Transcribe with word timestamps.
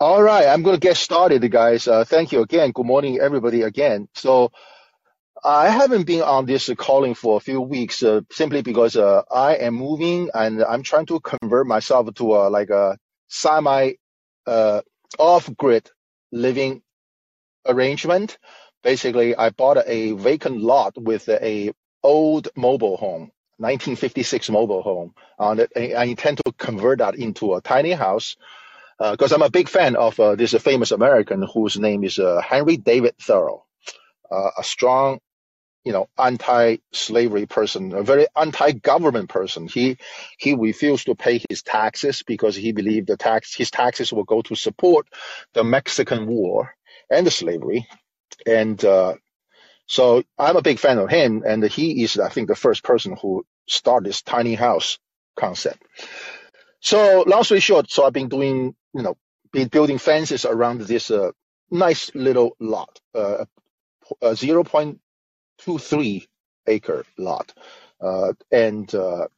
All 0.00 0.20
right, 0.22 0.48
I'm 0.48 0.62
going 0.62 0.74
to 0.74 0.80
get 0.80 0.96
started, 0.96 1.48
guys. 1.50 1.86
Uh, 1.86 2.04
thank 2.04 2.32
you 2.32 2.42
again. 2.42 2.72
Good 2.72 2.84
morning, 2.84 3.20
everybody, 3.20 3.62
again. 3.62 4.08
So 4.14 4.50
I 5.42 5.68
haven't 5.68 6.04
been 6.04 6.22
on 6.22 6.46
this 6.46 6.68
Callin 6.76 7.14
for 7.14 7.36
a 7.36 7.40
few 7.40 7.60
weeks 7.60 8.02
uh, 8.02 8.22
simply 8.32 8.62
because 8.62 8.96
uh, 8.96 9.22
I 9.32 9.54
am 9.54 9.74
moving 9.74 10.30
and 10.34 10.64
I'm 10.64 10.82
trying 10.82 11.06
to 11.06 11.20
convert 11.20 11.68
myself 11.68 12.12
to 12.14 12.34
a, 12.34 12.50
like 12.50 12.70
a 12.70 12.98
semi 13.28 13.92
uh, 14.46 14.82
off-grid 15.18 15.88
living 16.32 16.82
arrangement. 17.64 18.36
Basically, 18.82 19.36
I 19.36 19.50
bought 19.50 19.78
a 19.86 20.12
vacant 20.12 20.60
lot 20.60 20.94
with 20.96 21.28
a 21.28 21.72
old 22.02 22.48
mobile 22.56 22.96
home, 22.96 23.30
1956 23.58 24.50
mobile 24.50 24.82
home. 24.82 25.14
And 25.38 25.68
I 25.76 26.04
intend 26.04 26.38
to 26.44 26.52
convert 26.58 26.98
that 26.98 27.14
into 27.14 27.54
a 27.54 27.60
tiny 27.60 27.92
house 27.92 28.36
because 28.98 29.32
uh, 29.32 29.36
I'm 29.36 29.42
a 29.42 29.50
big 29.50 29.68
fan 29.68 29.96
of 29.96 30.18
uh, 30.20 30.34
this 30.36 30.54
famous 30.54 30.90
American 30.90 31.42
whose 31.42 31.78
name 31.78 32.04
is 32.04 32.18
uh, 32.18 32.40
Henry 32.40 32.76
David 32.76 33.16
Thoreau, 33.18 33.64
a 34.30 34.62
strong, 34.62 35.20
you 35.84 35.92
know, 35.92 36.08
anti-slavery 36.18 37.46
person, 37.46 37.94
a 37.94 38.02
very 38.02 38.26
anti-government 38.36 39.28
person. 39.28 39.68
He 39.68 39.98
he 40.38 40.54
refused 40.54 41.06
to 41.06 41.14
pay 41.14 41.42
his 41.48 41.62
taxes 41.62 42.22
because 42.22 42.56
he 42.56 42.72
believed 42.72 43.08
the 43.08 43.16
tax 43.16 43.54
his 43.54 43.70
taxes 43.70 44.12
would 44.12 44.26
go 44.26 44.42
to 44.42 44.54
support 44.54 45.08
the 45.52 45.64
Mexican 45.64 46.26
War 46.26 46.74
and 47.10 47.26
the 47.26 47.30
slavery, 47.30 47.86
and 48.46 48.82
uh, 48.84 49.14
so 49.86 50.22
I'm 50.38 50.56
a 50.56 50.62
big 50.62 50.78
fan 50.78 50.98
of 50.98 51.10
him. 51.10 51.42
And 51.46 51.62
he 51.64 52.02
is, 52.02 52.18
I 52.18 52.28
think, 52.28 52.48
the 52.48 52.56
first 52.56 52.82
person 52.82 53.16
who 53.20 53.44
started 53.68 54.08
this 54.08 54.22
tiny 54.22 54.54
house 54.54 54.98
concept. 55.36 55.82
So 56.80 57.24
long 57.26 57.44
story 57.44 57.60
short, 57.60 57.90
so 57.90 58.04
I've 58.04 58.12
been 58.12 58.28
doing, 58.28 58.74
you 58.94 59.02
know, 59.02 59.16
building 59.70 59.98
fences 59.98 60.44
around 60.46 60.82
this 60.82 61.10
uh, 61.10 61.32
nice 61.70 62.10
little 62.14 62.56
lot, 62.60 63.00
uh, 63.14 63.44
a 64.22 64.30
0.23 64.30 66.26
acre 66.66 67.04
lot. 67.18 67.52
Uh, 68.00 68.32
and, 68.50 68.94
uh, 68.94 69.28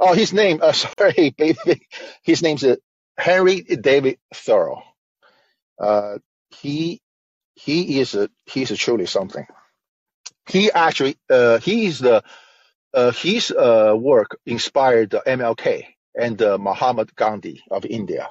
oh, 0.00 0.14
his 0.14 0.32
name, 0.32 0.60
uh, 0.62 0.72
sorry, 0.72 1.34
baby, 1.36 1.86
his 2.22 2.42
name's 2.42 2.64
uh, 2.64 2.76
Henry 3.18 3.62
David 3.62 4.18
Thoreau. 4.34 4.82
Uh, 5.78 6.18
he, 6.50 7.00
he 7.54 8.00
is 8.00 8.14
a, 8.14 8.28
he's 8.46 8.70
a 8.70 8.76
truly 8.76 9.06
something. 9.06 9.46
He 10.48 10.70
actually, 10.70 11.16
uh, 11.30 11.58
he 11.58 11.86
is 11.86 12.00
the, 12.00 12.22
uh, 12.94 13.12
his 13.12 13.50
uh, 13.50 13.94
work 13.98 14.38
inspired 14.46 15.10
MLK 15.10 15.86
and 16.14 16.40
uh, 16.42 16.58
Mahatma 16.58 17.06
Gandhi 17.16 17.62
of 17.70 17.84
India. 17.84 18.28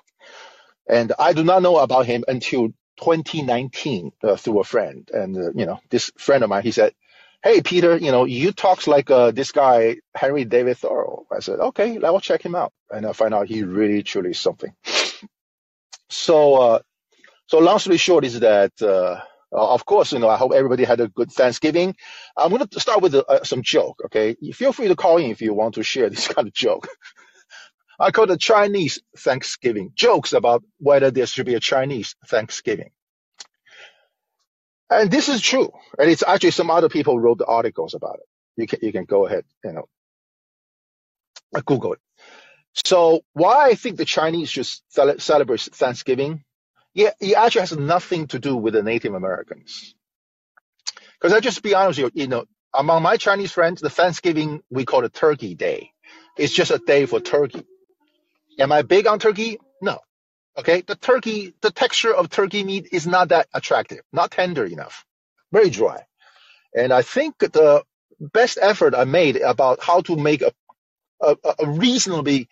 And 0.87 1.13
I 1.17 1.33
do 1.33 1.43
not 1.43 1.61
know 1.61 1.77
about 1.77 2.05
him 2.05 2.23
until 2.27 2.69
2019 2.99 4.11
uh, 4.23 4.35
through 4.35 4.59
a 4.59 4.63
friend. 4.63 5.09
And, 5.13 5.37
uh, 5.37 5.51
you 5.55 5.65
know, 5.65 5.79
this 5.89 6.11
friend 6.17 6.43
of 6.43 6.49
mine, 6.49 6.63
he 6.63 6.71
said, 6.71 6.93
Hey, 7.43 7.61
Peter, 7.61 7.97
you 7.97 8.11
know, 8.11 8.23
you 8.23 8.53
talk 8.53 8.87
like 8.87 9.11
uh, 9.11 9.31
this 9.31 9.51
guy, 9.51 9.97
Henry 10.15 10.45
David 10.45 10.77
Thoreau. 10.77 11.25
I 11.29 11.39
said, 11.39 11.59
okay, 11.59 11.99
I 12.01 12.09
will 12.09 12.21
check 12.21 12.41
him 12.41 12.55
out. 12.55 12.71
And 12.89 13.05
I 13.05 13.11
find 13.11 13.33
out 13.33 13.47
he 13.47 13.63
really, 13.63 14.01
truly 14.01 14.31
is 14.31 14.39
something. 14.39 14.73
So, 16.09 16.55
uh, 16.55 16.79
so 17.47 17.59
long 17.59 17.79
story 17.79 17.97
short 17.97 18.23
is 18.23 18.39
that, 18.39 18.71
uh, 18.81 19.19
of 19.51 19.85
course, 19.85 20.13
you 20.13 20.19
know, 20.19 20.29
I 20.29 20.37
hope 20.37 20.53
everybody 20.53 20.85
had 20.85 21.01
a 21.01 21.09
good 21.09 21.31
Thanksgiving. 21.33 21.95
I'm 22.37 22.49
going 22.49 22.65
to 22.65 22.79
start 22.79 23.01
with 23.01 23.13
uh, 23.15 23.43
some 23.43 23.61
joke. 23.61 24.01
Okay. 24.05 24.35
Feel 24.53 24.71
free 24.71 24.87
to 24.87 24.95
call 24.95 25.17
in 25.17 25.31
if 25.31 25.41
you 25.41 25.53
want 25.53 25.75
to 25.75 25.83
share 25.83 26.09
this 26.09 26.27
kind 26.33 26.47
of 26.47 26.53
joke. 26.53 26.87
I 27.99 28.11
call 28.11 28.31
it 28.31 28.39
Chinese 28.39 29.01
Thanksgiving. 29.17 29.91
Jokes 29.95 30.33
about 30.33 30.63
whether 30.79 31.11
there 31.11 31.27
should 31.27 31.45
be 31.47 31.55
a 31.55 31.59
Chinese 31.61 32.15
Thanksgiving. 32.27 32.91
And 34.89 35.11
this 35.11 35.29
is 35.29 35.41
true. 35.41 35.71
And 35.99 36.09
it's 36.09 36.23
actually 36.23 36.51
some 36.51 36.71
other 36.71 36.89
people 36.89 37.19
wrote 37.19 37.39
the 37.39 37.45
articles 37.45 37.93
about 37.95 38.19
it. 38.21 38.27
You 38.61 38.67
can, 38.67 38.79
you 38.83 38.91
can 38.91 39.05
go 39.05 39.25
ahead, 39.27 39.45
you 39.63 39.73
know, 39.73 39.85
Google 41.65 41.93
it. 41.93 41.99
So 42.85 43.21
why 43.33 43.69
I 43.69 43.75
think 43.75 43.97
the 43.97 44.05
Chinese 44.05 44.49
should 44.49 44.67
celebrate 45.19 45.61
Thanksgiving? 45.61 46.43
Yeah, 46.93 47.11
it 47.21 47.35
actually 47.35 47.61
has 47.61 47.77
nothing 47.77 48.27
to 48.27 48.39
do 48.39 48.55
with 48.57 48.73
the 48.73 48.83
Native 48.83 49.13
Americans. 49.13 49.95
Because 51.19 51.33
I 51.33 51.39
just 51.39 51.63
be 51.63 51.75
honest 51.75 52.01
with 52.01 52.13
you, 52.15 52.23
you 52.23 52.27
know, 52.27 52.45
among 52.73 53.03
my 53.03 53.17
Chinese 53.17 53.51
friends, 53.51 53.81
the 53.81 53.89
Thanksgiving 53.89 54.61
we 54.69 54.85
call 54.85 55.03
it 55.05 55.13
Turkey 55.13 55.55
Day. 55.55 55.91
It's 56.37 56.53
just 56.53 56.71
a 56.71 56.79
day 56.79 57.05
for 57.05 57.19
turkey. 57.19 57.63
Am 58.59 58.71
I 58.71 58.81
big 58.83 59.07
on 59.07 59.19
turkey? 59.19 59.59
No. 59.81 59.99
Okay. 60.57 60.81
The 60.81 60.95
turkey, 60.95 61.53
the 61.61 61.71
texture 61.71 62.13
of 62.13 62.29
turkey 62.29 62.63
meat 62.63 62.89
is 62.91 63.07
not 63.07 63.29
that 63.29 63.47
attractive, 63.53 64.01
not 64.11 64.31
tender 64.31 64.65
enough, 64.65 65.05
very 65.51 65.69
dry. 65.69 66.03
And 66.75 66.93
I 66.93 67.01
think 67.01 67.37
the 67.39 67.83
best 68.19 68.57
effort 68.61 68.95
I 68.95 69.05
made 69.05 69.37
about 69.37 69.83
how 69.83 70.01
to 70.01 70.15
make 70.15 70.41
a, 70.41 70.51
a, 71.21 71.35
a 71.59 71.69
reasonably 71.69 72.47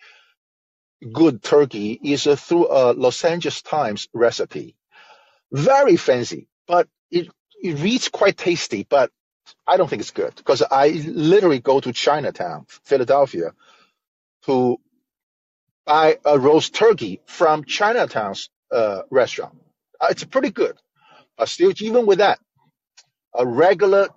good 1.12 1.42
turkey 1.42 1.98
is 2.02 2.26
uh, 2.26 2.36
through 2.36 2.68
a 2.70 2.92
Los 2.92 3.24
Angeles 3.24 3.62
Times 3.62 4.08
recipe. 4.12 4.76
Very 5.52 5.96
fancy, 5.96 6.48
but 6.66 6.88
it, 7.10 7.28
it 7.62 7.78
reads 7.78 8.08
quite 8.08 8.36
tasty, 8.36 8.86
but 8.88 9.10
I 9.66 9.76
don't 9.76 9.88
think 9.88 10.00
it's 10.00 10.10
good 10.12 10.34
because 10.36 10.62
I 10.62 10.88
literally 10.88 11.58
go 11.60 11.80
to 11.80 11.92
Chinatown, 11.92 12.66
Philadelphia, 12.84 13.52
to 14.46 14.78
buy 15.86 16.18
a 16.24 16.38
roast 16.38 16.74
turkey 16.74 17.20
from 17.26 17.64
Chinatown's 17.64 18.50
uh, 18.70 19.02
restaurant. 19.10 19.58
Uh, 20.00 20.08
it's 20.10 20.24
pretty 20.24 20.50
good, 20.50 20.76
but 21.36 21.48
still, 21.48 21.72
even 21.80 22.06
with 22.06 22.18
that, 22.18 22.38
a 23.34 23.46
regular 23.46 24.08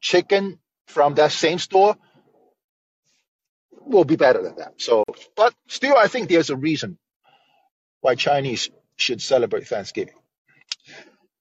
chicken 0.00 0.58
from 0.86 1.14
that 1.14 1.32
same 1.32 1.58
store 1.58 1.96
will 3.72 4.04
be 4.04 4.16
better 4.16 4.42
than 4.42 4.56
that. 4.56 4.74
So, 4.80 5.04
but 5.36 5.54
still, 5.68 5.96
I 5.96 6.08
think 6.08 6.28
there's 6.28 6.50
a 6.50 6.56
reason 6.56 6.98
why 8.00 8.14
Chinese 8.14 8.70
should 8.96 9.20
celebrate 9.22 9.66
Thanksgiving. 9.66 10.14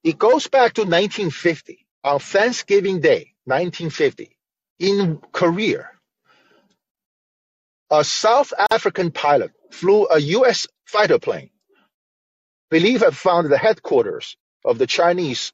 It 0.04 0.18
goes 0.18 0.48
back 0.48 0.74
to 0.74 0.82
1950 0.82 1.86
on 2.04 2.20
Thanksgiving 2.20 3.02
Day, 3.02 3.34
1950, 3.46 4.38
in 4.80 5.20
Korea 5.32 5.90
a 7.92 8.04
South 8.04 8.54
African 8.70 9.12
pilot 9.12 9.52
flew 9.72 10.08
a 10.08 10.20
U.S. 10.20 10.68
fighter 10.86 11.20
plane, 11.20 11.50
believed 12.70 13.04
had 13.04 13.16
found 13.16 13.50
the 13.50 13.58
headquarters 13.58 14.38
of 14.64 14.78
the 14.78 14.88
Chinese 14.88 15.54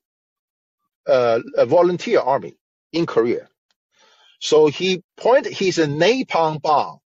uh, 1.07 1.40
volunteer 1.66 2.19
army 2.19 2.56
in 2.91 3.06
Korea. 3.06 3.47
So 4.40 4.68
he 4.68 5.03
pointed 5.18 5.53
his 5.53 5.78
napalm 5.78 6.62
bomb 6.62 7.00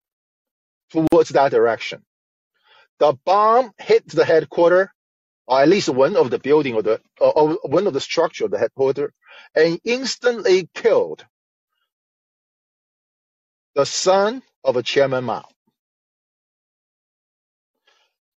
towards 0.91 1.31
that 1.31 1.51
direction. 1.51 2.03
The 2.99 3.17
bomb 3.25 3.73
hit 3.79 4.09
the 4.09 4.25
headquarters, 4.25 4.89
or 5.47 5.61
at 5.61 5.69
least 5.69 5.89
one 5.89 6.17
of 6.17 6.31
the 6.31 6.39
building 6.39 6.75
or 6.75 6.83
the 6.83 7.01
or 7.21 7.59
one 7.63 7.87
of 7.87 7.93
the 7.93 8.01
structure 8.01 8.45
of 8.45 8.51
the 8.51 8.59
headquarters, 8.59 9.13
and 9.55 9.81
instantly 9.85 10.69
killed 10.75 11.25
the 13.75 13.85
son 13.85 14.43
of 14.67 14.85
Chairman 14.85 15.25
Mao. 15.25 15.47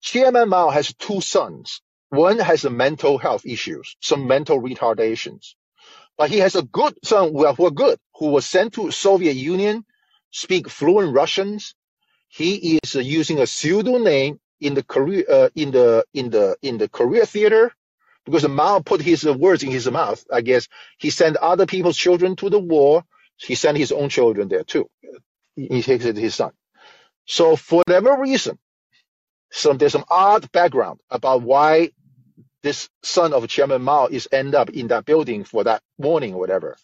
Chairman 0.02 0.50
Mao 0.50 0.70
has 0.70 0.94
two 0.94 1.22
sons. 1.22 1.82
One 2.10 2.40
has 2.40 2.64
mental 2.66 3.18
health 3.18 3.46
issues, 3.46 3.96
some 4.02 4.28
mental 4.28 4.62
retardations. 4.62 5.56
But 6.18 6.30
he 6.30 6.40
has 6.40 6.56
a 6.56 6.64
good 6.64 6.96
son 7.04 7.34
who 7.34 7.46
are 7.46 7.72
good, 7.72 8.00
who 8.16 8.28
was 8.28 8.46
sent 8.46 8.74
to 8.76 8.92
Soviet 8.92 9.34
Union, 9.36 9.86
speak 10.32 10.70
fluent 10.70 11.14
Russians. 11.16 11.76
He 12.30 12.80
is 12.84 12.96
uh, 12.96 13.00
using 13.00 13.40
a 13.40 13.48
pseudonym 13.48 14.40
in 14.62 14.74
the 14.76 14.84
Korea, 14.84 15.26
uh, 15.30 15.50
in 15.56 15.72
the 15.72 16.06
in 16.14 16.30
the 16.32 16.58
in 16.62 16.78
the 16.78 16.90
Korea 16.90 17.26
theater, 17.26 17.72
because 18.26 18.48
Mao 18.48 18.80
put 18.80 19.02
his 19.02 19.26
uh, 19.26 19.34
words 19.34 19.64
in 19.64 19.72
his 19.72 19.90
mouth. 19.90 20.26
I 20.32 20.42
guess 20.42 20.68
he 21.00 21.10
sent 21.12 21.38
other 21.38 21.66
people's 21.68 21.98
children 21.98 22.36
to 22.38 22.50
the 22.50 22.60
war. 22.60 23.04
He 23.38 23.56
sent 23.56 23.78
his 23.78 23.92
own 23.92 24.10
children 24.10 24.48
there 24.50 24.64
too 24.64 24.90
he 25.58 25.82
takes 25.82 26.06
it 26.06 26.14
to 26.14 26.22
his 26.22 26.36
son. 26.36 26.52
So 27.26 27.56
for 27.58 27.84
whatever 27.86 28.22
reason, 28.22 28.58
some 29.52 29.78
there's 29.78 29.92
some 29.92 30.06
odd 30.10 30.52
background 30.52 31.00
about 31.10 31.42
why 31.42 31.92
this 32.64 32.90
son 33.04 33.34
of 33.34 33.48
Chairman 33.48 33.82
Mao 33.82 34.08
is 34.08 34.28
end 34.32 34.56
up 34.56 34.70
in 34.70 34.88
that 34.88 35.06
building 35.06 35.44
for 35.44 35.64
that 35.64 35.82
morning 35.98 36.34
or 36.34 36.40
whatever. 36.40 36.78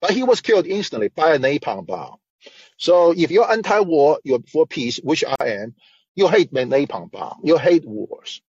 But 0.00 0.12
he 0.12 0.22
was 0.22 0.40
killed 0.40 0.66
instantly 0.66 1.08
by 1.08 1.34
a 1.34 1.38
napalm 1.38 1.86
bomb. 1.86 2.16
So 2.76 3.12
if 3.12 3.30
you're 3.30 3.50
anti-war, 3.50 4.20
you're 4.24 4.42
for 4.52 4.66
peace, 4.66 4.98
which 4.98 5.24
I 5.24 5.46
am, 5.46 5.74
you 6.14 6.28
hate 6.28 6.52
napalm 6.52 7.10
bomb, 7.10 7.40
you 7.44 7.58
hate 7.58 7.84
wars. 7.86 8.42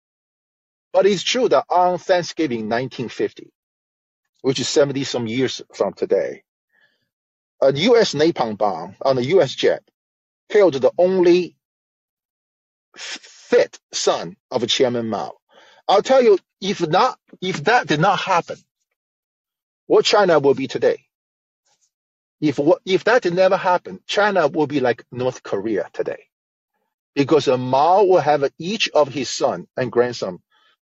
But 0.93 1.07
it's 1.07 1.23
true 1.23 1.49
that 1.49 1.67
on 1.69 1.99
Thanksgiving 1.99 2.69
1950, 2.69 3.51
which 4.43 4.61
is 4.61 4.69
70 4.69 5.05
some 5.05 5.27
years 5.27 5.63
from 5.75 5.93
today, 5.93 6.43
a 7.63 7.73
U.S. 7.73 8.15
napalm 8.15 8.59
bomb 8.59 8.97
on 9.03 9.19
a 9.19 9.23
U.S. 9.23 9.55
jet 9.55 9.83
killed 10.51 10.75
the 10.75 10.93
only 10.99 11.57
fit 12.97 13.79
son 13.93 14.37
of 14.51 14.67
Chairman 14.69 15.09
Mao. 15.09 15.35
I'll 15.89 16.03
tell 16.03 16.23
you, 16.23 16.39
if 16.61 16.87
not, 16.87 17.19
if 17.41 17.65
that 17.65 17.87
did 17.87 18.01
not 18.01 18.21
happen, 18.21 18.57
what 19.87 20.05
China 20.05 20.39
will 20.41 20.55
be 20.55 20.69
today? 20.69 21.05
If 22.41 22.59
what 22.59 22.83
if 22.85 23.05
that 23.05 23.23
did 23.23 23.35
never 23.35 23.57
happen, 23.57 24.01
China 24.07 24.49
will 24.49 24.67
be 24.67 24.81
like 24.81 25.05
North 25.13 25.43
Korea 25.43 25.89
today, 25.93 26.25
because 27.15 27.49
Mao 27.49 28.05
will 28.05 28.21
have 28.21 28.45
each 28.59 28.91
of 28.91 29.09
his 29.09 29.31
son 29.31 29.67
and 29.77 29.93
grandson 29.93 30.41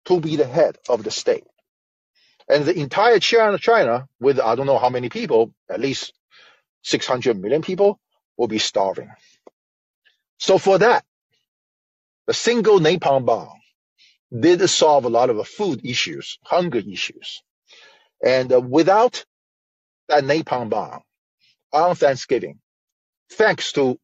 to 0.07 0.21
be 0.21 0.37
the 0.37 0.47
head 0.47 0.79
of 0.89 1.05
the 1.05 1.11
state, 1.11 1.45
and 2.49 2.65
the 2.65 2.79
entire 2.79 3.19
China, 3.21 3.59
China 3.59 4.09
with 4.21 4.41
I 4.41 4.55
don't 4.55 4.67
know 4.67 4.79
how 4.79 4.91
many 4.91 5.09
people, 5.09 5.55
at 5.71 5.81
least 5.81 6.13
600 6.83 7.41
million 7.41 7.63
people, 7.63 8.01
will 8.37 8.49
be 8.49 8.59
starving. 8.59 9.11
So 10.39 10.59
for 10.59 10.79
that, 10.79 11.05
the 12.27 12.35
single 12.35 12.81
napalm 12.81 13.27
bomb 13.27 13.61
did 14.39 14.69
solve 14.69 15.05
a 15.05 15.09
lot 15.11 15.31
of 15.31 15.47
food 15.49 15.85
issues, 15.85 16.39
hunger 16.45 16.79
issues. 16.79 17.43
And 18.25 18.53
uh, 18.53 18.61
without 18.61 19.25
that 20.09 20.25
napalm 20.25 20.71
bomb 20.71 21.03
on 21.73 21.95
Thanksgiving, 21.97 22.61
thanks 23.33 23.73
to, 23.73 23.99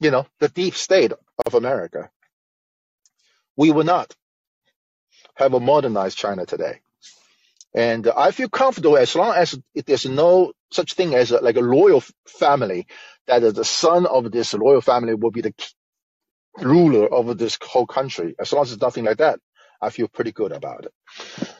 you 0.00 0.10
know, 0.10 0.26
the 0.40 0.48
deep 0.48 0.74
state 0.74 1.12
of 1.46 1.54
America, 1.54 2.10
we 3.56 3.70
would 3.70 3.86
not 3.86 4.14
have 5.34 5.54
a 5.54 5.60
modernized 5.60 6.18
China 6.18 6.46
today. 6.46 6.80
And 7.76 8.08
I 8.08 8.30
feel 8.30 8.48
comfortable 8.48 8.96
as 8.96 9.14
long 9.14 9.34
as 9.36 9.58
there's 9.74 10.06
no 10.06 10.54
such 10.72 10.94
thing 10.94 11.14
as 11.14 11.30
a, 11.30 11.38
like 11.40 11.58
a 11.58 11.64
royal 11.64 12.02
family, 12.26 12.86
that 13.26 13.40
the 13.40 13.64
son 13.66 14.06
of 14.06 14.32
this 14.32 14.54
royal 14.54 14.80
family 14.80 15.14
will 15.14 15.30
be 15.30 15.42
the 15.42 15.54
ruler 16.58 17.06
of 17.06 17.36
this 17.38 17.58
whole 17.62 17.86
country. 17.86 18.34
As 18.40 18.52
long 18.52 18.62
as 18.62 18.72
it's 18.72 18.82
nothing 18.82 19.04
like 19.04 19.18
that, 19.18 19.40
I 19.82 19.90
feel 19.90 20.08
pretty 20.08 20.32
good 20.32 20.52
about 20.52 20.86
it. 20.86 20.92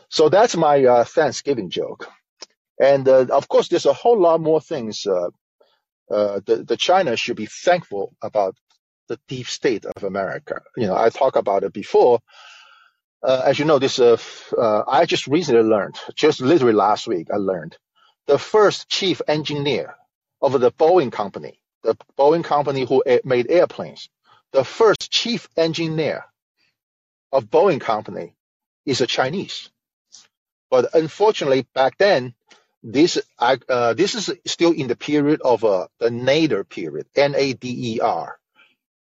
So 0.08 0.30
that's 0.30 0.56
my 0.56 0.84
uh, 0.84 1.04
Thanksgiving 1.04 1.70
joke. 1.70 2.08
And 2.80 3.08
uh, 3.08 3.26
of 3.30 3.48
course, 3.48 3.68
there's 3.68 3.86
a 3.86 3.92
whole 3.92 4.20
lot 4.20 4.40
more 4.40 4.60
things. 4.60 5.06
Uh, 5.06 5.28
uh, 6.10 6.40
the, 6.46 6.64
the 6.66 6.76
China 6.76 7.16
should 7.16 7.36
be 7.36 7.46
thankful 7.46 8.14
about 8.22 8.56
the 9.08 9.18
deep 9.28 9.46
state 9.48 9.84
of 9.84 10.04
America. 10.04 10.62
You 10.76 10.86
know, 10.86 10.96
I 10.96 11.10
talked 11.10 11.36
about 11.36 11.64
it 11.64 11.72
before. 11.72 12.20
Uh, 13.26 13.42
as 13.44 13.58
you 13.58 13.64
know, 13.64 13.80
this 13.80 13.98
uh, 13.98 14.16
uh, 14.56 14.84
I 14.86 15.04
just 15.04 15.26
recently 15.26 15.62
learned, 15.62 15.98
just 16.14 16.40
literally 16.40 16.74
last 16.74 17.08
week, 17.08 17.26
I 17.34 17.38
learned 17.38 17.76
the 18.28 18.38
first 18.38 18.88
chief 18.88 19.20
engineer 19.26 19.96
of 20.40 20.52
the 20.60 20.70
Boeing 20.70 21.10
company, 21.10 21.58
the 21.82 21.96
Boeing 22.16 22.44
company 22.44 22.84
who 22.84 23.02
made 23.24 23.50
airplanes, 23.50 24.08
the 24.52 24.62
first 24.62 25.10
chief 25.10 25.48
engineer 25.56 26.24
of 27.32 27.50
Boeing 27.50 27.80
company 27.80 28.36
is 28.84 29.00
a 29.00 29.08
Chinese. 29.08 29.70
But 30.70 30.94
unfortunately, 30.94 31.66
back 31.74 31.98
then, 31.98 32.32
this 32.84 33.20
uh, 33.40 33.94
this 33.94 34.14
is 34.14 34.30
still 34.46 34.70
in 34.70 34.86
the 34.86 34.94
period 34.94 35.40
of 35.42 35.64
uh, 35.64 35.88
the 35.98 36.10
Nader 36.10 36.68
period, 36.68 37.08
N-A-D-E-R, 37.16 38.38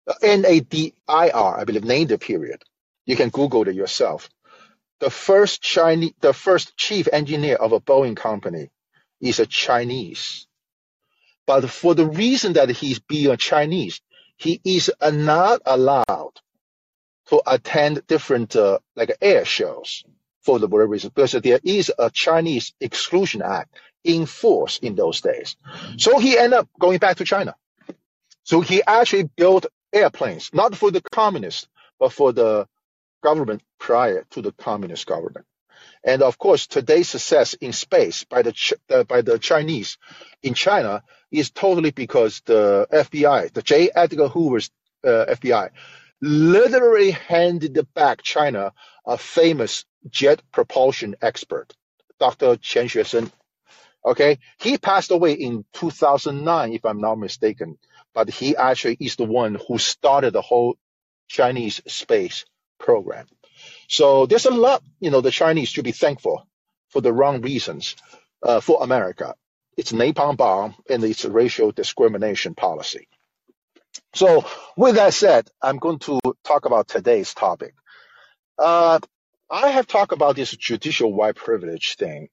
uh, 0.08 0.14
N-A-D-I-R, 0.20 1.60
I 1.60 1.64
believe, 1.64 1.82
Nader 1.82 2.20
period. 2.20 2.64
You 3.06 3.16
can 3.16 3.30
Google 3.30 3.66
it 3.68 3.74
yourself. 3.74 4.28
The 5.00 5.10
first 5.10 5.62
Chinese, 5.62 6.12
the 6.20 6.32
first 6.32 6.76
chief 6.76 7.08
engineer 7.12 7.56
of 7.56 7.72
a 7.72 7.80
Boeing 7.80 8.16
company 8.16 8.70
is 9.20 9.40
a 9.40 9.46
Chinese. 9.46 10.46
But 11.46 11.70
for 11.70 11.94
the 11.94 12.06
reason 12.06 12.54
that 12.54 12.70
he's 12.70 12.98
being 12.98 13.30
a 13.30 13.36
Chinese, 13.36 14.00
he 14.36 14.60
is 14.64 14.90
not 15.00 15.62
allowed 15.64 16.32
to 17.28 17.42
attend 17.46 18.06
different 18.06 18.56
uh, 18.56 18.78
like 18.94 19.16
air 19.20 19.44
shows 19.44 20.04
for 20.42 20.58
the 20.58 20.68
very 20.68 20.86
reason 20.86 21.10
because 21.14 21.32
there 21.32 21.60
is 21.62 21.92
a 21.98 22.10
Chinese 22.10 22.72
Exclusion 22.80 23.42
Act 23.42 23.74
in 24.04 24.26
force 24.26 24.78
in 24.78 24.94
those 24.94 25.20
days. 25.20 25.56
So 25.98 26.18
he 26.18 26.38
ended 26.38 26.60
up 26.60 26.68
going 26.78 26.98
back 26.98 27.16
to 27.16 27.24
China. 27.24 27.54
So 28.44 28.60
he 28.60 28.82
actually 28.86 29.24
built 29.24 29.66
airplanes, 29.92 30.50
not 30.52 30.76
for 30.76 30.90
the 30.90 31.00
communists, 31.00 31.66
but 31.98 32.12
for 32.12 32.32
the 32.32 32.68
government 33.22 33.62
prior 33.78 34.24
to 34.30 34.42
the 34.42 34.52
communist 34.52 35.06
government. 35.06 35.46
And 36.04 36.22
of 36.22 36.38
course, 36.38 36.66
today's 36.66 37.08
success 37.08 37.54
in 37.54 37.72
space 37.72 38.24
by 38.24 38.42
the 38.42 38.54
uh, 38.90 39.04
by 39.04 39.22
the 39.22 39.38
Chinese 39.38 39.98
in 40.42 40.54
China 40.54 41.02
is 41.30 41.50
totally 41.50 41.90
because 41.90 42.42
the 42.46 42.86
FBI, 42.92 43.52
the 43.52 43.62
J. 43.62 43.90
Edgar 43.94 44.28
Hoover's 44.28 44.70
uh, 45.04 45.26
FBI, 45.28 45.70
literally 46.20 47.10
handed 47.10 47.86
back 47.94 48.22
China 48.22 48.72
a 49.04 49.18
famous 49.18 49.84
jet 50.08 50.40
propulsion 50.52 51.16
expert, 51.20 51.74
Dr. 52.18 52.56
Qian 52.56 52.86
Xuesen. 52.86 53.30
Okay, 54.04 54.38
he 54.58 54.78
passed 54.78 55.10
away 55.10 55.32
in 55.32 55.64
2009, 55.72 56.72
if 56.72 56.84
I'm 56.84 57.00
not 57.00 57.18
mistaken, 57.18 57.76
but 58.14 58.30
he 58.30 58.56
actually 58.56 58.96
is 59.00 59.16
the 59.16 59.24
one 59.24 59.58
who 59.66 59.78
started 59.78 60.32
the 60.32 60.42
whole 60.42 60.76
Chinese 61.28 61.82
space 61.88 62.44
program. 62.78 63.26
So 63.88 64.26
there's 64.26 64.46
a 64.46 64.50
lot, 64.50 64.82
you 65.00 65.10
know, 65.10 65.20
the 65.20 65.30
Chinese 65.30 65.68
should 65.68 65.84
be 65.84 65.92
thankful 65.92 66.46
for 66.88 67.00
the 67.00 67.12
wrong 67.12 67.40
reasons 67.40 67.96
uh, 68.42 68.60
for 68.60 68.82
America. 68.82 69.34
It's 69.76 69.92
napalm 69.92 70.36
bomb 70.36 70.74
and 70.88 71.04
its 71.04 71.24
racial 71.24 71.72
discrimination 71.72 72.54
policy. 72.54 73.08
So 74.14 74.44
with 74.76 74.96
that 74.96 75.14
said, 75.14 75.48
I'm 75.60 75.78
going 75.78 75.98
to 76.00 76.20
talk 76.44 76.64
about 76.64 76.88
today's 76.88 77.34
topic. 77.34 77.74
Uh, 78.58 78.98
I 79.50 79.68
have 79.68 79.86
talked 79.86 80.12
about 80.12 80.36
this 80.36 80.50
judicial 80.50 81.12
white 81.12 81.36
privilege 81.36 81.96
thing, 81.96 82.28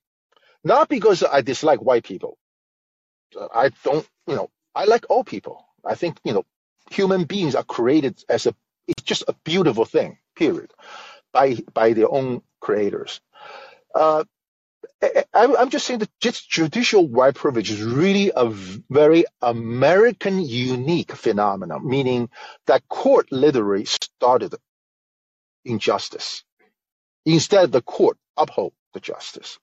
not 0.63 0.89
because 0.89 1.23
I 1.23 1.41
dislike 1.41 1.81
white 1.81 2.03
people. 2.03 2.37
I 3.53 3.71
don't, 3.83 4.07
you 4.27 4.35
know, 4.35 4.49
I 4.73 4.85
like 4.85 5.05
all 5.09 5.23
people. 5.23 5.65
I 5.85 5.95
think, 5.95 6.17
you 6.23 6.33
know, 6.33 6.45
human 6.91 7.25
beings 7.25 7.55
are 7.55 7.63
created 7.63 8.23
as 8.29 8.45
a, 8.47 8.55
it's 8.87 9.03
just 9.03 9.23
a 9.27 9.35
beautiful 9.43 9.85
thing, 9.85 10.17
period 10.35 10.71
by 11.33 11.57
by 11.73 11.93
their 11.93 12.11
own 12.11 12.41
creators. 12.59 13.21
Uh, 13.93 14.23
I, 15.01 15.55
I'm 15.57 15.69
just 15.69 15.85
saying 15.85 15.99
that 15.99 16.09
just 16.19 16.49
judicial 16.49 17.07
white 17.07 17.35
privilege 17.35 17.71
is 17.71 17.81
really 17.81 18.31
a 18.35 18.49
very 18.49 19.25
American 19.41 20.41
unique 20.41 21.11
phenomenon, 21.13 21.87
meaning 21.87 22.29
that 22.67 22.87
court 22.87 23.31
literally 23.31 23.85
started 23.85 24.55
injustice. 25.65 26.43
Instead, 27.25 27.71
the 27.71 27.81
court 27.81 28.17
uphold 28.37 28.73
the 28.93 28.99
justice. 28.99 29.59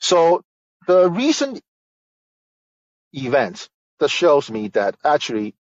So 0.00 0.42
the 0.86 1.10
recent 1.10 1.60
events 3.12 3.68
that 4.00 4.10
shows 4.10 4.50
me 4.50 4.68
that 4.68 4.96
actually 5.04 5.54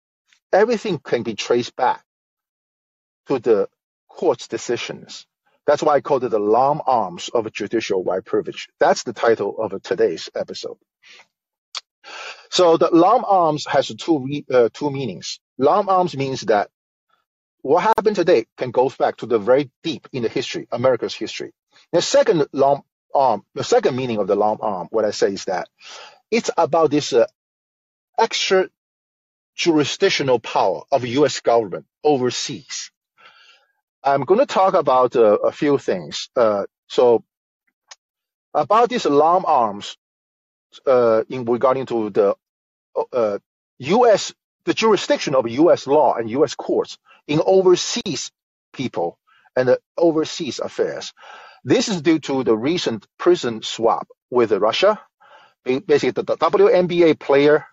everything 0.54 1.00
can 1.00 1.24
be 1.24 1.36
traced 1.36 1.76
back 1.76 2.04
to 3.32 3.40
the 3.40 3.70
court's 4.10 4.48
decisions. 4.48 5.26
That's 5.66 5.84
why 5.84 5.96
I 5.96 6.02
called 6.02 6.24
it 6.24 6.30
the 6.30 6.40
long 6.40 6.82
arms 6.86 7.30
of 7.34 7.52
judicial 7.54 8.04
white 8.04 8.26
privilege. 8.26 8.68
That's 8.80 9.04
the 9.04 9.14
title 9.14 9.56
of 9.60 9.82
today's 9.82 10.30
episode. 10.36 10.78
So 12.50 12.78
the 12.78 12.90
long 12.92 13.24
arms 13.26 13.66
has 13.68 13.88
two 13.88 14.44
uh, 14.52 14.70
two 14.74 14.92
meanings. 14.92 15.40
Long 15.58 15.88
arms 15.88 16.18
means 16.18 16.42
that 16.42 16.70
what 17.62 17.84
happened 17.84 18.16
today 18.18 18.46
can 18.58 18.72
go 18.72 18.90
back 18.90 19.18
to 19.18 19.26
the 19.28 19.40
very 19.40 19.72
deep 19.84 20.08
in 20.12 20.24
the 20.24 20.30
history, 20.30 20.68
America's 20.72 21.14
history. 21.14 21.54
The 21.94 22.02
second 22.02 22.48
long 22.52 22.82
arm, 23.14 23.44
the 23.54 23.64
second 23.64 23.96
meaning 23.96 24.18
of 24.18 24.28
the 24.28 24.36
long 24.36 24.58
arm, 24.62 24.88
what 24.92 25.06
I 25.06 25.12
say 25.12 25.34
is 25.34 25.46
that 25.46 25.70
it's 26.32 26.50
about 26.58 26.92
this 26.92 27.14
uh, 27.14 27.28
extra 28.20 28.70
jurisdictional 29.56 30.40
power 30.40 30.82
of 30.92 31.06
U.S. 31.06 31.40
government 31.40 31.86
overseas. 32.04 32.92
I'm 34.04 34.24
going 34.24 34.40
to 34.40 34.46
talk 34.46 34.74
about 34.74 35.16
uh, 35.16 35.38
a 35.38 35.52
few 35.52 35.78
things. 35.78 36.30
Uh, 36.36 36.66
so 36.88 37.24
about 38.54 38.90
these 38.90 39.06
long 39.06 39.44
arms 39.46 39.98
uh, 40.86 41.24
in 41.30 41.46
regarding 41.46 41.86
to 41.88 42.10
the 42.10 42.36
U.S. 43.80 44.32
Uh, 44.32 44.34
the 44.66 44.74
jurisdiction 44.74 45.36
of 45.36 45.50
U.S. 45.50 45.88
law 45.88 46.16
and 46.16 46.30
U.S. 46.32 46.56
courts 46.56 46.98
in 47.28 47.42
overseas 47.46 48.32
people 48.74 49.18
and 49.56 49.78
overseas 49.98 50.60
affairs. 50.60 51.14
This 51.64 51.90
is 51.90 52.02
due 52.02 52.20
to 52.20 52.44
the 52.44 52.56
recent 52.56 53.06
prison 53.18 53.62
swap 53.62 54.08
with 54.30 54.52
Russia. 54.52 55.00
Basically, 55.64 56.12
the 56.12 56.24
WNBA 56.24 57.20
player 57.20 57.66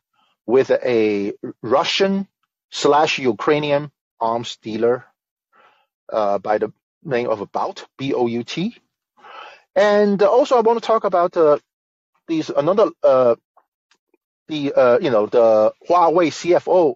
with 0.47 0.71
a 0.71 1.33
Russian 1.63 2.27
slash 2.71 3.19
Ukrainian 3.19 3.91
arms 4.21 4.59
dealer 4.63 5.05
uh, 6.13 6.39
by 6.39 6.59
the 6.59 6.73
name 7.05 7.29
of 7.29 7.51
Bout, 7.53 7.87
B-O-U-T. 7.99 8.77
And 9.77 10.23
also, 10.23 10.57
I 10.57 10.61
want 10.61 10.83
to 10.83 10.87
talk 10.87 11.05
about 11.05 11.37
uh, 11.37 11.59
these 12.27 12.51
another 12.51 12.91
uh, 13.03 13.37
the 14.49 14.73
uh, 14.73 14.99
you 15.01 15.11
know 15.11 15.27
the 15.27 15.73
Huawei 15.89 16.29
CFO 16.29 16.95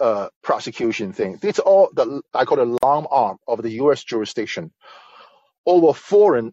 uh, 0.00 0.28
prosecution 0.42 1.12
thing. 1.12 1.38
It's 1.42 1.58
all 1.58 1.90
the 1.94 2.22
I 2.34 2.44
call 2.44 2.60
it 2.60 2.82
long 2.82 3.06
arm 3.10 3.38
of 3.46 3.62
the 3.62 3.70
U.S. 3.82 4.04
jurisdiction 4.04 4.72
over 5.66 5.92
foreign 5.94 6.52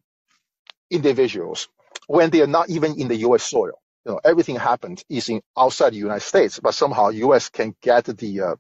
individuals 0.89 1.68
when 2.08 2.30
they 2.30 2.42
are 2.42 2.48
not 2.48 2.70
even 2.70 3.00
in 3.00 3.08
the 3.08 3.16
U.S. 3.18 3.44
soil. 3.44 3.80
You 4.06 4.13
know, 4.13 4.22
everything 4.24 4.56
happened 4.56 5.04
is 5.10 5.27
in 5.30 5.42
outside 5.58 5.92
the 5.94 5.98
United 5.98 6.22
States, 6.22 6.60
but 6.60 6.74
somehow 6.74 7.10
U.S. 7.10 7.50
can 7.50 7.75
get 7.82 8.06
the 8.06 8.42
uh, 8.42 8.56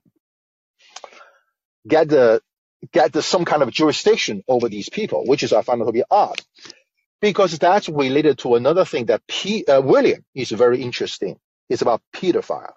get 1.87 2.09
the 2.09 2.41
get 2.93 3.15
some 3.23 3.45
kind 3.45 3.63
of 3.63 3.71
jurisdiction 3.71 4.43
over 4.47 4.69
these 4.69 4.89
people, 4.89 5.25
which 5.25 5.43
is 5.43 5.53
I 5.53 5.61
find 5.63 5.85
to 5.85 5.91
be 5.91 6.03
odd, 6.09 6.41
because 7.21 7.57
that's 7.59 7.89
related 7.89 8.39
to 8.39 8.55
another 8.55 8.85
thing 8.85 9.07
that 9.07 9.21
P, 9.27 9.65
uh, 9.65 9.81
William 9.81 10.23
is 10.35 10.51
very 10.51 10.81
interesting. 10.81 11.37
It's 11.69 11.81
about 11.81 12.01
pedophile. 12.15 12.73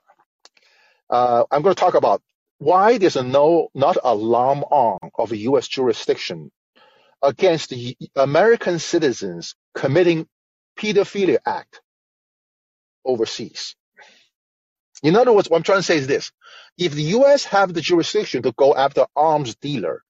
Uh, 1.10 1.44
I'm 1.50 1.62
going 1.62 1.74
to 1.74 1.80
talk 1.80 1.94
about 1.94 2.22
why 2.58 2.98
there's 2.98 3.16
a 3.16 3.22
no 3.22 3.68
not 3.74 3.98
a 4.02 4.14
long 4.14 4.64
arm 4.70 5.10
of 5.18 5.34
U.S. 5.34 5.68
jurisdiction 5.68 6.50
against 7.22 7.74
American 8.16 8.78
citizens 8.78 9.54
committing 9.74 10.26
pedophilia 10.78 11.38
act 11.46 11.80
overseas. 13.04 13.76
In 15.02 15.16
other 15.16 15.32
words, 15.32 15.50
what 15.50 15.58
I'm 15.58 15.64
trying 15.64 15.80
to 15.80 15.84
say 15.84 15.98
is 15.98 16.08
this. 16.08 16.32
If 16.78 16.92
the 16.94 17.02
U.S. 17.18 17.44
have 17.46 17.74
the 17.74 17.82
jurisdiction 17.82 18.42
to 18.44 18.52
go 18.52 18.74
after 18.74 19.06
arms 19.16 19.56
dealer 19.56 20.02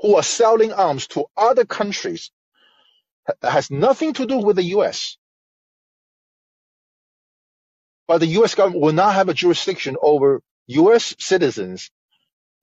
who 0.00 0.16
are 0.16 0.22
selling 0.24 0.72
arms 0.72 1.08
to 1.08 1.26
other 1.36 1.64
countries, 1.66 2.30
has 3.42 3.70
nothing 3.70 4.14
to 4.14 4.26
do 4.26 4.38
with 4.38 4.56
the 4.56 4.64
U.S. 4.76 5.18
But 8.08 8.18
the 8.20 8.26
U.S. 8.38 8.54
government 8.54 8.82
will 8.82 8.92
not 8.94 9.14
have 9.14 9.28
a 9.30 9.34
jurisdiction 9.34 9.96
over 10.02 10.42
U.S. 10.68 11.14
citizens 11.18 11.90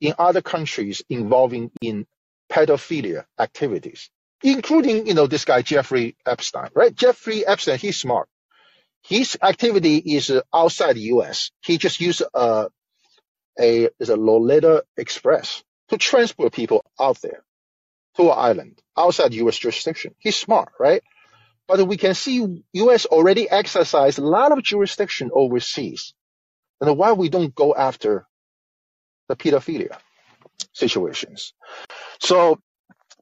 in 0.01 0.13
other 0.19 0.41
countries 0.41 1.01
involving 1.09 1.71
in 1.81 2.05
pedophilia 2.51 3.25
activities, 3.39 4.09
including, 4.43 5.07
you 5.07 5.13
know, 5.13 5.27
this 5.27 5.45
guy, 5.45 5.61
Jeffrey 5.61 6.15
Epstein, 6.25 6.69
right? 6.75 6.95
Jeffrey 6.95 7.45
Epstein, 7.45 7.79
he's 7.79 7.97
smart. 7.97 8.29
His 9.03 9.38
activity 9.41 9.98
is 9.98 10.29
uh, 10.29 10.41
outside 10.53 10.96
the 10.96 11.01
U.S. 11.15 11.51
He 11.65 11.77
just 11.77 12.00
used 12.01 12.24
uh, 12.34 12.70
a 13.60 13.89
is 14.00 14.10
a 14.10 14.15
Lolita 14.15 14.84
Express 14.98 15.63
to 15.89 15.98
transport 15.98 16.53
people 16.53 16.84
out 17.00 17.22
there 17.22 17.43
to 18.17 18.24
an 18.31 18.38
island 18.38 18.81
outside 18.98 19.34
U.S. 19.34 19.58
jurisdiction. 19.58 20.15
He's 20.20 20.36
smart, 20.36 20.74
right? 20.79 21.03
But 21.67 21.88
we 21.88 21.98
can 21.98 22.13
see 22.13 22.63
U.S. 22.74 23.05
already 23.05 23.50
exercise 23.50 24.17
a 24.17 24.24
lot 24.25 24.51
of 24.51 24.63
jurisdiction 24.63 25.31
overseas. 25.34 26.13
And 26.81 26.98
why 26.98 27.13
we 27.13 27.29
don't 27.29 27.53
go 27.55 27.75
after 27.75 28.25
the 29.29 29.36
pedophilia 29.36 29.98
situations? 30.74 31.53
So, 32.20 32.60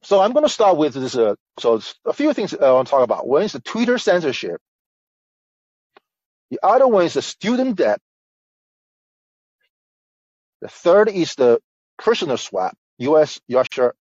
so 0.03 0.21
I'm 0.21 0.33
going 0.33 0.45
to 0.45 0.49
start 0.49 0.77
with 0.77 0.93
this. 0.93 1.15
Uh, 1.15 1.35
so 1.59 1.81
a 2.05 2.13
few 2.13 2.33
things 2.33 2.53
I 2.53 2.71
want 2.71 2.87
to 2.87 2.91
talk 2.91 3.03
about. 3.03 3.27
One 3.27 3.43
is 3.43 3.53
the 3.53 3.59
Twitter 3.59 3.97
censorship. 3.97 4.61
The 6.51 6.59
other 6.63 6.87
one 6.87 7.05
is 7.05 7.13
the 7.13 7.21
student 7.21 7.77
debt. 7.77 7.99
The 10.61 10.67
third 10.67 11.09
is 11.09 11.35
the 11.35 11.59
prisoner 11.97 12.37
swap, 12.37 12.77
U.S. 12.99 13.39
Russia 13.51 13.93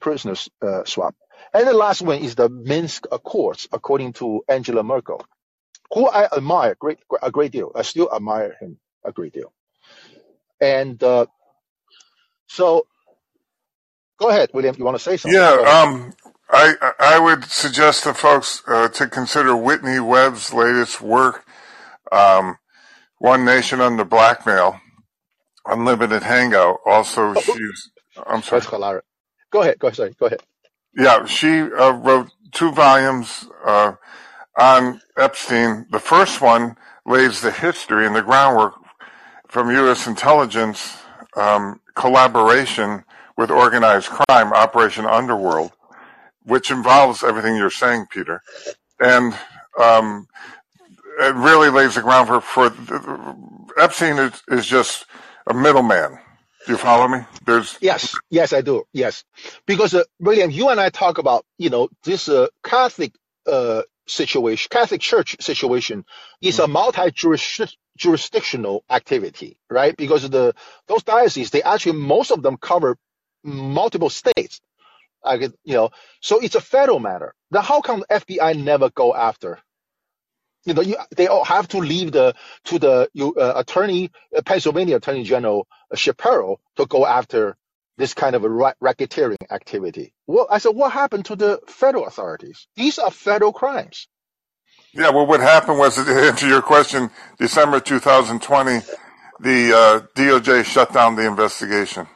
prisoner 0.00 0.34
uh, 0.62 0.84
swap. 0.84 1.14
And 1.54 1.66
the 1.66 1.72
last 1.72 2.02
one 2.02 2.18
is 2.18 2.34
the 2.34 2.48
Minsk 2.48 3.06
Accords, 3.12 3.68
according 3.72 4.14
to 4.14 4.42
Angela 4.48 4.82
Merkel, 4.82 5.24
who 5.92 6.08
I 6.08 6.28
admire 6.36 6.76
great, 6.78 6.98
a 7.22 7.30
great 7.30 7.52
deal. 7.52 7.72
I 7.74 7.82
still 7.82 8.10
admire 8.14 8.56
him 8.60 8.78
a 9.04 9.12
great 9.12 9.32
deal. 9.32 9.52
And 10.60 11.02
uh, 11.02 11.26
so, 12.48 12.86
go 14.18 14.28
ahead, 14.30 14.50
William. 14.54 14.76
You 14.78 14.84
want 14.84 14.96
to 14.96 15.02
say 15.02 15.16
something? 15.16 15.40
Yeah, 15.40 15.84
um, 15.84 16.14
I 16.50 16.74
I 16.98 17.18
would 17.18 17.44
suggest 17.44 18.04
to 18.04 18.14
folks 18.14 18.62
uh, 18.68 18.88
to 18.88 19.08
consider 19.08 19.56
Whitney 19.56 20.00
Webb's 20.00 20.52
latest 20.52 21.00
work 21.00 21.44
um, 22.12 22.58
One 23.18 23.44
Nation 23.44 23.80
Under 23.80 24.04
Blackmail, 24.04 24.80
Unlimited 25.66 26.22
Hangout. 26.22 26.78
Also, 26.86 27.34
oh, 27.36 27.40
she's. 27.40 27.90
I'm 28.26 28.42
sorry. 28.42 28.62
Go 29.50 29.62
ahead. 29.62 29.78
Go 29.78 29.88
ahead. 29.88 29.96
Sorry. 29.96 30.14
Go 30.18 30.26
ahead. 30.26 30.42
Yeah, 30.96 31.24
she 31.24 31.62
uh, 31.62 31.92
wrote 31.92 32.30
two 32.52 32.70
volumes 32.72 33.46
uh, 33.64 33.94
on 34.58 35.00
Epstein. 35.16 35.86
The 35.90 35.98
first 35.98 36.40
one 36.40 36.76
lays 37.06 37.40
the 37.40 37.50
history 37.50 38.06
and 38.06 38.14
the 38.14 38.22
groundwork 38.22 38.74
from 39.48 39.70
U.S. 39.70 40.06
intelligence 40.06 40.98
um, 41.36 41.80
collaboration 41.94 43.04
with 43.36 43.50
organized 43.50 44.08
crime, 44.08 44.52
Operation 44.52 45.06
Underworld, 45.06 45.72
which 46.44 46.70
involves 46.70 47.24
everything 47.24 47.56
you're 47.56 47.70
saying, 47.70 48.06
Peter. 48.10 48.42
And 49.00 49.36
um, 49.80 50.28
it 51.20 51.34
really 51.34 51.70
lays 51.70 51.94
the 51.94 52.02
ground 52.02 52.28
for, 52.28 52.40
for 52.40 52.72
Epstein 53.78 54.18
is, 54.18 54.42
is 54.48 54.66
just 54.66 55.06
a 55.46 55.54
middleman. 55.54 56.18
Do 56.66 56.72
you 56.72 56.78
follow 56.78 57.08
me? 57.08 57.20
There's 57.44 57.76
yes, 57.80 58.14
yes, 58.30 58.52
I 58.52 58.60
do. 58.60 58.84
Yes, 58.92 59.24
because 59.66 59.94
uh, 59.94 60.04
William, 60.20 60.48
you 60.50 60.68
and 60.68 60.80
I 60.80 60.90
talk 60.90 61.18
about 61.18 61.44
you 61.58 61.70
know 61.70 61.88
this 62.04 62.28
uh, 62.28 62.46
Catholic 62.62 63.12
uh, 63.48 63.82
situation, 64.06 64.68
Catholic 64.70 65.00
Church 65.00 65.34
situation 65.40 66.04
is 66.40 66.58
mm-hmm. 66.58 66.70
a 66.70 66.72
multi-jurisdictional 66.72 68.84
activity, 68.88 69.58
right? 69.68 69.96
Because 69.96 70.30
the 70.30 70.54
those 70.86 71.02
dioceses, 71.02 71.50
they 71.50 71.64
actually 71.64 71.98
most 71.98 72.30
of 72.30 72.42
them 72.42 72.56
cover 72.56 72.96
multiple 73.42 74.10
states. 74.10 74.60
Like 75.24 75.40
you 75.64 75.74
know, 75.74 75.90
so 76.20 76.38
it's 76.38 76.54
a 76.54 76.60
federal 76.60 77.00
matter. 77.00 77.34
Now, 77.50 77.62
how 77.62 77.80
come 77.80 78.04
the 78.08 78.20
FBI 78.20 78.62
never 78.62 78.88
go 78.90 79.16
after 79.16 79.58
you 80.64 80.74
know, 80.74 80.82
you, 80.82 80.96
they 81.16 81.26
all 81.26 81.44
have 81.44 81.68
to 81.68 81.78
leave 81.78 82.12
the 82.12 82.34
to 82.64 82.78
the 82.78 83.08
uh, 83.36 83.52
attorney, 83.56 84.10
uh, 84.36 84.42
Pennsylvania 84.42 84.96
Attorney 84.96 85.24
General 85.24 85.66
uh, 85.90 85.96
Shapiro 85.96 86.60
to 86.76 86.86
go 86.86 87.06
after 87.06 87.56
this 87.98 88.14
kind 88.14 88.34
of 88.36 88.44
a 88.44 88.48
ra- 88.48 88.74
racketeering 88.82 89.36
activity. 89.50 90.14
Well, 90.26 90.46
I 90.50 90.58
said, 90.58 90.74
what 90.74 90.92
happened 90.92 91.26
to 91.26 91.36
the 91.36 91.60
federal 91.66 92.06
authorities? 92.06 92.66
These 92.76 92.98
are 92.98 93.10
federal 93.10 93.52
crimes. 93.52 94.08
Yeah, 94.94 95.10
well, 95.10 95.26
what 95.26 95.40
happened 95.40 95.78
was, 95.78 95.96
to 95.96 96.02
answer 96.02 96.48
your 96.48 96.62
question, 96.62 97.10
December 97.38 97.80
2020, 97.80 98.80
the 99.40 99.72
uh, 99.74 100.00
DOJ 100.16 100.64
shut 100.64 100.92
down 100.92 101.16
the 101.16 101.26
investigation. 101.26 102.06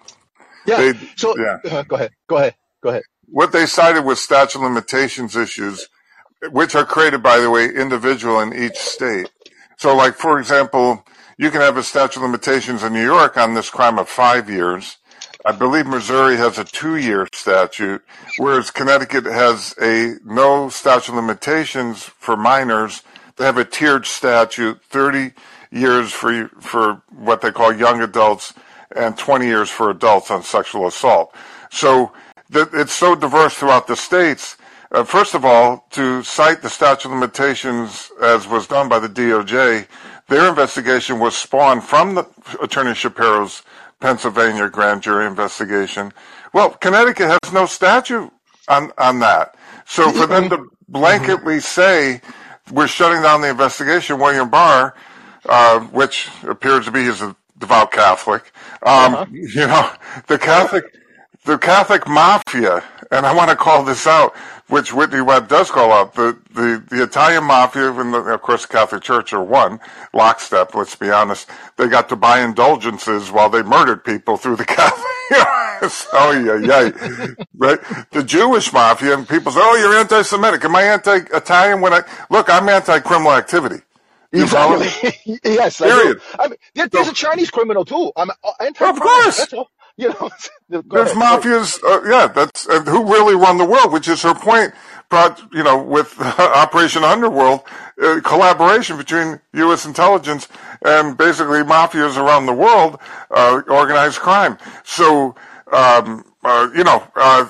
Yeah. 0.67 0.77
They, 0.79 0.93
so, 1.17 1.37
yeah. 1.39 1.59
Uh, 1.71 1.83
go 1.83 1.97
ahead. 1.97 2.13
Go 2.29 2.37
ahead. 2.37 2.55
Go 2.83 2.91
ahead. 2.91 3.03
What 3.29 3.53
they 3.53 3.67
cited 3.67 4.05
was 4.05 4.21
statute 4.23 4.61
limitations 4.61 5.37
issues 5.37 5.89
which 6.51 6.75
are 6.75 6.85
created, 6.85 7.23
by 7.23 7.39
the 7.39 7.51
way, 7.51 7.69
individual 7.69 8.41
in 8.41 8.53
each 8.53 8.77
state. 8.77 9.31
So, 9.77 9.95
like, 9.95 10.15
for 10.15 10.39
example, 10.39 11.05
you 11.39 11.51
can 11.51 11.61
have 11.61 11.77
a 11.77 11.83
statute 11.83 12.17
of 12.17 12.23
limitations 12.23 12.83
in 12.83 12.93
New 12.93 13.05
York 13.05 13.37
on 13.37 13.55
this 13.55 13.71
crime 13.71 13.99
of 13.99 14.09
five 14.09 14.49
years. 14.49 14.97
I 15.45 15.53
believe 15.53 15.87
Missouri 15.87 16.37
has 16.39 16.59
a 16.59 16.65
two 16.65 16.97
year 16.97 17.29
statute, 17.33 18.03
whereas 18.39 18.71
Connecticut 18.71 19.27
has 19.27 19.75
a 19.81 20.17
no 20.25 20.69
statute 20.71 21.11
of 21.11 21.17
limitations 21.17 22.03
for 22.03 22.37
minors. 22.37 23.03
They 23.37 23.45
have 23.45 23.59
a 23.59 23.65
tiered 23.65 24.07
statute, 24.07 24.83
30 24.85 25.33
years 25.71 26.11
for, 26.11 26.49
for 26.61 27.03
what 27.11 27.43
they 27.43 27.53
call 27.53 27.73
young 27.73 28.01
adults 28.01 28.55
and 28.95 29.17
20 29.17 29.47
years 29.47 29.69
for 29.69 29.91
adults 29.91 30.31
on 30.31 30.43
sexual 30.43 30.87
assault. 30.87 31.35
So 31.71 32.13
it's 32.51 32.93
so 32.93 33.15
diverse 33.15 33.55
throughout 33.55 33.87
the 33.87 33.97
states 33.97 34.57
uh, 34.93 35.05
first 35.05 35.35
of 35.35 35.45
all, 35.45 35.87
to 35.91 36.23
cite 36.23 36.63
the 36.63 36.71
statute 36.71 37.09
of 37.09 37.15
limitations 37.15 38.11
as 38.23 38.47
was 38.47 38.67
done 38.67 38.89
by 38.89 38.99
the 38.99 39.09
DOJ, 39.09 39.87
their 40.29 40.49
investigation 40.49 41.19
was 41.19 41.37
spawned 41.37 41.85
from 41.85 42.15
the 42.15 42.27
Attorney 42.61 42.95
Shapiro's 42.95 43.63
Pennsylvania 44.01 44.69
grand 44.69 45.03
jury 45.03 45.27
investigation. 45.27 46.13
Well, 46.53 46.71
Connecticut 46.71 47.29
has 47.29 47.53
no 47.53 47.67
statute 47.67 48.31
on, 48.69 48.93
on 48.99 49.21
that. 49.21 49.57
So 49.87 50.11
for 50.11 50.27
them 50.27 50.49
to 50.51 50.69
blanketly 50.91 51.63
say 51.63 52.21
we're 52.73 52.89
shutting 52.89 53.23
down 53.23 53.41
the 53.41 53.51
investigation, 53.51 54.19
William 54.19 54.51
Barr, 54.51 54.95
uh, 55.49 55.81
which 55.81 56.29
appears 56.43 56.85
to 56.87 56.91
be 56.91 57.09
a 57.09 57.37
devout 57.59 57.93
Catholic, 57.93 58.53
um, 58.83 59.15
uh-huh. 59.15 59.27
you 59.31 59.67
know, 59.67 59.91
the 60.27 60.39
Catholic, 60.39 60.85
the 61.45 61.57
Catholic 61.59 62.07
mafia, 62.09 62.83
and 63.11 63.25
I 63.25 63.35
want 63.35 63.51
to 63.51 63.57
call 63.57 63.85
this 63.85 64.07
out 64.07 64.35
which 64.69 64.93
Whitney 64.93 65.21
Webb 65.21 65.49
does 65.49 65.71
call 65.71 65.93
out. 65.93 66.15
The, 66.15 66.39
the, 66.53 66.83
the 66.89 67.03
Italian 67.03 67.45
mafia 67.45 67.93
and 67.93 68.13
the, 68.13 68.19
of 68.19 68.43
course 68.43 68.67
the 68.67 68.73
Catholic 68.73 69.03
Church 69.03 69.33
are 69.33 69.43
one 69.43 69.81
lockstep. 70.13 70.75
Let's 70.75 70.97
be 70.97 71.11
honest. 71.11 71.49
They 71.77 71.89
got 71.89 72.09
to 72.09 72.17
buy 72.17 72.41
indulgences 72.41 73.31
while 73.31 73.49
they 73.49 73.63
murdered 73.63 74.05
people 74.05 74.37
through 74.37 74.57
the 74.57 74.65
Catholic. 74.67 75.07
oh 76.13 76.33
yeah, 76.33 76.91
yeah, 76.91 77.27
right. 77.57 77.79
The 78.13 78.23
Jewish 78.23 78.73
mafia 78.73 79.19
and 79.19 79.29
people 79.29 79.51
say, 79.51 79.59
"Oh, 79.61 79.75
you're 79.75 79.99
anti-Semitic." 79.99 80.65
Am 80.65 80.77
I 80.77 80.83
anti-Italian? 80.85 81.81
When 81.81 81.93
I 81.93 82.03
look, 82.31 82.49
I'm 82.49 82.69
anti-criminal 82.69 83.33
activity. 83.33 83.83
Exactly. 84.33 85.39
yes. 85.45 85.79
Period. 85.79 86.21
I, 86.39 86.45
I 86.45 86.49
mean, 86.49 86.59
there, 86.75 86.89
there's 86.89 87.07
so, 87.07 87.13
a 87.13 87.15
Chinese 87.15 87.51
criminal 87.51 87.85
too. 87.85 88.13
I'm 88.17 88.31
uh, 88.31 88.53
anti. 88.61 88.89
Of 88.89 89.01
course. 89.01 89.53
You 89.99 90.11
know, 90.21 90.31
there's 90.93 91.13
ahead. 91.13 91.15
mafias. 91.15 91.83
Uh, 91.85 92.03
yeah, 92.09 92.27
that's 92.29 92.69
uh, 92.69 92.83
who 92.83 93.05
really 93.13 93.35
run 93.37 93.59
the 93.59 93.65
world, 93.65 93.93
which 93.93 94.09
is 94.09 94.23
her 94.23 94.35
point. 94.35 94.75
You 95.53 95.63
know, 95.63 95.83
with 95.83 96.21
Operation 96.41 97.05
Underworld, 97.05 97.63
uh, 98.03 98.21
collaboration 98.25 98.99
between 98.99 99.41
U.S. 99.55 99.87
intelligence 99.87 100.49
and 100.85 101.17
basically 101.17 101.61
mafias 101.63 102.19
around 102.19 102.47
the 102.47 102.55
world, 102.55 102.99
uh, 103.31 103.63
organized 103.69 104.19
crime. 104.21 104.59
So, 104.85 105.37
um, 105.73 106.25
uh, 106.45 106.69
you 106.75 106.85
know, 106.85 107.07
uh, 107.17 107.49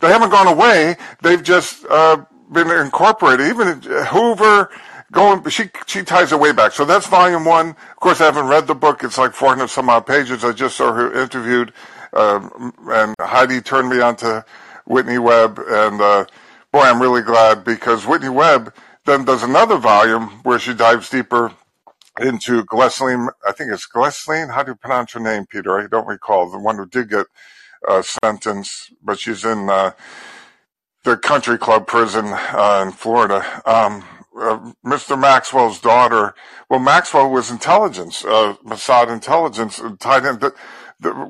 they 0.00 0.08
haven't 0.08 0.30
gone 0.30 0.48
away. 0.48 0.96
They've 1.22 1.42
just 1.42 1.84
been 1.88 2.70
incorporated. 2.70 3.46
Even 3.48 3.82
Hoover 4.08 4.70
going, 5.12 5.48
she 5.50 5.70
she 5.86 6.02
ties 6.02 6.32
it 6.32 6.40
way 6.40 6.52
back. 6.52 6.72
So 6.72 6.84
that's 6.84 7.06
volume 7.06 7.44
one. 7.44 7.70
Of 7.70 7.96
course, 8.00 8.20
I 8.20 8.26
haven't 8.26 8.48
read 8.48 8.66
the 8.66 8.74
book. 8.74 9.04
It's 9.04 9.18
like 9.18 9.34
400 9.34 9.68
some 9.68 9.90
odd 9.90 10.06
pages. 10.06 10.44
I 10.44 10.52
just 10.52 10.76
saw 10.76 10.92
her 10.92 11.22
interviewed, 11.22 11.72
um, 12.14 12.74
and 12.88 13.14
Heidi 13.20 13.60
turned 13.60 13.90
me 13.90 14.00
on 14.00 14.16
to 14.16 14.44
Whitney 14.86 15.18
Webb, 15.18 15.60
and 15.68 16.00
uh, 16.00 16.26
boy, 16.72 16.80
I'm 16.80 17.00
really 17.02 17.22
glad 17.22 17.64
because 17.64 18.06
Whitney 18.06 18.30
Webb 18.30 18.74
then 19.06 19.24
does 19.24 19.44
another 19.44 19.78
volume 19.78 20.28
where 20.44 20.58
she 20.58 20.74
dives 20.74 21.10
deeper 21.10 21.52
into 22.20 22.64
Ghislaine. 22.64 23.28
I 23.46 23.52
think 23.52 23.72
it's 23.72 23.86
Ghislaine. 23.86 24.48
How 24.48 24.64
do 24.64 24.72
you 24.72 24.76
pronounce 24.76 25.12
her 25.12 25.20
name, 25.20 25.46
Peter? 25.46 25.80
I 25.80 25.86
don't 25.88 26.08
recall 26.08 26.50
the 26.50 26.58
one 26.58 26.76
who 26.76 26.86
did 26.86 27.10
get 27.10 27.26
uh, 27.88 28.02
sentenced, 28.02 28.94
but 29.02 29.20
she's 29.20 29.44
in. 29.44 29.70
Uh, 29.70 29.92
the 31.04 31.16
country 31.16 31.58
club 31.58 31.86
prison 31.86 32.26
uh, 32.28 32.84
in 32.86 32.92
Florida. 32.92 33.44
Um, 33.66 34.04
uh, 34.38 34.72
Mr. 34.84 35.18
Maxwell's 35.18 35.80
daughter. 35.80 36.34
Well, 36.68 36.80
Maxwell 36.80 37.30
was 37.30 37.50
intelligence, 37.50 38.24
uh, 38.24 38.54
Mossad 38.64 39.12
intelligence, 39.12 39.80
uh, 39.80 39.96
tied 39.98 40.24
in. 40.24 40.40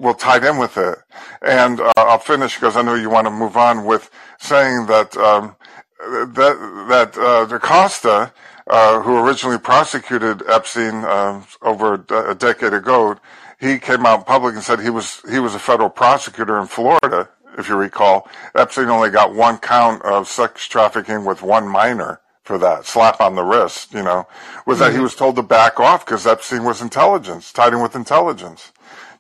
Well, 0.00 0.14
tied 0.14 0.44
in 0.44 0.58
with 0.58 0.76
it. 0.76 0.98
And 1.40 1.80
uh, 1.80 1.92
I'll 1.96 2.18
finish 2.18 2.56
because 2.56 2.76
I 2.76 2.82
know 2.82 2.94
you 2.94 3.08
want 3.08 3.26
to 3.26 3.30
move 3.30 3.56
on 3.56 3.86
with 3.86 4.10
saying 4.38 4.86
that 4.86 5.16
um, 5.16 5.56
that 5.98 6.84
that 6.88 7.18
uh, 7.18 7.46
DaCosta, 7.46 8.32
uh, 8.66 9.00
who 9.00 9.16
originally 9.18 9.58
prosecuted 9.58 10.42
Epstein 10.48 11.04
uh, 11.04 11.42
over 11.62 12.04
a, 12.10 12.30
a 12.30 12.34
decade 12.34 12.74
ago, 12.74 13.16
he 13.58 13.78
came 13.78 14.04
out 14.04 14.26
public 14.26 14.54
and 14.54 14.62
said 14.62 14.80
he 14.80 14.90
was 14.90 15.22
he 15.30 15.38
was 15.38 15.54
a 15.54 15.58
federal 15.58 15.90
prosecutor 15.90 16.60
in 16.60 16.66
Florida. 16.66 17.30
If 17.58 17.68
you 17.68 17.76
recall, 17.76 18.28
Epstein 18.54 18.88
only 18.88 19.10
got 19.10 19.34
one 19.34 19.58
count 19.58 20.02
of 20.02 20.26
sex 20.26 20.66
trafficking 20.66 21.24
with 21.24 21.42
one 21.42 21.68
minor 21.68 22.21
for 22.42 22.58
that 22.58 22.86
slap 22.86 23.20
on 23.20 23.34
the 23.34 23.42
wrist, 23.42 23.94
you 23.94 24.02
know, 24.02 24.26
was 24.66 24.76
mm-hmm. 24.76 24.84
that 24.84 24.90
he 24.90 24.94
mm-hmm. 24.96 25.02
was 25.04 25.14
told 25.14 25.36
to 25.36 25.42
back 25.42 25.78
off 25.78 26.04
because 26.04 26.26
Epstein 26.26 26.64
was 26.64 26.82
intelligence, 26.82 27.52
tied 27.52 27.72
in 27.72 27.80
with 27.80 27.94
intelligence. 27.94 28.72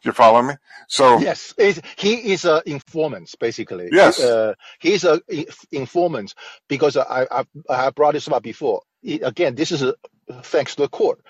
Do 0.02 0.08
you 0.08 0.12
follow 0.12 0.42
me? 0.42 0.54
So 0.88 1.20
yes, 1.20 1.54
he 1.96 2.32
is 2.32 2.44
an 2.44 2.62
informant, 2.66 3.32
basically. 3.38 3.88
Yes, 3.92 4.18
uh, 4.18 4.54
he's 4.80 5.04
a 5.04 5.22
informant 5.70 6.34
because 6.68 6.96
I, 6.96 7.26
I, 7.30 7.44
I 7.70 7.90
brought 7.90 8.14
this 8.14 8.26
up 8.28 8.42
before. 8.42 8.82
again, 9.04 9.54
this 9.54 9.70
is 9.70 9.82
a, 9.82 9.94
thanks 10.42 10.74
to 10.74 10.82
the 10.82 10.88
court. 10.88 11.20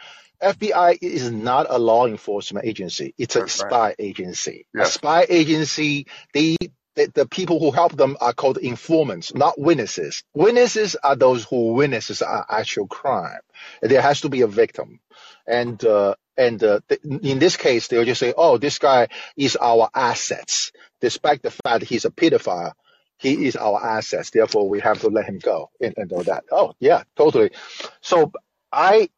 FBI 0.43 0.99
is 1.03 1.31
not 1.31 1.67
a 1.69 1.79
law 1.79 2.07
enforcement 2.07 2.67
agency; 2.67 3.15
it's 3.19 3.37
a 3.37 3.41
That's 3.41 3.53
spy 3.53 3.89
right. 3.89 3.97
agency. 3.99 4.67
Yes. 4.75 4.89
A 4.89 4.93
spy 4.93 5.27
agency. 5.29 6.07
They 6.33 6.57
the, 6.95 7.11
the 7.15 7.27
people 7.27 7.59
who 7.59 7.71
help 7.71 7.97
them 7.97 8.17
are 8.21 8.33
called 8.33 8.59
informants, 8.59 9.35
not 9.35 9.59
witnesses. 9.59 10.23
Witnesses 10.35 10.97
are 10.97 11.17
those 11.17 11.45
who 11.45 11.73
witnesses 11.73 12.23
an 12.23 12.45
actual 12.49 12.87
crime. 12.87 13.41
There 13.81 14.03
has 14.03 14.23
to 14.23 14.29
be 14.29 14.43
a 14.43 14.47
victim, 14.47 15.01
and 15.47 15.83
uh, 15.85 16.15
and 16.37 16.63
uh, 16.63 16.81
th- 16.89 17.01
in 17.03 17.39
this 17.39 17.57
case, 17.57 17.89
they'll 17.89 18.05
just 18.05 18.21
say, 18.21 18.35
"Oh, 18.37 18.59
this 18.59 18.79
guy 18.79 19.09
is 19.37 19.57
our 19.57 19.89
assets," 19.95 20.73
despite 21.01 21.43
the 21.43 21.51
fact 21.51 21.85
he's 21.85 22.05
a 22.05 22.11
pedophile. 22.11 22.73
He 23.19 23.47
is 23.47 23.55
our 23.55 23.81
assets, 23.81 24.31
therefore 24.31 24.69
we 24.69 24.81
have 24.81 25.01
to 25.03 25.09
let 25.09 25.27
him 25.27 25.39
go 25.39 25.71
and, 25.81 25.95
and 25.97 26.11
all 26.11 26.25
that. 26.25 26.43
Oh, 26.51 26.75
yeah, 26.81 27.05
totally. 27.15 27.53
So 28.01 28.33
I, 28.73 29.11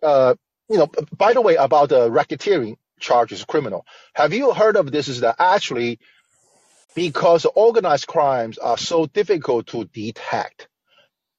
uh, 0.00 0.36
you 0.68 0.78
know, 0.78 0.88
by 1.16 1.32
the 1.32 1.40
way, 1.40 1.56
about 1.56 1.88
the 1.88 2.08
racketeering 2.08 2.76
charges, 3.00 3.44
criminal. 3.44 3.84
Have 4.14 4.32
you 4.32 4.52
heard 4.54 4.76
of 4.76 4.92
this? 4.92 5.08
Is 5.08 5.20
that 5.20 5.36
actually 5.40 5.98
because 6.94 7.46
organized 7.54 8.06
crimes 8.06 8.58
are 8.58 8.78
so 8.78 9.06
difficult 9.06 9.66
to 9.68 9.84
detect. 9.84 10.68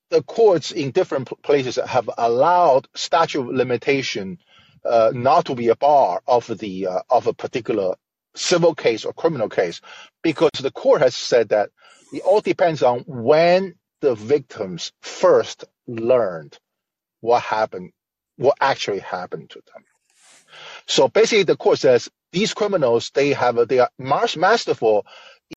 The 0.10 0.24
courts 0.24 0.72
in 0.72 0.92
different 0.92 1.30
places 1.42 1.76
have 1.76 2.10
allowed 2.18 2.88
statute 2.94 3.42
of 3.42 3.48
limitation 3.48 4.40
uh, 4.86 5.12
not 5.14 5.46
to 5.46 5.56
be 5.56 5.70
a 5.70 5.76
bar 5.76 6.22
of 6.28 6.48
the 6.48 6.88
uh, 6.88 7.00
of 7.10 7.28
a 7.28 7.34
particular 7.34 7.96
civil 8.36 8.76
case 8.76 9.06
or 9.06 9.14
criminal 9.14 9.50
case, 9.50 9.82
because 10.22 10.52
the 10.60 10.72
court 10.72 11.02
has 11.02 11.16
said 11.16 11.50
that 11.50 11.70
it 12.12 12.22
all 12.24 12.42
depends 12.42 12.84
on 12.84 13.00
when 13.08 13.76
the 14.02 14.16
victims 14.16 14.92
first 15.02 15.64
learned 15.88 16.58
what 17.22 17.42
happened, 17.42 17.92
what 18.36 18.58
actually 18.60 19.00
happened 19.00 19.50
to 19.52 19.62
them. 19.74 19.84
So 20.86 21.08
basically, 21.08 21.44
the 21.44 21.56
court 21.56 21.80
says 21.80 22.10
these 22.32 22.54
criminals 22.54 23.12
they 23.12 23.30
have 23.30 23.68
they 23.68 23.80
are 23.80 23.90
masterful 24.00 25.06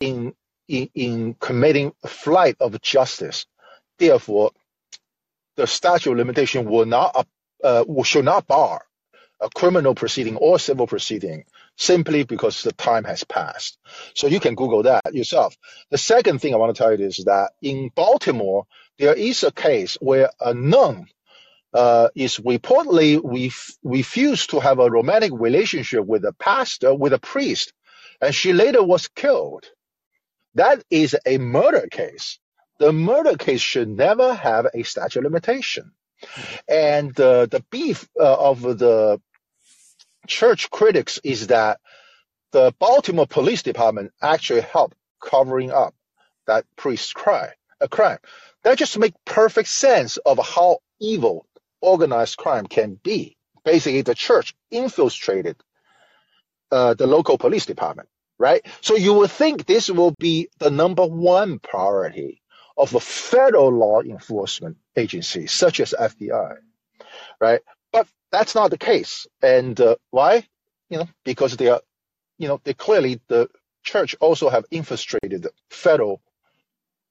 in, 0.01 0.35
in, 0.69 0.91
in 0.95 1.35
committing 1.35 1.93
a 2.03 2.09
flight 2.09 2.57
of 2.61 2.81
justice. 2.83 3.47
Therefore, 3.99 4.53
the 5.57 5.67
statute 5.67 6.13
of 6.13 6.19
limitation 6.19 6.69
will 6.69 6.87
not, 6.87 7.27
uh, 7.65 7.85
should 8.05 8.25
not 8.25 8.47
bar 8.47 8.83
a 9.41 9.51
criminal 9.51 9.95
proceeding 9.95 10.37
or 10.37 10.59
civil 10.59 10.87
proceeding 10.87 11.45
simply 11.77 12.25
because 12.25 12.63
the 12.63 12.73
time 12.73 13.05
has 13.05 13.25
passed. 13.25 13.79
So 14.15 14.27
you 14.29 14.41
can 14.41 14.55
Google 14.55 14.85
that 14.85 15.15
yourself. 15.15 15.57
The 15.91 15.99
second 15.99 16.41
thing 16.41 16.55
I 16.55 16.59
want 16.59 16.75
to 16.75 16.83
tell 16.83 16.99
you 16.99 17.07
is 17.07 17.19
that 17.27 17.53
in 17.61 17.91
Baltimore, 17.95 18.67
there 18.99 19.15
is 19.15 19.43
a 19.45 19.53
case 19.53 19.99
where 20.01 20.31
a 20.41 20.55
nun 20.55 21.07
uh, 21.75 22.09
is 22.15 22.39
reportedly 22.39 23.21
ref- 23.23 23.77
refused 23.85 24.51
to 24.51 24.61
have 24.61 24.79
a 24.79 24.91
romantic 24.91 25.33
relationship 25.35 26.05
with 26.07 26.25
a 26.25 26.33
pastor, 26.33 26.95
with 26.95 27.13
a 27.13 27.19
priest, 27.19 27.73
and 28.21 28.35
she 28.35 28.53
later 28.55 28.83
was 28.83 29.09
killed. 29.09 29.67
That 30.57 30.83
is 30.89 31.15
a 31.27 31.37
murder 31.37 31.87
case. 31.91 32.39
The 32.79 32.91
murder 32.91 33.37
case 33.37 33.61
should 33.61 33.89
never 33.89 34.33
have 34.33 34.67
a 34.73 34.85
statute 34.85 35.19
of 35.19 35.25
limitation. 35.25 35.93
And 36.67 37.19
uh, 37.21 37.45
the 37.45 37.63
beef 37.71 38.09
uh, 38.19 38.51
of 38.51 38.63
the 38.63 39.21
church 40.27 40.71
critics 40.71 41.21
is 41.23 41.49
that 41.49 41.79
the 42.53 42.73
Baltimore 42.79 43.27
Police 43.27 43.63
Department 43.63 44.13
actually 44.23 44.63
helped 44.63 44.97
covering 45.23 45.73
up 45.73 45.95
that 46.47 46.65
priest's 46.75 47.13
crime. 47.13 47.53
A 47.83 47.89
crime 47.89 48.19
that 48.63 48.79
just 48.79 48.99
makes 48.99 49.19
perfect 49.27 49.69
sense 49.69 50.17
of 50.17 50.39
how 50.39 50.79
evil 50.99 51.47
organized 51.83 52.39
crime 52.39 52.67
can 52.67 52.99
be. 53.05 53.37
Basically, 53.63 54.01
the 54.01 54.15
church 54.15 54.55
infiltrated 54.71 55.57
uh, 56.71 56.95
the 56.95 57.07
local 57.07 57.37
police 57.37 57.67
department 57.67 58.09
right? 58.39 58.65
So 58.81 58.97
you 58.97 59.15
would 59.15 59.31
think 59.31 59.67
this 59.67 59.89
will 59.89 60.15
be 60.19 60.49
the 60.59 60.71
number 60.71 61.07
one 61.07 61.59
priority 61.59 62.43
of 62.77 62.95
a 62.95 63.01
federal 63.01 63.71
law 63.71 64.03
enforcement 64.03 64.77
agency 64.97 65.47
such 65.47 65.81
as 65.81 65.95
FBI, 65.99 66.57
right? 67.41 67.61
But 67.93 68.07
that's 68.31 68.55
not 68.55 68.71
the 68.71 68.79
case. 68.79 69.27
And 69.43 69.81
uh, 69.81 69.97
why? 70.11 70.47
You 70.91 70.99
know, 70.99 71.09
because 71.25 71.57
they 71.57 71.69
are, 71.69 71.81
you 72.39 72.49
know, 72.49 72.61
they 72.65 72.75
clearly 72.75 73.21
the 73.29 73.49
church 73.83 74.15
also 74.21 74.51
have 74.51 74.65
infiltrated 74.71 75.47
federal 75.71 76.21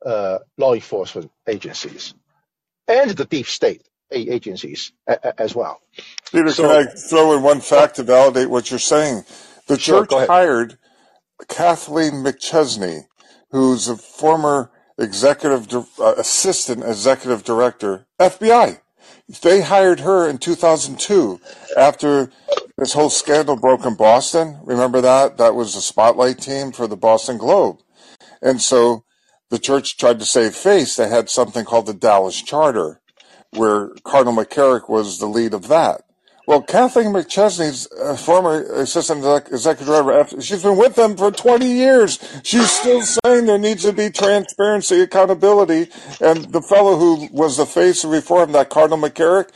uh, 0.05 0.39
law 0.57 0.73
enforcement 0.73 1.31
agencies 1.47 2.13
and 2.87 3.11
the 3.11 3.25
deep 3.25 3.47
state 3.47 3.81
agencies 4.11 4.91
as 5.07 5.55
well. 5.55 5.81
Peter, 6.31 6.51
so, 6.51 6.63
can 6.63 6.87
I 6.87 6.91
throw 6.91 7.35
in 7.35 7.41
one 7.41 7.59
fact 7.59 7.95
to 7.95 8.03
validate 8.03 8.49
what 8.49 8.69
you're 8.69 8.79
saying? 8.79 9.23
The 9.67 9.79
sure, 9.79 10.05
church 10.05 10.27
hired 10.27 10.77
Kathleen 11.47 12.23
McChesney, 12.23 13.05
who's 13.51 13.87
a 13.87 13.97
former 13.97 14.71
executive 14.97 15.73
uh, 15.99 16.15
assistant 16.17 16.83
executive 16.83 17.43
director, 17.43 18.07
FBI. 18.19 18.79
They 19.41 19.61
hired 19.61 20.01
her 20.01 20.27
in 20.27 20.37
2002 20.37 21.39
after 21.77 22.31
this 22.77 22.93
whole 22.93 23.09
scandal 23.09 23.55
broke 23.55 23.85
in 23.85 23.95
Boston. 23.95 24.59
Remember 24.63 25.01
that? 25.01 25.37
That 25.37 25.55
was 25.55 25.73
the 25.73 25.81
spotlight 25.81 26.39
team 26.39 26.71
for 26.71 26.87
the 26.87 26.97
Boston 26.97 27.37
Globe. 27.37 27.79
And 28.41 28.61
so 28.61 29.03
the 29.49 29.59
church 29.59 29.97
tried 29.97 30.19
to 30.19 30.25
save 30.25 30.55
face. 30.55 30.95
They 30.95 31.09
had 31.09 31.29
something 31.29 31.65
called 31.65 31.85
the 31.85 31.93
Dallas 31.93 32.41
Charter, 32.41 33.01
where 33.51 33.89
Cardinal 34.03 34.43
McCarrick 34.43 34.89
was 34.89 35.19
the 35.19 35.27
lead 35.27 35.53
of 35.53 35.67
that. 35.67 36.01
Well, 36.47 36.61
Kathleen 36.61 37.07
McChesney's 37.07 37.87
uh, 37.91 38.15
former 38.15 38.61
assistant 38.73 39.25
executive 39.51 39.87
director, 39.87 40.39
she's 40.41 40.61
been 40.61 40.77
with 40.77 40.95
them 40.95 41.17
for 41.17 41.31
20 41.31 41.65
years. 41.65 42.19
She's 42.43 42.69
still 42.69 43.01
saying 43.01 43.47
there 43.47 43.57
needs 43.57 43.83
to 43.83 43.93
be 43.93 44.11
transparency, 44.11 45.01
accountability. 45.01 45.89
And 46.21 46.45
the 46.51 46.61
fellow 46.61 46.97
who 46.97 47.27
was 47.31 47.57
the 47.57 47.65
face 47.65 48.03
of 48.03 48.11
reform, 48.11 48.51
that 48.51 48.69
Cardinal 48.69 48.99
McCarrick, 48.99 49.49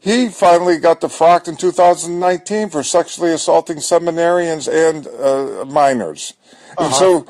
he 0.00 0.28
finally 0.28 0.78
got 0.78 1.00
defrocked 1.00 1.48
in 1.48 1.56
2019 1.56 2.68
for 2.68 2.84
sexually 2.84 3.32
assaulting 3.32 3.78
seminarians 3.78 4.68
and 4.68 5.06
uh, 5.08 5.64
minors. 5.64 6.34
Uh-huh. 6.78 6.84
And 6.84 6.94
so, 6.94 7.26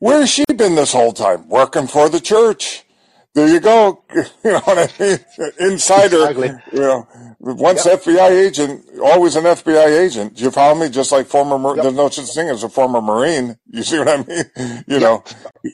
where's 0.00 0.30
she 0.30 0.44
been 0.56 0.74
this 0.74 0.92
whole 0.92 1.12
time? 1.12 1.48
Working 1.48 1.86
for 1.86 2.08
the 2.08 2.20
church. 2.20 2.85
There 3.36 3.48
you 3.48 3.60
go. 3.60 4.02
You 4.44 4.52
know 4.52 4.60
what 4.60 4.78
I 4.78 5.02
mean? 5.02 5.18
Insider. 5.58 6.28
Exactly. 6.28 6.50
You 6.72 6.80
know, 6.80 7.08
once 7.40 7.84
yep. 7.84 8.00
FBI 8.00 8.30
agent, 8.30 8.84
always 9.02 9.34
an 9.34 9.44
FBI 9.44 10.04
agent. 10.04 10.36
Do 10.36 10.44
you 10.44 10.50
follow 10.50 10.74
me? 10.74 10.88
Just 10.88 11.12
like 11.12 11.26
former, 11.26 11.74
yep. 11.74 11.82
there's 11.82 11.94
no 11.94 12.08
such 12.08 12.32
thing 12.32 12.48
as 12.48 12.62
a 12.62 12.68
former 12.68 13.00
Marine. 13.00 13.58
You 13.70 13.82
see 13.82 13.98
what 13.98 14.08
I 14.08 14.16
mean? 14.18 14.84
You 14.86 14.98
yep. 14.98 15.02
know, 15.02 15.24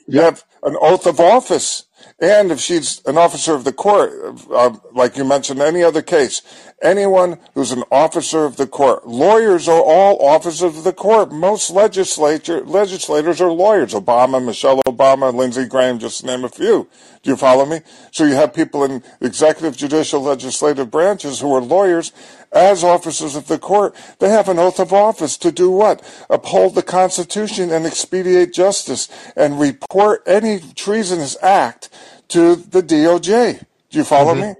you 0.07 0.19
have 0.21 0.43
an 0.63 0.75
oath 0.81 1.05
of 1.05 1.19
office. 1.21 1.85
And 2.23 2.53
if 2.53 2.61
she's 2.61 3.01
an 3.05 3.17
officer 3.17 3.53
of 3.53 3.65
the 3.65 3.73
court, 3.73 4.13
uh, 4.49 4.77
like 4.93 5.17
you 5.17 5.25
mentioned, 5.25 5.59
any 5.59 5.83
other 5.83 6.01
case, 6.01 6.41
anyone 6.81 7.37
who's 7.53 7.73
an 7.73 7.83
officer 7.91 8.45
of 8.45 8.55
the 8.55 8.65
court, 8.65 9.05
lawyers 9.05 9.67
are 9.67 9.81
all 9.81 10.25
officers 10.25 10.77
of 10.77 10.85
the 10.85 10.93
court. 10.93 11.33
Most 11.33 11.69
legislature 11.71 12.63
legislators 12.63 13.41
are 13.41 13.51
lawyers. 13.51 13.93
Obama, 13.93 14.41
Michelle 14.41 14.81
Obama, 14.87 15.33
Lindsey 15.33 15.65
Graham, 15.65 15.99
just 15.99 16.21
to 16.21 16.27
name 16.27 16.45
a 16.45 16.49
few. 16.49 16.87
Do 17.23 17.29
you 17.29 17.35
follow 17.35 17.65
me? 17.65 17.81
So 18.11 18.23
you 18.23 18.35
have 18.35 18.53
people 18.53 18.85
in 18.85 19.03
executive, 19.19 19.75
judicial, 19.75 20.21
legislative 20.21 20.89
branches 20.89 21.41
who 21.41 21.53
are 21.53 21.61
lawyers 21.61 22.13
as 22.53 22.83
officers 22.83 23.35
of 23.35 23.47
the 23.47 23.57
court. 23.57 23.95
They 24.19 24.29
have 24.29 24.47
an 24.47 24.59
oath 24.59 24.79
of 24.79 24.93
office 24.93 25.37
to 25.39 25.51
do 25.51 25.71
what? 25.71 26.01
Uphold 26.29 26.75
the 26.75 26.83
Constitution 26.83 27.71
and 27.71 27.85
expedite 27.85 28.53
justice 28.53 29.09
and 29.35 29.59
report 29.59 30.23
any 30.25 30.59
treasonous 30.59 31.35
act 31.41 31.89
to 32.29 32.55
the 32.55 32.81
DOJ. 32.81 33.65
Do 33.89 33.97
you 33.97 34.03
follow 34.03 34.33
mm-hmm. 34.33 34.41
me? 34.41 34.55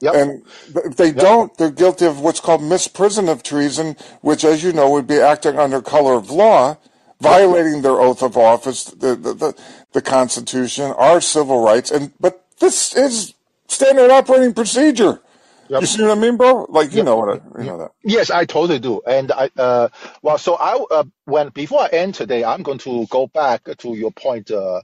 Yep. 0.00 0.14
And 0.14 0.42
if 0.84 0.96
they 0.96 1.08
yep. 1.08 1.16
don't, 1.16 1.58
they're 1.58 1.70
guilty 1.70 2.06
of 2.06 2.20
what's 2.20 2.40
called 2.40 2.60
misprision 2.60 3.28
of 3.30 3.42
treason, 3.42 3.96
which, 4.20 4.44
as 4.44 4.62
you 4.62 4.72
know, 4.72 4.90
would 4.90 5.06
be 5.06 5.18
acting 5.18 5.58
under 5.58 5.82
color 5.82 6.14
of 6.14 6.30
law, 6.30 6.76
violating 7.20 7.82
their 7.82 8.00
oath 8.00 8.22
of 8.22 8.36
office, 8.36 8.84
the, 8.84 9.16
the, 9.16 9.34
the, 9.34 9.62
the 9.92 10.02
Constitution, 10.02 10.92
our 10.92 11.20
civil 11.20 11.62
rights. 11.62 11.90
And 11.90 12.12
But 12.20 12.44
this 12.60 12.94
is 12.94 13.34
standard 13.66 14.10
operating 14.10 14.54
procedure. 14.54 15.20
Yep. 15.68 15.80
You 15.82 15.86
see 15.86 16.02
what 16.02 16.16
I 16.16 16.20
mean, 16.20 16.36
bro? 16.36 16.66
Like 16.70 16.92
you 16.92 16.98
yep. 16.98 17.06
know 17.06 17.16
what 17.16 17.28
I, 17.28 17.58
you 17.60 17.66
know 17.66 17.78
that. 17.78 17.92
Yes, 18.02 18.30
I 18.30 18.46
totally 18.46 18.78
do. 18.78 19.02
And 19.06 19.30
I, 19.32 19.50
uh, 19.56 19.88
well, 20.22 20.38
so 20.38 20.54
I, 20.54 20.82
uh, 20.90 21.04
when 21.24 21.50
before 21.50 21.82
I 21.82 21.88
end 21.88 22.14
today, 22.14 22.42
I'm 22.42 22.62
going 22.62 22.78
to 22.78 23.06
go 23.08 23.26
back 23.26 23.64
to 23.64 23.94
your 23.94 24.10
point, 24.10 24.50
uh, 24.50 24.80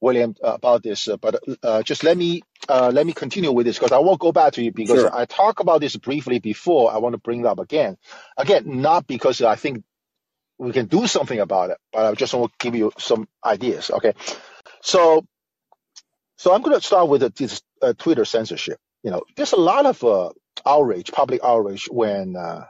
William, 0.00 0.34
about 0.42 0.82
this. 0.82 1.08
Uh, 1.08 1.16
but 1.16 1.42
uh, 1.62 1.82
just 1.82 2.04
let 2.04 2.16
me 2.16 2.42
uh, 2.68 2.90
let 2.92 3.06
me 3.06 3.12
continue 3.12 3.52
with 3.52 3.66
this 3.66 3.78
because 3.78 3.92
I 3.92 3.98
won't 3.98 4.20
go 4.20 4.32
back 4.32 4.54
to 4.54 4.62
you 4.62 4.72
because 4.72 5.00
sure. 5.00 5.14
I 5.14 5.24
talked 5.24 5.60
about 5.60 5.80
this 5.80 5.96
briefly 5.96 6.38
before. 6.38 6.92
I 6.92 6.98
want 6.98 7.14
to 7.14 7.18
bring 7.18 7.40
it 7.40 7.46
up 7.46 7.58
again. 7.58 7.96
Again, 8.36 8.80
not 8.82 9.06
because 9.06 9.40
I 9.40 9.56
think 9.56 9.84
we 10.58 10.72
can 10.72 10.86
do 10.86 11.06
something 11.06 11.38
about 11.38 11.70
it, 11.70 11.78
but 11.92 12.04
I 12.04 12.14
just 12.14 12.34
want 12.34 12.52
to 12.52 12.64
give 12.64 12.74
you 12.74 12.92
some 12.98 13.28
ideas. 13.44 13.90
Okay, 13.90 14.14
so 14.82 15.26
so 16.36 16.54
I'm 16.54 16.62
going 16.62 16.78
to 16.78 16.84
start 16.84 17.08
with 17.08 17.34
this 17.34 17.62
uh, 17.80 17.94
Twitter 17.96 18.24
censorship. 18.24 18.78
You 19.02 19.10
know, 19.10 19.22
there's 19.36 19.52
a 19.52 19.56
lot 19.60 19.86
of 19.86 20.02
uh, 20.04 20.30
outrage, 20.66 21.12
public 21.12 21.40
outrage 21.42 21.86
when 21.90 22.36
uh, 22.36 22.66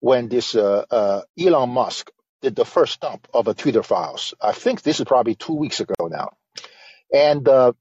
when 0.00 0.28
this 0.28 0.54
Elon 0.56 1.70
Musk 1.70 2.10
the 2.54 2.64
first 2.64 3.00
dump 3.00 3.26
of 3.34 3.48
a 3.48 3.54
Twitter 3.54 3.82
files. 3.82 4.34
I 4.40 4.52
think 4.52 4.82
this 4.82 5.00
is 5.00 5.06
probably 5.06 5.34
two 5.34 5.54
weeks 5.54 5.80
ago 5.80 6.08
now. 6.08 6.30
And 7.12 7.48
uh, 7.48 7.72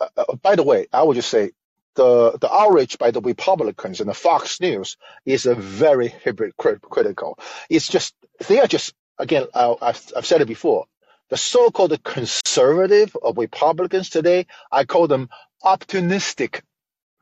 uh, 0.00 0.34
by 0.42 0.56
the 0.56 0.62
way, 0.62 0.86
I 0.92 1.02
would 1.02 1.16
just 1.16 1.30
say 1.30 1.52
the 1.94 2.38
the 2.40 2.52
outrage 2.52 2.98
by 2.98 3.10
the 3.10 3.20
Republicans 3.20 4.00
and 4.00 4.08
the 4.08 4.14
Fox 4.14 4.60
News 4.60 4.96
is 5.24 5.46
a 5.46 5.54
very 5.54 6.08
hypocritical. 6.08 7.38
It's 7.68 7.88
just 7.88 8.14
they 8.46 8.60
are 8.60 8.66
just 8.66 8.94
again 9.18 9.46
I, 9.54 9.74
I've, 9.80 10.12
I've 10.16 10.26
said 10.26 10.40
it 10.40 10.48
before. 10.48 10.86
The 11.30 11.36
so-called 11.36 12.02
conservative 12.02 13.14
of 13.22 13.36
Republicans 13.36 14.08
today, 14.08 14.46
I 14.72 14.84
call 14.84 15.08
them 15.08 15.28
opportunistic 15.62 16.62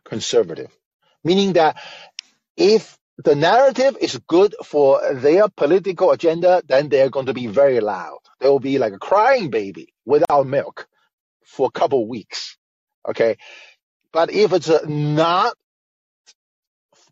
conservative, 0.05 0.71
meaning 1.25 1.55
that 1.55 1.77
if 2.57 2.97
the 3.19 3.35
narrative 3.35 3.97
is 4.01 4.21
good 4.27 4.55
for 4.65 5.01
their 5.15 5.49
political 5.49 6.11
agenda, 6.11 6.63
then 6.67 6.89
they're 6.89 7.11
going 7.11 7.27
to 7.27 7.35
be 7.35 7.47
very 7.47 7.81
loud. 7.81 8.19
They 8.41 8.49
will 8.49 8.61
be 8.61 8.79
like 8.79 8.93
a 8.93 8.99
crying 8.99 9.51
baby 9.51 9.95
without 10.05 10.47
milk 10.47 10.87
for 11.45 11.69
a 11.69 11.71
couple 11.71 12.07
weeks. 12.07 12.59
Okay. 13.09 13.37
But 14.13 14.33
if 14.33 14.53
it's 14.53 14.69
uh, 14.69 14.85
not 14.87 15.55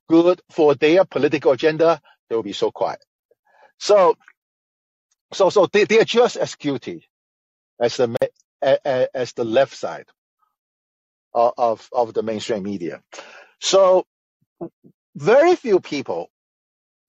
good 0.08 0.42
for 0.50 0.74
their 0.74 1.04
political 1.04 1.52
agenda, 1.52 2.00
they 2.28 2.36
will 2.36 2.42
be 2.42 2.52
so 2.52 2.70
quiet. 2.70 3.02
So, 3.78 4.16
so, 5.32 5.50
so 5.50 5.66
they, 5.72 5.84
they 5.84 6.00
are 6.00 6.04
just 6.04 6.36
as 6.36 6.54
guilty 6.54 7.08
as 7.80 7.96
the, 7.96 8.14
as 9.14 9.32
the 9.32 9.44
left 9.44 9.74
side 9.74 10.06
of, 11.32 11.88
of 11.92 12.14
the 12.14 12.22
mainstream 12.22 12.62
media. 12.62 13.02
So 13.60 14.04
very 15.14 15.56
few 15.56 15.80
people 15.80 16.30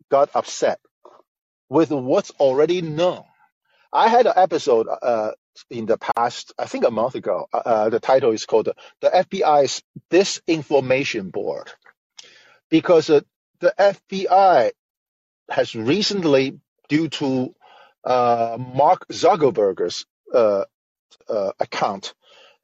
got 0.09 0.29
upset 0.35 0.79
with 1.69 1.91
what's 1.91 2.31
already 2.39 2.81
known. 2.81 3.23
I 3.91 4.09
had 4.09 4.27
an 4.27 4.33
episode 4.35 4.87
uh, 4.89 5.31
in 5.69 5.85
the 5.85 5.97
past, 5.97 6.53
I 6.59 6.65
think 6.65 6.85
a 6.85 6.91
month 6.91 7.15
ago. 7.15 7.47
Uh, 7.51 7.57
uh 7.57 7.89
the 7.89 7.99
title 7.99 8.31
is 8.31 8.45
called 8.45 8.69
"The 9.01 9.09
FBI's 9.09 9.81
Disinformation 10.11 11.31
Board," 11.31 11.71
because 12.69 13.09
uh, 13.09 13.21
the 13.59 13.73
FBI 13.79 14.71
has 15.49 15.75
recently, 15.75 16.59
due 16.89 17.07
to 17.07 17.55
uh, 18.03 18.57
Mark 18.59 19.07
Zuckerberg's 19.07 20.05
uh, 20.33 20.65
account, 21.59 22.13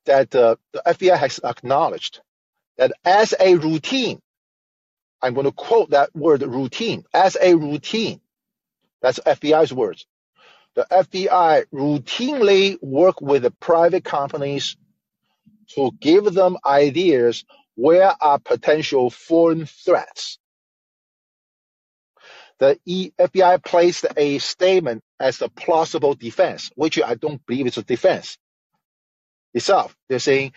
that 0.05 0.31
the 0.31 0.57
FBI 0.75 1.17
has 1.17 1.39
acknowledged 1.43 2.19
that 2.77 2.91
as 3.05 3.33
a 3.39 3.55
routine 3.55 4.21
I'm 5.21 5.33
going 5.33 5.45
to 5.45 5.51
quote 5.51 5.91
that 5.91 6.15
word 6.15 6.41
routine 6.41 7.03
as 7.13 7.37
a 7.41 7.55
routine. 7.55 8.21
That's 9.01 9.19
FBI's 9.19 9.73
words. 9.73 10.05
The 10.75 10.87
FBI 10.89 11.65
routinely 11.73 12.81
work 12.81 13.21
with 13.21 13.43
the 13.43 13.51
private 13.51 14.03
companies 14.03 14.77
to 15.75 15.91
give 15.99 16.33
them 16.33 16.57
ideas 16.65 17.43
where 17.75 18.13
are 18.21 18.39
potential 18.39 19.09
foreign 19.09 19.65
threats. 19.65 20.37
The 22.59 22.79
FBI 22.87 23.63
placed 23.63 24.05
a 24.15 24.37
statement 24.37 25.03
as 25.19 25.41
a 25.41 25.49
plausible 25.49 26.13
defense, 26.13 26.71
which 26.75 27.01
I 27.01 27.15
don't 27.15 27.43
believe 27.45 27.67
is 27.67 27.77
a 27.77 27.83
defense 27.83 28.37
itself. 29.53 29.95
They're 30.09 30.19
saying 30.19 30.53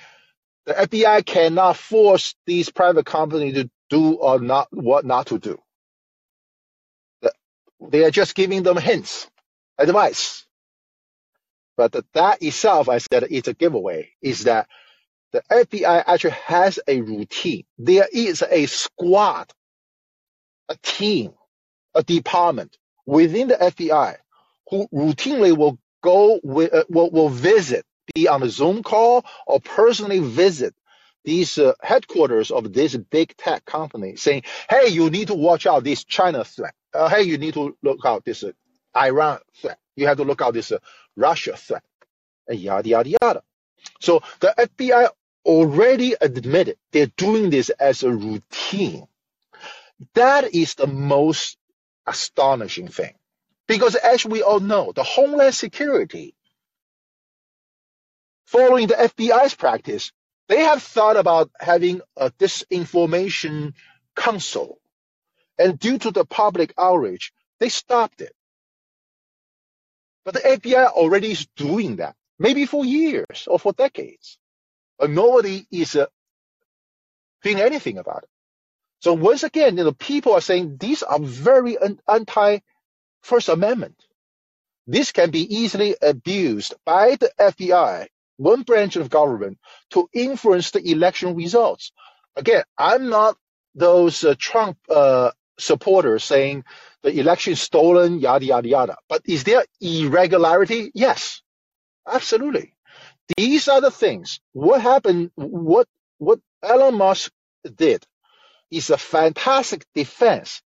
the 0.66 0.74
FBI 0.74 1.24
cannot 1.24 1.76
force 1.76 2.34
these 2.46 2.70
private 2.70 3.06
companies 3.06 3.54
to 3.54 3.70
do 3.90 4.14
or 4.14 4.40
not 4.40 4.68
what 4.72 5.04
not 5.06 5.28
to 5.28 5.38
do. 5.38 5.60
They 7.90 8.04
are 8.04 8.10
just 8.10 8.34
giving 8.34 8.62
them 8.62 8.76
hints, 8.78 9.28
advice. 9.78 10.46
But 11.76 11.94
that 12.14 12.42
itself, 12.42 12.88
I 12.88 12.98
said, 12.98 13.24
is 13.30 13.48
a 13.48 13.54
giveaway, 13.54 14.10
is 14.22 14.44
that 14.44 14.68
the 15.32 15.42
FBI 15.50 16.04
actually 16.06 16.36
has 16.46 16.78
a 16.88 17.00
routine. 17.02 17.64
There 17.78 18.08
is 18.12 18.42
a 18.48 18.66
squad, 18.66 19.52
a 20.68 20.76
team, 20.82 21.32
a 21.94 22.02
department 22.02 22.76
within 23.06 23.48
the 23.48 23.56
FBI 23.56 24.16
who 24.70 24.88
routinely 24.94 25.56
will 25.56 25.78
go 26.02 26.40
with, 26.42 26.74
uh, 26.74 26.84
will, 26.90 27.10
will 27.10 27.30
visit, 27.30 27.84
be 28.14 28.28
on 28.28 28.42
a 28.42 28.50
Zoom 28.50 28.82
call 28.82 29.24
or 29.46 29.60
personally 29.60 30.20
visit 30.20 30.74
these 31.24 31.58
uh, 31.58 31.72
headquarters 31.82 32.50
of 32.50 32.72
this 32.72 32.96
big 32.96 33.36
tech 33.36 33.64
company 33.64 34.16
saying, 34.16 34.42
hey, 34.68 34.88
you 34.88 35.10
need 35.10 35.28
to 35.28 35.34
watch 35.34 35.66
out 35.66 35.84
this 35.84 36.04
China 36.04 36.44
threat. 36.44 36.74
Uh, 36.92 37.08
hey, 37.08 37.22
you 37.22 37.38
need 37.38 37.54
to 37.54 37.76
look 37.82 38.00
out 38.04 38.24
this 38.24 38.44
uh, 38.44 38.52
Iran 38.96 39.38
threat. 39.60 39.78
You 39.96 40.06
have 40.06 40.18
to 40.18 40.24
look 40.24 40.42
out 40.42 40.54
this 40.54 40.70
uh, 40.70 40.78
Russia 41.16 41.56
threat, 41.56 41.82
and 42.46 42.58
yada, 42.58 42.88
yada, 42.88 43.10
yada. 43.22 43.42
So 44.00 44.22
the 44.40 44.54
FBI 44.58 45.08
already 45.44 46.14
admitted 46.20 46.76
they're 46.92 47.10
doing 47.16 47.50
this 47.50 47.70
as 47.70 48.02
a 48.02 48.10
routine. 48.10 49.06
That 50.14 50.54
is 50.54 50.74
the 50.74 50.86
most 50.86 51.56
astonishing 52.06 52.88
thing. 52.88 53.14
Because 53.66 53.94
as 53.94 54.26
we 54.26 54.42
all 54.42 54.60
know, 54.60 54.92
the 54.92 55.02
Homeland 55.02 55.54
Security, 55.54 56.34
following 58.44 58.88
the 58.88 58.94
FBI's 58.94 59.54
practice, 59.54 60.12
they 60.48 60.60
have 60.62 60.82
thought 60.82 61.16
about 61.16 61.50
having 61.60 62.02
a 62.16 62.30
disinformation 62.32 63.74
council 64.16 64.78
And 65.58 65.78
due 65.78 65.98
to 65.98 66.10
the 66.10 66.24
public 66.24 66.74
outrage, 66.78 67.32
they 67.60 67.68
stopped 67.70 68.20
it. 68.20 68.34
But 70.24 70.34
the 70.34 70.40
FBI 70.40 70.86
already 70.88 71.32
is 71.32 71.46
doing 71.56 71.96
that, 71.96 72.16
maybe 72.38 72.66
for 72.66 72.84
years 72.84 73.46
or 73.48 73.58
for 73.58 73.72
decades. 73.72 74.38
But 74.98 75.10
nobody 75.10 75.66
is 75.72 75.96
uh, 75.96 76.06
doing 77.42 77.60
anything 77.60 77.98
about 77.98 78.24
it. 78.24 78.30
So 79.00 79.14
once 79.14 79.44
again, 79.44 79.78
you 79.78 79.84
know, 79.84 79.92
people 79.92 80.32
are 80.34 80.40
saying 80.42 80.78
these 80.78 81.02
are 81.04 81.20
very 81.20 81.76
anti 82.08 82.58
First 83.22 83.48
Amendment. 83.50 83.96
This 84.86 85.12
can 85.12 85.30
be 85.30 85.56
easily 85.56 85.96
abused 86.02 86.74
by 86.86 87.16
the 87.16 87.32
FBI, 87.40 88.08
one 88.36 88.62
branch 88.62 88.96
of 88.96 89.10
government, 89.10 89.58
to 89.90 90.08
influence 90.12 90.70
the 90.72 90.90
election 90.90 91.34
results. 91.36 91.92
Again, 92.36 92.64
I'm 92.76 93.08
not 93.08 93.36
those 93.74 94.24
uh, 94.24 94.34
Trump 94.38 94.78
uh, 94.88 95.30
supporters 95.58 96.24
saying 96.24 96.64
the 97.02 97.18
election 97.18 97.52
is 97.52 97.60
stolen, 97.60 98.18
yada, 98.20 98.44
yada, 98.44 98.68
yada. 98.68 98.96
But 99.08 99.22
is 99.26 99.44
there 99.44 99.64
irregularity? 99.80 100.90
Yes, 100.94 101.42
absolutely. 102.10 102.74
These 103.36 103.68
are 103.68 103.80
the 103.80 103.90
things. 103.90 104.40
What 104.52 104.80
happened, 104.80 105.30
what, 105.36 105.88
what 106.18 106.40
Elon 106.62 106.96
Musk 106.96 107.32
did 107.76 108.04
is 108.70 108.90
a 108.90 108.98
fantastic 108.98 109.84
defense 109.94 110.62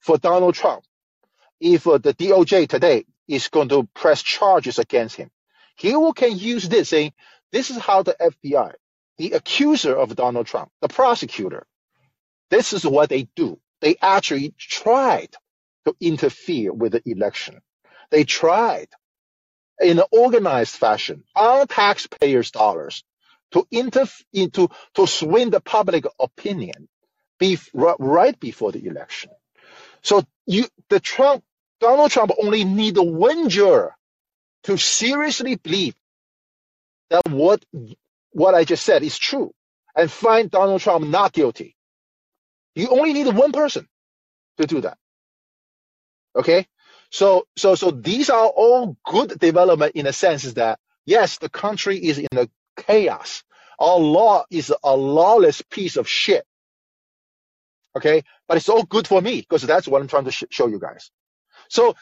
for 0.00 0.18
Donald 0.18 0.54
Trump. 0.54 0.84
If 1.60 1.86
uh, 1.86 1.98
the 1.98 2.14
DOJ 2.14 2.68
today 2.68 3.04
is 3.28 3.48
going 3.48 3.68
to 3.70 3.88
press 3.94 4.22
charges 4.22 4.78
against 4.78 5.16
him, 5.16 5.30
he 5.80 5.96
will 5.96 6.12
can 6.12 6.36
use 6.36 6.68
this 6.68 6.90
saying, 6.90 7.14
this 7.52 7.70
is 7.70 7.78
how 7.78 8.02
the 8.02 8.14
FBI, 8.20 8.74
the 9.16 9.32
accuser 9.32 9.96
of 9.96 10.14
Donald 10.14 10.46
Trump, 10.46 10.70
the 10.82 10.88
prosecutor, 10.88 11.66
this 12.50 12.74
is 12.74 12.84
what 12.84 13.08
they 13.08 13.22
do. 13.34 13.58
They 13.80 13.96
actually 14.02 14.52
tried 14.58 15.34
to 15.86 15.96
interfere 15.98 16.74
with 16.74 16.92
the 16.92 17.02
election. 17.06 17.62
They 18.10 18.24
tried 18.24 18.88
in 19.80 19.98
an 19.98 20.04
organized 20.12 20.76
fashion 20.76 21.24
on 21.34 21.66
taxpayers' 21.66 22.50
dollars 22.50 23.02
to 23.52 23.66
interfere, 23.70 24.48
to, 24.48 24.68
to 24.96 25.06
swing 25.06 25.48
the 25.48 25.62
public 25.62 26.04
opinion 26.18 26.90
be- 27.38 27.58
right 27.72 28.38
before 28.38 28.70
the 28.70 28.84
election. 28.86 29.30
So 30.02 30.24
you, 30.44 30.66
the 30.90 31.00
Trump, 31.00 31.42
Donald 31.80 32.10
Trump 32.10 32.32
only 32.38 32.64
need 32.64 32.98
one 32.98 33.48
juror 33.48 33.96
to 34.64 34.76
seriously 34.78 35.56
believe 35.56 35.94
that 37.10 37.22
what, 37.28 37.64
what 38.32 38.54
I 38.54 38.64
just 38.64 38.84
said 38.84 39.02
is 39.02 39.18
true 39.18 39.52
and 39.96 40.10
find 40.10 40.50
Donald 40.50 40.80
Trump 40.80 41.06
not 41.06 41.32
guilty. 41.32 41.76
You 42.74 42.88
only 42.88 43.12
need 43.12 43.34
one 43.34 43.52
person 43.52 43.88
to 44.58 44.66
do 44.66 44.80
that. 44.82 44.98
Okay. 46.36 46.66
So, 47.10 47.46
so, 47.56 47.74
so 47.74 47.90
these 47.90 48.30
are 48.30 48.46
all 48.46 48.96
good 49.04 49.38
development 49.38 49.96
in 49.96 50.06
a 50.06 50.12
sense 50.12 50.44
that 50.54 50.78
yes, 51.04 51.38
the 51.38 51.48
country 51.48 51.98
is 51.98 52.18
in 52.18 52.28
a 52.36 52.48
chaos. 52.76 53.42
Our 53.78 53.98
law 53.98 54.44
is 54.50 54.72
a 54.84 54.96
lawless 54.96 55.62
piece 55.62 55.96
of 55.96 56.08
shit. 56.08 56.44
Okay. 57.96 58.22
But 58.46 58.58
it's 58.58 58.68
all 58.68 58.84
good 58.84 59.08
for 59.08 59.20
me 59.20 59.40
because 59.40 59.62
that's 59.62 59.88
what 59.88 60.00
I'm 60.00 60.08
trying 60.08 60.24
to 60.26 60.32
sh- 60.32 60.44
show 60.50 60.68
you 60.68 60.78
guys. 60.78 61.10
So 61.68 61.94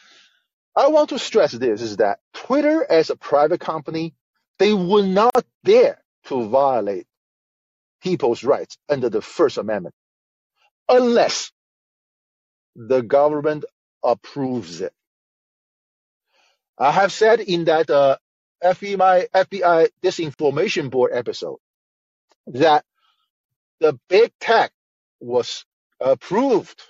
I 0.79 0.87
want 0.87 1.09
to 1.09 1.19
stress 1.19 1.51
this 1.51 1.81
is 1.81 1.97
that 1.97 2.21
Twitter 2.33 2.87
as 2.89 3.09
a 3.09 3.17
private 3.17 3.59
company, 3.59 4.15
they 4.59 4.73
will 4.73 5.03
not 5.05 5.45
dare 5.65 6.01
to 6.27 6.47
violate 6.47 7.05
people's 8.01 8.45
rights 8.45 8.77
under 8.87 9.09
the 9.09 9.21
First 9.21 9.57
Amendment 9.57 9.93
unless 10.87 11.51
the 12.77 13.01
government 13.01 13.65
approves 14.03 14.79
it. 14.81 14.93
I 16.77 16.91
have 16.91 17.11
said 17.11 17.41
in 17.41 17.65
that 17.65 17.89
uh, 17.89 18.17
FBI, 18.63 19.29
FBI 19.31 19.89
disinformation 20.01 20.89
board 20.89 21.11
episode 21.13 21.59
that 22.47 22.85
the 23.81 23.99
big 24.07 24.31
tech 24.39 24.71
was 25.19 25.65
approved 25.99 26.81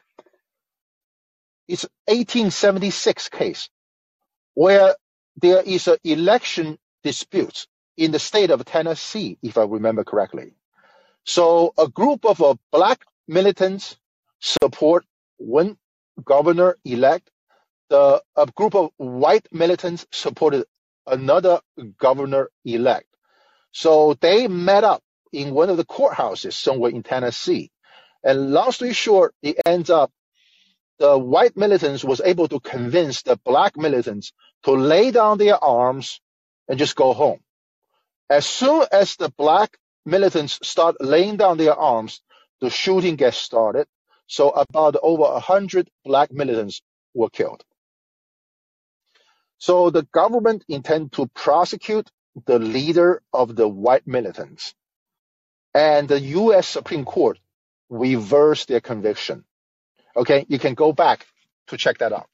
It's 1.68 1.84
1876 2.06 3.28
case 3.28 3.68
where 4.54 4.96
there 5.40 5.62
is 5.62 5.86
an 5.86 5.98
election 6.02 6.78
dispute 7.04 7.66
in 7.96 8.10
the 8.12 8.18
state 8.18 8.50
of 8.50 8.64
Tennessee, 8.64 9.38
if 9.42 9.58
I 9.58 9.64
remember 9.64 10.04
correctly. 10.04 10.52
So 11.24 11.74
a 11.78 11.88
group 11.88 12.24
of 12.24 12.42
uh, 12.42 12.54
black 12.72 13.04
militants 13.26 13.96
support 14.40 15.04
one 15.36 15.76
governor 16.24 16.76
elect. 16.84 17.30
The 17.90 18.22
a 18.36 18.46
group 18.46 18.74
of 18.74 18.90
white 18.96 19.46
militants 19.52 20.06
supported 20.10 20.64
another 21.06 21.60
governor 21.98 22.50
elect. 22.64 23.07
So 23.72 24.14
they 24.20 24.48
met 24.48 24.84
up 24.84 25.02
in 25.32 25.54
one 25.54 25.70
of 25.70 25.76
the 25.76 25.84
courthouses 25.84 26.54
somewhere 26.54 26.90
in 26.90 27.02
Tennessee. 27.02 27.70
And 28.24 28.50
long 28.52 28.72
story 28.72 28.92
short, 28.92 29.34
it 29.42 29.56
ends 29.64 29.90
up 29.90 30.10
the 30.98 31.16
white 31.16 31.56
militants 31.56 32.02
was 32.02 32.20
able 32.20 32.48
to 32.48 32.60
convince 32.60 33.22
the 33.22 33.36
black 33.44 33.76
militants 33.76 34.32
to 34.64 34.72
lay 34.72 35.10
down 35.12 35.38
their 35.38 35.62
arms 35.62 36.20
and 36.68 36.78
just 36.78 36.96
go 36.96 37.12
home. 37.12 37.40
As 38.28 38.46
soon 38.46 38.84
as 38.90 39.16
the 39.16 39.32
black 39.38 39.76
militants 40.04 40.58
start 40.62 40.96
laying 41.00 41.36
down 41.36 41.56
their 41.56 41.74
arms, 41.74 42.20
the 42.60 42.70
shooting 42.70 43.16
gets 43.16 43.36
started. 43.36 43.86
So 44.26 44.50
about 44.50 44.96
over 45.02 45.22
a 45.24 45.40
hundred 45.40 45.88
black 46.04 46.32
militants 46.32 46.82
were 47.14 47.30
killed. 47.30 47.64
So 49.58 49.90
the 49.90 50.02
government 50.12 50.64
intend 50.68 51.12
to 51.12 51.26
prosecute 51.28 52.10
the 52.46 52.58
leader 52.58 53.22
of 53.32 53.56
the 53.56 53.68
white 53.68 54.06
militants. 54.06 54.74
And 55.74 56.08
the 56.08 56.20
U.S. 56.20 56.66
Supreme 56.68 57.04
Court 57.04 57.38
reversed 57.90 58.68
their 58.68 58.80
conviction. 58.80 59.44
Okay, 60.16 60.46
you 60.48 60.58
can 60.58 60.74
go 60.74 60.92
back 60.92 61.26
to 61.68 61.76
check 61.76 61.98
that 61.98 62.12
out. 62.12 62.28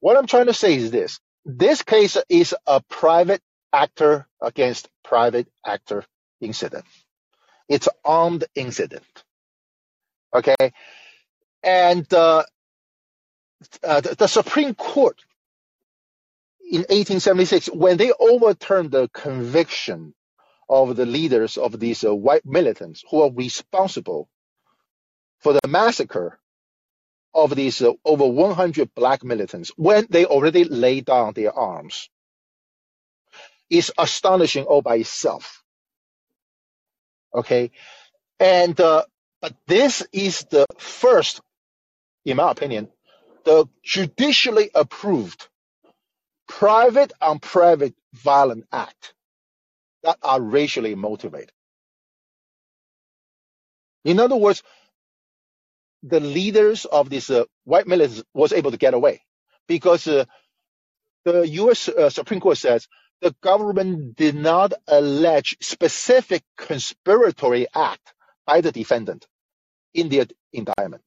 What 0.00 0.16
I'm 0.16 0.26
trying 0.26 0.46
to 0.46 0.54
say 0.54 0.74
is 0.74 0.90
this. 0.90 1.20
This 1.44 1.82
case 1.82 2.16
is 2.28 2.54
a 2.66 2.80
private 2.82 3.42
actor 3.72 4.26
against 4.42 4.88
private 5.04 5.48
actor 5.66 6.04
incident. 6.40 6.84
It's 7.68 7.86
an 7.86 7.94
armed 8.04 8.44
incident. 8.54 9.04
Okay. 10.34 10.56
And 11.62 12.12
uh, 12.14 12.44
uh, 13.84 14.00
the, 14.00 14.14
the 14.16 14.26
Supreme 14.28 14.74
Court 14.74 15.20
in 16.70 16.82
1876, 16.82 17.66
when 17.66 17.96
they 17.96 18.12
overturned 18.18 18.92
the 18.92 19.08
conviction 19.08 20.14
of 20.68 20.94
the 20.94 21.04
leaders 21.04 21.56
of 21.56 21.80
these 21.80 22.04
uh, 22.04 22.14
white 22.14 22.46
militants 22.46 23.02
who 23.10 23.22
are 23.22 23.32
responsible 23.32 24.28
for 25.40 25.52
the 25.52 25.66
massacre 25.66 26.38
of 27.34 27.56
these 27.56 27.82
uh, 27.82 27.92
over 28.04 28.24
100 28.24 28.94
black 28.94 29.24
militants 29.24 29.72
when 29.76 30.06
they 30.10 30.24
already 30.26 30.62
laid 30.62 31.06
down 31.06 31.32
their 31.34 31.52
arms 31.52 32.08
is 33.68 33.92
astonishing 33.98 34.64
all 34.64 34.80
by 34.80 34.96
itself. 34.96 35.64
Okay. 37.34 37.72
And, 38.38 38.80
uh, 38.80 39.04
but 39.40 39.54
this 39.66 40.06
is 40.12 40.44
the 40.50 40.66
first, 40.78 41.40
in 42.24 42.36
my 42.36 42.52
opinion, 42.52 42.88
the 43.44 43.66
judicially 43.82 44.70
approved 44.72 45.48
private 46.60 47.14
on 47.22 47.38
private 47.38 47.94
violent 48.12 48.66
act 48.70 49.14
that 50.02 50.18
are 50.22 50.42
racially 50.42 50.94
motivated. 50.94 51.52
In 54.04 54.20
other 54.20 54.36
words, 54.36 54.62
the 56.02 56.20
leaders 56.20 56.84
of 56.84 57.08
this 57.08 57.30
uh, 57.30 57.44
white 57.64 57.86
militants 57.86 58.22
was 58.34 58.52
able 58.52 58.72
to 58.72 58.76
get 58.76 58.92
away 58.92 59.22
because 59.68 60.06
uh, 60.06 60.26
the 61.24 61.48
U.S. 61.48 61.88
Uh, 61.88 62.10
Supreme 62.10 62.40
Court 62.40 62.58
says 62.58 62.86
the 63.22 63.34
government 63.42 64.14
did 64.16 64.34
not 64.34 64.74
allege 64.86 65.56
specific 65.62 66.42
conspiratory 66.58 67.68
act 67.74 68.12
by 68.46 68.60
the 68.60 68.70
defendant 68.70 69.26
in 69.94 70.10
the 70.10 70.28
indictment. 70.52 71.02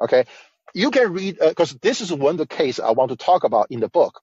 Okay, 0.00 0.26
you 0.76 0.90
can 0.90 1.12
read 1.14 1.38
because 1.40 1.74
uh, 1.74 1.78
this 1.80 2.02
is 2.02 2.12
one 2.12 2.32
of 2.32 2.38
the 2.38 2.46
case 2.46 2.78
I 2.78 2.90
want 2.90 3.10
to 3.10 3.16
talk 3.16 3.44
about 3.44 3.68
in 3.70 3.80
the 3.80 3.88
book. 3.88 4.20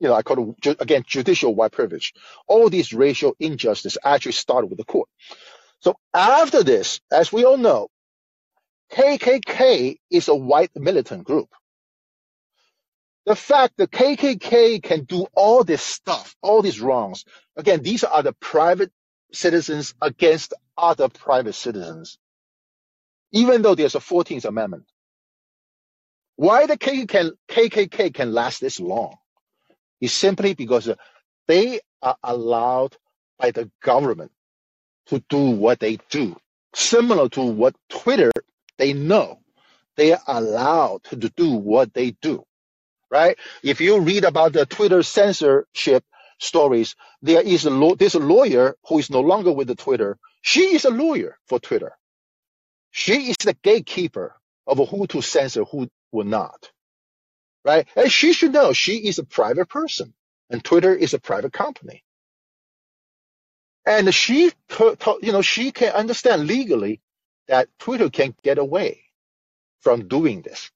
You 0.00 0.08
know, 0.08 0.14
I 0.14 0.22
call 0.22 0.56
it 0.64 0.76
again 0.80 1.04
judicial 1.06 1.54
white 1.54 1.72
privilege. 1.72 2.14
All 2.48 2.70
these 2.70 2.94
racial 2.94 3.36
injustice 3.38 3.98
actually 4.02 4.32
started 4.32 4.68
with 4.68 4.78
the 4.78 4.86
court. 4.86 5.10
So 5.80 5.96
after 6.14 6.62
this, 6.62 7.00
as 7.12 7.30
we 7.30 7.44
all 7.44 7.58
know, 7.58 7.88
KKK 8.92 9.98
is 10.10 10.28
a 10.28 10.34
white 10.34 10.70
militant 10.74 11.24
group. 11.24 11.50
The 13.26 13.36
fact 13.36 13.76
that 13.76 13.90
KKK 13.90 14.82
can 14.82 15.04
do 15.04 15.26
all 15.34 15.62
this 15.62 15.82
stuff, 15.82 16.36
all 16.40 16.62
these 16.62 16.80
wrongs, 16.80 17.26
again, 17.56 17.82
these 17.82 18.02
are 18.02 18.22
the 18.22 18.32
private 18.32 18.92
citizens 19.34 19.94
against 20.00 20.54
other 20.78 21.10
private 21.10 21.54
citizens, 21.54 22.18
even 23.32 23.62
though 23.62 23.74
there's 23.74 23.96
a 23.96 24.00
14th 24.00 24.46
Amendment. 24.46 24.86
Why 26.36 26.66
the 26.66 26.76
KKK 26.76 28.14
can, 28.14 28.32
last 28.32 28.60
this 28.60 28.80
long 28.80 29.16
is 30.00 30.12
simply 30.12 30.54
because 30.54 30.90
they 31.48 31.80
are 32.02 32.16
allowed 32.22 32.96
by 33.38 33.50
the 33.52 33.70
government 33.82 34.32
to 35.06 35.22
do 35.30 35.50
what 35.50 35.80
they 35.80 35.98
do, 36.10 36.36
similar 36.74 37.28
to 37.30 37.42
what 37.42 37.74
Twitter 37.88 38.32
they 38.78 38.92
know 38.92 39.40
they 39.96 40.12
are 40.12 40.22
allowed 40.26 41.04
to 41.04 41.16
do 41.16 41.52
what 41.52 41.94
they 41.94 42.10
do, 42.12 42.44
right? 43.10 43.38
If 43.62 43.80
you 43.80 44.00
read 44.00 44.24
about 44.24 44.52
the 44.52 44.66
Twitter 44.66 45.02
censorship 45.02 46.04
stories, 46.38 46.96
there 47.22 47.42
is 47.42 47.64
a 47.64 47.70
law, 47.70 47.94
a 47.98 48.18
lawyer 48.18 48.76
who 48.88 48.98
is 48.98 49.10
no 49.10 49.20
longer 49.20 49.52
with 49.52 49.68
the 49.68 49.74
Twitter. 49.74 50.18
She 50.42 50.74
is 50.76 50.84
a 50.84 50.90
lawyer 50.90 51.38
for 51.46 51.58
Twitter. 51.58 51.96
She 52.90 53.30
is 53.30 53.36
the 53.42 53.54
gatekeeper 53.62 54.34
of 54.66 54.78
who 54.88 55.06
to 55.08 55.22
censor, 55.22 55.64
who 55.64 55.88
will 56.16 56.26
not, 56.26 56.72
right? 57.64 57.86
And 57.96 58.10
she 58.12 58.32
should 58.34 58.52
know 58.54 58.72
she 58.72 59.08
is 59.08 59.20
a 59.20 59.24
private 59.24 59.68
person 59.68 60.14
and 60.50 60.64
Twitter 60.64 60.94
is 60.94 61.14
a 61.14 61.20
private 61.20 61.52
company. 61.52 62.04
And 63.86 64.12
she, 64.14 64.52
you 65.22 65.32
know, 65.32 65.42
she 65.42 65.72
can 65.72 65.92
understand 65.92 66.46
legally 66.48 67.00
that 67.48 67.68
Twitter 67.78 68.10
can 68.10 68.34
get 68.42 68.58
away 68.58 69.02
from 69.82 70.08
doing 70.08 70.42
this. 70.42 70.70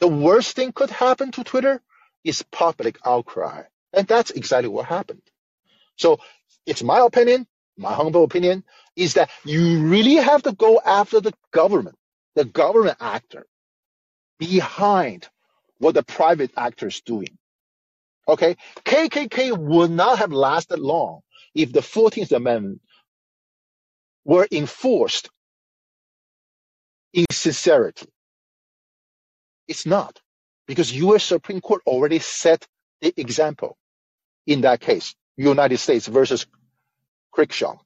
The 0.00 0.08
worst 0.08 0.56
thing 0.56 0.72
could 0.72 0.90
happen 0.90 1.32
to 1.32 1.44
Twitter 1.44 1.82
is 2.24 2.44
public 2.52 2.98
outcry. 3.04 3.64
And 3.92 4.06
that's 4.08 4.30
exactly 4.30 4.68
what 4.68 4.86
happened. 4.86 5.22
So 5.96 6.20
it's 6.66 6.82
my 6.82 7.00
opinion, 7.00 7.46
my 7.76 7.92
humble 7.94 8.24
opinion, 8.24 8.64
is 8.96 9.14
that 9.14 9.30
you 9.44 9.86
really 9.86 10.16
have 10.16 10.44
to 10.44 10.52
go 10.52 10.80
after 10.84 11.20
the 11.20 11.34
government, 11.52 11.96
the 12.36 12.44
government 12.44 12.98
actor 13.00 13.46
behind 14.50 15.28
what 15.78 15.94
the 15.94 16.02
private 16.02 16.50
actor 16.56 16.88
is 16.88 17.00
doing. 17.02 17.38
Okay. 18.28 18.56
KKK 18.84 19.56
would 19.56 19.90
not 19.90 20.18
have 20.18 20.32
lasted 20.32 20.80
long 20.80 21.20
if 21.54 21.72
the 21.72 21.80
14th 21.80 22.32
Amendment 22.32 22.80
were 24.24 24.48
enforced 24.50 25.30
in 27.12 27.26
sincerity. 27.30 28.06
It's 29.68 29.86
not 29.86 30.20
because 30.66 30.92
U.S. 30.92 31.24
Supreme 31.24 31.60
Court 31.60 31.82
already 31.86 32.18
set 32.18 32.66
the 33.00 33.12
example 33.20 33.76
in 34.46 34.62
that 34.62 34.80
case, 34.80 35.14
United 35.36 35.78
States 35.78 36.06
versus 36.08 36.46
Cruikshank. 37.36 37.80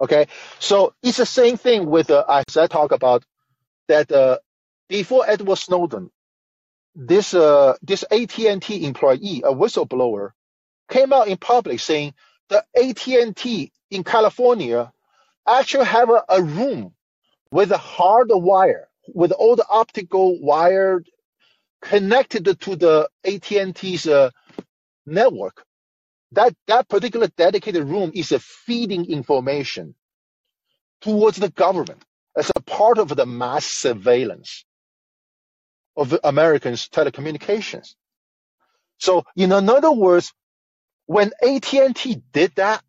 Okay, 0.00 0.26
so 0.58 0.94
it's 1.02 1.18
the 1.18 1.26
same 1.26 1.56
thing 1.56 1.86
with 1.86 2.10
uh, 2.10 2.24
as 2.48 2.56
I 2.56 2.66
talk 2.66 2.92
about 2.92 3.24
that 3.88 4.12
uh, 4.12 4.38
before 4.88 5.24
Edward 5.28 5.56
Snowden, 5.58 6.10
this 6.94 7.34
uh, 7.34 7.74
this 7.82 8.04
AT&T 8.10 8.84
employee, 8.86 9.42
a 9.44 9.52
whistleblower, 9.52 10.30
came 10.90 11.12
out 11.12 11.28
in 11.28 11.38
public 11.38 11.80
saying 11.80 12.14
the 12.48 12.64
AT&T 12.76 13.72
in 13.90 14.04
California 14.04 14.92
actually 15.48 15.86
have 15.86 16.10
a, 16.10 16.22
a 16.28 16.42
room 16.42 16.94
with 17.52 17.72
a 17.72 17.78
hard 17.78 18.28
wire, 18.30 18.88
with 19.14 19.32
all 19.32 19.56
the 19.56 19.66
optical 19.70 20.40
wire 20.40 21.02
connected 21.82 22.60
to 22.60 22.76
the 22.76 23.08
AT&T's 23.24 24.06
uh, 24.08 24.30
network. 25.06 25.64
That 26.32 26.54
that 26.68 26.88
particular 26.88 27.28
dedicated 27.36 27.84
room 27.84 28.12
is 28.14 28.32
a 28.32 28.40
feeding 28.40 29.06
information 29.10 29.94
towards 31.02 31.38
the 31.38 31.50
government 31.50 32.04
as 32.36 32.52
a 32.56 32.62
part 32.62 32.98
of 32.98 33.10
the 33.16 33.26
mass 33.26 33.66
surveillance 33.66 34.65
of 35.96 36.18
Americans' 36.24 36.88
telecommunications. 36.88 37.94
So, 38.98 39.24
in 39.36 39.52
other 39.52 39.92
words, 39.92 40.32
when 41.06 41.32
AT&T 41.42 42.22
did 42.32 42.54
that, 42.56 42.82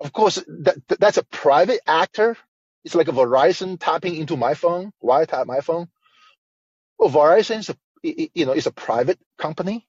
of 0.00 0.12
course, 0.12 0.36
that, 0.48 0.76
that's 1.00 1.18
a 1.18 1.24
private 1.24 1.80
actor 1.86 2.36
it's 2.84 2.94
like 2.96 3.08
a 3.08 3.12
Verizon 3.12 3.78
tapping 3.80 4.16
into 4.16 4.36
my 4.36 4.54
phone, 4.54 4.92
wiretap 5.04 5.46
my 5.46 5.60
phone. 5.60 5.88
Well, 6.98 7.10
Verizon 7.10 7.58
is 7.60 7.70
a, 7.70 7.76
you 8.34 8.46
know, 8.46 8.52
is 8.52 8.66
a 8.66 8.72
private 8.72 9.18
company. 9.38 9.86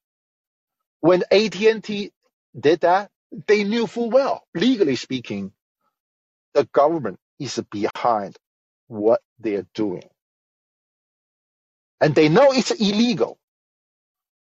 When 1.01 1.23
AT&T 1.31 2.11
did 2.59 2.81
that, 2.81 3.11
they 3.47 3.63
knew 3.65 3.87
full 3.87 4.09
well, 4.11 4.43
legally 4.55 4.95
speaking, 4.97 5.53
the 6.53 6.65
government 6.73 7.19
is 7.39 7.61
behind 7.71 8.37
what 8.87 9.21
they're 9.39 9.67
doing. 9.75 10.09
And 12.01 12.15
they 12.15 12.29
know 12.29 12.51
it's 12.53 12.71
illegal. 12.71 13.37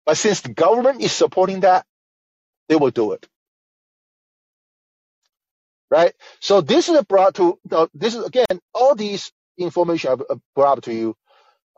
But 0.07 0.19
since 0.19 0.43
the 0.43 0.51
government 0.51 1.03
is 1.03 1.13
supporting 1.13 1.61
that, 1.61 1.87
they 2.69 2.77
will 2.77 2.91
do 2.93 3.13
it 3.13 3.21
right? 5.91 6.15
So 6.41 6.63
this 6.63 6.91
is 6.91 7.03
brought 7.05 7.37
to 7.37 7.61
this 7.95 8.17
is 8.17 8.25
again 8.27 8.61
all 8.75 8.97
these 8.97 9.33
information 9.59 10.13
I've 10.13 10.41
brought 10.57 10.85
to 10.85 10.95
you 10.95 11.17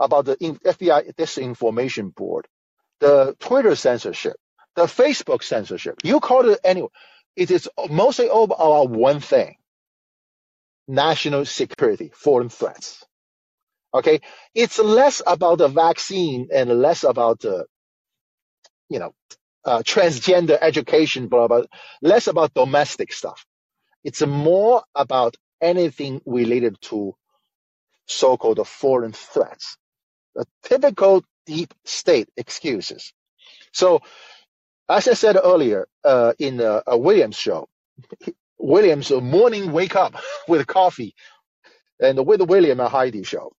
about 0.01 0.27
the 0.27 0.37
FBI 0.37 1.15
disinformation 1.17 2.15
board, 2.15 2.47
the 3.01 3.37
Twitter 3.41 3.77
censorship, 3.77 4.37
the 4.77 4.85
Facebook 4.85 5.43
censorship. 5.43 5.97
You 6.05 6.21
call 6.21 6.49
it 6.51 6.61
anyway. 6.65 6.89
It 7.37 7.51
is 7.51 7.69
mostly 7.91 8.29
all 8.29 8.45
about 8.45 8.91
one 8.91 9.21
thing: 9.21 9.57
national 10.89 11.47
security, 11.47 12.13
foreign 12.15 12.51
threats. 12.51 13.05
Okay, 13.95 14.21
it's 14.55 14.79
less 14.79 15.23
about 15.27 15.59
the 15.59 15.69
vaccine 15.69 16.49
and 16.55 16.71
less 16.81 17.05
about 17.05 17.41
the, 17.41 17.67
you 18.91 18.99
know, 19.01 19.13
uh, 19.65 19.81
transgender 19.81 20.59
education, 20.61 21.29
blah 21.29 21.49
blah. 21.49 21.63
Less 22.03 22.29
about 22.29 22.55
domestic 22.55 23.13
stuff. 23.13 23.47
It's 24.05 24.23
more 24.27 24.83
about 24.95 25.37
anything 25.63 26.23
related 26.27 26.81
to 26.83 27.15
so-called 28.07 28.67
foreign 28.67 29.13
threats. 29.13 29.77
The 30.35 30.47
typical 30.65 31.25
deep 31.47 31.75
state 31.85 32.29
excuses. 32.37 33.13
So, 33.73 34.03
as 34.89 35.09
I 35.09 35.15
said 35.15 35.37
earlier 35.43 35.89
uh, 36.05 36.35
in 36.39 36.61
a, 36.61 36.83
a 36.87 36.99
Williams 36.99 37.37
show, 37.37 37.69
Williams 38.59 39.11
morning 39.11 39.73
wake 39.73 39.97
up 39.97 40.17
with 40.49 40.67
coffee 40.67 41.15
and 42.01 42.27
with 42.27 42.43
William 42.43 42.81
and 42.81 42.89
Heidi 42.91 43.25
show. 43.25 43.53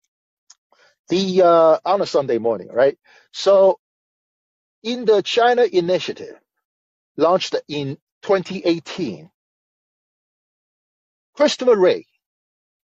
The 1.11 1.41
uh, 1.41 1.79
on 1.83 2.01
a 2.01 2.05
Sunday 2.05 2.37
morning, 2.37 2.69
right? 2.71 2.97
So, 3.33 3.79
in 4.81 5.03
the 5.03 5.21
China 5.21 5.63
Initiative, 5.63 6.39
launched 7.17 7.53
in 7.67 7.97
2018, 8.21 9.29
Christopher 11.35 11.75
Wray, 11.75 12.05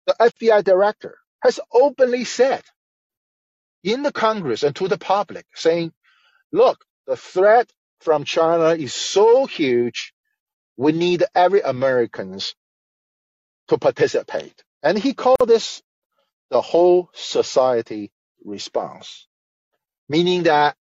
the 0.07 0.17
FBI 0.19 0.65
director, 0.65 1.19
has 1.43 1.61
openly 1.71 2.25
said 2.25 2.63
in 3.85 4.03
the 4.03 4.13
Congress 4.13 4.63
and 4.63 4.75
to 4.77 4.89
the 4.89 4.97
public, 4.97 5.45
saying, 5.55 5.93
look, 6.53 6.83
the 7.07 7.19
threat 7.19 7.71
from 8.01 8.25
China 8.25 8.71
is 8.71 8.95
so 8.95 9.45
huge, 9.45 10.15
we 10.79 10.93
need 10.93 11.23
every 11.35 11.61
Americans 11.61 12.55
to 13.69 13.77
participate. 13.77 14.65
And 14.83 14.97
he 14.97 15.13
called 15.13 15.47
this 15.47 15.83
the 16.51 16.61
whole 16.61 17.11
society 17.15 18.13
response, 18.45 19.27
meaning 20.09 20.45
that 20.45 20.77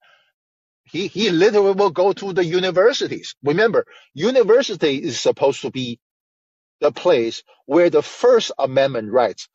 he, 0.86 1.07
he 1.07 1.32
literally 1.32 1.74
will 1.74 1.91
go 1.91 2.13
to 2.13 2.34
the 2.34 2.45
universities. 2.45 3.36
Remember, 3.43 3.86
university 4.13 4.97
is 4.97 5.20
supposed 5.20 5.61
to 5.63 5.72
be 5.72 5.99
the 6.82 6.91
place 6.91 7.43
where 7.66 7.89
the 7.89 8.03
First 8.03 8.51
Amendment 8.59 9.11
rights 9.11 9.49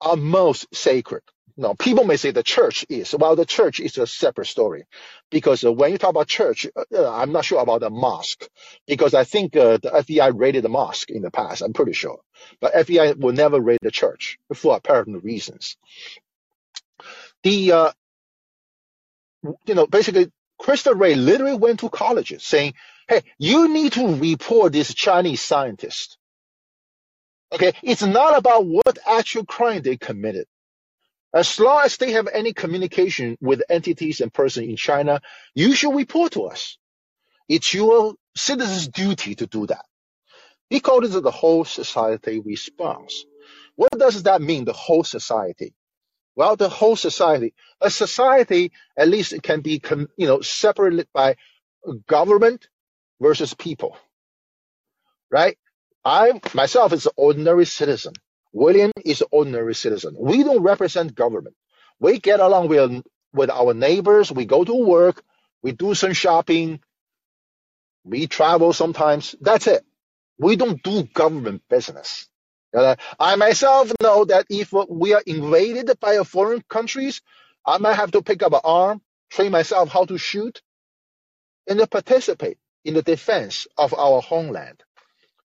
are 0.00 0.16
most 0.16 0.66
sacred. 0.74 1.22
Now, 1.56 1.74
people 1.74 2.04
may 2.04 2.16
say 2.16 2.30
the 2.30 2.42
church 2.42 2.84
is. 2.88 3.14
Well, 3.18 3.36
the 3.36 3.46
church 3.46 3.80
is 3.80 3.98
a 3.98 4.06
separate 4.06 4.46
story, 4.46 4.84
because 5.30 5.64
uh, 5.64 5.72
when 5.72 5.92
you 5.92 5.98
talk 5.98 6.10
about 6.10 6.28
church, 6.28 6.66
uh, 6.76 6.84
uh 6.94 7.12
I'm 7.12 7.32
not 7.32 7.44
sure 7.44 7.60
about 7.60 7.80
the 7.80 7.90
mosque, 7.90 8.48
because 8.86 9.14
I 9.14 9.24
think 9.24 9.56
uh, 9.56 9.78
the 9.78 9.90
FBI 9.90 10.32
raided 10.38 10.64
the 10.64 10.68
mosque 10.68 11.10
in 11.10 11.22
the 11.22 11.30
past. 11.30 11.62
I'm 11.62 11.72
pretty 11.72 11.92
sure, 11.92 12.20
but 12.60 12.74
FBI 12.74 13.18
will 13.18 13.32
never 13.32 13.60
raid 13.60 13.80
the 13.82 13.90
church 13.90 14.38
for 14.54 14.76
apparent 14.76 15.22
reasons. 15.24 15.76
The 17.42 17.72
uh, 17.72 17.92
you 19.66 19.74
know, 19.74 19.86
basically, 19.86 20.30
Christopher 20.58 20.96
Wray 20.96 21.14
literally 21.14 21.56
went 21.56 21.80
to 21.80 21.88
colleges 21.88 22.44
saying, 22.44 22.74
hey, 23.08 23.22
you 23.38 23.68
need 23.68 23.92
to 23.94 24.14
report 24.16 24.72
this 24.72 24.94
Chinese 24.94 25.42
scientist. 25.42 26.18
Okay, 27.52 27.72
it's 27.82 28.02
not 28.02 28.38
about 28.38 28.64
what 28.66 28.98
actual 29.06 29.44
crime 29.44 29.82
they 29.82 29.96
committed. 29.96 30.46
As 31.32 31.60
long 31.60 31.82
as 31.84 31.96
they 31.96 32.12
have 32.12 32.28
any 32.28 32.52
communication 32.52 33.36
with 33.40 33.62
entities 33.68 34.20
and 34.20 34.32
person 34.32 34.64
in 34.64 34.76
China, 34.76 35.20
you 35.54 35.74
should 35.74 35.94
report 35.94 36.32
to 36.32 36.44
us. 36.44 36.76
It's 37.48 37.72
your 37.72 38.14
citizen's 38.36 38.88
duty 38.88 39.34
to 39.36 39.46
do 39.46 39.66
that. 39.66 39.84
He 40.68 40.80
called 40.80 41.04
it 41.04 41.08
the 41.08 41.30
whole 41.30 41.64
society 41.64 42.40
response. 42.40 43.24
What 43.76 43.90
does 43.96 44.24
that 44.24 44.42
mean, 44.42 44.64
the 44.64 44.72
whole 44.72 45.04
society? 45.04 45.74
Well, 46.36 46.56
the 46.56 46.68
whole 46.68 46.96
society. 46.96 47.54
A 47.80 47.90
society, 47.90 48.72
at 48.96 49.08
least, 49.08 49.32
it 49.32 49.42
can 49.42 49.60
be, 49.60 49.82
you 50.16 50.26
know, 50.26 50.40
separated 50.40 51.08
by 51.12 51.36
government 52.06 52.68
versus 53.20 53.54
people. 53.54 53.96
Right? 55.30 55.58
I 56.04 56.40
myself 56.54 56.92
is 56.92 57.06
an 57.06 57.12
ordinary 57.16 57.66
citizen. 57.66 58.14
William 58.52 58.92
is 59.04 59.20
an 59.20 59.28
ordinary 59.30 59.74
citizen. 59.74 60.16
We 60.18 60.42
don't 60.42 60.62
represent 60.62 61.14
government. 61.14 61.56
We 62.00 62.18
get 62.18 62.40
along 62.40 62.68
with 62.68 63.02
with 63.32 63.50
our 63.50 63.74
neighbors. 63.74 64.32
We 64.32 64.46
go 64.46 64.64
to 64.64 64.74
work. 64.74 65.22
We 65.62 65.72
do 65.72 65.94
some 65.94 66.12
shopping. 66.14 66.80
We 68.04 68.26
travel 68.26 68.72
sometimes. 68.72 69.34
That's 69.40 69.66
it. 69.66 69.84
We 70.38 70.56
don't 70.56 70.82
do 70.82 71.04
government 71.04 71.62
business. 71.70 72.28
I 72.74 73.36
myself 73.36 73.92
know 74.02 74.24
that 74.26 74.46
if 74.50 74.72
we 74.72 75.14
are 75.14 75.22
invaded 75.26 75.98
by 76.00 76.14
a 76.14 76.24
foreign 76.24 76.62
countries, 76.68 77.20
I 77.66 77.78
might 77.78 77.94
have 77.96 78.12
to 78.12 78.22
pick 78.22 78.42
up 78.42 78.52
an 78.52 78.60
arm, 78.64 79.02
train 79.30 79.52
myself 79.52 79.90
how 79.90 80.04
to 80.06 80.18
shoot, 80.18 80.62
and 81.68 81.90
participate 81.90 82.58
in 82.84 82.94
the 82.94 83.02
defense 83.02 83.66
of 83.76 83.94
our 83.94 84.22
homeland. 84.22 84.82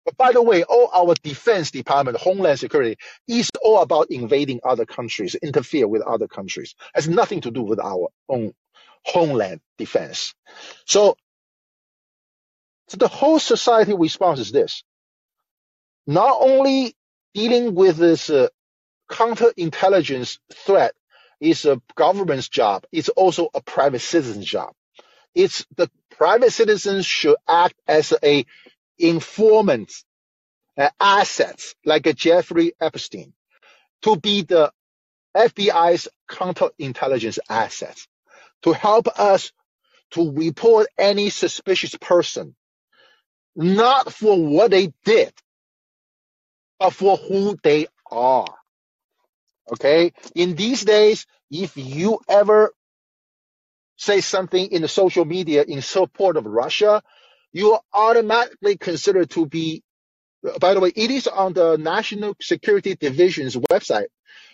But 0.05 0.17
by 0.17 0.33
the 0.33 0.43
way, 0.43 0.63
all 0.65 0.91
our 0.95 1.15
defense 1.23 1.71
department, 1.71 2.17
homeland 2.17 2.59
security, 2.59 2.97
is 3.29 3.51
all 3.63 3.83
about 3.83 4.11
invading 4.11 4.61
other 4.65 4.87
countries, 4.87 5.35
interfere 5.35 5.87
with 5.87 6.03
other 6.03 6.27
countries. 6.27 6.75
Has 6.95 7.09
nothing 7.09 7.43
to 7.43 7.51
do 7.51 7.63
with 7.63 7.79
our 7.81 8.09
own 8.29 8.55
homeland 9.05 9.61
defense. 9.79 10.35
So, 10.87 11.17
so 12.89 12.97
the 12.97 13.09
whole 13.09 13.39
society 13.39 13.95
response 13.95 14.41
is 14.41 14.53
this. 14.53 14.83
Not 16.07 16.37
only 16.41 16.95
dealing 17.35 17.75
with 17.75 17.97
this 17.97 18.31
uh, 18.31 18.49
counterintelligence 19.11 20.39
threat 20.53 20.95
is 21.41 21.65
a 21.65 21.81
government's 21.95 22.49
job. 22.49 22.85
It's 22.93 23.09
also 23.09 23.49
a 23.55 23.61
private 23.61 24.01
citizen's 24.01 24.47
job. 24.47 24.73
It's 25.35 25.65
the 25.77 25.91
private 26.11 26.53
citizens 26.53 27.07
should 27.07 27.37
act 27.49 27.75
as 27.87 28.13
a 28.23 28.45
informant, 29.01 29.93
uh, 30.79 30.91
assets 31.01 31.75
like 31.85 32.05
Jeffrey 32.17 32.73
Epstein, 32.81 33.33
to 34.03 34.17
be 34.17 34.43
the 34.43 34.73
FBI's 35.37 36.09
counterintelligence 36.31 37.39
assets 37.49 38.07
to 38.63 38.73
help 38.73 39.09
us 39.19 39.53
to 40.13 40.33
report 40.33 40.89
any 40.99 41.31
suspicious 41.31 41.95
person, 41.97 42.55
not 43.55 44.13
for 44.13 44.45
what 44.45 44.71
they 44.71 44.93
did, 45.05 45.33
but 46.79 46.91
for 46.91 47.17
who 47.17 47.57
they 47.63 47.87
are. 48.11 48.55
Okay? 49.73 50.13
In 50.35 50.57
these 50.57 50.85
days, 50.85 51.27
if 51.51 51.77
you 51.77 52.21
ever 52.29 52.73
say 53.97 54.21
something 54.21 54.73
in 54.73 54.83
the 54.83 54.89
social 54.89 55.25
media 55.25 55.63
in 55.67 55.83
support 55.83 56.37
of 56.37 56.47
Russia, 56.47 57.03
you 57.53 57.73
are 57.75 57.83
automatically 57.93 58.79
considered 58.79 59.31
to 59.33 59.47
be, 59.47 59.83
by 60.61 60.75
the 60.75 60.81
way, 60.81 60.93
it 60.97 61.11
is 61.11 61.29
on 61.29 61.55
the 61.55 61.77
National 61.79 62.35
Security 62.41 62.97
Division's 62.97 63.57
website. 63.57 64.07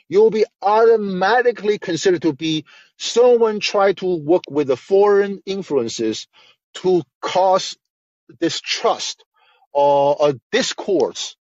You'll 0.08 0.30
be 0.30 0.46
automatically 0.62 1.78
considered 1.78 2.22
to 2.22 2.34
be 2.34 2.66
someone 2.98 3.60
trying 3.60 3.96
to 3.96 4.16
work 4.18 4.44
with 4.50 4.68
the 4.68 4.76
foreign 4.78 5.42
influences 5.46 6.28
to 6.76 7.02
cause 7.22 7.76
distrust 8.40 9.24
or, 9.72 10.16
or 10.20 10.34
discourse 10.52 11.36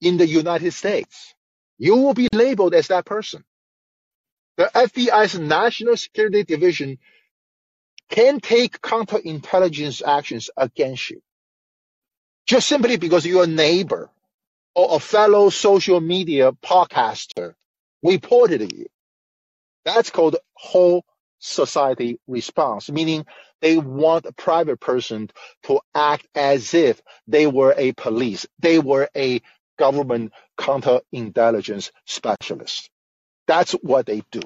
in 0.00 0.18
the 0.18 0.26
United 0.28 0.72
States. 0.72 1.34
You 1.78 1.96
will 1.96 2.14
be 2.14 2.28
labeled 2.32 2.74
as 2.74 2.88
that 2.88 3.06
person. 3.06 3.44
The 4.58 4.70
FBI's 4.74 5.38
National 5.38 5.96
Security 5.98 6.44
Division 6.44 6.98
can 8.10 8.40
take 8.40 8.80
counterintelligence 8.80 10.02
actions 10.06 10.50
against 10.56 11.10
you. 11.10 11.22
Just 12.46 12.68
simply 12.68 12.96
because 12.98 13.26
your 13.26 13.46
neighbor 13.46 14.10
or 14.74 14.96
a 14.96 15.00
fellow 15.00 15.50
social 15.50 16.00
media 16.00 16.52
podcaster 16.52 17.54
reported 18.02 18.72
you. 18.72 18.86
That's 19.84 20.10
called 20.10 20.36
whole 20.54 21.04
society 21.40 22.20
response, 22.28 22.90
meaning 22.90 23.26
they 23.62 23.78
want 23.78 24.26
a 24.26 24.32
private 24.32 24.80
person 24.80 25.30
to 25.64 25.80
act 25.94 26.28
as 26.36 26.74
if 26.74 27.02
they 27.28 27.48
were 27.48 27.74
a 27.76 27.92
police, 27.94 28.46
they 28.60 28.78
were 28.80 29.10
a 29.16 29.42
government 29.78 30.32
counterintelligence 30.58 31.92
specialist. 32.06 32.90
That's 33.48 33.72
what 33.72 34.06
they 34.06 34.22
do. 34.32 34.42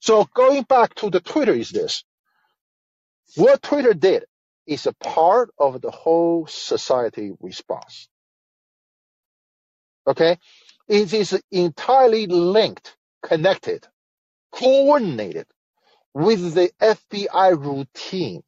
So 0.00 0.24
going 0.34 0.62
back 0.62 0.94
to 0.96 1.10
the 1.10 1.20
Twitter 1.20 1.52
is 1.52 1.70
this. 1.70 2.04
What 3.36 3.62
Twitter 3.62 3.94
did 3.94 4.24
is 4.66 4.86
a 4.86 4.92
part 4.94 5.50
of 5.58 5.80
the 5.80 5.90
whole 5.90 6.46
society 6.46 7.32
response. 7.40 8.08
Okay? 10.06 10.38
It 10.88 11.12
is 11.12 11.40
entirely 11.50 12.26
linked, 12.26 12.96
connected, 13.22 13.86
coordinated 14.52 15.46
with 16.14 16.54
the 16.54 16.70
FBI 16.80 17.62
routine. 17.62 18.42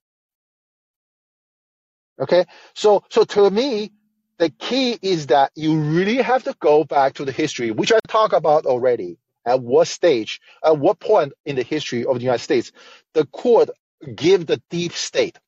Okay? 2.20 2.46
So, 2.74 3.04
so 3.10 3.24
to 3.24 3.50
me, 3.50 3.92
the 4.38 4.50
key 4.50 4.98
is 5.00 5.28
that 5.28 5.52
you 5.54 5.78
really 5.78 6.16
have 6.16 6.44
to 6.44 6.56
go 6.58 6.82
back 6.82 7.14
to 7.14 7.24
the 7.24 7.32
history, 7.32 7.70
which 7.70 7.92
I 7.92 8.00
talked 8.08 8.34
about 8.34 8.66
already. 8.66 9.18
At 9.44 9.60
what 9.60 9.88
stage, 9.88 10.40
at 10.64 10.78
what 10.78 11.00
point 11.00 11.32
in 11.44 11.56
the 11.56 11.62
history 11.62 12.04
of 12.04 12.16
the 12.16 12.22
United 12.22 12.42
States, 12.42 12.72
the 13.14 13.26
court 13.26 13.70
give 14.14 14.46
the 14.46 14.62
deep 14.70 14.92
state 14.92 15.38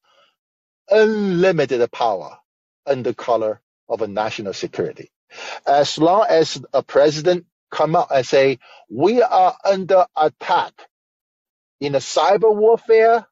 unlimited 0.91 1.91
power 1.93 2.39
under 2.87 3.15
color 3.15 3.61
of 3.89 4.03
a 4.03 4.09
national 4.09 4.53
security. 4.53 5.11
As 5.67 5.99
long 5.99 6.27
as 6.29 6.63
a 6.73 6.83
president 6.83 7.47
come 7.71 7.97
out 7.97 8.09
and 8.11 8.27
say, 8.27 8.59
we 8.89 9.23
are 9.23 9.57
under 9.65 10.07
attack 10.17 10.73
in 11.81 11.95
a 11.95 11.99
cyber 11.99 12.55
warfare 12.55 13.27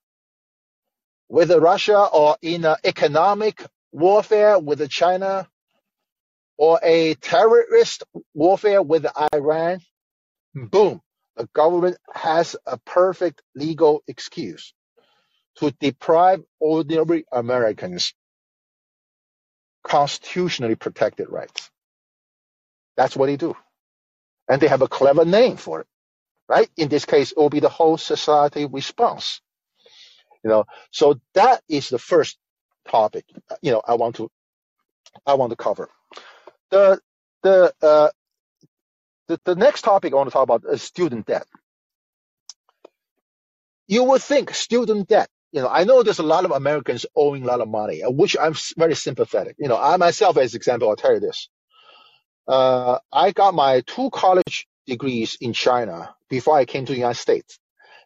with 1.29 1.51
Russia 1.51 1.99
or 1.99 2.37
in 2.43 2.65
an 2.65 2.77
economic 2.85 3.65
warfare 3.93 4.59
with 4.59 4.89
China 4.91 5.49
or 6.57 6.79
a 6.83 7.15
terrorist 7.15 8.03
warfare 8.35 8.83
with 8.83 9.07
Iran, 9.35 9.81
boom, 10.55 11.03
the 11.37 11.49
government 11.55 11.99
has 12.15 12.57
a 12.67 12.79
perfect 12.79 13.43
legal 13.57 14.03
excuse 14.09 14.75
to 15.59 15.73
deprive 15.81 16.43
ordinary 16.61 17.25
Americans 17.33 18.15
constitutionally 19.85 20.77
protected 20.77 21.29
rights. 21.31 21.71
That's 22.97 23.17
what 23.17 23.27
they 23.29 23.37
do. 23.37 23.57
And 24.49 24.61
they 24.63 24.69
have 24.69 24.83
a 24.83 24.89
clever 24.89 25.25
name 25.25 25.57
for 25.57 25.83
it, 25.83 25.87
right? 26.49 26.71
In 26.77 26.89
this 26.89 27.05
case, 27.07 27.33
it 27.33 27.39
will 27.39 27.51
be 27.51 27.61
the 27.61 27.69
whole 27.71 27.99
society 27.99 28.67
response. 28.67 29.41
You 30.45 30.51
know, 30.51 30.67
so 30.93 31.21
that 31.35 31.63
is 31.69 31.91
the 31.91 31.99
first 31.99 32.39
topic, 32.89 33.25
you 33.63 33.73
know, 33.73 33.83
I 33.87 33.95
want 33.95 34.17
to, 34.17 34.31
I 35.27 35.35
want 35.35 35.51
to 35.51 35.57
cover. 35.57 35.89
The, 36.71 37.01
the, 37.43 37.75
uh, 37.83 38.11
the, 39.33 39.55
the 39.55 39.57
next 39.57 39.83
topic 39.83 40.13
I 40.13 40.17
want 40.17 40.29
to 40.29 40.33
talk 40.33 40.45
about 40.45 40.65
is 40.71 40.83
student 40.83 41.27
debt. 41.27 41.47
You 43.87 44.05
would 44.05 44.23
think 44.23 44.55
student 44.55 45.09
debt 45.09 45.29
you 45.53 45.61
know, 45.61 45.69
I 45.69 45.85
know 45.85 46.03
there's 46.03 46.19
a 46.19 46.23
lot 46.23 46.47
of 46.47 46.51
Americans 46.51 47.05
owing 47.15 47.43
a 47.43 47.47
lot 47.47 47.61
of 47.61 47.69
money, 47.69 48.01
which 48.07 48.37
I'm 48.41 48.55
very 48.77 48.95
sympathetic. 48.95 49.57
You 49.59 49.69
know, 49.69 49.77
I 49.79 49.99
myself, 49.99 50.39
as 50.39 50.55
an 50.55 50.57
example, 50.57 50.89
I'll 50.89 50.97
tell 50.97 51.13
you 51.13 51.21
this. 51.21 51.49
Uh, 52.49 52.99
I 53.13 53.33
got 53.33 53.55
my 53.55 53.83
two 53.87 54.11
college 54.11 54.67
degrees 54.87 55.37
in 55.41 55.53
China 55.53 56.15
before 56.31 56.57
I 56.57 56.65
came 56.65 56.87
to 56.87 56.93
the 56.93 56.99
United 56.99 57.21
States. 57.21 57.59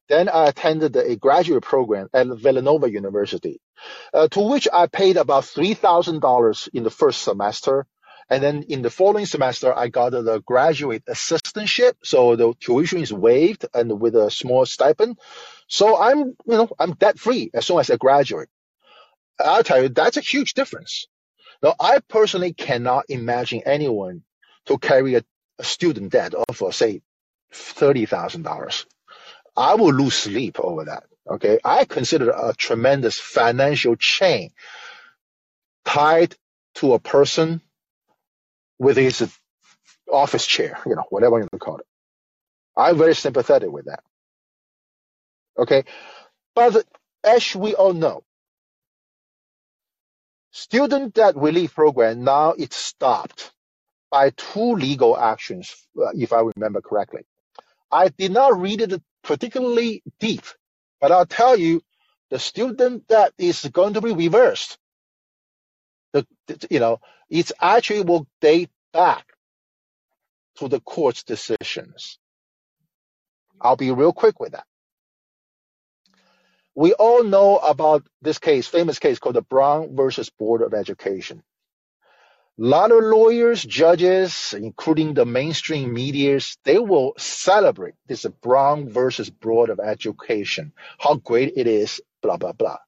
Then 0.08 0.28
I 0.28 0.48
attended 0.48 0.96
a 0.96 1.16
graduate 1.16 1.62
program 1.62 2.08
at 2.12 2.26
Villanova 2.26 2.90
University, 2.90 3.60
uh, 4.12 4.28
to 4.28 4.40
which 4.40 4.68
I 4.72 4.86
paid 4.88 5.16
about 5.16 5.44
$3,000 5.44 6.68
in 6.74 6.82
the 6.82 6.90
first 6.90 7.22
semester. 7.22 7.86
And 8.28 8.42
then 8.42 8.64
in 8.64 8.82
the 8.82 8.90
following 8.90 9.26
semester, 9.26 9.76
I 9.76 9.88
got 9.88 10.10
the 10.10 10.42
graduate 10.44 11.04
assistantship. 11.06 11.94
So 12.02 12.34
the 12.34 12.54
tuition 12.58 13.00
is 13.00 13.12
waived 13.12 13.66
and 13.72 14.00
with 14.00 14.16
a 14.16 14.30
small 14.30 14.66
stipend. 14.66 15.18
So 15.68 15.96
I'm, 16.00 16.18
you 16.18 16.36
know, 16.46 16.68
I'm 16.78 16.94
debt 16.94 17.18
free 17.18 17.50
as 17.54 17.66
soon 17.66 17.78
as 17.78 17.90
I 17.90 17.96
graduate. 17.96 18.48
I'll 19.38 19.62
tell 19.62 19.82
you, 19.82 19.88
that's 19.90 20.16
a 20.16 20.22
huge 20.22 20.54
difference. 20.54 21.06
Now, 21.62 21.74
I 21.78 22.00
personally 22.00 22.52
cannot 22.52 23.06
imagine 23.08 23.62
anyone 23.64 24.22
to 24.66 24.78
carry 24.78 25.14
a, 25.14 25.24
a 25.58 25.64
student 25.64 26.12
debt 26.12 26.34
of, 26.34 26.62
uh, 26.62 26.70
say, 26.70 27.02
$30,000. 27.52 28.86
I 29.56 29.74
will 29.74 29.92
lose 29.92 30.14
sleep 30.14 30.58
over 30.60 30.84
that. 30.84 31.04
Okay. 31.28 31.58
I 31.64 31.84
consider 31.84 32.30
a 32.30 32.54
tremendous 32.54 33.18
financial 33.18 33.96
chain 33.96 34.50
tied 35.84 36.34
to 36.76 36.92
a 36.94 36.98
person 36.98 37.62
with 38.78 38.96
his 38.96 39.28
office 40.12 40.46
chair, 40.46 40.78
you 40.86 40.94
know, 40.96 41.04
whatever 41.10 41.40
you 41.40 41.48
call 41.58 41.78
it. 41.78 41.86
I'm 42.76 42.98
very 42.98 43.14
sympathetic 43.14 43.70
with 43.70 43.86
that. 43.86 44.00
Okay. 45.58 45.84
But 46.54 46.84
as 47.24 47.54
we 47.56 47.74
all 47.74 47.92
know, 47.94 48.24
student 50.52 51.14
debt 51.14 51.36
relief 51.36 51.74
program 51.74 52.24
now 52.24 52.52
it's 52.52 52.76
stopped 52.76 53.52
by 54.10 54.30
two 54.30 54.74
legal 54.74 55.16
actions, 55.18 55.74
uh, 56.00 56.10
if 56.14 56.32
I 56.32 56.42
remember 56.56 56.80
correctly. 56.80 57.22
I 57.90 58.08
did 58.08 58.32
not 58.32 58.58
read 58.60 58.80
it 58.82 59.02
particularly 59.22 60.02
deep, 60.20 60.44
but 61.00 61.12
I'll 61.12 61.26
tell 61.26 61.56
you, 61.58 61.82
the 62.30 62.38
student 62.38 63.08
debt 63.08 63.32
is 63.38 63.64
going 63.72 63.94
to 63.94 64.00
be 64.00 64.12
reversed. 64.12 64.78
You 66.70 66.80
know, 66.80 67.00
it's 67.30 67.52
actually 67.60 68.02
will 68.02 68.26
date 68.40 68.70
back 68.92 69.26
to 70.58 70.68
the 70.68 70.80
court's 70.80 71.24
decisions. 71.24 72.18
I'll 73.60 73.76
be 73.76 73.90
real 73.90 74.12
quick 74.12 74.40
with 74.40 74.52
that. 74.52 74.66
We 76.74 76.92
all 76.92 77.24
know 77.24 77.58
about 77.58 78.06
this 78.22 78.38
case, 78.38 78.66
famous 78.68 78.98
case 78.98 79.18
called 79.18 79.36
the 79.36 79.42
Brown 79.42 79.96
versus 79.96 80.30
Board 80.30 80.62
of 80.62 80.74
Education. 80.74 81.42
A 82.58 82.64
lot 82.64 82.92
of 82.92 83.04
lawyers, 83.04 83.62
judges, 83.64 84.54
including 84.56 85.14
the 85.14 85.26
mainstream 85.26 85.92
medias, 85.92 86.56
they 86.64 86.78
will 86.78 87.14
celebrate 87.18 87.94
this 88.06 88.26
Brown 88.42 88.88
versus 88.90 89.30
Board 89.30 89.70
of 89.70 89.80
Education, 89.80 90.72
how 90.98 91.16
great 91.16 91.54
it 91.56 91.66
is, 91.66 92.00
blah, 92.22 92.38
blah, 92.38 92.52
blah. 92.52 92.78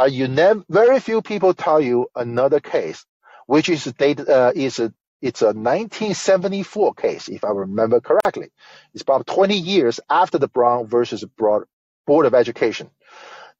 But 0.00 0.12
you 0.12 0.28
never, 0.28 0.64
very 0.70 0.98
few 0.98 1.20
people 1.20 1.52
tell 1.52 1.78
you 1.78 2.08
another 2.16 2.58
case, 2.58 3.04
which 3.44 3.68
is 3.68 3.84
dated, 3.84 4.30
uh, 4.30 4.50
is 4.54 4.78
a, 4.78 4.94
it's 5.20 5.42
a 5.42 5.52
1974 5.52 6.94
case, 6.94 7.28
if 7.28 7.44
I 7.44 7.50
remember 7.50 8.00
correctly. 8.00 8.48
It's 8.94 9.02
about 9.02 9.26
20 9.26 9.58
years 9.58 10.00
after 10.08 10.38
the 10.38 10.48
Brown 10.48 10.86
versus 10.86 11.22
Board 11.36 11.66
of 12.08 12.34
Education. 12.34 12.88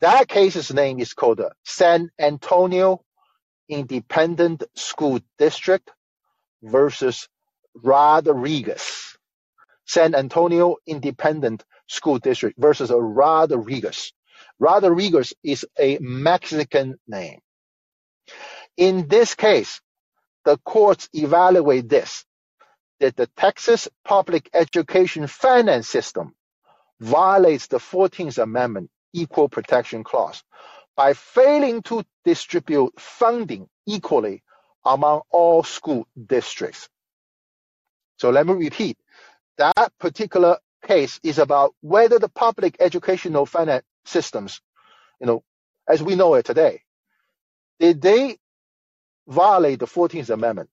That 0.01 0.29
case's 0.29 0.73
name 0.73 0.99
is 0.99 1.13
called 1.13 1.37
the 1.37 1.53
San 1.63 2.11
Antonio 2.19 3.05
Independent 3.69 4.63
School 4.75 5.21
District 5.37 5.91
versus 6.63 7.29
Rodriguez. 7.75 9.15
San 9.85 10.15
Antonio 10.15 10.77
Independent 10.87 11.67
School 11.87 12.19
District 12.19 12.59
versus 12.59 12.91
Rodriguez. 12.91 14.15
Rodriguez 14.61 15.33
is 15.43 15.67
a 15.79 15.99
Mexican 16.01 16.99
name. 17.09 17.41
In 18.77 19.09
this 19.09 19.35
case, 19.35 19.81
the 20.45 20.59
courts 20.59 21.09
evaluate 21.15 21.89
this, 21.89 22.25
that 23.01 23.17
the 23.17 23.27
Texas 23.27 23.89
public 24.05 24.51
education 24.55 25.27
finance 25.27 25.89
system 25.89 26.35
violates 27.01 27.67
the 27.69 27.79
14th 27.79 28.43
Amendment 28.43 28.91
Equal 29.15 29.49
Protection 29.49 30.05
Clause 30.05 30.43
by 30.97 31.15
failing 31.15 31.83
to 31.83 32.05
distribute 32.25 32.93
funding 33.01 33.67
equally 33.87 34.43
among 34.85 35.23
all 35.31 35.63
school 35.63 36.07
districts. 36.27 36.89
So 38.19 38.31
let 38.31 38.47
me 38.47 38.53
repeat. 38.55 38.99
That 39.59 39.93
particular 39.99 40.59
case 40.87 41.21
is 41.23 41.39
about 41.39 41.75
whether 41.81 42.19
the 42.19 42.29
public 42.29 42.77
educational 42.81 43.47
finance 43.47 43.85
systems, 44.11 44.61
you 45.21 45.27
know, 45.29 45.43
as 45.89 46.03
we 46.03 46.17
know 46.17 46.35
it 46.35 46.45
today, 46.47 46.83
did 47.81 48.03
they 48.03 48.39
violate 49.29 49.81
the 49.81 49.87
14th 49.87 50.31
Amendment 50.31 50.71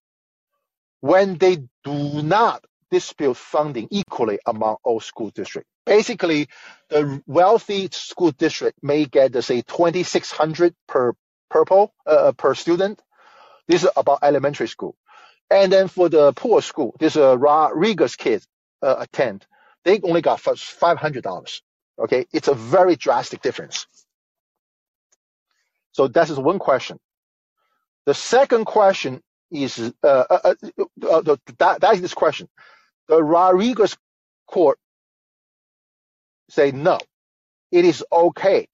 when 1.01 1.37
they 1.37 1.57
do 1.83 2.23
not 2.23 2.65
distribute 2.91 3.35
funding 3.37 3.87
equally 3.91 4.39
among 4.45 4.77
all 4.83 4.99
school 4.99 5.29
districts? 5.31 5.69
Basically, 5.85 6.47
the 6.89 7.21
wealthy 7.27 7.89
school 7.91 8.31
district 8.31 8.79
may 8.83 9.05
get, 9.05 9.41
say, 9.43 9.61
2,600 9.61 10.75
per 10.87 11.13
purple 11.49 11.93
uh, 12.05 12.33
per 12.33 12.55
student. 12.55 13.01
This 13.67 13.83
is 13.83 13.89
about 13.97 14.19
elementary 14.23 14.67
school. 14.67 14.95
And 15.49 15.71
then 15.71 15.87
for 15.87 16.09
the 16.09 16.33
poor 16.33 16.61
school, 16.61 16.95
this 16.99 17.15
uh, 17.17 17.37
Rodriguez 17.37 18.15
kids 18.15 18.47
uh, 18.81 18.97
attend, 18.99 19.45
they 19.85 19.99
only 20.01 20.21
got 20.21 20.41
$500. 20.41 21.61
Okay, 21.99 22.27
it's 22.31 22.47
a 22.47 22.53
very 22.53 22.95
drastic 22.95 23.41
difference. 23.41 23.87
So 25.91 26.07
that 26.09 26.29
is 26.29 26.37
one 26.37 26.59
question. 26.59 26.99
The 28.05 28.13
second 28.13 28.65
question 28.65 29.21
is 29.49 29.93
uh, 30.03 30.07
uh, 30.07 30.39
uh, 30.43 30.53
uh 31.09 31.35
that, 31.57 31.81
that 31.81 31.93
is 31.93 32.01
this 32.01 32.13
question. 32.13 32.47
The 33.07 33.21
Rodriguez 33.23 33.97
court 34.47 34.77
say 36.49 36.71
no. 36.71 36.99
It 37.71 37.85
is 37.85 38.03
okay 38.11 38.67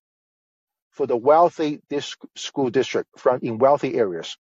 for 0.92 1.08
the 1.08 1.18
wealthy 1.18 1.82
school 2.36 2.70
district 2.70 3.10
from 3.18 3.40
in 3.42 3.58
wealthy 3.58 3.96
areas 3.96 4.38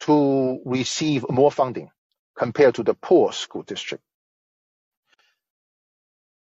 to 0.00 0.60
receive 0.64 1.24
more 1.28 1.50
funding 1.50 1.90
compared 2.36 2.74
to 2.76 2.82
the 2.82 2.94
poor 2.94 3.32
school 3.32 3.62
district. 3.62 4.04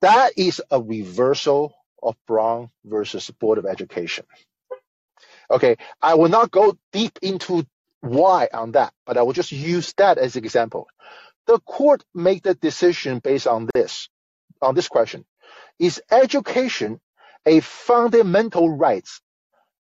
That 0.02 0.32
is 0.36 0.60
a 0.70 0.80
reversal 0.80 1.74
of 2.02 2.16
Brown 2.26 2.70
versus 2.84 3.30
Board 3.30 3.58
of 3.58 3.66
Education. 3.66 4.26
Okay, 5.50 5.76
I 6.02 6.14
will 6.14 6.28
not 6.28 6.50
go 6.50 6.76
deep 6.92 7.18
into 7.22 7.64
why 8.00 8.48
on 8.52 8.72
that, 8.72 8.92
but 9.06 9.16
I 9.16 9.22
will 9.22 9.32
just 9.32 9.52
use 9.52 9.92
that 9.96 10.18
as 10.18 10.36
an 10.36 10.44
example. 10.44 10.88
The 11.46 11.58
court 11.60 12.04
made 12.14 12.42
the 12.42 12.54
decision 12.54 13.20
based 13.20 13.46
on 13.46 13.68
this, 13.74 14.08
on 14.60 14.74
this 14.74 14.88
question. 14.88 15.24
Is 15.78 16.02
education 16.10 17.00
a 17.46 17.60
fundamental 17.60 18.68
right 18.68 19.08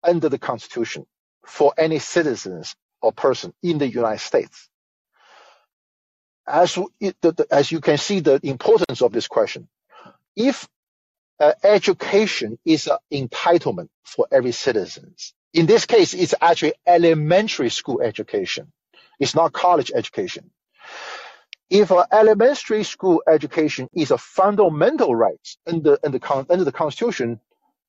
under 0.02 0.28
the 0.28 0.38
Constitution 0.38 1.06
for 1.46 1.72
any 1.76 1.98
citizens 1.98 2.74
or 3.00 3.12
person 3.12 3.54
in 3.62 3.78
the 3.78 3.88
United 3.88 4.20
States? 4.20 4.68
As, 6.46 6.78
as 7.50 7.72
you 7.72 7.80
can 7.80 7.98
see 7.98 8.20
the 8.20 8.38
importance 8.42 9.02
of 9.02 9.12
this 9.12 9.26
question, 9.26 9.68
if 10.36 10.68
uh, 11.40 11.52
education 11.62 12.58
is 12.64 12.88
an 12.88 12.98
entitlement 13.12 13.88
for 14.04 14.26
every 14.32 14.52
citizen. 14.52 15.14
In 15.52 15.66
this 15.66 15.86
case, 15.86 16.14
it's 16.14 16.34
actually 16.40 16.74
elementary 16.86 17.70
school 17.70 18.00
education. 18.02 18.72
It's 19.20 19.34
not 19.34 19.52
college 19.52 19.92
education. 19.94 20.50
If 21.70 21.90
an 21.90 22.04
elementary 22.12 22.84
school 22.84 23.22
education 23.28 23.88
is 23.94 24.10
a 24.10 24.18
fundamental 24.18 25.14
right 25.16 25.36
under, 25.66 25.98
under, 26.04 26.20
under 26.50 26.64
the 26.64 26.72
Constitution, 26.72 27.40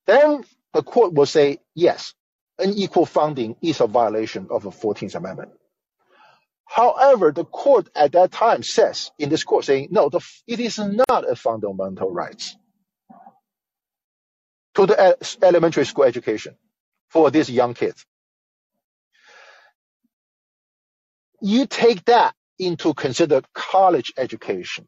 then 0.06 0.44
the 0.74 0.82
court 0.82 1.14
will 1.14 1.26
say, 1.26 1.58
yes, 1.74 2.14
unequal 2.58 3.06
funding 3.06 3.56
is 3.62 3.80
a 3.80 3.86
violation 3.86 4.48
of 4.50 4.64
the 4.64 4.70
14th 4.70 5.14
Amendment. 5.14 5.52
However, 6.68 7.32
the 7.32 7.46
court 7.46 7.88
at 7.96 8.12
that 8.12 8.30
time 8.30 8.62
says, 8.62 9.10
in 9.18 9.30
this 9.30 9.42
court, 9.42 9.64
saying, 9.64 9.88
no, 9.90 10.10
the, 10.10 10.20
it 10.46 10.60
is 10.60 10.78
not 10.78 11.28
a 11.28 11.34
fundamental 11.34 12.12
right 12.12 12.54
to 14.74 14.86
the 14.86 14.98
uh, 14.98 15.14
elementary 15.42 15.86
school 15.86 16.04
education 16.04 16.54
for 17.08 17.30
these 17.30 17.50
young 17.50 17.72
kids. 17.72 18.04
You 21.40 21.66
take 21.66 22.04
that 22.04 22.34
into 22.58 22.92
consider 22.92 23.40
college 23.54 24.12
education. 24.18 24.86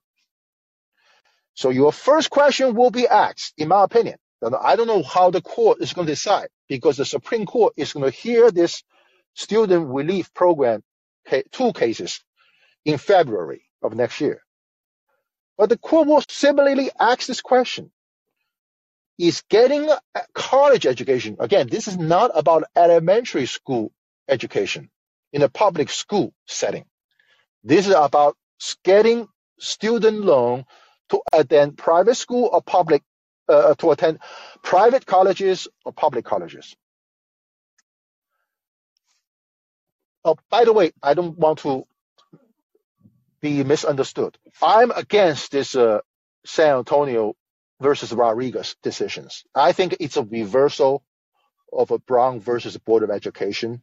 So 1.54 1.70
your 1.70 1.92
first 1.92 2.28
question 2.28 2.74
will 2.74 2.90
be 2.90 3.08
asked, 3.08 3.54
in 3.56 3.68
my 3.68 3.84
opinion. 3.84 4.16
I 4.42 4.76
don't 4.76 4.86
know 4.86 5.02
how 5.02 5.30
the 5.30 5.42
court 5.42 5.80
is 5.80 5.92
going 5.92 6.06
to 6.06 6.12
decide 6.12 6.48
because 6.68 6.96
the 6.96 7.04
Supreme 7.04 7.46
Court 7.46 7.74
is 7.76 7.92
going 7.92 8.10
to 8.10 8.16
hear 8.16 8.50
this 8.50 8.82
student 9.34 9.88
relief 9.88 10.32
program 10.34 10.82
two 11.52 11.72
cases 11.72 12.22
in 12.84 12.98
February 12.98 13.62
of 13.82 13.94
next 13.94 14.20
year. 14.20 14.42
But 15.58 15.68
the 15.68 15.78
court 15.78 16.08
will 16.08 16.22
similarly 16.28 16.90
ask 16.98 17.26
this 17.26 17.40
question. 17.40 17.90
Is 19.18 19.42
getting 19.50 19.90
a 19.90 19.98
college 20.32 20.86
education, 20.86 21.36
again, 21.40 21.66
this 21.66 21.88
is 21.88 21.98
not 21.98 22.30
about 22.34 22.64
elementary 22.74 23.44
school 23.44 23.92
education 24.26 24.88
in 25.30 25.42
a 25.42 25.50
public 25.50 25.90
school 25.90 26.32
setting. 26.46 26.86
This 27.62 27.86
is 27.86 27.94
about 27.94 28.38
getting 28.82 29.28
student 29.58 30.22
loan 30.22 30.64
to 31.10 31.20
attend 31.34 31.76
private 31.76 32.14
school 32.14 32.48
or 32.50 32.62
public, 32.62 33.02
uh, 33.46 33.74
to 33.74 33.90
attend 33.90 34.20
private 34.62 35.04
colleges 35.04 35.68
or 35.84 35.92
public 35.92 36.24
colleges. 36.24 36.74
Oh, 40.24 40.36
by 40.50 40.64
the 40.64 40.72
way, 40.72 40.92
I 41.02 41.14
don't 41.14 41.38
want 41.38 41.60
to 41.60 41.84
be 43.40 43.64
misunderstood. 43.64 44.38
I'm 44.62 44.90
against 44.90 45.52
this 45.52 45.74
uh, 45.76 46.00
San 46.44 46.76
Antonio 46.78 47.34
versus 47.80 48.12
Rodriguez 48.12 48.76
decisions. 48.82 49.44
I 49.54 49.72
think 49.72 49.96
it's 50.00 50.16
a 50.16 50.24
reversal 50.24 51.02
of 51.72 51.90
a 51.90 51.98
Brown 51.98 52.40
versus 52.40 52.76
Board 52.78 53.02
of 53.02 53.10
Education. 53.10 53.82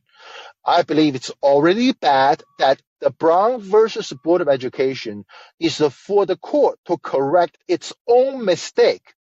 I 0.66 0.84
believe 0.84 1.16
it's 1.16 1.32
already 1.42 1.94
bad 1.94 2.44
that 2.60 2.82
the 3.02 3.12
Brown 3.12 3.62
versus 3.62 4.14
Board 4.24 4.42
of 4.42 4.50
Education 4.50 5.26
is 5.60 5.78
for 5.80 6.26
the 6.26 6.38
court 6.38 6.80
to 6.86 6.98
correct 6.98 7.58
its 7.68 7.94
own 8.08 8.46
mistake 8.46 9.14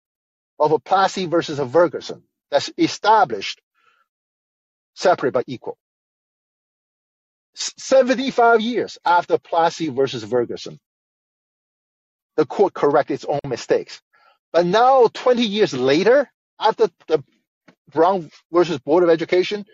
of 0.60 0.72
a 0.72 0.80
Plessy 0.80 1.26
versus 1.26 1.60
a 1.60 1.68
Ferguson 1.68 2.24
that's 2.52 2.72
established 2.78 3.62
separate 4.96 5.34
but 5.34 5.46
equal. 5.48 5.78
75 7.58 8.62
years 8.62 8.98
after 9.06 9.38
Plessy 9.38 9.90
versus 9.90 10.24
Ferguson, 10.24 10.80
the 12.36 12.46
court 12.46 12.74
corrected 12.74 13.16
its 13.16 13.26
own 13.26 13.40
mistakes. 13.48 14.02
But 14.54 14.66
now, 14.66 15.08
20 15.14 15.44
years 15.44 15.74
later, 15.74 16.30
after 16.60 16.90
the 17.08 17.24
Brown 17.92 18.30
versus 18.52 18.80
Board 18.80 19.04
of 19.04 19.10
Education, 19.10 19.66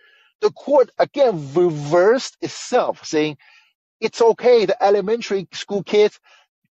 the 0.41 0.51
court 0.51 0.91
again 0.97 1.53
reversed 1.53 2.37
itself, 2.41 3.05
saying 3.05 3.37
it's 3.99 4.21
okay, 4.21 4.65
the 4.65 4.81
elementary 4.83 5.47
school 5.53 5.83
kids, 5.83 6.19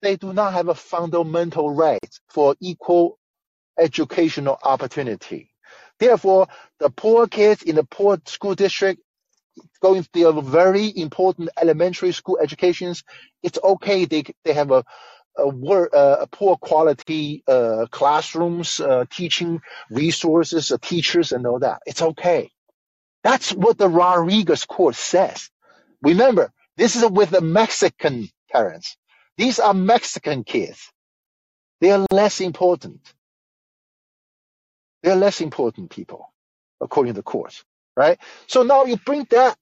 they 0.00 0.16
do 0.16 0.32
not 0.32 0.52
have 0.52 0.68
a 0.68 0.74
fundamental 0.74 1.74
right 1.74 2.20
for 2.28 2.56
equal 2.60 3.18
educational 3.78 4.58
opportunity. 4.62 5.50
Therefore, 5.98 6.48
the 6.80 6.90
poor 6.90 7.26
kids 7.26 7.62
in 7.62 7.76
the 7.76 7.84
poor 7.84 8.18
school 8.26 8.54
district 8.54 9.00
going 9.80 10.06
their 10.12 10.32
very 10.32 10.92
important 10.96 11.50
elementary 11.60 12.12
school 12.12 12.38
educations, 12.42 13.04
it's 13.42 13.58
okay. 13.62 14.04
They 14.04 14.24
they 14.44 14.52
have 14.52 14.70
a 14.70 14.84
a, 15.36 15.48
a 15.48 16.26
poor 16.26 16.56
quality 16.56 17.42
uh, 17.48 17.86
classrooms, 17.90 18.80
uh, 18.80 19.04
teaching 19.10 19.60
resources, 19.90 20.70
uh, 20.70 20.78
teachers, 20.80 21.32
and 21.32 21.46
all 21.46 21.60
that. 21.60 21.80
It's 21.86 22.02
okay. 22.02 22.50
That's 23.24 23.52
what 23.52 23.78
the 23.78 23.88
Rodriguez 23.88 24.64
court 24.64 24.94
says. 24.94 25.48
Remember, 26.02 26.52
this 26.76 26.96
is 26.96 27.08
with 27.08 27.30
the 27.30 27.40
Mexican 27.40 28.28
parents. 28.50 28.96
These 29.36 29.60
are 29.60 29.74
Mexican 29.74 30.44
kids. 30.44 30.90
They 31.80 31.92
are 31.92 32.06
less 32.12 32.40
important. 32.40 33.00
They 35.02 35.10
are 35.10 35.16
less 35.16 35.40
important 35.40 35.90
people, 35.90 36.32
according 36.80 37.14
to 37.14 37.18
the 37.18 37.22
court, 37.24 37.64
right? 37.96 38.18
So 38.46 38.62
now 38.62 38.84
you 38.84 38.96
bring 38.96 39.26
that 39.30 39.56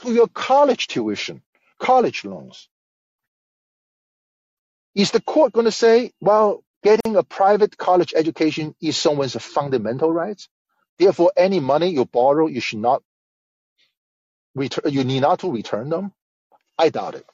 to 0.00 0.12
your 0.12 0.28
college 0.28 0.88
tuition, 0.88 1.42
college 1.78 2.24
loans. 2.24 2.68
Is 4.94 5.10
the 5.10 5.20
court 5.22 5.52
going 5.52 5.66
to 5.66 5.72
say, 5.72 6.12
well, 6.20 6.64
getting 6.82 7.16
a 7.16 7.22
private 7.22 7.76
college 7.78 8.12
education 8.16 8.74
is 8.80 8.96
someone's 8.96 9.34
fundamental 9.36 10.12
right? 10.12 10.40
Therefore, 10.98 11.32
any 11.36 11.60
money 11.60 11.88
you 11.88 12.04
borrow, 12.04 12.46
you 12.46 12.60
should 12.60 12.80
not 12.80 13.02
return, 14.54 14.92
you 14.92 15.04
need 15.04 15.20
not 15.20 15.40
to 15.40 15.50
return 15.52 15.88
them? 15.90 16.12
I 16.78 16.90
doubt 16.90 17.14
it. 17.16 17.26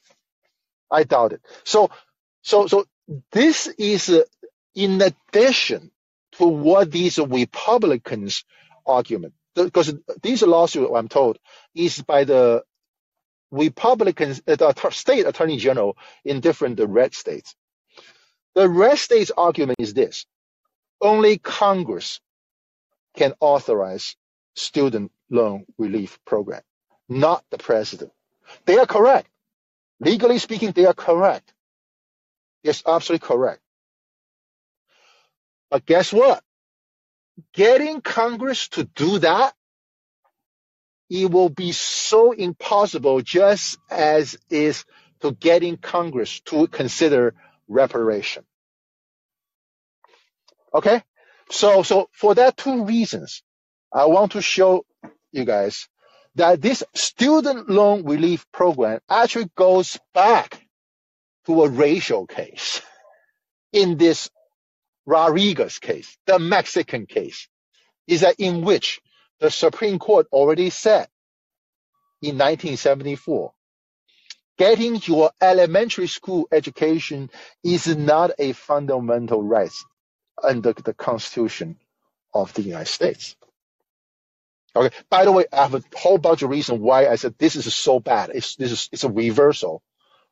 I 0.90 1.04
doubt 1.04 1.32
it. 1.32 1.42
So, 1.64 1.90
so, 2.42 2.66
so 2.66 2.86
this 3.32 3.66
is 3.78 4.10
uh, 4.10 4.22
in 4.74 5.02
addition 5.02 5.90
to 6.32 6.46
what 6.46 6.90
these 6.92 7.18
Republicans 7.18 8.44
argument 8.86 9.34
because 9.64 9.94
these 10.22 10.42
lawsuits, 10.42 10.92
I'm 10.94 11.08
told, 11.08 11.38
is 11.74 12.02
by 12.02 12.24
the 12.24 12.64
Republicans, 13.50 14.42
uh, 14.48 14.56
the 14.56 14.90
state 14.90 15.26
attorney 15.26 15.58
general 15.58 15.96
in 16.24 16.40
different 16.40 16.80
red 16.80 17.14
states. 17.14 17.54
The 18.54 18.68
red 18.68 18.98
states 18.98 19.32
argument 19.36 19.80
is 19.80 19.94
this: 19.94 20.26
only 21.00 21.38
Congress 21.38 22.20
can 23.16 23.34
authorize 23.40 24.16
student 24.56 25.12
loan 25.30 25.66
relief 25.78 26.18
program, 26.26 26.62
not 27.08 27.44
the 27.50 27.58
president. 27.58 28.12
They 28.66 28.78
are 28.78 28.86
correct. 28.86 29.28
Legally 30.00 30.38
speaking, 30.38 30.72
they 30.72 30.86
are 30.86 30.94
correct. 30.94 31.52
It's 32.64 32.82
absolutely 32.86 33.26
correct. 33.26 33.60
But 35.70 35.86
guess 35.86 36.12
what? 36.12 36.42
Getting 37.54 38.00
Congress 38.00 38.68
to 38.68 38.84
do 38.84 39.18
that, 39.20 39.54
it 41.10 41.30
will 41.30 41.48
be 41.48 41.72
so 41.72 42.32
impossible 42.32 43.22
just 43.22 43.78
as 43.90 44.36
is 44.50 44.84
to 45.20 45.32
getting 45.32 45.76
Congress 45.76 46.40
to 46.40 46.66
consider 46.68 47.34
reparation. 47.66 48.44
Okay? 50.74 51.02
So, 51.50 51.82
so 51.82 52.08
for 52.12 52.34
that 52.34 52.56
two 52.56 52.84
reasons, 52.84 53.42
I 53.92 54.06
want 54.06 54.32
to 54.32 54.42
show 54.42 54.84
you 55.32 55.44
guys 55.44 55.88
that 56.34 56.60
this 56.60 56.84
student 56.94 57.70
loan 57.70 58.04
relief 58.04 58.46
program 58.52 59.00
actually 59.08 59.50
goes 59.56 59.98
back 60.14 60.66
to 61.46 61.64
a 61.64 61.68
racial 61.68 62.26
case 62.26 62.82
in 63.72 63.96
this 63.96 64.28
Rodriguez 65.08 65.78
case, 65.78 66.18
the 66.26 66.38
Mexican 66.38 67.06
case, 67.06 67.48
is 68.06 68.20
that 68.20 68.34
in 68.38 68.60
which 68.60 69.00
the 69.40 69.50
Supreme 69.50 69.98
Court 69.98 70.26
already 70.30 70.68
said 70.68 71.08
in 72.20 72.36
1974, 72.36 73.52
getting 74.58 75.00
your 75.04 75.30
elementary 75.40 76.08
school 76.08 76.46
education 76.52 77.30
is 77.64 77.86
not 77.96 78.32
a 78.38 78.52
fundamental 78.52 79.42
right 79.42 79.72
under 80.42 80.74
the 80.74 80.92
Constitution 80.92 81.78
of 82.34 82.52
the 82.52 82.60
United 82.60 82.88
States. 82.88 83.34
Okay. 84.76 84.94
By 85.08 85.24
the 85.24 85.32
way, 85.32 85.46
I 85.50 85.62
have 85.62 85.74
a 85.74 85.82
whole 85.96 86.18
bunch 86.18 86.42
of 86.42 86.50
reasons 86.50 86.80
why 86.80 87.08
I 87.08 87.16
said 87.16 87.34
this 87.38 87.56
is 87.56 87.74
so 87.74 87.98
bad. 87.98 88.30
It's 88.34 88.56
this 88.56 88.72
is 88.72 88.88
it's 88.92 89.04
a 89.04 89.10
reversal 89.10 89.82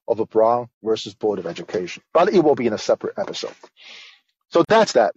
of 0.06 0.20
a 0.20 0.26
Brown 0.26 0.68
versus 0.82 1.14
Board 1.14 1.38
of 1.38 1.46
Education, 1.46 2.02
but 2.12 2.32
it 2.32 2.40
will 2.44 2.54
be 2.54 2.66
in 2.66 2.74
a 2.74 2.78
separate 2.78 3.18
episode. 3.18 3.54
So 4.50 4.64
that's 4.68 4.92
that. 4.94 5.14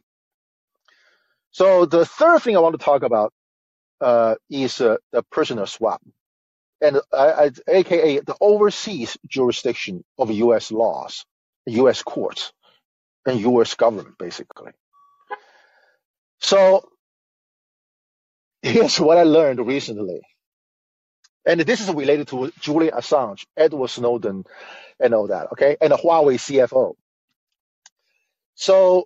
So 1.51 1.85
the 1.85 2.05
third 2.05 2.41
thing 2.41 2.55
I 2.57 2.59
want 2.61 2.79
to 2.79 2.83
talk 2.83 3.03
about 3.03 3.33
uh, 4.01 4.35
is 4.49 4.81
uh, 4.81 4.97
the 5.11 5.23
prisoner 5.23 5.65
swap, 5.65 6.01
and 6.81 6.99
uh, 7.11 7.49
AKA 7.67 8.19
the 8.21 8.35
overseas 8.41 9.17
jurisdiction 9.27 10.03
of 10.17 10.31
U.S. 10.31 10.71
laws, 10.71 11.25
U.S. 11.67 12.03
courts, 12.03 12.53
and 13.25 13.39
U.S. 13.41 13.75
government, 13.75 14.17
basically. 14.17 14.71
So 16.41 16.89
here's 18.61 18.99
what 18.99 19.17
I 19.17 19.23
learned 19.23 19.65
recently. 19.65 20.21
And 21.45 21.61
this 21.61 21.81
is 21.81 21.89
related 21.93 22.27
to 22.29 22.51
Julian 22.59 22.93
Assange, 22.93 23.45
Edward 23.57 23.89
Snowden, 23.89 24.45
and 24.99 25.13
all 25.13 25.27
that, 25.27 25.51
okay? 25.53 25.77
And 25.81 25.91
the 25.91 25.97
Huawei 25.97 26.35
CFO. 26.35 26.95
So 28.55 29.05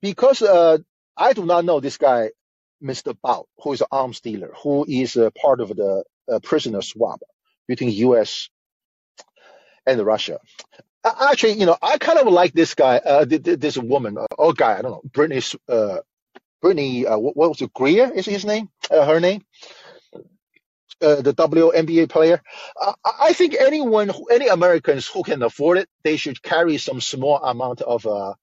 because 0.00 0.42
uh, 0.42 0.78
I 1.16 1.32
do 1.32 1.44
not 1.44 1.64
know 1.64 1.80
this 1.80 1.96
guy, 1.96 2.30
Mr. 2.82 3.16
Bout, 3.20 3.48
who 3.62 3.72
is 3.72 3.80
an 3.80 3.88
arms 3.90 4.20
dealer, 4.20 4.52
who 4.62 4.84
is 4.88 5.18
part 5.40 5.60
of 5.60 5.68
the 5.68 6.04
uh, 6.30 6.38
prisoner 6.40 6.82
swap 6.82 7.20
between 7.66 7.90
U.S. 7.90 8.48
and 9.86 10.04
Russia. 10.04 10.38
Actually, 11.04 11.52
you 11.52 11.66
know, 11.66 11.76
I 11.80 11.98
kind 11.98 12.18
of 12.18 12.26
like 12.26 12.52
this 12.52 12.74
guy, 12.74 12.96
uh, 12.98 13.24
this 13.24 13.78
woman 13.78 14.18
or 14.36 14.52
guy, 14.52 14.78
I 14.78 14.82
don't 14.82 14.90
know, 14.90 15.02
Brittney, 15.08 15.56
uh, 15.68 15.98
Brittney, 16.62 17.08
uh, 17.08 17.18
what, 17.18 17.36
was 17.36 17.62
it, 17.62 17.72
Greer 17.72 18.12
is 18.12 18.26
his 18.26 18.44
name, 18.44 18.68
uh, 18.90 19.06
her 19.06 19.20
name, 19.20 19.42
uh, 21.00 21.22
the 21.22 21.32
WNBA 21.32 22.08
player. 22.08 22.42
Uh, 22.80 22.94
I 23.20 23.34
think 23.34 23.54
anyone, 23.54 24.10
any 24.32 24.48
Americans 24.48 25.06
who 25.06 25.22
can 25.22 25.42
afford 25.42 25.78
it, 25.78 25.88
they 26.02 26.16
should 26.16 26.42
carry 26.42 26.78
some 26.78 27.00
small 27.00 27.36
amount 27.36 27.82
of 27.82 28.04
uh, 28.06 28.34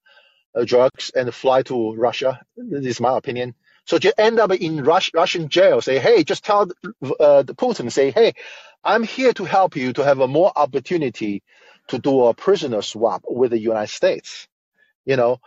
drugs 0.65 1.11
and 1.15 1.33
fly 1.33 1.63
to 1.63 1.95
Russia. 1.95 2.41
This 2.57 2.85
is 2.85 3.01
my 3.01 3.17
opinion. 3.17 3.55
So 3.85 3.97
you 4.01 4.13
end 4.17 4.39
up 4.39 4.51
in 4.53 4.83
Rus- 4.83 5.11
Russian 5.13 5.49
jail. 5.49 5.81
Say, 5.81 5.99
hey, 5.99 6.23
just 6.23 6.45
tell 6.45 6.63
uh, 7.19 7.43
Putin, 7.45 7.91
say, 7.91 8.11
hey, 8.11 8.33
I'm 8.83 9.03
here 9.03 9.33
to 9.33 9.45
help 9.45 9.75
you 9.75 9.93
to 9.93 10.03
have 10.03 10.19
a 10.19 10.27
more 10.27 10.51
opportunity 10.55 11.43
to 11.89 11.99
do 11.99 12.25
a 12.25 12.33
prisoner 12.33 12.81
swap 12.81 13.23
with 13.29 13.51
the 13.51 13.59
United 13.59 13.91
States. 13.91 14.47
You 15.05 15.17
know, 15.17 15.39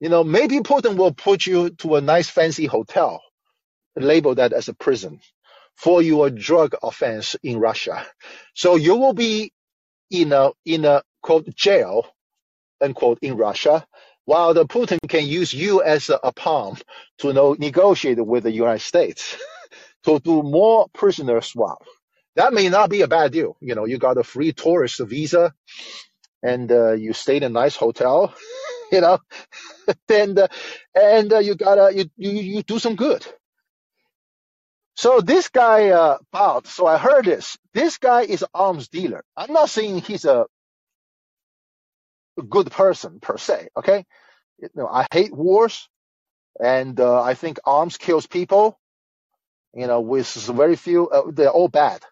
you 0.00 0.10
know, 0.10 0.24
maybe 0.24 0.60
Putin 0.60 0.96
will 0.96 1.12
put 1.14 1.46
you 1.46 1.70
to 1.70 1.96
a 1.96 2.02
nice 2.02 2.30
fancy 2.30 2.66
hotel, 2.66 3.22
label 3.96 4.36
that 4.36 4.52
as 4.52 4.68
a 4.68 4.74
prison 4.74 5.20
for 5.76 6.02
your 6.02 6.30
drug 6.30 6.74
offense 6.82 7.36
in 7.42 7.58
Russia. 7.58 8.06
So 8.54 8.76
you 8.76 8.96
will 8.96 9.14
be 9.14 9.52
in 10.10 10.32
a 10.32 10.52
in 10.66 10.84
a 10.86 11.02
quote 11.22 11.54
jail 11.56 12.06
unquote 12.82 13.20
in 13.22 13.36
Russia 13.38 13.86
while 14.26 14.54
the 14.54 14.66
Putin 14.66 14.98
can 15.08 15.26
use 15.26 15.52
you 15.52 15.82
as 15.82 16.10
a, 16.10 16.32
pawn 16.32 16.76
to 17.18 17.32
know, 17.32 17.54
negotiate 17.58 18.24
with 18.24 18.44
the 18.44 18.52
United 18.52 18.82
States 18.82 19.36
to 20.04 20.20
do 20.20 20.42
more 20.42 20.88
prisoner 20.94 21.40
swap. 21.40 21.84
That 22.36 22.54
may 22.54 22.68
not 22.68 22.90
be 22.90 23.02
a 23.02 23.08
bad 23.08 23.32
deal. 23.32 23.56
You 23.60 23.74
know, 23.74 23.84
you 23.86 23.98
got 23.98 24.18
a 24.18 24.24
free 24.24 24.52
tourist 24.52 25.00
visa 25.00 25.54
and 26.42 26.70
uh, 26.72 26.92
you 26.92 27.12
stay 27.12 27.38
in 27.38 27.42
a 27.44 27.48
nice 27.48 27.76
hotel, 27.76 28.34
you 28.92 29.00
know, 29.00 29.18
and, 30.08 30.38
uh, 30.38 30.48
and 30.94 31.32
uh, 31.32 31.38
you 31.38 31.54
gotta, 31.54 31.94
you, 31.94 32.06
you, 32.16 32.30
you 32.30 32.62
do 32.62 32.78
some 32.78 32.96
good. 32.96 33.26
So 34.96 35.20
this 35.20 35.48
guy, 35.48 35.90
uh, 35.90 36.18
Bout, 36.32 36.66
so 36.66 36.86
I 36.86 36.98
heard 36.98 37.24
this. 37.24 37.58
This 37.72 37.98
guy 37.98 38.22
is 38.22 38.44
arms 38.54 38.88
dealer. 38.88 39.24
I'm 39.36 39.52
not 39.52 39.70
saying 39.70 40.00
he's 40.02 40.24
a 40.24 40.46
good 42.42 42.70
person 42.70 43.20
per 43.20 43.36
se. 43.38 43.68
Okay, 43.76 44.04
you 44.58 44.68
know, 44.74 44.86
I 44.88 45.06
hate 45.12 45.34
wars, 45.34 45.88
and 46.62 46.98
uh, 46.98 47.22
I 47.22 47.34
think 47.34 47.58
arms 47.64 47.96
kills 47.96 48.26
people. 48.26 48.78
You 49.74 49.86
know, 49.88 50.00
with 50.00 50.32
very 50.34 50.76
few, 50.76 51.08
uh, 51.08 51.30
they're 51.32 51.50
all 51.50 51.68
bad, 51.68 52.02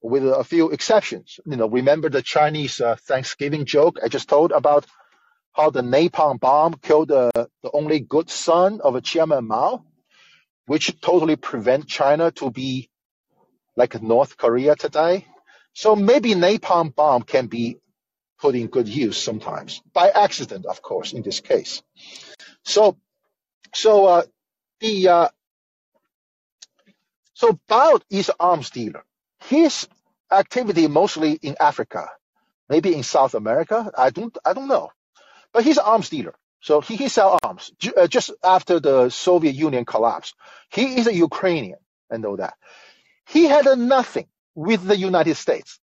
with 0.00 0.24
a 0.24 0.44
few 0.44 0.70
exceptions. 0.70 1.40
You 1.44 1.56
know, 1.56 1.68
remember 1.68 2.08
the 2.08 2.22
Chinese 2.22 2.80
uh, 2.80 2.96
Thanksgiving 2.96 3.64
joke 3.64 3.98
I 4.02 4.08
just 4.08 4.28
told 4.28 4.52
about 4.52 4.86
how 5.52 5.70
the 5.70 5.82
napalm 5.82 6.38
bomb 6.40 6.74
killed 6.74 7.08
the, 7.08 7.30
the 7.34 7.70
only 7.72 8.00
good 8.00 8.28
son 8.28 8.80
of 8.82 8.96
a 8.96 9.00
Chairman 9.00 9.46
Mao, 9.46 9.84
which 10.66 11.00
totally 11.00 11.36
prevent 11.36 11.86
China 11.86 12.30
to 12.32 12.50
be 12.50 12.90
like 13.76 14.02
North 14.02 14.36
Korea 14.36 14.76
today. 14.76 15.26
So 15.72 15.96
maybe 15.96 16.34
napalm 16.34 16.94
bomb 16.94 17.22
can 17.22 17.46
be 17.46 17.78
put 18.44 18.54
in 18.54 18.66
good 18.66 18.88
use 18.88 19.16
sometimes 19.16 19.80
by 19.94 20.10
accident, 20.10 20.66
of 20.66 20.82
course, 20.82 21.14
in 21.14 21.22
this 21.22 21.40
case. 21.40 21.82
So, 22.62 22.98
so 23.72 24.04
uh, 24.04 24.22
the 24.80 25.08
uh, 25.08 25.28
so 27.32 27.58
Bout 27.68 28.04
is 28.10 28.28
an 28.28 28.34
arms 28.38 28.68
dealer. 28.68 29.02
His 29.44 29.88
activity 30.30 30.88
mostly 30.88 31.32
in 31.40 31.56
Africa, 31.58 32.10
maybe 32.68 32.94
in 32.94 33.02
South 33.02 33.34
America. 33.34 33.90
I 33.96 34.10
don't 34.10 34.36
I 34.44 34.52
don't 34.52 34.68
know, 34.68 34.90
but 35.54 35.64
he's 35.64 35.78
an 35.78 35.84
arms 35.86 36.10
dealer. 36.10 36.34
So 36.60 36.82
he, 36.82 36.96
he 36.96 37.08
sell 37.08 37.38
arms 37.42 37.72
uh, 37.96 38.06
just 38.08 38.30
after 38.42 38.78
the 38.78 39.08
Soviet 39.08 39.54
Union 39.54 39.86
collapsed. 39.86 40.34
He 40.68 40.98
is 40.98 41.06
a 41.06 41.14
Ukrainian 41.14 41.80
and 42.10 42.22
know 42.22 42.36
that. 42.36 42.54
He 43.26 43.44
had 43.44 43.66
nothing 43.78 44.28
with 44.54 44.84
the 44.84 44.98
United 44.98 45.36
States. 45.36 45.80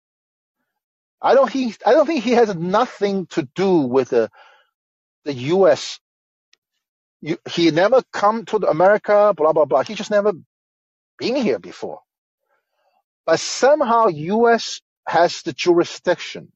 I 1.22 1.36
don't 1.36 1.52
he 1.52 1.76
I 1.86 1.94
don't 1.94 2.08
think 2.08 2.24
he 2.24 2.34
has 2.34 2.56
nothing 2.56 3.28
to 3.28 3.44
do 3.56 3.80
with 3.82 4.10
the 4.12 4.30
the 5.26 5.34
U.S. 5.34 6.00
You, 7.22 7.38
he 7.52 7.72
never 7.72 8.04
come 8.14 8.46
to 8.46 8.58
America, 8.70 9.34
blah 9.36 9.54
blah 9.54 9.66
blah. 9.66 9.84
He 9.84 9.96
just 9.96 10.12
never 10.12 10.34
been 11.20 11.36
here 11.38 11.60
before. 11.60 12.02
But 13.26 13.40
somehow 13.40 14.08
U.S. 14.08 14.82
has 15.08 15.44
the 15.44 15.54
jurisdiction 15.54 16.52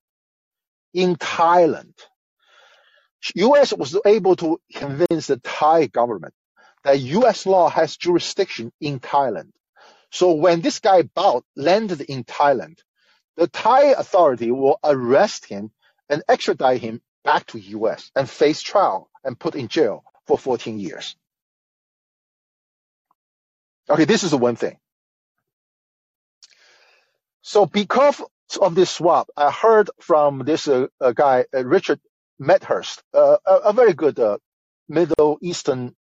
in 0.93 1.15
Thailand. 1.17 1.93
U.S. 3.35 3.73
was 3.73 3.99
able 4.05 4.35
to 4.37 4.59
convince 4.75 5.27
the 5.27 5.37
Thai 5.37 5.87
government 5.87 6.33
that 6.83 6.99
U.S. 6.99 7.45
law 7.45 7.69
has 7.69 7.97
jurisdiction 7.97 8.71
in 8.81 8.99
Thailand. 8.99 9.51
So 10.11 10.33
when 10.33 10.61
this 10.61 10.79
guy 10.79 11.03
Bout 11.03 11.45
landed 11.55 12.01
in 12.01 12.23
Thailand, 12.23 12.79
the 13.37 13.47
Thai 13.47 13.91
authority 13.91 14.51
will 14.51 14.79
arrest 14.83 15.45
him 15.45 15.71
and 16.09 16.23
extradite 16.27 16.81
him 16.81 17.01
back 17.23 17.45
to 17.47 17.59
US 17.59 18.11
and 18.15 18.29
face 18.29 18.61
trial 18.61 19.09
and 19.23 19.39
put 19.39 19.55
in 19.55 19.67
jail 19.67 20.03
for 20.27 20.37
14 20.37 20.79
years. 20.79 21.15
Okay, 23.89 24.05
this 24.05 24.23
is 24.23 24.31
the 24.31 24.37
one 24.37 24.55
thing. 24.55 24.77
So 27.41 27.65
because 27.65 28.21
of 28.61 28.75
this 28.75 28.89
swap, 28.89 29.29
I 29.35 29.51
heard 29.51 29.89
from 29.99 30.39
this 30.39 30.67
uh, 30.67 30.87
guy, 31.13 31.45
uh, 31.53 31.65
Richard 31.65 31.99
Medhurst, 32.39 33.01
uh, 33.13 33.37
a, 33.45 33.55
a, 33.55 33.73
very 33.73 33.93
good 33.93 34.19
uh, 34.19 34.37
Middle 34.87 35.37
Eastern, 35.41 35.95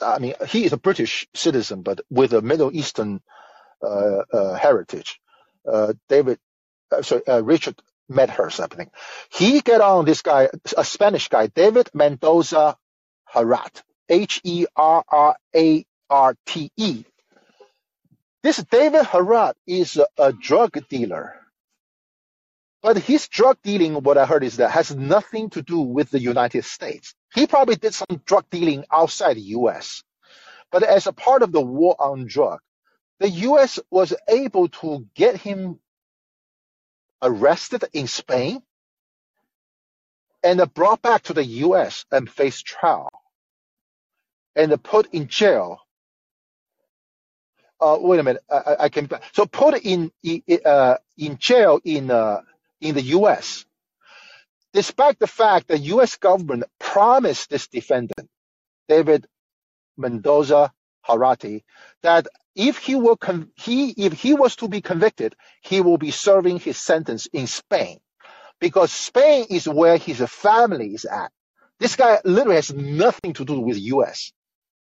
I 0.00 0.18
mean, 0.18 0.34
he 0.48 0.64
is 0.64 0.72
a 0.72 0.76
British 0.78 1.26
citizen, 1.34 1.82
but 1.82 2.00
with 2.10 2.32
a 2.32 2.42
Middle 2.42 2.74
Eastern 2.74 3.20
uh, 3.82 4.22
uh, 4.32 4.54
heritage 4.54 5.20
uh, 5.23 5.23
David, 6.08 6.38
uh, 6.92 7.02
sorry, 7.02 7.26
uh, 7.26 7.42
Richard 7.42 7.80
Medhurst, 8.08 8.60
I 8.60 8.66
think. 8.66 8.90
He 9.32 9.60
get 9.60 9.80
on 9.80 10.04
this 10.04 10.22
guy, 10.22 10.48
a 10.76 10.84
Spanish 10.84 11.28
guy, 11.28 11.48
David 11.48 11.90
Mendoza 11.94 12.76
Herrarte, 13.34 13.82
H 14.08 14.40
E 14.44 14.66
R 14.76 15.04
R 15.08 15.36
A 15.56 15.84
R 16.10 16.36
T 16.46 16.70
E. 16.76 17.04
This 18.42 18.58
David 18.58 19.04
Herrarte 19.04 19.56
is 19.66 19.96
a, 19.96 20.06
a 20.18 20.32
drug 20.32 20.78
dealer. 20.88 21.34
But 22.82 22.98
his 22.98 23.28
drug 23.28 23.58
dealing, 23.62 23.94
what 23.94 24.18
I 24.18 24.26
heard 24.26 24.44
is 24.44 24.58
that 24.58 24.70
has 24.72 24.94
nothing 24.94 25.50
to 25.50 25.62
do 25.62 25.80
with 25.80 26.10
the 26.10 26.20
United 26.20 26.64
States. 26.64 27.14
He 27.34 27.46
probably 27.46 27.76
did 27.76 27.94
some 27.94 28.20
drug 28.26 28.44
dealing 28.50 28.84
outside 28.92 29.36
the 29.36 29.56
US. 29.58 30.02
But 30.70 30.82
as 30.82 31.06
a 31.06 31.12
part 31.12 31.42
of 31.42 31.52
the 31.52 31.62
war 31.62 31.96
on 31.98 32.26
drug, 32.26 32.60
the 33.20 33.30
US 33.30 33.80
was 33.90 34.14
able 34.28 34.68
to 34.68 35.06
get 35.14 35.36
him 35.36 35.80
arrested 37.22 37.84
in 37.92 38.06
Spain 38.06 38.62
and 40.42 40.74
brought 40.74 41.02
back 41.02 41.24
to 41.24 41.34
the 41.34 41.44
US 41.44 42.04
and 42.10 42.30
face 42.30 42.60
trial 42.62 43.10
and 44.56 44.82
put 44.82 45.08
in 45.12 45.28
jail. 45.28 45.78
Uh, 47.80 47.98
wait 48.00 48.20
a 48.20 48.22
minute, 48.22 48.42
I, 48.50 48.76
I 48.80 48.88
can 48.88 49.08
so 49.32 49.46
put 49.46 49.74
in 49.84 50.10
uh, 50.64 50.96
in 51.18 51.38
jail 51.38 51.80
in 51.84 52.10
uh, 52.10 52.40
in 52.80 52.94
the 52.94 53.02
U.S. 53.18 53.66
Despite 54.72 55.18
the 55.18 55.26
fact 55.26 55.68
that 55.68 55.80
U.S. 55.80 56.16
government 56.16 56.64
promised 56.80 57.50
this 57.50 57.68
defendant, 57.68 58.28
David 58.88 59.26
Mendoza 59.96 60.72
Herrarte, 61.08 61.62
that 62.02 62.28
if 62.56 62.78
he 62.78 62.94
con- 63.20 63.50
he 63.56 63.90
if 63.92 64.14
he 64.14 64.34
was 64.34 64.56
to 64.56 64.68
be 64.68 64.80
convicted, 64.80 65.34
he 65.62 65.80
will 65.80 65.98
be 65.98 66.10
serving 66.10 66.60
his 66.60 66.78
sentence 66.78 67.26
in 67.32 67.46
Spain, 67.46 67.98
because 68.60 68.92
Spain 68.92 69.46
is 69.50 69.68
where 69.68 69.98
his 69.98 70.20
family 70.20 70.94
is 70.94 71.04
at. 71.04 71.32
This 71.80 71.96
guy 71.96 72.20
literally 72.24 72.56
has 72.56 72.72
nothing 72.74 73.34
to 73.34 73.44
do 73.44 73.60
with 73.60 73.78
U.S. 73.78 74.32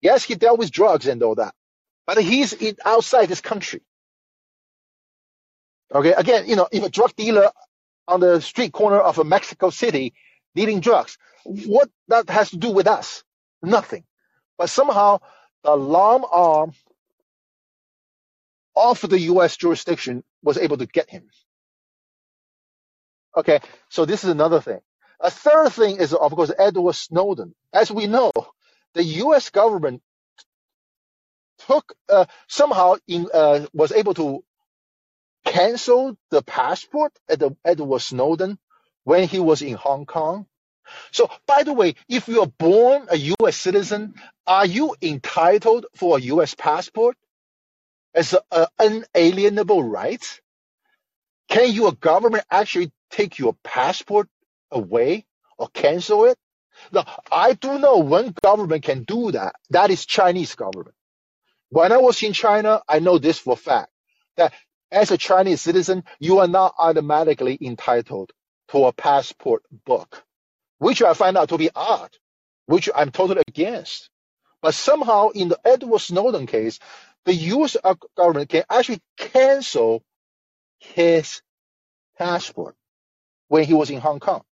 Yes, 0.03 0.25
he 0.25 0.35
dealt 0.37 0.59
with 0.59 0.71
drugs 0.73 1.07
and 1.07 1.23
all 1.23 1.37
that, 1.37 1.55
but 2.07 2.19
he's 2.23 2.53
in, 2.55 2.77
outside 2.85 3.29
this 3.29 3.43
country. 3.43 3.83
Okay, 5.95 6.13
again, 6.13 6.49
you 6.49 6.57
know, 6.57 6.69
if 6.73 6.85
a 6.85 6.91
drug 6.91 7.15
dealer 7.17 7.51
on 8.09 8.21
the 8.21 8.41
street 8.41 8.73
corner 8.73 8.99
of 9.01 9.19
a 9.19 9.25
Mexico 9.25 9.71
City 9.71 10.15
dealing 10.55 10.81
drugs, 10.81 11.19
what 11.45 11.91
that 12.09 12.29
has 12.31 12.51
to 12.51 12.59
do 12.59 12.71
with 12.73 12.87
us? 12.89 13.25
Nothing. 13.63 14.05
But 14.59 14.71
somehow 14.71 15.21
the 15.65 15.77
long 15.77 16.27
arm 16.31 16.73
of 18.79 19.01
the 19.01 19.21
U.S. 19.21 19.57
jurisdiction 19.57 20.25
was 20.43 20.59
able 20.59 20.79
to 20.79 20.87
get 20.87 21.11
him. 21.11 21.25
Okay, 23.37 23.61
so 23.89 24.05
this 24.05 24.25
is 24.25 24.31
another 24.31 24.61
thing. 24.61 24.81
A 25.21 25.31
third 25.31 25.71
thing 25.73 25.97
is, 25.99 26.15
of 26.15 26.33
course, 26.33 26.53
Edward 26.59 26.95
Snowden. 26.95 27.55
As 27.73 27.91
we 27.91 28.07
know, 28.07 28.33
the 28.95 29.05
U.S. 29.05 29.51
government 29.51 30.03
took 31.67 31.95
uh, 32.09 32.27
somehow 32.49 32.97
in, 33.09 33.29
uh, 33.33 33.67
was 33.73 33.93
able 33.93 34.15
to 34.15 34.45
cancel 35.45 36.17
the 36.31 36.43
passport 36.43 37.13
at 37.29 37.41
the 37.41 37.57
Edward 37.65 38.01
Snowden 38.01 38.59
when 39.05 39.29
he 39.29 39.41
was 39.41 39.63
in 39.63 39.75
Hong 39.75 40.07
Kong. 40.07 40.47
So, 41.13 41.31
by 41.47 41.65
the 41.65 41.73
way, 41.75 41.97
if 42.09 42.29
you 42.29 42.43
are 42.43 42.47
born 42.59 43.07
a 43.11 43.17
U.S. 43.17 43.57
citizen, 43.57 44.15
are 44.47 44.67
you 44.67 44.97
entitled 45.03 45.87
for 45.97 46.19
a 46.19 46.23
U.S. 46.23 46.55
passport 46.55 47.17
as 48.15 48.35
an 48.53 48.67
unalienable 49.15 49.83
right? 49.85 50.25
Can 51.49 51.73
your 51.73 51.93
government 51.93 52.45
actually 52.51 52.93
take 53.11 53.39
your 53.39 53.55
passport 53.65 54.29
away 54.73 55.27
or 55.59 55.69
cancel 55.75 56.27
it? 56.27 56.39
Now, 56.93 57.07
I 57.33 57.55
do 57.55 57.79
know 57.79 57.99
one 57.99 58.35
government 58.43 58.85
can 58.85 59.05
do 59.05 59.33
that. 59.33 59.55
That 59.71 59.91
is 59.91 60.07
Chinese 60.07 60.55
government. 60.55 60.95
When 61.71 61.93
I 61.93 61.99
was 61.99 62.23
in 62.23 62.33
China, 62.33 62.83
I 62.89 63.01
know 63.01 63.19
this 63.19 63.39
for 63.39 63.55
a 63.55 63.57
fact 63.57 63.91
that 64.37 64.53
as 64.93 65.11
a 65.11 65.19
Chinese 65.19 65.61
citizen, 65.63 66.05
you 66.21 66.39
are 66.41 66.49
not 66.49 66.75
automatically 66.79 67.59
entitled 67.61 68.33
to 68.71 68.87
a 68.87 68.93
passport 68.93 69.65
book, 69.87 70.23
which 70.79 71.03
I 71.03 71.15
find 71.15 71.39
out 71.39 71.51
to 71.51 71.59
be 71.59 71.71
odd, 71.75 72.11
which 72.67 72.91
I'm 72.95 73.11
totally 73.13 73.43
against. 73.49 74.11
But 74.63 74.75
somehow 74.75 75.31
in 75.31 75.49
the 75.49 75.59
Edward 75.65 76.01
Snowden 76.01 76.47
case, 76.47 76.79
the 77.29 77.35
US 77.35 77.77
government 78.17 78.49
can 78.49 78.65
actually 78.71 79.01
cancel 79.19 80.03
his 80.79 81.43
passport 82.19 82.75
when 83.49 83.65
he 83.65 83.75
was 83.75 83.91
in 83.91 84.01
Hong 84.01 84.19
Kong. 84.19 84.43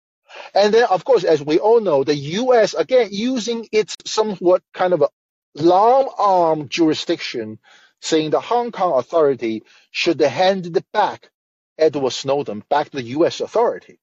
And 0.55 0.75
then, 0.75 0.85
of 0.91 1.05
course, 1.05 1.25
as 1.25 1.43
we 1.43 1.59
all 1.59 1.81
know, 1.81 2.05
the 2.05 2.15
U.S. 2.15 2.75
again 2.75 3.09
using 3.13 3.67
its 3.73 3.97
somewhat 4.05 4.63
kind 4.75 4.93
of 4.93 5.01
a 5.01 5.09
long 5.55 6.13
arm 6.19 6.69
jurisdiction, 6.69 7.59
saying 8.03 8.31
the 8.31 8.41
Hong 8.41 8.73
Kong 8.73 8.99
authority 8.99 9.63
should 9.91 10.21
hand 10.21 10.79
back 10.93 11.31
Edward 11.79 12.13
Snowden 12.13 12.63
back 12.69 12.91
to 12.91 12.99
the 12.99 13.11
U.S. 13.19 13.41
authority. 13.41 13.99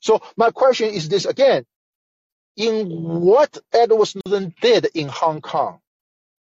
So 0.00 0.22
my 0.36 0.52
question 0.52 0.90
is 0.90 1.08
this 1.08 1.26
again: 1.26 1.66
In 2.56 2.86
what 3.26 3.58
Edward 3.72 4.06
Snowden 4.06 4.54
did 4.60 4.86
in 4.94 5.08
Hong 5.08 5.40
Kong 5.40 5.80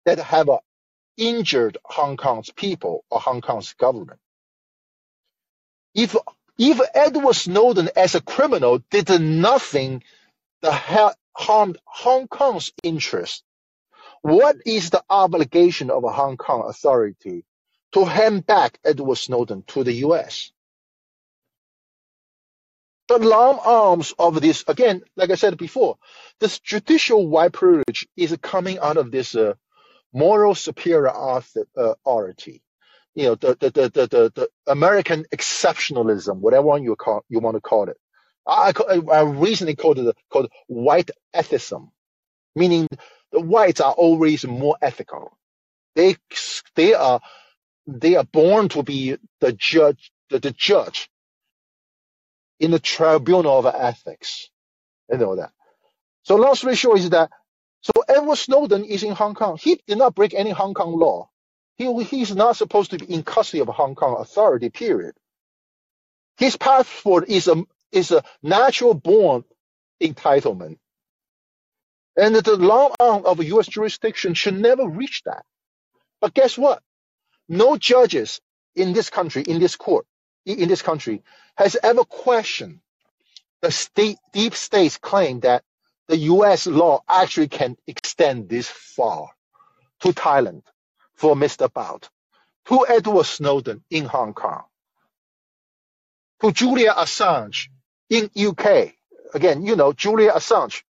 that 0.05 0.19
have 0.21 0.49
uh, 0.49 0.59
injured 1.21 1.79
Hong 1.85 2.17
Kong's 2.17 2.51
people 2.51 3.05
or 3.11 3.21
Hong 3.21 3.43
Kong's 3.43 3.75
government? 3.75 4.19
If 5.95 6.17
if 6.59 6.81
Edward 6.95 7.35
Snowden 7.35 7.91
as 7.97 8.15
a 8.15 8.21
criminal 8.21 8.81
did 8.91 9.09
nothing 9.21 10.03
that 10.63 11.17
harmed 11.35 11.79
Hong 11.85 12.29
Kong's 12.29 12.73
interest, 12.83 13.45
what 14.23 14.57
is 14.67 14.91
the 14.91 15.05
obligation 15.09 15.91
of 15.91 16.05
a 16.05 16.13
Hong 16.13 16.37
Kong 16.37 16.65
authority 16.69 17.45
to 17.93 18.05
hand 18.05 18.47
back 18.47 18.79
Edward 18.85 19.17
Snowden 19.17 19.65
to 19.69 19.85
the 19.85 19.95
US? 20.07 20.53
The 23.09 23.19
long 23.19 23.59
arms 23.65 24.15
of 24.19 24.41
this, 24.41 24.63
again, 24.69 25.03
like 25.17 25.31
I 25.31 25.35
said 25.35 25.59
before, 25.59 25.99
this 26.39 26.61
judicial 26.61 27.27
white 27.27 27.53
privilege 27.53 28.07
is 28.17 28.37
coming 28.41 28.79
out 28.79 28.99
of 28.99 29.11
this 29.11 29.35
uh, 29.35 29.55
moral 30.15 30.55
superiority 30.55 31.63
uh, 31.77 31.95
you 33.17 33.25
know 33.27 33.37
the 33.37 33.57
the, 33.61 33.71
the 33.71 33.91
the 33.91 34.09
the 34.37 34.51
American 34.69 35.27
exceptionalism, 35.35 36.39
whatever 36.39 36.79
you 36.79 36.97
call 36.97 37.25
you 37.31 37.41
want 37.41 37.57
to 37.59 37.63
call 37.63 37.91
it. 37.91 37.99
I 38.49 38.73
I 39.13 39.23
recently 39.23 39.77
called 39.77 40.01
it 40.01 40.17
called 40.33 40.51
white 40.69 41.13
ethicism, 41.37 41.91
meaning 42.57 42.89
the 43.33 43.41
whites 43.41 43.81
are 43.81 43.93
always 43.93 44.47
more 44.47 44.77
ethical. 44.83 45.37
They 45.97 46.17
they 46.77 46.95
are 46.95 47.21
they 47.87 48.17
are 48.17 48.25
born 48.25 48.69
to 48.71 48.83
be 48.85 49.17
the 49.41 49.53
judge 49.53 50.13
the, 50.31 50.41
the 50.41 50.53
judge 50.53 51.11
in 52.61 52.73
the 52.73 52.81
tribunal 52.81 53.59
of 53.61 53.67
ethics. 53.67 54.51
You 55.11 55.19
know 55.19 55.37
that. 55.37 55.53
So 56.25 56.37
long 56.37 56.55
story 56.57 56.77
short 56.77 57.01
is 57.01 57.11
that 57.11 57.31
so 57.83 57.93
Edward 58.09 58.37
Snowden 58.37 58.85
is 58.85 59.03
in 59.03 59.13
Hong 59.13 59.35
Kong. 59.35 59.59
He 59.61 59.81
did 59.87 59.99
not 59.99 60.15
break 60.15 60.35
any 60.35 60.51
Hong 60.51 60.75
Kong 60.75 60.99
law. 60.99 61.31
He, 61.77 62.05
he's 62.05 62.35
not 62.35 62.57
supposed 62.57 62.91
to 62.93 62.99
be 62.99 63.13
in 63.13 63.23
custody 63.23 63.61
of 63.61 63.69
Hong 63.69 63.95
Kong 63.95 64.19
authority, 64.21 64.71
period. 64.71 65.15
His 66.39 66.57
passport 66.57 67.29
is 67.31 67.49
a, 67.49 67.65
is 67.93 68.11
a 68.13 68.25
natural 68.43 68.95
born 68.95 69.45
entitlement. 70.03 70.79
And 72.17 72.35
the 72.37 72.57
long 72.57 72.93
arm 73.01 73.25
of 73.27 73.43
U.S. 73.43 73.69
jurisdiction 73.69 74.35
should 74.35 74.59
never 74.59 74.89
reach 74.89 75.23
that. 75.25 75.45
But 76.21 76.35
guess 76.35 76.59
what? 76.59 76.83
No 77.49 77.77
judges 77.77 78.41
in 78.77 78.93
this 78.93 79.11
country, 79.11 79.43
in 79.43 79.61
this 79.61 79.77
court, 79.77 80.07
in 80.47 80.69
this 80.69 80.83
country, 80.83 81.23
has 81.57 81.77
ever 81.83 82.05
questioned 82.05 82.81
the 83.63 83.71
state, 83.73 84.19
deep 84.33 84.55
state's 84.55 84.99
claim 84.99 85.41
that 85.41 85.65
the 86.11 86.19
U.S. 86.35 86.67
law 86.67 87.03
actually 87.09 87.47
can 87.49 87.77
extend 87.87 88.49
this 88.49 88.69
far 88.69 89.29
to 90.01 90.09
Thailand 90.09 90.63
for 91.15 91.37
Mr. 91.37 91.73
Bout, 91.73 92.11
to 92.67 92.85
Edward 92.89 93.27
Snowden 93.27 93.85
in 93.93 94.07
Hong 94.07 94.35
Kong, 94.35 94.65
to 96.43 96.51
Julian 96.51 96.95
Assange 96.95 97.69
in 98.11 98.29
UK. 98.37 98.93
Again, 99.35 99.65
you 99.65 99.77
know, 99.77 99.93
Julian 99.93 100.33
Assange, 100.35 100.83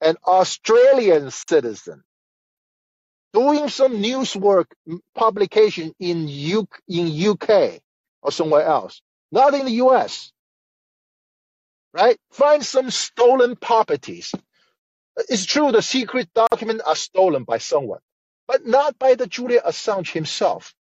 an 0.00 0.16
Australian 0.26 1.30
citizen, 1.30 2.02
doing 3.32 3.68
some 3.68 4.00
news 4.00 4.34
work 4.34 4.74
publication 5.14 5.94
in, 6.00 6.28
in 6.88 7.28
UK 7.30 7.80
or 8.22 8.32
somewhere 8.32 8.64
else, 8.64 9.00
not 9.30 9.54
in 9.54 9.64
the 9.66 9.84
US. 9.86 10.32
Right? 11.92 12.18
Find 12.30 12.64
some 12.64 12.90
stolen 12.90 13.56
properties. 13.56 14.34
It's 15.28 15.44
true 15.46 15.72
the 15.72 15.82
secret 15.82 16.28
documents 16.34 16.84
are 16.86 16.96
stolen 16.96 17.44
by 17.44 17.58
someone 17.58 18.00
but 18.50 18.66
not 18.66 18.98
by 18.98 19.14
the 19.14 19.28
Julian 19.28 19.62
Assange 19.64 20.10
himself. 20.10 20.74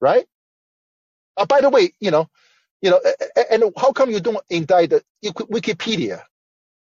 Right? 0.00 0.24
Uh, 1.36 1.46
by 1.46 1.60
the 1.60 1.68
way, 1.68 1.90
you 1.98 2.12
know, 2.12 2.28
you 2.80 2.90
know, 2.90 3.00
and 3.50 3.64
how 3.76 3.90
come 3.90 4.10
you 4.10 4.20
don't 4.20 4.38
indict 4.48 4.90
the 4.90 5.02
Wikipedia 5.24 6.22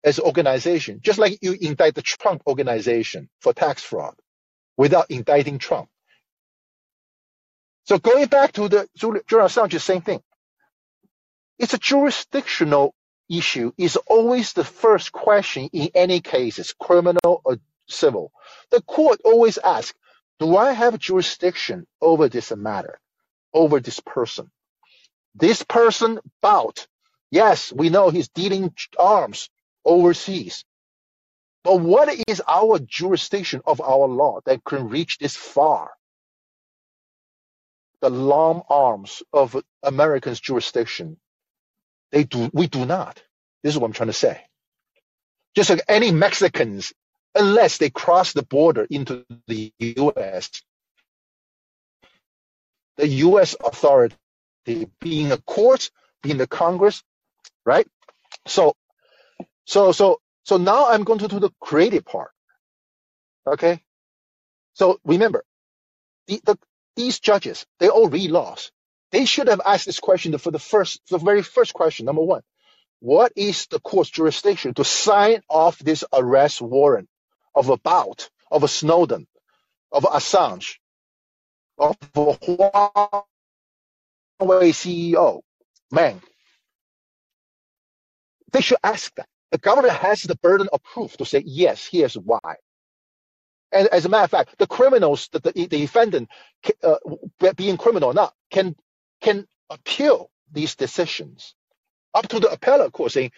as 0.03 0.19
an 0.19 0.25
organization, 0.25 1.01
just 1.03 1.19
like 1.19 1.39
you 1.43 1.55
indict 1.61 1.95
the 1.95 2.01
Trump 2.01 2.41
organization 2.47 3.29
for 3.43 3.53
tax 3.53 3.83
fraud 3.83 4.15
without 4.79 5.11
indicting 5.11 5.59
Trump? 5.59 5.91
So 7.85 7.99
going 7.99 8.29
back 8.29 8.53
to 8.53 8.67
the 8.71 8.89
Julian 8.97 9.25
Assange, 9.29 9.79
same 9.79 10.01
thing. 10.01 10.23
It's 11.59 11.75
a 11.75 11.79
jurisdictional 11.79 12.95
issue. 13.29 13.73
Is 13.79 13.97
always 13.97 14.53
the 14.53 14.65
first 14.65 15.13
question 15.13 15.69
in 15.73 15.91
any 15.95 16.21
cases, 16.21 16.75
criminal 16.79 17.41
or 17.45 17.59
civil. 17.89 18.33
The 18.71 18.83
court 18.83 19.21
always 19.25 19.59
asks, 19.59 19.97
do 20.39 20.57
I 20.57 20.73
have 20.73 20.99
jurisdiction 20.99 21.87
over 22.01 22.29
this 22.29 22.51
matter, 22.55 22.99
over 23.55 23.81
this 23.81 24.01
person? 24.01 24.51
This 25.35 25.63
person 25.63 26.19
Bout, 26.41 26.87
yes, 27.31 27.73
we 27.73 27.89
know 27.91 28.11
he's 28.11 28.29
dealing 28.29 28.75
arms 28.99 29.49
overseas. 29.85 30.65
But 31.65 31.81
what 31.81 32.09
is 32.27 32.43
our 32.49 32.81
jurisdiction 32.81 33.63
of 33.67 33.81
our 33.81 34.09
law 34.09 34.41
that 34.47 34.65
can 34.65 34.89
reach 34.89 35.19
this 35.19 35.37
far? 35.37 35.93
The 38.01 38.11
long 38.11 38.63
arms 38.69 39.23
of 39.33 39.57
Americans' 39.83 40.41
jurisdiction, 40.41 41.19
they 42.13 42.25
do, 42.25 42.51
we 42.55 42.69
do 42.69 42.87
not. 42.87 43.23
This 43.65 43.75
is 43.75 43.81
what 43.81 43.89
I'm 43.89 43.95
trying 43.95 44.09
to 44.09 44.15
say. 44.15 44.41
Just 45.57 45.71
like 45.71 45.83
any 45.89 46.13
Mexicans 46.13 46.95
unless 47.37 47.79
they 47.79 47.91
cross 47.91 48.35
the 48.35 48.45
border 48.45 48.87
into 48.91 49.25
the 49.49 49.73
U.S. 49.81 50.51
The 52.99 53.09
U.S. 53.09 53.57
authority, 53.65 54.17
being 55.01 55.33
a 55.33 55.39
court, 55.39 55.91
being 56.23 56.39
the 56.39 56.47
Congress, 56.49 57.03
right? 57.67 57.87
So, 58.47 58.75
so, 59.67 59.93
so, 59.93 60.21
so 60.45 60.59
now 60.59 60.89
I'm 60.89 61.05
going 61.05 61.21
to 61.21 61.29
do 61.29 61.41
the 61.41 61.51
creative 61.61 62.05
part. 62.05 62.31
Okay. 63.47 63.81
So 64.75 65.01
remember, 65.05 65.45
the, 66.29 66.41
the, 66.45 66.59
these 66.97 67.21
judges, 67.21 67.67
they 67.81 67.89
all 67.89 68.09
read 68.09 68.31
laws. 68.31 68.73
They 69.13 69.27
should 69.27 69.49
have 69.49 69.63
asked 69.67 69.87
this 69.87 70.01
question 70.01 70.39
for 70.39 70.53
the 70.53 70.61
first, 70.61 71.03
the 71.11 71.19
very 71.19 71.43
first 71.43 71.75
question, 71.75 72.07
number 72.07 72.23
one. 72.23 72.43
What 73.01 73.33
is 73.37 73.67
the 73.69 73.81
court's 73.81 74.11
jurisdiction 74.11 74.75
to 74.75 74.85
sign 74.85 75.43
off 75.49 75.79
this 75.79 76.05
arrest 76.13 76.63
warrant 76.63 77.09
of 77.55 77.71
a 77.71 77.75
about 77.75 78.31
of 78.51 78.65
a 78.65 78.69
Snowden, 78.69 79.27
of 79.93 80.05
Assange, 80.05 80.79
of 81.79 81.97
a 82.03 82.17
Huawei 82.17 83.25
CEO, 84.73 85.43
man, 85.93 86.23
they 88.53 88.61
should 88.63 88.79
ask 88.85 89.15
that. 89.17 89.29
The 89.53 89.59
government 89.59 89.95
has 89.95 90.23
the 90.23 90.37
burden 90.37 90.69
of 90.73 90.83
proof 90.83 91.17
to 91.19 91.27
say, 91.27 91.43
yes, 91.47 91.87
here's 91.87 92.15
why. 92.17 92.57
And 93.73 93.89
as 93.89 94.07
a 94.07 94.09
matter 94.11 94.25
of 94.25 94.31
fact, 94.31 94.57
the 94.59 94.67
criminals, 94.67 95.29
the, 95.33 95.41
the, 95.41 95.53
the 95.53 95.67
defendant, 95.69 96.29
uh, 96.85 96.97
being 97.57 97.77
criminal 97.79 98.11
or 98.11 98.15
not, 98.15 98.35
can 98.51 98.77
can 99.23 99.47
appeal 99.71 100.31
these 100.53 100.77
decisions 100.77 101.55
up 102.15 102.29
to 102.29 102.41
the 102.41 102.51
appellate 102.53 102.93
court 102.93 103.13
saying 103.13 103.33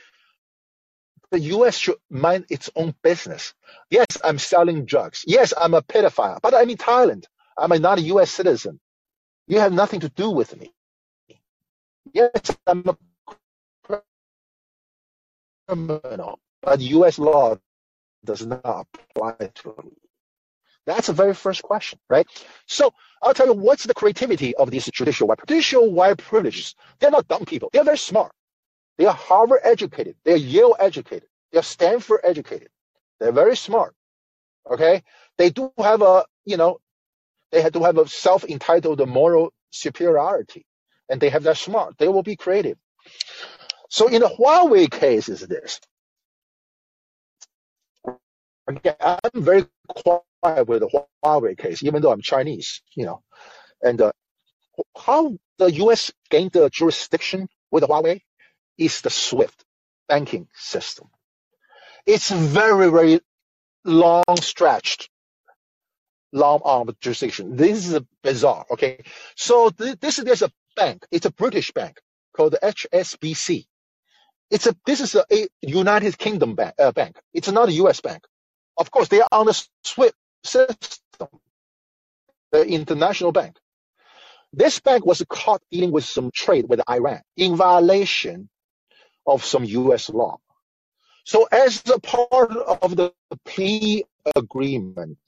the 1.30 1.40
U.S. 1.40 1.78
should 1.78 1.96
mind 2.10 2.46
its 2.50 2.70
own 2.76 2.94
business. 3.02 3.54
Yes, 3.90 4.06
I'm 4.24 4.38
selling 4.38 4.86
drugs. 4.86 5.24
Yes, 5.26 5.54
I'm 5.58 5.74
a 5.74 5.82
pedophile, 5.82 6.40
but 6.42 6.54
I'm 6.54 6.70
in 6.70 6.78
Thailand. 6.78 7.24
I'm 7.58 7.70
not 7.82 7.98
a 7.98 8.02
U.S. 8.02 8.30
citizen. 8.30 8.80
You 9.48 9.60
have 9.60 9.72
nothing 9.72 10.00
to 10.00 10.10
do 10.10 10.30
with 10.30 10.58
me. 10.58 10.72
Yes, 12.12 12.30
I'm 12.66 12.84
a 12.88 12.96
criminal, 15.68 16.40
but 16.62 16.80
U.S. 16.80 17.18
law 17.18 17.56
does 18.24 18.46
not 18.46 18.64
apply 19.16 19.36
to 19.56 19.74
me. 19.84 20.03
That's 20.86 21.08
the 21.08 21.14
very 21.14 21.34
first 21.34 21.62
question, 21.62 21.98
right? 22.10 22.26
So 22.66 22.92
I'll 23.22 23.34
tell 23.34 23.46
you 23.46 23.54
what's 23.54 23.84
the 23.84 23.94
creativity 23.94 24.54
of 24.56 24.70
these 24.70 24.86
judicial 24.86 25.28
white 25.28 25.40
judicial 25.46 25.92
white 25.92 26.18
privileges. 26.18 26.74
They're 27.00 27.10
not 27.12 27.28
dumb 27.28 27.46
people. 27.46 27.70
They're 27.72 27.84
very 27.84 27.98
smart. 27.98 28.32
They 28.98 29.06
are 29.06 29.14
Harvard 29.14 29.60
educated. 29.64 30.16
They're 30.24 30.36
Yale 30.36 30.76
educated. 30.78 31.28
They're 31.52 31.62
Stanford 31.62 32.20
educated. 32.24 32.68
They're 33.20 33.32
very 33.32 33.56
smart. 33.56 33.94
Okay. 34.70 35.02
They 35.38 35.50
do 35.50 35.72
have 35.78 36.02
a, 36.02 36.26
you 36.46 36.56
know, 36.58 36.78
they 37.52 37.62
have 37.62 37.72
to 37.72 37.82
have 37.84 37.98
a 37.98 38.08
self-entitled 38.08 39.06
moral 39.08 39.52
superiority 39.70 40.66
and 41.10 41.20
they 41.20 41.30
have 41.30 41.44
that 41.44 41.58
smart. 41.58 41.98
They 41.98 42.08
will 42.08 42.22
be 42.24 42.36
creative. 42.36 42.78
So 43.90 44.08
in 44.08 44.20
the 44.22 44.28
Huawei 44.28 44.90
case 44.90 45.28
is 45.28 45.40
this. 45.40 45.80
Again, 48.68 48.96
I'm 49.00 49.42
very 49.42 49.66
with 50.44 50.80
the 50.82 51.06
Huawei 51.24 51.58
case, 51.58 51.82
even 51.84 52.02
though 52.02 52.12
I'm 52.12 52.22
Chinese, 52.22 52.82
you 52.96 53.06
know. 53.06 53.22
And 53.82 54.00
uh, 54.00 54.12
how 54.98 55.36
the 55.58 55.72
U.S. 55.72 56.12
gained 56.30 56.52
the 56.52 56.70
jurisdiction 56.70 57.48
with 57.70 57.84
Huawei 57.84 58.20
is 58.78 59.00
the 59.02 59.10
SWIFT 59.10 59.64
banking 60.08 60.48
system. 60.54 61.08
It's 62.06 62.30
very, 62.30 62.90
very 62.90 63.20
long 63.84 64.24
stretched, 64.40 65.10
long 66.32 66.60
armed 66.64 66.96
jurisdiction. 67.00 67.56
This 67.56 67.88
is 67.88 68.00
bizarre. 68.22 68.66
Okay. 68.72 69.04
So 69.36 69.70
th- 69.70 69.98
this, 70.00 70.16
there's 70.18 70.42
a 70.42 70.52
bank. 70.76 71.06
It's 71.10 71.26
a 71.26 71.32
British 71.32 71.72
bank 71.72 72.00
called 72.36 72.52
the 72.54 72.58
HSBC. 72.62 73.66
It's 74.50 74.66
a, 74.66 74.76
this 74.86 75.00
is 75.00 75.14
a, 75.14 75.24
a 75.32 75.48
United 75.62 76.18
Kingdom 76.18 76.54
bank, 76.54 76.74
uh, 76.78 76.92
bank. 76.92 77.18
It's 77.34 77.50
not 77.50 77.68
a 77.70 77.72
US 77.74 78.00
bank. 78.00 78.24
Of 78.78 78.90
course, 78.90 79.08
they 79.08 79.20
are 79.22 79.28
on 79.32 79.46
the 79.46 79.68
SWIFT 79.84 80.14
system, 80.44 81.28
the 82.52 82.66
international 82.66 83.32
bank. 83.32 83.56
This 84.52 84.80
bank 84.80 85.06
was 85.06 85.24
caught 85.28 85.62
dealing 85.70 85.92
with 85.92 86.04
some 86.04 86.30
trade 86.32 86.66
with 86.68 86.80
Iran 86.88 87.22
in 87.36 87.56
violation 87.56 88.48
of 89.26 89.44
some 89.44 89.64
US 89.64 90.10
law. 90.10 90.38
So 91.24 91.46
as 91.50 91.82
a 91.92 92.00
part 92.00 92.52
of 92.52 92.96
the 92.96 93.12
plea 93.44 94.04
agreement, 94.36 95.18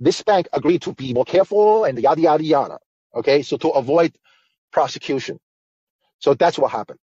this 0.00 0.22
bank 0.22 0.48
agreed 0.52 0.82
to 0.82 0.94
be 0.94 1.14
more 1.14 1.24
careful 1.24 1.84
and 1.84 1.98
yada, 1.98 2.20
yada, 2.20 2.44
yada. 2.44 2.78
Okay. 3.14 3.42
So 3.42 3.56
to 3.58 3.70
avoid 3.70 4.16
prosecution. 4.72 5.38
So 6.20 6.34
that's 6.34 6.58
what 6.58 6.72
happened. 6.72 6.98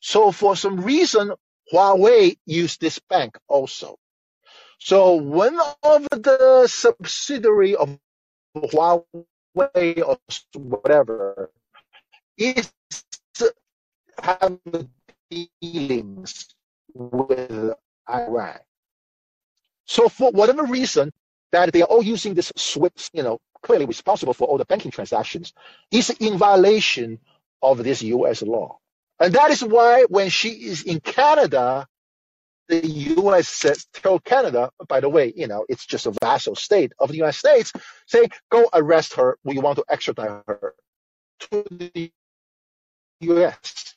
So 0.00 0.32
for 0.32 0.56
some 0.56 0.80
reason, 0.82 1.32
Huawei 1.72 2.36
used 2.46 2.80
this 2.80 3.00
bank 3.10 3.38
also. 3.48 3.96
So 4.78 5.14
one 5.14 5.58
of 5.82 6.06
the 6.10 6.66
subsidiary 6.68 7.76
of 7.76 7.98
Huawei 8.56 9.04
or 10.06 10.18
whatever 10.54 11.50
is 12.38 12.70
have 14.22 14.58
dealings 15.60 16.54
with 16.94 17.74
Iran. 18.10 18.58
So 19.86 20.08
for 20.08 20.30
whatever 20.32 20.64
reason 20.64 21.12
that 21.52 21.72
they 21.72 21.82
are 21.82 21.86
all 21.88 22.02
using 22.02 22.34
this 22.34 22.52
SWIFT, 22.56 23.10
you 23.12 23.22
know, 23.22 23.38
clearly 23.62 23.86
responsible 23.86 24.34
for 24.34 24.48
all 24.48 24.58
the 24.58 24.64
banking 24.64 24.90
transactions, 24.90 25.52
is 25.90 26.10
in 26.10 26.38
violation 26.38 27.18
of 27.62 27.84
this 27.84 28.02
U.S. 28.02 28.42
law. 28.42 28.78
And 29.20 29.34
that 29.34 29.50
is 29.50 29.62
why 29.64 30.04
when 30.08 30.30
she 30.30 30.50
is 30.50 30.82
in 30.84 31.00
Canada, 31.00 31.86
the 32.68 32.86
U.S. 32.86 33.48
says, 33.48 33.86
tell 33.94 34.20
Canada, 34.20 34.70
by 34.88 35.00
the 35.00 35.08
way, 35.10 35.32
you 35.36 35.48
know, 35.48 35.66
it's 35.68 35.86
just 35.86 36.06
a 36.06 36.12
vassal 36.22 36.56
state 36.56 36.92
of 37.00 37.10
the 37.10 37.16
United 37.16 37.38
States, 37.38 37.72
say, 38.06 38.28
go 38.50 38.68
arrest 38.74 39.14
her. 39.14 39.38
We 39.44 39.58
want 39.58 39.78
to 39.78 39.84
extradite 39.90 40.42
her 40.48 40.74
to 41.52 41.64
the 41.70 42.12
U.S. 43.20 43.94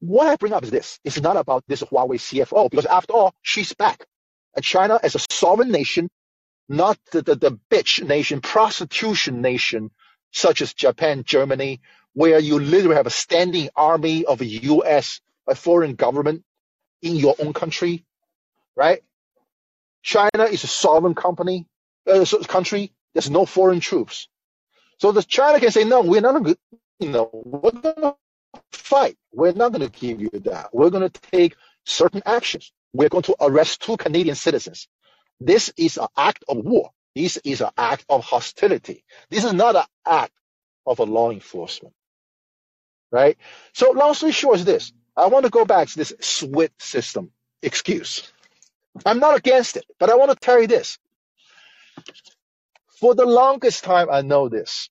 What 0.00 0.28
I 0.28 0.36
bring 0.36 0.52
up 0.52 0.64
is 0.64 0.70
this. 0.70 1.00
It's 1.04 1.20
not 1.20 1.36
about 1.36 1.64
this 1.68 1.82
Huawei 1.82 2.16
CFO, 2.18 2.70
because 2.70 2.86
after 2.86 3.14
all, 3.14 3.34
she's 3.42 3.74
back. 3.74 4.06
And 4.56 4.64
China 4.64 5.00
as 5.02 5.14
a 5.16 5.20
sovereign 5.30 5.70
nation, 5.70 6.10
not 6.68 6.98
the, 7.12 7.22
the, 7.22 7.36
the 7.36 7.60
bitch 7.70 8.06
nation, 8.06 8.40
prostitution 8.42 9.42
nation, 9.42 9.90
such 10.32 10.62
as 10.62 10.74
Japan, 10.74 11.24
Germany, 11.26 11.80
where 12.14 12.40
you 12.40 12.60
literally 12.60 12.96
have 12.96 13.06
a 13.08 13.12
standing 13.12 13.70
army 13.76 14.24
of 14.26 14.42
a 14.42 14.46
U.S. 14.46 15.20
a 15.48 15.54
foreign 15.56 15.94
government 15.96 16.44
in 17.02 17.16
your 17.16 17.34
own 17.38 17.52
country, 17.52 18.04
right? 18.76 19.02
China 20.02 20.44
is 20.50 20.64
a 20.64 20.68
sovereign 20.68 21.14
company, 21.14 21.66
uh, 22.06 22.24
country. 22.48 22.92
There's 23.14 23.30
no 23.30 23.46
foreign 23.46 23.80
troops. 23.80 24.28
So 24.98 25.12
the 25.12 25.22
China 25.22 25.60
can 25.60 25.70
say, 25.70 25.84
no, 25.84 26.02
we're 26.02 26.20
not 26.20 26.32
going 26.42 26.54
to, 26.54 26.58
you 27.00 27.10
know, 27.10 27.30
we're 27.32 27.72
going 27.72 27.94
to 27.96 28.16
fight. 28.72 29.16
We're 29.32 29.52
not 29.52 29.72
going 29.72 29.88
to 29.88 30.00
give 30.00 30.20
you 30.20 30.30
that. 30.44 30.70
We're 30.72 30.90
going 30.90 31.08
to 31.08 31.20
take 31.32 31.56
certain 31.84 32.22
actions. 32.26 32.72
We're 32.92 33.08
going 33.08 33.24
to 33.24 33.36
arrest 33.40 33.82
two 33.82 33.96
Canadian 33.96 34.36
citizens. 34.36 34.88
This 35.40 35.72
is 35.76 35.96
an 35.96 36.08
act 36.16 36.44
of 36.48 36.58
war. 36.58 36.90
This 37.14 37.38
is 37.38 37.60
an 37.60 37.70
act 37.76 38.04
of 38.08 38.24
hostility. 38.24 39.04
This 39.30 39.44
is 39.44 39.52
not 39.52 39.76
an 39.76 39.84
act 40.06 40.32
of 40.86 40.98
a 40.98 41.04
law 41.04 41.30
enforcement. 41.30 41.94
Right? 43.10 43.38
So 43.72 43.92
long 43.92 44.14
story 44.14 44.32
short 44.32 44.58
is 44.58 44.64
this. 44.64 44.92
I 45.16 45.28
want 45.28 45.46
to 45.46 45.50
go 45.50 45.64
back 45.66 45.88
to 45.88 45.98
this 45.98 46.14
SWIFT 46.20 46.82
system 46.82 47.32
excuse. 47.62 48.32
I'm 49.06 49.20
not 49.20 49.36
against 49.38 49.76
it, 49.76 49.84
but 50.00 50.10
I 50.10 50.16
want 50.16 50.30
to 50.32 50.36
tell 50.36 50.60
you 50.60 50.68
this. 50.68 50.98
For 53.00 53.14
the 53.14 53.26
longest 53.26 53.84
time, 53.84 54.08
I 54.10 54.22
know 54.22 54.48
this. 54.48 54.90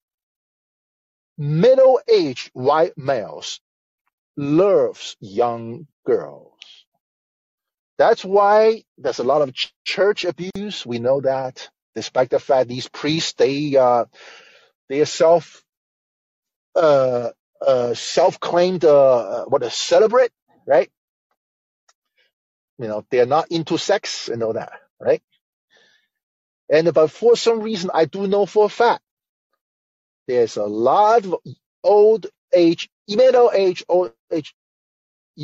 Middle-aged 1.37 2.51
white 2.53 2.97
males 2.97 3.61
loves 4.37 5.17
young 5.21 5.87
girls. 6.05 6.53
That's 7.99 8.25
why 8.25 8.83
there's 8.99 9.19
a 9.19 9.25
lot 9.25 9.43
of 9.43 9.53
ch- 9.55 9.73
church 9.85 10.25
abuse. 10.25 10.85
We 10.85 10.99
know 10.99 11.21
that, 11.21 11.69
despite 11.95 12.31
the 12.31 12.39
fact 12.39 12.69
these 12.69 12.89
priests 12.89 13.33
they 13.35 13.77
uh, 13.77 14.05
they 14.89 15.01
are 15.01 15.05
self 15.07 15.63
uh, 16.75 17.31
uh, 17.65 17.93
self-claimed 17.93 18.85
uh, 18.85 19.45
what 19.45 19.63
a 19.63 19.69
celebrate, 19.69 20.31
right? 20.67 20.89
You 22.79 22.87
know, 22.87 23.05
they're 23.11 23.25
not 23.25 23.51
into 23.51 23.77
sex 23.77 24.29
and 24.29 24.43
all 24.43 24.53
that, 24.53 24.73
right? 24.99 25.21
And 26.69 26.93
but 26.93 27.11
for 27.11 27.35
some 27.35 27.61
reason, 27.61 27.91
I 27.93 28.05
do 28.05 28.27
know 28.27 28.45
for 28.45 28.65
a 28.65 28.69
fact 28.69 29.03
there's 30.27 30.57
a 30.57 30.65
lot 30.65 31.25
of 31.25 31.35
old 31.83 32.27
age, 32.53 32.89
middle 33.07 33.51
age, 33.53 33.83
old 33.89 34.13
age 34.31 34.53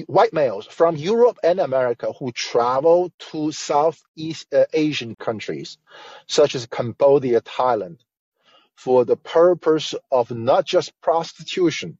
white 0.07 0.33
males 0.33 0.65
from 0.67 0.95
Europe 0.95 1.39
and 1.43 1.59
America 1.59 2.11
who 2.19 2.31
travel 2.31 3.11
to 3.31 3.51
Southeast 3.51 4.53
uh, 4.53 4.65
Asian 4.73 5.15
countries, 5.15 5.77
such 6.27 6.55
as 6.55 6.67
Cambodia, 6.67 7.41
Thailand, 7.41 7.99
for 8.75 9.05
the 9.05 9.17
purpose 9.17 9.95
of 10.11 10.31
not 10.31 10.65
just 10.65 10.99
prostitution, 11.01 11.97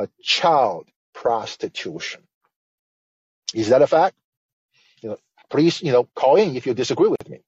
but 0.00 0.08
child 0.22 0.88
prostitution. 1.12 2.22
Is 3.52 3.68
that 3.68 3.82
a 3.82 3.86
fact? 3.86 4.16
You 5.02 5.10
know, 5.10 5.18
please, 5.50 5.82
you 5.82 5.92
know, 5.92 6.04
call 6.14 6.36
in 6.36 6.56
if 6.56 6.66
you 6.66 6.72
disagree 6.72 7.08
with 7.08 7.28
me. 7.28 7.40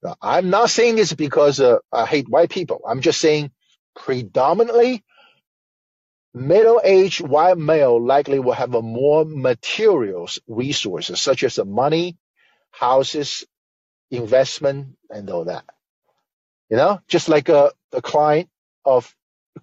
Now, 0.00 0.14
I'm 0.22 0.50
not 0.50 0.70
saying 0.70 0.94
this 0.94 1.12
because 1.12 1.58
uh, 1.58 1.78
I 1.92 2.06
hate 2.06 2.28
white 2.28 2.50
people. 2.50 2.82
I'm 2.86 3.00
just 3.00 3.20
saying 3.20 3.50
predominantly 3.96 5.02
middle-aged 6.34 7.22
white 7.22 7.58
male 7.58 8.00
likely 8.00 8.38
will 8.38 8.52
have 8.52 8.76
a 8.76 8.80
more 8.80 9.24
materials 9.24 10.38
resources 10.46 11.20
such 11.20 11.42
as 11.42 11.56
the 11.56 11.64
money, 11.64 12.16
houses, 12.70 13.44
investment, 14.12 14.96
and 15.10 15.28
all 15.28 15.46
that. 15.46 15.64
You 16.68 16.76
know, 16.76 17.00
just 17.08 17.28
like 17.28 17.48
a, 17.48 17.72
a 17.90 18.00
client 18.00 18.48
of 18.84 19.12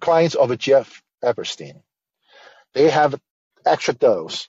clients 0.00 0.34
of 0.34 0.50
a 0.50 0.56
Jeff 0.58 1.02
Epstein. 1.22 1.82
They 2.74 2.90
have 2.90 3.20
extra 3.66 3.94
dose. 3.94 4.48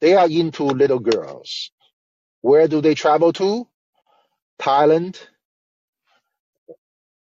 They 0.00 0.14
are 0.14 0.28
into 0.28 0.64
little 0.64 1.00
girls. 1.00 1.70
Where 2.42 2.68
do 2.68 2.80
they 2.80 2.94
travel 2.94 3.32
to? 3.34 3.68
Thailand, 4.60 5.18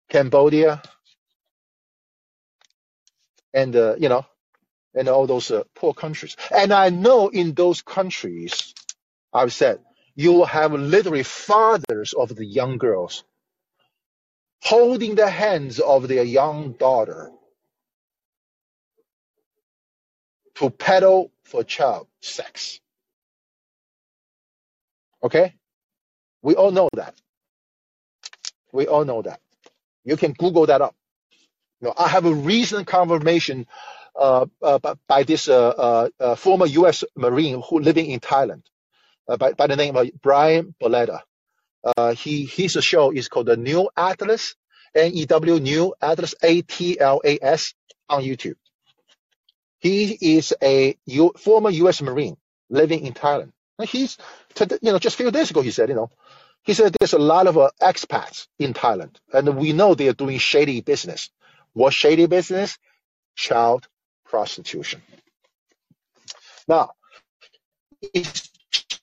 Cambodia, 0.09 0.81
and 3.53 3.75
uh, 3.75 3.95
you 3.97 4.09
know, 4.09 4.25
and 4.95 5.09
all 5.09 5.27
those 5.27 5.51
uh, 5.51 5.63
poor 5.75 5.93
countries. 5.93 6.37
And 6.55 6.73
I 6.73 6.89
know 6.89 7.29
in 7.29 7.53
those 7.53 7.81
countries, 7.81 8.73
I've 9.33 9.53
said 9.53 9.79
you 10.15 10.33
will 10.33 10.45
have 10.45 10.73
literally 10.73 11.23
fathers 11.23 12.13
of 12.13 12.35
the 12.35 12.45
young 12.45 12.77
girls 12.77 13.23
holding 14.63 15.15
the 15.15 15.29
hands 15.29 15.79
of 15.79 16.07
their 16.07 16.23
young 16.23 16.73
daughter 16.73 17.31
to 20.57 20.69
peddle 20.69 21.31
for 21.43 21.63
child 21.63 22.07
sex. 22.21 22.79
Okay? 25.23 25.55
We 26.41 26.55
all 26.55 26.71
know 26.71 26.89
that. 26.93 27.15
We 28.71 28.87
all 28.87 29.05
know 29.05 29.21
that. 29.21 29.39
You 30.03 30.17
can 30.17 30.33
Google 30.33 30.65
that 30.67 30.81
up. 30.81 30.95
You 31.81 31.87
know, 31.87 31.93
I 31.97 32.07
have 32.07 32.25
a 32.25 32.33
recent 32.33 32.87
confirmation 32.87 33.67
uh, 34.15 34.47
uh, 34.61 34.95
by 35.07 35.23
this 35.23 35.47
uh, 35.47 35.67
uh, 35.69 36.09
uh 36.19 36.35
former 36.35 36.65
U.S. 36.65 37.03
Marine 37.15 37.61
who 37.61 37.79
living 37.79 38.09
in 38.09 38.19
Thailand 38.19 38.63
uh, 39.27 39.37
by, 39.37 39.53
by 39.53 39.67
the 39.67 39.75
name 39.75 39.95
of 39.95 40.09
Brian 40.21 40.73
Berletic. 40.81 41.21
He 42.17 42.45
his 42.45 42.73
show 42.83 43.11
is 43.11 43.27
called 43.27 43.45
the 43.45 43.57
New 43.57 43.89
Atlas, 43.95 44.55
N 44.95 45.11
E 45.13 45.25
W 45.25 45.59
New 45.59 45.93
Atlas 46.01 46.33
A 46.41 46.61
T 46.63 46.99
L 46.99 47.21
A 47.23 47.37
S 47.41 47.75
on 48.09 48.23
YouTube. 48.23 48.55
He 49.79 50.17
is 50.35 50.53
a 50.61 50.97
U, 51.05 51.33
former 51.37 51.69
U.S. 51.69 52.01
Marine 52.01 52.37
living 52.69 53.05
in 53.05 53.13
Thailand. 53.13 53.51
And 53.79 53.87
he's, 53.87 54.17
you 54.59 54.91
know, 54.91 54.99
just 54.99 55.15
a 55.15 55.23
few 55.23 55.31
days 55.31 55.51
ago 55.51 55.61
he 55.61 55.71
said, 55.71 55.89
you 55.89 55.95
know, 55.95 56.09
he 56.63 56.73
said 56.73 56.95
there's 56.99 57.13
a 57.13 57.19
lot 57.19 57.47
of 57.47 57.57
uh, 57.57 57.69
expats 57.81 58.47
in 58.59 58.73
Thailand, 58.73 59.15
and 59.31 59.55
we 59.57 59.71
know 59.71 59.95
they 59.95 60.09
are 60.09 60.13
doing 60.13 60.37
shady 60.37 60.81
business. 60.81 61.29
What 61.73 61.93
shady 61.93 62.25
business? 62.25 62.77
Child 63.35 63.87
prostitution. 64.25 65.01
Now, 66.67 66.91
is 68.13 68.49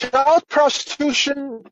child 0.00 0.46
prostitution 0.48 1.64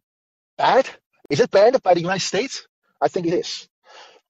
bad? 0.56 0.88
Is 1.28 1.40
it 1.40 1.50
banned 1.50 1.82
by 1.82 1.94
the 1.94 2.00
United 2.00 2.24
States? 2.24 2.66
I 3.00 3.08
think 3.08 3.26
it 3.26 3.34
is. 3.34 3.68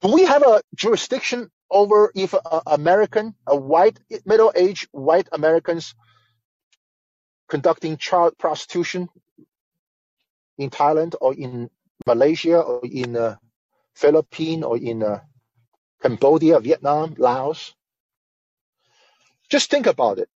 Do 0.01 0.13
we 0.13 0.25
have 0.25 0.43
a 0.43 0.63
jurisdiction 0.75 1.51
over 1.73 2.13
if 2.15 2.35
a 2.35 2.63
American, 2.69 3.35
a 3.49 3.57
white, 3.57 3.99
middle-aged 4.27 4.89
white 4.93 5.29
Americans 5.33 5.95
conducting 7.49 7.97
child 7.99 8.39
prostitution 8.39 9.09
in 10.59 10.71
Thailand 10.71 11.15
or 11.21 11.35
in 11.35 11.71
Malaysia 12.07 12.61
or 12.61 12.83
in 12.85 13.17
uh, 13.17 13.37
Philippines 13.97 14.65
or 14.65 14.79
in 14.79 15.03
uh, 15.03 15.21
Cambodia, 16.03 16.61
Vietnam, 16.61 17.15
Laos? 17.19 17.75
Just 19.51 19.71
think 19.71 19.87
about 19.87 20.19
it. 20.19 20.29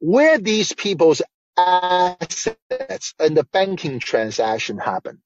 Where 0.00 0.38
these 0.38 0.72
people's 0.72 1.22
assets 1.56 3.14
and 3.18 3.36
the 3.36 3.44
banking 3.44 3.98
transaction 4.00 4.78
happen 4.78 5.20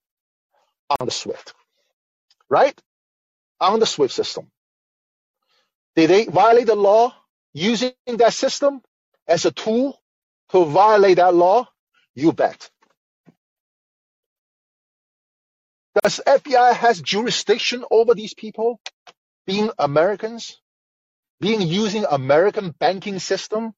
on 1.01 1.07
the 1.07 1.13
SWIFT, 1.13 1.55
right? 2.49 2.79
On 3.61 3.81
the 3.81 3.87
SWIFT 3.87 4.15
system. 4.15 4.51
Did 5.97 6.11
they 6.11 6.25
violate 6.27 6.67
the 6.67 6.77
law 6.77 7.15
using 7.55 7.93
that 8.07 8.35
system 8.35 8.83
as 9.29 9.45
a 9.47 9.53
tool 9.53 10.01
to 10.51 10.65
violate 10.65 11.17
that 11.17 11.35
law? 11.35 11.69
You 12.15 12.33
bet. 12.33 12.71
Does 16.03 16.21
FBI 16.27 16.75
has 16.75 17.01
jurisdiction 17.03 17.85
over 17.91 18.15
these 18.15 18.35
people 18.35 18.81
being 19.47 19.71
Americans, 19.79 20.61
being 21.41 21.63
using 21.63 22.05
American 22.11 22.71
banking 22.79 23.19
system 23.21 23.73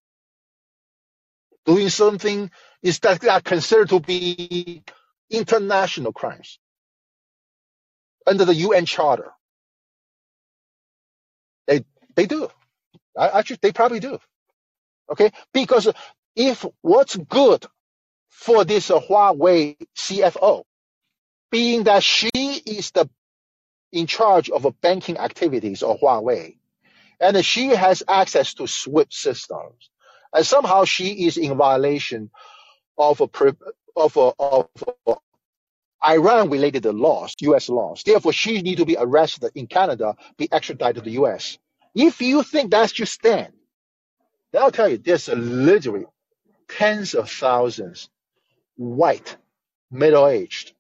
doing 1.67 1.89
something 1.89 2.51
is 2.83 2.99
that 3.01 3.45
considered 3.45 3.91
to 3.91 4.01
be 4.01 4.83
international 5.31 6.13
crimes 6.13 6.59
under 8.27 8.45
the 8.45 8.55
UN 8.55 8.87
Charter. 8.87 9.33
They 11.67 11.85
they 12.17 12.27
do. 12.27 12.49
I, 13.19 13.29
actually, 13.41 13.59
they 13.63 13.73
probably 13.73 14.01
do. 14.01 14.19
Okay, 15.11 15.33
because 15.53 15.89
if 16.37 16.65
what's 16.83 17.17
good 17.17 17.67
for 18.31 18.65
this 18.65 18.91
uh, 18.91 19.01
Huawei 19.01 19.77
CFO, 19.97 20.65
being 21.51 21.85
that 21.85 22.03
she 22.03 22.31
is 22.35 22.91
the 22.93 23.09
in 23.93 24.07
charge 24.07 24.51
of 24.51 24.67
banking 24.83 25.19
activities 25.19 25.83
of 25.83 26.01
Huawei, 26.01 26.57
and 27.21 27.45
she 27.45 27.69
has 27.69 28.03
access 28.09 28.55
to 28.55 28.67
SWIFT 28.67 29.13
systems, 29.15 29.91
and 30.35 30.47
somehow 30.47 30.85
she 30.85 31.27
is 31.27 31.37
in 31.39 31.57
violation 31.57 32.31
of 32.99 33.21
a, 33.21 33.29
of 33.97 34.17
a, 34.17 34.33
of 34.39 34.85
a 35.07 35.15
Iran-related 36.07 36.85
laws, 36.87 37.35
U.S. 37.41 37.69
laws. 37.69 38.03
Therefore, 38.05 38.33
she 38.33 38.63
need 38.63 38.79
to 38.79 38.85
be 38.87 38.97
arrested 38.99 39.51
in 39.55 39.67
Canada, 39.67 40.17
be 40.37 40.49
extradited 40.53 40.97
to 40.97 41.01
the 41.03 41.13
U.S. 41.13 41.59
If 41.95 42.21
you 42.23 42.43
think 42.43 42.71
that's 42.71 42.99
your 42.99 43.07
stand, 43.07 43.53
then 44.53 44.63
I'll 44.63 44.73
tell 44.73 44.89
you, 44.89 44.99
there's 44.99 45.29
literally 45.29 46.07
tens 46.69 47.15
of 47.15 47.31
thousands 47.31 48.09
white, 48.77 49.37
middle-aged, 49.91 50.73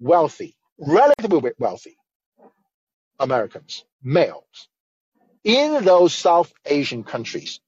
wealthy, 0.00 0.56
relatively 0.78 1.52
wealthy 1.58 1.96
Americans, 3.18 3.84
males, 4.02 4.68
in 5.44 5.84
those 5.84 6.14
South 6.14 6.52
Asian 6.66 7.04
countries 7.04 7.60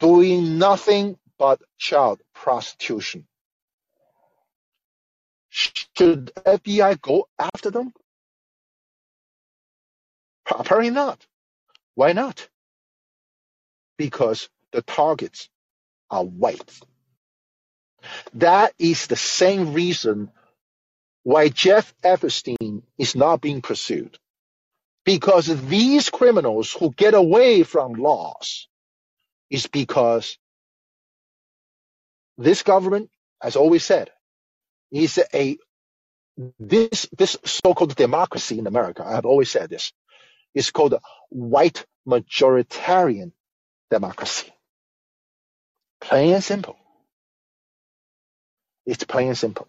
doing 0.00 0.58
nothing 0.58 1.16
but 1.38 1.60
child 1.78 2.20
prostitution. 2.34 3.26
Should 5.50 6.32
FBI 6.36 7.00
go 7.00 7.28
after 7.38 7.70
them? 7.70 7.92
Apparently 10.50 10.90
not. 10.90 11.24
Why 11.96 12.12
not? 12.12 12.48
Because 13.98 14.48
the 14.72 14.82
targets 14.82 15.48
are 16.10 16.24
white. 16.24 16.80
That 18.34 18.74
is 18.78 19.06
the 19.08 19.16
same 19.16 19.74
reason 19.74 20.30
why 21.24 21.48
Jeff 21.48 21.94
Epstein 22.04 22.82
is 22.98 23.16
not 23.16 23.40
being 23.40 23.62
pursued. 23.62 24.18
Because 25.04 25.46
these 25.68 26.10
criminals 26.10 26.72
who 26.72 26.92
get 26.92 27.14
away 27.14 27.64
from 27.64 27.94
laws 27.94 28.68
is 29.50 29.66
because 29.68 30.38
this 32.38 32.62
government, 32.62 33.10
as 33.42 33.56
always 33.56 33.84
said, 33.84 34.10
is 34.92 35.20
a 35.34 35.58
this 36.60 37.08
this 37.18 37.36
so-called 37.44 37.96
democracy 37.96 38.58
in 38.58 38.66
America. 38.66 39.04
I 39.06 39.14
have 39.16 39.26
always 39.26 39.50
said 39.50 39.70
this 39.70 39.92
is 40.54 40.70
called 40.70 40.94
white 41.30 41.86
majoritarian 42.06 43.32
democracy. 43.90 44.52
Plain 46.00 46.34
and 46.34 46.44
simple. 46.44 46.76
It's 48.86 49.04
plain 49.04 49.28
and 49.28 49.38
simple. 49.38 49.68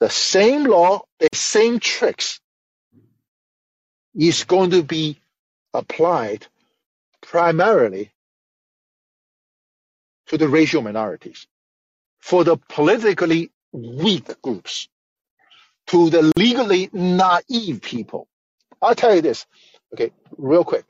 The 0.00 0.10
same 0.10 0.64
law, 0.64 1.02
the 1.18 1.28
same 1.32 1.80
tricks 1.80 2.40
is 4.14 4.44
going 4.44 4.70
to 4.70 4.82
be 4.82 5.18
applied 5.72 6.46
primarily 7.22 8.12
to 10.26 10.38
the 10.38 10.48
racial 10.48 10.82
minorities, 10.82 11.46
for 12.20 12.44
the 12.44 12.56
politically 12.56 13.50
weak 13.72 14.42
groups, 14.42 14.88
to 15.86 16.10
the 16.10 16.32
legally 16.36 16.90
naive 16.92 17.80
people. 17.82 18.28
I'll 18.82 18.94
tell 18.94 19.14
you 19.14 19.22
this, 19.22 19.46
okay, 19.94 20.12
real 20.36 20.64
quick, 20.64 20.84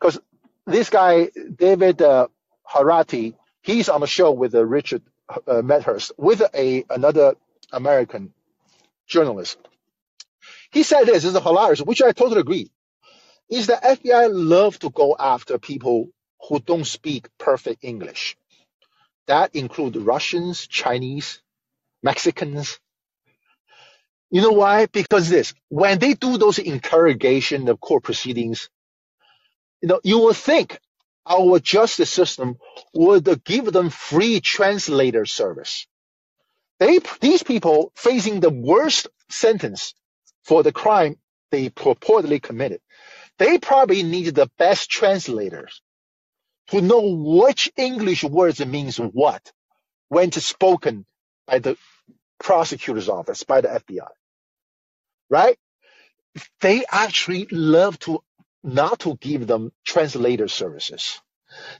because 0.00 0.20
this 0.66 0.90
guy, 0.90 1.28
David 1.56 2.00
uh, 2.02 2.28
Herrarte, 2.70 3.34
he's 3.62 3.88
on 3.88 4.02
a 4.02 4.06
show 4.06 4.32
with 4.32 4.54
uh, 4.54 4.64
Richard 4.64 5.02
uh, 5.46 5.62
Medhurst 5.62 6.12
with 6.18 6.42
a 6.54 6.84
another 6.90 7.34
American 7.72 8.32
journalist. 9.06 9.58
He 10.70 10.82
said 10.82 11.04
this, 11.04 11.22
this 11.22 11.34
is 11.34 11.42
hilarious, 11.42 11.80
which 11.80 12.02
I 12.02 12.12
totally 12.12 12.40
agree 12.40 12.70
is 13.50 13.66
the 13.66 13.74
FBI 13.74 14.30
love 14.32 14.78
to 14.78 14.90
go 14.90 15.14
after 15.18 15.58
people 15.58 16.08
who 16.48 16.58
don't 16.60 16.86
speak 16.86 17.28
perfect 17.38 17.84
English. 17.84 18.36
That 19.26 19.54
include 19.54 19.96
Russians, 19.96 20.66
Chinese, 20.66 21.42
Mexicans, 22.02 22.80
You 24.32 24.42
know 24.42 24.52
why? 24.52 24.86
Because 24.86 25.30
this, 25.30 25.54
when 25.70 26.00
they 26.00 26.14
do 26.14 26.38
those 26.38 26.58
interrogation 26.58 27.68
of 27.68 27.80
court 27.80 28.04
proceedings, 28.04 28.70
you 29.82 29.88
know, 29.88 30.00
you 30.04 30.20
will 30.20 30.34
think 30.34 30.80
our 31.26 31.60
justice 31.60 32.10
system 32.10 32.56
would 32.94 33.44
give 33.44 33.72
them 33.72 33.90
free 33.90 34.40
translator 34.40 35.26
service. 35.26 35.86
They, 36.80 37.00
these 37.20 37.42
people 37.42 37.92
facing 37.94 38.40
the 38.40 38.50
worst 38.50 39.08
sentence 39.30 39.94
for 40.44 40.62
the 40.62 40.72
crime 40.72 41.16
they 41.50 41.70
purportedly 41.70 42.42
committed, 42.42 42.80
they 43.38 43.58
probably 43.58 44.02
need 44.02 44.34
the 44.34 44.50
best 44.58 44.90
translators 44.90 45.82
to 46.68 46.80
know 46.80 47.02
which 47.02 47.70
English 47.76 48.24
words 48.24 48.64
means 48.64 48.98
what 48.98 49.52
when 50.08 50.28
it's 50.28 50.46
spoken 50.46 51.06
by 51.46 51.58
the 51.60 51.76
prosecutor's 52.40 53.08
office, 53.10 53.44
by 53.44 53.60
the 53.60 53.68
FBI. 53.68 54.08
Right? 55.32 55.58
They 56.60 56.84
actually 56.90 57.48
love 57.50 57.98
to 58.00 58.22
not 58.64 59.00
to 59.00 59.16
give 59.20 59.46
them 59.48 59.72
translator 59.84 60.48
services. 60.48 61.20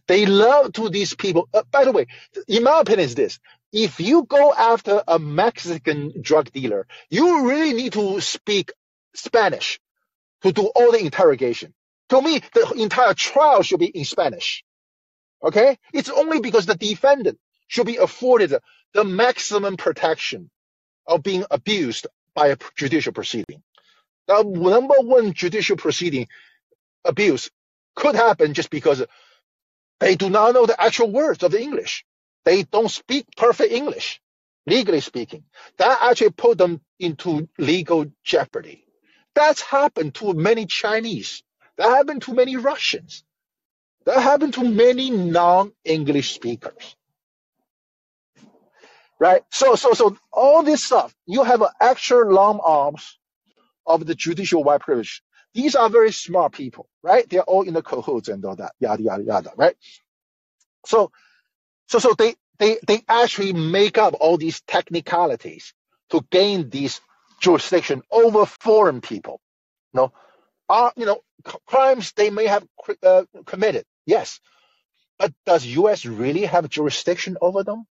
They 0.08 0.26
love 0.26 0.74
to 0.74 0.90
these 0.90 1.14
people. 1.14 1.48
Uh, 1.54 1.64
by 1.70 1.84
the 1.84 1.92
way, 1.92 2.06
in 2.48 2.64
my 2.64 2.80
opinion, 2.80 3.06
is 3.06 3.16
this: 3.16 3.40
if 3.72 4.00
you 4.00 4.24
go 4.24 4.52
after 4.54 5.02
a 5.08 5.18
Mexican 5.18 6.22
drug 6.22 6.52
dealer, 6.52 6.86
you 7.10 7.48
really 7.48 7.74
need 7.74 7.94
to 7.94 8.20
speak 8.20 8.72
Spanish 9.14 9.80
to 10.42 10.52
do 10.52 10.66
all 10.74 10.92
the 10.92 11.00
interrogation. 11.00 11.74
To 12.10 12.22
me, 12.22 12.40
the 12.54 12.72
entire 12.78 13.14
trial 13.14 13.62
should 13.62 13.80
be 13.80 13.86
in 13.86 14.04
Spanish. 14.04 14.64
Okay? 15.42 15.78
It's 15.94 16.10
only 16.10 16.40
because 16.40 16.66
the 16.66 16.76
defendant 16.76 17.38
should 17.68 17.86
be 17.86 17.98
afforded 17.98 18.54
the 18.94 19.04
maximum 19.04 19.76
protection 19.76 20.50
of 21.06 21.22
being 21.22 21.44
abused 21.50 22.06
by 22.34 22.48
a 22.48 22.58
judicial 22.76 23.12
proceeding. 23.12 23.62
The 24.28 24.42
number 24.44 24.96
one 25.00 25.32
judicial 25.34 25.76
proceeding 25.76 26.28
abuse 27.04 27.50
could 27.96 28.14
happen 28.16 28.54
just 28.54 28.70
because 28.70 29.04
they 30.00 30.16
do 30.16 30.30
not 30.30 30.54
know 30.54 30.66
the 30.66 30.80
actual 30.80 31.10
words 31.10 31.42
of 31.44 31.52
the 31.52 31.62
English. 31.62 32.04
They 32.44 32.64
don't 32.64 32.90
speak 32.90 33.26
perfect 33.36 33.72
English, 33.72 34.20
legally 34.66 35.00
speaking. 35.00 35.44
That 35.78 35.98
actually 36.02 36.32
put 36.32 36.58
them 36.58 36.80
into 37.00 37.48
legal 37.58 38.06
jeopardy. 38.24 38.84
That's 39.34 39.62
happened 39.62 40.14
to 40.16 40.34
many 40.34 40.66
Chinese. 40.66 41.42
That 41.78 41.90
happened 41.90 42.22
to 42.22 42.34
many 42.34 42.56
Russians. 42.56 43.24
That 44.06 44.20
happened 44.22 44.54
to 44.54 44.64
many 44.64 45.10
non-English 45.10 46.34
speakers. 46.34 46.96
Right? 49.22 49.44
So, 49.52 49.76
so, 49.76 49.92
so 49.92 50.16
all 50.32 50.64
this 50.64 50.82
stuff, 50.82 51.14
you 51.28 51.44
have 51.44 51.62
an 51.62 51.68
extra 51.80 52.28
long 52.28 52.58
arms 52.58 53.20
of 53.86 54.04
the 54.04 54.16
judicial 54.16 54.64
white 54.64 54.80
privilege. 54.80 55.22
These 55.54 55.76
are 55.76 55.88
very 55.88 56.10
smart 56.10 56.54
people, 56.54 56.88
right? 57.04 57.28
They're 57.30 57.44
all 57.44 57.62
in 57.62 57.74
the 57.74 57.82
cahoots 57.82 58.28
and 58.28 58.44
all 58.44 58.56
that, 58.56 58.72
yada, 58.80 59.00
yada, 59.00 59.22
yada, 59.22 59.52
right? 59.56 59.76
So, 60.86 61.12
so, 61.86 62.00
so 62.00 62.14
they, 62.18 62.34
they, 62.58 62.78
they 62.84 63.04
actually 63.08 63.52
make 63.52 63.96
up 63.96 64.14
all 64.18 64.38
these 64.38 64.60
technicalities 64.62 65.72
to 66.10 66.26
gain 66.32 66.68
this 66.68 67.00
jurisdiction 67.40 68.02
over 68.10 68.44
foreign 68.44 69.00
people. 69.02 69.40
You 69.94 70.00
know, 70.00 70.12
are, 70.68 70.92
you 70.96 71.06
know, 71.06 71.20
crimes 71.66 72.10
they 72.16 72.30
may 72.30 72.48
have 72.48 72.66
uh, 73.04 73.22
committed, 73.46 73.84
yes. 74.04 74.40
But 75.16 75.32
does 75.46 75.64
U.S. 75.64 76.06
really 76.06 76.46
have 76.46 76.68
jurisdiction 76.68 77.36
over 77.40 77.62
them? 77.62 77.86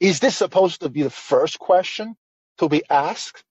Is 0.00 0.20
this 0.20 0.36
supposed 0.36 0.82
to 0.82 0.88
be 0.90 1.02
the 1.02 1.10
first 1.10 1.58
question 1.58 2.16
to 2.58 2.68
be 2.68 2.82
asked? 2.90 3.44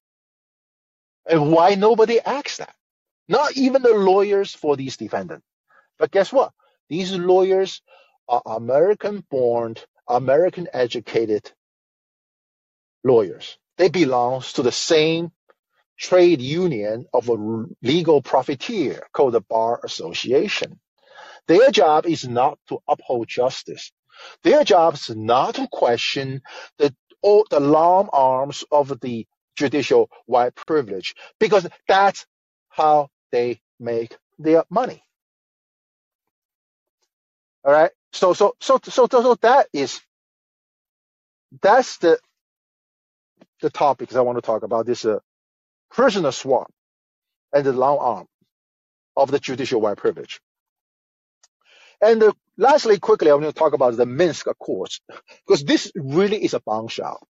And 1.30 1.52
why 1.52 1.76
nobody 1.76 2.20
asks 2.22 2.58
that? 2.58 2.76
Not 3.30 3.58
even 3.58 3.84
the 3.84 3.94
lawyers 3.96 4.54
for 4.56 4.78
these 4.78 4.98
defendants. 4.98 5.46
But 6.00 6.12
guess 6.12 6.34
what? 6.34 6.54
These 6.90 7.14
lawyers 7.14 7.82
are 8.30 8.42
American 8.46 9.26
born, 9.32 9.76
American 10.08 10.68
educated 10.74 11.52
lawyers. 13.04 13.58
They 13.78 13.90
belong 13.90 14.42
to 14.56 14.64
the 14.64 14.72
same 14.74 15.32
trade 15.98 16.42
union 16.42 17.08
of 17.14 17.30
a 17.30 17.66
legal 17.84 18.22
profiteer 18.22 19.08
called 19.14 19.34
the 19.34 19.42
Bar 19.42 19.82
Association. 19.84 20.80
Their 21.48 21.72
job 21.72 22.06
is 22.08 22.28
not 22.28 22.60
to 22.70 22.80
uphold 22.88 23.28
justice. 23.30 23.92
Their 24.44 24.64
job 24.64 24.96
is 24.96 25.10
not 25.12 25.56
to 25.56 25.68
question 25.72 26.42
the, 26.80 26.96
all 27.22 27.46
the 27.50 27.60
long 27.62 28.10
arms 28.14 28.64
of 28.72 29.00
the 29.02 29.28
judicial 29.58 30.10
white 30.26 30.56
privilege 30.56 31.16
because 31.40 31.68
that's 31.88 32.26
how 32.70 33.10
they 33.32 33.62
make 33.80 34.18
their 34.40 34.66
money. 34.70 35.04
All 37.66 37.74
right. 37.74 37.92
So 38.14 38.34
so 38.34 38.56
so 38.62 38.80
so 38.84 39.08
so, 39.10 39.22
so 39.24 39.36
that 39.42 39.68
is 39.74 40.02
that's 41.62 41.98
the 42.00 42.20
the 43.62 43.70
topics 43.72 44.16
I 44.16 44.22
want 44.22 44.38
to 44.38 44.44
talk 44.44 44.64
about. 44.64 44.86
This 44.88 45.06
uh, 45.06 45.20
prisoner 45.92 46.32
swap 46.32 46.72
and 47.54 47.66
the 47.66 47.74
long 47.74 47.98
arm 48.00 48.28
of 49.18 49.32
the 49.32 49.40
judicial 49.40 49.82
white 49.82 49.98
privilege. 49.98 50.42
And 52.02 52.22
uh, 52.24 52.34
lastly, 52.58 53.00
quickly, 53.00 53.32
I 53.32 53.36
want 53.36 53.48
to 53.48 53.54
talk 53.54 53.74
about 53.74 53.98
the 53.98 54.06
Minsk 54.06 54.48
Accords 54.48 55.02
because 55.46 55.64
this 55.64 55.92
really 55.96 56.44
is 56.44 56.54
a 56.54 56.60
bombshell. 56.62 57.28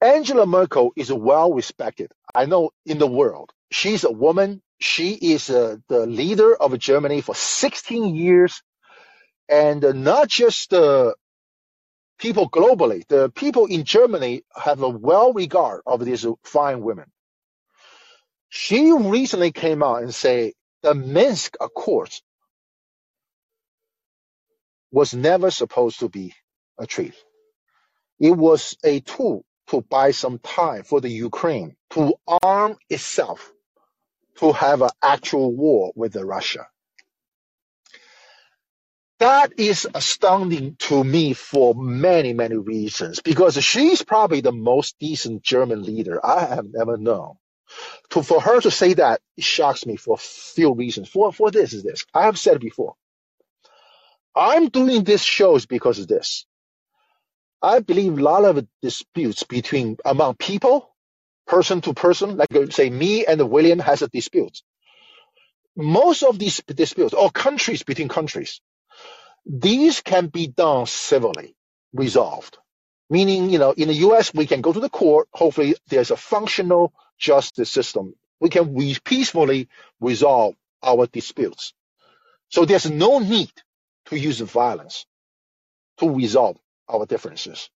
Angela 0.00 0.46
Merkel 0.46 0.92
is 0.96 1.12
well 1.12 1.52
respected. 1.52 2.12
I 2.34 2.46
know 2.46 2.70
in 2.86 2.98
the 2.98 3.06
world. 3.06 3.50
She's 3.70 4.04
a 4.04 4.12
woman. 4.12 4.62
She 4.80 5.12
is 5.14 5.50
uh, 5.50 5.76
the 5.88 6.06
leader 6.06 6.54
of 6.54 6.78
Germany 6.78 7.20
for 7.20 7.34
16 7.34 8.14
years. 8.14 8.62
And 9.48 9.84
uh, 9.84 9.92
not 9.92 10.28
just 10.28 10.70
the 10.70 11.14
people 12.18 12.50
globally, 12.50 13.06
the 13.08 13.30
people 13.30 13.66
in 13.66 13.84
Germany 13.84 14.42
have 14.54 14.82
a 14.82 14.88
well 14.88 15.32
regard 15.32 15.82
of 15.86 16.04
these 16.04 16.26
fine 16.44 16.82
women. 16.82 17.06
She 18.48 18.92
recently 18.92 19.52
came 19.52 19.82
out 19.82 20.02
and 20.02 20.14
say 20.14 20.54
the 20.82 20.94
Minsk 20.94 21.56
Accords 21.60 22.22
was 24.94 25.12
never 25.12 25.50
supposed 25.50 25.98
to 26.00 26.08
be 26.08 26.32
a 26.78 26.86
treaty. 26.86 27.18
It 28.20 28.30
was 28.30 28.76
a 28.84 29.00
tool 29.00 29.44
to 29.68 29.82
buy 29.82 30.12
some 30.12 30.38
time 30.38 30.84
for 30.84 31.00
the 31.00 31.10
Ukraine 31.10 31.74
to 31.90 32.14
arm 32.28 32.76
itself 32.88 33.52
to 34.38 34.52
have 34.52 34.82
an 34.82 34.90
actual 35.02 35.52
war 35.52 35.92
with 35.96 36.14
Russia. 36.16 36.68
That 39.18 39.58
is 39.58 39.88
astounding 39.94 40.76
to 40.80 41.02
me 41.02 41.34
for 41.34 41.74
many, 41.74 42.32
many 42.32 42.56
reasons 42.56 43.20
because 43.20 43.56
she's 43.64 44.02
probably 44.02 44.42
the 44.42 44.52
most 44.52 44.96
decent 45.00 45.42
German 45.42 45.82
leader 45.82 46.24
I 46.24 46.44
have 46.46 46.66
ever 46.80 46.96
known. 46.96 47.34
To, 48.10 48.22
for 48.22 48.40
her 48.40 48.60
to 48.60 48.70
say 48.70 48.94
that 48.94 49.20
shocks 49.38 49.86
me 49.86 49.96
for 49.96 50.14
a 50.14 50.18
few 50.18 50.74
reasons. 50.74 51.08
For, 51.08 51.32
for 51.32 51.50
this 51.50 51.72
is 51.72 51.82
this. 51.82 52.06
I 52.14 52.26
have 52.26 52.38
said 52.38 52.60
before. 52.60 52.94
I'm 54.36 54.68
doing 54.68 55.04
this 55.04 55.22
shows 55.22 55.66
because 55.66 55.98
of 55.98 56.08
this. 56.08 56.46
I 57.62 57.80
believe 57.80 58.18
a 58.18 58.22
lot 58.22 58.44
of 58.44 58.66
disputes 58.82 59.44
between 59.44 59.98
among 60.04 60.36
people, 60.36 60.94
person 61.46 61.80
to 61.82 61.94
person, 61.94 62.36
like 62.38 62.48
say 62.72 62.90
me 62.90 63.26
and 63.26 63.50
William 63.50 63.80
has 63.80 64.02
a 64.02 64.08
dispute. 64.08 64.62
Most 65.76 66.22
of 66.24 66.38
these 66.38 66.62
disputes, 66.66 67.14
or 67.14 67.30
countries 67.30 67.82
between 67.84 68.08
countries, 68.08 68.60
these 69.46 70.02
can 70.02 70.28
be 70.28 70.48
done 70.48 70.86
civilly, 70.86 71.56
resolved. 71.94 72.58
Meaning, 73.10 73.50
you 73.50 73.58
know, 73.58 73.72
in 73.72 73.88
the 73.88 73.94
US, 74.08 74.34
we 74.34 74.46
can 74.46 74.62
go 74.62 74.72
to 74.72 74.80
the 74.80 74.90
court. 74.90 75.28
Hopefully, 75.32 75.76
there's 75.88 76.10
a 76.12 76.16
functional 76.18 76.92
justice 77.18 77.70
system. 77.70 78.14
We 78.40 78.50
can 78.50 78.74
re- 78.76 78.96
peacefully 79.04 79.68
resolve 80.00 80.56
our 80.82 81.06
disputes. 81.06 81.74
So 82.50 82.64
there's 82.66 82.90
no 82.90 83.18
need 83.20 83.52
to 84.06 84.18
use 84.18 84.40
violence 84.40 85.06
to 85.98 86.10
resolve 86.10 86.56
our 86.88 87.06
differences. 87.06 87.70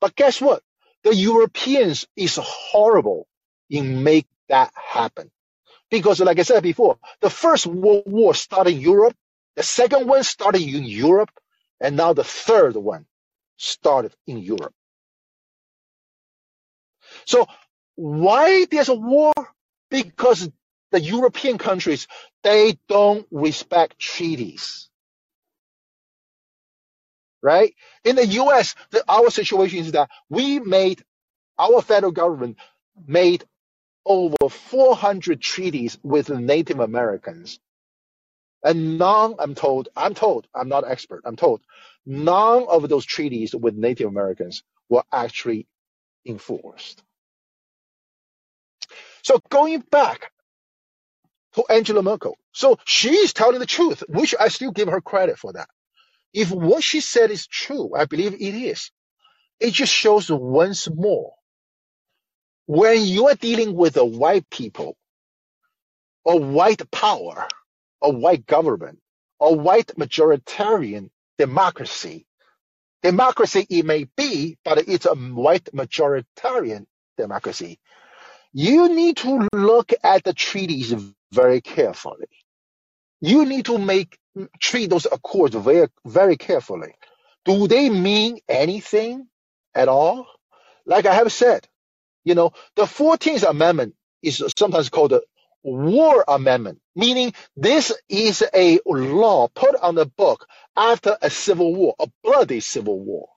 But 0.00 0.14
guess 0.16 0.40
what? 0.40 0.62
The 1.02 1.14
Europeans 1.14 2.06
is 2.16 2.38
horrible 2.42 3.26
in 3.70 4.02
make 4.02 4.26
that 4.48 4.72
happen. 4.74 5.30
Because 5.90 6.20
like 6.20 6.38
I 6.38 6.42
said 6.42 6.62
before, 6.62 6.98
the 7.20 7.30
first 7.30 7.66
world 7.66 8.04
war 8.06 8.34
started 8.34 8.74
in 8.74 8.80
Europe, 8.80 9.14
the 9.54 9.62
second 9.62 10.08
one 10.08 10.24
started 10.24 10.62
in 10.62 10.84
Europe, 10.84 11.30
and 11.80 11.96
now 11.96 12.12
the 12.12 12.24
third 12.24 12.76
one 12.76 13.06
started 13.56 14.14
in 14.26 14.38
Europe. 14.38 14.74
So 17.24 17.46
why 17.94 18.66
there's 18.66 18.88
a 18.88 18.94
war? 18.94 19.32
Because 19.90 20.50
the 20.90 21.00
European 21.00 21.58
countries, 21.58 22.08
they 22.42 22.78
don't 22.88 23.26
respect 23.30 23.98
treaties 23.98 24.88
right? 27.42 27.74
In 28.04 28.16
the 28.16 28.26
US, 28.26 28.74
the, 28.90 29.04
our 29.08 29.30
situation 29.30 29.80
is 29.80 29.92
that 29.92 30.10
we 30.28 30.60
made 30.60 31.02
our 31.58 31.82
federal 31.82 32.12
government 32.12 32.58
made 33.06 33.44
over 34.04 34.48
400 34.48 35.40
treaties 35.40 35.98
with 36.02 36.30
Native 36.30 36.80
Americans. 36.80 37.58
And 38.62 38.98
none, 38.98 39.34
I'm 39.38 39.54
told, 39.54 39.88
I'm 39.96 40.14
told, 40.14 40.46
I'm 40.54 40.68
not 40.68 40.88
expert, 40.88 41.22
I'm 41.24 41.36
told, 41.36 41.62
none 42.04 42.66
of 42.68 42.88
those 42.88 43.04
treaties 43.04 43.54
with 43.54 43.74
Native 43.74 44.08
Americans 44.08 44.62
were 44.88 45.04
actually 45.12 45.66
enforced. 46.26 47.02
So 49.22 49.40
going 49.50 49.80
back 49.80 50.32
to 51.54 51.64
Angela 51.70 52.02
Merkel, 52.02 52.38
so 52.52 52.78
she's 52.84 53.32
telling 53.32 53.60
the 53.60 53.66
truth, 53.66 54.02
which 54.08 54.34
I 54.38 54.48
still 54.48 54.72
give 54.72 54.88
her 54.88 55.00
credit 55.00 55.38
for 55.38 55.52
that. 55.54 55.68
If 56.34 56.52
what 56.52 56.84
she 56.84 57.00
said 57.00 57.30
is 57.30 57.46
true, 57.46 57.92
I 57.96 58.06
believe 58.06 58.34
it 58.34 58.40
is. 58.54 58.90
It 59.60 59.72
just 59.72 59.92
shows 59.92 60.30
once 60.30 60.88
more 60.90 61.32
when 62.66 63.02
you 63.04 63.28
are 63.28 63.36
dealing 63.36 63.74
with 63.76 63.96
a 63.96 64.04
white 64.04 64.48
people, 64.50 64.96
a 66.26 66.36
white 66.36 66.90
power, 66.90 67.48
a 68.02 68.10
white 68.10 68.46
government, 68.46 69.00
a 69.40 69.52
white 69.54 69.88
majoritarian 69.98 71.10
democracy, 71.38 72.26
democracy 73.02 73.66
it 73.70 73.86
may 73.86 74.06
be, 74.16 74.58
but 74.64 74.88
it's 74.88 75.06
a 75.06 75.14
white 75.14 75.66
majoritarian 75.74 76.86
democracy. 77.18 77.78
You 78.52 78.88
need 78.94 79.18
to 79.18 79.48
look 79.54 79.92
at 80.04 80.24
the 80.24 80.34
treaties 80.34 80.94
very 81.32 81.60
carefully. 81.62 82.28
You 83.20 83.46
need 83.46 83.66
to 83.66 83.78
make 83.78 84.18
treat 84.60 84.90
those 84.90 85.06
accords 85.10 85.54
very 85.56 85.88
very 86.06 86.36
carefully. 86.36 86.94
Do 87.44 87.68
they 87.68 87.90
mean 87.90 88.38
anything 88.48 89.28
at 89.74 89.88
all? 89.88 90.26
Like 90.86 91.06
I 91.06 91.14
have 91.14 91.32
said, 91.32 91.68
you 92.24 92.34
know, 92.36 92.52
the 92.76 92.84
14th 92.84 93.48
Amendment 93.48 93.96
is 94.22 94.44
sometimes 94.58 94.90
called 94.90 95.12
the 95.12 95.22
War 95.64 96.24
Amendment, 96.28 96.80
meaning 96.96 97.34
this 97.56 97.92
is 98.08 98.44
a 98.54 98.80
law 98.86 99.48
put 99.48 99.76
on 99.76 99.94
the 99.96 100.06
book 100.06 100.46
after 100.76 101.16
a 101.22 101.30
civil 101.30 101.74
war, 101.74 101.96
a 102.00 102.08
bloody 102.24 102.60
civil 102.60 102.98
war. 103.00 103.28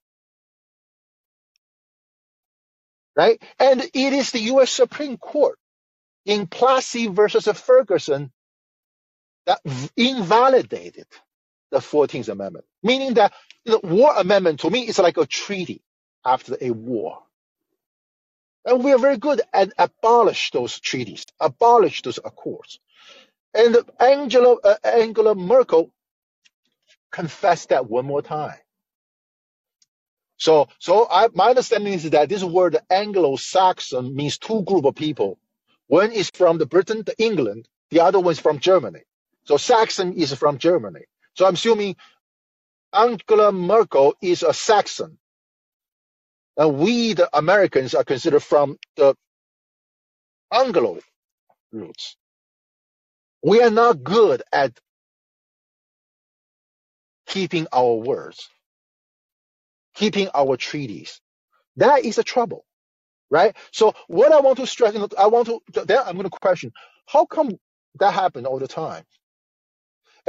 Right? 3.15 3.41
And 3.59 3.81
it 3.81 4.13
is 4.13 4.31
the 4.31 4.39
U.S. 4.41 4.71
Supreme 4.71 5.17
Court 5.17 5.57
in 6.25 6.47
Plessy 6.47 7.07
versus 7.07 7.47
Ferguson 7.47 8.31
that 9.49 9.61
invalidated 9.97 11.07
the 11.71 11.79
14th 11.79 12.29
Amendment, 12.29 12.65
meaning 12.83 13.15
that 13.15 13.33
the 13.65 13.79
War 13.83 14.13
Amendment 14.17 14.61
to 14.61 14.71
me 14.71 14.87
is 14.87 14.99
like 14.99 15.17
a 15.17 15.27
treaty 15.27 15.83
after 16.25 16.57
a 16.61 16.71
war. 16.71 17.19
And 18.65 18.83
we 18.83 18.93
are 18.93 18.99
very 18.99 19.17
good 19.17 19.41
at 19.53 19.73
abolish 19.79 20.51
those 20.51 20.79
treaties, 20.79 21.25
abolish 21.39 22.03
those 22.03 22.19
accords. 22.23 22.79
And 23.53 23.77
Angela, 23.99 24.57
uh, 24.63 24.75
Angela 24.83 25.35
Merkel 25.35 25.91
confessed 27.11 27.69
that 27.69 27.89
one 27.89 28.05
more 28.05 28.21
time. 28.23 28.57
So, 30.37 30.69
so 30.79 31.07
I, 31.11 31.29
my 31.33 31.49
understanding 31.51 31.93
is 31.93 32.09
that 32.11 32.29
this 32.29 32.43
word 32.43 32.77
Anglo-Saxon 32.91 34.15
means 34.15 34.37
two 34.39 34.63
group 34.63 34.85
of 34.85 34.95
people. 34.95 35.39
One 35.87 36.11
is 36.13 36.31
from 36.31 36.59
the 36.59 36.67
Britain, 36.67 37.03
the 37.05 37.15
England. 37.19 37.67
The 37.91 38.01
other 38.01 38.19
one 38.19 38.33
is 38.33 38.39
from 38.39 38.59
Germany. 38.59 39.01
So 39.49 39.57
Saxon 39.57 40.13
is 40.13 40.31
from 40.35 40.59
Germany. 40.59 41.05
So 41.35 41.47
I'm 41.47 41.55
assuming 41.55 41.95
Angela 42.93 43.51
Merkel 43.51 44.15
is 44.21 44.43
a 44.43 44.53
Saxon. 44.53 45.17
And 46.57 46.77
we, 46.77 47.13
the 47.13 47.29
Americans, 47.35 47.95
are 47.95 48.03
considered 48.03 48.41
from 48.43 48.77
the 48.95 49.15
Anglo 50.53 50.99
roots. 51.71 52.17
We 53.43 53.63
are 53.63 53.71
not 53.71 54.03
good 54.03 54.43
at 54.53 54.79
keeping 57.27 57.67
our 57.73 57.95
words, 57.95 58.49
keeping 59.95 60.29
our 60.35 60.57
treaties. 60.57 61.21
That 61.77 62.05
is 62.05 62.19
a 62.19 62.23
trouble, 62.23 62.65
right? 63.31 63.55
So 63.71 63.93
what 64.07 64.31
I 64.33 64.41
want 64.41 64.57
to 64.59 64.67
stress, 64.67 64.95
I 65.17 65.27
want 65.27 65.47
to, 65.47 65.61
then 65.85 65.99
I'm 66.05 66.15
going 66.17 66.23
to 66.25 66.31
question, 66.31 66.73
how 67.07 67.25
come 67.25 67.51
that 67.99 68.13
happened 68.13 68.47
all 68.47 68.59
the 68.59 68.67
time? 68.67 69.05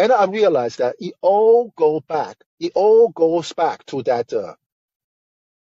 And 0.01 0.13
I 0.13 0.27
realized 0.27 0.81
that 0.81 0.97
it 1.01 1.15
all 1.23 1.75
go 1.77 2.01
back, 2.01 2.39
it 2.61 2.73
all 2.77 3.11
goes 3.11 3.53
back 3.55 3.87
to 3.89 4.03
that 4.05 4.33
uh, 4.35 4.55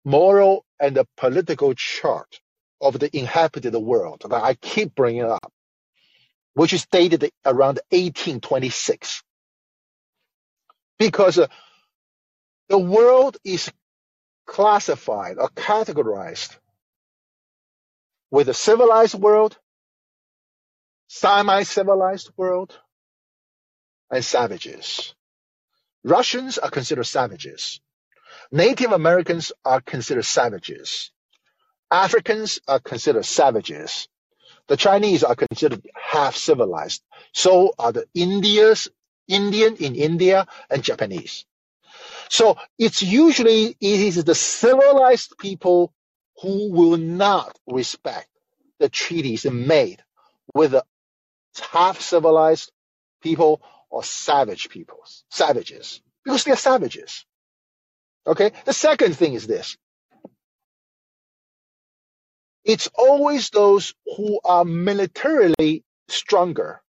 moral 0.05 0.67
and 0.81 0.97
the 0.97 1.07
political 1.17 1.75
chart 1.75 2.41
of 2.81 2.99
the 3.01 3.17
inhabited 3.17 3.75
world 3.77 4.23
that 4.29 4.43
I 4.45 4.55
keep 4.55 4.95
bringing 4.97 5.25
up, 5.25 5.53
which 6.55 6.73
is 6.75 6.87
dated 6.93 7.31
around 7.47 7.81
1826. 7.91 9.23
Because 10.99 11.39
uh, 11.39 11.49
the 12.69 12.79
world 12.79 13.39
is 13.45 13.71
classified 14.47 15.39
or 15.39 15.49
categorized 15.51 16.57
with 18.31 18.49
a 18.49 18.55
civilized 18.55 19.15
world, 19.17 19.59
semi-civilized 21.09 22.31
world, 22.37 22.79
and 24.11 24.25
savages. 24.25 25.15
Russians 26.05 26.59
are 26.59 26.71
considered 26.71 27.05
savages. 27.05 27.81
Native 28.53 28.93
Americans 28.93 29.53
are 29.65 29.81
considered 29.81 30.25
savages. 30.25 31.11
Africans 31.91 32.61
are 32.69 32.81
considered 32.81 33.25
savages. 33.25 34.09
The 34.69 34.77
Chinese 34.77 35.25
are 35.25 35.37
considered 35.37 35.83
half 35.95 36.37
civilized. 36.37 37.03
So 37.33 37.75
are 37.79 37.93
the 37.93 38.07
Indians, 38.15 38.89
Indian 39.29 39.77
in 39.77 39.95
India 39.95 40.47
and 40.71 40.83
Japanese. 40.83 41.45
So 42.29 42.57
it's 42.79 43.03
usually 43.03 43.77
it 43.81 44.01
is 44.01 44.25
the 44.25 44.35
civilized 44.35 45.39
people 45.39 45.93
who 46.43 46.73
will 46.73 46.97
not 46.97 47.57
respect 47.67 48.29
the 48.79 48.89
treaties 48.89 49.45
made 49.47 50.03
with 50.55 50.73
the 50.73 50.85
half 51.73 52.01
civilized 52.01 52.71
people 53.23 53.63
or 53.91 54.03
savage 54.03 54.69
peoples, 54.69 55.25
savages, 55.31 56.01
because 56.25 56.45
they're 56.45 56.57
savages. 56.57 57.25
Okay. 58.27 58.53
The 58.65 58.73
second 58.73 59.17
thing 59.17 59.35
is 59.35 59.47
this. 59.47 59.77
It's 62.65 62.89
always 62.95 63.51
those 63.51 63.95
who 64.17 64.41
are 64.45 64.65
militarily 64.65 65.85
stronger 66.09 66.83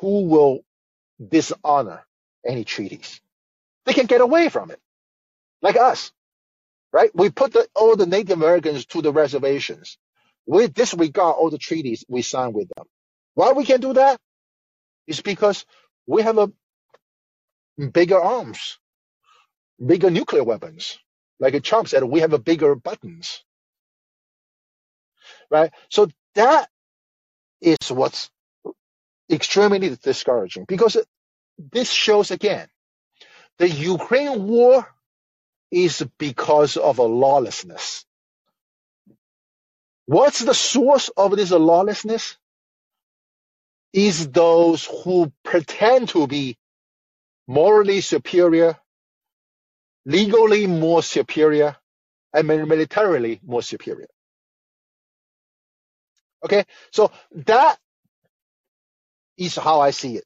who 0.00 0.24
will 0.24 0.60
dishonor 1.26 2.06
any 2.46 2.64
treaties. 2.64 3.20
They 3.86 3.92
can 3.92 4.06
get 4.06 4.20
away 4.20 4.48
from 4.48 4.70
it, 4.70 4.78
like 5.62 5.76
us, 5.76 6.12
right? 6.92 7.10
We 7.14 7.30
put 7.30 7.52
the, 7.52 7.66
all 7.74 7.96
the 7.96 8.06
Native 8.06 8.38
Americans 8.38 8.86
to 8.86 9.02
the 9.02 9.12
reservations. 9.12 9.98
We 10.46 10.68
disregard 10.68 11.36
all 11.36 11.50
the 11.50 11.58
treaties 11.58 12.04
we 12.08 12.22
sign 12.22 12.52
with 12.52 12.68
them. 12.76 12.86
Why 13.34 13.52
we 13.52 13.64
can 13.64 13.80
do 13.80 13.94
that? 13.94 14.20
Is 15.06 15.22
because 15.22 15.64
we 16.08 16.22
have 16.22 16.38
a 16.38 16.52
bigger 17.92 18.20
arms 18.20 18.74
bigger 19.84 20.10
nuclear 20.10 20.44
weapons. 20.44 20.98
Like 21.40 21.62
Trump 21.62 21.88
said, 21.88 22.04
we 22.04 22.20
have 22.20 22.32
a 22.32 22.38
bigger 22.38 22.74
buttons. 22.74 23.44
Right? 25.50 25.72
So 25.90 26.08
that 26.34 26.68
is 27.60 27.78
what's 27.90 28.30
extremely 29.30 29.96
discouraging 30.02 30.66
because 30.68 30.96
this 31.58 31.90
shows 31.90 32.30
again 32.30 32.68
the 33.58 33.68
Ukraine 33.68 34.46
war 34.48 34.86
is 35.70 36.06
because 36.18 36.76
of 36.76 36.98
a 36.98 37.04
lawlessness. 37.04 38.04
What's 40.06 40.40
the 40.40 40.54
source 40.54 41.10
of 41.16 41.36
this 41.36 41.50
lawlessness? 41.52 42.36
Is 43.92 44.28
those 44.30 44.86
who 44.86 45.32
pretend 45.44 46.10
to 46.10 46.26
be 46.26 46.56
morally 47.48 48.00
superior 48.02 48.76
legally 50.04 50.66
more 50.66 51.02
superior 51.02 51.76
and 52.32 52.48
militarily 52.48 53.40
more 53.44 53.62
superior. 53.62 54.08
Okay, 56.44 56.64
so 56.92 57.10
that 57.46 57.78
is 59.38 59.56
how 59.56 59.80
I 59.80 59.90
see 59.90 60.16
it. 60.16 60.24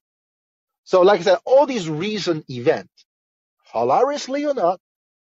So, 0.85 1.03
like 1.03 1.21
I 1.21 1.25
said, 1.25 1.39
all 1.45 1.67
these 1.67 1.89
recent 1.89 2.49
events, 2.51 2.93
hilariously 3.73 4.47
or 4.47 4.55
not, 4.55 4.81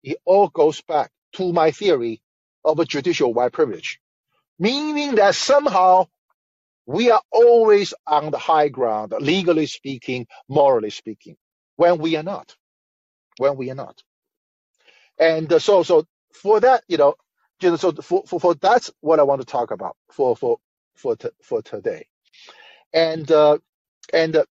it 0.03 0.19
all 0.25 0.49
goes 0.49 0.81
back 0.83 1.11
to 1.35 1.53
my 1.53 1.71
theory 1.73 2.21
of 2.65 2.79
a 2.81 2.85
judicial 2.85 3.35
white 3.35 3.53
privilege, 3.53 4.01
meaning 4.59 5.17
that 5.17 5.35
somehow 5.35 6.07
we 6.87 7.11
are 7.11 7.23
always 7.33 7.95
on 8.07 8.31
the 8.33 8.39
high 8.39 8.69
ground, 8.69 9.15
legally 9.21 9.67
speaking, 9.67 10.27
morally 10.49 10.91
speaking, 10.91 11.37
when 11.77 11.99
we 11.99 12.17
are 12.17 12.25
not. 12.25 12.57
When 13.39 13.57
we 13.57 13.71
are 13.71 13.77
not. 13.77 14.03
And 15.21 15.53
uh, 15.53 15.61
so, 15.61 15.85
so 15.85 16.07
for 16.35 16.61
that, 16.61 16.85
you 16.89 16.99
know, 16.99 17.17
you 17.63 17.71
know, 17.71 17.77
so 17.77 17.93
for, 17.93 18.25
for, 18.27 18.41
for 18.41 18.55
that's 18.57 18.93
what 19.03 19.21
I 19.21 19.25
want 19.25 19.43
to 19.43 19.47
talk 19.47 19.73
about 19.73 19.97
for 20.13 20.37
for 20.37 20.59
for 20.97 21.17
t- 21.17 21.31
for 21.43 21.63
today. 21.63 22.07
And 22.95 23.31
uh, 23.33 23.59
and 24.13 24.37
uh, 24.37 24.45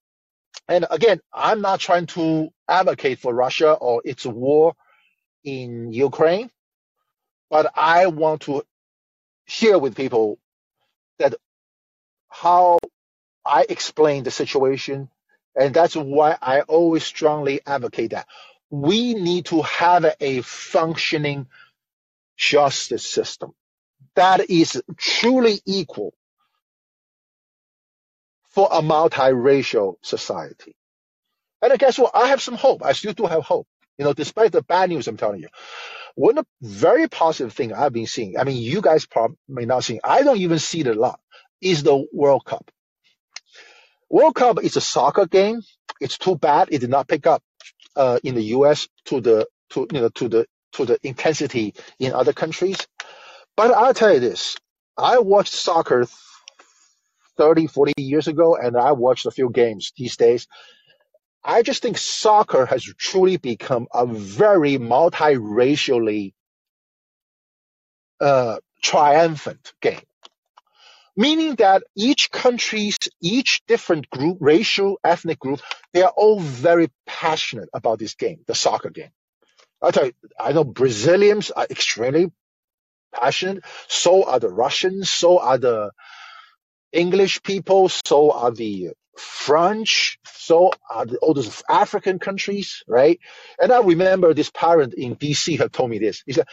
and 0.68 0.86
again, 0.90 1.20
I'm 1.32 1.62
not 1.62 1.80
trying 1.80 2.06
to 2.08 2.50
advocate 2.68 3.20
for 3.20 3.34
Russia 3.34 3.72
or 3.74 4.02
its 4.04 4.26
war 4.26 4.74
in 5.44 5.92
Ukraine, 5.92 6.50
but 7.50 7.72
I 7.76 8.08
want 8.08 8.42
to 8.42 8.64
share 9.46 9.78
with 9.78 9.96
people 9.96 10.38
that 11.18 11.34
how 12.30 12.78
I 13.44 13.66
explain 13.68 14.24
the 14.24 14.30
situation, 14.30 15.10
and 15.54 15.74
that's 15.74 15.96
why 15.96 16.36
I 16.40 16.62
always 16.62 17.04
strongly 17.04 17.60
advocate 17.66 18.12
that 18.12 18.26
we 18.70 19.14
need 19.14 19.46
to 19.46 19.62
have 19.62 20.06
a 20.20 20.40
functioning 20.42 21.48
justice 22.36 23.04
system 23.06 23.52
that 24.14 24.48
is 24.48 24.82
truly 24.96 25.60
equal 25.66 26.14
for 28.50 28.68
a 28.70 28.80
multiracial 28.80 29.96
society. 30.02 30.74
And 31.62 31.72
I 31.72 31.76
guess 31.76 31.98
what? 31.98 32.12
I 32.14 32.28
have 32.28 32.40
some 32.40 32.54
hope. 32.54 32.84
I 32.84 32.92
still 32.92 33.12
do 33.12 33.26
have 33.26 33.42
hope. 33.42 33.66
You 33.98 34.04
know, 34.04 34.12
despite 34.12 34.52
the 34.52 34.62
bad 34.62 34.88
news 34.88 35.08
I'm 35.08 35.16
telling 35.16 35.40
you. 35.40 35.48
One 36.14 36.42
very 36.60 37.08
positive 37.08 37.52
thing 37.52 37.72
I've 37.72 37.92
been 37.92 38.06
seeing, 38.06 38.38
I 38.38 38.44
mean, 38.44 38.56
you 38.56 38.80
guys 38.80 39.06
probably 39.06 39.36
may 39.48 39.64
not 39.64 39.84
see, 39.84 40.00
I 40.02 40.22
don't 40.22 40.38
even 40.38 40.58
see 40.58 40.80
it 40.80 40.86
a 40.86 40.94
lot, 40.94 41.20
is 41.60 41.82
the 41.82 42.06
World 42.12 42.44
Cup. 42.44 42.70
World 44.08 44.34
Cup 44.34 44.62
is 44.62 44.76
a 44.76 44.80
soccer 44.80 45.26
game. 45.26 45.62
It's 46.00 46.18
too 46.18 46.36
bad 46.36 46.68
it 46.72 46.78
did 46.80 46.90
not 46.90 47.08
pick 47.08 47.26
up 47.26 47.42
uh, 47.96 48.18
in 48.24 48.34
the 48.34 48.42
U.S. 48.58 48.88
to 49.06 49.20
the 49.20 49.46
to 49.70 49.86
you 49.92 50.00
know 50.00 50.08
to 50.10 50.28
the 50.28 50.46
to 50.72 50.84
the 50.84 50.98
intensity 51.02 51.74
in 51.98 52.12
other 52.12 52.32
countries. 52.32 52.86
But 53.56 53.72
I'll 53.72 53.94
tell 53.94 54.14
you 54.14 54.20
this: 54.20 54.56
I 54.96 55.18
watched 55.18 55.52
soccer 55.52 56.06
30, 57.36 57.68
40 57.68 57.94
years 57.96 58.28
ago, 58.28 58.56
and 58.56 58.76
I 58.76 58.92
watched 58.92 59.26
a 59.26 59.30
few 59.30 59.50
games 59.50 59.92
these 59.96 60.16
days. 60.16 60.46
I 61.42 61.62
just 61.62 61.82
think 61.82 61.96
soccer 61.96 62.66
has 62.66 62.84
truly 62.84 63.38
become 63.38 63.88
a 63.94 64.06
very 64.06 64.78
multiracially 64.78 66.34
uh, 68.20 68.58
triumphant 68.82 69.72
game. 69.80 70.02
Meaning 71.20 71.56
that 71.56 71.82
each 71.94 72.30
country's, 72.30 72.98
each 73.20 73.60
different 73.68 74.08
group, 74.08 74.38
racial, 74.40 74.98
ethnic 75.04 75.38
group, 75.38 75.60
they 75.92 76.02
are 76.02 76.14
all 76.16 76.40
very 76.40 76.88
passionate 77.06 77.68
about 77.74 77.98
this 77.98 78.14
game, 78.14 78.38
the 78.46 78.54
soccer 78.54 78.88
game. 78.88 79.10
I 79.82 79.90
tell 79.90 80.06
you, 80.06 80.12
I 80.38 80.52
know 80.52 80.64
Brazilians 80.64 81.50
are 81.50 81.66
extremely 81.68 82.32
passionate. 83.12 83.64
So 83.88 84.24
are 84.24 84.40
the 84.40 84.48
Russians. 84.48 85.10
So 85.10 85.40
are 85.40 85.58
the 85.58 85.90
English 86.90 87.42
people. 87.42 87.90
So 87.90 88.32
are 88.32 88.52
the 88.52 88.92
French, 89.18 90.18
so 90.24 90.72
are 90.88 91.04
the, 91.04 91.18
all 91.18 91.34
those 91.34 91.62
African 91.68 92.18
countries, 92.18 92.82
right? 92.88 93.20
And 93.60 93.70
I 93.72 93.82
remember 93.82 94.32
this 94.32 94.50
parent 94.50 94.94
in 94.94 95.16
DC 95.16 95.58
had 95.58 95.72
told 95.72 95.90
me 95.90 95.98
this. 95.98 96.22
He 96.24 96.32
said, 96.32 96.46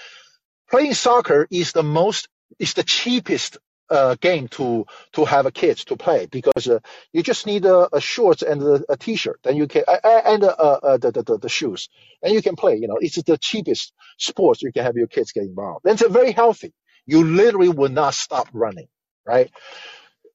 playing 0.69 0.93
soccer 0.93 1.47
is 1.49 1.71
the 1.71 1.83
most, 1.83 2.27
is 2.59 2.73
the 2.73 2.83
cheapest 2.83 3.57
uh, 3.89 4.15
game 4.15 4.47
to 4.49 4.85
to 5.13 5.25
have 5.25 5.45
a 5.45 5.51
kids 5.51 5.85
to 5.85 5.95
play 5.97 6.25
because 6.27 6.67
uh, 6.67 6.79
you 7.13 7.23
just 7.23 7.45
need 7.45 7.65
a, 7.65 7.87
a 7.95 8.01
shorts 8.01 8.41
and 8.41 8.61
a, 8.61 8.83
a 8.89 8.97
t-shirt, 8.97 9.39
then 9.43 9.55
you 9.55 9.67
can 9.67 9.83
uh, 9.87 10.21
and 10.25 10.43
uh, 10.43 10.47
uh, 10.47 10.97
the, 10.97 11.11
the 11.11 11.37
the 11.37 11.49
shoes, 11.49 11.89
and 12.21 12.33
you 12.33 12.41
can 12.41 12.55
play. 12.55 12.75
You 12.77 12.87
know, 12.87 12.97
it's 12.99 13.21
the 13.21 13.37
cheapest 13.37 13.93
sports 14.17 14.61
you 14.61 14.71
can 14.71 14.83
have 14.83 14.95
your 14.95 15.07
kids 15.07 15.31
get 15.31 15.43
involved. 15.43 15.85
And 15.85 15.99
it's 15.99 16.11
very 16.11 16.31
healthy. 16.31 16.73
You 17.05 17.23
literally 17.23 17.69
will 17.69 17.89
not 17.89 18.13
stop 18.13 18.49
running, 18.53 18.87
right? 19.25 19.51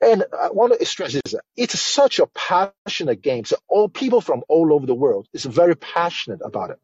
And 0.01 0.25
I 0.39 0.51
want 0.51 0.79
to 0.79 0.85
stress 0.87 1.13
this: 1.13 1.35
it's 1.57 1.79
such 1.79 2.19
a 2.19 2.27
passionate 2.27 3.23
game. 3.23 3.45
So 3.45 3.57
all 3.69 3.89
people 3.89 4.21
from 4.21 4.43
all 4.49 4.73
over 4.73 4.87
the 4.87 4.95
world 4.95 5.29
is 5.33 5.45
very 5.45 5.77
passionate 5.77 6.41
about 6.45 6.71
it. 6.71 6.79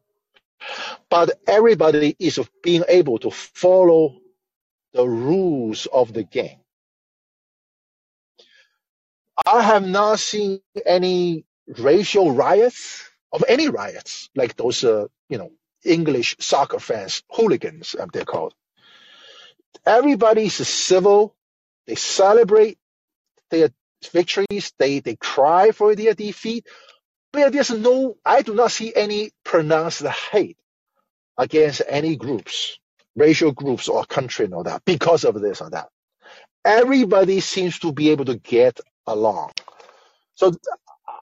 But 1.09 1.39
everybody 1.47 2.15
is 2.19 2.39
being 2.63 2.83
able 2.87 3.17
to 3.19 3.31
follow 3.31 4.17
the 4.93 5.07
rules 5.07 5.87
of 5.87 6.13
the 6.13 6.23
game. 6.23 6.59
I 9.45 9.61
have 9.63 9.87
not 9.87 10.19
seen 10.19 10.61
any 10.85 11.45
racial 11.79 12.31
riots 12.31 13.09
of 13.31 13.43
any 13.47 13.69
riots 13.69 14.29
like 14.35 14.55
those, 14.57 14.83
uh, 14.83 15.07
you 15.29 15.37
know, 15.37 15.51
English 15.85 16.37
soccer 16.39 16.79
fans, 16.79 17.23
hooligans, 17.31 17.95
um, 17.99 18.09
they're 18.13 18.25
called. 18.25 18.53
Everybody's 19.85 20.55
civil. 20.55 21.35
They 21.87 21.95
celebrate 21.95 22.77
their 23.51 23.71
victories. 24.13 24.73
They 24.79 24.99
they 25.01 25.15
cry 25.17 25.71
for 25.71 25.95
their 25.95 26.13
defeat. 26.15 26.67
But 27.33 27.53
there's 27.53 27.71
no, 27.71 28.17
I 28.25 28.41
do 28.43 28.55
not 28.55 28.71
see 28.71 28.93
any 28.95 29.31
pronounced 29.43 30.03
hate 30.03 30.57
against 31.37 31.81
any 31.87 32.17
groups, 32.17 32.79
racial 33.19 33.51
groups 33.51 33.87
or 33.89 34.05
country 34.05 34.45
and 34.45 34.53
all 34.53 34.63
that 34.63 34.83
because 34.85 35.25
of 35.25 35.39
this 35.39 35.61
or 35.61 35.69
that. 35.69 35.89
Everybody 36.65 37.39
seems 37.39 37.79
to 37.79 37.91
be 37.91 38.09
able 38.09 38.25
to 38.25 38.37
get 38.37 38.79
along. 39.07 39.51
So 40.35 40.53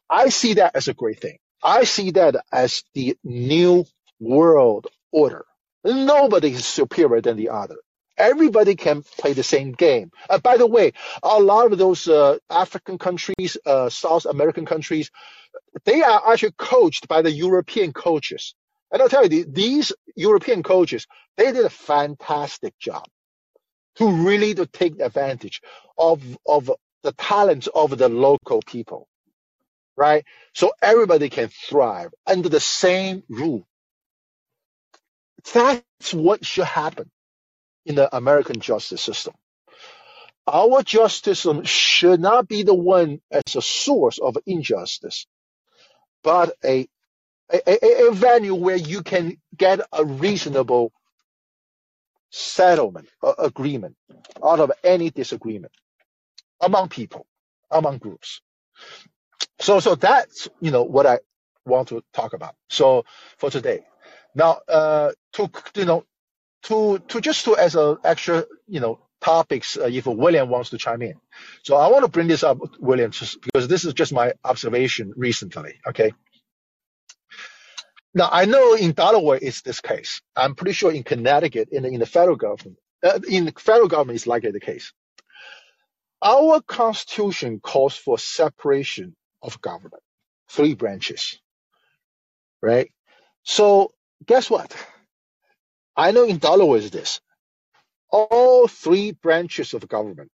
I 0.09 0.29
see 0.29 0.55
that 0.55 0.75
as 0.75 0.87
a 0.87 0.93
great 0.93 1.19
thing. 1.19 1.37
I 1.63 1.83
see 1.83 2.11
that 2.11 2.35
as 2.51 2.83
the 2.93 3.17
new 3.23 3.85
world 4.19 4.87
order. 5.11 5.45
Nobody 5.83 6.51
is 6.51 6.65
superior 6.65 7.21
than 7.21 7.37
the 7.37 7.49
other 7.49 7.77
everybody 8.17 8.75
can 8.75 9.03
play 9.19 9.33
the 9.33 9.43
same 9.43 9.71
game. 9.71 10.11
Uh, 10.29 10.39
by 10.39 10.57
the 10.57 10.67
way, 10.67 10.93
a 11.23 11.39
lot 11.39 11.71
of 11.71 11.77
those 11.77 12.07
uh, 12.07 12.37
African 12.49 12.97
countries, 12.97 13.57
uh, 13.65 13.89
South 13.89 14.25
American 14.25 14.65
countries, 14.65 15.11
they 15.85 16.01
are 16.01 16.31
actually 16.31 16.53
coached 16.57 17.07
by 17.07 17.21
the 17.21 17.31
European 17.31 17.93
coaches. 17.93 18.55
And 18.91 19.01
I'll 19.01 19.09
tell 19.09 19.27
you, 19.27 19.45
these 19.45 19.93
European 20.15 20.63
coaches, 20.63 21.07
they 21.37 21.51
did 21.53 21.65
a 21.65 21.69
fantastic 21.71 22.77
job 22.79 23.05
to 23.97 24.11
really 24.11 24.55
to 24.55 24.67
take 24.67 24.99
advantage 25.01 25.61
of 25.97 26.23
of 26.47 26.71
the 27.03 27.13
talents 27.13 27.67
of 27.73 27.97
the 27.97 28.09
local 28.09 28.61
people, 28.67 29.07
right? 29.97 30.25
So 30.55 30.73
everybody 30.81 31.29
can 31.29 31.49
thrive 31.49 32.11
under 32.27 32.49
the 32.49 32.59
same 32.61 33.23
rule. 33.29 33.67
That's 35.53 36.13
what 36.13 36.45
should 36.45 36.65
happen 36.65 37.11
in 37.85 37.95
the 37.95 38.15
American 38.15 38.61
justice 38.61 39.01
system. 39.01 39.35
Our 40.47 40.83
justice 40.83 41.39
system 41.41 41.63
should 41.65 42.21
not 42.21 42.47
be 42.47 42.63
the 42.63 42.75
one 42.75 43.21
as 43.31 43.55
a 43.55 43.61
source 43.61 44.19
of 44.19 44.37
injustice, 44.45 45.27
but 46.23 46.55
a, 46.65 46.87
a, 47.51 47.61
a 47.67 48.07
a 48.09 48.11
venue 48.11 48.55
where 48.55 48.75
you 48.77 49.03
can 49.03 49.37
get 49.55 49.81
a 49.93 50.05
reasonable 50.05 50.91
settlement 52.31 53.07
uh, 53.23 53.33
agreement 53.39 53.95
out 54.43 54.59
of 54.59 54.71
any 54.83 55.09
disagreement 55.09 55.73
among 56.61 56.89
people, 56.89 57.25
among 57.71 57.97
groups. 57.99 58.41
So, 59.59 59.79
so 59.79 59.95
that's 59.95 60.49
you 60.59 60.71
know 60.71 60.83
what 60.83 61.05
I 61.05 61.19
want 61.65 61.89
to 61.89 62.03
talk 62.13 62.33
about. 62.33 62.55
So 62.69 63.05
for 63.37 63.49
today, 63.49 63.85
now 64.35 64.59
uh, 64.67 65.11
to 65.33 65.49
you 65.75 65.85
know 65.85 66.05
to 66.63 66.99
to 66.99 67.21
just 67.21 67.45
to 67.45 67.55
as 67.57 67.75
a 67.75 67.97
extra 68.03 68.45
you 68.67 68.79
know 68.79 68.99
topics 69.21 69.77
uh, 69.77 69.85
if 69.85 70.05
William 70.05 70.49
wants 70.49 70.71
to 70.71 70.77
chime 70.77 71.01
in. 71.01 71.15
So 71.63 71.75
I 71.75 71.87
want 71.89 72.05
to 72.05 72.11
bring 72.11 72.27
this 72.27 72.43
up, 72.43 72.59
William, 72.79 73.11
just 73.11 73.41
because 73.41 73.67
this 73.67 73.85
is 73.85 73.93
just 73.93 74.13
my 74.13 74.33
observation 74.43 75.13
recently. 75.15 75.75
Okay. 75.87 76.13
Now 78.17 78.29
I 78.31 78.45
know 78.45 78.75
in 78.75 78.93
Delaware 78.93 79.39
it's 79.41 79.63
this 79.63 79.81
case. 79.81 80.21
I'm 80.35 80.55
pretty 80.55 80.73
sure 80.73 80.91
in 80.91 81.03
Connecticut, 81.03 81.69
in 81.71 81.83
the, 81.83 81.89
in 81.91 82.01
the 82.01 82.07
federal 82.07 82.37
government, 82.37 82.79
uh, 83.03 83.19
in 83.29 83.45
the 83.45 83.53
federal 83.59 83.89
government 83.89 84.17
is 84.17 84.27
likely 84.27 84.51
the 84.51 84.61
case. 84.61 84.93
Our 86.23 86.61
Constitution 86.61 87.61
calls 87.61 87.95
for 87.97 88.19
separation 88.19 89.15
of 89.43 89.61
government, 89.61 90.03
three 90.49 90.75
branches, 90.75 91.39
right? 92.61 92.91
So 93.43 93.93
guess 94.25 94.49
what? 94.49 94.75
I 95.97 96.11
know 96.11 96.25
in 96.25 96.37
Delaware 96.39 96.79
is 96.79 96.91
this. 96.91 97.21
All 98.11 98.67
three 98.67 99.11
branches 99.13 99.73
of 99.73 99.87
government, 99.87 100.31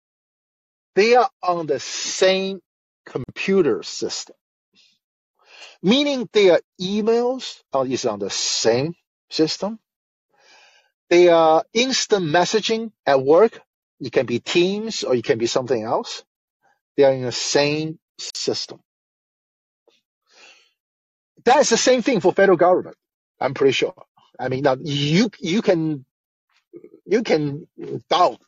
they 0.95 1.15
are 1.15 1.30
on 1.43 1.68
the 1.68 1.80
same 1.80 2.61
computer 3.05 3.84
system. 3.84 4.35
Meaning 5.84 6.30
their 6.34 6.61
emails 6.81 7.61
are, 7.73 7.85
is 7.88 8.06
on 8.06 8.19
the 8.19 8.30
same 8.30 8.95
system. 9.30 9.80
Their 11.10 11.64
instant 11.73 12.26
messaging 12.26 12.91
at 13.06 13.23
work, 13.23 13.61
it 14.02 14.11
can 14.14 14.26
be 14.27 14.40
Teams 14.40 15.03
or 15.03 15.15
it 15.15 15.26
can 15.26 15.40
be 15.40 15.48
something 15.48 15.84
else. 15.84 16.23
They 16.98 17.03
are 17.06 17.14
in 17.14 17.23
the 17.23 17.31
same 17.34 17.99
system. 18.19 18.81
That's 21.45 21.69
the 21.72 21.77
same 21.77 22.03
thing 22.03 22.22
for 22.22 22.34
federal 22.34 22.57
government. 22.57 22.98
I'm 23.40 23.53
pretty 23.56 23.73
sure. 23.73 23.95
I 24.40 24.49
mean, 24.49 24.64
now 24.64 24.77
you 24.81 25.30
you 25.40 25.61
can 25.61 26.06
you 27.06 27.23
can 27.23 27.68
doubt 28.10 28.40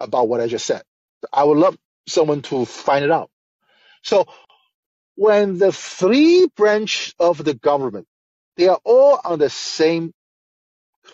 about 0.00 0.28
what 0.28 0.40
I 0.40 0.48
just 0.48 0.66
said. 0.66 0.82
I 1.32 1.44
would 1.44 1.58
love 1.58 1.78
someone 2.08 2.42
to 2.44 2.66
find 2.66 3.04
it 3.04 3.10
out. 3.12 3.30
So 4.02 4.26
when 5.16 5.58
the 5.58 5.72
three 5.72 6.48
branches 6.56 7.14
of 7.18 7.44
the 7.44 7.54
government, 7.54 8.06
they 8.56 8.68
are 8.68 8.80
all 8.84 9.20
on 9.24 9.38
the 9.38 9.50
same 9.50 10.12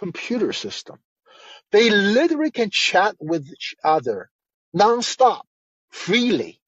computer 0.00 0.52
system. 0.52 0.98
They 1.72 1.90
literally 1.90 2.50
can 2.52 2.70
chat 2.70 3.16
with 3.20 3.48
each 3.48 3.76
other 3.84 4.30
nonstop, 4.76 5.42
freely, 5.90 6.60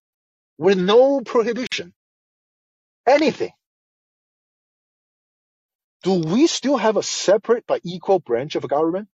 with 0.58 0.78
no 0.78 1.20
prohibition, 1.22 1.94
anything. 3.08 3.52
Do 6.04 6.14
we 6.14 6.46
still 6.48 6.78
have 6.78 6.96
a 6.96 7.02
separate 7.02 7.64
but 7.68 7.82
equal 7.84 8.20
branch 8.20 8.56
of 8.56 8.68
government? 8.68 9.08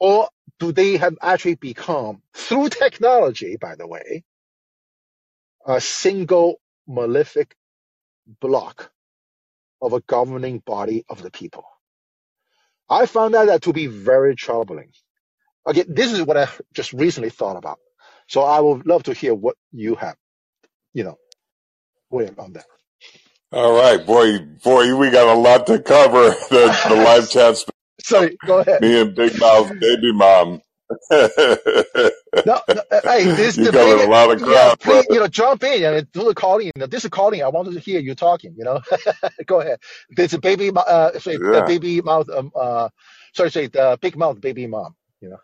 Or 0.00 0.28
do 0.60 0.72
they 0.72 0.96
have 0.98 1.16
actually 1.22 1.56
become, 1.56 2.22
through 2.34 2.68
technology, 2.70 3.56
by 3.60 3.76
the 3.76 3.86
way, 3.86 4.24
a 5.66 5.80
single 5.80 6.56
malefic 6.88 7.56
block 8.40 8.92
of 9.82 9.92
a 9.94 10.00
governing 10.02 10.60
body 10.60 11.04
of 11.08 11.22
the 11.22 11.30
people? 11.30 11.64
I 12.90 13.06
found 13.06 13.34
that 13.34 13.46
that 13.46 13.62
to 13.62 13.72
be 13.72 13.86
very 13.88 14.36
troubling. 14.36 14.92
Again, 15.66 15.86
this 15.88 16.12
is 16.12 16.22
what 16.22 16.36
I 16.36 16.48
just 16.74 16.92
recently 16.92 17.30
thought 17.30 17.56
about. 17.56 17.78
So 18.28 18.42
I 18.42 18.60
would 18.60 18.86
love 18.86 19.04
to 19.04 19.14
hear 19.14 19.34
what 19.34 19.56
you 19.72 19.96
have, 19.96 20.16
you 20.94 21.04
know, 21.04 21.16
William, 22.10 22.36
on 22.38 22.54
that. 22.54 22.66
All 23.52 23.74
right, 23.74 24.04
boy, 24.06 24.40
boy, 24.64 24.96
we 24.96 25.10
got 25.10 25.28
a 25.34 25.38
lot 25.38 25.66
to 25.68 25.80
cover. 25.80 26.34
The, 26.50 26.80
the 26.88 26.96
live 26.96 27.28
chat. 27.30 27.56
Sorry, 28.02 28.38
go 28.46 28.60
ahead. 28.60 28.82
Me 28.82 29.00
and 29.00 29.14
Big 29.14 29.38
Mouth 29.38 29.78
Baby 29.80 30.12
Mom. 30.12 30.62
No, 32.44 32.60
no, 32.72 32.82
uh, 32.90 33.00
hey, 33.06 33.30
this 33.32 33.60
you 33.60 33.68
covered 33.68 33.98
a 33.98 34.04
lot 34.04 34.30
of 34.32 34.42
yeah, 34.44 34.74
please, 34.80 35.06
brother. 35.08 35.08
you 35.10 35.20
know, 35.20 35.28
jump 35.28 35.64
in 35.64 35.84
and 35.84 36.12
do 36.12 36.24
the 36.24 36.34
calling. 36.34 36.72
This 36.76 37.04
is 37.04 37.10
Callin. 37.10 37.42
I 37.42 37.48
wanted 37.50 37.74
to 37.74 37.80
hear 37.80 38.00
you 38.00 38.16
talking. 38.16 38.54
You 38.58 38.64
know, 38.64 38.80
go 39.46 39.60
ahead. 39.60 39.78
There's 40.10 40.34
a 40.34 40.40
baby, 40.40 40.72
uh, 40.74 41.18
sorry, 41.20 41.42
the 41.50 41.62
Yeah. 41.62 41.64
baby 41.64 42.02
mouth, 42.02 42.30
um, 42.30 42.52
uh, 42.56 42.90
sorry, 43.34 43.52
sorry, 43.52 43.68
the 43.68 43.98
big 44.02 44.16
mouth 44.16 44.40
baby 44.40 44.66
mom. 44.66 44.96
You 45.20 45.30
know, 45.30 45.38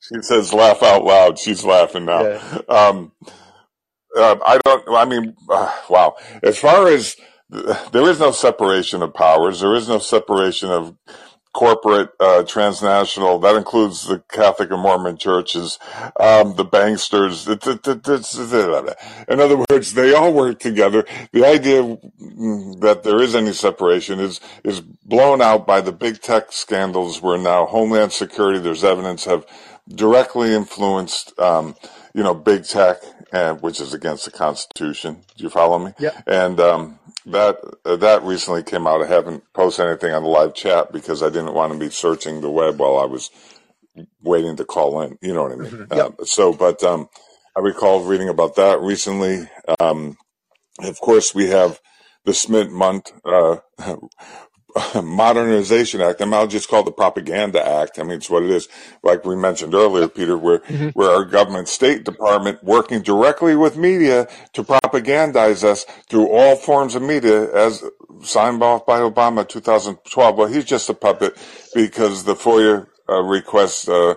She 0.00 0.22
says 0.22 0.54
laugh 0.54 0.82
out 0.82 1.04
loud. 1.04 1.38
She's 1.38 1.64
laughing 1.64 2.06
now. 2.06 2.28
yeah, 2.28 2.40
Um, 2.68 3.12
uh, 4.16 4.36
I 4.44 4.58
don't, 4.64 4.84
I 4.90 5.04
mean, 5.06 5.36
uh, 5.50 5.72
wow. 5.90 6.16
As 6.42 6.58
far 6.58 6.88
as 6.88 7.16
there 7.50 8.08
is 8.10 8.20
no 8.20 8.32
separation 8.32 9.02
of 9.02 9.14
powers, 9.14 9.60
there 9.60 9.74
is 9.74 9.88
no 9.88 9.98
separation 10.00 10.70
of 10.70 10.96
corporate, 11.52 12.10
uh, 12.20 12.42
transnational, 12.44 13.38
that 13.40 13.56
includes 13.56 14.06
the 14.06 14.20
Catholic 14.30 14.70
and 14.70 14.80
Mormon 14.80 15.16
churches, 15.16 15.78
um, 16.18 16.54
the 16.54 16.64
banksters. 16.64 17.46
In 19.28 19.40
other 19.40 19.64
words, 19.68 19.94
they 19.94 20.14
all 20.14 20.32
work 20.32 20.60
together. 20.60 21.04
The 21.32 21.44
idea 21.44 21.82
mm, 21.82 22.80
that 22.80 23.02
there 23.02 23.20
is 23.20 23.34
any 23.34 23.52
separation 23.52 24.20
is, 24.20 24.40
is 24.64 24.80
blown 24.80 25.42
out 25.42 25.66
by 25.66 25.80
the 25.80 25.92
big 25.92 26.20
tech 26.20 26.52
scandals 26.52 27.20
where 27.20 27.38
now 27.38 27.66
Homeland 27.66 28.12
Security, 28.12 28.58
there's 28.58 28.84
evidence, 28.84 29.24
have 29.24 29.44
directly 29.88 30.54
influenced, 30.54 31.38
um, 31.38 31.74
you 32.14 32.22
know, 32.22 32.34
big 32.34 32.64
tech, 32.64 32.98
and 33.32 33.60
which 33.62 33.80
is 33.80 33.94
against 33.94 34.24
the 34.24 34.30
Constitution. 34.30 35.22
Do 35.36 35.44
you 35.44 35.50
follow 35.50 35.78
me? 35.78 35.92
yeah. 35.98 36.20
And 36.26 36.58
um, 36.60 36.98
that 37.26 37.58
uh, 37.84 37.96
that 37.96 38.22
recently 38.22 38.62
came 38.62 38.86
out. 38.86 39.02
I 39.02 39.06
haven't 39.06 39.44
posted 39.52 39.86
anything 39.86 40.12
on 40.12 40.22
the 40.22 40.28
live 40.28 40.54
chat 40.54 40.92
because 40.92 41.22
I 41.22 41.28
didn't 41.28 41.54
want 41.54 41.72
to 41.72 41.78
be 41.78 41.90
searching 41.90 42.40
the 42.40 42.50
web 42.50 42.78
while 42.80 42.98
I 42.98 43.04
was 43.06 43.30
waiting 44.22 44.56
to 44.56 44.64
call 44.64 45.00
in. 45.02 45.18
You 45.20 45.34
know 45.34 45.42
what 45.42 45.52
I 45.52 45.56
mean? 45.56 45.70
hmm 45.70 45.94
Yep. 45.94 46.14
Uh, 46.20 46.24
so, 46.24 46.52
but 46.52 46.82
um, 46.82 47.08
I 47.56 47.60
recall 47.60 48.04
reading 48.04 48.28
about 48.28 48.56
that 48.56 48.80
recently. 48.80 49.48
Um, 49.78 50.16
of 50.80 51.00
course, 51.00 51.34
we 51.34 51.48
have 51.48 51.80
the 52.24 52.34
Smith-Mundt 52.34 53.12
uh, 53.24 53.56
Modernization 55.02 56.00
Act. 56.00 56.20
I 56.20 56.24
mean, 56.24 56.34
I'll 56.34 56.46
just 56.46 56.68
call 56.68 56.80
it 56.80 56.84
the 56.84 56.92
Propaganda 56.92 57.64
Act. 57.66 57.98
I 57.98 58.02
mean, 58.02 58.12
it's 58.12 58.30
what 58.30 58.42
it 58.42 58.50
is. 58.50 58.68
Like 59.02 59.24
we 59.24 59.36
mentioned 59.36 59.74
earlier, 59.74 60.08
Peter, 60.08 60.36
where 60.36 60.58
hmm 60.58 60.88
where 60.94 61.10
our 61.10 61.24
government 61.24 61.68
State 61.68 62.04
Department 62.04 62.62
working 62.64 63.00
directly 63.02 63.54
with 63.54 63.76
media 63.76 64.26
to 64.54 64.64
propagandize 64.64 65.62
us 65.62 65.84
through 66.08 66.28
all 66.28 66.56
forms 66.56 66.94
of 66.94 67.02
media, 67.02 67.52
as 67.54 67.84
signed 68.22 68.62
off 68.62 68.84
by 68.84 69.00
Obama 69.00 69.46
2012. 69.46 70.36
Well, 70.36 70.48
he's 70.48 70.64
just 70.64 70.88
a 70.88 70.94
puppet 70.94 71.36
because 71.74 72.24
the 72.24 72.34
FOIA 72.34 72.86
uh, 73.08 73.22
requests. 73.22 73.88
Uh, 73.88 74.14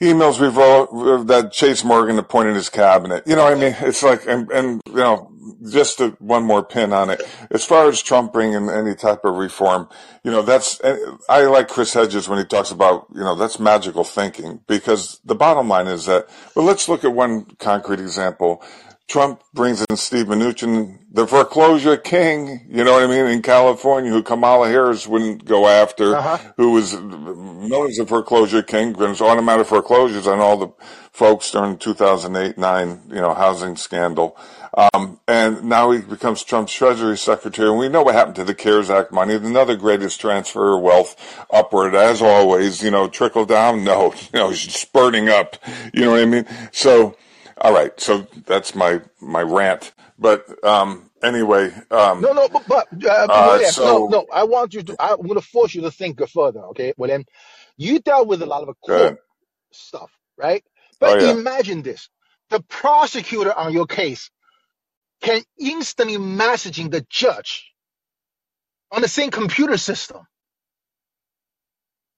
emails 0.00 0.40
we've 0.40 0.56
all 0.58 1.24
that 1.24 1.52
Chase 1.52 1.84
Morgan 1.84 2.18
appointed 2.18 2.54
his 2.54 2.68
cabinet. 2.68 3.24
You 3.26 3.36
know 3.36 3.44
what 3.44 3.54
I 3.54 3.60
mean? 3.60 3.76
It's 3.80 4.02
like, 4.02 4.26
and, 4.26 4.50
and 4.50 4.80
you 4.86 4.94
know, 4.94 5.30
just 5.70 5.98
to, 5.98 6.10
one 6.18 6.44
more 6.44 6.62
pin 6.62 6.92
on 6.92 7.10
it. 7.10 7.22
As 7.50 7.64
far 7.64 7.88
as 7.88 8.02
Trump 8.02 8.32
bringing 8.32 8.68
any 8.68 8.94
type 8.94 9.24
of 9.24 9.36
reform, 9.36 9.88
you 10.24 10.30
know, 10.30 10.42
that's, 10.42 10.80
I 11.28 11.42
like 11.46 11.68
Chris 11.68 11.92
Hedges 11.94 12.28
when 12.28 12.38
he 12.38 12.44
talks 12.44 12.70
about, 12.70 13.06
you 13.14 13.20
know, 13.20 13.34
that's 13.34 13.58
magical 13.58 14.04
thinking 14.04 14.60
because 14.66 15.20
the 15.24 15.34
bottom 15.34 15.68
line 15.68 15.86
is 15.86 16.06
that, 16.06 16.28
well, 16.54 16.64
let's 16.64 16.88
look 16.88 17.04
at 17.04 17.12
one 17.12 17.44
concrete 17.58 18.00
example. 18.00 18.62
Trump 19.06 19.42
brings 19.54 19.82
in 19.88 19.96
Steve 19.96 20.26
Mnuchin, 20.26 20.98
the 21.10 21.26
foreclosure 21.26 21.96
king, 21.96 22.66
you 22.68 22.84
know 22.84 22.92
what 22.92 23.04
I 23.04 23.06
mean, 23.06 23.24
in 23.24 23.40
California, 23.40 24.10
who 24.10 24.22
Kamala 24.22 24.68
Harris 24.68 25.06
wouldn't 25.06 25.46
go 25.46 25.66
after, 25.66 26.14
Uh 26.14 26.20
huh. 26.36 26.52
who 26.58 26.72
was 26.72 26.92
known 26.92 27.88
as 27.88 27.96
the 27.96 28.04
foreclosure 28.06 28.62
king, 28.62 28.92
was 28.92 29.22
automatic 29.22 29.66
foreclosures 29.66 30.26
on 30.26 30.40
all 30.40 30.58
the 30.58 30.68
folks 31.10 31.50
during 31.50 31.78
2008-9, 31.78 33.08
you 33.08 33.14
know, 33.20 33.32
housing 33.32 33.76
scandal. 33.76 34.36
Um, 34.78 35.20
and 35.28 35.64
now 35.64 35.92
he 35.92 36.00
becomes 36.00 36.44
Trump's 36.44 36.72
Treasury 36.74 37.18
Secretary, 37.18 37.70
and 37.70 37.78
we 37.78 37.90
know 37.90 38.04
what 38.04 38.14
happened 38.16 38.36
to 38.36 38.44
the 38.44 38.54
CARES 38.54 38.90
Act 38.90 39.12
money. 39.12 39.34
Another 39.34 39.76
greatest 39.76 40.20
transfer 40.20 40.76
of 40.76 40.82
wealth 40.82 41.46
upward, 41.52 41.96
as 41.96 42.22
always. 42.22 42.82
You 42.84 42.92
know, 42.92 43.08
trickle 43.08 43.46
down, 43.46 43.84
no, 43.84 44.14
you 44.34 44.40
know, 44.40 44.52
spurting 44.54 45.30
up. 45.30 45.56
You 45.94 46.02
know 46.02 46.12
what 46.12 46.22
I 46.22 46.26
mean? 46.26 46.46
So, 46.72 47.16
all 47.60 47.74
right, 47.74 47.98
so 48.00 48.28
that's 48.46 48.74
my 48.76 49.02
my 49.20 49.42
rant. 49.42 49.92
But 50.18 50.46
um, 50.64 51.10
anyway, 51.22 51.72
um, 51.92 52.22
No, 52.22 52.32
no, 52.32 52.48
but, 52.48 52.64
but 52.68 52.88
uh, 53.06 53.28
uh, 53.28 53.58
William, 53.58 53.76
no, 53.82 53.98
so 53.98 54.06
no. 54.08 54.26
I 54.32 54.44
want 54.44 54.74
you 54.74 54.82
to. 54.84 54.96
I'm 55.00 55.18
going 55.22 55.34
to 55.36 55.42
force 55.42 55.74
you 55.74 55.82
to 55.82 55.92
think 55.92 56.20
further. 56.28 56.60
Okay, 56.68 56.94
Well, 56.98 57.10
then 57.10 57.26
you 57.78 58.00
dealt 58.00 58.28
with 58.28 58.42
a 58.42 58.46
lot 58.46 58.68
of 58.68 58.76
court 58.80 59.14
stuff, 59.72 60.10
right? 60.38 60.64
Oh 61.04 61.14
But 61.16 61.16
yeah, 61.16 61.32
imagine 61.32 61.82
this: 61.82 62.10
the 62.50 62.60
prosecutor 62.62 63.52
on 63.54 63.72
your 63.72 63.86
case 63.86 64.30
can 65.22 65.42
instantly 65.60 66.18
messaging 66.18 66.90
the 66.90 67.06
judge 67.10 67.72
on 68.92 69.02
the 69.02 69.08
same 69.08 69.30
computer 69.30 69.78
system. 69.78 70.18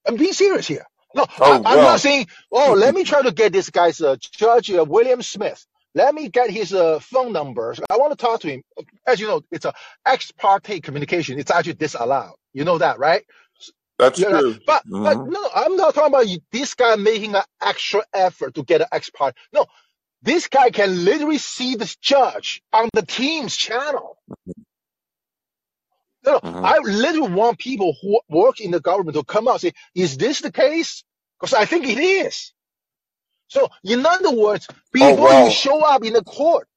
I'm 0.07 0.17
being 0.17 0.33
serious 0.33 0.67
here. 0.69 0.87
No, 1.15 1.27
I, 1.45 1.61
Oh 1.61 1.63
I'm 1.65 1.83
not 1.83 2.01
well, 2.01 2.01
saying, 2.01 2.29
oh, 2.53 2.75
let 2.77 2.95
me 2.95 3.05
try 3.05 3.23
to 3.23 3.33
get 3.33 3.53
this 3.53 3.71
guy's 3.71 4.01
uh, 4.01 4.17
Judge 4.21 4.71
uh, 4.73 4.85
William 4.85 5.23
Smith. 5.23 5.65
Let 5.95 6.15
me 6.15 6.29
get 6.31 6.51
his 6.51 6.75
uh, 6.75 7.01
phone 7.01 7.33
numbers. 7.33 7.81
I 7.91 7.99
want 7.99 8.13
to 8.13 8.19
talk 8.19 8.41
to 8.43 8.49
him. 8.51 8.63
As 9.07 9.21
you 9.21 9.29
know, 9.29 9.43
it's 9.53 9.67
a 9.67 9.75
ex 10.07 10.33
parte 10.33 10.81
communication. 10.83 11.39
It's 11.39 11.51
actually 11.51 11.75
disallowed. 11.75 12.35
You 12.55 12.65
know 12.65 12.79
that, 12.79 12.99
right? 12.99 13.25
that's 13.99 14.19
Yeah, 14.19 14.27
true. 14.27 14.59
but 14.67 14.85
but 15.03 15.19
hmm 15.19 15.27
no, 15.27 15.49
I'm 15.55 15.77
not 15.77 15.95
talking 15.95 16.13
about 16.15 16.29
you, 16.29 16.41
this 16.53 16.75
guy 16.75 16.97
making 16.97 17.35
an 17.37 17.43
extra 17.63 18.03
effort 18.15 18.55
to 18.57 18.65
get 18.65 18.83
an 18.83 18.89
ex 18.93 19.11
parte. 19.11 19.37
No, 19.53 19.67
this 20.23 20.49
guy 20.49 20.71
can 20.71 21.05
literally 21.05 21.39
see 21.39 21.77
this 21.77 21.97
judge 21.97 22.63
on 22.73 22.89
the 22.95 23.03
team's 23.07 23.57
channel. 23.57 24.19
No, 26.27 26.41
hmm 26.43 26.49
I 26.63 26.79
literally 26.81 27.33
want 27.33 27.59
people 27.59 27.97
who 28.03 28.21
work 28.29 28.61
in 28.61 28.73
the 28.73 28.81
government 28.81 29.17
to 29.17 29.25
come 29.25 29.49
out 29.49 29.55
and 29.55 29.61
say, 29.63 29.73
is 29.95 30.19
this 30.19 30.41
the 30.41 30.53
case? 30.53 31.05
Because 31.41 31.55
I 31.55 31.67
think 31.67 31.87
it 31.89 31.99
is. 31.99 32.53
So, 33.49 33.69
in 33.85 34.07
other 34.07 34.33
words, 34.33 34.69
Oh 35.01 35.17
before 35.17 35.35
you 35.35 35.51
show 35.51 35.83
up 35.83 36.05
in 36.05 36.15
the 36.15 36.23
court, 36.25 36.69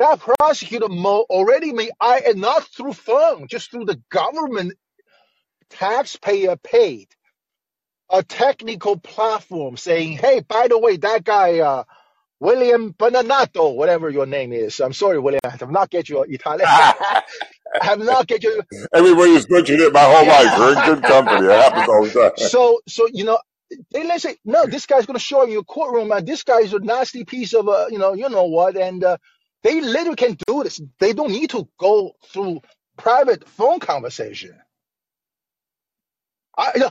that 0.00 0.20
prosecutor 0.20 0.88
mo- 0.88 1.26
already 1.30 1.72
made, 1.72 1.90
I 2.00 2.22
and 2.28 2.40
not 2.40 2.64
through 2.64 2.94
phone, 2.94 3.48
just 3.48 3.70
through 3.70 3.86
the 3.86 4.00
government 4.10 4.74
taxpayer 5.70 6.56
paid 6.56 7.08
a 8.10 8.22
technical 8.22 8.98
platform 8.98 9.76
saying, 9.76 10.12
hey, 10.18 10.40
by 10.40 10.68
the 10.68 10.78
way, 10.78 10.96
that 10.98 11.24
guy, 11.24 11.60
uh, 11.60 11.84
William 12.42 12.94
Bonanato, 12.94 13.76
whatever 13.76 14.10
your 14.10 14.26
name 14.26 14.52
is. 14.52 14.80
I'm 14.80 14.94
sorry, 14.94 15.20
William. 15.20 15.40
I 15.44 15.50
have 15.50 15.70
not 15.70 15.90
get 15.90 16.10
your 16.10 16.26
Italian. 16.28 16.66
I 16.68 17.86
have 17.86 18.00
not 18.00 18.26
get 18.28 18.44
your 18.44 18.62
everybody's 18.94 19.46
butchered 19.46 19.80
it 19.80 19.92
my 19.94 20.02
whole 20.04 20.26
life. 20.26 20.58
We're 20.58 20.74
in 20.74 20.96
good 20.96 21.04
company. 21.04 21.46
It 21.46 21.52
happens 21.52 21.88
all 21.88 22.04
the 22.04 22.12
time. 22.12 22.32
so 22.36 22.80
so 22.88 23.08
you 23.12 23.24
know 23.24 23.38
they 23.92 24.06
let's 24.06 24.24
say 24.24 24.36
no 24.44 24.66
this 24.66 24.86
guy's 24.86 25.06
going 25.06 25.18
to 25.18 25.24
show 25.24 25.42
up 25.42 25.48
in 25.48 25.52
your 25.54 25.64
courtroom 25.64 26.12
and 26.12 26.26
this 26.26 26.44
guy's 26.44 26.74
a 26.74 26.80
nasty 26.80 27.24
piece 27.24 27.54
of 27.54 27.68
uh, 27.68 27.86
you 27.90 27.98
know 27.98 28.14
you 28.14 28.28
know 28.30 28.46
what 28.46 28.76
and 28.76 29.04
uh, 29.04 29.18
they 29.64 29.80
literally 29.80 30.16
can 30.16 30.36
do 30.46 30.64
this 30.64 30.80
they 31.00 31.12
don't 31.14 31.32
need 31.32 31.50
to 31.50 31.68
go 31.78 32.12
through 32.28 32.60
private 32.98 33.48
phone 33.48 33.80
conversation 33.80 34.54
I, 36.58 36.72
you 36.76 36.80
know, 36.82 36.90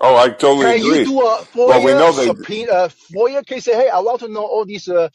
Oh, 0.00 0.16
I 0.16 0.30
totally 0.30 0.70
Can 0.70 0.78
agree. 0.78 1.00
you 1.00 1.00
do 1.00 1.20
a 1.22 1.44
FOIA 1.54 1.66
well, 1.66 1.84
we 1.84 1.94
know 1.94 2.12
they. 2.12 2.32
subpoena? 2.32 2.72
Uh, 2.72 2.88
FOIA 3.14 3.46
can 3.46 3.60
say, 3.60 3.74
hey, 3.74 3.88
I 3.90 4.00
want 4.00 4.20
to 4.20 4.28
know 4.28 4.44
all 4.46 4.64
these 4.66 4.88
uh, 4.88 5.10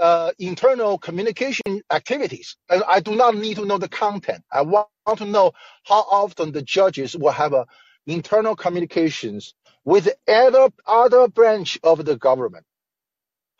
uh, 0.00 0.32
internal 0.38 0.98
communication 0.98 1.82
activities, 1.92 2.56
and 2.70 2.82
I 2.88 3.00
do 3.00 3.16
not 3.16 3.36
need 3.36 3.56
to 3.56 3.66
know 3.66 3.78
the 3.78 3.88
content. 3.88 4.44
I 4.52 4.62
want 4.62 4.88
to 5.18 5.26
know 5.26 5.52
how 5.84 6.00
often 6.00 6.52
the 6.52 6.62
judges 6.62 7.16
will 7.16 7.32
have 7.32 7.54
a 7.54 7.66
internal 8.06 8.56
communications 8.56 9.54
with 9.84 10.08
other 10.28 10.68
other 10.86 11.28
branch 11.28 11.78
of 11.84 12.04
the 12.04 12.16
government. 12.16 12.66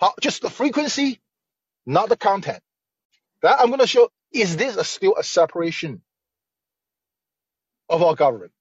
How, 0.01 0.15
just 0.20 0.43
the 0.43 0.51
frequency, 0.51 1.20
not 1.87 2.09
the 2.11 2.16
content. 2.19 2.62
That 3.43 3.61
I'm 3.61 3.69
going 3.69 3.81
to 3.81 3.87
show. 3.89 4.11
Is 4.33 4.57
this 4.57 4.77
a, 4.77 4.85
still 4.85 5.16
a 5.19 5.24
separation 5.24 6.03
of 7.89 8.03
our 8.03 8.15
government 8.16 8.53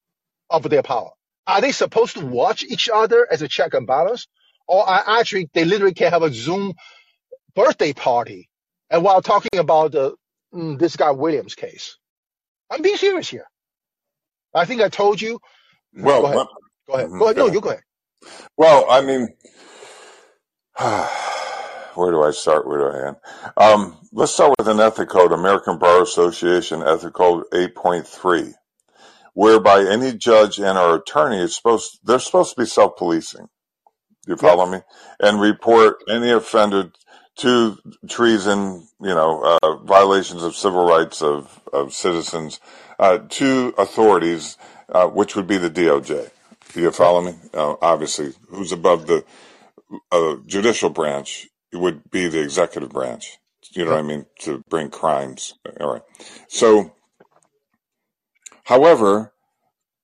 of 0.50 0.70
their 0.70 0.84
power? 0.84 1.12
Are 1.48 1.62
they 1.62 1.72
supposed 1.72 2.18
to 2.18 2.26
watch 2.26 2.64
each 2.64 2.90
other 2.94 3.28
as 3.32 3.42
a 3.42 3.48
check 3.48 3.74
and 3.74 3.86
balance, 3.88 4.28
or 4.68 4.88
are 4.88 5.04
actually 5.20 5.50
they 5.54 5.66
literally 5.66 5.94
can 5.94 6.12
have 6.12 6.24
a 6.24 6.32
Zoom 6.34 6.74
birthday 7.56 7.94
party 7.94 8.50
and 8.90 9.04
while 9.04 9.22
talking 9.22 9.60
about 9.60 9.92
the, 9.94 10.16
mm, 10.54 10.78
this 10.80 10.96
guy 10.96 11.12
Williams 11.12 11.56
case. 11.56 11.98
I'm 12.70 12.82
being 12.82 12.98
serious 12.98 13.30
here. 13.30 13.46
I 14.54 14.66
think 14.66 14.82
I 14.82 14.90
told 14.90 15.22
you. 15.22 15.40
Well, 15.94 16.22
Go 16.22 16.26
ahead. 16.28 16.38
let- 16.38 16.48
Go 16.88 16.94
ahead. 16.94 17.10
Mhm, 17.10 17.20
Go 17.20 17.26
ahead. 17.26 17.38
No, 17.38 17.48
you 17.48 17.62
go 17.62 17.70
ahead. 17.70 17.84
well, 18.58 18.86
I 18.90 19.02
mean, 19.02 19.30
where 21.96 22.12
do 22.12 22.22
I 22.24 22.32
start? 22.32 22.68
Where 22.68 22.80
do 22.80 22.98
I 22.98 23.08
end? 23.08 23.16
Um, 23.58 23.98
let's 24.12 24.34
start 24.34 24.54
with 24.58 24.68
an 24.68 24.80
ethic 24.80 25.10
code, 25.10 25.32
American 25.32 25.78
Bar 25.80 26.02
Association 26.02 26.84
Ethic 26.84 27.14
Code 27.14 27.46
8.3, 27.54 28.54
whereby 29.36 29.86
any 29.88 30.14
judge 30.14 30.58
and 30.58 30.78
or 30.78 30.96
attorney 30.96 31.38
is 31.38 31.56
supposed 31.56 32.00
they're 32.04 32.18
supposed 32.18 32.56
to 32.56 32.62
be 32.62 32.66
self-policing. 32.66 33.48
Do 34.26 34.32
you 34.32 34.38
follow 34.38 34.66
me? 34.66 34.80
And 35.20 35.40
report 35.40 35.98
any 36.10 36.32
offender 36.32 36.92
to 37.38 37.78
treason, 38.10 38.88
you 39.00 39.14
know, 39.14 39.58
uh, 39.62 39.76
violations 39.84 40.42
of 40.42 40.56
civil 40.56 40.88
rights 40.88 41.22
of, 41.22 41.62
of 41.72 41.94
citizens 41.94 42.60
uh, 42.98 43.20
to 43.30 43.76
authorities, 43.78 44.58
uh, 44.90 45.06
which 45.08 45.36
would 45.36 45.46
be 45.46 45.58
the 45.58 45.70
DOJ. 45.70 46.32
Do 46.74 46.82
you 46.82 46.92
follow 46.92 47.22
me? 47.22 47.36
Uh, 47.54 47.76
obviously, 47.82 48.34
who's 48.48 48.72
above 48.72 49.06
the 49.06 49.24
uh, 50.12 50.38
judicial 50.48 50.90
branch 50.90 51.48
it 51.76 51.78
would 51.78 52.10
be 52.10 52.28
the 52.28 52.42
executive 52.42 52.90
branch. 52.90 53.38
You 53.72 53.84
know 53.84 53.92
what 53.92 54.00
I 54.00 54.04
mean? 54.04 54.26
To 54.42 54.64
bring 54.70 54.90
crimes. 54.90 55.56
All 55.82 55.94
right. 55.94 56.02
So, 56.48 56.95
however, 58.66 59.34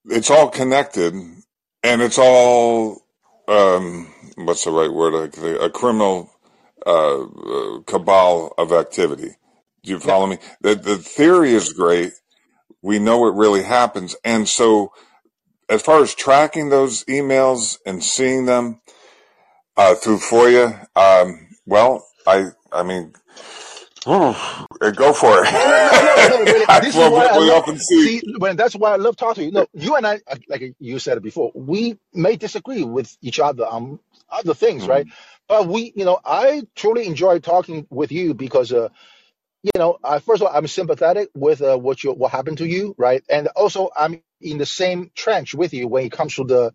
it's 0.05 0.31
all 0.31 0.49
connected 0.49 1.13
and 1.13 2.01
it's 2.03 2.19
all, 2.19 3.01
um, 3.47 4.13
what's 4.38 4.65
the 4.65 4.71
right 4.71 4.91
word? 4.93 5.13
Like 5.13 5.38
A 5.61 5.69
criminal 5.69 6.31
uh, 6.85 7.23
uh, 7.23 7.79
cabal 7.88 8.53
of 8.57 8.71
activity. 8.73 9.31
Do 9.83 9.91
you 9.91 9.99
Yeah. 10.03 10.13
follow 10.13 10.27
me? 10.27 10.39
The, 10.61 10.75
the 10.75 10.97
theory 10.97 11.53
is 11.53 11.73
great. 11.73 12.13
We 12.81 12.99
know 12.99 13.27
it 13.27 13.35
really 13.35 13.63
happens. 13.63 14.15
And 14.25 14.47
so, 14.49 14.93
as 15.69 15.81
far 15.81 16.01
as 16.01 16.15
tracking 16.15 16.69
those 16.69 17.03
emails 17.05 17.77
and 17.85 18.03
seeing 18.03 18.45
them 18.45 18.81
uh, 19.77 19.95
through 19.95 20.19
FOIA, 20.19 20.88
um, 20.95 21.49
well, 21.65 22.07
I, 22.27 22.47
I 22.71 22.83
mean, 22.83 23.13
whew, 24.81 24.93
go 24.93 25.13
for 25.13 25.43
it. 25.45 25.49
No, 25.53 26.01
no, 26.01 26.01
no, 26.01 26.27
no, 26.27 26.45
really. 26.51 26.65
I- 26.69 26.81
This 26.81 26.97
is 26.99 27.07
why 27.07 27.27
I 27.27 27.39
we 27.39 27.49
love, 27.49 27.63
often 27.63 27.79
see. 27.79 28.09
see, 28.19 28.23
when 28.39 28.57
that's 28.57 28.75
why 28.75 28.93
I 28.93 28.97
love 28.97 29.17
talking 29.17 29.43
to 29.43 29.45
you. 29.47 29.51
No, 29.51 29.67
you 29.73 29.95
and 29.95 30.07
I, 30.07 30.21
uh, 30.27 30.37
like 30.49 30.75
you 30.79 30.99
said 30.99 31.17
it 31.17 31.23
before, 31.23 31.51
we 31.55 31.97
may 32.13 32.37
disagree 32.37 32.83
with 32.83 33.15
each 33.21 33.39
other 33.39 33.65
on 33.65 33.99
other 34.31 34.53
things, 34.55 34.87
right? 34.87 35.07
But 35.49 35.67
we, 35.67 35.93
you 35.95 36.05
know, 36.05 36.19
I 36.25 36.63
truly 36.75 37.07
enjoy 37.07 37.39
talking 37.39 37.87
with 37.91 38.11
you 38.11 38.33
because, 38.35 38.73
uh, 38.73 38.89
you 39.63 39.71
know, 39.77 39.99
I, 40.03 40.19
first 40.19 40.41
of 40.43 40.49
all, 40.49 40.55
I'm 40.57 40.67
sympathetic 40.67 41.29
with 41.35 41.61
uh, 41.61 41.77
what 41.77 42.03
you 42.03 42.13
what 42.13 42.31
happened 42.31 42.59
to 42.59 42.67
you, 42.67 42.95
right? 42.97 43.23
And 43.29 43.47
also, 43.49 43.89
I'm 43.97 44.21
in 44.41 44.57
the 44.59 44.67
same 44.67 45.11
trench 45.15 45.55
with 45.55 45.73
you 45.73 45.87
when 45.87 46.05
it 46.05 46.11
comes 46.13 46.35
to 46.35 46.45
the. 46.45 46.73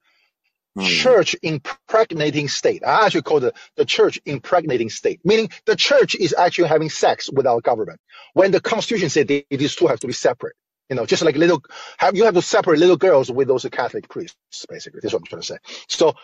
Church 0.78 1.36
impregnating 1.42 2.48
state. 2.48 2.84
I 2.84 3.06
actually 3.06 3.22
call 3.22 3.44
it 3.44 3.56
the 3.76 3.84
church 3.84 4.20
impregnating 4.26 4.90
state, 4.90 5.20
meaning 5.24 5.50
the 5.66 5.76
church 5.76 6.14
is 6.16 6.34
actually 6.38 6.68
having 6.68 6.90
sex 6.90 7.30
with 7.32 7.46
our 7.46 7.60
government. 7.60 8.00
When 8.34 8.52
the 8.52 8.60
constitution 8.60 9.10
said 9.10 9.28
these 9.28 9.76
two 9.76 9.88
have 9.88 10.00
to 10.00 10.08
be 10.08 10.12
separate, 10.14 10.56
you 10.90 10.96
know, 10.96 11.06
just 11.06 11.22
like 11.22 11.36
little, 11.36 11.62
have, 11.98 12.16
you 12.16 12.24
have 12.24 12.34
to 12.34 12.42
separate 12.42 12.80
little 12.80 12.96
girls 12.98 13.30
with 13.30 13.48
those 13.48 13.66
Catholic 13.72 14.08
priests, 14.08 14.36
basically. 14.68 15.00
That's 15.02 15.14
what 15.14 15.20
I'm 15.22 15.26
trying 15.26 15.42
to 15.42 15.48
say. 15.48 15.58
So, 15.88 16.14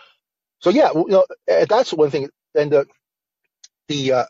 so 0.61 0.71
yeah, 0.71 0.91
you 0.93 1.05
know, 1.09 1.25
that's 1.47 1.93
one 1.93 2.11
thing. 2.11 2.29
And 2.55 2.71
the, 2.71 2.87
the, 3.89 4.13
uh, 4.13 4.25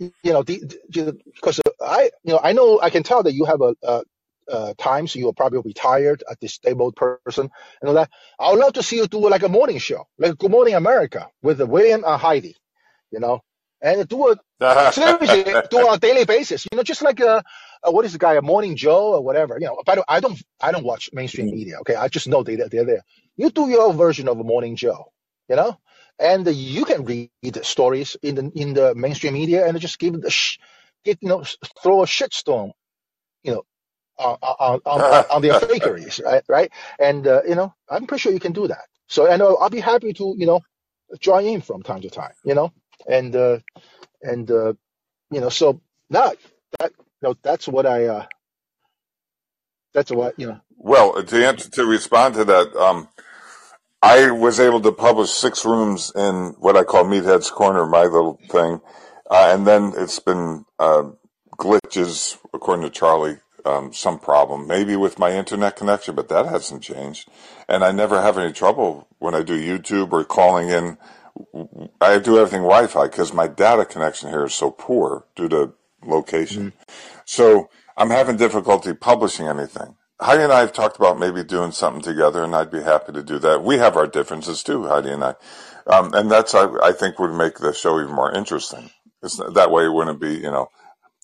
you 0.00 0.12
know, 0.24 0.42
the, 0.42 0.60
the 0.90 1.18
because 1.34 1.60
I, 1.80 2.10
you 2.24 2.32
know, 2.34 2.40
I 2.42 2.52
know 2.52 2.80
I 2.80 2.90
can 2.90 3.02
tell 3.04 3.22
that 3.24 3.34
you 3.34 3.46
have 3.46 3.62
a, 3.62 3.74
uh, 3.86 4.02
uh, 4.50 4.74
times 4.78 5.14
you 5.14 5.26
will 5.26 5.34
probably 5.34 5.60
retired, 5.64 6.24
a 6.28 6.36
disabled 6.36 6.96
person, 6.96 7.50
and 7.80 7.88
all 7.88 7.94
that. 7.94 8.10
I 8.38 8.50
would 8.50 8.60
love 8.60 8.74
to 8.74 8.82
see 8.82 8.96
you 8.96 9.06
do 9.06 9.28
like 9.28 9.42
a 9.42 9.48
morning 9.48 9.78
show, 9.78 10.06
like 10.18 10.38
Good 10.38 10.50
Morning 10.50 10.74
America 10.74 11.28
with 11.42 11.60
William 11.62 12.04
and 12.04 12.20
Heidi, 12.20 12.56
you 13.10 13.20
know, 13.20 13.40
and 13.82 14.08
do 14.08 14.30
it 14.30 14.38
seriously, 14.90 15.44
do 15.70 15.80
it 15.80 15.88
on 15.88 15.94
a 15.96 15.98
daily 15.98 16.24
basis, 16.24 16.66
you 16.70 16.76
know, 16.76 16.82
just 16.84 17.02
like 17.02 17.20
a, 17.20 17.44
a 17.84 17.92
what 17.92 18.04
is 18.04 18.12
the 18.12 18.18
guy, 18.18 18.34
a 18.34 18.42
Morning 18.42 18.76
Joe 18.76 19.14
or 19.14 19.22
whatever, 19.24 19.58
you 19.60 19.66
know. 19.66 19.82
But 19.84 20.04
I 20.08 20.20
don't, 20.20 20.42
I 20.60 20.72
don't 20.72 20.84
watch 20.84 21.10
mainstream 21.12 21.50
media. 21.50 21.78
Okay, 21.80 21.94
I 21.94 22.08
just 22.08 22.28
know 22.28 22.42
they 22.42 22.56
they're 22.56 22.86
there. 22.86 23.04
You 23.36 23.50
do 23.50 23.68
your 23.68 23.92
version 23.94 24.28
of 24.28 24.38
a 24.38 24.44
Morning 24.44 24.76
Joe, 24.76 25.12
you 25.48 25.56
know, 25.56 25.78
and 26.18 26.46
you 26.48 26.84
can 26.84 27.04
read 27.04 27.30
stories 27.62 28.16
in 28.22 28.34
the 28.36 28.52
in 28.54 28.74
the 28.74 28.94
mainstream 28.94 29.34
media 29.34 29.66
and 29.66 29.80
just 29.80 29.98
give 29.98 30.20
the 30.20 30.30
sh- 30.30 30.58
get 31.04 31.18
you 31.22 31.28
know 31.28 31.44
throw 31.82 32.02
a 32.02 32.06
shitstorm, 32.06 32.72
you 33.42 33.52
know, 33.52 33.64
on 34.18 34.38
on 34.42 34.80
on, 35.30 35.42
their 35.42 35.52
fakeries, 35.60 36.22
right? 36.24 36.42
Right? 36.48 36.70
And 36.98 37.26
uh, 37.26 37.42
you 37.46 37.54
know, 37.54 37.74
I'm 37.88 38.06
pretty 38.06 38.20
sure 38.20 38.32
you 38.32 38.40
can 38.40 38.52
do 38.52 38.68
that. 38.68 38.86
So 39.06 39.30
I 39.30 39.36
know 39.36 39.56
I'll 39.56 39.70
be 39.70 39.80
happy 39.80 40.12
to 40.14 40.34
you 40.36 40.46
know 40.46 40.60
join 41.20 41.46
in 41.46 41.60
from 41.60 41.82
time 41.82 42.00
to 42.02 42.10
time, 42.10 42.32
you 42.44 42.54
know, 42.54 42.72
and 43.08 43.34
uh, 43.34 43.58
and 44.22 44.50
uh, 44.50 44.74
you 45.30 45.40
know, 45.40 45.48
so 45.48 45.80
that 46.10 46.36
that 46.78 46.92
you 46.98 47.28
know, 47.28 47.34
that's 47.42 47.68
what 47.68 47.86
I 47.86 48.06
uh, 48.06 48.26
that's 49.92 50.10
what 50.10 50.38
you 50.38 50.46
know. 50.46 50.60
Well, 50.76 51.22
to 51.22 51.46
answer, 51.46 51.70
to 51.70 51.86
respond 51.86 52.34
to 52.34 52.44
that, 52.44 52.76
um, 52.76 53.08
I 54.02 54.30
was 54.30 54.60
able 54.60 54.80
to 54.82 54.92
publish 54.92 55.30
six 55.30 55.64
rooms 55.64 56.12
in 56.14 56.54
what 56.58 56.76
I 56.76 56.84
call 56.84 57.04
Meathead's 57.04 57.50
Corner, 57.50 57.86
my 57.86 58.02
little 58.02 58.38
thing, 58.50 58.80
uh, 59.30 59.50
and 59.54 59.66
then 59.66 59.92
it's 59.96 60.20
been 60.20 60.66
uh, 60.78 61.04
glitches, 61.56 62.38
according 62.52 62.84
to 62.84 62.90
Charlie, 62.90 63.38
um, 63.64 63.92
some 63.92 64.18
problem, 64.18 64.66
maybe 64.66 64.96
with 64.96 65.18
my 65.18 65.32
internet 65.32 65.76
connection, 65.76 66.14
but 66.14 66.28
that 66.28 66.46
hasn't 66.46 66.82
changed, 66.82 67.28
and 67.68 67.84
I 67.84 67.92
never 67.92 68.20
have 68.20 68.38
any 68.38 68.52
trouble 68.52 69.08
when 69.18 69.34
I 69.34 69.42
do 69.42 69.58
YouTube 69.60 70.12
or 70.12 70.24
calling 70.24 70.68
in. 70.68 70.98
I 72.00 72.18
do 72.18 72.38
everything 72.38 72.62
Wi-Fi 72.62 73.06
because 73.08 73.32
my 73.32 73.48
data 73.48 73.84
connection 73.84 74.30
here 74.30 74.44
is 74.44 74.54
so 74.54 74.70
poor 74.70 75.26
due 75.34 75.48
to 75.48 75.72
location. 76.04 76.72
So 77.24 77.70
I'm 77.96 78.10
having 78.10 78.36
difficulty 78.36 78.92
publishing 78.94 79.48
anything. 79.48 79.96
Heidi 80.20 80.44
and 80.44 80.52
I 80.52 80.60
have 80.60 80.72
talked 80.72 80.96
about 80.96 81.18
maybe 81.18 81.42
doing 81.42 81.72
something 81.72 82.02
together, 82.02 82.44
and 82.44 82.54
I'd 82.54 82.70
be 82.70 82.82
happy 82.82 83.12
to 83.12 83.22
do 83.22 83.38
that. 83.40 83.64
We 83.64 83.78
have 83.78 83.96
our 83.96 84.06
differences 84.06 84.62
too, 84.62 84.86
Heidi 84.86 85.10
and 85.10 85.24
I, 85.24 85.34
um, 85.86 86.14
and 86.14 86.30
that's 86.30 86.54
I, 86.54 86.72
I 86.82 86.92
think 86.92 87.18
would 87.18 87.34
make 87.34 87.58
the 87.58 87.72
show 87.72 88.00
even 88.00 88.14
more 88.14 88.32
interesting. 88.32 88.90
It's, 89.22 89.36
that 89.36 89.70
way, 89.70 89.86
it 89.86 89.92
wouldn't 89.92 90.20
be 90.20 90.34
you 90.34 90.50
know 90.50 90.68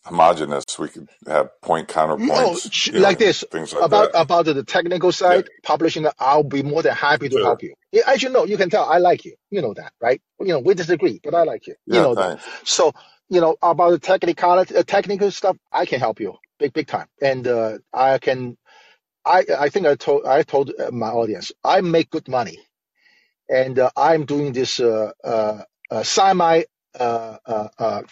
homogenous. 0.05 0.65
We 0.79 0.89
could 0.91 1.09
have 1.27 1.51
point 1.63 1.89
counterpoints, 1.89 2.71
you 2.91 3.01
know, 3.01 3.03
like 3.03 3.19
this 3.19 3.45
things 3.51 3.73
like 3.75 3.89
about 3.89 4.11
that. 4.13 4.15
about 4.15 4.47
the 4.47 4.65
technical 4.65 5.13
side, 5.13 5.51
publishing. 5.65 6.07
I'll 6.19 6.45
be 6.45 6.63
more 6.63 6.83
than 6.83 6.95
happy 6.95 7.29
to 7.31 7.39
Sure. 7.39 7.41
help 7.41 7.63
you. 7.63 7.75
Yeah, 7.93 8.05
as 8.09 8.23
you 8.23 8.31
know, 8.31 8.45
you 8.47 8.57
can 8.59 8.71
tell 8.71 8.85
I 8.85 8.99
like 8.99 9.25
you. 9.25 9.37
You 9.51 9.63
know 9.63 9.75
that, 9.75 9.93
right? 10.01 10.21
You 10.41 10.49
know 10.49 10.61
we 10.61 10.75
disagree, 10.75 11.21
but 11.25 11.35
I 11.35 11.45
like 11.45 11.67
you. 11.69 11.77
You 11.87 12.01
Yeah, 12.01 12.03
know 12.03 12.15
that. 12.17 12.41
So 12.65 12.93
you 13.31 13.41
know 13.41 13.57
about 13.63 13.91
the 13.93 14.01
technicality, 14.01 14.77
uh, 14.77 14.85
technical 14.85 15.31
stuff, 15.31 15.57
I 15.73 15.87
can 15.87 16.01
help 16.01 16.21
you 16.21 16.37
big 16.59 16.73
big 16.75 16.89
time, 16.89 17.09
and 17.23 17.47
uh, 17.49 17.79
I 17.93 18.19
can. 18.19 18.57
I 19.25 19.45
I 19.59 19.69
think 19.71 19.87
I 19.87 19.97
told 19.97 20.27
I 20.27 20.43
told 20.45 20.73
uh, 20.79 20.91
my 20.93 21.09
audience 21.09 21.53
I 21.65 21.81
make 21.83 22.11
good 22.11 22.29
money, 22.29 22.59
and 23.49 23.79
uh, 23.79 23.91
I'm 23.97 24.27
doing 24.27 24.53
this 24.53 24.81
uh, 24.81 25.13
uh, 25.25 25.63
uh, 25.91 26.03
semi 26.05 26.65
uh, 27.01 27.39
uh, 27.47 28.03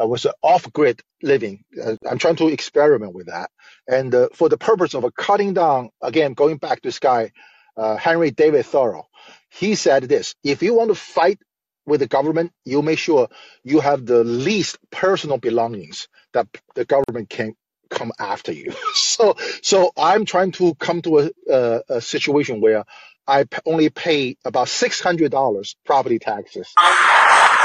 uh, 0.00 0.06
was 0.06 0.26
off 0.42 0.72
grid 0.72 1.00
living. 1.22 1.64
Uh, 1.82 1.96
I'm 2.08 2.18
trying 2.18 2.36
to 2.36 2.48
experiment 2.48 3.14
with 3.14 3.26
that, 3.26 3.50
and 3.88 4.14
uh, 4.14 4.28
for 4.34 4.48
the 4.48 4.58
purpose 4.58 4.94
of 4.94 5.04
cutting 5.16 5.54
down 5.54 5.90
again, 6.02 6.34
going 6.34 6.58
back 6.58 6.82
to 6.82 6.88
this 6.88 6.98
guy, 7.00 7.32
uh, 7.76 7.96
Henry 7.96 8.30
David 8.32 8.66
Thoreau, 8.66 9.06
he 9.50 9.74
said 9.76 10.04
this: 10.04 10.34
if 10.44 10.62
you 10.62 10.74
want 10.74 10.90
to 10.90 10.96
fight 10.96 11.38
with 11.86 12.00
the 12.00 12.08
government, 12.08 12.52
you 12.64 12.82
make 12.82 12.98
sure 12.98 13.28
you 13.64 13.80
have 13.80 14.06
the 14.06 14.24
least 14.24 14.78
personal 14.90 15.38
belongings 15.38 16.08
that 16.34 16.48
the 16.74 16.84
government 16.84 17.30
can 17.30 17.54
come 17.90 18.12
after 18.18 18.52
you. 18.52 18.74
so, 18.94 19.36
so 19.62 19.92
I'm 19.96 20.24
trying 20.24 20.52
to 20.52 20.74
come 20.76 21.02
to 21.02 21.18
a, 21.20 21.30
a, 21.50 21.82
a 21.90 22.00
situation 22.00 22.60
where 22.60 22.84
I 23.26 23.46
only 23.66 23.90
pay 23.90 24.36
about 24.44 24.68
six 24.68 25.00
hundred 25.00 25.32
dollars 25.32 25.76
property 25.84 26.18
taxes. 26.18 26.72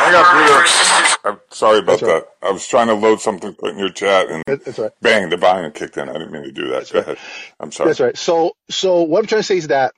I 0.04 0.12
got 0.12 1.24
Peter. 1.24 1.30
I'm 1.30 1.40
sorry 1.52 1.80
about 1.80 2.02
right. 2.02 2.24
that. 2.24 2.48
I 2.48 2.52
was 2.52 2.68
trying 2.68 2.88
to 2.88 2.94
load 2.96 3.22
something, 3.22 3.54
put 3.54 3.72
in 3.72 3.78
your 3.78 3.92
chat, 3.92 4.30
and 4.30 4.44
That's 4.48 4.80
right. 4.80 4.92
bang, 5.02 5.30
the 5.30 5.38
volume 5.38 5.72
kicked 5.72 5.98
in. 5.98 6.10
I 6.10 6.14
didn't 6.14 6.32
mean 6.32 6.44
to 6.44 6.52
do 6.52 6.68
that. 6.70 6.72
That's 6.72 6.92
Go 6.92 7.00
right. 7.00 7.08
ahead. 7.10 7.18
I'm 7.60 7.72
sorry. 7.72 7.90
That's 7.90 8.00
right. 8.00 8.18
So, 8.18 8.54
so 8.70 9.04
what 9.04 9.20
I'm 9.20 9.28
trying 9.28 9.40
to 9.40 9.44
say 9.44 9.58
is 9.58 9.68
that, 9.68 9.94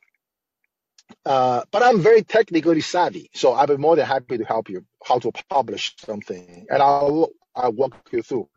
uh, 1.25 1.63
but 1.71 1.83
I'm 1.83 2.01
very 2.01 2.23
technically 2.23 2.81
savvy, 2.81 3.29
so 3.33 3.53
I'll 3.53 3.67
be 3.67 3.77
more 3.77 3.95
than 3.95 4.05
happy 4.05 4.37
to 4.37 4.43
help 4.43 4.69
you 4.69 4.85
how 5.05 5.19
to 5.19 5.31
publish 5.49 5.95
something, 5.97 6.65
and 6.69 6.81
I'll 6.81 7.29
I'll 7.55 7.71
walk 7.71 8.09
you 8.11 8.21
through. 8.21 8.49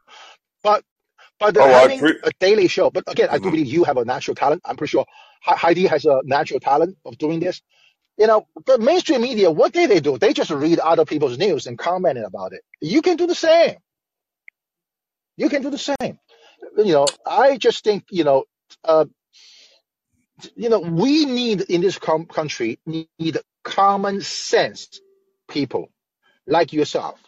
But 0.63 0.85
but 1.39 1.57
oh, 1.59 1.69
having 1.69 1.99
pre- 2.01 2.19
a 2.25 2.31
daily 2.41 2.67
show. 2.69 2.91
But 2.91 3.05
again, 3.07 3.29
I 3.31 3.35
do 3.35 3.43
mm-hmm. 3.43 3.51
believe 3.51 3.67
you 3.67 3.85
have 3.85 3.99
a 3.99 4.05
natural 4.05 4.35
talent. 4.35 4.63
I'm 4.65 4.77
pretty 4.77 4.91
sure 4.91 5.05
Heidi 5.43 5.87
has 5.87 6.05
a 6.07 6.21
natural 6.25 6.61
talent 6.61 6.97
of 7.05 7.19
doing 7.19 7.41
this. 7.41 7.61
You 8.19 8.29
know, 8.29 8.47
the 8.67 8.79
mainstream 8.79 9.23
media, 9.23 9.51
what 9.51 9.73
did 9.73 9.91
they 9.91 10.01
do? 10.01 10.19
They 10.19 10.33
just 10.35 10.51
read 10.51 10.79
other 10.79 11.05
people's 11.05 11.39
news 11.39 11.67
and 11.67 11.79
comment 11.79 12.19
about 12.19 12.53
it. 12.53 12.63
You 12.81 13.03
can 13.03 13.17
do 13.17 13.27
the 13.27 13.35
same. 13.35 13.77
You 15.37 15.49
can 15.51 15.63
do 15.63 15.71
the 15.71 15.79
same. 15.79 16.19
You 16.79 16.93
know, 16.93 17.09
I 17.27 17.59
just 17.59 17.85
think, 17.85 18.07
you 18.11 18.25
know, 18.25 18.45
uh, 18.85 19.07
you 20.57 20.71
know, 20.71 20.81
we 20.81 21.27
need 21.27 21.63
in 21.63 21.81
this 21.83 21.99
com- 21.99 22.27
country 22.27 22.79
need 22.87 23.39
common 23.65 24.21
sense 24.23 25.01
people 25.49 25.91
like 26.47 26.73
yourself, 26.75 27.21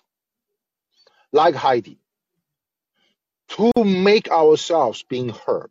like 1.33 1.55
Heidi, 1.57 1.99
to 3.51 3.73
make 3.85 4.31
ourselves 4.31 5.05
being 5.09 5.31
heard. 5.31 5.71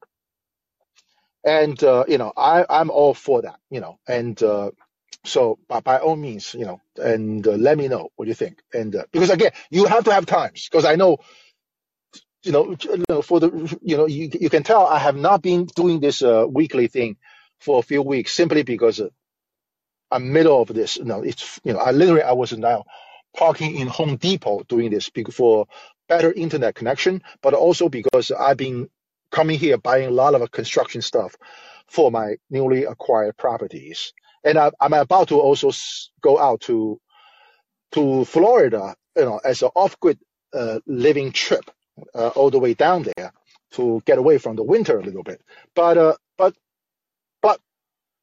And 1.46 1.82
uh, 1.84 2.06
you 2.08 2.18
know, 2.18 2.34
I 2.38 2.66
I'm 2.70 2.90
all 2.92 3.14
for 3.16 3.44
that. 3.44 3.60
You 3.72 3.82
know, 3.82 4.00
and 4.08 4.42
uh, 4.44 4.72
so 5.28 5.60
by, 5.68 5.82
by 5.82 6.00
all 6.00 6.16
means, 6.16 6.54
you 6.54 6.66
know, 6.66 6.82
and 6.98 7.46
uh, 7.48 7.52
let 7.52 7.78
me 7.78 7.88
know 7.88 8.10
what 8.16 8.28
you 8.28 8.34
think. 8.34 8.62
And 8.74 8.96
uh, 8.96 9.04
because 9.12 9.30
again, 9.30 9.52
you 9.70 9.86
have 9.86 10.06
to 10.06 10.14
have 10.14 10.26
times 10.26 10.68
because 10.70 10.86
I 10.86 10.96
know, 10.96 11.18
you 12.44 12.52
know, 12.52 13.22
for 13.22 13.40
the 13.40 13.78
you 13.82 13.98
know, 13.98 14.06
you 14.06 14.30
you 14.40 14.50
can 14.50 14.64
tell 14.64 14.86
I 14.88 15.00
have 15.00 15.16
not 15.16 15.42
been 15.42 15.66
doing 15.66 16.00
this 16.00 16.22
uh, 16.22 16.46
weekly 16.50 16.88
thing 16.88 17.18
for 17.60 17.80
a 17.80 17.84
few 17.84 18.02
weeks 18.02 18.34
simply 18.34 18.64
because 18.64 19.00
uh, 19.00 19.10
I'm 20.12 20.32
middle 20.32 20.62
of 20.62 20.70
this. 20.70 20.98
You 20.98 21.06
know, 21.06 21.22
it's 21.22 21.60
you 21.64 21.74
know, 21.74 21.80
I 21.80 21.92
literally 21.92 22.24
I 22.24 22.34
was 22.34 22.54
now 22.54 22.86
parking 23.36 23.76
in 23.76 23.88
Home 23.88 24.18
Depot 24.18 24.64
doing 24.64 24.92
this 24.92 25.10
for 25.32 25.68
better 26.08 26.32
internet 26.32 26.76
connection, 26.76 27.22
but 27.42 27.54
also 27.54 27.90
because 27.90 28.32
I've 28.32 28.58
been 28.58 28.90
coming 29.32 29.60
here 29.60 29.78
buying 29.78 30.08
a 30.08 30.12
lot 30.12 30.34
of 30.36 30.52
construction 30.52 31.02
stuff 31.02 31.36
for 31.88 32.12
my 32.12 32.36
newly 32.50 32.86
acquired 32.86 33.38
properties. 33.38 34.14
And 34.44 34.58
I, 34.58 34.72
am 34.82 34.94
about 34.94 35.30
to 35.30 35.40
also 35.40 35.72
go 36.22 36.40
out 36.40 36.62
to 36.62 37.00
to 37.94 38.26
Florida, 38.26 38.96
you 39.16 39.26
know, 39.26 39.40
as 39.44 39.62
an 39.64 39.70
off-grid 39.76 40.20
uh, 40.54 40.80
living 40.88 41.32
trip 41.32 41.70
uh, 42.16 42.30
all 42.30 42.50
the 42.50 42.60
way 42.60 42.74
down 42.74 43.06
there 43.16 43.34
to 43.72 44.02
get 44.06 44.18
away 44.18 44.38
from 44.38 44.56
the 44.56 44.64
winter 44.64 45.00
a 45.00 45.04
little 45.04 45.24
bit. 45.24 45.42
But 45.76 45.98
uh, 45.98 46.16
but 46.38 46.56
but 47.42 47.60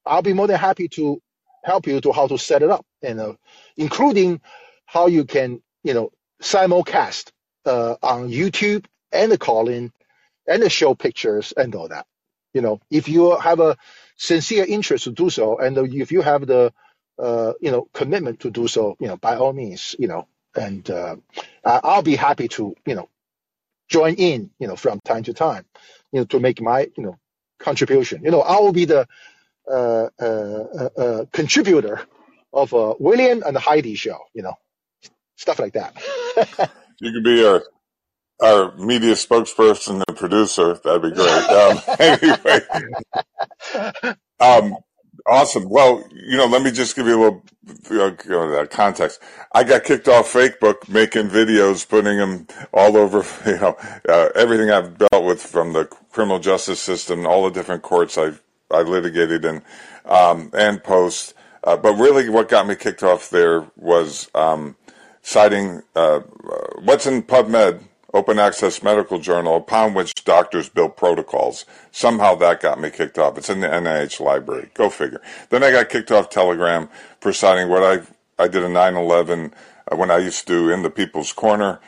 I'll 0.06 0.22
be 0.22 0.32
more 0.32 0.46
than 0.46 0.58
happy 0.58 0.88
to 0.90 1.20
help 1.64 1.86
you 1.86 2.00
to 2.00 2.12
how 2.12 2.26
to 2.28 2.38
set 2.38 2.62
it 2.62 2.70
up, 2.70 2.86
and 3.02 3.20
uh, 3.20 3.34
including 3.76 4.40
how 4.86 5.06
you 5.06 5.24
can 5.24 5.62
you 5.82 5.94
know 5.94 6.10
simulcast 6.42 7.30
uh, 7.66 7.96
on 8.02 8.30
YouTube 8.30 8.86
and 9.12 9.32
the 9.32 9.38
calling 9.38 9.92
and 10.46 10.62
the 10.62 10.70
show 10.70 10.94
pictures 10.94 11.52
and 11.56 11.74
all 11.74 11.88
that. 11.88 12.06
You 12.54 12.62
know, 12.62 12.80
if 12.90 13.08
you 13.08 13.36
have 13.36 13.60
a 13.60 13.76
sincere 14.16 14.64
interest 14.64 15.04
to 15.04 15.10
do 15.10 15.28
so, 15.28 15.58
and 15.58 15.76
if 15.76 16.12
you 16.12 16.22
have 16.22 16.46
the 16.46 16.72
uh, 17.18 17.52
you 17.60 17.70
know 17.70 17.88
commitment 17.92 18.40
to 18.40 18.50
do 18.50 18.68
so, 18.68 18.96
you 19.00 19.08
know, 19.08 19.16
by 19.16 19.36
all 19.36 19.52
means, 19.52 19.94
you 19.98 20.08
know, 20.08 20.26
and 20.54 20.88
uh, 20.90 21.16
I'll 21.64 22.02
be 22.02 22.16
happy 22.16 22.48
to 22.48 22.74
you 22.86 22.94
know 22.94 23.08
join 23.88 24.14
in, 24.14 24.50
you 24.58 24.68
know, 24.68 24.76
from 24.76 25.00
time 25.00 25.24
to 25.24 25.34
time, 25.34 25.64
you 26.12 26.20
know, 26.20 26.24
to 26.26 26.40
make 26.40 26.60
my 26.60 26.88
you 26.96 27.02
know 27.02 27.18
contribution. 27.58 28.22
You 28.24 28.30
know, 28.30 28.40
I 28.40 28.60
will 28.60 28.72
be 28.72 28.84
the 28.84 29.06
uh, 29.68 30.08
uh, 30.20 30.24
uh, 30.24 30.88
uh 30.96 31.24
contributor 31.32 32.00
of 32.52 32.72
a 32.72 32.94
William 32.98 33.42
and 33.44 33.56
Heidi 33.56 33.94
show. 33.94 34.18
You 34.32 34.42
know, 34.42 34.54
stuff 35.36 35.58
like 35.58 35.72
that. 35.74 35.96
you 37.00 37.12
could 37.12 37.24
be 37.24 37.44
a 37.44 37.60
our 38.42 38.76
media 38.76 39.14
spokesperson 39.14 40.02
and 40.06 40.16
producer. 40.16 40.78
That'd 40.82 41.02
be 41.02 41.10
great. 41.12 41.28
Um, 41.28 41.78
anyway, 41.98 42.60
um, 44.40 44.76
awesome. 45.26 45.68
Well, 45.68 46.04
you 46.12 46.36
know, 46.36 46.46
let 46.46 46.62
me 46.62 46.70
just 46.70 46.96
give 46.96 47.06
you 47.06 47.16
a 47.16 47.22
little 47.22 47.44
you 47.90 48.28
know, 48.28 48.66
context. 48.66 49.20
I 49.52 49.64
got 49.64 49.84
kicked 49.84 50.08
off 50.08 50.32
Facebook 50.32 50.88
making 50.88 51.28
videos, 51.28 51.88
putting 51.88 52.18
them 52.18 52.46
all 52.72 52.96
over, 52.96 53.24
you 53.50 53.58
know, 53.58 53.76
uh, 54.08 54.28
everything 54.34 54.70
I've 54.70 54.98
dealt 54.98 55.24
with 55.24 55.42
from 55.42 55.72
the 55.72 55.84
criminal 55.84 56.38
justice 56.38 56.80
system, 56.80 57.26
all 57.26 57.44
the 57.44 57.50
different 57.50 57.82
courts 57.82 58.18
I've, 58.18 58.42
I 58.70 58.82
litigated 58.82 59.44
in, 59.44 59.62
um, 60.04 60.50
and 60.54 60.82
post. 60.82 61.34
Uh, 61.62 61.76
but 61.76 61.94
really 61.94 62.28
what 62.28 62.48
got 62.48 62.66
me 62.66 62.74
kicked 62.74 63.02
off 63.02 63.30
there 63.30 63.66
was, 63.76 64.30
um, 64.34 64.76
citing, 65.22 65.82
uh, 65.94 66.20
what's 66.82 67.06
in 67.06 67.22
PubMed, 67.22 67.80
open 68.14 68.38
access 68.38 68.82
medical 68.82 69.18
journal 69.18 69.56
upon 69.56 69.92
which 69.92 70.14
doctors 70.24 70.68
build 70.68 70.96
protocols. 70.96 71.66
Somehow 71.90 72.36
that 72.36 72.60
got 72.60 72.80
me 72.80 72.88
kicked 72.88 73.18
off. 73.18 73.36
It's 73.36 73.50
in 73.50 73.60
the 73.60 73.66
NIH 73.66 74.20
library. 74.20 74.70
Go 74.72 74.88
figure. 74.88 75.20
Then 75.50 75.64
I 75.64 75.72
got 75.72 75.90
kicked 75.90 76.12
off 76.12 76.30
Telegram 76.30 76.88
for 77.20 77.32
signing 77.32 77.68
what 77.68 77.82
I 77.82 78.06
I 78.42 78.48
did 78.48 78.62
a 78.62 78.68
9/11 78.68 79.52
uh, 79.90 79.96
when 79.96 80.10
I 80.10 80.18
used 80.18 80.46
to 80.46 80.52
do 80.52 80.70
in 80.70 80.82
the 80.82 80.90
People's 80.90 81.32
Corner. 81.32 81.80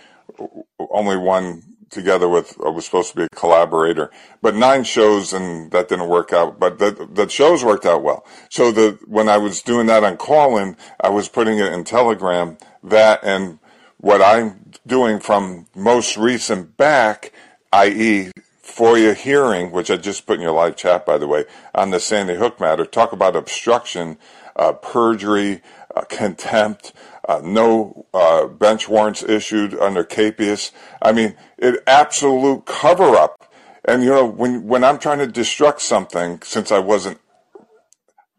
Only 0.91 1.17
one 1.17 1.63
together 1.89 2.29
with 2.29 2.57
I 2.65 2.69
was 2.69 2.85
supposed 2.85 3.11
to 3.13 3.17
be 3.17 3.23
a 3.23 3.29
collaborator, 3.29 4.11
but 4.43 4.55
nine 4.55 4.83
shows 4.83 5.33
and 5.33 5.71
that 5.71 5.89
didn't 5.89 6.09
work 6.09 6.33
out. 6.33 6.59
But 6.59 6.81
the 6.81 7.09
the 7.11 7.29
shows 7.29 7.65
worked 7.65 7.87
out 7.87 8.03
well. 8.03 8.27
So 8.51 8.73
the 8.73 8.99
when 9.07 9.29
I 9.29 9.39
was 9.39 9.63
doing 9.63 9.87
that 9.87 10.03
on 10.03 10.17
Callin, 10.17 10.77
I 11.01 11.09
was 11.09 11.29
putting 11.29 11.59
it 11.59 11.73
in 11.73 11.85
Telegram. 11.85 12.59
That 12.83 13.21
and 13.23 13.61
what 13.99 14.23
I'm 14.23 14.71
doing 14.87 15.21
from 15.21 15.67
most 15.75 16.17
recent 16.17 16.77
back, 16.77 17.33
i.e., 17.73 18.31
FOIA 18.63 19.15
hearing, 19.15 19.71
which 19.71 19.91
I 19.91 19.97
just 19.97 20.27
put 20.27 20.37
in 20.37 20.43
your 20.43 20.53
live 20.53 20.77
chat, 20.77 21.07
by 21.07 21.19
the 21.19 21.27
way, 21.27 21.45
on 21.75 21.91
the 21.91 22.01
Sandy 22.01 22.35
Hook 22.35 22.61
matter, 22.61 22.85
talk 22.85 23.13
about 23.13 23.37
obstruction, 23.37 24.19
uh, 24.57 24.73
perjury, 24.73 25.63
uh, 25.95 26.03
contempt, 26.03 26.93
uh, 27.29 27.41
no 27.43 28.07
uh, 28.13 28.47
bench 28.47 28.89
warrants 28.89 29.23
issued 29.23 29.79
under 29.79 30.05
capias. 30.05 30.73
I 31.01 31.13
mean, 31.13 31.37
it 31.59 31.83
absolute 31.87 32.67
cover 32.67 33.17
up. 33.17 33.53
And 33.85 34.03
you 34.03 34.11
know, 34.11 34.27
when 34.27 34.67
when 34.67 34.85
I'm 34.85 34.99
trying 34.99 35.19
to 35.19 35.27
destruct 35.27 35.81
something, 35.81 36.43
since 36.43 36.73
I 36.73 36.81
wasn't 36.81 37.21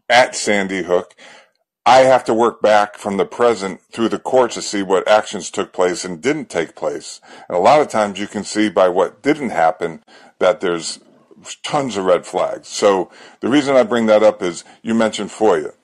at 0.10 0.36
Sandy 0.36 0.84
Hook, 0.84 1.16
I 1.88 2.00
have 2.00 2.26
to 2.26 2.34
work 2.34 2.62
back 2.62 2.98
from 2.98 3.16
the 3.16 3.26
present 3.26 3.80
through 3.94 4.10
the 4.10 4.20
courts 4.20 4.56
to 4.56 4.62
see 4.62 4.84
what 4.84 5.08
actions 5.08 5.50
took 5.50 5.72
place 5.72 6.04
and 6.04 6.22
didn't 6.22 6.50
take 6.50 6.76
place. 6.76 7.22
And 7.48 7.58
a 7.58 7.62
lot 7.62 7.80
of 7.80 7.88
times 7.88 8.20
you 8.20 8.28
can 8.28 8.44
see 8.44 8.68
by 8.68 8.90
what 8.90 9.22
didn't 9.22 9.52
happen 9.52 10.04
that 10.40 10.60
there's 10.60 11.00
tons 11.64 11.96
of 11.96 12.04
red 12.04 12.26
flags. 12.26 12.68
So 12.68 13.10
the 13.40 13.48
reason 13.48 13.78
I 13.78 13.84
bring 13.84 14.06
that 14.08 14.22
up 14.22 14.44
is 14.44 14.66
you 14.82 14.94
mentioned 14.96 15.30
FOIA. 15.30 15.76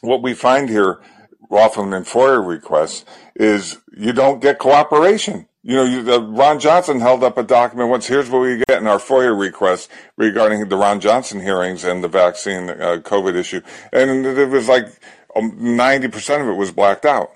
What 0.00 0.22
we 0.22 0.32
find 0.32 0.70
here 0.70 1.02
often 1.50 1.92
in 1.92 2.04
FOIA 2.04 2.46
requests 2.46 3.04
is 3.36 3.76
you 3.94 4.14
don't 4.14 4.40
get 4.40 4.58
cooperation. 4.58 5.46
You 5.62 5.76
know, 5.76 5.84
you, 5.84 6.18
Ron 6.18 6.58
Johnson 6.58 7.00
held 7.00 7.22
up 7.22 7.36
a 7.36 7.42
document 7.42 7.90
once. 7.90 8.06
Here's 8.06 8.30
what 8.30 8.40
we 8.40 8.62
get 8.68 8.80
in 8.80 8.86
our 8.86 8.98
FOIA 8.98 9.38
request 9.38 9.90
regarding 10.16 10.68
the 10.68 10.76
Ron 10.76 11.00
Johnson 11.00 11.40
hearings 11.40 11.84
and 11.84 12.02
the 12.02 12.08
vaccine 12.08 12.68
uh, 12.70 12.98
COVID 13.02 13.34
issue. 13.34 13.62
And 13.92 14.26
it 14.26 14.48
was 14.48 14.68
like 14.68 14.88
90% 15.34 16.42
of 16.42 16.48
it 16.48 16.52
was 16.52 16.70
blacked 16.70 17.04
out. 17.04 17.30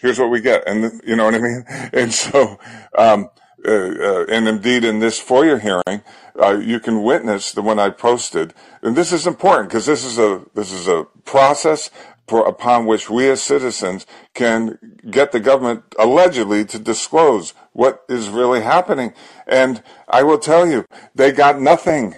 Here's 0.00 0.18
what 0.18 0.30
we 0.30 0.40
get. 0.40 0.66
And 0.68 1.00
you 1.06 1.16
know 1.16 1.24
what 1.24 1.34
I 1.34 1.38
mean? 1.38 1.64
And 1.92 2.12
so, 2.12 2.58
um, 2.96 3.30
uh, 3.66 3.70
uh, 3.70 4.24
and 4.26 4.46
indeed 4.46 4.84
in 4.84 5.00
this 5.00 5.20
FOIA 5.20 5.60
hearing, 5.60 6.02
uh, 6.40 6.58
you 6.58 6.78
can 6.78 7.02
witness 7.02 7.52
the 7.52 7.62
one 7.62 7.78
I 7.78 7.90
posted. 7.90 8.54
And 8.82 8.94
this 8.94 9.12
is 9.12 9.26
important 9.26 9.68
because 9.68 9.86
this 9.86 10.04
is 10.04 10.18
a, 10.18 10.42
this 10.54 10.72
is 10.72 10.86
a 10.86 11.04
process 11.24 11.90
for, 12.28 12.46
upon 12.46 12.86
which 12.86 13.10
we 13.10 13.28
as 13.28 13.42
citizens 13.42 14.06
can 14.34 14.78
get 15.10 15.32
the 15.32 15.40
government 15.40 15.82
allegedly 15.98 16.64
to 16.66 16.78
disclose 16.78 17.54
what 17.72 18.04
is 18.08 18.28
really 18.28 18.60
happening. 18.60 19.12
And 19.46 19.82
I 20.08 20.22
will 20.22 20.38
tell 20.38 20.68
you, 20.68 20.84
they 21.14 21.32
got 21.32 21.60
nothing 21.60 22.14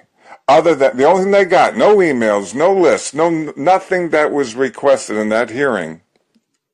other 0.50 0.74
than 0.74 0.96
the 0.96 1.04
only 1.04 1.22
thing 1.22 1.32
they 1.32 1.44
got 1.44 1.76
no 1.76 1.96
emails 1.96 2.54
no 2.54 2.74
lists 2.74 3.14
no 3.14 3.52
nothing 3.56 4.10
that 4.10 4.32
was 4.32 4.54
requested 4.54 5.16
in 5.16 5.28
that 5.28 5.50
hearing 5.50 6.00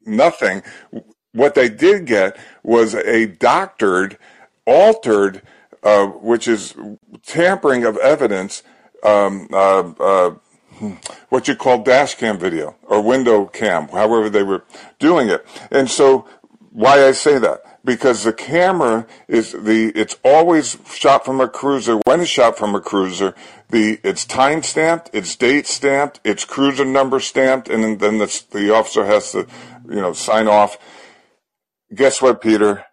nothing 0.05 0.63
what 1.33 1.55
they 1.55 1.69
did 1.69 2.07
get 2.07 2.37
was 2.63 2.95
a 2.95 3.27
doctored 3.27 4.19
altered 4.67 5.43
uh, 5.83 6.07
which 6.07 6.49
is 6.49 6.75
tampering 7.25 7.85
of 7.85 7.97
evidence 7.99 8.63
um, 9.05 9.49
uh, 9.53 9.93
uh, 10.01 10.35
what 11.29 11.49
you 11.49 11.55
call 11.55 11.83
dash 11.83 12.15
cam 12.17 12.39
video 12.39 12.77
or 12.83 13.01
window 13.01 13.47
cam, 13.47 13.89
however 13.89 14.29
they 14.29 14.43
were 14.43 14.65
doing 14.99 15.29
it. 15.29 15.47
And 15.71 15.91
so 15.91 16.27
why 16.73 17.07
I 17.07 17.13
say 17.13 17.39
that? 17.39 17.81
Because 17.85 18.25
the 18.25 18.33
camera 18.33 19.07
is 19.29 19.53
the, 19.53 19.93
it's 19.95 20.17
always 20.25 20.77
shot 20.93 21.25
from 21.25 21.41
a 21.41 21.49
cruiser. 21.49 22.01
When 22.05 22.21
it's 22.21 22.31
shot 22.31 22.59
from 22.59 22.75
a 22.75 22.81
cruiser, 22.81 23.35
the, 23.71 23.99
it's 24.05 24.25
time 24.25 24.63
stamped, 24.63 25.11
it's 25.13 25.35
date 25.37 25.67
stamped, 25.67 26.21
it's 26.25 26.45
cruiser 26.45 26.85
number 26.85 27.21
stamped, 27.21 27.69
and 27.69 28.01
then 28.01 28.19
the, 28.19 28.45
the 28.51 28.75
officer 28.75 29.05
has 29.05 29.33
to, 29.33 29.47
you 29.89 29.97
know, 29.97 30.13
sign 30.13 30.47
off. 30.47 30.79
Guess 31.95 32.23
what, 32.23 32.41
Peter? 32.41 32.85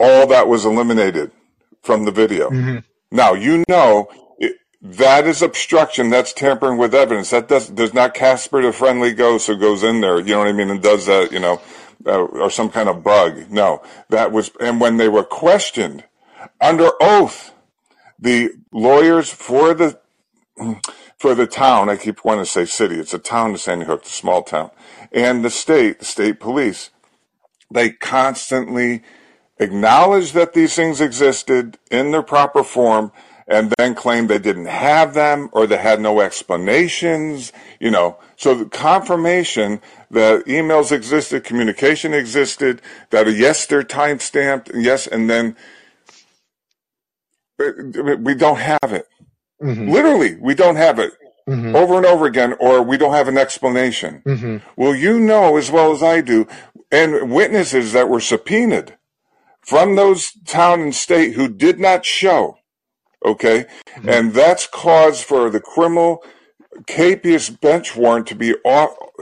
All 0.00 0.26
that 0.26 0.48
was 0.48 0.64
eliminated 0.64 1.30
from 1.82 2.04
the 2.04 2.10
video. 2.10 2.50
Mm-hmm. 2.50 2.78
Now, 3.10 3.34
you 3.34 3.64
know, 3.68 4.08
that 4.84 5.26
is 5.26 5.40
obstruction. 5.40 6.10
That's 6.10 6.32
tampering 6.32 6.78
with 6.78 6.94
evidence. 6.94 7.30
That 7.30 7.48
does 7.48 7.70
does 7.70 7.94
not 7.94 8.12
Casper 8.12 8.60
the 8.60 8.72
friendly 8.72 9.14
ghost 9.14 9.46
who 9.46 9.56
goes 9.56 9.82
in 9.82 10.00
there. 10.00 10.18
You 10.18 10.34
know 10.34 10.40
what 10.40 10.48
I 10.48 10.52
mean? 10.52 10.68
And 10.68 10.82
does 10.82 11.06
that. 11.06 11.32
You 11.32 11.40
know, 11.40 11.62
uh, 12.06 12.24
or 12.24 12.50
some 12.50 12.68
kind 12.68 12.88
of 12.88 13.02
bug. 13.02 13.50
No, 13.50 13.82
that 14.10 14.30
was. 14.30 14.50
And 14.60 14.80
when 14.80 14.98
they 14.98 15.08
were 15.08 15.24
questioned 15.24 16.04
under 16.60 16.90
oath, 17.00 17.54
the 18.18 18.50
lawyers 18.72 19.30
for 19.30 19.72
the 19.72 19.98
for 21.18 21.34
the 21.34 21.46
town. 21.46 21.88
I 21.88 21.96
keep 21.96 22.24
wanting 22.24 22.44
to 22.44 22.50
say 22.50 22.64
city. 22.64 22.96
It's 22.96 23.14
a 23.14 23.18
town 23.18 23.52
in 23.52 23.58
Sandy 23.58 23.86
Hook, 23.86 24.04
a 24.04 24.08
small 24.08 24.42
town, 24.42 24.70
and 25.12 25.44
the 25.44 25.50
state, 25.50 26.00
the 26.00 26.04
state 26.04 26.40
police. 26.40 26.90
They 27.70 27.90
constantly 27.90 29.02
acknowledged 29.58 30.34
that 30.34 30.52
these 30.52 30.74
things 30.74 31.00
existed 31.00 31.78
in 31.90 32.10
their 32.10 32.22
proper 32.22 32.62
form 32.62 33.12
and 33.46 33.72
then 33.78 33.94
claimed 33.94 34.28
they 34.28 34.38
didn't 34.38 34.66
have 34.66 35.14
them 35.14 35.50
or 35.52 35.66
they 35.66 35.76
had 35.76 36.00
no 36.00 36.20
explanations, 36.20 37.52
you 37.78 37.90
know. 37.90 38.18
So 38.36 38.54
the 38.54 38.64
confirmation 38.66 39.80
that 40.10 40.46
emails 40.46 40.92
existed, 40.92 41.44
communication 41.44 42.14
existed, 42.14 42.80
that 43.10 43.26
yes, 43.30 43.66
they're 43.66 43.82
time 43.82 44.18
stamped, 44.20 44.70
yes, 44.74 45.06
and 45.06 45.28
then 45.28 45.56
uh, 47.60 48.16
we 48.18 48.34
don't 48.34 48.58
have 48.58 48.92
it. 48.92 49.08
Mm-hmm. 49.62 49.90
Literally, 49.90 50.36
we 50.40 50.54
don't 50.54 50.76
have 50.76 50.98
it. 50.98 51.12
Mm-hmm. 51.48 51.76
Over 51.76 51.96
and 51.98 52.06
over 52.06 52.24
again, 52.24 52.54
or 52.58 52.82
we 52.82 52.96
don't 52.96 53.12
have 53.12 53.28
an 53.28 53.36
explanation. 53.36 54.22
Mm-hmm. 54.26 54.56
Well, 54.76 54.94
you 54.94 55.20
know 55.20 55.58
as 55.58 55.70
well 55.70 55.92
as 55.92 56.02
I 56.02 56.22
do, 56.22 56.46
and 56.90 57.30
witnesses 57.30 57.92
that 57.92 58.08
were 58.08 58.20
subpoenaed 58.20 58.96
from 59.60 59.94
those 59.94 60.32
town 60.46 60.80
and 60.80 60.94
state 60.94 61.34
who 61.34 61.48
did 61.48 61.78
not 61.78 62.06
show 62.06 62.56
Okay. 63.24 63.64
Mm-hmm. 63.96 64.08
And 64.08 64.34
that's 64.34 64.66
cause 64.66 65.22
for 65.22 65.48
the 65.50 65.60
criminal 65.60 66.22
capias 66.86 67.50
bench 67.50 67.96
warrant 67.96 68.26
to 68.26 68.34
be 68.34 68.54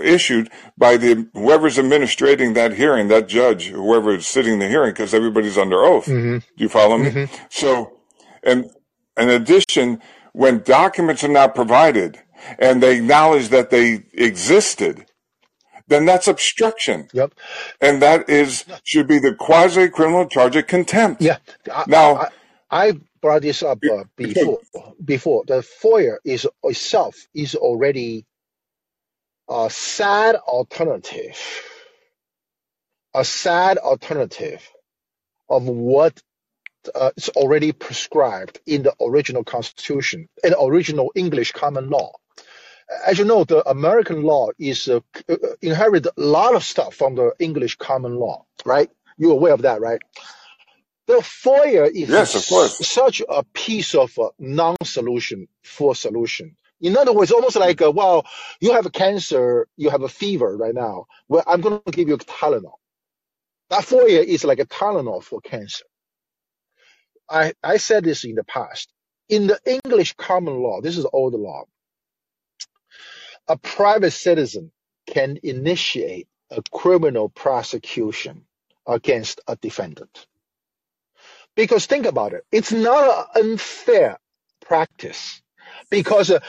issued 0.03 0.51
by 0.77 0.97
the 0.97 1.29
whoever's 1.35 1.79
administrating 1.79 2.55
that 2.55 2.75
hearing, 2.75 3.09
that 3.09 3.29
judge, 3.29 3.69
whoever 3.69 4.15
is 4.15 4.27
sitting 4.27 4.55
in 4.55 4.59
the 4.59 4.69
hearing, 4.69 4.93
because 4.93 5.15
everybody's 5.15 5.59
under 5.59 5.83
oath. 5.83 6.07
Mm-hmm. 6.07 6.39
Do 6.39 6.65
you 6.65 6.69
follow 6.69 6.99
me? 6.99 7.11
Mm-hmm. 7.11 7.35
So, 7.51 7.99
and 8.43 8.71
in 9.19 9.29
addition, 9.29 10.01
when 10.33 10.63
documents 10.63 11.23
are 11.25 11.29
not 11.29 11.55
provided 11.55 12.19
and 12.59 12.83
they 12.83 12.97
acknowledge 12.97 13.49
that 13.49 13.71
they 13.71 14.05
existed, 14.13 15.07
then 15.89 16.05
that's 16.07 16.29
obstruction. 16.29 17.09
Yep. 17.13 17.35
And 17.81 18.03
that 18.03 18.29
is 18.29 18.65
should 18.85 19.07
be 19.07 19.19
the 19.19 19.35
quasi 19.35 19.89
criminal 19.89 20.27
charge 20.27 20.57
of 20.57 20.67
contempt. 20.67 21.23
Yeah. 21.23 21.39
I, 21.73 21.85
now 21.87 22.17
I, 22.17 22.29
I 22.89 22.93
brought 23.21 23.43
this 23.43 23.63
up 23.63 23.79
uh, 23.91 24.05
before. 24.17 24.59
Before 25.05 25.45
the 25.47 25.65
FOIA 25.83 26.17
is 26.25 26.47
itself 26.65 27.17
is 27.35 27.55
already 27.55 28.25
a 29.49 29.69
sad 29.71 30.37
alternative, 30.37 31.39
a 33.15 33.25
sad 33.25 33.79
alternative 33.79 34.69
of 35.49 35.65
what 35.65 36.23
uh, 36.95 37.11
is 37.17 37.29
already 37.31 37.73
prescribed 37.73 38.61
in 38.67 38.83
the 38.83 38.95
original 39.01 39.45
Constitution 39.45 40.29
and 40.43 40.55
original 40.61 41.13
English 41.15 41.53
common 41.53 41.91
law. 41.91 42.13
As 43.07 43.19
you 43.19 43.25
know, 43.25 43.45
the 43.45 43.67
American 43.69 44.23
law 44.23 44.49
is 44.59 44.89
uh, 44.89 45.01
uh 45.29 45.37
inherit 45.63 46.07
a 46.07 46.13
lot 46.17 46.55
of 46.55 46.65
stuff 46.65 46.95
from 46.95 47.15
the 47.15 47.33
English 47.39 47.77
common 47.77 48.17
law, 48.17 48.45
right? 48.65 48.91
You're 49.17 49.33
aware 49.33 49.55
of 49.55 49.63
that, 49.63 49.81
right? 49.81 50.01
The 51.07 51.15
FOIA 51.15 51.91
is 51.91 52.09
yes, 52.09 52.35
of 52.35 52.47
course. 52.47 52.87
such 52.87 53.23
a 53.29 53.43
piece 53.43 53.95
of 53.95 54.17
uh, 54.19 54.31
non-solution 54.39 55.49
for 55.65 55.95
solution. 55.95 56.57
In 56.81 56.97
other 56.97 57.13
words, 57.13 57.31
almost 57.31 57.57
like, 57.57 57.81
uh, 57.81 57.91
well, 57.91 58.27
you 58.61 58.73
have 58.73 58.87
a 58.87 58.91
cancer, 58.91 59.69
you 59.77 59.91
have 59.91 60.03
a 60.03 60.09
fever 60.09 60.57
right 60.57 60.75
now. 60.75 61.07
Well, 61.29 61.45
I'm 61.47 61.61
going 61.61 61.81
to 61.87 61.93
give 61.93 62.09
you 62.09 62.17
Tylenol. 62.19 62.75
That 63.71 63.85
FOIA 63.85 64.25
is 64.25 64.45
like 64.45 64.59
a 64.59 64.67
Tylenol 64.67 65.23
for 65.23 65.41
cancer. 65.41 65.85
I, 67.33 67.55
I 67.65 67.79
said 67.79 68.05
this 68.05 68.25
in 68.25 68.35
the 68.35 68.45
past. 68.45 68.93
In 69.29 69.47
the 69.47 69.59
English 69.65 70.15
common 70.15 70.61
law, 70.63 70.81
this 70.83 70.99
is 70.99 71.07
old 71.13 71.35
law. 71.35 71.65
A 73.49 73.57
private 73.57 74.13
citizen 74.13 74.71
can 75.07 75.39
initiate 75.43 76.29
a 76.51 76.63
criminal 76.71 77.31
prosecution 77.31 78.45
against 78.87 79.41
a 79.49 79.57
defendant. 79.57 80.27
Because 81.57 81.87
think 81.87 82.07
about 82.07 82.35
it, 82.35 82.45
it's 82.53 82.73
not 82.73 83.29
an 83.35 83.53
unfair 83.53 84.19
practice. 84.65 85.43
Because 85.91 86.31
uh, 86.31 86.41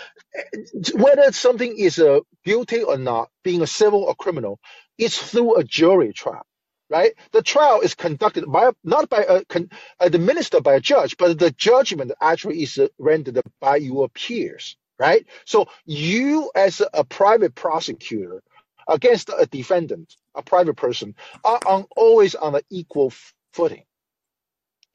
whether 0.96 1.32
something 1.32 1.78
is 1.78 2.00
uh, 2.00 2.20
guilty 2.46 2.84
or 2.84 2.98
not, 2.98 3.30
being 3.44 3.62
a 3.62 3.68
civil 3.68 4.04
or 4.04 4.16
criminal, 4.16 4.60
it's 4.98 5.18
through 5.18 5.58
a 5.58 5.64
jury 5.64 6.14
trial, 6.14 6.46
right? 6.94 7.14
The 7.34 7.44
trial 7.44 7.82
is 7.82 7.96
conducted 7.96 8.46
by 8.52 8.72
not 8.86 9.10
by 9.10 9.26
a, 9.30 9.46
con, 9.46 9.72
administered 10.00 10.64
by 10.64 10.76
a 10.76 10.82
judge, 10.82 11.18
but 11.18 11.40
the 11.40 11.52
judgment 11.52 12.14
actually 12.22 12.64
is 12.64 12.80
rendered 13.00 13.42
by 13.62 13.78
your 13.78 14.10
peers, 14.10 14.78
right? 15.00 15.28
So 15.46 15.68
you, 15.86 16.52
as 16.56 16.82
a, 16.82 16.90
a 16.96 17.06
private 17.06 17.56
prosecutor 17.56 18.44
against 18.90 19.30
a 19.32 19.48
defendant, 19.48 20.16
a 20.36 20.44
private 20.44 20.78
person, 20.78 21.16
are 21.46 21.62
on, 21.66 21.88
always 21.98 22.36
on 22.36 22.56
an 22.56 22.64
equal 22.72 23.14
footing. 23.54 23.86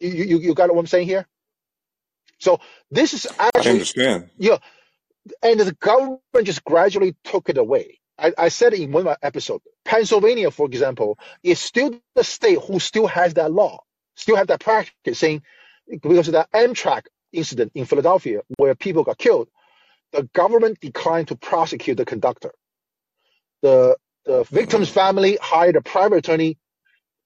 You, 0.00 0.10
you, 0.24 0.38
you 0.40 0.54
got 0.54 0.70
what 0.74 0.80
I'm 0.80 0.88
saying 0.88 1.08
here? 1.08 1.26
So 2.40 2.60
this 2.90 3.14
is 3.14 3.26
actually. 3.38 3.70
I 3.70 3.70
understand. 3.74 4.30
Yeah. 4.38 4.58
And 5.42 5.60
the 5.60 5.74
government 5.74 6.20
just 6.44 6.64
gradually 6.64 7.16
took 7.24 7.48
it 7.50 7.58
away. 7.58 7.97
I, 8.18 8.32
I 8.38 8.48
said 8.48 8.74
in 8.74 8.92
one 8.92 9.08
episode, 9.22 9.62
Pennsylvania, 9.84 10.50
for 10.50 10.66
example, 10.66 11.18
is 11.42 11.60
still 11.60 12.00
the 12.14 12.24
state 12.24 12.58
who 12.60 12.80
still 12.80 13.06
has 13.06 13.34
that 13.34 13.52
law, 13.52 13.80
still 14.16 14.36
have 14.36 14.48
that 14.48 14.60
practice 14.60 15.18
saying, 15.18 15.42
because 16.02 16.28
of 16.28 16.32
that 16.32 16.50
Amtrak 16.52 17.04
incident 17.32 17.72
in 17.74 17.84
Philadelphia 17.86 18.40
where 18.56 18.74
people 18.74 19.04
got 19.04 19.18
killed, 19.18 19.48
the 20.12 20.24
government 20.34 20.80
declined 20.80 21.28
to 21.28 21.36
prosecute 21.36 21.96
the 21.96 22.04
conductor. 22.04 22.52
The 23.62 23.96
the 24.26 24.44
victim's 24.44 24.90
family 24.90 25.38
hired 25.40 25.76
a 25.76 25.82
private 25.82 26.18
attorney 26.18 26.58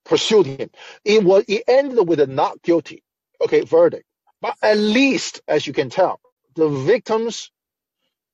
pursued 0.04 0.46
him. 0.46 0.70
It 1.04 1.24
was 1.24 1.44
it 1.48 1.64
ended 1.68 2.08
with 2.08 2.20
a 2.20 2.26
not 2.26 2.62
guilty, 2.62 3.02
okay, 3.42 3.62
verdict. 3.62 4.04
But 4.40 4.56
at 4.62 4.78
least, 4.78 5.42
as 5.48 5.66
you 5.66 5.72
can 5.72 5.90
tell, 5.90 6.20
the 6.56 6.68
victims, 6.68 7.50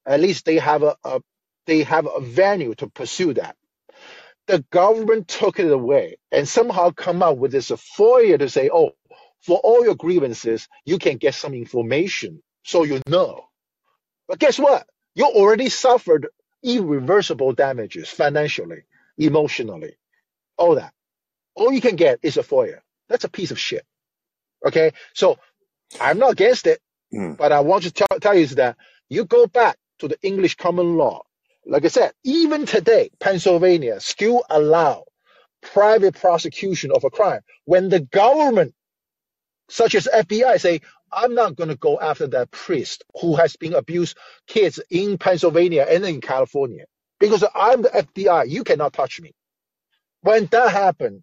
at 0.07 0.21
least 0.21 0.47
they 0.47 0.57
have 0.59 0.83
a, 0.83 0.97
a 1.05 1.21
they 1.69 1.85
have 1.85 2.07
a 2.07 2.21
venue 2.21 2.75
to 2.77 2.89
pursue 2.89 3.35
that. 3.35 3.57
The 4.49 4.65
government 4.71 5.29
took 5.29 5.61
it 5.61 5.71
away 5.71 6.17
and 6.33 6.49
somehow 6.49 6.91
come 6.91 7.23
up 7.23 7.37
with 7.37 7.53
this 7.53 7.71
FOIA 7.71 8.41
to 8.41 8.49
say, 8.49 8.71
oh, 8.73 8.93
for 9.43 9.59
all 9.59 9.85
your 9.85 9.95
grievances, 9.95 10.69
you 10.85 10.99
can 10.99 11.19
get 11.19 11.35
some 11.35 11.55
information 11.55 12.43
so 12.65 12.83
you 12.83 13.01
know. 13.07 13.45
But 14.27 14.41
guess 14.41 14.59
what? 14.59 14.89
You 15.15 15.27
already 15.27 15.69
suffered 15.69 16.29
irreversible 16.63 17.53
damages 17.53 18.09
financially, 18.09 18.83
emotionally, 19.19 19.97
all 20.57 20.75
that 20.75 20.93
all 21.59 21.73
you 21.73 21.81
can 21.81 21.97
get 21.97 22.21
is 22.23 22.37
a 22.37 22.43
FOIA. 22.43 22.81
That's 23.09 23.25
a 23.25 23.29
piece 23.29 23.51
of 23.51 23.59
shit. 23.59 23.85
Okay. 24.65 24.93
So 25.15 25.39
I'm 26.01 26.19
not 26.19 26.33
against 26.33 26.67
it, 26.67 26.81
mm. 27.13 27.37
but 27.37 27.53
I 27.53 27.61
want 27.61 27.85
to 27.85 27.91
tell, 27.91 28.09
tell 28.21 28.35
you 28.35 28.43
is 28.43 28.55
that 28.57 28.77
you 29.09 29.25
go 29.25 29.47
back 29.47 29.77
to 29.99 30.09
the 30.09 30.19
English 30.23 30.57
common 30.57 30.97
law. 30.97 31.23
Like 31.69 31.85
I 31.85 31.89
said, 31.89 32.13
even 32.25 32.67
today, 32.67 33.11
Pennsylvania 33.21 34.01
still 34.01 34.45
allow 34.51 35.05
private 35.63 36.17
prosecution 36.17 36.93
of 36.93 37.05
a 37.05 37.11
crime 37.11 37.43
when 37.67 37.91
the 37.91 38.01
government, 38.01 38.75
such 39.69 39.95
as 39.95 40.09
FBI, 40.13 40.61
say, 40.61 40.81
I'm 41.13 41.35
not 41.35 41.57
going 41.57 41.71
to 41.71 41.77
go 41.77 42.01
after 42.01 42.27
that 42.29 42.51
priest 42.53 43.05
who 43.21 43.37
has 43.37 43.57
been 43.57 43.75
abused 43.75 44.17
kids 44.47 44.81
in 44.91 45.19
Pennsylvania 45.19 45.87
and 45.89 46.05
in 46.07 46.21
California 46.23 46.87
because 47.21 47.45
I'm 47.55 47.83
the 47.83 47.91
FBI. 47.91 48.49
You 48.51 48.65
cannot 48.65 48.95
touch 48.95 49.21
me. 49.21 49.33
When 50.23 50.47
that 50.47 50.73
happened, 50.73 51.23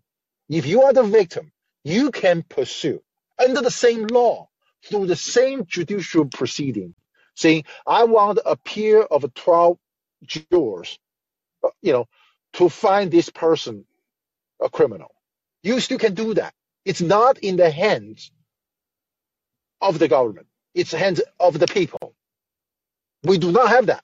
if 0.50 0.68
you 0.68 0.84
are 0.84 0.94
the 0.94 1.04
victim, 1.04 1.52
you 1.84 2.12
can 2.12 2.44
pursue 2.44 3.02
under 3.44 3.62
the 3.62 3.72
same 3.72 4.08
law 4.08 4.50
through 4.88 5.08
the 5.08 5.16
same 5.18 5.66
judicial 5.68 6.26
proceeding 6.26 6.96
saying, 7.36 7.66
I 7.88 8.06
want 8.06 8.40
a 8.46 8.56
peer 8.58 9.02
of 9.02 9.34
12 9.34 9.78
jurors, 10.26 11.00
uh, 11.64 11.70
you 11.82 11.94
know, 11.94 12.08
to 12.54 12.70
find 12.70 13.12
this 13.12 13.30
person 13.30 13.86
a 14.62 14.70
criminal. 14.70 15.14
You 15.64 15.80
still 15.82 16.00
can 16.00 16.16
do 16.16 16.36
that. 16.36 16.54
It's 16.86 17.02
not 17.02 17.40
in 17.40 17.58
the 17.58 17.72
hands 17.72 18.32
of 19.82 20.00
the 20.00 20.08
government. 20.10 20.48
It's 20.76 20.92
the 20.92 21.00
hands 21.00 21.22
of 21.40 21.60
the 21.60 21.68
people. 21.68 22.16
We 23.24 23.38
do 23.40 23.52
not 23.52 23.70
have 23.70 23.88
that. 23.88 24.04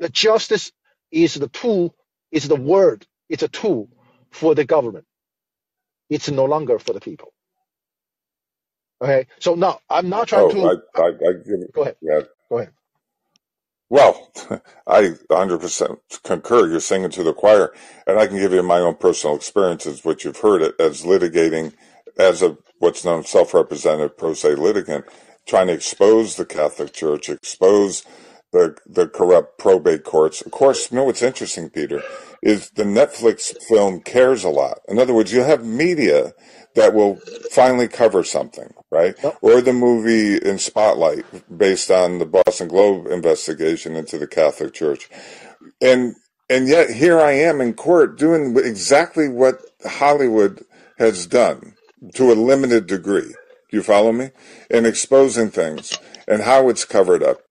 The 0.00 0.10
justice 0.10 0.72
is 1.12 1.34
the 1.34 1.48
tool, 1.48 1.94
is 2.32 2.48
the 2.48 2.56
word, 2.56 3.06
it's 3.30 3.44
a 3.44 3.48
tool 3.48 3.90
for 4.32 4.54
the 4.54 4.64
government. 4.66 5.06
It's 6.10 6.30
no 6.30 6.46
longer 6.46 6.78
for 6.78 6.94
the 6.94 7.00
people. 7.00 7.32
Okay. 9.02 9.26
So 9.40 9.54
now 9.54 9.80
I'm 9.90 10.10
not 10.10 10.28
trying 10.28 10.48
Oh, 10.48 10.50
to 10.50 10.74
I, 10.96 11.00
I, 11.00 11.08
I 11.08 11.32
give, 11.44 11.60
go 11.74 11.82
ahead. 11.82 11.96
yeah. 12.02 12.20
Go 12.50 12.58
ahead. 12.58 12.72
Well, 13.90 14.30
I 14.86 15.14
100% 15.30 15.98
concur. 16.24 16.68
You're 16.68 16.80
singing 16.80 17.10
to 17.10 17.22
the 17.22 17.32
choir, 17.32 17.72
and 18.06 18.18
I 18.18 18.26
can 18.26 18.38
give 18.38 18.52
you 18.52 18.62
my 18.62 18.78
own 18.80 18.96
personal 18.96 19.36
experiences, 19.36 20.04
which 20.04 20.24
you've 20.24 20.38
heard 20.40 20.62
it 20.62 20.74
as 20.80 21.04
litigating 21.04 21.72
as 22.18 22.42
a 22.42 22.56
what's 22.78 23.04
known 23.04 23.24
self-represented 23.24 24.16
pro 24.16 24.34
se 24.34 24.56
litigant, 24.56 25.04
trying 25.46 25.68
to 25.68 25.72
expose 25.72 26.36
the 26.36 26.44
Catholic 26.44 26.92
Church, 26.92 27.28
expose 27.28 28.04
the 28.52 28.76
the 28.86 29.08
corrupt 29.08 29.58
probate 29.58 30.04
courts. 30.04 30.42
Of 30.42 30.52
course, 30.52 30.90
you 30.90 30.96
know 30.96 31.04
what's 31.04 31.22
interesting, 31.22 31.70
Peter, 31.70 32.02
is 32.42 32.70
the 32.70 32.84
Netflix 32.84 33.56
film 33.68 34.00
cares 34.00 34.44
a 34.44 34.50
lot. 34.50 34.80
In 34.88 34.98
other 34.98 35.14
words, 35.14 35.32
you 35.32 35.42
have 35.42 35.64
media 35.64 36.32
that 36.78 36.94
will 36.94 37.16
finally 37.50 37.88
cover 37.88 38.24
something, 38.24 38.72
right? 38.90 39.16
Yep. 39.22 39.38
Or 39.42 39.60
the 39.60 39.72
movie 39.72 40.36
in 40.36 40.58
Spotlight, 40.58 41.26
based 41.58 41.90
on 41.90 42.18
the 42.18 42.26
Boston 42.26 42.68
Globe 42.68 43.06
investigation 43.06 43.96
into 43.96 44.18
the 44.18 44.26
Catholic 44.28 44.74
Church, 44.74 45.10
and 45.80 46.14
and 46.50 46.68
yet 46.68 46.90
here 46.90 47.20
I 47.20 47.32
am 47.32 47.60
in 47.60 47.74
court 47.74 48.18
doing 48.18 48.56
exactly 48.56 49.28
what 49.28 49.60
Hollywood 49.84 50.64
has 50.98 51.26
done 51.26 51.74
to 52.14 52.32
a 52.32 52.34
limited 52.34 52.86
degree. 52.86 53.34
Do 53.70 53.76
you 53.76 53.82
follow 53.82 54.12
me? 54.12 54.30
And 54.70 54.86
exposing 54.86 55.50
things 55.50 55.98
and 56.26 56.42
how 56.42 56.68
it's 56.70 56.84
covered 56.86 57.22
up. 57.22 57.42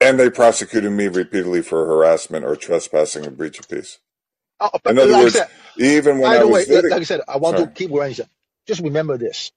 And 0.00 0.20
they 0.20 0.30
prosecuted 0.30 0.92
me 0.92 1.08
repeatedly 1.08 1.62
for 1.62 1.86
harassment 1.86 2.44
or 2.44 2.56
trespassing 2.56 3.24
and 3.24 3.36
breach 3.36 3.58
of 3.58 3.68
peace. 3.68 3.98
Oh, 4.60 4.70
but 4.84 4.92
In 4.92 4.98
other 4.98 5.12
like 5.12 5.22
words, 5.24 5.34
said, 5.36 5.48
even 5.78 6.18
when 6.18 6.32
I 6.32 6.38
the 6.40 6.48
way, 6.48 6.66
was 6.68 6.68
like 6.68 6.92
I 6.92 7.04
said, 7.04 7.22
I 7.28 7.38
want 7.38 7.58
sorry, 7.58 7.68
to 7.68 7.72
keep 7.72 7.90
going. 7.90 8.14
Just 8.66 8.82
remember 8.82 9.16
this. 9.16 9.52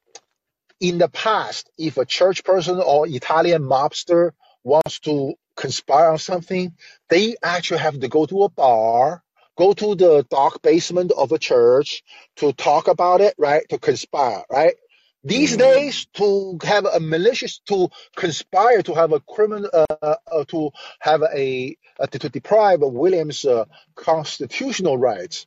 In 0.80 0.98
the 0.98 1.10
past, 1.10 1.69
if 1.77 1.98
a 1.98 2.06
church 2.06 2.44
person 2.44 2.80
or 2.80 3.07
Italian 3.07 3.64
mobster 3.64 4.31
wants 4.64 4.99
to 5.02 5.34
conspire 5.56 6.11
on 6.11 6.18
something, 6.19 6.73
they 7.10 7.36
actually 7.44 7.80
have 7.80 7.99
to 7.99 8.07
go 8.07 8.26
to 8.26 8.44
a 8.44 8.49
bar, 8.49 9.23
go 9.57 9.73
to 9.73 9.95
the 9.95 10.26
dark 10.30 10.61
basement 10.61 11.11
of 11.11 11.31
a 11.31 11.40
church 11.40 12.02
to 12.38 12.53
talk 12.53 12.88
about 12.88 13.19
it, 13.19 13.36
right? 13.38 13.68
To 13.69 13.77
conspire, 13.77 14.44
right? 14.49 14.76
These 15.23 15.56
mm, 15.56 15.60
days, 15.60 16.07
to 16.14 16.57
have 16.64 16.86
a 16.86 16.99
malicious, 17.02 17.60
to 17.68 17.90
conspire 18.15 18.81
to 18.84 18.94
have 18.94 19.11
a 19.11 19.19
criminal, 19.19 19.69
uh, 19.73 20.15
uh, 20.31 20.45
to 20.45 20.72
have 20.99 21.23
a, 21.23 21.76
uh, 21.99 22.07
to, 22.07 22.19
to 22.19 22.30
deprive 22.30 22.80
William's 22.81 23.44
uh, 23.44 23.65
constitutional 23.95 24.98
rights, 24.98 25.45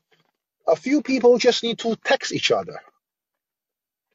a 0.66 0.76
few 0.76 1.01
people 1.01 1.39
just 1.39 1.62
need 1.62 1.78
to 1.78 1.97
text 2.05 2.32
each 2.32 2.51
other, 2.51 2.80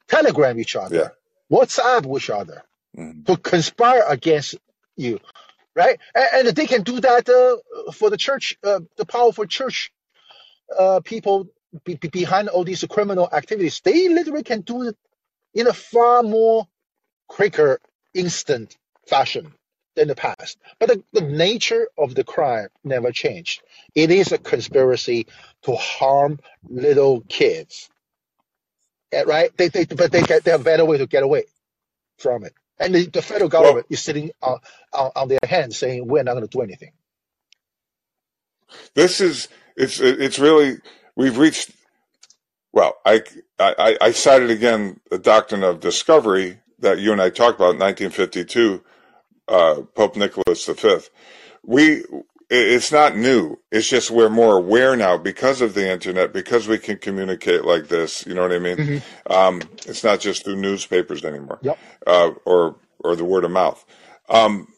telegram 0.08 0.58
each 0.58 0.74
yeah, 0.74 0.82
other, 0.82 1.12
WhatsApp 1.50 2.16
each 2.16 2.30
other 2.30 2.62
mm, 2.96 3.26
to 3.26 3.36
conspire 3.36 4.04
against 4.08 4.56
you, 4.96 5.20
right? 5.74 5.98
And, 6.14 6.48
and 6.48 6.56
they 6.56 6.66
can 6.66 6.82
do 6.82 7.00
that 7.00 7.28
uh, 7.28 7.92
for 7.92 8.10
the 8.10 8.16
church, 8.16 8.56
uh, 8.64 8.80
the 8.96 9.06
powerful 9.06 9.46
church 9.46 9.92
uh, 10.76 11.00
people 11.04 11.48
be, 11.84 11.94
be 11.94 12.08
behind 12.08 12.48
all 12.48 12.64
these 12.64 12.84
criminal 12.88 13.28
activities. 13.32 13.80
They 13.84 14.08
literally 14.08 14.42
can 14.42 14.62
do 14.62 14.82
it 14.88 14.96
in 15.54 15.66
a 15.66 15.72
far 15.72 16.22
more 16.22 16.66
quicker, 17.28 17.80
instant 18.14 18.76
fashion 19.06 19.52
than 19.96 20.08
the 20.08 20.14
past. 20.14 20.58
But 20.78 20.88
the, 20.88 21.04
the 21.12 21.20
nature 21.26 21.88
of 21.98 22.14
the 22.14 22.24
crime 22.24 22.68
never 22.84 23.12
changed. 23.12 23.62
It 23.94 24.10
is 24.10 24.32
a 24.32 24.38
conspiracy 24.38 25.26
to 25.62 25.74
harm 25.74 26.38
little 26.68 27.22
kids, 27.22 27.88
right? 29.12 29.56
They, 29.56 29.68
they, 29.68 29.84
but 29.84 30.12
they, 30.12 30.22
get, 30.22 30.44
they 30.44 30.50
have 30.50 30.60
a 30.62 30.64
better 30.64 30.84
way 30.84 30.98
to 30.98 31.06
get 31.06 31.22
away 31.22 31.44
from 32.18 32.44
it. 32.44 32.54
And 32.78 32.94
the, 32.94 33.06
the 33.06 33.22
federal 33.22 33.50
well, 33.50 33.62
government 33.62 33.86
is 33.90 34.00
sitting 34.00 34.30
on, 34.42 34.58
on, 34.92 35.10
on 35.16 35.28
their 35.28 35.38
hands 35.44 35.78
saying, 35.78 36.06
we're 36.06 36.22
not 36.22 36.34
going 36.34 36.46
to 36.46 36.56
do 36.56 36.62
anything. 36.62 36.92
this 38.94 39.20
is 39.20 39.48
it's 39.76 40.00
it's 40.00 40.38
really 40.38 40.78
we've 41.16 41.38
reached. 41.38 41.70
Well, 42.72 42.96
I 43.04 43.22
I 43.58 43.98
I 44.00 44.10
cited 44.12 44.50
again 44.50 45.00
the 45.10 45.18
doctrine 45.18 45.64
of 45.64 45.80
discovery 45.80 46.60
that 46.80 46.98
you 46.98 47.12
and 47.12 47.20
I 47.20 47.30
talked 47.30 47.56
about 47.56 47.74
in 47.74 47.80
1952, 47.80 48.82
uh, 49.48 49.82
Pope 49.94 50.16
Nicholas 50.16 50.66
V. 50.66 50.98
We 51.64 52.04
it's 52.50 52.90
not 52.90 53.16
new. 53.16 53.58
It's 53.70 53.88
just 53.88 54.10
we're 54.10 54.30
more 54.30 54.56
aware 54.56 54.96
now 54.96 55.18
because 55.18 55.60
of 55.60 55.74
the 55.74 55.90
internet, 55.90 56.32
because 56.32 56.66
we 56.66 56.78
can 56.78 56.96
communicate 56.96 57.64
like 57.64 57.88
this. 57.88 58.26
You 58.26 58.34
know 58.34 58.42
what 58.42 58.52
I 58.52 58.58
mean? 58.58 58.78
hmm 58.78 59.32
Um, 59.32 59.60
it's 59.86 60.02
not 60.04 60.20
just 60.20 60.44
through 60.44 60.56
newspapers 60.56 61.24
anymore, 61.24 61.58
Yep. 61.62 61.78
uh, 62.06 62.30
or 62.44 62.76
or 63.00 63.16
the 63.16 63.24
word 63.24 63.44
of 63.44 63.50
mouth. 63.50 63.84
Um, 64.28 64.68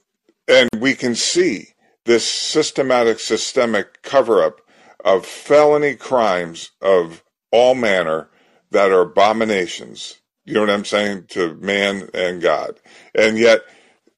and 0.48 0.68
we 0.78 0.94
can 0.94 1.14
see 1.14 1.68
this 2.04 2.28
systematic, 2.28 3.20
systemic 3.20 4.02
cover 4.02 4.42
up 4.42 4.60
of 5.04 5.24
felony 5.24 5.94
crimes 5.94 6.70
of 6.82 7.22
all 7.52 7.74
manner 7.74 8.28
that 8.70 8.90
are 8.90 9.02
abominations. 9.02 10.16
You 10.44 10.54
know 10.54 10.60
what 10.60 10.70
I'm 10.70 10.84
saying 10.84 11.26
to 11.30 11.54
man 11.54 12.08
and 12.14 12.42
God, 12.42 12.80
and 13.14 13.38
yet 13.38 13.60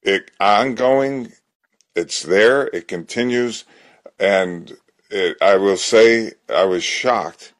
it 0.01 0.31
ongoing. 0.39 1.31
It's 1.95 2.23
there. 2.23 2.67
It 2.67 2.87
continues, 2.87 3.65
and 4.19 4.77
it, 5.09 5.37
I 5.41 5.57
will 5.57 5.77
say 5.77 6.33
I 6.49 6.65
was 6.65 6.83
shocked 6.83 7.53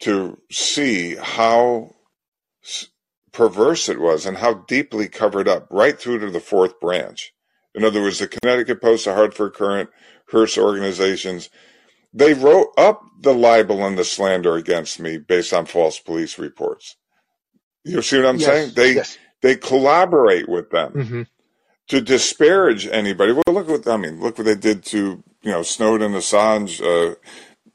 to 0.00 0.38
see 0.50 1.16
how 1.16 1.94
perverse 3.32 3.88
it 3.88 4.00
was 4.00 4.26
and 4.26 4.38
how 4.38 4.54
deeply 4.54 5.08
covered 5.08 5.48
up, 5.48 5.66
right 5.70 5.98
through 5.98 6.18
to 6.20 6.30
the 6.30 6.40
fourth 6.40 6.80
branch. 6.80 7.32
In 7.74 7.84
other 7.84 8.02
words, 8.02 8.18
the 8.18 8.28
Connecticut 8.28 8.80
Post, 8.82 9.06
the 9.06 9.14
Hartford 9.14 9.54
Courant, 9.54 9.90
Hearst 10.30 10.58
organizations, 10.58 11.48
they 12.12 12.34
wrote 12.34 12.68
up 12.76 13.02
the 13.20 13.34
libel 13.34 13.84
and 13.86 13.98
the 13.98 14.04
slander 14.04 14.56
against 14.56 15.00
me 15.00 15.18
based 15.18 15.52
on 15.52 15.66
false 15.66 15.98
police 15.98 16.38
reports. 16.38 16.96
You 17.84 18.02
see 18.02 18.18
what 18.18 18.26
I'm 18.26 18.38
saying? 18.38 18.72
They 18.74 18.94
Yes. 18.94 19.18
they 19.42 19.56
collaborate 19.56 20.48
with 20.48 20.70
them 20.70 20.92
hmm 20.92 21.22
to 21.88 22.00
disparage 22.00 22.86
anybody. 22.86 23.32
Well, 23.32 23.54
look 23.54 23.68
what 23.68 23.88
I 23.88 23.96
mean. 23.96 24.20
Look 24.20 24.38
what 24.38 24.44
they 24.44 24.54
did 24.54 24.84
to 24.86 25.22
you 25.42 25.50
know 25.50 25.62
Snowden, 25.62 26.12
Assange. 26.12 26.80
Uh, 26.80 27.14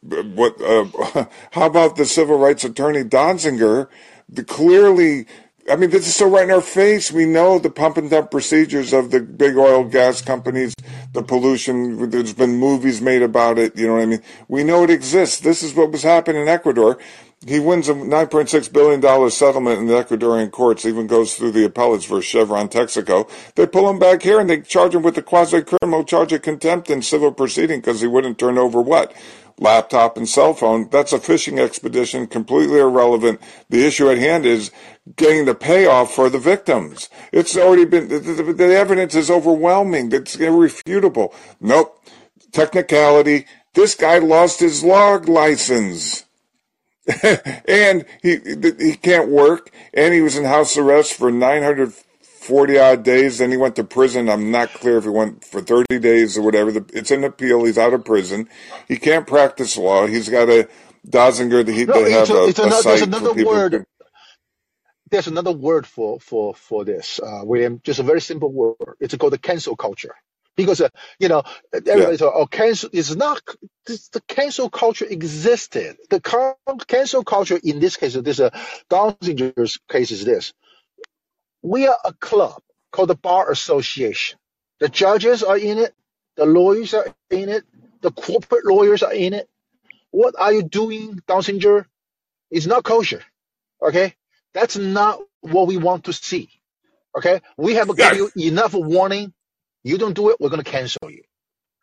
what? 0.02 0.62
Uh, 0.62 1.26
how 1.52 1.66
about 1.66 1.96
the 1.96 2.06
civil 2.06 2.38
rights 2.38 2.64
attorney 2.64 3.04
Donziger? 3.04 3.90
The 4.30 4.44
clearly, 4.44 5.26
I 5.70 5.78
mean, 5.78 5.90
this 5.90 6.08
is 6.08 6.16
so 6.16 6.30
right 6.30 6.44
in 6.44 6.52
our 6.52 6.62
face. 6.62 7.12
We 7.12 7.26
know 7.26 7.60
the 7.60 7.70
pump 7.70 7.98
and 7.98 8.10
dump 8.10 8.30
procedures 8.32 8.92
of 8.92 9.12
the 9.12 9.22
big 9.22 9.56
oil 9.56 9.86
gas 9.86 10.22
companies, 10.22 10.74
the 11.14 11.24
pollution. 11.24 12.10
There's 12.10 12.34
been 12.34 12.58
movies 12.58 13.02
made 13.02 13.22
about 13.22 13.58
it. 13.58 13.78
You 13.78 13.88
know 13.88 13.94
what 13.94 14.02
I 14.02 14.06
mean? 14.06 14.22
We 14.48 14.64
know 14.64 14.84
it 14.84 14.90
exists. 14.90 15.40
This 15.40 15.64
is 15.64 15.74
what 15.74 15.92
was 15.92 16.04
happening 16.04 16.42
in 16.42 16.48
Ecuador. 16.48 16.98
He 17.46 17.60
wins 17.60 17.88
a 17.88 17.94
$9.6 17.94 18.74
billion 18.74 19.30
settlement 19.30 19.80
in 19.80 19.86
the 19.86 19.94
Ecuadorian 19.94 20.50
courts, 20.50 20.86
even 20.86 21.06
goes 21.06 21.36
through 21.36 21.52
the 21.52 21.66
appellates 21.66 22.06
for 22.06 22.20
Chevron 22.20 22.68
Texaco. 22.68 23.30
They 23.54 23.68
pull 23.68 23.88
him 23.88 24.00
back 24.00 24.24
here 24.24 24.40
and 24.40 24.50
they 24.50 24.62
charge 24.62 24.96
him 24.96 25.04
with 25.04 25.14
the 25.14 25.22
quasi 25.22 25.62
criminal 25.62 26.04
charge 26.04 26.34
of 26.34 26.42
contempt 26.42 26.90
in 26.90 27.04
civil 27.04 27.32
proceeding 27.32 27.80
because 27.80 28.02
he 28.02 28.08
wouldn't 28.08 28.40
turn 28.40 28.58
over 28.58 28.82
what? 28.82 29.14
Laptop 29.60 30.18
and 30.18 30.28
cell 30.28 30.56
phone. 30.56 30.90
That's 30.90 31.14
a 31.14 31.20
fishing 31.20 31.60
expedition, 31.60 32.26
completely 32.26 32.80
irrelevant. 32.80 33.40
The 33.70 33.86
issue 33.86 34.10
at 34.10 34.18
hand 34.18 34.48
is 34.48 34.72
getting 35.16 35.46
the 35.46 35.56
payoff 35.56 36.14
for 36.14 36.32
the 36.32 36.40
victims. 36.40 37.08
It's 37.32 37.56
already 37.56 37.86
been, 37.86 38.08
the, 38.08 38.20
the, 38.20 38.54
the 38.54 38.76
evidence 38.76 39.14
is 39.14 39.30
overwhelming. 39.30 40.12
It's 40.12 40.36
irrefutable. 40.36 41.36
Nope. 41.62 42.04
Technicality. 42.52 43.46
This 43.76 43.94
guy 43.94 44.18
lost 44.18 44.60
his 44.60 44.84
log 44.84 45.30
license. 45.30 46.27
and 47.68 48.06
he 48.24 48.38
he 48.80 48.96
can't 48.98 49.30
work, 49.30 49.72
and 49.94 50.14
he 50.14 50.22
was 50.22 50.38
in 50.38 50.46
house 50.46 50.78
arrest 50.78 51.14
for 51.14 51.32
940 51.32 52.80
odd 52.80 53.04
days. 53.04 53.40
Then 53.40 53.52
he 53.52 53.58
went 53.58 53.76
to 53.78 53.84
prison. 53.86 54.30
I'm 54.30 54.52
not 54.52 54.74
clear 54.74 54.98
if 54.98 55.06
he 55.06 55.10
went 55.12 55.46
for 55.46 55.62
30 55.62 56.00
days 56.00 56.38
or 56.38 56.44
whatever. 56.44 56.72
It's 56.94 57.12
an 57.12 57.24
appeal. 57.24 57.66
He's 57.66 57.78
out 57.78 57.94
of 57.94 58.06
prison. 58.06 58.50
He 58.88 58.98
can't 58.98 59.28
practice 59.28 59.78
law. 59.78 60.08
He's 60.08 60.30
got 60.30 60.50
a 60.50 60.70
Dozinger. 61.08 61.68
He, 61.68 61.86
No, 61.86 62.04
they 62.04 62.12
have 62.12 62.32
a, 62.32 62.54
a, 62.64 62.68
a 62.68 62.72
another, 62.72 62.74
site 62.74 63.16
for 63.16 63.28
another 63.28 63.30
people. 63.30 63.46
word. 63.46 63.86
There's 65.12 65.28
another 65.28 65.54
word 65.54 65.88
for 65.88 66.20
for 66.20 66.56
for 66.56 66.86
this, 66.86 67.20
uh, 67.20 67.42
William. 67.44 67.82
Just 67.84 68.00
a 68.00 68.04
very 68.04 68.22
simple 68.22 68.52
word. 68.52 68.76
It's 69.00 69.16
called 69.16 69.34
the 69.34 69.40
cancel 69.40 69.76
culture. 69.78 70.16
Because 70.58 70.82
uh, 70.82 70.90
you 71.20 71.30
know 71.30 71.44
everybody 71.74 72.14
yeah. 72.14 72.18
thought, 72.18 72.34
oh, 72.36 72.48
cancel 72.48 72.92
is 72.94 73.16
not 73.18 73.42
this, 73.88 74.10
the 74.10 74.22
cancel 74.24 74.70
culture 74.70 75.06
existed. 75.10 75.98
The 76.12 76.22
cancel 76.88 77.26
culture 77.26 77.60
in 77.64 77.80
this 77.82 77.98
case, 77.98 78.16
this 78.16 78.42
uh, 78.42 78.52
Donzinger's 78.92 79.80
case 79.90 80.12
is 80.12 80.26
this: 80.26 80.54
we 81.64 81.88
are 81.88 81.98
a 82.06 82.14
club 82.14 82.62
called 82.92 83.10
the 83.10 83.16
Bar 83.16 83.52
Association. 83.52 84.40
The 84.80 84.90
judges 84.90 85.44
are 85.44 85.58
in 85.58 85.80
it, 85.80 85.96
the 86.38 86.46
lawyers 86.46 86.94
are 86.94 87.08
in 87.32 87.50
it, 87.50 87.66
the 88.02 88.12
corporate 88.12 88.66
lawyers 88.66 89.04
are 89.04 89.14
in 89.14 89.34
it. 89.34 89.50
What 90.12 90.36
are 90.40 90.54
you 90.54 90.64
doing, 90.64 91.22
Donzinger? 91.28 91.86
It's 92.52 92.68
not 92.68 92.84
kosher. 92.84 93.24
Okay, 93.82 94.16
that's 94.54 94.78
not 94.78 95.20
what 95.42 95.68
we 95.68 95.78
want 95.78 96.06
to 96.06 96.14
see. 96.14 96.50
Okay, 97.18 97.42
we 97.58 97.76
have 97.76 97.96
given 97.98 98.18
you 98.36 98.48
enough 98.50 98.74
warning 98.74 99.34
you 99.88 99.98
don't 99.98 100.14
do 100.14 100.30
it, 100.30 100.38
we're 100.40 100.50
going 100.50 100.64
to 100.64 100.70
cancel 100.70 101.10
you, 101.10 101.24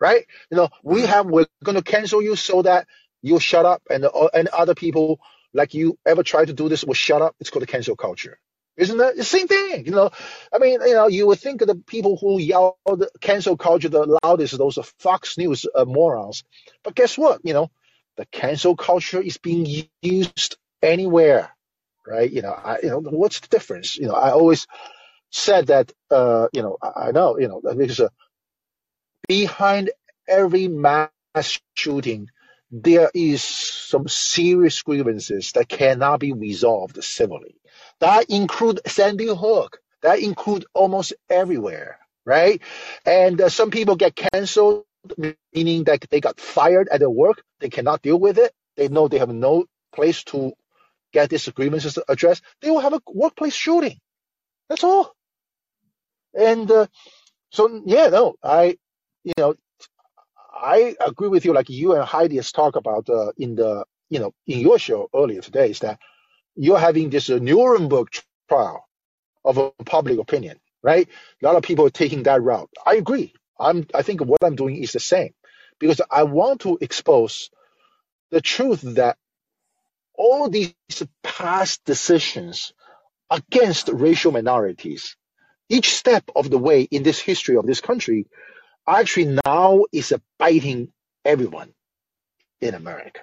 right? 0.01 0.27
You 0.51 0.57
know, 0.57 0.69
we 0.83 1.01
mm-hmm. 1.01 1.07
have 1.07 1.27
we're 1.27 1.47
going 1.63 1.77
to 1.77 1.83
cancel 1.83 2.23
you 2.23 2.37
so 2.37 2.63
that 2.63 2.87
you 3.23 3.41
shut 3.41 3.65
up, 3.65 3.83
and 3.91 4.05
uh, 4.05 4.29
and 4.35 4.49
other 4.49 4.75
people 4.75 5.21
like 5.53 5.75
you 5.75 5.99
ever 6.05 6.23
try 6.23 6.45
to 6.45 6.53
do 6.53 6.69
this 6.69 6.85
will 6.85 6.95
shut 6.95 7.23
up. 7.23 7.35
It's 7.41 7.51
called 7.51 7.63
the 7.63 7.67
cancel 7.67 7.97
culture. 7.97 8.39
Isn't 8.77 8.99
that 8.99 9.17
the 9.17 9.25
same 9.25 9.47
thing? 9.47 9.87
You 9.87 9.93
know, 9.93 10.11
I 10.53 10.59
mean, 10.59 10.81
you 10.81 10.95
know, 10.95 11.07
you 11.07 11.29
would 11.29 11.39
think 11.39 11.63
of 11.63 11.69
the 11.69 11.77
people 11.77 12.17
who 12.17 12.41
yell 12.41 12.77
the 12.87 13.09
cancel 13.21 13.57
culture 13.57 13.89
the 13.89 14.19
loudest, 14.25 14.59
those 14.59 14.79
are 14.79 14.85
Fox 14.99 15.39
News 15.39 15.65
uh, 15.75 15.85
morons. 15.85 16.43
But 16.83 16.97
guess 16.97 17.17
what? 17.17 17.41
You 17.45 17.53
know, 17.53 17.71
the 18.17 18.27
cancel 18.27 18.75
culture 18.75 19.21
is 19.21 19.39
being 19.39 19.87
used 20.03 20.57
anywhere, 20.83 21.51
right? 22.05 22.31
You 22.31 22.43
know, 22.43 22.53
I, 22.53 22.79
you 22.83 22.89
know, 22.89 23.01
what's 23.01 23.41
the 23.41 23.49
difference? 23.49 23.97
You 23.97 24.09
know, 24.09 24.15
I 24.15 24.31
always 24.33 24.67
said 25.35 25.69
that, 25.69 25.93
uh, 26.11 26.49
you 26.55 26.63
know, 26.63 26.79
I, 26.83 27.09
know, 27.13 27.39
you 27.39 27.49
know, 27.49 27.63
because 27.77 28.01
uh, 28.01 28.11
behind 29.29 29.91
every 30.29 30.69
mass 30.69 31.11
shooting, 31.75 32.29
there 32.73 33.11
is 33.15 33.43
some 33.45 34.09
serious 34.09 34.83
grievances 34.83 35.53
that 35.53 35.69
cannot 35.69 36.21
be 36.21 36.33
resolved 36.33 37.03
civilly. 37.05 37.57
That 38.01 38.31
include 38.31 38.81
Sandy 38.87 39.29
Hook. 39.29 39.79
That 40.03 40.21
include 40.21 40.67
almost 40.75 41.15
everywhere, 41.31 41.99
right? 42.27 42.63
And 43.07 43.41
uh, 43.41 43.51
some 43.51 43.71
people 43.71 43.97
get 43.97 44.17
canceled, 44.17 44.85
meaning 45.55 45.85
that 45.87 46.07
they 46.11 46.21
got 46.21 46.41
fired 46.41 46.89
at 46.91 47.01
their 47.01 47.11
work. 47.11 47.43
They 47.61 47.71
cannot 47.71 48.03
deal 48.03 48.19
with 48.21 48.39
it. 48.39 48.53
They 48.77 48.89
know 48.89 49.09
they 49.09 49.19
have 49.19 49.31
no 49.31 49.67
place 49.95 50.25
to 50.27 50.55
get 51.13 51.31
these 51.31 51.49
grievances 51.51 51.99
addressed. 52.09 52.45
They 52.63 52.71
will 52.71 52.81
have 52.81 52.95
a 52.95 53.03
workplace 53.09 53.55
shooting. 53.55 53.99
That's 54.71 54.85
all. 54.85 55.14
And 56.39 56.71
uh, 56.71 56.87
so, 57.53 57.83
yeah, 57.87 58.09
no, 58.09 58.37
I, 58.43 58.79
you 59.25 59.33
know, 59.39 59.55
I 60.53 60.97
agree 61.05 61.29
with 61.29 61.45
you. 61.45 61.55
Like 61.55 61.71
you 61.71 61.95
and 61.95 62.05
Heidi 62.05 62.37
has 62.37 62.53
talked 62.53 62.77
about 62.77 63.09
uh, 63.11 63.33
in 63.39 63.57
the, 63.57 63.85
you 64.11 64.21
know, 64.21 64.35
in 64.47 64.61
your 64.61 64.79
show 64.79 65.09
earlier 65.15 65.41
today, 65.43 65.71
is 65.71 65.81
that 65.81 66.01
you're 66.57 66.79
having 66.79 67.11
this 67.11 67.31
uh, 67.31 67.39
Nuremberg 67.41 68.09
trial 68.49 68.89
of 69.45 69.59
a 69.59 69.73
public 69.87 70.21
opinion, 70.21 70.59
right? 70.83 71.09
A 71.43 71.47
lot 71.47 71.57
of 71.57 71.65
people 71.65 71.87
are 71.87 71.91
taking 71.91 72.25
that 72.25 72.43
route. 72.43 72.71
I 72.87 72.97
agree. 72.97 73.35
I'm. 73.61 73.87
I 73.95 74.03
think 74.03 74.23
what 74.23 74.45
I'm 74.45 74.57
doing 74.57 74.77
is 74.83 74.93
the 74.93 75.01
same 75.01 75.35
because 75.81 76.01
I 76.11 76.25
want 76.25 76.63
to 76.63 76.79
expose 76.81 77.51
the 78.31 78.41
truth 78.43 78.83
that 78.83 79.19
all 80.17 80.49
these 80.51 80.75
past 81.23 81.85
decisions 81.85 82.75
against 83.31 83.89
racial 83.91 84.33
minorities 84.33 85.17
each 85.69 85.95
step 85.95 86.25
of 86.37 86.51
the 86.51 86.59
way 86.59 86.83
in 86.83 87.03
this 87.03 87.21
history 87.21 87.57
of 87.57 87.67
this 87.67 87.81
country 87.81 88.27
actually 88.89 89.39
now 89.47 89.85
is 89.93 90.13
biting 90.39 90.93
everyone 91.25 91.73
in 92.61 92.75
America. 92.75 93.21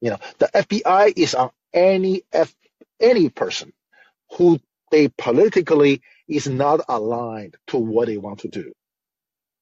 You 0.00 0.10
know, 0.12 0.18
the 0.38 0.48
FBI 0.54 1.14
is 1.16 1.34
on 1.34 1.50
any 1.74 2.22
F, 2.32 2.54
any 3.00 3.30
person 3.30 3.72
who 4.32 4.60
they 4.92 5.08
politically 5.08 6.02
is 6.28 6.48
not 6.48 6.80
aligned 6.88 7.56
to 7.68 7.78
what 7.78 8.06
they 8.08 8.18
want 8.18 8.40
to 8.40 8.48
do. 8.48 8.72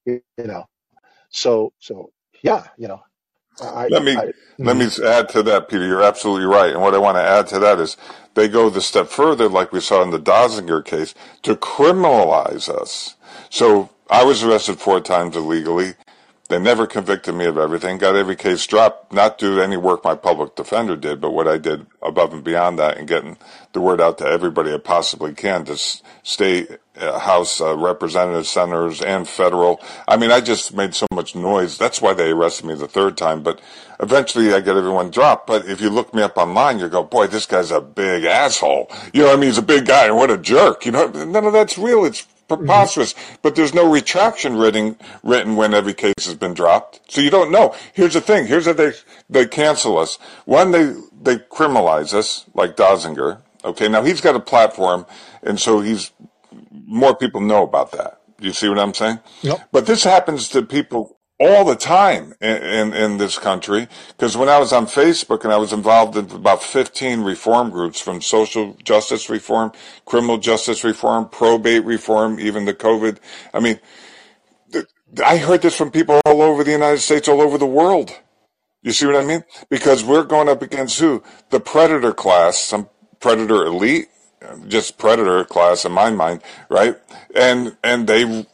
You 0.07 0.23
know, 0.39 0.67
so 1.31 1.73
so 1.81 2.13
yeah, 2.43 2.67
you 2.79 2.89
know, 2.89 3.03
I, 3.63 3.89
let 3.89 4.03
me 4.05 4.17
I, 4.17 4.33
let 4.59 4.77
me 4.77 4.87
mm-hmm. 4.87 5.07
add 5.07 5.29
to 5.31 5.43
that, 5.45 5.69
Peter. 5.69 5.87
You're 5.87 6.03
absolutely 6.03 6.47
right. 6.47 6.73
And 6.73 6.81
what 6.81 6.95
I 6.95 6.99
want 6.99 7.17
to 7.17 7.23
add 7.23 7.47
to 7.49 7.59
that 7.61 7.79
is 7.79 7.97
they 8.35 8.49
go 8.49 8.71
the 8.71 8.81
step 8.81 9.09
further, 9.09 9.49
like 9.49 9.73
we 9.73 9.81
saw 9.81 10.03
in 10.03 10.11
the 10.11 10.19
Donziger 10.21 10.85
case, 10.85 11.15
to 11.43 11.55
criminalize 11.57 12.69
us. 12.69 13.17
So 13.51 13.91
I 14.11 14.25
was 14.25 14.43
arrested 14.43 14.79
four 14.79 15.01
times 15.01 15.37
illegally. 15.37 15.95
They 16.49 16.59
never 16.59 16.87
convicted 16.87 17.35
me 17.35 17.45
of 17.45 17.59
everything. 17.59 17.99
Got 17.99 18.17
every 18.17 18.35
case 18.37 18.67
dropped, 18.67 19.13
not 19.13 19.37
due 19.37 19.57
to 19.57 19.63
any 19.63 19.77
work 19.77 20.03
my 20.03 20.15
public 20.15 20.57
defender 20.57 20.97
did, 20.97 21.21
but 21.21 21.33
what 21.33 21.47
I 21.47 21.59
did 21.59 21.87
above 22.03 22.33
and 22.33 22.43
beyond 22.43 22.79
that 22.79 22.97
and 22.97 23.07
getting 23.07 23.37
the 23.73 23.83
word 23.83 24.01
out 24.01 24.17
to 24.19 24.27
everybody 24.27 24.73
I 24.73 24.79
possibly 24.79 25.35
can 25.35 25.67
to 25.67 25.75
uh, 25.75 26.77
House 26.99 27.61
uh, 27.61 27.77
representatives, 27.77 28.49
senators, 28.49 29.01
and 29.03 29.29
federal. 29.29 29.81
I 30.07 30.17
mean, 30.17 30.31
I 30.31 30.41
just 30.41 30.75
made 30.75 30.95
so 30.95 31.07
much 31.13 31.35
noise. 31.35 31.79
That's 31.79 32.03
why 32.03 32.15
they 32.15 32.31
arrested 32.31 32.67
me 32.67 32.75
the 32.75 32.89
third 32.89 33.17
time. 33.17 33.43
But 33.43 33.61
eventually 34.01 34.53
I 34.53 34.61
get 34.61 34.77
everyone 34.77 35.11
dropped. 35.11 35.47
But 35.47 35.67
if 35.67 35.81
you 35.81 35.91
look 35.91 36.13
me 36.15 36.23
up 36.23 36.37
online, 36.37 36.79
you 36.79 36.89
go, 36.89 37.03
boy, 37.03 37.27
this 37.27 37.47
guy's 37.47 37.71
a 37.71 37.81
big 37.81 38.25
asshole. 38.25 38.91
You 39.13 39.23
know 39.23 39.29
what 39.29 39.37
I 39.37 39.41
mean? 39.41 39.51
He's 39.51 39.59
a 39.59 39.63
big 39.63 39.87
guy 39.87 40.07
and 40.07 40.17
what 40.17 40.31
a 40.31 40.39
jerk. 40.39 40.85
You 40.87 40.93
know, 40.93 41.09
none 41.09 41.45
of 41.45 41.53
that's 41.53 41.79
real. 41.79 42.05
It's 42.05 42.27
preposterous. 42.49 43.13
Mm-hmm. 43.13 43.35
But 43.43 43.55
there's 43.55 43.75
no 43.75 43.91
retraction 43.91 44.57
written 44.57 44.97
written 45.23 45.57
when 45.57 45.75
every 45.75 45.95
case 45.95 46.25
has 46.25 46.35
been 46.35 46.55
dropped. 46.55 47.01
So 47.13 47.21
you 47.21 47.31
don't 47.31 47.53
know. 47.53 47.75
Here's 47.93 48.15
the 48.15 48.21
thing. 48.21 48.47
Here's 48.47 48.67
how 48.67 48.73
they 48.73 48.93
they 49.31 49.47
cancel 49.47 49.99
us. 49.99 50.17
One, 50.47 50.73
they 50.73 50.95
they 51.21 51.37
criminalize 51.37 52.15
us, 52.15 52.47
like 52.55 52.77
Donziger. 52.77 53.43
Okay, 53.65 53.89
now 53.89 54.03
he's 54.03 54.21
got 54.21 54.37
a 54.37 54.41
platform, 54.41 55.05
and 55.43 55.61
so 55.61 55.81
he's 55.81 56.13
more 56.71 57.15
people 57.15 57.41
know 57.41 57.63
about 57.63 57.93
that. 57.93 58.21
You 58.41 58.53
see 58.53 58.69
what 58.69 58.79
I'm 58.79 58.95
saying? 58.95 59.19
Yep. 59.43 59.69
But 59.73 59.87
this 59.87 60.05
happens 60.05 60.49
to 60.51 60.63
people 60.63 61.19
all 61.41 61.65
the 61.65 61.77
time 61.77 62.35
in, 62.41 62.57
in, 62.57 62.95
in 62.95 63.19
this 63.19 63.39
country. 63.39 63.89
Because 64.09 64.37
when 64.37 64.49
I 64.49 64.59
was 64.59 64.73
on 64.73 64.87
Facebook 64.87 65.45
and 65.45 65.53
I 65.53 65.57
was 65.57 65.73
involved 65.73 66.17
in 66.17 66.31
about 66.31 66.63
15 66.63 67.23
reform 67.23 67.71
groups 67.71 68.01
from 68.01 68.21
social 68.21 68.75
justice 68.83 69.31
reform, 69.31 69.73
criminal 70.05 70.39
justice 70.39 70.85
reform, 70.85 71.29
probate 71.29 71.85
reform, 71.85 72.41
even 72.41 72.65
the 72.65 72.75
COVID. 72.75 73.19
I 73.55 73.61
mean, 73.61 73.79
I 75.25 75.39
heard 75.39 75.63
this 75.63 75.77
from 75.77 75.91
people 75.91 76.21
all 76.27 76.43
over 76.43 76.65
the 76.65 76.73
United 76.73 76.99
States, 76.99 77.29
all 77.29 77.41
over 77.41 77.57
the 77.57 77.67
world. 77.67 78.13
You 78.83 78.93
see 78.93 79.07
what 79.07 79.17
I 79.17 79.25
mean? 79.25 79.45
Because 79.69 80.05
we're 80.05 80.25
going 80.25 80.49
up 80.49 80.63
against 80.63 81.01
who? 81.01 81.23
The 81.51 81.61
predator 81.61 82.13
class, 82.13 82.59
some 82.59 82.89
predator 83.21 83.65
elite, 83.67 84.09
just 84.67 84.99
predator 84.99 85.45
class 85.45 85.85
in 85.85 85.93
my 85.93 86.11
mind, 86.11 86.43
right? 86.69 86.97
And, 87.35 87.77
and 87.83 88.07
they 88.07 88.47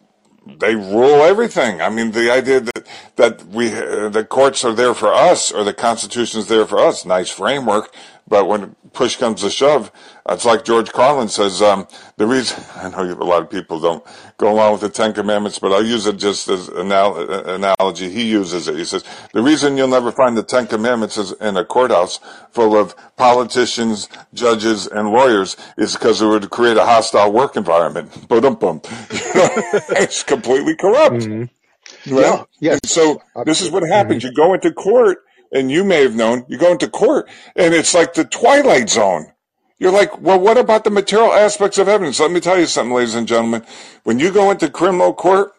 they 0.47 0.75
rule 0.75 1.23
everything. 1.23 1.81
I 1.81 1.89
mean, 1.89 2.13
the 2.13 2.31
idea 2.31 2.61
that 2.61 2.87
that 3.17 3.47
we 3.47 3.75
uh, 3.75 4.09
the 4.11 4.25
courts 4.25 4.65
are 4.65 4.75
there 4.75 4.95
for 4.95 5.13
us 5.13 5.51
or 5.51 5.65
the 5.65 5.73
Constitution 5.73 6.41
is 6.41 6.49
there 6.49 6.67
for 6.67 6.79
us, 6.79 7.05
nice 7.05 7.31
framework. 7.31 7.95
But 8.27 8.49
when 8.49 8.75
push 8.93 9.17
comes 9.17 9.43
to 9.43 9.51
shove, 9.51 9.93
it's 10.29 10.47
like 10.47 10.65
George 10.65 10.91
Carlin 10.93 11.29
says. 11.29 11.61
Um, 11.61 11.87
the 12.17 12.27
reason 12.27 12.65
I 12.77 12.89
know 12.89 13.03
a 13.03 13.25
lot 13.25 13.43
of 13.43 13.51
people 13.51 13.81
don't 13.81 14.05
go 14.39 14.53
along 14.53 14.73
with 14.73 14.81
the 14.81 14.89
Ten 14.89 15.13
Commandments, 15.13 15.59
but 15.59 15.73
I'll 15.73 15.85
use 15.85 16.07
it 16.07 16.17
just 16.17 16.49
as 16.49 16.69
an 16.69 16.91
analogy. 16.91 18.11
He 18.11 18.25
uses 18.25 18.67
it. 18.69 18.77
He 18.77 18.85
says 18.85 19.05
the 19.33 19.43
reason 19.43 19.77
you'll 19.77 19.89
never 19.89 20.11
find 20.11 20.37
the 20.37 20.43
Ten 20.43 20.67
Commandments 20.67 21.19
is 21.19 21.33
in 21.33 21.57
a 21.57 21.65
courthouse 21.65 22.19
full 22.51 22.79
of 22.79 22.95
politicians, 23.17 24.09
judges, 24.33 24.87
and 24.87 25.11
lawyers 25.11 25.57
is 25.77 25.95
because 25.95 26.23
it 26.23 26.27
would 26.27 26.49
create 26.51 26.77
a 26.77 26.85
hostile 26.85 27.33
work 27.33 27.57
environment. 27.57 28.29
Boom, 28.29 28.55
boom. 28.57 28.81
it's 29.11 30.23
completely 30.23 30.77
corrupt. 30.77 31.17
Mm-hmm. 31.17 32.15
Right? 32.15 32.25
Yeah. 32.25 32.45
yeah. 32.61 32.73
And 32.73 32.87
so 32.87 33.23
this 33.45 33.61
is 33.61 33.71
what 33.71 33.83
happens. 33.87 34.23
Mm-hmm. 34.23 34.31
You 34.31 34.35
go 34.35 34.55
into 34.55 34.73
court 34.73 35.19
and 35.55 35.71
you 35.71 35.85
may 35.85 36.03
have 36.03 36.15
known, 36.15 36.45
you 36.49 36.59
go 36.59 36.73
into 36.73 36.89
court 36.89 37.29
and 37.57 37.73
it's 37.73 37.95
like 37.95 38.13
the 38.13 38.25
twilight 38.25 38.91
zone. 38.91 39.33
You're 39.79 39.93
like, 39.93 40.21
well, 40.21 40.39
what 40.39 40.59
about 40.59 40.85
the 40.85 40.91
material 40.91 41.33
aspects 41.33 41.79
of 41.79 41.89
evidence? 41.89 42.21
Let 42.21 42.31
me 42.31 42.41
tell 42.41 42.59
you 42.59 42.67
something, 42.67 42.95
ladies 42.95 43.15
and 43.15 43.27
gentlemen. 43.27 43.65
When 44.03 44.19
you 44.19 44.33
go 44.33 44.51
into 44.51 44.69
criminal 44.69 45.15
court, 45.15 45.55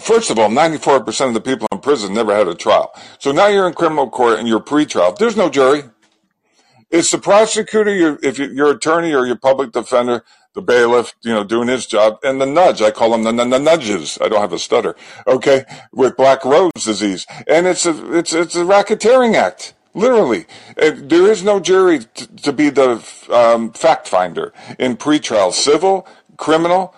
First 0.00 0.30
of 0.30 0.38
all, 0.38 0.48
94% 0.48 1.26
of 1.26 1.34
the 1.34 1.40
people 1.40 1.66
in 1.72 1.80
prison 1.80 2.14
never 2.14 2.34
had 2.34 2.46
a 2.46 2.54
trial. 2.54 2.92
So 3.18 3.32
now 3.32 3.48
you're 3.48 3.66
in 3.66 3.74
criminal 3.74 4.08
court 4.08 4.38
and 4.38 4.46
you're 4.46 4.60
pre-trial. 4.60 5.12
There's 5.12 5.36
no 5.36 5.50
jury. 5.50 5.82
It's 6.90 7.10
the 7.10 7.18
prosecutor, 7.18 7.94
your, 7.94 8.18
if 8.22 8.38
you, 8.38 8.46
your 8.46 8.70
attorney 8.70 9.12
or 9.12 9.26
your 9.26 9.36
public 9.36 9.72
defender, 9.72 10.24
the 10.54 10.62
bailiff, 10.62 11.14
you 11.22 11.32
know, 11.32 11.44
doing 11.44 11.68
his 11.68 11.86
job, 11.86 12.18
and 12.24 12.40
the 12.40 12.46
nudge. 12.46 12.82
I 12.82 12.90
call 12.90 13.10
them 13.10 13.22
the, 13.22 13.58
nudges. 13.58 14.18
I 14.20 14.28
don't 14.28 14.40
have 14.40 14.52
a 14.52 14.58
stutter. 14.58 14.96
Okay, 15.26 15.64
with 15.92 16.16
black 16.16 16.44
rose 16.44 16.72
disease, 16.74 17.26
and 17.46 17.66
it's 17.66 17.86
a 17.86 18.16
it's 18.16 18.32
it's 18.32 18.56
a 18.56 18.64
racketeering 18.64 19.34
act. 19.34 19.74
Literally, 19.94 20.46
there 20.76 21.30
is 21.30 21.42
no 21.42 21.60
jury 21.60 22.00
t- 22.00 22.26
to 22.42 22.52
be 22.52 22.70
the 22.70 23.04
um, 23.30 23.72
fact 23.72 24.06
finder 24.06 24.52
in 24.78 24.96
pretrial, 24.96 25.52
civil, 25.52 26.06
criminal. 26.36 26.94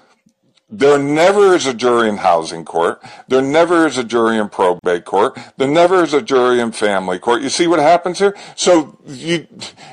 There 0.72 0.98
never 0.98 1.55
is 1.55 1.66
a 1.66 1.74
jury 1.74 2.09
in 2.09 2.18
housing 2.18 2.64
court. 2.64 3.02
There 3.27 3.43
never 3.43 3.86
is 3.86 3.98
a 3.98 4.05
jury 4.05 4.39
in 4.39 4.48
probate 4.48 5.05
court. 5.05 5.36
There 5.56 5.66
never 5.66 6.05
is 6.05 6.14
a 6.14 6.22
jury 6.22 6.60
in 6.60 6.70
family 6.70 7.18
court. 7.18 7.43
You 7.43 7.48
see 7.48 7.66
what 7.66 7.81
happens 7.81 8.20
here? 8.20 8.36
So 8.55 8.97
you, 9.05 9.48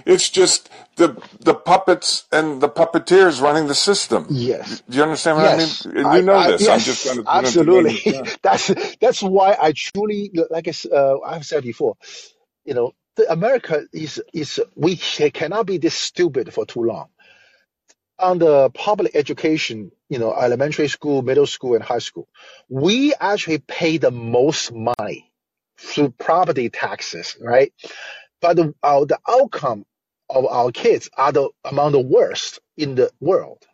it's 0.06 0.30
just 0.30 0.70
the 0.98 1.20
the 1.48 1.56
puppets 1.56 2.28
and 2.32 2.62
the 2.62 2.70
puppeteers 2.70 3.42
running 3.42 3.68
the 3.68 3.76
system. 3.76 4.28
Yes. 4.30 4.84
Do 4.90 4.98
you 4.98 5.04
understand 5.04 5.38
what 5.40 5.46
Yes. 5.46 5.88
I 5.88 5.90
mean? 5.90 6.06
And 6.06 6.16
you 6.16 6.24
know 6.24 6.36
I, 6.36 6.48
this. 6.48 6.68
I'm 6.70 6.80
just 6.80 7.04
trying 7.06 7.18
to 7.18 7.24
put 7.24 7.46
it 7.46 7.56
together. 7.56 7.94
absolutely. 7.96 8.22
That's 8.44 8.68
that's 9.02 9.24
why 9.24 9.58
I 9.62 9.74
truly, 9.74 10.32
like 10.52 10.68
I, 10.70 10.74
uh, 10.96 11.20
I've 11.26 11.46
said 11.46 11.64
before, 11.64 11.96
you 12.66 12.76
know, 12.76 12.94
America 13.30 13.84
is 13.94 14.22
is 14.34 14.62
we 14.76 14.98
cannot 14.98 15.66
be 15.68 15.80
this 15.80 15.96
stupid 15.96 16.54
for 16.54 16.66
too 16.68 16.84
long. 16.84 17.10
On 18.20 18.40
the 18.40 18.70
public 18.72 19.16
education, 19.16 19.92
you 20.10 20.20
know, 20.20 20.34
elementary 20.34 20.90
school, 20.90 21.22
middle 21.24 21.48
school, 21.48 21.76
and 21.76 21.84
high 21.84 22.00
school, 22.00 22.28
we 22.70 23.14
actually 23.20 23.60
pay 23.60 23.98
the 24.00 24.12
most 24.12 24.72
money 24.74 25.32
through 25.80 26.12
property 26.12 26.70
taxes, 26.70 27.38
right? 27.42 27.74
But 28.42 28.58
the 28.58 28.76
our, 28.84 29.06
the 29.06 29.20
outcome 29.30 29.86
of 30.30 30.46
our 30.48 30.72
kids 30.72 31.10
are 31.18 31.32
the 31.34 31.50
among 31.66 31.94
the 31.94 32.02
worst 32.02 32.60
in 32.78 32.96
the 32.96 33.12
world. 33.22 33.66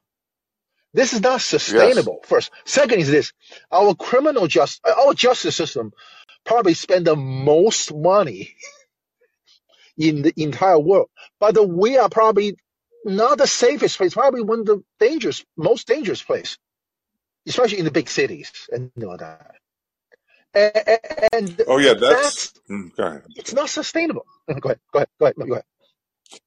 This 0.94 1.14
is 1.14 1.22
not 1.22 1.42
Yes. 1.68 2.10
sustainable. 2.10 2.22
First, 2.26 2.52
second 2.66 3.00
is 3.02 3.12
this: 3.12 3.34
our 3.72 3.96
criminal 3.96 4.48
just 4.48 4.82
our 4.88 5.14
justice 5.14 5.56
system 5.56 5.94
probably 6.46 6.74
spend 6.76 7.08
the 7.08 7.16
most 7.18 7.94
money 7.94 8.56
in 9.98 10.24
the 10.24 10.34
entire 10.38 10.80
world, 10.80 11.10
but 11.40 11.56
we 11.70 11.98
are 11.98 12.10
probably 12.10 12.58
not 13.06 13.38
the 13.40 13.48
safest 13.48 13.98
place. 13.98 14.14
Probably 14.16 14.44
one 14.44 14.62
of 14.62 14.68
the 14.68 14.84
dangerous, 15.00 15.46
most 15.58 15.88
dangerous 15.88 16.24
place, 16.24 16.58
especially 17.48 17.80
in 17.80 17.86
the 17.86 17.92
big 17.92 18.10
cities 18.10 18.52
and 18.72 18.92
know 18.98 19.18
that. 19.18 19.56
And, 20.56 21.00
and 21.34 21.62
Oh 21.68 21.80
yeah, 21.80 21.96
that's. 21.96 22.10
that's 22.10 22.54
mm, 22.70 22.98
ahead. 22.98 23.24
it's 23.36 23.54
not 23.54 23.70
sustainable. 23.70 24.26
Go 24.62 24.70
ahead, 24.70 24.80
go 24.94 25.00
ahead, 25.00 25.10
go 25.20 25.26
ahead, 25.28 25.36
go 25.48 25.54
ahead. 25.56 25.66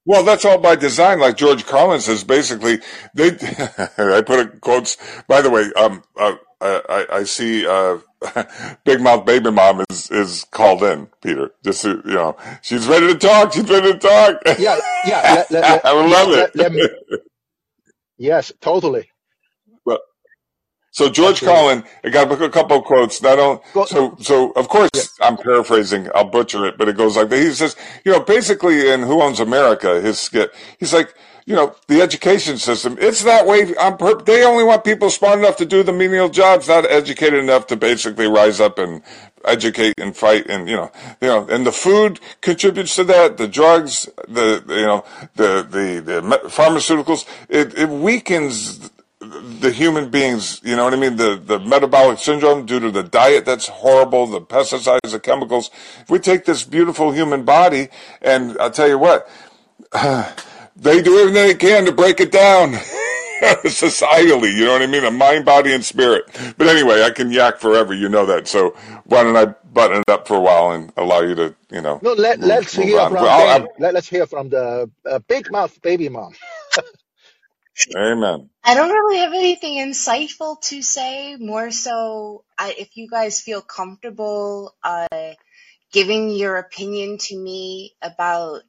Well, 0.04 0.24
that's 0.24 0.44
all 0.44 0.58
by 0.58 0.76
design. 0.76 1.20
Like 1.20 1.36
George 1.36 1.66
Carlin 1.66 2.00
says, 2.00 2.24
basically, 2.24 2.80
they. 3.14 3.30
I 3.98 4.22
put 4.22 4.40
a 4.40 4.48
quotes. 4.60 4.96
By 5.28 5.42
the 5.42 5.50
way, 5.50 5.70
um, 5.76 6.02
uh, 6.18 6.36
I, 6.60 7.06
I 7.12 7.24
see 7.24 7.66
uh, 7.66 7.98
Big 8.84 9.00
Mouth 9.00 9.26
Baby 9.26 9.50
Mom 9.50 9.84
is 9.90 10.10
is 10.10 10.46
called 10.50 10.82
in. 10.82 11.08
Peter, 11.22 11.52
just 11.64 11.82
so, 11.82 12.02
you 12.04 12.14
know, 12.14 12.36
she's 12.62 12.86
ready 12.88 13.08
to 13.08 13.18
talk. 13.18 13.52
She's 13.52 13.68
ready 13.68 13.92
to 13.92 13.98
talk. 13.98 14.42
Yeah, 14.58 14.80
yeah, 15.06 15.24
let, 15.50 15.50
let, 15.50 15.80
I 15.84 15.92
yeah, 16.06 16.16
love 16.16 16.28
let, 16.28 16.50
it. 16.56 16.56
let 16.56 16.72
me, 16.72 16.88
yes, 18.18 18.52
totally, 18.60 19.10
So 20.96 21.10
George 21.10 21.42
absolutely. 21.42 21.82
Carlin, 21.82 21.84
I 22.04 22.08
got 22.08 22.40
a 22.40 22.48
couple 22.48 22.78
of 22.78 22.84
quotes. 22.84 23.20
Not 23.20 23.38
only, 23.38 23.60
Go, 23.74 23.84
so 23.84 24.16
so 24.18 24.52
of 24.52 24.70
course 24.70 24.88
I'm 25.20 25.36
paraphrasing. 25.36 26.08
I'll 26.14 26.24
butcher 26.24 26.64
it, 26.64 26.78
but 26.78 26.88
it 26.88 26.96
goes 26.96 27.18
like 27.18 27.28
this. 27.28 27.44
He 27.44 27.52
says, 27.52 27.76
you 28.06 28.12
know, 28.12 28.20
basically 28.20 28.88
in 28.88 29.02
Who 29.02 29.20
Owns 29.20 29.38
America, 29.38 30.00
his 30.00 30.18
skit. 30.18 30.54
He's 30.78 30.94
like, 30.94 31.14
you 31.44 31.54
know, 31.54 31.76
the 31.88 32.00
education 32.00 32.56
system. 32.56 32.96
It's 32.98 33.22
that 33.24 33.46
way. 33.46 33.74
Pur- 33.98 34.22
they 34.22 34.42
only 34.42 34.64
want 34.64 34.84
people 34.84 35.10
smart 35.10 35.38
enough 35.38 35.58
to 35.58 35.66
do 35.66 35.82
the 35.82 35.92
menial 35.92 36.30
jobs, 36.30 36.66
not 36.66 36.90
educated 36.90 37.40
enough 37.40 37.66
to 37.66 37.76
basically 37.76 38.26
rise 38.26 38.58
up 38.58 38.78
and 38.78 39.02
educate 39.44 40.00
and 40.00 40.16
fight. 40.16 40.46
And 40.46 40.66
you 40.66 40.76
know, 40.76 40.90
you 41.20 41.28
know, 41.28 41.46
and 41.46 41.66
the 41.66 41.72
food 41.72 42.20
contributes 42.40 42.96
to 42.96 43.04
that. 43.04 43.36
The 43.36 43.48
drugs, 43.48 44.08
the 44.28 44.64
you 44.66 44.86
know, 44.86 45.04
the 45.34 45.60
the 45.60 46.00
the 46.00 46.20
pharmaceuticals. 46.48 47.26
It 47.50 47.76
it 47.76 47.90
weakens 47.90 48.90
the 49.60 49.70
human 49.72 50.10
beings, 50.10 50.60
you 50.64 50.76
know 50.76 50.84
what 50.84 50.92
I 50.94 50.96
mean? 50.96 51.16
The, 51.16 51.36
the 51.36 51.58
metabolic 51.58 52.18
syndrome 52.18 52.66
due 52.66 52.80
to 52.80 52.90
the 52.90 53.02
diet 53.02 53.44
that's 53.44 53.68
horrible, 53.68 54.26
the 54.26 54.40
pesticides, 54.40 55.10
the 55.10 55.20
chemicals. 55.20 55.70
If 56.00 56.10
we 56.10 56.18
take 56.18 56.44
this 56.44 56.64
beautiful 56.64 57.12
human 57.12 57.44
body, 57.44 57.88
and 58.22 58.56
I'll 58.58 58.70
tell 58.70 58.88
you 58.88 58.98
what, 58.98 59.28
they 60.76 61.02
do 61.02 61.18
everything 61.18 61.34
they 61.34 61.54
can 61.54 61.84
to 61.86 61.92
break 61.92 62.20
it 62.20 62.30
down 62.32 62.72
societally, 63.64 64.52
you 64.56 64.64
know 64.64 64.72
what 64.72 64.82
I 64.82 64.86
mean? 64.86 65.04
A 65.04 65.10
mind, 65.10 65.44
body, 65.44 65.72
and 65.72 65.84
spirit. 65.84 66.24
But 66.56 66.68
anyway, 66.68 67.02
I 67.02 67.10
can 67.10 67.30
yak 67.30 67.58
forever, 67.58 67.94
you 67.94 68.08
know 68.08 68.26
that. 68.26 68.48
So 68.48 68.70
why 69.04 69.22
don't 69.24 69.36
I 69.36 69.54
button 69.72 69.98
it 69.98 70.10
up 70.10 70.26
for 70.26 70.34
a 70.36 70.40
while 70.40 70.70
and 70.70 70.92
allow 70.96 71.20
you 71.20 71.34
to, 71.34 71.54
you 71.70 71.82
know, 71.82 72.00
No, 72.02 72.12
let 72.14 72.38
move, 72.40 72.48
let's 72.48 72.76
move 72.76 72.86
hear 72.86 73.00
on. 73.00 73.12
from 73.12 73.22
Well, 73.22 73.68
Let 73.78 73.94
let's 73.94 74.08
hear 74.08 74.26
from 74.26 74.48
the 74.48 74.90
uh, 75.04 75.18
big 75.28 75.50
mouth 75.52 75.80
baby 75.82 76.08
mom. 76.08 76.32
I 77.80 77.98
amen. 78.12 78.50
I 78.64 78.74
don't 78.74 78.90
really 78.90 79.18
have 79.20 79.32
anything 79.34 79.78
insightful 79.78 80.60
to 80.64 80.82
say. 80.82 81.36
More 81.36 81.70
so, 81.70 82.44
I, 82.58 82.74
if 82.78 82.96
you 82.96 83.08
guys 83.10 83.40
feel 83.40 83.62
comfortable 83.62 84.74
uh, 84.84 85.08
giving 85.92 86.30
your 86.30 86.56
opinion 86.58 87.18
to 87.18 87.38
me 87.38 87.94
about 88.02 88.62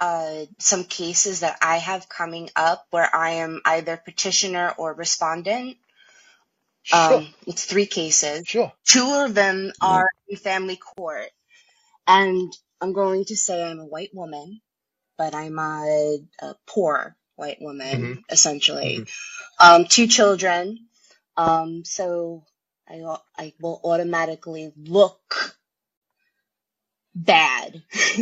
uh, 0.00 0.46
some 0.60 0.84
cases 0.84 1.40
that 1.40 1.58
I 1.62 1.78
have 1.78 2.08
coming 2.08 2.50
up 2.56 2.86
where 2.90 3.14
I 3.14 3.30
am 3.32 3.62
either 3.66 3.98
petitioner 3.98 4.74
or 4.78 4.94
respondent. 4.94 5.78
Sure, 6.82 7.22
Um, 7.22 7.28
it's 7.46 7.66
three 7.66 7.86
cases. 7.86 8.44
sure. 8.44 8.72
Two 8.86 9.12
of 9.26 9.34
them 9.34 9.72
Yeah. 9.82 10.02
are 10.02 10.08
in 10.28 10.36
family 10.38 10.76
court, 10.78 11.30
and 12.08 12.52
I'm 12.80 12.94
going 12.94 13.26
to 13.26 13.36
say 13.36 13.64
I'm 13.64 13.80
a 13.80 13.86
white 13.86 14.10
woman, 14.14 14.60
but 15.18 15.34
I'm 15.34 15.58
a, 15.58 16.18
a 16.42 16.54
poor 16.68 17.16
white 17.38 17.62
woman, 17.62 18.02
hmm 18.02 18.14
essentially. 18.30 18.98
hmm 18.98 19.04
Um, 19.60 19.86
two 19.86 20.08
children. 20.08 20.88
Um, 21.36 21.84
so 21.84 22.44
I, 22.88 23.02
I 23.38 23.54
will 23.60 23.80
automatically 23.84 24.72
look 24.76 25.56
bad 27.14 27.82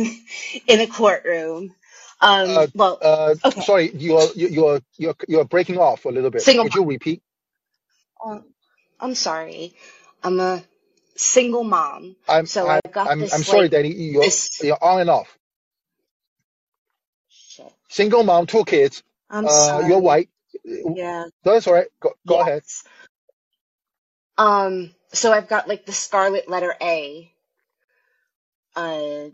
in 0.67 0.81
a 0.81 0.87
courtroom. 0.87 1.75
Um, 2.21 2.49
Uh, 2.49 2.67
well, 2.75 2.99
uh, 3.03 3.35
okay, 3.45 3.61
sorry, 3.61 3.91
you're 3.95 4.31
you- 4.35 4.49
you're 4.49 4.81
you're 4.97 5.15
you're 5.27 5.45
breaking 5.45 5.79
off 5.79 6.05
a 6.05 6.09
little 6.09 6.31
bit. 6.31 6.43
single 6.43 6.65
Could 6.65 6.75
you 6.75 6.85
repeat? 6.85 7.21
mom. 8.25 8.45
I'm 8.99 9.15
sorry. 9.15 9.75
I'm 10.23 10.39
a 10.39 10.63
single 11.17 11.63
mom. 11.63 12.15
I'm 12.27 12.47
So 12.47 12.69
I'm 12.69 12.81
I've 12.85 12.93
got 12.93 13.11
I'm 13.11 13.21
I'm 13.33 13.43
sorry, 13.43 13.69
like 13.69 13.71
Danny. 13.71 13.93
You're 13.93 14.23
this 14.23 14.49
you're 14.61 14.83
on 14.83 15.01
and 15.01 15.09
off. 15.11 15.36
Single 17.89 18.23
mom, 18.23 18.47
two 18.47 18.65
kids. 18.65 19.03
I'm 19.29 19.45
Uh, 19.47 19.85
you're 19.87 19.99
white. 19.99 20.29
Yeah. 20.65 21.25
That's 21.43 21.67
all 21.67 21.73
right. 21.73 21.87
Go 22.01 22.13
go 22.27 22.41
ahead. 22.41 22.63
Um, 24.37 24.91
so 25.13 25.31
I've 25.31 25.47
got 25.47 25.67
like 25.67 25.85
the 25.85 25.91
scarlet 25.93 26.49
letter 26.49 26.75
A 26.81 27.31
uh 28.75 29.29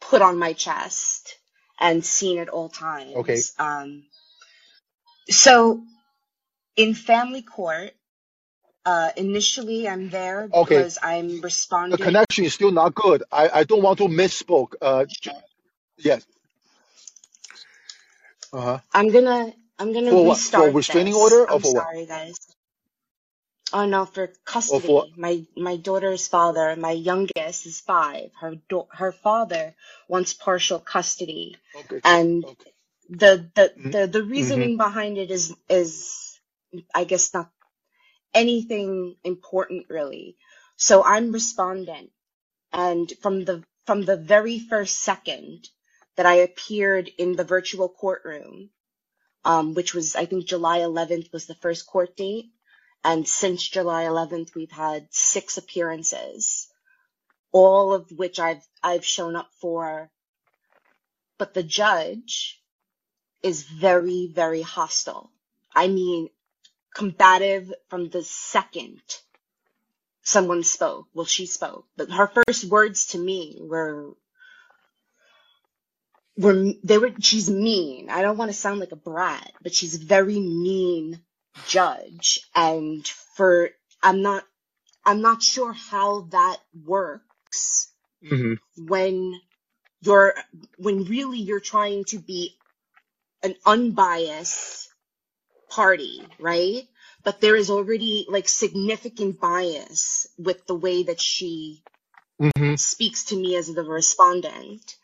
put 0.00 0.22
on 0.22 0.38
my 0.38 0.52
chest 0.52 1.36
and 1.80 2.04
seen 2.04 2.38
at 2.38 2.48
all 2.48 2.68
times. 2.68 3.16
Okay. 3.16 3.40
Um, 3.58 4.04
so 5.28 5.82
in 6.76 6.94
family 6.94 7.42
court, 7.42 7.92
uh, 8.84 9.10
initially 9.16 9.88
I'm 9.88 10.10
there 10.10 10.48
Okay. 10.52 10.76
because 10.76 10.98
I'm 11.02 11.40
responding. 11.40 11.98
The 11.98 12.04
connection 12.04 12.44
is 12.44 12.54
still 12.54 12.72
not 12.72 12.94
good. 12.94 13.22
I 13.32 13.48
I 13.60 13.64
don't 13.64 13.82
want 13.82 13.98
to 13.98 14.04
misspoke. 14.08 14.74
Uh, 14.80 15.06
yes. 15.98 16.26
Uh 18.54 18.62
huh. 18.62 18.80
I'm 18.94 19.10
gonna 19.12 19.52
I'm 19.78 19.92
gonna 19.94 20.14
For 20.14 20.24
what? 20.24 20.42
For 20.54 20.70
restart 20.70 20.72
restraining 20.72 21.14
this. 21.14 21.14
order 21.14 21.48
or 21.50 21.58
I'm 21.58 21.60
for 21.60 21.74
what? 21.74 21.88
sorry, 21.88 22.06
guys. 22.06 22.36
Oh 23.72 23.86
no, 23.86 24.06
for 24.06 24.32
Or 24.68 24.80
for 24.80 25.06
custody. 25.06 25.14
My 25.16 25.44
my 25.56 25.76
daughter's 25.76 26.28
father, 26.28 26.76
my 26.76 26.92
youngest 26.92 27.66
is 27.66 27.80
five. 27.80 28.32
Her 28.40 28.56
do- 28.68 28.88
her 28.92 29.12
father 29.12 29.74
wants 30.08 30.34
partial 30.34 30.80
custody, 30.80 31.56
okay. 31.74 32.02
and 32.04 32.44
Okay. 32.44 32.70
the 33.10 33.50
the 33.56 33.74
Mm-hmm. 33.78 33.92
the 33.92 34.06
the 34.08 34.24
Mm-hmm. 34.38 34.66
reasoning 34.66 34.76
behind 34.78 35.18
it 35.18 35.30
is 35.30 35.54
is 35.70 36.40
I 36.94 37.04
guess 37.04 37.34
not 37.34 37.50
anything 38.34 39.16
important 39.24 39.86
really. 39.90 40.36
So 40.76 41.04
I'm 41.04 41.32
respondent, 41.32 42.10
and 42.72 43.12
from 43.22 43.44
the 43.44 43.64
from 43.86 44.04
the 44.04 44.16
very 44.16 44.58
first 44.60 45.00
second 45.00 45.68
that 46.16 46.26
I 46.26 46.34
appeared 46.36 47.08
in 47.18 47.36
the 47.36 47.44
virtual 47.44 47.88
courtroom, 47.88 48.70
um, 49.44 49.74
which 49.74 49.94
was 49.94 50.16
I 50.16 50.26
think 50.26 50.46
July 50.46 50.80
11th 50.80 51.32
was 51.32 51.46
the 51.46 51.54
first 51.56 51.86
court 51.86 52.16
date, 52.16 52.50
and 53.02 53.26
since 53.26 53.66
July 53.66 54.04
11th 54.04 54.54
we've 54.54 54.70
had 54.70 55.08
six 55.10 55.58
appearances, 55.58 56.68
all 57.52 57.92
of 57.92 58.10
which 58.10 58.38
I've 58.38 58.66
I've 58.82 59.04
shown 59.04 59.36
up 59.36 59.50
for, 59.60 60.10
but 61.38 61.54
the 61.54 61.62
judge 61.62 62.62
is 63.42 63.62
very 63.62 64.28
very 64.28 64.62
hostile. 64.62 65.30
I 65.74 65.88
mean 65.88 66.30
combative 66.94 67.72
from 67.88 68.08
the 68.08 68.22
second 68.22 69.02
someone 70.22 70.62
spoke. 70.62 71.06
Well, 71.12 71.26
she 71.26 71.46
spoke, 71.46 71.86
but 71.96 72.10
her 72.10 72.28
first 72.28 72.64
words 72.64 73.06
to 73.08 73.18
me 73.18 73.58
were 73.60 74.14
were 76.36 76.72
they 76.82 76.98
were 76.98 77.12
she's 77.20 77.50
mean. 77.50 78.10
I 78.10 78.22
don't 78.22 78.38
want 78.38 78.50
to 78.50 78.56
sound 78.56 78.80
like 78.80 78.92
a 78.92 78.96
brat, 78.96 79.52
but 79.62 79.74
she's 79.74 79.96
a 80.02 80.06
very 80.06 80.40
mean 80.40 81.20
judge 81.64 82.40
and 82.54 83.06
for 83.36 83.70
I'm 84.02 84.22
not 84.22 84.44
I'm 85.04 85.22
not 85.22 85.42
sure 85.42 85.72
how 85.72 86.22
that 86.32 86.58
works 86.86 87.90
hmm 88.22 88.54
when 88.78 89.40
you're 90.02 90.34
when 90.78 91.04
really 91.04 91.38
you're 91.40 91.60
trying 91.60 92.04
to 92.06 92.18
be 92.18 92.56
an 93.42 93.54
unbiased 93.66 94.88
party, 95.70 96.28
right? 96.38 96.84
But 97.24 97.40
there 97.40 97.56
is 97.56 97.70
already 97.70 98.26
like 98.28 98.48
significant 98.48 99.40
bias 99.40 100.26
with 100.38 100.66
the 100.66 100.74
way 100.74 101.04
that 101.04 101.20
she 101.20 101.82
hmm 102.40 102.74
speaks 102.76 103.26
to 103.26 103.36
me 103.36 103.56
as 103.56 103.72
the 103.72 103.82
respondent. 103.84 104.96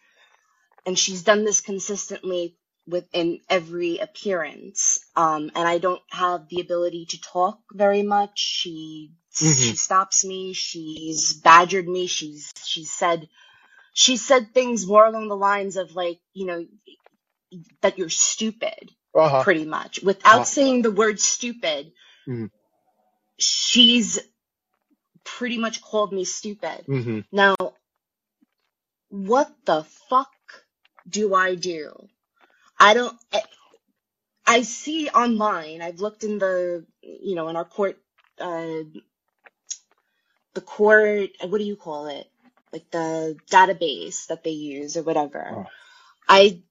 And 0.86 0.98
she's 0.98 1.22
done 1.22 1.44
this 1.44 1.60
consistently 1.60 2.56
within 2.86 3.40
every 3.48 3.98
appearance. 3.98 5.00
Um, 5.16 5.50
and 5.54 5.68
I 5.68 5.78
don't 5.78 6.02
have 6.10 6.48
the 6.48 6.60
ability 6.60 7.06
to 7.10 7.20
talk 7.20 7.58
very 7.72 8.02
much. 8.02 8.38
She 8.38 9.12
hmm 9.38 9.52
she 9.52 9.76
stops 9.76 10.24
me. 10.24 10.52
She's 10.54 11.34
badgered 11.34 11.88
me. 11.88 12.06
She's 12.08 12.52
she 12.64 12.84
said 12.84 13.28
she 13.94 14.16
said 14.16 14.54
things 14.54 14.86
more 14.86 15.06
along 15.06 15.28
the 15.28 15.36
lines 15.36 15.76
of 15.76 15.94
like, 15.96 16.20
you 16.34 16.46
know, 16.46 16.66
that 17.82 17.98
you're 17.98 18.08
stupid, 18.08 18.90
Uh-huh. 19.14 19.42
pretty 19.42 19.64
much. 19.64 20.02
Without 20.02 20.42
Uh, 20.42 20.44
saying 20.44 20.82
the 20.82 20.90
word 20.92 21.20
stupid, 21.20 21.92
hmm 22.26 22.46
she's 23.38 24.18
pretty 25.24 25.58
much 25.58 25.80
called 25.82 26.12
me 26.12 26.24
stupid. 26.24 26.84
hmm 26.86 27.20
Now, 27.32 27.54
what 29.08 29.50
the 29.66 29.84
fuck 30.08 30.30
do 31.10 31.34
I 31.34 31.56
do? 31.56 32.08
I 32.80 32.94
don't, 32.94 33.16
I 34.46 34.62
see 34.62 35.08
online, 35.10 35.82
I've 35.82 36.00
looked 36.00 36.24
in 36.24 36.38
the, 36.38 36.86
you 37.02 37.36
know, 37.36 37.48
in 37.48 37.56
our 37.56 37.64
court, 37.66 37.98
uh, 38.40 38.84
the 40.54 40.62
court, 40.62 41.30
what 41.42 41.58
do 41.58 41.64
you 41.64 41.76
call 41.76 42.08
it? 42.08 42.26
Like 42.72 42.90
the 42.92 43.38
database 43.52 44.28
that 44.28 44.44
they 44.44 44.50
use 44.52 44.96
or 44.96 45.02
whatever. 45.04 45.58
Oh. 45.58 45.66
I, 46.28 46.62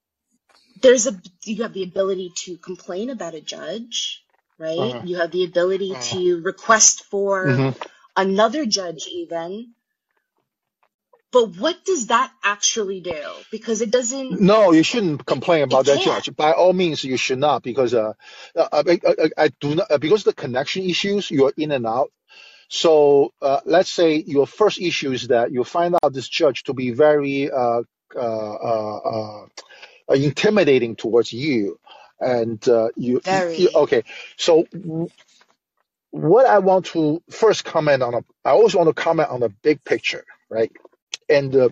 there's 0.82 1.08
a, 1.08 1.22
you 1.46 1.64
have 1.64 1.74
the 1.74 1.84
ability 1.84 2.34
to 2.46 2.58
complain 2.58 3.10
about 3.10 3.36
a 3.36 3.42
judge, 3.42 4.24
right? 4.60 4.96
Uh-huh. 4.96 5.02
You 5.02 5.18
have 5.18 5.32
the 5.32 5.46
ability 5.46 5.98
Uh-huh. 5.98 6.18
to 6.18 6.42
request 6.44 7.06
for 7.06 7.62
hmm 7.62 7.70
another 8.18 8.66
judge 8.66 9.08
even. 9.12 9.74
But 11.32 11.58
what 11.58 11.86
does 11.86 12.08
that 12.08 12.32
actually 12.44 13.02
do? 13.02 13.22
Because 13.52 13.82
it 13.82 13.92
doesn't, 13.92 14.42
No, 14.42 14.72
you 14.72 14.82
shouldn't 14.84 15.26
complain 15.26 15.64
about 15.64 15.86
that 15.86 16.02
can't. 16.02 16.24
judge. 16.24 16.36
By 16.36 16.54
all 16.54 16.74
means, 16.74 17.04
you 17.04 17.18
should 17.18 17.38
not 17.40 17.62
because 17.62 17.94
uh, 17.94 18.14
uh, 18.56 18.68
I, 18.72 18.80
I, 18.80 19.00
I 19.08 19.30
I 19.46 19.48
do 19.60 19.76
not 19.76 19.92
uh, 19.92 19.98
because 20.00 20.24
the 20.24 20.34
connection 20.34 20.84
issues 20.84 21.30
you're 21.30 21.54
in 21.56 21.72
and 21.72 21.86
out. 21.86 22.12
So 22.68 23.34
uh, 23.42 23.62
let's 23.66 23.92
say 23.92 24.16
your 24.16 24.48
first 24.48 24.80
issue 24.80 25.12
is 25.12 25.28
that 25.28 25.52
you 25.52 25.64
find 25.64 25.96
out 26.04 26.14
this 26.14 26.28
judge 26.28 26.64
to 26.64 26.74
be 26.74 26.92
very 26.92 27.50
uh, 27.52 27.82
uh, 28.16 28.20
uh, 28.20 28.98
uh, 30.10 30.14
intimidating 30.14 30.96
towards 30.96 31.32
you, 31.34 31.80
and 32.20 32.68
uh, 32.68 32.90
you, 32.96 33.22
you 33.58 33.70
okay. 33.76 34.04
So 34.38 34.66
what 36.12 36.46
I 36.46 36.60
want 36.60 36.88
to 36.88 37.22
first 37.30 37.66
comment 37.66 38.02
on, 38.04 38.14
a, 38.16 38.18
I 38.44 38.52
always 38.52 38.76
want 38.76 38.88
to 38.90 38.94
comment 38.94 39.30
on 39.30 39.40
the 39.42 39.50
big 39.50 39.84
picture, 39.84 40.26
right? 40.50 40.72
And 41.30 41.56
uh, 41.56 41.70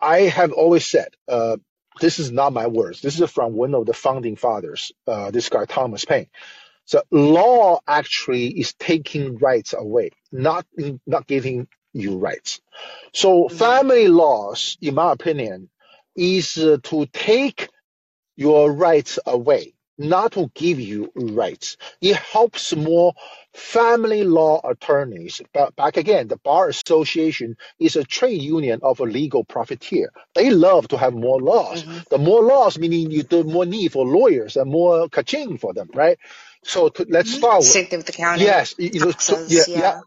I 0.00 0.22
have 0.22 0.52
always 0.52 0.86
said, 0.86 1.08
uh, 1.28 1.58
this 2.00 2.18
is 2.18 2.32
not 2.32 2.52
my 2.52 2.68
words. 2.68 3.02
This 3.02 3.20
is 3.20 3.30
from 3.30 3.54
one 3.54 3.74
of 3.74 3.86
the 3.86 3.94
founding 3.94 4.36
fathers, 4.36 4.92
uh, 5.06 5.30
this 5.30 5.48
guy 5.48 5.66
Thomas 5.66 6.04
Paine. 6.04 6.28
So 6.86 7.02
law 7.10 7.80
actually 7.86 8.48
is 8.48 8.74
taking 8.74 9.38
rights 9.38 9.74
away, 9.78 10.10
not 10.32 10.66
not 11.06 11.26
giving 11.26 11.68
you 11.92 12.18
rights. 12.18 12.60
So 13.14 13.48
hmm 13.48 13.48
family 13.48 14.08
laws, 14.08 14.78
in 14.82 14.94
my 14.96 15.12
opinion, 15.12 15.70
is 16.16 16.58
uh, 16.58 16.78
to 16.84 17.06
take 17.06 17.68
your 18.36 18.72
rights 18.72 19.18
away, 19.26 19.74
not 20.00 20.32
to 20.34 20.50
give 20.56 20.80
you 20.80 21.12
rights. 21.16 21.78
It 22.02 22.16
helps 22.16 22.76
more 22.76 23.14
family 23.54 24.24
law 24.24 24.62
attorneys. 24.64 25.42
But 25.54 25.76
back 25.76 25.98
again, 25.98 26.28
the 26.28 26.38
Bar 26.38 26.70
Association 26.70 27.56
is 27.80 27.96
a 27.96 28.04
trade 28.04 28.42
union 28.42 28.80
of 28.84 29.00
a 29.00 29.04
legal 29.04 29.44
profiteer. 29.44 30.12
They 30.34 30.50
love 30.50 30.88
to 30.90 30.98
have 30.98 31.14
more 31.14 31.40
laws. 31.40 31.84
hmm 31.84 31.98
The 32.10 32.18
more 32.18 32.42
laws, 32.44 32.78
meaning 32.78 33.12
you 33.12 33.24
the 33.24 33.44
more 33.44 33.66
need 33.66 33.92
for 33.92 34.06
lawyers 34.06 34.56
and 34.56 34.70
more 34.72 35.08
kaching 35.10 35.60
for 35.60 35.74
them, 35.74 35.90
right? 35.94 36.18
So 36.64 36.90
to, 36.90 37.06
let's 37.10 37.30
hmm 37.30 37.32
start 37.32 37.66
with 37.66 37.78
Same 37.78 37.86
thing 37.88 38.00
with 38.00 38.10
accounting, 38.10 38.54
yes, 38.54 38.74
you 38.78 38.90
you 38.94 39.00
know, 39.00 39.12
so, 39.18 39.38
yeah, 39.46 39.66
taxes. 39.66 39.74
yeah. 39.74 39.84
Yeah, 39.84 40.02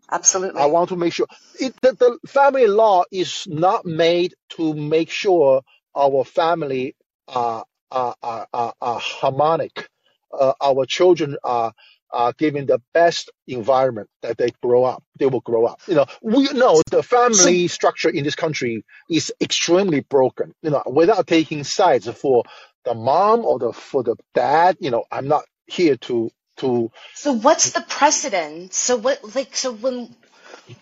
I 0.56 0.68
want 0.68 0.90
to 0.90 0.98
make 0.98 1.14
sure 1.14 1.28
it, 1.60 1.76
the, 1.82 1.94
the 1.94 2.20
family 2.28 2.68
law 2.68 3.06
is 3.12 3.48
not 3.48 3.86
made 3.86 4.36
to 4.52 4.74
make 4.76 5.10
sure 5.12 5.64
our 5.98 6.26
family 6.26 6.96
are 7.28 7.66
are 7.94 8.16
are, 8.24 8.48
are, 8.54 8.74
are 8.82 9.00
harmonic. 9.00 9.90
Uh, 10.38 10.54
our 10.62 10.86
children 10.86 11.38
are 11.44 11.74
are 12.12 12.34
given 12.34 12.66
the 12.66 12.80
best 12.94 13.32
environment 13.48 14.10
that 14.22 14.38
they 14.38 14.50
grow 14.62 14.84
up. 14.84 15.04
They 15.18 15.26
will 15.28 15.42
grow 15.42 15.66
up. 15.66 15.82
You 15.88 15.96
know, 15.96 16.06
we 16.22 16.44
know 16.54 16.82
the 16.92 17.04
family 17.04 17.68
structure 17.68 18.10
in 18.10 18.24
this 18.24 18.36
country 18.36 18.84
is 19.10 19.34
extremely 19.42 20.02
broken. 20.02 20.54
You 20.62 20.72
know, 20.72 20.84
without 20.88 21.28
taking 21.28 21.64
sides 21.64 22.08
for 22.10 22.44
the 22.86 22.94
mom 22.94 23.46
or 23.46 23.60
the 23.60 23.74
for 23.74 24.04
the 24.04 24.16
dad. 24.34 24.78
You 24.80 24.92
know, 24.92 25.06
I'm 25.12 25.28
not 25.28 25.46
here 25.68 25.98
to 25.98 26.32
to 26.58 26.92
so 27.14 27.34
what's 27.34 27.72
the 27.72 27.82
precedent? 27.82 28.74
So 28.74 28.98
what, 28.98 29.36
like, 29.36 29.56
so 29.56 29.72
when, 29.72 30.16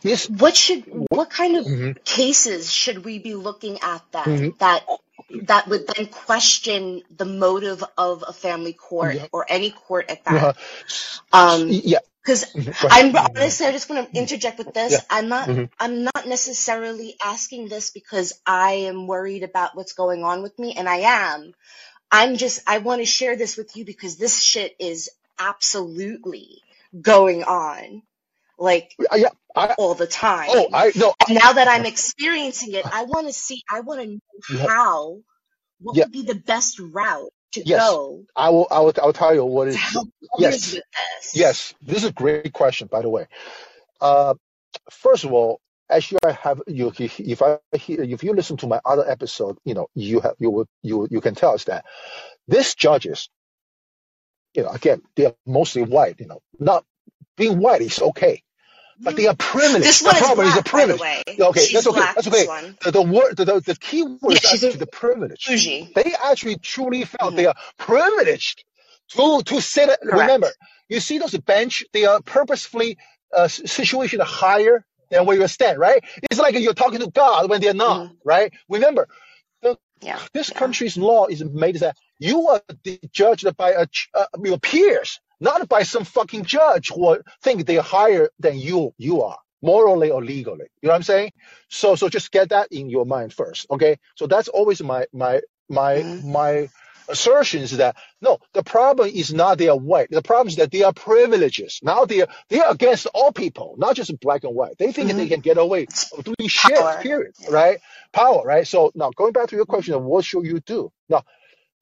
this. 0.01 0.27
what 0.29 0.55
should, 0.55 0.83
what 1.09 1.29
kind 1.29 1.57
of 1.57 1.65
hmm 1.65 1.91
cases 2.03 2.71
should 2.71 3.05
we 3.05 3.19
be 3.19 3.35
looking 3.35 3.79
at 3.81 4.01
hmm 4.13 4.49
that 4.59 4.85
that 5.43 5.67
would 5.67 5.87
then 5.87 6.07
question 6.07 7.03
the 7.15 7.25
motive 7.25 7.83
of 7.97 8.23
a 8.27 8.33
family 8.33 8.73
court 8.73 9.15
Yeah. 9.15 9.27
or 9.31 9.45
any 9.49 9.71
court 9.71 10.09
at 10.09 10.21
Uh-huh. 10.27 10.53
that? 10.53 10.57
Um, 11.33 11.69
Yeah. 11.69 11.99
because 12.23 12.45
Mhm. 12.55 12.65
Go 12.81 12.87
ahead. 12.87 13.15
I'm 13.15 13.15
honestly, 13.37 13.65
I 13.67 13.71
just 13.71 13.89
want 13.89 14.11
to 14.13 14.19
interject 14.19 14.57
with 14.59 14.73
this. 14.73 14.93
Yeah. 14.93 14.99
I'm 15.09 15.29
not, 15.29 15.47
hmm 15.47 15.63
I'm 15.79 16.03
not 16.03 16.27
necessarily 16.27 17.17
asking 17.23 17.69
this 17.69 17.91
because 17.91 18.33
I 18.45 18.73
am 18.91 19.07
worried 19.07 19.43
about 19.43 19.75
what's 19.75 19.93
going 19.93 20.23
on 20.23 20.43
with 20.43 20.57
me, 20.59 20.75
and 20.75 20.87
I 20.89 20.97
am. 20.97 21.53
I'm 22.11 22.37
just, 22.37 22.61
I 22.67 22.79
want 22.79 23.01
to 23.01 23.05
share 23.05 23.35
this 23.37 23.57
with 23.57 23.75
you 23.77 23.85
because 23.85 24.17
this 24.17 24.41
shit 24.41 24.75
is 24.79 25.09
absolutely 25.39 26.61
going 27.01 27.43
on, 27.43 28.03
like 28.61 28.91
Yeah. 29.15 29.29
I. 29.55 29.75
all 29.77 29.95
the 29.95 30.07
time. 30.07 30.49
Oh. 30.51 30.69
I 30.73 30.93
no. 30.95 31.13
And 31.29 31.39
now 31.39 31.53
that 31.53 31.67
I'm 31.69 31.85
experiencing 31.87 32.75
it, 32.75 32.85
I 32.91 33.05
want 33.05 33.27
to 33.27 33.33
see, 33.33 33.63
I 33.69 33.81
want 33.81 34.01
to 34.01 34.07
know 34.55 34.67
how, 34.67 35.19
what 35.81 35.97
Yeah. 35.97 36.05
would 36.05 36.13
be 36.13 36.23
the 36.23 36.35
best 36.35 36.79
route 36.79 37.31
to 37.53 37.63
Yes. 37.65 37.81
go 37.89 38.25
I 38.35 38.49
will. 38.51 38.67
I 38.71 38.81
will. 38.81 38.93
I'll 39.01 39.13
tell 39.13 39.35
you 39.35 39.45
what 39.45 39.69
is. 39.69 39.77
Yes. 40.37 40.71
this. 40.71 40.81
Yes. 41.33 41.75
This 41.81 41.99
is 41.99 42.05
a 42.05 42.13
great 42.13 42.53
question, 42.53 42.87
by 42.91 43.01
the 43.03 43.09
way. 43.09 43.27
Uh, 44.01 44.35
first 44.91 45.25
of 45.25 45.33
all, 45.33 45.61
as 45.89 46.11
you 46.11 46.19
have 46.23 46.61
you 46.67 46.93
if 46.97 47.41
I 47.43 47.59
hear 47.77 48.03
if 48.03 48.23
you 48.23 48.33
listen 48.33 48.57
to 48.59 48.67
my 48.67 48.81
other 48.85 49.09
episode, 49.09 49.57
you 49.65 49.75
know 49.75 49.87
you 49.95 50.21
have 50.21 50.35
you 50.39 50.51
will 50.51 50.67
you 50.83 51.07
you 51.11 51.21
can 51.21 51.35
tell 51.35 51.53
us 51.55 51.65
that 51.65 51.85
these 52.47 52.75
judges, 52.75 53.29
you 54.55 54.63
know, 54.63 54.69
again 54.69 55.01
they 55.15 55.27
are 55.27 55.35
mostly 55.47 55.83
white. 55.83 56.19
You 56.19 56.27
know, 56.27 56.41
not 56.59 56.85
being 57.37 57.59
white 57.59 57.81
is 57.81 58.01
okay, 58.01 58.43
but 59.05 59.15
they 59.15 59.27
are 59.27 59.35
This 59.81 60.01
privileged. 60.01 60.05
The 60.05 60.13
one 60.13 60.17
is 60.17 60.29
problem 60.29 60.47
is 60.47 60.55
the 60.55 60.63
black, 60.63 60.71
by 60.73 60.85
the 60.85 60.95
privilege. 60.95 61.03
Okay, 61.39 61.69
She's 61.69 61.71
that's 61.71 61.87
okay. 61.87 62.07
black, 62.07 62.15
That's 62.15 62.27
okay. 62.27 62.49
The, 62.85 62.91
the 62.91 63.01
word 63.03 63.37
the, 63.37 63.45
the, 63.45 63.61
the 63.61 63.75
key 63.77 64.03
word 64.03 64.35
Yeah, 64.35 64.37
is 64.37 64.45
actually 64.45 64.73
a 64.75 64.79
the 64.79 64.87
privilege. 64.87 65.53
bougie. 65.53 65.89
They 65.95 66.15
actually 66.23 66.57
truly 66.59 67.05
felt 67.05 67.35
hmm 67.35 67.37
they 67.37 67.47
are 67.47 67.55
privileged 67.77 68.65
to 69.11 69.41
to 69.45 69.61
sit. 69.61 69.89
Remember, 70.03 70.49
you 70.89 70.99
see 71.01 71.19
those 71.19 71.37
bench, 71.37 71.83
they 71.93 72.05
are 72.05 72.21
purposefully 72.21 72.97
uh, 73.35 73.47
situation 73.49 74.19
higher 74.21 74.85
than 75.11 75.25
where 75.25 75.37
you 75.39 75.47
stand, 75.47 75.79
right? 75.79 76.03
It's 76.31 76.39
like 76.39 76.55
you're 76.59 76.73
talking 76.73 76.99
to 76.99 77.11
God 77.11 77.49
when 77.49 77.61
they're 77.61 77.73
not, 77.75 78.03
hmm 78.03 78.13
right? 78.25 78.53
Remember, 78.69 79.07
the, 79.61 79.77
Yeah, 80.01 80.21
this 80.33 80.51
yeah. 80.51 80.51
country's 80.51 80.97
law 80.97 81.27
is 81.27 81.43
made 81.43 81.77
that 81.77 81.97
you 82.19 82.47
are 82.49 82.61
judged 83.11 83.57
by 83.57 83.71
a, 83.71 83.87
uh, 84.15 84.25
your 84.43 84.59
peers, 84.59 85.19
not 85.41 85.69
by 85.69 85.83
some 85.83 86.05
fucking 86.05 86.45
judge 86.45 86.89
who 86.89 87.19
think 87.43 87.67
they're 87.67 87.83
higher 87.83 88.29
than 88.39 88.59
you 88.59 88.93
you 88.99 89.23
are, 89.23 89.39
morally 89.63 90.11
or 90.11 90.23
legally. 90.23 90.67
You 90.83 90.87
know 90.89 90.93
what 90.93 90.97
I'm 90.97 91.03
saying? 91.03 91.33
So 91.69 91.95
so 91.97 92.09
just 92.09 92.31
get 92.33 92.51
that 92.51 92.69
in 92.71 92.89
your 92.91 93.05
mind 93.07 93.33
first, 93.33 93.67
okay? 93.71 93.99
So 94.17 94.27
that's 94.27 94.49
always 94.49 94.83
my 94.83 95.07
my 95.13 95.41
my 95.69 96.05
hmm 96.05 96.21
my 96.21 96.69
assertion 97.09 97.63
is 97.63 97.77
that 97.77 97.97
no, 98.21 98.39
the 98.53 98.63
problem 98.63 99.09
is 99.13 99.33
not 99.33 99.59
they 99.59 99.69
are 99.69 99.77
white. 99.77 100.09
The 100.11 100.23
problem 100.23 100.49
is 100.49 100.57
that 100.57 100.71
they 100.71 100.83
are 100.83 100.93
privileges. 100.93 101.81
Now 101.83 102.05
they 102.05 102.23
are 102.23 102.29
they 102.49 102.61
are 102.61 102.71
against 102.73 103.07
all 103.13 103.33
people, 103.33 103.75
not 103.79 103.95
just 103.97 104.19
black 104.21 104.45
and 104.45 104.55
white. 104.55 104.77
They 104.79 104.93
think 104.93 105.09
that 105.09 105.17
they 105.17 105.27
can 105.29 105.41
get 105.41 105.57
away 105.59 105.89
of 106.11 106.25
doing 106.25 106.49
shit. 106.49 106.75
power. 106.75 106.99
Period. 106.99 107.33
Right? 107.47 107.79
Power. 108.13 108.43
Right? 108.45 108.67
So 108.67 108.91
now 108.95 109.11
going 109.15 109.33
back 109.33 109.49
to 109.49 109.57
your 109.57 109.67
question 109.67 109.95
of 109.95 110.03
what 110.03 110.25
should 110.25 110.45
you 110.45 110.61
do? 110.61 110.91
Now 111.09 111.23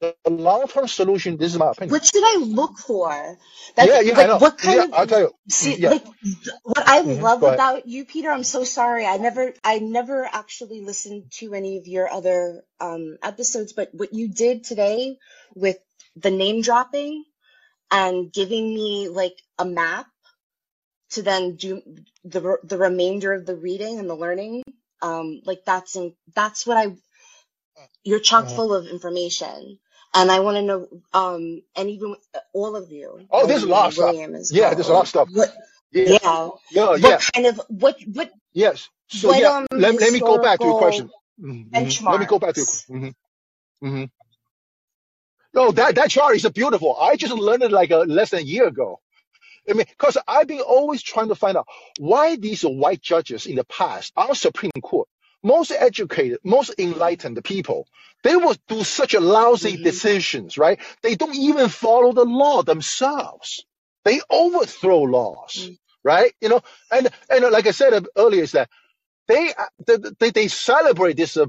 the 0.02 0.16
long-term 0.30 0.88
solution, 0.88 1.38
this 1.38 1.54
is 1.54 1.60
my 1.60 1.72
opinion. 1.72 1.92
What 1.92 2.06
should 2.06 2.24
I 2.26 2.38
look 2.44 2.80
for? 2.80 3.38
That's 3.76 3.96
Yeah, 3.96 4.02
yeah, 4.02 4.20
I 4.20 4.28
know. 4.28 4.42
what 4.42 4.58
kind 4.58 4.80
Yeah, 4.80 4.84
of 4.84 4.92
I'll 4.94 5.08
tell 5.08 5.22
you. 5.22 5.32
see 5.50 5.78
Yeah. 5.78 5.90
like 5.90 6.06
what 6.64 6.84
I 6.88 7.02
hmm 7.04 7.14
love 7.20 7.44
about 7.46 7.88
you, 7.88 8.06
Peter. 8.06 8.32
I'm 8.32 8.44
so 8.44 8.64
sorry. 8.64 9.06
I 9.06 9.18
never 9.18 9.54
I 9.64 9.80
never 9.80 10.26
actually 10.26 10.82
listened 10.82 11.32
to 11.40 11.54
any 11.54 11.78
of 11.78 11.88
your 11.88 12.10
other 12.12 12.64
um 12.82 13.18
episodes, 13.24 13.74
but 13.74 13.90
what 13.94 14.14
you 14.14 14.30
did 14.30 14.66
today 14.66 15.18
with 15.56 15.78
the 16.18 16.32
name 16.32 16.62
dropping 16.62 17.26
and 17.92 18.34
giving 18.34 18.74
me 18.74 19.10
like 19.10 19.38
a 19.60 19.66
map 19.66 20.08
to 21.12 21.24
then 21.24 21.56
do 21.58 21.82
the 22.26 22.58
the 22.64 22.78
remainder 22.78 23.34
of 23.34 23.46
the 23.46 23.56
reading 23.56 24.00
and 24.00 24.10
the 24.10 24.16
learning, 24.16 24.64
um, 25.02 25.42
like 25.46 25.66
that's 25.66 25.96
in, 25.98 26.16
that's 26.36 26.68
what 26.68 26.78
I 26.78 26.88
you're 28.04 28.20
chock 28.22 28.50
Uh, 28.50 28.50
full 28.50 28.74
of 28.76 28.88
information. 28.88 29.80
And 30.16 30.32
I 30.32 30.42
want 30.42 30.58
to 30.58 30.64
know, 30.64 30.88
um, 31.14 31.64
and 31.78 31.90
even 31.90 32.16
all 32.54 32.76
of 32.76 32.92
you, 32.92 33.30
oh, 33.32 33.48
there's 33.48 33.64
a 33.64 33.68
lot 33.68 33.88
of 33.88 33.94
stuff. 33.94 34.18
William 34.18 34.36
as 34.36 34.52
Yeah, 34.52 34.74
there's 34.76 34.90
a 34.90 34.94
lot 34.94 35.02
well. 35.02 35.04
of 35.04 35.10
stuff. 35.10 35.30
What, 35.34 35.54
Yeah, 35.92 36.20
yeah, 36.22 36.50
yeah, 36.72 36.96
yeah. 36.96 37.20
what 37.20 37.22
kind 37.34 37.48
of, 37.48 37.62
what, 37.70 37.98
what, 38.08 38.32
Yes. 38.54 38.90
So 39.10 39.32
what, 39.32 39.34
yeah, 39.34 39.52
um, 39.52 39.68
let, 39.72 40.00
let 40.00 40.14
me 40.14 40.22
go 40.22 40.40
back 40.40 40.62
to 40.62 40.68
your 40.68 40.76
question. 40.76 41.10
historical 41.10 41.24
hmm 41.40 41.94
Let 42.06 42.20
me 42.20 42.26
go 42.26 42.40
back 42.40 42.56
to 42.56 42.62
your 42.62 42.68
benchmarks? 42.68 42.86
hmm 42.90 43.10
hmm 43.82 44.06
No, 45.54 45.72
that 45.74 45.96
that 45.96 46.12
chart 46.12 46.36
is 46.38 46.50
beautiful. 46.50 46.98
I 47.00 47.18
just 47.18 47.34
learned 47.34 47.64
it 47.64 47.72
like 47.74 47.92
a, 47.92 47.98
less 48.00 48.32
than 48.32 48.42
a 48.42 48.44
year 48.44 48.68
ago. 48.68 49.00
I 49.70 49.74
mean, 49.74 49.86
because 49.90 50.18
I've 50.28 50.48
been 50.48 50.62
always 50.62 51.04
trying 51.04 51.30
to 51.30 51.36
find 51.36 51.58
out 51.58 51.68
why 52.00 52.36
these 52.38 52.64
white 52.64 53.02
judges 53.02 53.46
in 53.48 53.56
the 53.56 53.66
past 53.66 54.14
on 54.18 54.36
Supreme 54.36 54.72
Court, 54.84 55.08
most 55.44 55.72
educated, 55.72 56.40
most 56.44 56.74
enlightened 56.80 57.44
people, 57.44 57.88
they 58.24 58.36
will 58.36 58.56
do 58.68 58.84
such 58.84 59.14
a 59.14 59.20
lousy 59.22 59.78
hmm 59.78 59.84
decisions, 59.84 60.58
right? 60.58 60.80
They 61.04 61.16
don't 61.16 61.36
even 61.36 61.70
follow 61.70 62.14
the 62.14 62.26
law 62.26 62.64
themselves. 62.64 63.66
They 64.06 64.22
overthrow 64.30 65.02
laws, 65.02 65.72
right? 66.04 66.34
You 66.42 66.50
know, 66.50 66.62
and 66.92 67.10
and 67.30 67.46
like 67.52 67.68
I 67.68 67.72
said 67.72 68.06
earlier, 68.18 68.44
is 68.44 68.54
that 68.54 68.70
they 69.28 69.54
they 69.88 69.98
they, 70.20 70.32
they 70.32 70.48
celebrate 70.50 71.18
this 71.18 71.38
uh, 71.38 71.48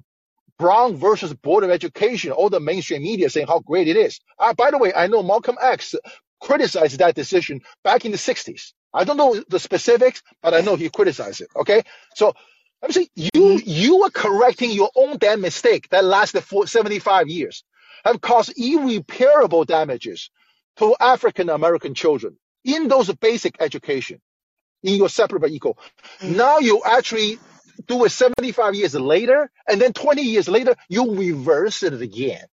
Brown 0.59 0.97
versus 0.97 1.35
Board 1.35 1.65
of 1.65 1.71
Education, 1.71 2.33
all 2.33 2.51
the 2.51 2.61
mainstream 2.61 3.03
media 3.05 3.31
saying 3.31 3.49
how 3.49 3.61
great 3.61 3.89
it 3.89 3.97
is. 3.99 4.21
Uh, 4.41 4.55
by 4.55 4.73
the 4.73 4.79
way, 4.79 4.93
I 4.95 5.09
know 5.09 5.23
Malcolm 5.23 5.59
X 5.63 5.97
criticized 6.41 7.01
that 7.01 7.17
decision 7.17 7.63
back 7.85 8.07
in 8.07 8.13
the 8.13 8.19
60s. 8.19 8.73
I 8.95 9.05
don't 9.05 9.19
know 9.19 9.43
the 9.51 9.61
specifics, 9.61 10.23
but 10.43 10.55
I 10.55 10.63
know 10.63 10.77
he 10.77 10.91
criticized 10.91 11.43
it. 11.43 11.49
Okay. 11.57 11.83
So 12.17 12.35
I'm 12.83 12.93
saying 12.93 13.09
you, 13.15 13.31
mm-hmm. 13.35 13.59
you 13.65 14.03
are 14.05 14.11
correcting 14.11 14.71
your 14.71 14.91
own 14.97 15.19
damn 15.19 15.41
mistake 15.41 15.89
that 15.91 16.05
lasted 16.05 16.43
for 16.43 16.67
75 16.67 17.29
years, 17.29 17.65
have 18.05 18.21
caused 18.21 18.59
irreparable 18.59 19.65
damages 19.65 20.31
to 20.77 20.97
African 20.99 21.51
American 21.51 21.95
children 21.95 22.37
in 22.65 22.89
those 22.89 23.13
basic 23.15 23.57
education, 23.61 24.21
in 24.83 24.95
your 24.95 25.09
separate 25.09 25.41
but 25.41 25.51
equal. 25.51 25.79
Mm-hmm. 26.21 26.37
Now 26.37 26.59
you 26.59 26.83
actually 26.85 27.39
do 27.87 28.05
it 28.05 28.11
75 28.11 28.75
years 28.75 28.95
later, 28.95 29.51
and 29.69 29.81
then 29.81 29.93
20 29.93 30.23
years 30.23 30.49
later, 30.49 30.75
you 30.89 31.15
reverse 31.15 31.83
it 31.83 32.01
again. 32.01 32.45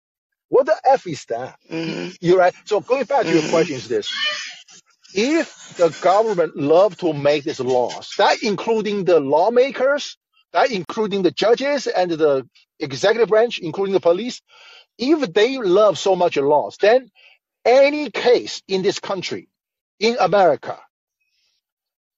What 0.49 0.65
the 0.65 0.75
F 0.85 1.07
is 1.07 1.25
that? 1.25 1.57
hmm 1.69 2.09
You're 2.21 2.37
right. 2.39 2.53
So 2.65 2.79
going 2.81 3.03
back 3.03 3.23
to 3.23 3.31
your 3.31 3.41
mm-hmm. 3.41 3.51
question 3.51 3.75
is 3.75 3.87
this. 3.87 4.09
If 5.13 5.57
the 5.77 5.89
government 5.89 6.55
love 6.55 6.97
to 6.97 7.13
make 7.13 7.43
these 7.43 7.59
laws, 7.59 8.13
that 8.17 8.43
including 8.43 9.05
the 9.05 9.19
lawmakers, 9.19 10.17
that 10.53 10.71
including 10.71 11.23
the 11.23 11.31
judges 11.31 11.87
and 11.87 12.11
the 12.11 12.47
executive 12.79 13.29
branch, 13.29 13.59
including 13.59 13.93
the 13.93 13.99
police, 13.99 14.41
if 14.97 15.33
they 15.33 15.57
love 15.57 15.97
so 15.97 16.15
much 16.15 16.37
laws, 16.37 16.77
then 16.81 17.11
any 17.65 18.09
case 18.11 18.61
in 18.67 18.81
this 18.81 18.99
country, 18.99 19.49
in 19.99 20.17
America, 20.19 20.79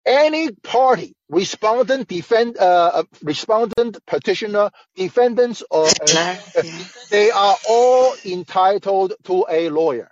any 0.05 0.51
party, 0.51 1.15
respondent, 1.29 2.07
defend, 2.07 2.57
uh, 2.57 2.91
uh, 2.95 3.03
respondent, 3.23 3.97
petitioner, 4.07 4.71
defendants, 4.95 5.63
or 5.69 5.87
uh, 6.55 6.63
Yeah. 6.63 6.83
they 7.09 7.31
are 7.31 7.57
all 7.67 8.15
entitled 8.25 9.13
to 9.25 9.45
a 9.49 9.69
lawyer. 9.69 10.09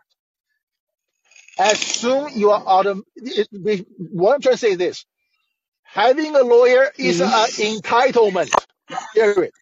As 1.60 1.80
soon 1.82 2.38
you 2.38 2.52
are 2.52 2.64
out 2.68 2.88
of, 2.88 3.04
it, 3.16 3.48
we- 3.52 3.86
what 3.98 4.36
I'm 4.36 4.42
trying 4.42 4.56
to 4.56 4.60
say 4.60 4.72
is 4.74 4.78
this: 4.80 5.06
having 5.84 6.36
a 6.36 6.44
lawyer 6.44 6.92
is 6.98 7.22
an 7.22 7.28
entitlement. 7.60 8.54
Period. 9.14 9.54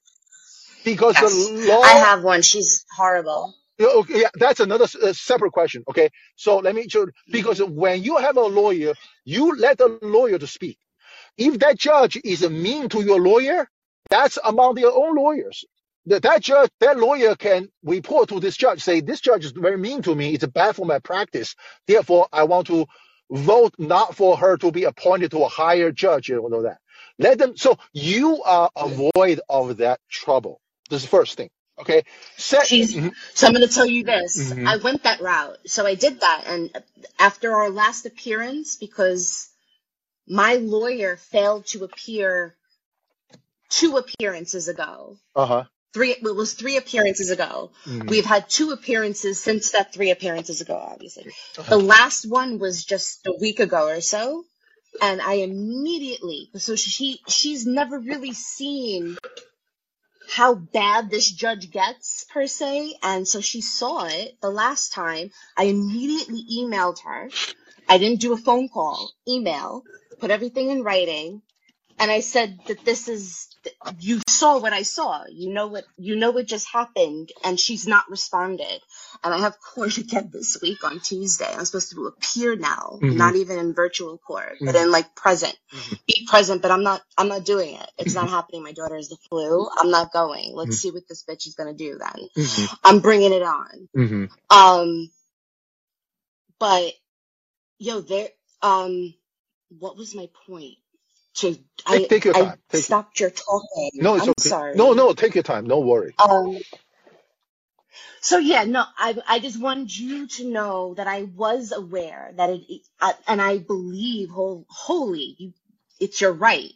Because 0.84 1.18
the 1.20 1.30
Yes. 1.30 1.80
I 1.84 1.94
law 1.94 2.08
have 2.08 2.24
one. 2.24 2.42
She's 2.44 2.86
horrible. 2.96 3.56
Yeah, 3.78 3.88
Okay, 3.88 4.22
yeah, 4.22 4.30
that's 4.36 4.62
another 4.62 4.86
s- 4.86 4.96
uh, 4.96 5.12
separate 5.14 5.52
question. 5.52 5.84
Okay, 5.90 6.10
so 6.38 6.58
let 6.60 6.76
me 6.76 6.88
show 6.88 7.08
because 7.32 7.60
hmm 7.60 7.62
when 7.62 8.04
you 8.04 8.18
have 8.18 8.38
a 8.38 8.42
lawyer, 8.42 8.96
you 9.26 9.56
let 9.58 9.78
the 9.78 10.00
lawyer 10.02 10.40
to 10.40 10.48
speak. 10.48 10.78
If 11.38 11.60
that 11.60 11.80
judge 11.80 12.18
is 12.24 12.50
mean 12.50 12.90
to 12.90 13.02
your 13.04 13.20
lawyer, 13.22 13.70
that's 14.10 14.40
among 14.44 14.76
their 14.76 14.92
own 14.92 15.16
lawyers. 15.16 15.66
That 16.08 16.24
that 16.24 16.42
judge, 16.44 16.70
that 16.82 17.00
lawyer 17.00 17.36
can 17.36 17.70
report 17.84 18.30
to 18.30 18.40
this 18.42 18.58
judge, 18.58 18.82
say 18.84 19.02
this 19.02 19.22
judge 19.22 19.46
is 19.46 19.52
very 19.54 19.78
mean 19.78 20.04
to 20.04 20.16
me. 20.16 20.34
It's 20.34 20.46
bad 20.48 20.76
for 20.76 20.86
my 20.86 21.00
practice. 21.00 21.56
Therefore, 21.88 22.28
I 22.34 22.44
want 22.46 22.68
to 22.68 22.88
vote 23.32 23.76
not 23.80 24.16
for 24.16 24.38
her 24.38 24.58
to 24.58 24.72
be 24.72 24.86
appointed 24.86 25.32
to 25.32 25.44
a 25.44 25.50
higher 25.50 25.92
judge 25.92 26.30
and 26.30 26.40
all 26.42 26.64
that. 26.64 26.80
Let 27.20 27.40
them. 27.40 27.58
So 27.58 27.78
you 27.94 28.44
are 28.44 28.70
avoid 28.76 29.42
of 29.50 29.78
that 29.78 30.00
trouble. 30.10 30.62
This 30.90 31.04
is 31.04 31.10
the 31.10 31.18
first 31.18 31.38
thing. 31.38 31.50
Okay. 31.80 32.04
2nd 32.40 32.68
She's 32.68 32.94
hmm 32.94 33.10
so 33.34 33.48
I'm 33.48 33.54
going 33.54 33.68
to 33.68 33.74
tell 33.74 33.88
you 33.88 34.04
this. 34.04 34.52
hmm 34.54 34.68
I 34.68 34.78
went 34.78 35.04
that 35.04 35.22
route. 35.22 35.58
So 35.68 35.86
I 35.88 35.96
did 35.96 36.22
that 36.22 36.44
and 36.48 36.84
after 37.20 37.54
our 37.56 37.70
last 37.70 38.06
appearance 38.06 38.76
because 38.78 39.50
my 40.28 40.56
lawyer 40.56 41.18
failed 41.18 41.68
to 41.68 41.84
appear 41.86 42.56
two 43.70 43.98
appearances 43.98 44.68
ago. 44.68 45.18
Uh 45.36 45.46
huh. 45.46 45.64
Three 45.96 46.12
it 46.12 46.24
was 46.44 46.54
three 46.56 46.78
appearances 46.84 47.32
ago. 47.38 47.72
hmm 47.86 48.08
We've 48.14 48.26
had 48.36 48.50
two 48.50 48.72
appearances 48.78 49.42
since 49.48 49.72
that 49.74 49.94
three 49.96 50.12
appearances 50.12 50.62
ago 50.66 50.78
obviously. 50.94 51.26
The 51.56 51.62
Uh-huh. 51.64 51.78
last 51.96 52.24
one 52.42 52.60
was 52.66 52.86
just 52.94 53.26
a 53.28 53.34
week 53.46 53.60
ago 53.70 53.84
or 53.98 54.02
so 54.16 54.46
and 55.02 55.22
I 55.22 55.36
immediately 55.50 56.52
so 56.58 56.76
she 56.76 57.22
she's 57.30 57.66
never 57.68 58.00
really 58.00 58.34
seen 58.34 59.18
how 60.30 60.56
bad 60.56 61.10
this 61.12 61.32
judge 61.32 61.72
gets 61.72 62.26
per 62.34 62.48
se 62.48 62.96
and 63.04 63.28
so 63.28 63.42
she 63.42 63.62
saw 63.62 64.06
it 64.06 64.38
the 64.42 64.50
last 64.50 64.94
time 64.94 65.32
i 65.58 65.66
immediately 65.66 66.44
emailed 66.60 67.00
her 67.04 67.30
i 67.90 67.98
didn't 68.00 68.22
do 68.22 68.34
a 68.34 68.38
phone 68.38 68.70
call 68.70 69.12
email 69.28 69.84
put 70.20 70.32
everything 70.32 70.70
in 70.72 70.84
writing 70.84 71.42
and 72.00 72.12
i 72.12 72.22
said 72.22 72.60
that 72.68 72.86
this 72.86 73.08
is 73.08 73.48
you 74.00 74.22
saw 74.30 74.60
what 74.60 74.74
i 74.74 74.84
saw 74.84 75.24
you 75.32 75.54
know 75.54 75.68
what 75.68 75.86
you 75.98 76.16
know 76.16 76.32
what 76.32 76.48
just 76.48 76.68
happened 76.72 77.32
and 77.46 77.60
she's 77.60 77.88
not 77.88 78.10
responded 78.10 78.82
and 79.24 79.34
i 79.34 79.40
have 79.40 79.56
court 79.62 79.98
again 80.00 80.30
this 80.34 80.60
week 80.62 80.84
on 80.84 81.00
tuesday 81.02 81.54
i'm 81.58 81.66
supposed 81.66 81.92
to 81.92 82.08
appear 82.08 82.56
now 82.58 83.02
hmm 83.02 83.12
not 83.12 83.36
even 83.36 83.60
in 83.60 83.74
virtual 83.74 84.18
court 84.20 84.58
but 84.66 84.76
hmm 84.76 84.84
in 84.84 84.92
like 84.92 85.16
present 85.16 85.56
hmm 85.72 85.96
be 86.08 86.28
present, 86.30 86.62
but 86.62 86.72
I'm 86.72 86.84
not 86.84 87.02
I'm 87.18 87.30
not 87.30 87.46
doing 87.46 87.76
it. 87.76 87.92
It's 87.98 88.16
not 88.16 88.30
happening. 88.30 88.64
My 88.64 88.74
daughter 88.74 88.96
has 88.96 89.10
the 89.10 89.18
flu. 89.30 89.68
I'm 89.80 89.92
not 89.92 90.12
going. 90.14 90.54
Let's 90.56 90.78
see 90.78 90.92
what 90.92 91.04
this 91.08 91.24
bitch 91.30 91.48
is 91.48 91.56
gonna 91.56 91.74
do 91.74 91.98
then. 92.00 92.30
I'm 92.84 93.02
bringing 93.02 93.34
it 93.34 93.44
on. 93.44 93.90
Um, 94.50 95.12
but 96.60 96.94
yo, 97.80 98.02
there 98.02 98.30
um 98.64 99.14
what 99.80 99.98
was 99.98 100.16
my 100.16 100.30
point? 100.48 100.76
To 101.36 101.54
Take 101.54 101.64
I 101.86 102.04
take 102.06 102.26
your 102.26 102.36
I 102.36 102.42
time. 102.42 102.58
Take 102.72 102.84
stopped 102.84 103.20
your 103.20 103.30
talking. 103.30 103.92
no, 103.96 104.16
it's 104.16 104.24
I'm 104.24 104.30
okay. 104.30 104.50
No, 104.76 104.94
sorry. 104.94 104.96
no, 104.96 105.14
take 105.14 105.36
your 105.36 105.44
time. 105.44 105.68
No 105.68 105.80
worry. 105.80 106.14
Um 106.18 106.58
so 108.22 108.40
yeah, 108.40 108.64
no, 108.64 108.84
I 108.98 109.16
I 109.28 109.40
just 109.40 109.60
wanted 109.60 109.96
you 109.96 110.28
to 110.28 110.50
know 110.50 110.96
that 110.96 111.08
I 111.08 111.24
was 111.24 111.72
aware 111.72 112.32
that 112.38 112.50
it, 112.50 112.82
uh, 113.00 113.14
and 113.28 113.40
I 113.42 113.60
believe 113.60 114.30
whole, 114.30 114.66
wholly 114.68 115.36
you 115.38 115.54
it's 116.00 116.22
your 116.22 116.32
right. 116.34 116.72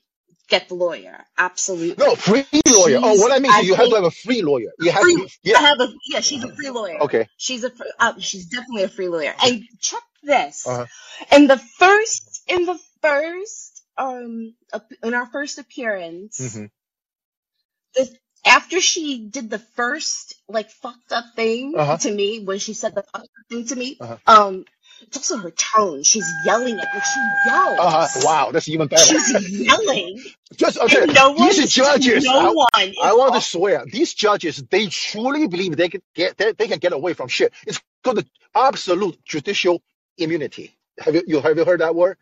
Get 0.47 0.67
the 0.67 0.75
lawyer. 0.75 1.25
Absolutely. 1.37 2.03
No, 2.03 2.15
free 2.15 2.45
lawyer. 2.67 2.99
Oh, 3.01 3.19
what 3.19 3.31
I 3.31 3.39
mean 3.39 3.51
I 3.51 3.59
is 3.59 3.67
you 3.67 3.75
have 3.75 3.89
to 3.89 3.95
have 3.95 4.03
a 4.03 4.11
free 4.11 4.41
lawyer. 4.41 4.71
You 4.79 4.91
have 4.91 5.01
to 5.01 5.13
free. 5.13 5.23
I 5.23 5.29
yeah. 5.43 5.59
have 5.59 5.79
a 5.79 5.93
yeah. 6.07 6.19
She's 6.21 6.43
a 6.43 6.53
free 6.55 6.69
lawyer. 6.69 7.01
Okay. 7.01 7.27
She's 7.37 7.63
a 7.63 7.71
uh, 7.99 8.13
she's 8.19 8.45
definitely 8.47 8.83
a 8.83 8.89
free 8.89 9.09
lawyer. 9.09 9.33
And 9.43 9.63
check 9.79 10.01
this. 10.23 10.67
Uh-huh. 10.67 10.85
In 11.35 11.47
the 11.47 11.57
first 11.57 12.43
in 12.47 12.65
the 12.65 12.79
first 13.01 13.78
um 13.99 14.55
in 15.03 15.15
our 15.15 15.27
first 15.27 15.59
appearance, 15.59 16.55
hmm 16.55 16.65
the 17.95 18.09
after 18.45 18.81
she 18.81 19.27
did 19.27 19.49
the 19.49 19.59
first 19.59 20.35
like 20.49 20.69
fucked 20.71 21.11
up 21.13 21.25
thing 21.35 21.79
Uh-huh. 21.79 21.99
to 21.99 22.11
me 22.11 22.43
when 22.43 22.59
she 22.59 22.73
said 22.73 22.95
the 22.95 23.03
fucked 23.03 23.25
up 23.25 23.47
thing 23.49 23.65
to 23.67 23.75
me, 23.77 24.01
Uh-huh. 24.01 24.17
um, 24.27 24.65
it's 25.01 25.17
also 25.17 25.37
her 25.37 25.51
tone. 25.51 26.03
She's 26.03 26.29
yelling 26.45 26.81
at 26.81 26.93
like 26.93 27.03
she 27.05 27.21
yells. 27.45 27.79
Uh, 27.79 28.07
wow, 28.15 28.51
that's 28.51 28.69
even 28.69 28.87
better. 28.87 29.13
She's 29.15 29.65
yelling. 29.67 30.23
Just 30.57 30.79
okay, 30.79 31.07
no 31.07 31.33
these 31.37 31.65
judges. 31.65 32.31
no 32.31 32.39
I, 32.39 32.53
one 32.53 32.93
I 33.01 33.13
want 33.13 33.35
to 33.35 33.41
swear, 33.41 33.85
these 33.85 34.13
judges, 34.13 34.63
they 34.69 34.87
truly 34.87 35.47
believe 35.47 35.77
they 35.77 35.89
can 35.89 36.01
get 36.15 36.37
they, 36.37 36.53
they 36.53 36.67
can 36.67 36.79
get 36.79 36.93
away 36.93 37.13
from 37.13 37.29
shit. 37.29 37.53
It's 37.67 37.81
called 38.03 38.17
the 38.17 38.27
absolute 38.55 39.23
judicial 39.25 39.81
immunity. 40.17 40.77
Have 40.99 41.15
you, 41.15 41.23
you 41.27 41.41
have 41.41 41.57
you 41.57 41.65
heard 41.65 41.81
that 41.81 41.95
word? 41.95 42.17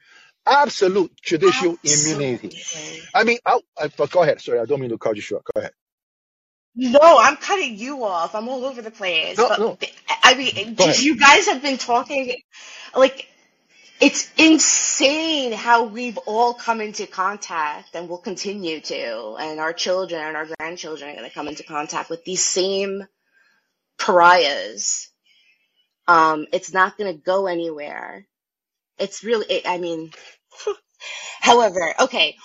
Absolute 0.50 1.12
judicial 1.22 1.78
immunity. 1.84 2.58
I 3.14 3.24
mean, 3.24 3.40
I, 3.46 3.60
I, 3.78 3.88
go 4.10 4.24
ahead. 4.24 4.42
Sorry, 4.42 4.60
I 4.60 4.66
don't 4.66 4.80
mean 4.80 4.90
to 4.92 4.98
cut 4.98 5.16
you 5.16 5.22
short. 5.22 5.44
Go 5.54 5.60
ahead. 5.60 5.72
No, 6.76 7.00
I'm 7.02 7.38
cutting 7.38 7.78
you 7.78 8.04
off. 8.04 8.36
I'm 8.36 8.48
all 8.48 8.64
over 8.64 8.82
the 8.82 8.92
place. 8.92 9.38
No, 9.38 9.50
but 9.50 9.60
no. 9.60 9.78
I 10.24 10.36
mean, 10.36 10.76
you 11.00 11.18
guys 11.18 11.48
have 11.48 11.62
been 11.62 11.78
talking 11.78 12.36
like 12.96 13.28
it's 14.00 14.32
insane 14.38 15.54
how 15.54 15.86
we've 15.86 16.20
all 16.20 16.54
come 16.54 16.82
into 16.82 17.08
contact 17.08 17.96
and 17.96 18.08
will 18.08 18.20
continue 18.20 18.80
to, 18.80 19.36
and 19.40 19.60
our 19.60 19.74
children 19.74 20.22
and 20.22 20.38
our 20.38 20.46
grandchildren 20.46 21.10
are 21.10 21.16
going 21.16 21.28
to 21.28 21.34
come 21.34 21.48
into 21.48 21.64
contact 21.64 22.10
with 22.10 22.24
these 22.24 22.44
same 22.44 23.08
pariahs. 23.98 25.10
Um, 26.08 26.46
it's 26.54 26.72
not 26.72 26.98
going 26.98 27.12
to 27.12 27.20
go 27.20 27.48
anywhere. 27.48 28.28
It's 29.00 29.24
really, 29.24 29.48
it, 29.48 29.64
I 29.68 29.80
mean, 29.80 30.12
however, 31.42 31.94
okay. 32.02 32.36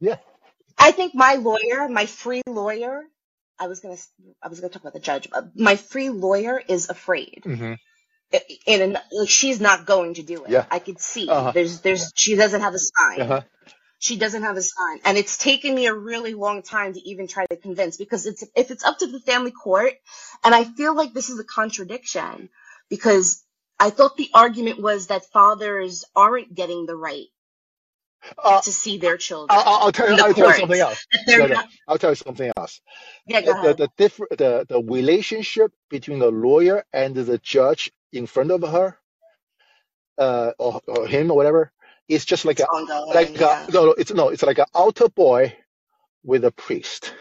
Yeah. 0.00 0.16
I 0.78 0.92
think 0.92 1.14
my 1.14 1.34
lawyer, 1.34 1.88
my 1.88 2.06
free 2.06 2.42
lawyer, 2.46 3.02
I 3.58 3.66
was 3.68 3.80
gonna, 3.80 3.96
I 4.42 4.48
was 4.48 4.60
gonna 4.60 4.72
talk 4.72 4.82
about 4.82 4.94
the 4.94 5.00
judge. 5.00 5.28
but 5.30 5.50
My 5.56 5.76
free 5.76 6.08
lawyer 6.10 6.60
is 6.66 6.88
afraid, 6.88 7.42
Mm-hmm. 7.44 7.74
and 8.66 8.92
like, 9.12 9.28
she's 9.28 9.60
not 9.60 9.84
going 9.86 10.14
to 10.14 10.22
do 10.22 10.44
it. 10.44 10.50
Yeah. 10.50 10.64
I 10.70 10.78
could 10.78 11.00
see. 11.00 11.28
Uh-huh. 11.28 11.52
There's, 11.52 11.80
there's, 11.80 12.12
she 12.16 12.36
doesn't 12.36 12.60
have 12.60 12.74
a 12.74 12.78
sign. 12.78 13.20
Uh-huh. 13.20 13.42
She 13.98 14.16
doesn't 14.16 14.42
have 14.44 14.56
a 14.56 14.62
sign, 14.62 15.00
and 15.04 15.18
it's 15.18 15.36
taken 15.36 15.74
me 15.74 15.84
a 15.86 15.92
really 15.94 16.32
long 16.32 16.62
time 16.62 16.94
to 16.94 17.00
even 17.00 17.26
try 17.26 17.44
to 17.44 17.56
convince 17.56 17.98
because 17.98 18.24
it's 18.24 18.42
if 18.56 18.70
it's 18.70 18.82
up 18.82 18.98
to 19.00 19.06
the 19.06 19.20
family 19.20 19.50
court, 19.50 19.92
and 20.42 20.54
I 20.54 20.64
feel 20.64 20.94
like 20.96 21.12
this 21.12 21.28
is 21.28 21.38
a 21.38 21.44
contradiction 21.44 22.48
because 22.88 23.44
I 23.80 23.90
thought 23.90 24.18
the 24.18 24.30
argument 24.34 24.80
was 24.82 25.08
that 25.08 25.26
fathers 25.32 26.04
aren't 26.16 26.54
getting 26.54 26.86
the 26.86 26.96
right 26.96 27.28
Uh, 28.42 28.62
to 28.62 28.72
see 28.72 28.98
their 28.98 29.18
children. 29.18 29.64
I'll, 29.66 29.84
I'll 29.86 29.92
tell 29.92 30.08
you. 30.08 30.12
in 30.12 30.16
the 30.16 30.24
I'll 30.24 30.34
tell 30.34 30.48
you 30.48 30.54
courts. 30.54 30.60
something 30.60 30.80
else. 30.80 31.06
That 31.12 31.22
they're 31.26 31.40
No, 31.40 31.46
no, 31.48 31.56
not. 31.56 31.66
I'll 31.88 31.98
tell 31.98 32.10
you 32.10 32.16
something 32.16 32.52
else. 32.56 32.80
Yeah, 33.26 33.42
go 33.42 33.52
The 33.54 33.54
ahead. 33.60 33.78
the 33.78 33.90
different 33.98 34.38
the 34.38 34.66
the 34.68 34.80
relationship 34.82 35.72
between 35.90 36.20
the 36.20 36.30
lawyer 36.30 36.84
and 36.92 37.14
the 37.14 37.38
judge 37.38 37.92
in 38.12 38.26
front 38.26 38.50
of 38.52 38.62
her, 38.62 38.98
uh, 40.18 40.52
or, 40.58 40.80
or 40.88 41.06
him 41.08 41.30
or 41.30 41.36
whatever, 41.36 41.72
is 42.08 42.24
just 42.26 42.44
like 42.46 42.60
It's 42.60 42.62
a 42.62 42.68
ongoing. 42.68 43.08
like 43.14 43.40
yeah. 43.40 43.68
a, 43.68 43.72
no 43.72 43.86
no 43.86 43.92
it's 43.98 44.12
no 44.14 44.30
it's 44.30 44.42
like 44.44 44.58
an 44.58 44.66
altar 44.74 45.08
boy 45.10 45.56
with 46.24 46.44
a 46.44 46.52
priest. 46.52 47.14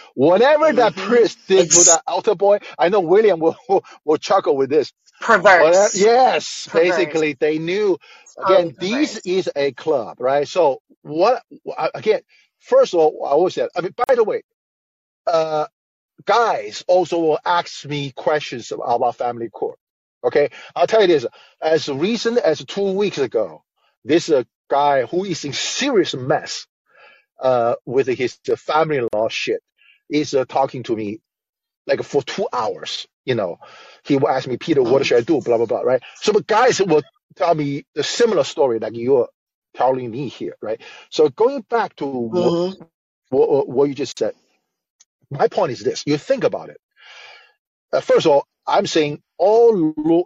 Whatever 0.14 0.72
that 0.74 0.96
Mhm. 0.96 0.96
priest 0.96 1.40
did 1.48 1.70
to 1.70 1.84
It's 1.84 1.86
that 1.86 2.02
altar 2.06 2.36
boy, 2.36 2.60
I 2.78 2.90
know 2.90 3.00
William 3.00 3.40
will 3.40 3.56
will, 3.68 3.84
will 4.04 4.18
chuckle 4.18 4.56
with 4.56 4.70
this. 4.70 4.92
Perverse. 5.20 5.96
yes, 5.96 6.68
Perverse. 6.70 6.96
basically 6.96 7.34
they 7.34 7.58
knew 7.58 7.98
totally 8.38 8.70
again 8.70 8.76
this 8.78 9.14
perverse. 9.14 9.26
is 9.26 9.50
a 9.56 9.72
club 9.72 10.20
right 10.20 10.46
so 10.48 10.80
what 11.02 11.42
again 11.94 12.20
first 12.60 12.94
of 12.94 13.00
all 13.00 13.24
i 13.26 13.30
always 13.30 13.54
said 13.54 13.68
i 13.76 13.80
mean 13.80 13.94
by 14.08 14.14
the 14.14 14.24
way 14.24 14.42
uh 15.26 15.66
guys 16.26 16.84
also 16.88 17.18
will 17.18 17.38
ask 17.44 17.84
me 17.86 18.12
questions 18.12 18.72
about 18.72 19.16
family 19.16 19.48
court 19.50 19.78
okay 20.24 20.50
i'll 20.76 20.86
tell 20.86 21.02
you 21.02 21.06
this 21.08 21.26
as 21.62 21.88
recent 21.88 22.38
as 22.38 22.64
two 22.64 22.92
weeks 22.92 23.18
ago 23.18 23.62
this 24.04 24.30
uh, 24.30 24.44
guy 24.70 25.04
who 25.04 25.24
is 25.24 25.44
in 25.44 25.52
serious 25.52 26.14
mess 26.14 26.66
uh 27.40 27.74
with 27.86 28.06
his 28.06 28.38
uh, 28.50 28.56
family-in-law 28.56 29.28
shit 29.28 29.60
is 30.10 30.34
uh, 30.34 30.44
talking 30.44 30.82
to 30.82 30.96
me 30.96 31.20
like 31.86 32.02
for 32.04 32.22
two 32.22 32.48
hours 32.52 33.06
you 33.26 33.34
know. 33.36 33.58
He 34.04 34.16
will 34.18 34.28
ask 34.30 34.48
me 34.48 34.58
peter 34.58 34.82
what 34.82 35.04
Mm. 35.04 35.06
should 35.06 35.18
i 35.18 35.22
do? 35.22 35.40
Blah 35.42 35.58
blah 35.58 35.66
blah 35.66 35.80
right? 35.82 36.02
So 36.20 36.32
the 36.32 36.42
guys 36.44 36.80
will 36.82 37.04
tell 37.36 37.54
me 37.54 37.84
the 37.94 38.04
similar 38.04 38.44
story 38.44 38.78
like 38.80 38.96
you're 38.96 39.28
telling 39.74 40.10
me 40.10 40.28
here 40.28 40.56
right? 40.62 40.80
So 41.10 41.28
going 41.30 41.62
back 41.70 41.96
to 41.96 42.06
what, 42.06 42.54
Mhm. 42.54 42.90
what, 43.30 43.68
what 43.68 43.88
you 43.88 43.94
just 43.94 44.18
said 44.18 44.34
my 45.30 45.48
point 45.48 45.72
is 45.72 45.82
this. 45.84 46.04
You 46.06 46.18
think 46.18 46.44
about 46.44 46.70
it. 46.70 46.78
Uh, 47.92 48.00
first 48.00 48.26
of 48.26 48.32
all 48.32 48.46
i'm 48.66 48.86
saying 48.86 49.22
all 49.38 50.24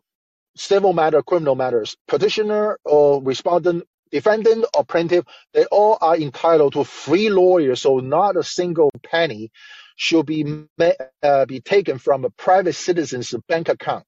civil 0.57 0.93
matter 0.93 1.23
criminal 1.23 1.55
matters 1.55 1.97
petitioner 2.09 2.79
or 2.85 3.23
respondent 3.23 3.85
defendant 4.11 4.65
or 4.77 4.85
plaintiff 4.85 5.25
they 5.55 5.65
all 5.67 5.99
are 6.01 6.17
entitled 6.17 6.75
to 6.75 6.85
free 6.85 7.31
lawyers 7.31 7.83
so 7.83 7.99
not 7.99 8.37
a 8.37 8.43
single 8.45 8.91
penny 9.05 9.51
should 9.99 10.27
be 10.27 10.45
ma- 10.79 10.93
uh, 11.25 11.47
be 11.47 11.61
taken 11.63 11.99
from 11.99 12.27
a 12.27 12.31
private 12.31 12.75
citizen's 12.75 13.35
bank 13.49 13.71
account 13.71 14.07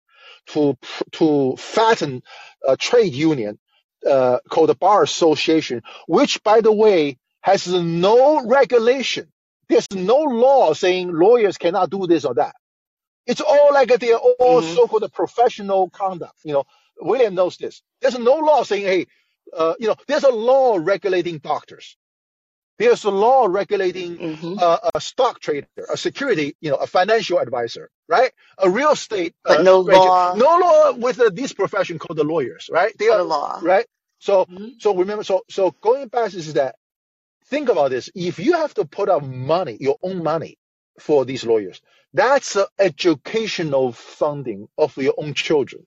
to 0.49 0.79
to 1.15 1.57
fatten 1.59 2.23
a 2.69 2.79
trade 2.79 3.15
union 3.15 3.61
uh, 4.09 4.41
called 4.51 4.71
the 4.71 4.77
Bar 4.77 5.05
Association, 5.05 5.83
which, 6.09 6.43
by 6.45 6.63
the 6.63 6.73
way, 6.73 7.19
has 7.43 7.69
no 7.69 8.47
regulation. 8.47 9.29
There's 9.71 9.89
no 9.93 10.19
law 10.19 10.75
saying 10.75 11.13
lawyers 11.13 11.59
cannot 11.59 11.91
do 11.91 12.09
this 12.09 12.27
or 12.27 12.35
that. 12.37 12.57
It's 13.27 13.43
all 13.43 13.75
like 13.75 13.91
they're 14.01 14.17
all 14.17 14.63
Mhm. 14.63 14.63
so-called 14.63 15.13
professional 15.15 15.91
conduct. 15.91 16.37
You 16.45 16.55
know, 16.55 16.65
William 17.01 17.37
knows 17.37 17.59
this. 17.59 17.83
There's 18.03 18.19
no 18.19 18.37
law 18.37 18.65
saying, 18.65 18.85
hey, 18.87 19.09
uh, 19.57 19.75
you 19.81 19.89
know, 19.89 19.97
there's 20.09 20.25
a 20.25 20.31
law 20.31 20.79
regulating 20.81 21.39
doctors. 21.39 21.97
There's 22.81 23.05
a 23.05 23.13
law 23.13 23.47
regulating 23.49 24.21
uh, 24.59 24.79
a 24.95 25.03
stock 25.03 25.41
trader, 25.41 25.69
a 25.93 25.99
security, 25.99 26.57
you 26.63 26.71
know, 26.73 26.79
a 26.79 26.89
financial 26.89 27.41
advisor, 27.41 27.91
right? 28.09 28.33
A 28.59 28.71
real 28.71 28.93
estate 28.93 29.35
But 29.47 29.61
uh, 29.61 29.63
no 29.63 29.81
agent. 29.93 30.17
law. 30.17 30.33
No 30.33 30.59
law 30.59 30.95
with 30.95 31.21
uh, 31.21 31.31
this 31.35 31.55
profession 31.55 32.01
called 32.01 32.19
the 32.19 32.25
lawyers, 32.25 32.71
right? 32.73 32.95
They 32.99 33.11
are 33.11 33.25
law. 33.25 33.63
right. 33.63 33.87
So, 34.21 34.49
Mhm. 34.51 34.73
so 34.79 34.97
remember, 34.97 35.25
so 35.25 35.43
so 35.51 35.73
going 35.83 36.09
back 36.09 36.35
is 36.35 36.55
that 36.55 36.77
think 37.47 37.69
about 37.71 37.91
this: 37.91 38.11
if 38.15 38.39
you 38.41 38.55
have 38.55 38.75
to 38.77 38.87
put 38.87 39.09
up 39.11 39.25
money, 39.25 39.79
your 39.81 39.99
own 40.03 40.23
money 40.25 40.59
for 41.01 41.25
these 41.27 41.45
lawyers, 41.47 41.83
that's 42.15 42.57
uh, 42.57 42.67
educational 42.79 43.93
funding 43.93 44.69
of 44.79 44.97
your 44.99 45.15
own 45.19 45.35
children. 45.35 45.87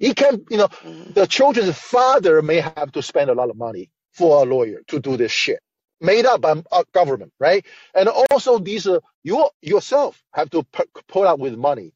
You 0.00 0.14
can, 0.14 0.44
you 0.50 0.58
know, 0.58 0.68
Mhm. 0.84 1.14
the 1.14 1.26
children's 1.26 1.76
father 1.78 2.42
may 2.42 2.60
have 2.60 2.92
to 2.92 3.02
spend 3.02 3.30
a 3.30 3.34
lot 3.34 3.50
of 3.50 3.56
money 3.56 3.90
for 4.12 4.42
a 4.42 4.46
lawyer 4.46 4.80
to 4.88 5.00
do 5.00 5.16
this 5.18 5.32
shit 5.32 5.60
made 6.00 6.26
up 6.26 6.42
by 6.42 6.62
a 6.72 6.84
government, 6.94 7.32
right? 7.40 7.66
And 7.94 8.10
also 8.32 8.58
these, 8.58 8.86
uh, 8.88 9.00
you 9.24 9.48
yourself 9.62 10.22
have 10.32 10.50
to 10.50 10.64
pu- 10.64 10.84
put 11.08 11.26
up 11.26 11.40
with 11.40 11.56
money 11.56 11.92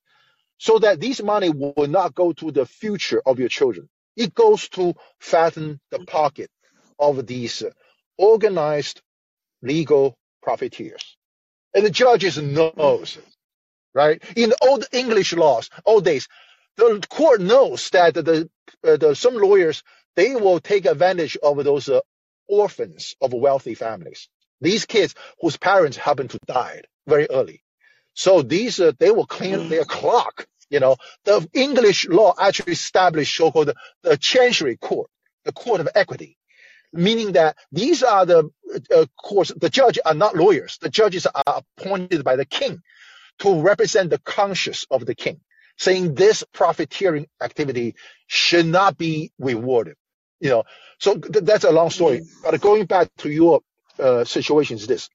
so 0.59 0.79
that 0.81 1.01
this 1.01 1.23
money 1.23 1.51
will 1.51 1.89
not 1.89 2.15
go 2.15 2.33
to 2.35 2.51
the 2.53 2.67
future 2.67 3.23
of 3.27 3.39
your 3.39 3.49
children. 3.49 3.89
It 4.17 4.35
goes 4.35 4.69
to 4.71 4.95
fatten 5.21 5.81
the 5.91 6.01
pocket 6.01 6.51
of 6.99 7.27
these 7.27 7.63
uh, 7.63 7.71
organized 8.19 9.03
legal 9.63 10.17
profiteers. 10.43 11.17
And 11.75 11.87
the 11.87 11.91
judges 11.91 12.39
knows, 12.39 13.19
right? 13.95 14.23
In 14.37 14.53
old 14.63 14.87
English 14.93 15.35
laws, 15.35 15.71
old 15.87 16.05
days, 16.05 16.29
the 16.77 17.05
court 17.11 17.41
knows 17.41 17.91
that 17.91 18.15
the, 18.15 18.51
uh, 18.87 18.97
the 18.99 19.15
some 19.17 19.37
lawyers 19.37 19.83
they 20.17 20.37
will 20.37 20.61
take 20.61 20.87
advantage 20.87 21.37
of 21.43 21.63
those 21.65 21.89
uh, 21.89 22.01
orphans 22.51 23.17
of 23.21 23.33
wealthy 23.33 23.75
families. 23.75 24.29
These 24.61 24.85
kids 24.87 25.15
whose 25.41 25.57
parents 25.57 25.97
happen 25.97 26.29
to 26.29 26.39
die 26.47 26.83
very 27.07 27.27
early. 27.31 27.63
So 28.15 28.43
these 28.43 28.81
uh, 28.81 28.93
they 28.99 29.11
will 29.11 29.27
clean 29.27 29.69
their 29.69 29.85
clock. 29.85 30.47
You 30.69 30.81
know, 30.81 30.97
the 31.25 31.49
English 31.53 32.09
law 32.09 32.35
actually 32.39 32.73
established 32.73 33.37
so-called 33.37 33.73
the 34.03 34.17
Chancery 34.17 34.77
Court, 34.77 35.11
the 35.45 35.53
court 35.53 35.81
of 35.81 35.89
equity, 35.95 36.37
meaning 36.93 37.33
that 37.33 37.57
these 37.73 38.03
are 38.03 38.27
the 38.27 38.51
uh, 38.95 39.07
courts. 39.17 39.53
The 39.57 39.71
judges 39.71 40.03
are 40.05 40.15
not 40.15 40.37
lawyers. 40.37 40.79
The 40.81 40.91
judges 40.91 41.27
are 41.27 41.63
appointed 41.79 42.23
by 42.25 42.37
the 42.37 42.45
king 42.45 42.83
to 43.41 43.63
represent 43.63 44.11
the 44.11 44.19
conscience 44.19 44.87
of 44.91 45.07
the 45.07 45.15
king, 45.15 45.41
saying 45.79 46.15
this 46.15 46.45
profiteering 46.53 47.27
activity 47.41 47.95
should 48.27 48.67
not 48.67 48.97
be 48.97 49.33
rewarded. 49.39 49.97
You 50.41 50.51
know, 50.51 50.65
so 51.01 51.17
th- 51.17 51.45
that's 51.45 51.65
a 51.65 51.73
long 51.73 51.91
story. 51.91 52.23
But 52.43 52.61
going 52.61 52.87
back 52.87 53.11
to 53.19 53.31
your 53.31 53.63
uh, 53.99 54.25
situation 54.25 54.79
is 54.79 54.87
this: 54.89 55.11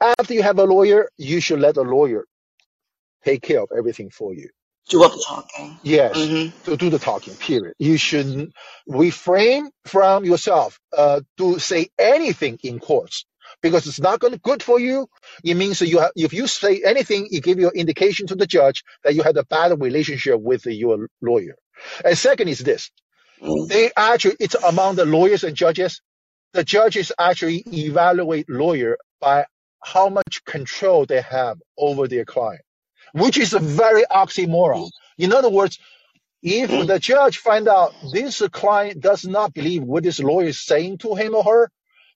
after 0.00 0.34
you 0.34 0.42
have 0.42 0.58
a 0.58 0.64
lawyer, 0.64 1.10
you 1.18 1.40
should 1.40 1.60
let 1.60 1.76
a 1.78 1.82
lawyer 1.82 2.26
take 3.24 3.42
care 3.42 3.62
of 3.62 3.70
everything 3.76 4.10
for 4.10 4.34
you. 4.34 4.50
Do 4.90 5.04
up 5.04 5.12
the 5.12 5.24
talking. 5.26 5.78
Yes, 5.82 6.30
hmm 6.30 6.48
to 6.64 6.76
do 6.76 6.90
the 6.90 7.00
talking. 7.00 7.36
Period. 7.36 7.74
You 7.78 7.98
should 7.98 8.52
refrain 8.86 9.70
from 9.86 10.26
yourself 10.26 10.78
uh, 10.96 11.22
to 11.38 11.58
say 11.60 11.88
anything 11.98 12.58
in 12.64 12.80
courts 12.80 13.26
because 13.62 13.88
it's 13.88 14.00
not 14.00 14.20
going 14.20 14.34
to 14.34 14.40
good 14.40 14.62
for 14.62 14.80
you. 14.80 15.08
It 15.44 15.56
means 15.56 15.80
you 15.82 16.00
have, 16.00 16.12
if 16.16 16.34
you 16.34 16.48
say 16.48 16.82
anything, 16.84 17.28
it 17.32 17.44
give 17.44 17.60
you 17.60 17.68
an 17.70 17.76
indication 17.76 18.28
to 18.28 18.36
the 18.36 18.46
judge 18.46 18.84
that 19.04 19.16
you 19.16 19.24
had 19.24 19.38
a 19.38 19.44
bad 19.46 19.80
relationship 19.80 20.40
with 20.40 20.66
your 20.66 21.08
lawyer. 21.22 21.56
And 22.04 22.18
second 22.18 22.48
is 22.50 22.60
this. 22.60 22.92
They 23.68 23.90
actually, 23.96 24.36
it's 24.40 24.54
among 24.54 24.96
the 24.96 25.04
lawyers 25.06 25.44
and 25.44 25.56
judges. 25.56 26.00
The 26.52 26.64
judges 26.64 27.12
actually 27.18 27.62
evaluate 27.72 28.48
lawyer 28.48 28.96
by 29.20 29.46
how 29.84 30.08
much 30.08 30.44
control 30.44 31.06
they 31.06 31.20
have 31.20 31.58
over 31.76 32.08
their 32.08 32.24
client, 32.24 32.62
which 33.12 33.38
is 33.38 33.52
a 33.54 33.58
very 33.60 34.04
oxymoron. 34.10 34.90
In 35.18 35.32
other 35.32 35.50
words, 35.50 35.78
if 36.42 36.70
Mm. 36.70 36.86
the 36.86 36.98
judge 36.98 37.38
find 37.38 37.68
out 37.68 37.92
this 38.12 38.42
client 38.52 39.00
does 39.00 39.24
not 39.24 39.52
believe 39.52 39.82
what 39.82 40.04
this 40.04 40.20
lawyer 40.20 40.46
is 40.48 40.60
saying 40.60 40.98
to 40.98 41.14
him 41.14 41.34
or 41.34 41.44
her, 41.44 41.70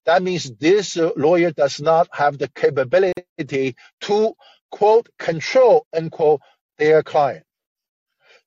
that 0.06 0.22
means 0.22 0.50
this 0.58 0.96
lawyer 0.96 1.50
does 1.52 1.80
not 1.80 2.08
have 2.12 2.38
the 2.38 2.48
capability 2.48 3.76
to 4.02 4.34
quote 4.70 5.08
control 5.18 5.86
unquote 5.92 6.40
their 6.78 7.02
client. 7.02 7.44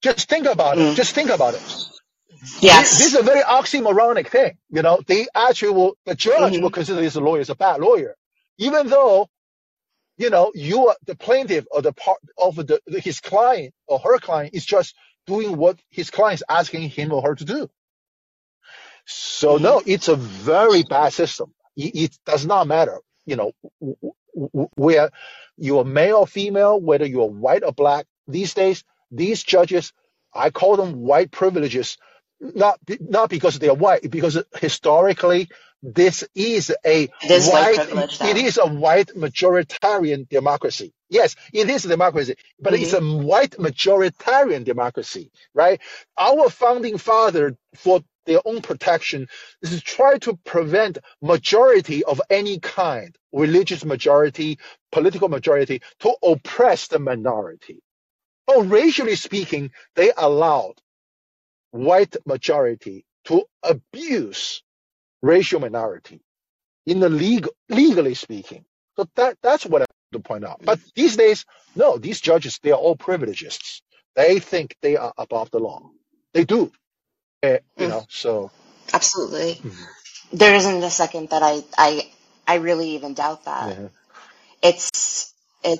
Just 0.01 0.27
think 0.29 0.45
about 0.45 0.77
it. 0.77 0.81
Mm. 0.81 0.95
Just 0.95 1.13
think 1.15 1.29
about 1.29 1.53
it. 1.53 1.61
This, 2.71 2.91
this 2.91 3.13
is 3.13 3.19
a 3.19 3.23
very 3.23 3.41
oxymoronic 3.41 4.27
thing. 4.29 4.57
You 4.71 4.83
know, 4.83 5.01
they 5.07 5.27
actually 5.35 5.73
will, 5.73 5.97
the 6.05 6.15
judge 6.15 6.59
hmm 6.59 6.61
will 6.61 6.71
consider 6.71 7.01
this 7.01 7.15
lawyer 7.17 7.41
as 7.41 7.51
a 7.51 7.55
bad 7.55 7.81
lawyer, 7.81 8.15
even 8.59 8.87
though, 8.89 9.29
you 10.17 10.29
know, 10.31 10.51
you 10.55 10.87
are 10.89 10.97
the 11.05 11.15
plaintiff 11.15 11.65
or 11.71 11.81
the 11.81 11.93
part 11.93 12.19
of 12.37 12.55
the, 12.57 12.81
his 12.87 13.21
client 13.21 13.73
or 13.87 13.99
her 13.99 14.19
client 14.19 14.55
is 14.55 14.65
just 14.65 14.95
doing 15.27 15.57
what 15.57 15.79
his 15.91 16.11
client 16.11 16.41
is 16.41 16.45
asking 16.49 16.89
him 16.89 17.13
or 17.13 17.21
her 17.23 17.35
to 17.35 17.45
do. 17.45 17.67
So 19.07 19.57
hmm 19.57 19.59
no, 19.59 19.83
it's 19.85 20.09
a 20.09 20.17
very 20.17 20.83
bad 20.83 21.13
system. 21.13 21.53
It, 21.77 21.95
it 21.95 22.19
does 22.25 22.47
not 22.47 22.67
matter, 22.67 22.99
you 23.27 23.37
know, 23.37 23.53
w- 23.81 23.97
w- 24.01 24.13
w- 24.53 24.69
where 24.75 25.11
you're 25.57 25.85
male 25.85 26.17
or 26.19 26.27
female, 26.27 26.81
whether 26.81 27.07
you're 27.07 27.29
white 27.29 27.63
or 27.65 27.73
black. 27.73 28.07
These 28.29 28.55
days, 28.55 28.85
these 29.11 29.43
judges, 29.43 29.93
I 30.33 30.51
call 30.51 30.77
them 30.77 31.01
white 31.01 31.31
privileges, 31.31 31.97
not 32.39 32.79
not 33.01 33.29
because 33.29 33.59
they're 33.59 33.73
white, 33.73 34.09
because 34.11 34.41
historically 34.59 35.49
this 35.83 36.23
is 36.35 36.73
a 36.85 37.09
It 37.21 37.31
is 37.31 37.49
white 37.49 37.87
it 38.21 38.37
is 38.37 38.57
a 38.57 38.67
white 38.67 39.09
majoritarian 39.15 40.27
democracy. 40.29 40.93
Yes, 41.09 41.35
it 41.53 41.69
is 41.69 41.85
a 41.85 41.89
democracy, 41.89 42.35
but 42.61 42.73
it's 42.75 42.93
hmm 42.93 42.93
a 42.93 43.01
white 43.01 43.51
majoritarian 43.53 44.63
democracy, 44.65 45.31
right? 45.53 45.81
Our 46.17 46.49
founding 46.49 46.97
father, 46.97 47.57
for 47.75 48.03
their 48.25 48.41
own 48.45 48.61
protection, 48.61 49.27
is 49.61 49.71
to 49.71 49.81
try 49.81 50.17
to 50.19 50.37
prevent 50.45 50.99
majority 51.21 52.03
of 52.03 52.21
any 52.29 52.59
kind, 52.59 53.15
religious 53.33 53.85
majority, 53.85 54.59
political 54.91 55.29
majority, 55.29 55.81
to 56.01 56.13
oppress 56.23 56.87
the 56.89 56.99
minority. 56.99 57.79
Or 58.47 58.63
racially 58.63 59.15
speaking, 59.15 59.71
they 59.95 60.11
allowed 60.17 60.75
white 61.75 62.17
majority 62.25 63.05
to 63.25 63.43
abuse 63.63 64.63
racial 65.21 65.59
minority 65.61 66.21
in 66.87 67.01
the 67.01 67.09
legal, 67.09 67.53
legally 67.69 68.15
speaking. 68.15 68.65
So 68.97 69.07
that 69.17 69.37
that's 69.43 69.65
what 69.65 69.83
I 69.83 69.87
want 70.13 70.13
to 70.13 70.19
point 70.29 70.45
out. 70.45 70.61
But 70.65 70.81
these 70.95 71.17
days, 71.17 71.45
no, 71.75 71.97
these 71.99 72.21
judges 72.21 72.59
they 72.63 72.71
are 72.71 72.79
all 72.79 72.97
privilegists. 72.97 73.81
They 74.15 74.39
think 74.39 74.77
they 74.83 74.97
are 74.97 75.13
above 75.17 75.51
the 75.51 75.59
law. 75.59 75.91
They 76.33 76.45
do, 76.45 76.71
Eh, 77.43 77.59
you 77.77 77.87
Mm. 77.87 77.89
know. 77.89 78.05
So 78.09 78.51
Absolutely. 78.93 79.61
mhm, 79.65 79.87
There 80.33 80.55
isn't 80.55 80.83
a 80.83 80.91
second 80.91 81.29
that 81.31 81.43
I, 81.43 81.63
I, 81.77 82.11
I 82.47 82.55
really 82.55 82.91
even 82.91 83.13
doubt 83.15 83.45
that. 83.45 83.75
yeah, 83.75 83.89
It's, 84.63 85.33
it, 85.63 85.79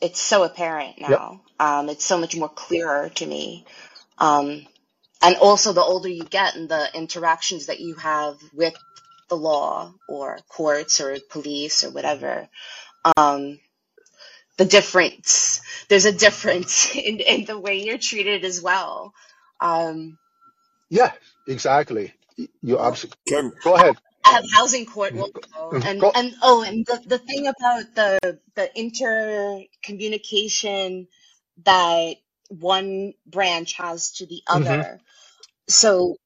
it's 0.00 0.20
so 0.20 0.44
apparent 0.44 1.00
yep, 1.06 1.22
now. 1.22 1.42
Um, 1.60 1.88
it's 1.90 2.04
so 2.04 2.18
much 2.18 2.36
more 2.36 2.48
clearer 2.50 3.10
to 3.16 3.26
me. 3.26 3.66
Um, 4.18 4.66
and 5.24 5.36
also 5.36 5.72
the 5.72 5.82
older 5.82 6.08
you 6.08 6.24
get 6.24 6.54
and 6.56 6.68
the 6.68 6.88
interactions 6.94 7.66
that 7.66 7.80
you 7.80 7.94
have 7.96 8.36
with 8.52 8.74
the 9.30 9.36
law 9.36 9.92
or 10.08 10.38
courts 10.48 11.00
or 11.00 11.16
police 11.30 11.84
or 11.84 11.90
whatever, 11.90 12.48
um, 13.16 13.58
the 14.58 14.66
difference, 14.66 15.62
there's 15.88 16.06
a 16.06 16.12
difference 16.12 16.94
in, 16.96 17.20
in 17.20 17.46
the 17.46 17.58
way 17.58 17.82
you're 17.82 17.98
treated 17.98 18.44
as 18.44 18.62
well. 18.62 19.14
Um, 19.60 20.18
yeah, 20.90 21.12
exactly. 21.46 22.12
You 22.62 22.78
absolutely 22.78 23.50
go 23.62 23.74
ahead. 23.74 23.96
I 24.26 24.32
have 24.32 24.44
housing 24.52 24.84
court 24.86 25.14
mhm, 25.14 25.30
and 25.86 26.00
Go. 26.00 26.10
and 26.14 26.34
oh, 26.42 26.62
and 26.62 26.84
the 26.86 27.00
the 27.06 27.18
thing 27.18 27.46
about 27.46 27.94
the 27.94 28.38
the 28.54 28.70
intercommunication 28.76 31.06
that 31.64 32.16
one 32.48 33.14
branch 33.26 33.74
has 33.74 34.10
to 34.12 34.26
the 34.26 34.42
hmm 34.52 34.54
other, 34.54 35.00
so 35.68 36.16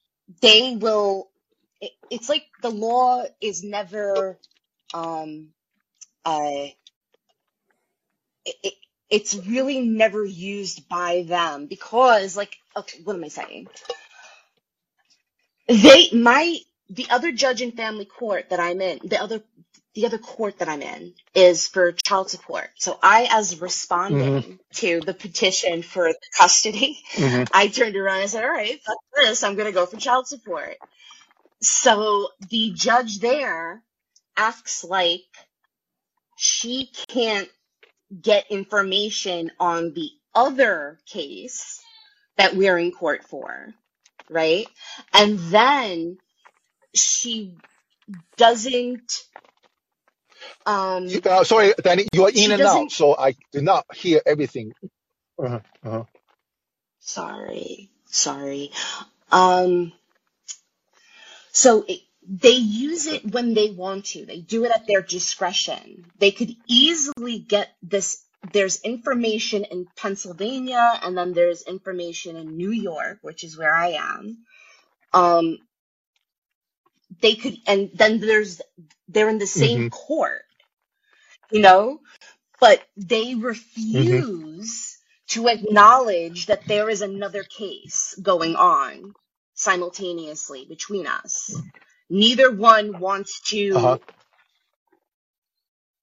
they 0.42 0.76
will. 0.76 1.30
It, 1.80 1.92
it's 2.10 2.28
like 2.28 2.46
the 2.62 2.70
law 2.70 3.24
is 3.40 3.62
never 3.62 4.38
um 4.94 5.48
uh 6.24 6.68
it, 8.44 8.56
it, 8.62 8.74
it's 9.10 9.34
really 9.36 9.80
never 9.80 10.24
used 10.24 10.88
by 10.88 11.24
them 11.26 11.66
because 11.66 12.36
like 12.36 12.56
okay, 12.76 13.00
what 13.04 13.16
am 13.16 13.24
I 13.24 13.28
saying? 13.28 13.68
They 15.68 16.10
my 16.12 16.58
the 16.90 17.08
other 17.10 17.32
judge 17.32 17.62
in 17.62 17.72
family 17.72 18.04
court 18.06 18.50
that 18.50 18.60
I'm 18.60 18.80
in, 18.80 19.00
the 19.04 19.20
other 19.22 19.42
the 19.94 20.06
other 20.06 20.18
court 20.18 20.58
that 20.60 20.68
I'm 20.68 20.82
in 20.82 21.14
is 21.34 21.68
for 21.68 21.92
child 21.92 22.30
support. 22.30 22.68
So 22.76 22.98
I 23.02 23.28
as 23.30 23.60
responding 23.60 24.60
to 24.76 25.00
the 25.02 25.14
petition 25.14 25.82
for 25.82 26.12
custody, 26.38 27.00
hmm 27.16 27.44
I 27.52 27.68
turned 27.68 27.96
around 27.96 28.22
and 28.22 28.30
said, 28.30 28.44
"All 28.44 28.50
right, 28.50 28.80
fuck 28.84 28.98
this. 29.16 29.42
I'm 29.44 29.56
going 29.56 29.66
to 29.68 29.72
go 29.72 29.86
for 29.86 29.96
child 29.98 30.28
support." 30.28 30.76
So 31.62 32.28
the 32.50 32.72
judge 32.74 33.20
there 33.20 33.82
acts 34.36 34.84
like 34.84 35.22
she 36.36 36.90
can't 37.08 37.48
get 38.22 38.50
information 38.50 39.50
on 39.60 39.94
the 39.94 40.10
other 40.34 40.98
case 41.06 41.80
that 42.38 42.56
we're 42.56 42.78
in 42.78 42.92
court 42.92 43.24
for, 43.24 43.74
right? 44.30 44.66
And 45.14 45.38
then 45.38 46.18
she 46.94 47.56
doesn't 48.36 49.24
um 50.66 51.08
uh, 51.24 51.44
sorry, 51.44 51.74
Danny, 51.82 52.06
you 52.12 52.24
are 52.24 52.28
in 52.28 52.34
she 52.34 52.44
and 52.44 52.52
out, 52.54 52.58
doesn't 52.58 52.92
so 52.92 53.16
I 53.16 53.34
did 53.52 53.64
not 53.64 53.84
hear 53.94 54.20
everything. 54.26 54.72
Uh-huh, 55.38 55.60
uh-huh. 55.84 56.04
sorry 57.00 57.90
sorry 58.06 58.72
um 59.30 59.92
so 61.52 61.84
it, 61.86 62.00
they 62.28 62.50
use 62.50 63.06
it 63.06 63.24
when 63.32 63.54
they 63.54 63.70
want 63.70 64.06
to 64.06 64.26
they 64.26 64.40
do 64.40 64.64
it 64.64 64.72
at 64.72 64.86
their 64.86 65.02
discretion 65.02 66.04
they 66.18 66.30
could 66.32 66.54
easily 66.66 67.38
get 67.38 67.68
this 67.82 68.24
there's 68.52 68.80
information 68.82 69.64
in 69.64 69.86
Pennsylvania 69.96 70.98
and 71.02 71.16
then 71.16 71.32
there's 71.34 71.62
information 71.62 72.36
in 72.36 72.56
New 72.56 72.70
York 72.70 73.18
which 73.22 73.44
is 73.44 73.56
where 73.56 73.74
I 73.74 73.90
am 73.90 74.38
um 75.12 75.58
they 77.22 77.34
could 77.36 77.56
and 77.66 77.90
then 77.94 78.20
there's 78.20 78.62
they're 79.08 79.30
in 79.30 79.38
the 79.38 79.46
same 79.46 79.82
hmm 79.82 79.88
court 79.88 80.42
you 81.50 81.60
know 81.62 81.98
but 82.60 82.82
they 82.96 83.34
refuse 83.34 84.98
to 85.28 85.48
acknowledge 85.48 86.46
that 86.46 86.66
there 86.68 86.90
is 86.90 87.02
another 87.02 87.44
case 87.44 88.18
going 88.22 88.56
on 88.56 89.14
simultaneously 89.54 90.66
between 90.68 91.06
us. 91.08 91.62
Neither 92.10 92.50
one 92.52 92.98
wants 93.00 93.40
Uh-huh. 93.74 93.98
to 93.98 94.00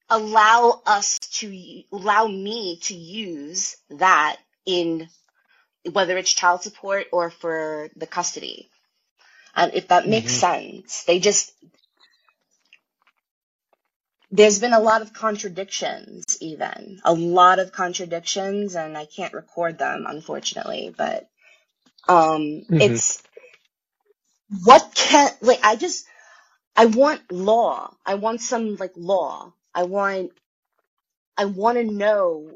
allow 0.10 0.82
us 0.86 1.20
to 1.20 1.84
allow 1.92 2.28
me 2.28 2.80
to 2.84 2.96
use 2.96 3.78
that 3.92 4.38
in 4.66 5.10
whether 5.94 6.18
it's 6.18 6.34
child 6.34 6.64
support 6.64 7.08
or 7.14 7.32
for 7.32 7.90
the 7.98 8.08
custody. 8.08 8.70
And 9.56 9.74
if 9.74 9.90
that 9.90 10.08
makes 10.08 10.34
hmm 10.34 10.40
sense, 10.40 11.04
they 11.06 11.20
just 11.20 11.52
there's 14.32 14.60
been 14.60 14.74
a 14.74 14.80
lot 14.82 15.02
of 15.02 15.14
contradictions 15.14 16.26
even 16.42 17.00
a 17.06 17.14
lot 17.14 17.60
of 17.60 17.74
contradictions 17.74 18.76
and 18.76 18.98
i 18.98 19.06
can't 19.06 19.34
record 19.34 19.80
them 19.80 20.06
unfortunately 20.08 20.94
but 20.98 21.30
um 22.10 22.64
hmm 22.70 22.80
it's 22.80 23.24
what 24.66 24.92
can 24.96 25.30
like 25.42 25.60
i 25.64 25.76
just 25.76 26.06
i 26.76 26.86
want 26.88 27.22
law. 27.32 27.94
I 28.06 28.16
want 28.16 28.42
some 28.42 28.76
like 28.78 28.94
law. 28.98 29.54
I 29.76 29.84
want 29.84 30.32
i 31.38 31.46
want 31.46 31.78
to 31.80 31.86
know 31.86 32.52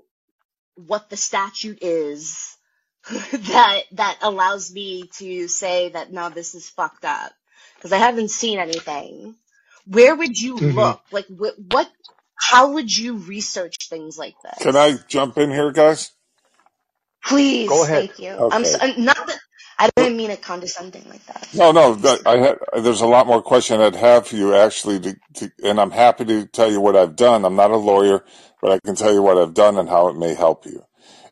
what 0.76 1.10
the 1.10 1.18
statute 1.18 1.80
is 1.82 2.58
that 3.34 3.82
that 3.94 4.20
allows 4.24 4.74
me 4.74 5.10
to 5.18 5.48
say 5.50 5.90
that 5.90 6.12
no 6.14 6.30
this 6.30 6.56
is 6.56 6.70
fucked 6.70 7.06
up 7.06 7.34
because 7.78 7.94
i 7.94 7.98
haven't 7.98 8.32
seen 8.32 8.60
anything 8.60 9.36
Where 9.88 10.16
would 10.16 10.40
you 10.42 10.60
hmm 10.60 10.74
look? 10.76 11.02
Like 11.12 11.28
what, 11.28 11.56
what 11.60 11.90
how 12.38 12.74
would 12.74 12.96
you 12.96 13.18
research 13.18 13.76
things 13.90 14.18
like 14.20 14.36
this? 14.44 14.62
Can? 14.62 14.76
I 14.78 14.96
jump 15.10 15.38
in 15.38 15.52
here, 15.52 15.72
guys? 15.72 16.12
Please, 17.26 17.68
Go 17.68 17.84
Please, 17.84 17.86
ahead. 17.86 18.06
thank 18.08 18.20
you. 18.20 18.46
I'm 18.52 18.66
Okay. 18.66 18.66
so, 18.66 18.80
not 18.98 19.18
that 19.28 19.40
I 19.80 19.90
didn't 19.98 20.18
mean 20.18 20.32
it 20.32 20.42
condescending 20.42 21.08
like 21.10 21.26
that. 21.28 21.48
No, 21.52 21.72
no, 21.72 21.96
that, 21.96 22.22
I 22.28 22.38
had, 22.38 22.58
there's 22.84 23.02
a 23.02 23.08
lot 23.08 23.28
more 23.28 23.42
question 23.42 23.82
I'd 23.82 23.96
have 23.96 24.28
for 24.28 24.36
you 24.36 24.56
actually, 24.56 25.00
to, 25.02 25.18
to, 25.36 25.52
and 25.64 25.82
I'm 25.82 25.92
happy 25.92 26.26
to 26.26 26.46
tell 26.46 26.72
you 26.72 26.80
what 26.80 26.96
I've 26.96 27.16
done. 27.16 27.46
I'm 27.46 27.56
not 27.56 27.72
a 27.72 27.78
lawyer, 27.78 28.24
but 28.62 28.72
I 28.72 28.80
can 28.86 28.96
tell 28.96 29.14
you 29.14 29.24
what 29.24 29.38
I've 29.38 29.56
done 29.56 29.78
and 29.80 29.90
how 29.90 30.10
it 30.10 30.18
may 30.18 30.36
help 30.36 30.66
you. 30.68 30.84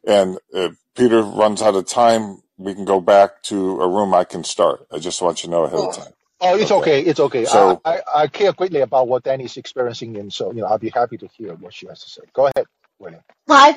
And 0.08 0.40
if 0.52 0.76
Peter 0.98 1.24
runs 1.24 1.62
out 1.64 1.76
of 1.76 1.88
time, 1.88 2.44
we 2.58 2.76
can 2.76 2.86
go 2.86 3.02
back 3.02 3.44
to 3.44 3.82
a 3.82 3.90
room 3.90 4.14
I 4.16 4.26
can 4.26 4.44
start. 4.44 4.88
I 4.92 5.00
just 5.00 5.22
want 5.22 5.44
you 5.44 5.50
to 5.50 5.52
know 5.52 5.64
ahead 5.66 5.80
of 5.80 5.86
oh. 5.88 5.94
time. 5.94 6.14
Oh, 6.42 6.58
it's 6.58 6.72
Okay. 6.72 7.00
okay. 7.00 7.10
It's 7.10 7.22
okay. 7.22 7.42
I, 7.42 7.46
So, 7.46 7.82
I, 7.86 8.02
I 8.16 8.28
care 8.28 8.54
greatly 8.54 8.82
about 8.82 9.08
what 9.08 9.24
Danny's 9.24 9.58
experiencing, 9.58 10.18
and 10.18 10.34
so 10.34 10.52
you 10.52 10.62
know 10.62 10.68
I'll 10.68 10.80
be 10.80 10.92
happy 10.92 11.18
to 11.20 11.28
hear 11.38 11.56
what 11.56 11.74
she 11.74 11.88
has 11.88 12.04
to 12.04 12.10
say. 12.10 12.24
Go 12.34 12.48
ahead, 12.48 12.68
William. 13.00 13.22
Well, 13.48 13.60
I, 13.60 13.74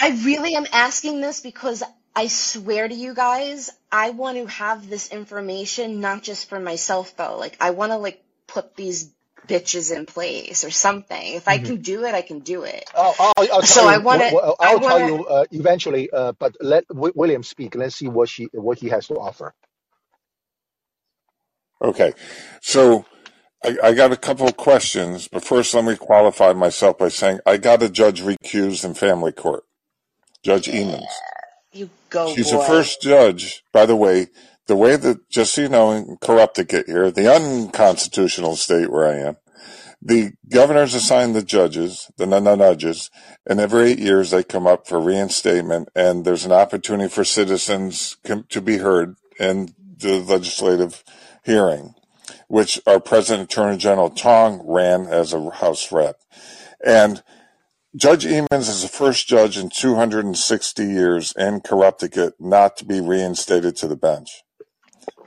I 0.00 0.10
really 0.24 0.54
am 0.56 0.66
asking 0.72 1.20
this 1.22 1.40
because 1.40 1.82
I 2.16 2.28
swear 2.28 2.88
to 2.88 2.94
you 2.94 3.14
guys, 3.14 3.70
I 3.90 4.10
want 4.10 4.38
to 4.38 4.46
have 4.46 4.88
this 4.88 5.10
information 5.12 6.00
not 6.00 6.22
just 6.22 6.48
for 6.48 6.60
myself 6.60 7.16
though. 7.16 7.38
Like 7.38 7.56
I 7.60 7.70
want 7.70 7.92
to 7.92 7.98
like 7.98 8.22
put 8.46 8.76
these 8.76 9.10
bitches 9.46 9.94
in 9.96 10.06
place 10.06 10.64
or 10.64 10.70
something. 10.70 11.34
If 11.34 11.48
I 11.48 11.58
hmm 11.58 11.68
can 11.68 11.82
do 11.82 12.04
it, 12.04 12.14
I 12.14 12.22
can 12.22 12.40
do 12.40 12.64
it. 12.64 12.90
I'll, 12.94 13.16
I'll, 13.20 13.52
I'll 13.54 13.62
tell 13.64 13.84
So 13.84 13.86
I 13.86 13.98
you. 13.98 14.00
want 14.00 14.22
to, 14.22 14.34
wh- 14.34 14.54
I 14.62 14.76
I'll 14.76 14.80
tell 14.80 15.00
want 15.00 15.04
to, 15.04 15.12
you 15.12 15.26
uh, 15.26 15.46
eventually. 15.52 16.10
Uh, 16.10 16.32
but 16.32 16.56
let 16.60 16.88
w- 16.88 17.12
William 17.16 17.42
speak. 17.44 17.74
Let's 17.76 17.96
see 17.96 18.08
what 18.08 18.28
she 18.28 18.48
what 18.52 18.78
he 18.78 18.88
has 18.90 19.08
to 19.08 19.14
offer. 19.16 19.54
okay. 21.82 22.14
So 22.62 23.06
I, 23.64 23.76
I 23.84 23.94
got 23.94 24.12
a 24.12 24.16
couple 24.18 24.48
of 24.48 24.56
questions, 24.56 25.28
but 25.28 25.44
first 25.44 25.74
let 25.74 25.84
me 25.84 25.96
qualify 25.96 26.52
myself 26.54 26.98
by 26.98 27.08
saying 27.10 27.40
I 27.46 27.58
got 27.58 27.82
a 27.82 27.90
judge 27.90 28.22
recused 28.22 28.84
in 28.84 28.94
family 28.94 29.32
court, 29.32 29.64
Judge 30.44 30.68
yeah, 30.68 30.72
Emons. 30.72 31.22
you 31.72 31.90
go 32.10 32.36
She's 32.36 32.50
the 32.50 32.58
first 32.60 33.02
judge, 33.02 33.64
by 33.72 33.86
the 33.86 33.96
way, 33.96 34.28
the 34.66 34.76
way 34.76 34.96
that, 34.96 35.28
just 35.28 35.54
so 35.54 35.62
you 35.62 35.68
know, 35.68 35.92
in 35.92 36.16
Corrupticate 36.20 36.86
here, 36.86 37.10
the 37.10 37.32
unconstitutional 37.32 38.56
state 38.56 38.90
where 38.90 39.06
I 39.06 39.28
am, 39.28 39.36
the 40.00 40.32
governors 40.50 40.94
assign 40.94 41.32
the 41.32 41.42
judges, 41.42 42.10
the 42.18 42.26
nudges, 42.26 43.10
and 43.46 43.58
every 43.58 43.92
eight 43.92 43.98
years 43.98 44.30
they 44.30 44.42
come 44.42 44.66
up 44.66 44.86
for 44.86 45.00
reinstatement, 45.00 45.88
and 45.94 46.24
there's 46.24 46.44
an 46.44 46.52
opportunity 46.52 47.08
for 47.08 47.24
citizens 47.24 48.18
to 48.50 48.60
be 48.60 48.78
heard 48.78 49.16
in 49.38 49.74
the 49.98 50.20
legislative 50.20 51.02
hearing, 51.42 51.94
which 52.48 52.80
our 52.86 53.00
President 53.00 53.50
Attorney 53.50 53.78
General 53.78 54.10
Tong 54.10 54.62
ran 54.66 55.06
as 55.06 55.32
a 55.32 55.50
House 55.50 55.90
rep. 55.90 56.16
And 56.84 57.22
Judge 57.96 58.24
Emons 58.26 58.68
is 58.68 58.82
the 58.82 58.88
first 58.88 59.26
judge 59.26 59.56
in 59.56 59.70
260 59.70 60.84
years 60.84 61.32
in 61.38 61.60
Corrupticate 61.60 62.32
not 62.38 62.76
to 62.78 62.84
be 62.84 63.00
reinstated 63.00 63.76
to 63.76 63.88
the 63.88 63.96
bench. 63.96 64.42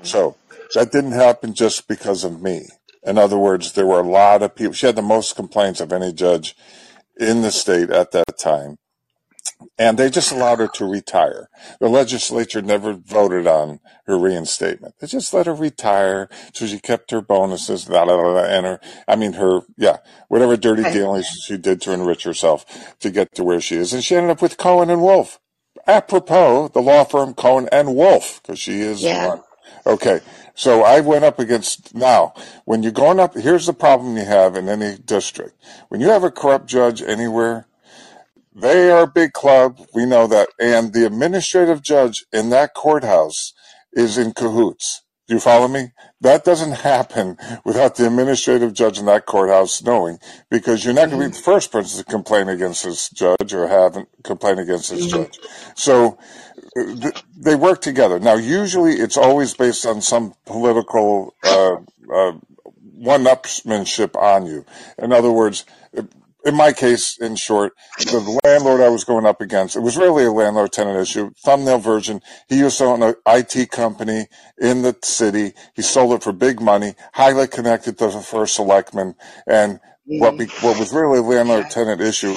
So 0.01 0.37
that 0.73 0.91
didn't 0.91 1.13
happen 1.13 1.53
just 1.53 1.87
because 1.87 2.23
of 2.23 2.41
me. 2.41 2.67
In 3.03 3.17
other 3.17 3.37
words, 3.37 3.71
there 3.71 3.87
were 3.87 3.99
a 3.99 4.07
lot 4.07 4.43
of 4.43 4.55
people. 4.55 4.73
She 4.73 4.85
had 4.85 4.95
the 4.95 5.01
most 5.01 5.35
complaints 5.35 5.79
of 5.79 5.93
any 5.93 6.11
judge 6.11 6.55
in 7.17 7.41
the 7.41 7.51
state 7.51 7.89
at 7.89 8.11
that 8.11 8.37
time. 8.37 8.77
And 9.79 9.97
they 9.97 10.09
just 10.09 10.31
allowed 10.31 10.59
her 10.59 10.67
to 10.75 10.85
retire. 10.85 11.49
The 11.79 11.89
legislature 11.89 12.61
never 12.61 12.93
voted 12.93 13.47
on 13.47 13.79
her 14.05 14.17
reinstatement. 14.17 14.95
They 14.99 15.07
just 15.07 15.33
let 15.33 15.47
her 15.47 15.53
retire. 15.53 16.29
So 16.53 16.67
she 16.67 16.79
kept 16.79 17.09
her 17.11 17.21
bonuses, 17.21 17.85
blah, 17.85 18.05
blah, 18.05 18.17
blah, 18.17 18.43
and 18.43 18.65
her, 18.65 18.79
I 19.07 19.15
mean, 19.15 19.33
her, 19.33 19.61
yeah, 19.77 19.97
whatever 20.27 20.57
dirty 20.57 20.83
dealings 20.83 21.27
she 21.27 21.57
did 21.57 21.81
to 21.81 21.91
enrich 21.91 22.23
herself 22.23 22.65
to 22.99 23.09
get 23.09 23.33
to 23.35 23.43
where 23.43 23.61
she 23.61 23.77
is. 23.77 23.93
And 23.93 24.03
she 24.03 24.15
ended 24.15 24.31
up 24.31 24.41
with 24.41 24.57
Cohen 24.57 24.89
and 24.89 25.01
Wolf. 25.01 25.39
Apropos, 25.87 26.67
the 26.69 26.81
law 26.81 27.03
firm 27.03 27.33
Cohen 27.33 27.69
and 27.71 27.95
Wolf, 27.95 28.41
because 28.41 28.59
she 28.59 28.81
is 28.81 29.01
Yeah. 29.01 29.27
one. 29.27 29.43
Okay. 29.87 30.19
So 30.53 30.83
I 30.83 30.99
went 30.99 31.23
up 31.23 31.39
against, 31.39 31.95
now, 31.95 32.33
when 32.65 32.83
you're 32.83 32.91
going 32.91 33.19
up, 33.19 33.35
here's 33.35 33.67
the 33.67 33.73
problem 33.73 34.17
you 34.17 34.25
have 34.25 34.55
in 34.55 34.67
any 34.67 34.97
district. 34.97 35.53
When 35.89 36.01
you 36.01 36.09
have 36.09 36.23
a 36.23 36.31
corrupt 36.31 36.67
judge 36.67 37.01
anywhere, 37.01 37.67
they 38.53 38.89
are 38.89 39.03
a 39.03 39.07
big 39.07 39.33
club. 39.33 39.79
We 39.93 40.05
know 40.05 40.27
that. 40.27 40.49
And 40.59 40.93
the 40.93 41.05
administrative 41.05 41.81
judge 41.81 42.25
in 42.33 42.49
that 42.49 42.73
courthouse 42.73 43.53
is 43.93 44.17
in 44.17 44.33
cahoots. 44.33 45.03
Do 45.27 45.35
you 45.35 45.39
follow 45.39 45.67
me? 45.67 45.91
That 46.21 46.43
doesn't 46.43 46.71
happen 46.83 47.37
without 47.63 47.95
the 47.95 48.07
administrative 48.07 48.73
judge 48.73 48.97
in 48.97 49.05
that 49.05 49.25
courthouse 49.25 49.83
knowing, 49.83 50.19
because 50.49 50.83
you're 50.83 50.93
not 50.93 51.09
going 51.09 51.21
to 51.21 51.27
hmm 51.27 51.31
be 51.31 51.37
the 51.37 51.43
first 51.43 51.71
person 51.71 51.99
to 51.99 52.05
complain 52.05 52.49
against 52.49 52.83
this 52.83 53.09
judge 53.09 53.53
or 53.53 53.67
have 53.67 54.05
complain 54.23 54.57
against 54.57 54.89
this 54.89 55.05
hmm 55.05 55.23
judge. 55.23 55.39
So 55.75 56.17
they 57.35 57.55
work 57.55 57.81
together. 57.81 58.19
Now, 58.19 58.35
usually 58.35 58.93
it's 58.93 59.17
always 59.17 59.53
based 59.53 59.85
on 59.85 60.01
some 60.01 60.33
political 60.45 61.35
uh, 61.43 61.77
uh, 62.13 62.33
one-upsmanship 62.95 64.15
on 64.15 64.45
you. 64.45 64.65
In 64.97 65.11
other 65.11 65.31
words, 65.31 65.65
in 66.45 66.55
my 66.55 66.71
case, 66.71 67.17
in 67.19 67.35
short, 67.35 67.73
the 67.99 68.39
landlord 68.43 68.81
I 68.81 68.89
was 68.89 69.03
going 69.03 69.25
up 69.25 69.41
against, 69.41 69.75
it 69.75 69.81
was 69.81 69.97
really 69.97 70.23
a 70.23 70.31
landlord 70.31 70.71
tenant 70.71 70.99
issue. 70.99 71.31
Thumbnail 71.43 71.79
version. 71.79 72.21
He 72.47 72.59
used 72.59 72.77
to 72.77 72.85
own 72.85 73.03
an 73.03 73.15
IT 73.27 73.71
company 73.71 74.27
in 74.57 74.81
the 74.81 74.95
city. 75.03 75.53
He 75.75 75.81
sold 75.81 76.13
it 76.13 76.23
for 76.23 76.31
big 76.31 76.61
money, 76.61 76.95
highly 77.13 77.47
connected 77.47 77.97
to 77.97 78.07
the 78.07 78.21
first 78.21 78.55
selectman. 78.55 79.15
And 79.45 79.79
what, 80.05 80.37
be, 80.37 80.45
what 80.61 80.79
was 80.79 80.93
really 80.93 81.19
a 81.19 81.21
landlord 81.21 81.69
tenant 81.69 82.01
issue 82.01 82.35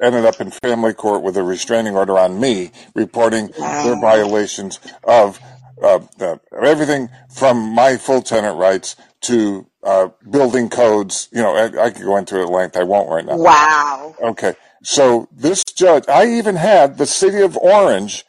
ended 0.00 0.24
up 0.24 0.40
in 0.40 0.50
family 0.50 0.94
court 0.94 1.22
with 1.22 1.36
a 1.36 1.42
restraining 1.42 1.96
order 1.96 2.18
on 2.18 2.40
me 2.40 2.70
reporting 2.94 3.48
their 3.58 4.00
violations 4.00 4.80
of 5.04 5.38
uh, 5.82 6.00
uh, 6.20 6.36
everything 6.62 7.08
from 7.28 7.58
my 7.74 7.96
full 7.96 8.22
tenant 8.22 8.56
rights 8.56 8.96
to 9.20 9.66
uh, 9.82 10.08
building 10.30 10.68
codes. 10.68 11.28
You 11.32 11.42
know, 11.42 11.54
I, 11.54 11.86
I 11.86 11.90
could 11.90 12.04
go 12.04 12.16
into 12.16 12.38
it 12.38 12.44
at 12.44 12.50
length. 12.50 12.76
I 12.76 12.84
won't 12.84 13.10
right 13.10 13.24
now. 13.24 13.36
Wow. 13.36 14.14
Okay. 14.22 14.54
So 14.82 15.28
this 15.32 15.64
judge, 15.64 16.04
I 16.08 16.26
even 16.26 16.56
had 16.56 16.98
the 16.98 17.06
city 17.06 17.40
of 17.40 17.56
Orange 17.56 18.24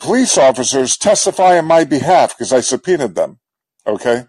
police 0.00 0.36
officers 0.36 0.96
testify 0.96 1.58
on 1.58 1.66
my 1.66 1.84
behalf 1.84 2.36
because 2.36 2.52
I 2.52 2.60
subpoenaed 2.60 3.14
them. 3.14 3.38
Okay. 3.86 4.26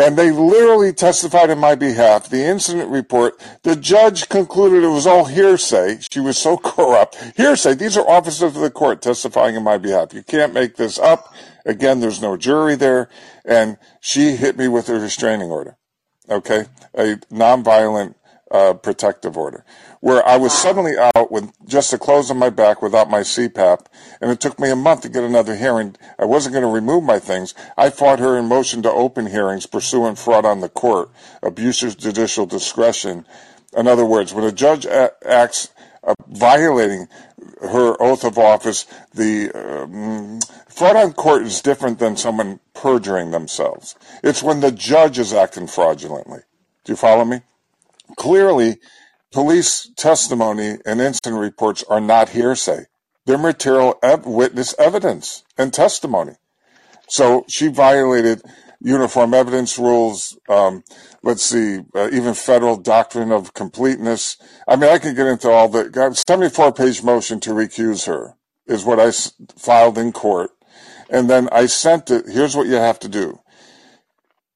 And 0.00 0.16
they 0.16 0.30
literally 0.30 0.94
testified 0.94 1.50
in 1.50 1.58
my 1.58 1.74
behalf. 1.74 2.30
The 2.30 2.42
incident 2.42 2.90
report, 2.90 3.38
the 3.64 3.76
judge 3.76 4.30
concluded 4.30 4.82
it 4.82 4.88
was 4.88 5.06
all 5.06 5.26
hearsay. 5.26 5.98
She 6.10 6.20
was 6.20 6.38
so 6.38 6.56
corrupt. 6.64 7.16
Hearsay. 7.36 7.74
These 7.74 7.98
are 7.98 8.08
officers 8.08 8.56
of 8.56 8.62
the 8.62 8.70
court 8.70 9.02
testifying 9.02 9.56
in 9.56 9.62
my 9.62 9.76
behalf. 9.76 10.14
You 10.14 10.22
can't 10.22 10.54
make 10.54 10.76
this 10.76 10.98
up. 10.98 11.34
Again, 11.66 12.00
there's 12.00 12.22
no 12.22 12.38
jury 12.38 12.76
there. 12.76 13.10
And 13.44 13.76
she 14.00 14.36
hit 14.36 14.56
me 14.56 14.68
with 14.68 14.88
a 14.88 14.98
restraining 14.98 15.50
order. 15.50 15.76
Okay. 16.30 16.64
A 16.94 17.16
nonviolent, 17.30 18.14
uh, 18.50 18.72
protective 18.72 19.36
order 19.36 19.66
where 20.00 20.26
I 20.26 20.36
was 20.36 20.52
suddenly 20.52 20.94
out 20.98 21.30
with 21.30 21.52
just 21.66 21.90
the 21.90 21.98
clothes 21.98 22.30
on 22.30 22.38
my 22.38 22.50
back 22.50 22.80
without 22.82 23.10
my 23.10 23.20
CPAP. 23.20 23.86
And 24.20 24.30
it 24.30 24.40
took 24.40 24.58
me 24.58 24.70
a 24.70 24.76
month 24.76 25.02
to 25.02 25.08
get 25.08 25.24
another 25.24 25.56
hearing. 25.56 25.96
I 26.18 26.24
wasn't 26.24 26.54
going 26.54 26.64
to 26.64 26.70
remove 26.70 27.04
my 27.04 27.18
things. 27.18 27.54
I 27.76 27.90
fought 27.90 28.18
her 28.18 28.36
in 28.36 28.46
motion 28.46 28.82
to 28.82 28.90
open 28.90 29.26
hearings 29.26 29.66
pursuant 29.66 30.18
fraud 30.18 30.44
on 30.44 30.60
the 30.60 30.70
court, 30.70 31.10
abuse 31.42 31.82
of 31.82 31.98
judicial 31.98 32.46
discretion. 32.46 33.26
In 33.76 33.86
other 33.86 34.06
words, 34.06 34.32
when 34.32 34.44
a 34.44 34.52
judge 34.52 34.86
a- 34.86 35.12
acts 35.26 35.68
uh, 36.02 36.14
violating 36.28 37.06
her 37.60 37.94
oath 38.02 38.24
of 38.24 38.38
office, 38.38 38.86
the 39.12 39.50
um, 39.54 40.40
fraud 40.68 40.96
on 40.96 41.12
court 41.12 41.42
is 41.42 41.60
different 41.60 41.98
than 41.98 42.16
someone 42.16 42.58
perjuring 42.72 43.32
themselves. 43.32 43.96
It's 44.24 44.42
when 44.42 44.60
the 44.60 44.72
judge 44.72 45.18
is 45.18 45.34
acting 45.34 45.66
fraudulently. 45.66 46.40
Do 46.84 46.92
you 46.92 46.96
follow 46.96 47.26
me? 47.26 47.42
Clearly, 48.16 48.78
police 49.32 49.90
testimony 49.96 50.78
and 50.86 51.00
incident 51.00 51.40
reports 51.40 51.84
are 51.88 52.00
not 52.00 52.30
hearsay. 52.30 52.86
They're 53.26 53.38
material 53.38 53.98
ev- 54.02 54.26
witness 54.26 54.74
evidence 54.78 55.44
and 55.58 55.72
testimony. 55.72 56.34
So 57.08 57.44
she 57.48 57.68
violated 57.68 58.42
uniform 58.80 59.34
evidence 59.34 59.78
rules. 59.78 60.38
Um, 60.48 60.84
let's 61.22 61.42
see, 61.42 61.80
uh, 61.94 62.08
even 62.12 62.34
federal 62.34 62.76
doctrine 62.76 63.32
of 63.32 63.54
completeness. 63.54 64.36
I 64.68 64.76
mean, 64.76 64.90
I 64.90 64.98
can 64.98 65.14
get 65.14 65.26
into 65.26 65.50
all 65.50 65.68
the 65.68 66.14
74 66.28 66.72
page 66.72 67.02
motion 67.02 67.40
to 67.40 67.50
recuse 67.50 68.06
her 68.06 68.36
is 68.66 68.84
what 68.84 69.00
I 69.00 69.06
s- 69.08 69.32
filed 69.56 69.98
in 69.98 70.12
court. 70.12 70.50
And 71.10 71.28
then 71.28 71.48
I 71.52 71.66
sent 71.66 72.10
it. 72.10 72.26
Here's 72.28 72.56
what 72.56 72.68
you 72.68 72.74
have 72.74 72.98
to 73.00 73.08
do. 73.08 73.40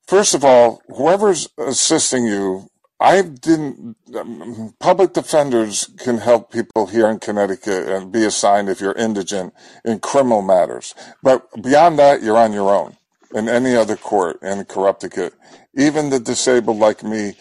First 0.06 0.34
of 0.34 0.44
all, 0.44 0.82
whoever's 0.88 1.48
assisting 1.58 2.26
you, 2.26 2.68
I 3.04 3.22
didn't. 3.22 3.96
Um, 4.16 4.74
public 4.80 5.12
defenders 5.12 5.90
can 5.98 6.18
help 6.18 6.50
people 6.52 6.86
here 6.86 7.08
in 7.08 7.18
Connecticut 7.20 7.88
and 7.88 8.10
be 8.12 8.24
assigned 8.24 8.68
if 8.70 8.80
you're 8.80 8.94
indigent 8.94 9.54
in 9.84 10.00
criminal 10.00 10.42
matters. 10.42 10.94
But 11.22 11.46
beyond 11.62 11.98
that, 11.98 12.22
you're 12.22 12.38
on 12.38 12.52
your 12.54 12.74
own. 12.74 12.96
in 13.34 13.48
any 13.48 13.74
other 13.74 13.96
court 13.96 14.40
in 14.42 14.64
corrupting 14.64 15.10
it. 15.16 15.34
Even 15.76 16.10
the 16.10 16.20
disabled 16.20 16.78
like 16.78 17.02
me, 17.02 17.34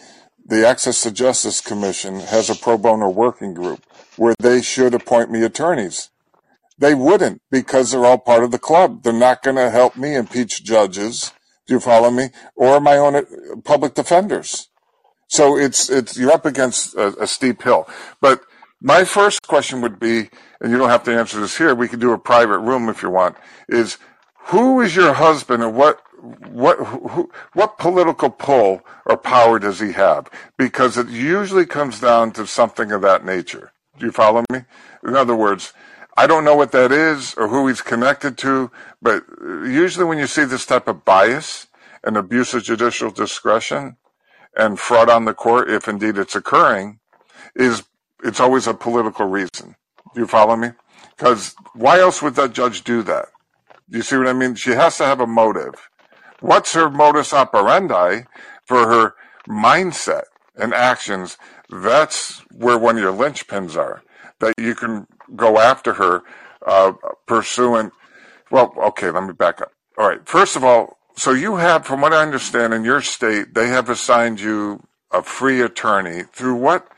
the 0.44 0.66
Access 0.66 1.02
to 1.02 1.10
Justice 1.12 1.60
Commission 1.60 2.20
has 2.20 2.50
a 2.50 2.54
pro 2.54 2.76
bono 2.76 3.08
working 3.08 3.54
group 3.54 3.84
where 4.16 4.34
they 4.40 4.60
should 4.60 4.94
appoint 4.94 5.30
me 5.30 5.42
attorneys. 5.42 6.10
They 6.78 6.94
wouldn't 6.94 7.40
because 7.50 7.92
they're 7.92 8.04
all 8.04 8.18
part 8.18 8.42
of 8.42 8.50
the 8.50 8.58
club. 8.58 9.04
They're 9.04 9.12
not 9.12 9.42
going 9.42 9.56
to 9.56 9.70
help 9.70 9.96
me 9.96 10.16
impeach 10.16 10.64
judges. 10.64 11.32
Do 11.66 11.74
you 11.74 11.80
follow 11.80 12.10
me? 12.10 12.30
Or 12.56 12.80
my 12.80 12.96
own 12.96 13.14
uh, 13.16 13.22
public 13.64 13.94
defenders. 13.94 14.68
So 15.34 15.58
it's 15.58 15.90
it's 15.90 16.16
you're 16.16 16.30
up 16.30 16.46
against 16.46 16.94
a, 16.94 17.08
a 17.24 17.26
steep 17.26 17.62
hill. 17.62 17.88
But 18.20 18.42
my 18.80 19.02
first 19.02 19.42
question 19.48 19.80
would 19.80 19.98
be, 19.98 20.30
and 20.60 20.70
you 20.70 20.78
don't 20.78 20.90
have 20.90 21.02
to 21.04 21.18
answer 21.18 21.40
this 21.40 21.58
here. 21.58 21.74
We 21.74 21.88
could 21.88 21.98
do 21.98 22.12
a 22.12 22.18
private 22.18 22.60
room 22.60 22.88
if 22.88 23.02
you 23.02 23.10
want. 23.10 23.34
Is 23.68 23.98
who 24.52 24.80
is 24.80 24.94
your 24.94 25.12
husband, 25.14 25.64
and 25.64 25.74
what 25.74 26.00
what 26.46 26.78
who, 26.78 27.32
what 27.52 27.78
political 27.78 28.30
pull 28.30 28.82
or 29.06 29.16
power 29.16 29.58
does 29.58 29.80
he 29.80 29.90
have? 29.90 30.30
Because 30.56 30.96
it 30.96 31.08
usually 31.08 31.66
comes 31.66 31.98
down 31.98 32.30
to 32.34 32.46
something 32.46 32.92
of 32.92 33.02
that 33.02 33.24
nature. 33.24 33.72
Do 33.98 34.06
you 34.06 34.12
follow 34.12 34.44
me? 34.52 34.60
In 35.02 35.16
other 35.16 35.34
words, 35.34 35.72
I 36.16 36.28
don't 36.28 36.44
know 36.44 36.54
what 36.54 36.70
that 36.70 36.92
is 36.92 37.34
or 37.34 37.48
who 37.48 37.66
he's 37.66 37.82
connected 37.82 38.38
to, 38.38 38.70
but 39.02 39.24
usually 39.42 40.04
when 40.04 40.18
you 40.18 40.28
see 40.28 40.44
this 40.44 40.64
type 40.64 40.86
of 40.86 41.04
bias 41.04 41.66
and 42.04 42.16
abuse 42.16 42.54
of 42.54 42.62
judicial 42.62 43.10
discretion 43.10 43.96
and 44.56 44.78
fraud 44.78 45.10
on 45.10 45.24
the 45.24 45.34
court, 45.34 45.70
if 45.70 45.88
indeed 45.88 46.18
it's 46.18 46.36
occurring, 46.36 47.00
is 47.54 47.84
it's 48.22 48.40
always 48.40 48.66
a 48.66 48.74
political 48.74 49.26
reason. 49.26 49.76
Do 50.14 50.20
you 50.20 50.26
follow 50.26 50.56
me? 50.56 50.70
Because 51.16 51.54
why 51.74 51.98
else 52.00 52.22
would 52.22 52.34
that 52.36 52.52
judge 52.52 52.84
do 52.84 53.02
that? 53.02 53.26
Do 53.90 53.98
you 53.98 54.02
see 54.02 54.16
what 54.16 54.28
I 54.28 54.32
mean? 54.32 54.54
She 54.54 54.70
has 54.70 54.96
to 54.98 55.04
have 55.04 55.20
a 55.20 55.26
motive. 55.26 55.88
What's 56.40 56.72
her 56.74 56.90
modus 56.90 57.32
operandi 57.32 58.22
for 58.64 58.88
her 58.88 59.14
mindset 59.48 60.24
and 60.56 60.72
actions? 60.72 61.36
That's 61.70 62.40
where 62.50 62.78
one 62.78 62.96
of 62.96 63.02
your 63.02 63.12
linchpins 63.12 63.76
are. 63.76 64.02
That 64.40 64.54
you 64.58 64.74
can 64.74 65.06
go 65.36 65.58
after 65.58 65.94
her 65.94 66.22
uh, 66.66 66.92
pursuant. 67.26 67.92
Well, 68.50 68.74
okay, 68.76 69.10
let 69.10 69.24
me 69.24 69.32
back 69.32 69.60
up. 69.60 69.72
All 69.96 70.08
right. 70.08 70.26
First 70.26 70.56
of 70.56 70.64
all, 70.64 70.98
so 71.16 71.32
you 71.32 71.56
have, 71.56 71.86
from 71.86 72.00
what 72.02 72.12
I 72.14 72.22
understand, 72.22 72.74
in 72.74 72.84
your 72.84 73.02
state, 73.02 73.54
they 73.54 73.68
have 73.68 73.90
assigned 73.90 74.40
you 74.40 74.82
a 75.12 75.22
free 75.22 75.62
attorney 75.62 76.24
through 76.32 76.56
what? 76.56 76.88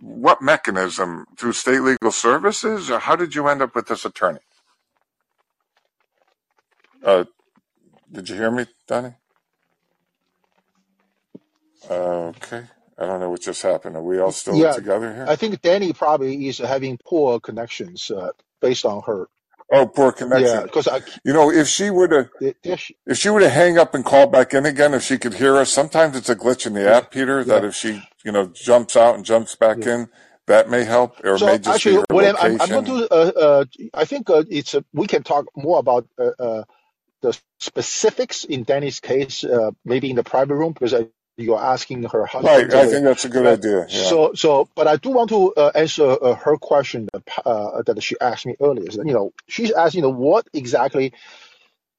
What 0.00 0.42
mechanism? 0.42 1.26
Through 1.38 1.54
state 1.54 1.80
legal 1.82 2.12
services, 2.12 2.90
or 2.90 3.00
how 3.00 3.16
did 3.16 3.34
you 3.34 3.48
end 3.48 3.62
up 3.62 3.74
with 3.74 3.88
this 3.88 4.04
attorney? 4.04 4.40
Uh, 7.04 7.24
did 8.12 8.28
you 8.28 8.36
hear 8.36 8.50
me, 8.50 8.66
Donnie? 8.88 9.14
Okay. 11.90 12.64
I 12.98 13.06
don't 13.06 13.20
know 13.20 13.30
what 13.30 13.42
just 13.42 13.62
happened. 13.62 13.96
Are 13.96 14.02
we 14.02 14.18
all 14.20 14.32
still 14.32 14.58
Yeah, 14.58 14.66
together 14.66 15.14
here? 15.14 15.26
I 15.26 15.36
think 15.36 15.62
Danny 15.62 15.92
probably 15.92 16.48
is 16.48 16.58
having 16.58 16.98
poor 17.04 17.40
connections 17.40 18.10
uh, 18.10 18.30
based 18.62 18.86
on 18.86 19.02
her. 19.06 19.28
Oh, 19.72 19.86
poor 19.86 20.12
connection. 20.12 20.60
Yeah, 20.60 20.64
because 20.64 20.88
I 20.88 21.02
You 21.24 21.32
know, 21.34 21.50
if 21.52 21.68
she 21.68 21.90
were 21.90 22.08
to 22.08 22.30
she- 22.40 22.96
if 23.06 23.18
she 23.18 23.30
were 23.30 23.40
to 23.40 23.50
hang 23.50 23.78
up 23.78 23.94
and 23.94 24.04
call 24.04 24.28
back 24.28 24.54
in 24.54 24.66
again, 24.66 24.94
if 24.94 25.02
she 25.04 25.18
could 25.18 25.34
hear 25.34 25.56
us, 25.56 25.70
sometimes 25.72 26.16
it's 26.16 26.30
a 26.30 26.36
glitch 26.36 26.66
in 26.66 26.74
the 26.74 26.88
yeah, 26.88 26.96
app, 26.96 27.10
Peter, 27.12 27.44
that 27.44 27.64
if 27.64 27.74
she, 27.74 28.02
you 28.24 28.32
know, 28.32 28.46
jumps 28.48 28.96
out 28.96 29.16
and 29.16 29.24
jumps 29.24 29.56
back 29.56 29.78
yeah. 29.78 29.86
in, 29.86 30.08
that 30.46 30.70
may 30.70 30.84
help, 30.84 31.20
or 31.24 31.36
it 31.36 31.40
may 31.40 31.58
So 31.58 31.58
just 31.58 31.84
be 31.84 31.94
actually, 31.94 31.96
her 31.96 32.04
William, 32.10 32.36
I'm 32.38 32.56
I'm 32.60 32.72
going 32.72 32.84
to 32.86 33.08
uh, 33.12 33.32
uh 33.36 33.64
I 33.94 34.04
think 34.06 34.30
uh, 34.30 34.44
it's 34.50 34.74
we 34.92 35.06
can 35.08 35.22
talk 35.24 35.46
more 35.56 35.78
about 35.80 36.08
uh, 36.18 36.32
uh 36.38 36.64
the 37.22 37.38
specifics 37.60 38.44
in 38.44 38.64
Danny's 38.64 39.00
case, 39.00 39.44
uh, 39.44 39.72
maybe 39.84 40.10
in 40.10 40.16
the 40.16 40.24
private 40.24 40.54
room 40.56 40.72
because 40.72 40.94
uh, 40.94 41.04
you're 41.36 41.60
asking 41.60 42.04
her 42.04 42.28
Right. 42.34 42.72
I 42.72 42.86
think 42.86 43.04
that's 43.04 43.24
a 43.24 43.28
good 43.28 43.44
right. 43.44 43.58
idea. 43.58 43.86
Yeah. 43.88 44.04
So 44.04 44.32
so, 44.34 44.68
but 44.74 44.86
I 44.86 44.96
do 44.96 45.10
want 45.10 45.30
to 45.30 45.52
uh, 45.54 45.72
answer 45.74 46.16
uh, 46.22 46.34
her 46.34 46.56
question 46.56 47.08
that 47.12 47.22
uh, 47.44 47.82
that 47.82 48.02
she 48.02 48.16
asked 48.20 48.46
me 48.46 48.54
earlier. 48.60 48.90
So, 48.90 49.02
you 49.04 49.12
know, 49.12 49.32
she's 49.48 49.70
asking, 49.72 50.04
you 50.04 50.10
know, 50.10 50.14
what 50.14 50.46
exactly 50.52 51.12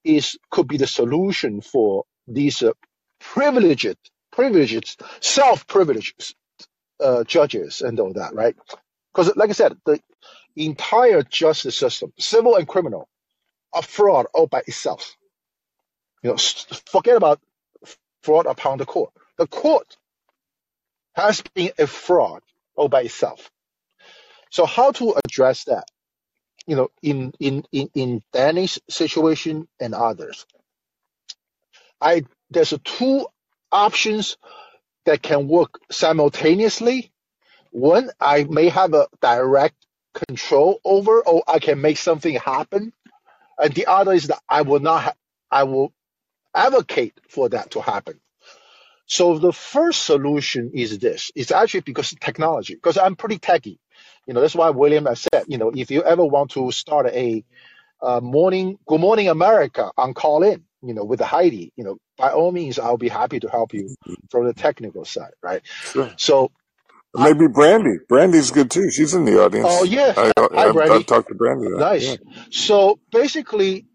is 0.04 0.38
could 0.52 0.68
be 0.68 0.78
the 0.78 0.88
solution 0.88 1.62
for 1.62 2.06
these 2.28 2.64
uh, 2.64 2.72
privileged 3.20 3.98
privileged 4.32 5.02
self 5.20 5.68
privileged 5.68 6.36
uh, 7.00 7.24
judges 7.24 7.82
and 7.82 8.00
all 8.00 8.14
that, 8.14 8.34
right? 8.34 8.56
Because, 9.14 9.36
like 9.36 9.50
I 9.50 9.54
said, 9.54 9.78
the 9.86 10.00
entire 10.56 11.24
justice 11.24 11.78
system, 11.78 12.14
civil 12.20 12.56
and 12.56 12.68
criminal, 12.68 13.10
are 13.74 13.82
fraud 13.82 14.28
all 14.34 14.48
by 14.48 14.62
itself. 14.66 15.16
You 16.24 16.32
know, 16.32 16.38
forget 16.88 17.18
about 17.18 17.40
fraud 18.24 18.46
upon 18.46 18.78
the 18.78 18.86
court. 18.86 19.12
The 19.38 19.48
court 19.48 19.98
has 21.16 21.44
been 21.56 21.72
a 21.80 21.88
fraud 21.88 22.42
all 22.76 22.90
by 22.90 23.04
itself. 23.04 23.52
So, 24.52 24.66
how 24.66 24.92
to 24.94 25.16
address 25.26 25.66
that? 25.66 25.86
You 26.68 26.78
know, 26.78 26.90
in 27.04 27.34
in 27.40 27.66
in, 27.72 27.90
in 27.96 28.24
Danny's 28.34 28.80
situation 28.90 29.68
and 29.80 29.96
others, 29.96 30.46
I 32.02 32.26
there's 32.52 32.74
two 32.84 33.28
options 33.72 34.38
that 35.06 35.22
can 35.24 35.48
work 35.48 35.80
simultaneously. 35.92 37.12
One, 37.72 38.12
I 38.20 38.46
may 38.46 38.70
have 38.70 38.94
a 38.96 39.08
direct 39.22 39.76
control 40.28 40.80
over, 40.86 41.22
or 41.22 41.44
I 41.48 41.60
can 41.60 41.82
make 41.82 41.98
something 41.98 42.36
happen 42.36 42.92
and 43.60 43.74
the 43.74 43.86
other 43.88 44.14
is 44.14 44.28
that 44.28 44.42
I 44.50 44.64
will 44.64 44.80
not, 44.80 45.04
ha- 45.04 45.14
I 45.52 45.64
will 45.64 45.94
advocate 46.56 47.14
for 47.30 47.50
that 47.50 47.72
to 47.74 47.82
happen. 47.82 48.20
So 49.06 49.38
the 49.38 49.54
first 49.54 50.04
solution 50.04 50.72
is 50.74 51.00
this. 51.00 51.32
It's 51.36 51.52
actually 51.52 51.82
because 51.82 52.12
of 52.12 52.20
technology, 52.20 52.76
because 52.76 52.98
I'm 52.98 53.16
pretty 53.16 53.38
techy. 53.38 53.80
You 54.26 54.34
know, 54.34 54.42
that's 54.42 54.56
why 54.56 54.72
William 54.72 55.06
has 55.06 55.28
said, 55.32 55.46
you 55.48 55.58
know, 55.58 55.72
if 55.76 55.92
you 55.92 56.04
ever 56.04 56.26
want 56.26 56.52
to 56.52 56.72
start 56.72 57.08
a 57.08 57.44
uh, 58.02 58.20
morning, 58.20 58.78
Good 58.88 59.00
Morning 59.00 59.30
America 59.30 59.92
on 59.98 60.14
Callin, 60.14 60.64
you 60.82 60.94
know, 60.94 61.04
with 61.04 61.20
Heidi, 61.22 61.72
you 61.76 61.84
know, 61.84 61.98
by 62.18 62.32
all 62.32 62.52
means, 62.52 62.80
I'll 62.80 62.98
be 62.98 63.10
happy 63.10 63.40
to 63.40 63.50
help 63.50 63.74
you 63.74 63.96
from 64.30 64.46
the 64.46 64.54
technical 64.54 65.06
side, 65.06 65.34
right? 65.42 65.62
Sure. 65.66 66.12
So, 66.18 66.52
Maybe 67.18 67.48
Brandy. 67.48 68.00
Brandy's 68.10 68.52
good 68.52 68.70
too. 68.70 68.92
She's 68.92 69.14
in 69.14 69.24
the 69.24 69.42
audience. 69.42 69.68
oh 69.70 69.84
yeah, 69.86 70.14
I, 70.18 70.32
hi 70.38 70.48
I've, 70.52 70.68
I've 70.68 70.74
Brandy, 70.74 71.04
talked 71.06 71.30
to 71.30 71.36
Brandy. 71.36 71.68
Yeah. 71.70 71.78
nice. 71.78 72.18
So 72.52 73.00
basically, 73.12 73.86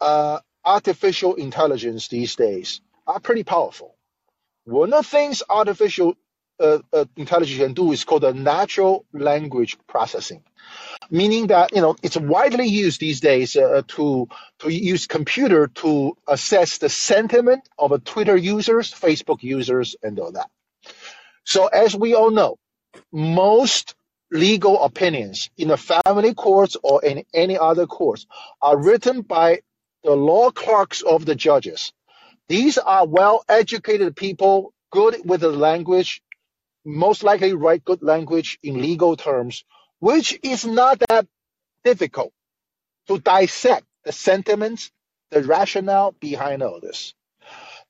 uh, 0.00 0.40
artificial 0.64 1.34
intelligence 1.36 2.08
these 2.08 2.36
days 2.36 2.82
are 3.06 3.18
pretty 3.18 3.44
powerful. 3.44 3.95
One 4.66 4.92
of 4.92 5.04
the 5.04 5.08
things 5.08 5.44
artificial 5.48 6.16
uh, 6.58 6.78
uh, 6.92 7.04
intelligence 7.16 7.60
can 7.60 7.72
do 7.72 7.92
is 7.92 8.02
called 8.02 8.24
a 8.24 8.32
natural 8.32 9.04
language 9.12 9.78
processing, 9.86 10.42
meaning 11.08 11.48
that 11.48 11.72
you 11.72 11.80
know 11.80 11.94
it's 12.02 12.16
widely 12.16 12.66
used 12.66 13.00
these 13.00 13.20
days 13.20 13.54
uh, 13.56 13.82
to 13.86 14.28
to 14.58 14.68
use 14.68 15.06
computer 15.06 15.68
to 15.68 16.16
assess 16.26 16.78
the 16.78 16.88
sentiment 16.88 17.68
of 17.78 17.92
a 17.92 18.00
Twitter 18.00 18.36
users, 18.36 18.92
Facebook 18.92 19.44
users, 19.44 19.94
and 20.02 20.18
all 20.18 20.32
that. 20.32 20.50
So 21.44 21.68
as 21.68 21.94
we 21.94 22.14
all 22.14 22.32
know, 22.32 22.58
most 23.12 23.94
legal 24.32 24.82
opinions 24.82 25.48
in 25.56 25.68
the 25.68 25.76
family 25.76 26.34
courts 26.34 26.76
or 26.82 27.04
in 27.04 27.24
any 27.32 27.56
other 27.56 27.86
courts 27.86 28.26
are 28.60 28.76
written 28.76 29.20
by 29.20 29.60
the 30.02 30.16
law 30.16 30.50
clerks 30.50 31.02
of 31.02 31.24
the 31.24 31.36
judges. 31.36 31.92
These 32.48 32.78
are 32.78 33.06
well 33.06 33.44
educated 33.48 34.14
people, 34.16 34.72
good 34.90 35.20
with 35.24 35.40
the 35.40 35.50
language, 35.50 36.22
most 36.84 37.24
likely 37.24 37.54
write 37.54 37.84
good 37.84 38.02
language 38.02 38.58
in 38.62 38.80
legal 38.80 39.16
terms, 39.16 39.64
which 39.98 40.38
is 40.42 40.64
not 40.64 41.00
that 41.08 41.26
difficult 41.84 42.32
to 43.08 43.18
dissect 43.18 43.84
the 44.04 44.12
sentiments, 44.12 44.92
the 45.30 45.42
rationale 45.42 46.12
behind 46.12 46.62
all 46.62 46.80
this. 46.80 47.14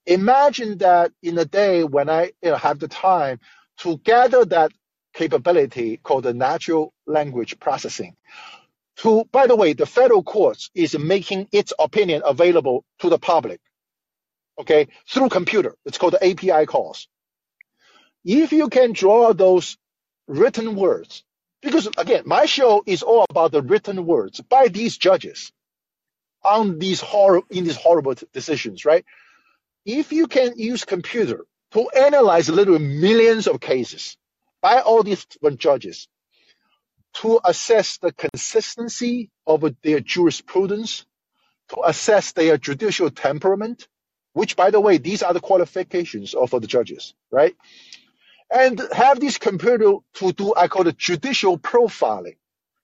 Imagine 0.06 0.78
that 0.78 1.12
in 1.22 1.36
a 1.36 1.44
day 1.44 1.84
when 1.84 2.08
I 2.08 2.32
you 2.42 2.50
know, 2.50 2.56
have 2.56 2.78
the 2.78 2.88
time 2.88 3.40
to 3.78 3.98
gather 3.98 4.44
that 4.46 4.72
capability 5.12 5.98
called 5.98 6.24
the 6.24 6.34
natural 6.34 6.94
language 7.06 7.58
processing. 7.58 8.14
To, 8.98 9.24
by 9.30 9.46
the 9.46 9.56
way, 9.56 9.74
the 9.74 9.84
federal 9.86 10.22
courts 10.22 10.70
is 10.74 10.98
making 10.98 11.48
its 11.52 11.72
opinion 11.78 12.22
available 12.24 12.84
to 13.00 13.10
the 13.10 13.18
public, 13.18 13.60
okay, 14.60 14.88
through 15.08 15.30
computer. 15.30 15.76
It's 15.86 15.98
called 15.98 16.14
the 16.14 16.26
API 16.30 16.66
calls. 16.66 17.08
If 18.24 18.52
you 18.52 18.68
can 18.68 18.92
draw 18.92 19.32
those 19.34 19.78
written 20.28 20.76
words, 20.76 21.24
because 21.62 21.88
again, 21.98 22.24
my 22.26 22.46
show 22.46 22.82
is 22.86 23.02
all 23.02 23.26
about 23.30 23.52
the 23.52 23.62
written 23.62 24.06
words 24.06 24.40
by 24.40 24.68
these 24.68 24.98
judges 24.98 25.52
on 26.44 26.78
these 26.78 27.00
horror 27.00 27.42
in 27.50 27.64
these 27.64 27.76
horrible 27.76 28.14
decisions, 28.32 28.84
right? 28.84 28.98
if 29.84 30.12
you 30.12 30.26
can 30.28 30.54
use 30.58 30.84
computer 30.84 31.44
to 31.72 31.88
analyze 31.90 32.48
literally 32.48 32.84
millions 32.84 33.46
of 33.46 33.60
cases 33.60 34.16
by 34.62 34.80
all 34.80 35.02
these 35.02 35.24
different 35.26 35.60
judges 35.60 36.08
to 37.14 37.40
assess 37.44 37.98
the 37.98 38.12
consistency 38.12 39.30
of 39.46 39.64
their 39.82 40.00
jurisprudence, 40.00 41.06
to 41.70 41.82
assess 41.84 42.32
their 42.32 42.58
judicial 42.58 43.10
temperament, 43.10 43.88
which 44.36 44.54
by 44.54 44.70
the 44.70 44.78
way, 44.78 44.98
these 44.98 45.22
are 45.22 45.32
the 45.32 45.40
qualifications 45.40 46.34
of 46.34 46.50
the 46.50 46.60
judges, 46.66 47.14
right? 47.30 47.56
And 48.50 48.78
have 48.92 49.18
these 49.18 49.38
compared 49.38 49.80
to, 49.80 50.04
to 50.16 50.32
do, 50.34 50.52
I 50.54 50.68
call 50.68 50.86
it 50.86 50.98
judicial 50.98 51.58
profiling. 51.58 52.36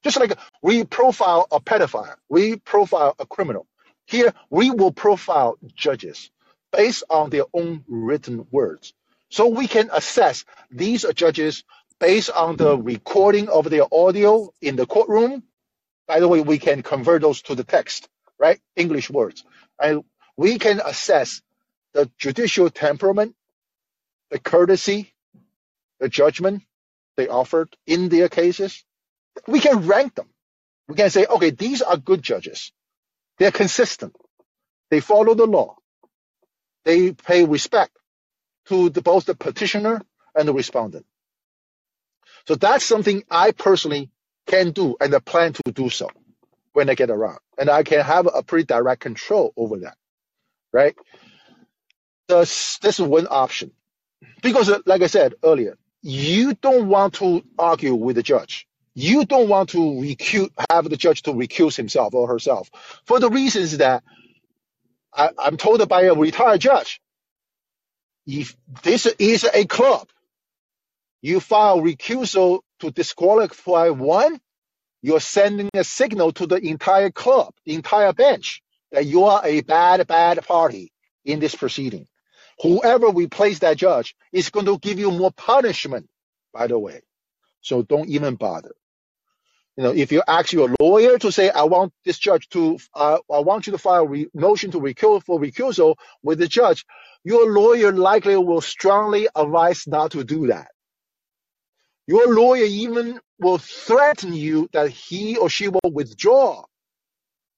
Just 0.02 0.18
like 0.18 0.38
we 0.62 0.84
profile 0.84 1.46
a 1.52 1.60
pedophile, 1.60 2.14
we 2.30 2.56
profile 2.56 3.14
a 3.18 3.26
criminal. 3.26 3.66
Here, 4.06 4.32
we 4.48 4.70
will 4.70 4.92
profile 4.92 5.58
judges 5.74 6.30
based 6.72 7.04
on 7.10 7.28
their 7.28 7.44
own 7.52 7.84
written 7.86 8.46
words. 8.50 8.94
So 9.28 9.48
we 9.48 9.68
can 9.68 9.90
assess 9.92 10.46
these 10.70 11.04
judges 11.14 11.64
based 12.00 12.30
on 12.30 12.56
the 12.56 12.78
recording 12.78 13.50
of 13.50 13.68
their 13.68 13.84
audio 13.92 14.54
in 14.62 14.76
the 14.76 14.86
courtroom. 14.86 15.42
By 16.08 16.20
the 16.20 16.28
way, 16.28 16.40
we 16.40 16.58
can 16.58 16.82
convert 16.82 17.20
those 17.20 17.42
to 17.42 17.54
the 17.54 17.62
text, 17.64 18.08
right? 18.38 18.58
English 18.74 19.10
words. 19.10 19.44
And 19.78 20.02
we 20.36 20.58
can 20.58 20.80
assess 20.84 21.42
the 21.94 22.10
judicial 22.18 22.70
temperament, 22.70 23.34
the 24.30 24.38
courtesy, 24.38 25.12
the 26.00 26.08
judgment 26.08 26.62
they 27.16 27.28
offered 27.28 27.76
in 27.86 28.08
their 28.08 28.28
cases. 28.28 28.84
We 29.46 29.60
can 29.60 29.86
rank 29.86 30.14
them. 30.14 30.28
We 30.88 30.96
can 30.96 31.10
say, 31.10 31.26
okay, 31.26 31.50
these 31.50 31.82
are 31.82 31.96
good 31.96 32.22
judges. 32.22 32.72
They're 33.38 33.52
consistent. 33.52 34.14
They 34.90 35.00
follow 35.00 35.34
the 35.34 35.46
law. 35.46 35.76
They 36.84 37.12
pay 37.12 37.44
respect 37.44 37.96
to 38.68 38.90
the, 38.90 39.02
both 39.02 39.26
the 39.26 39.34
petitioner 39.34 40.02
and 40.34 40.48
the 40.48 40.54
respondent. 40.54 41.06
So 42.46 42.54
that's 42.56 42.84
something 42.84 43.22
I 43.30 43.52
personally 43.52 44.10
can 44.46 44.72
do 44.72 44.96
and 45.00 45.14
I 45.14 45.18
plan 45.20 45.52
to 45.54 45.72
do 45.72 45.90
so 45.90 46.08
when 46.72 46.90
I 46.90 46.94
get 46.94 47.10
around. 47.10 47.38
And 47.58 47.70
I 47.70 47.82
can 47.84 48.00
have 48.00 48.28
a 48.32 48.42
pretty 48.42 48.66
direct 48.66 49.00
control 49.02 49.52
over 49.56 49.78
that, 49.80 49.96
right? 50.72 50.96
This, 52.28 52.78
this 52.78 53.00
is 53.00 53.06
one 53.06 53.28
option. 53.30 53.72
Because 54.42 54.70
uh, 54.70 54.80
like 54.86 55.02
I 55.02 55.08
said 55.08 55.34
earlier, 55.44 55.76
you 56.02 56.54
don't 56.54 56.88
want 56.88 57.14
to 57.14 57.44
argue 57.58 57.94
with 57.94 58.16
the 58.16 58.22
judge. 58.22 58.66
You 58.94 59.24
don't 59.26 59.48
want 59.48 59.70
to 59.70 60.02
have 60.70 60.88
the 60.90 60.96
judge 60.96 61.22
to 61.22 61.32
recuse 61.32 61.76
himself 61.76 62.14
or 62.14 62.28
herself 62.28 62.70
for 63.06 63.20
the 63.20 63.30
reasons 63.30 63.78
that 63.78 64.02
I, 65.14 65.30
I'm 65.38 65.56
told 65.56 65.86
by 65.88 66.02
a 66.02 66.14
retired 66.14 66.60
judge. 66.60 67.00
If 68.26 68.56
this 68.84 69.06
is 69.06 69.44
a 69.52 69.66
club, 69.66 70.08
you 71.22 71.40
file 71.40 71.80
recusal 71.80 72.60
to 72.80 72.90
disqualify 72.90 73.90
one, 73.90 74.40
you're 75.02 75.20
sending 75.20 75.70
a 75.74 75.84
signal 75.84 76.32
to 76.32 76.46
the 76.46 76.56
entire 76.56 77.10
club, 77.10 77.54
the 77.66 77.74
entire 77.74 78.12
bench, 78.12 78.62
that 78.92 79.06
you 79.06 79.24
are 79.24 79.44
a 79.44 79.62
bad, 79.62 80.06
bad 80.06 80.44
party 80.46 80.92
in 81.24 81.40
this 81.40 81.54
proceeding. 81.54 82.06
Whoever 82.60 83.08
replace 83.08 83.60
that 83.60 83.76
judge 83.76 84.14
is 84.32 84.50
going 84.50 84.66
to 84.66 84.78
give 84.78 84.98
you 84.98 85.10
more 85.10 85.32
punishment, 85.32 86.08
by 86.52 86.66
the 86.66 86.78
way. 86.78 87.02
So 87.60 87.82
don't 87.82 88.08
even 88.08 88.36
bother. 88.36 88.74
You 89.76 89.84
know, 89.84 89.90
if 89.92 90.12
you 90.12 90.22
ask 90.28 90.52
your 90.52 90.74
lawyer 90.78 91.18
to 91.18 91.32
say, 91.32 91.48
I 91.48 91.62
want 91.62 91.94
this 92.04 92.18
judge 92.18 92.48
to, 92.50 92.78
uh, 92.94 93.18
I 93.32 93.38
want 93.38 93.66
you 93.66 93.72
to 93.72 93.78
file 93.78 94.12
a 94.14 94.26
motion 94.34 94.70
to 94.72 94.80
recuse 94.80 95.24
for 95.24 95.40
recusal 95.40 95.96
with 96.22 96.38
the 96.38 96.46
judge, 96.48 96.84
your 97.24 97.50
lawyer 97.50 97.90
likely 97.90 98.36
will 98.36 98.60
strongly 98.60 99.28
advise 99.34 99.86
not 99.86 100.10
to 100.10 100.24
do 100.24 100.48
that. 100.48 100.68
Your 102.06 102.34
lawyer 102.34 102.64
even 102.64 103.18
will 103.38 103.58
threaten 103.58 104.34
you 104.34 104.68
that 104.72 104.90
he 104.90 105.38
or 105.38 105.48
she 105.48 105.68
will 105.68 105.90
withdraw 105.90 106.64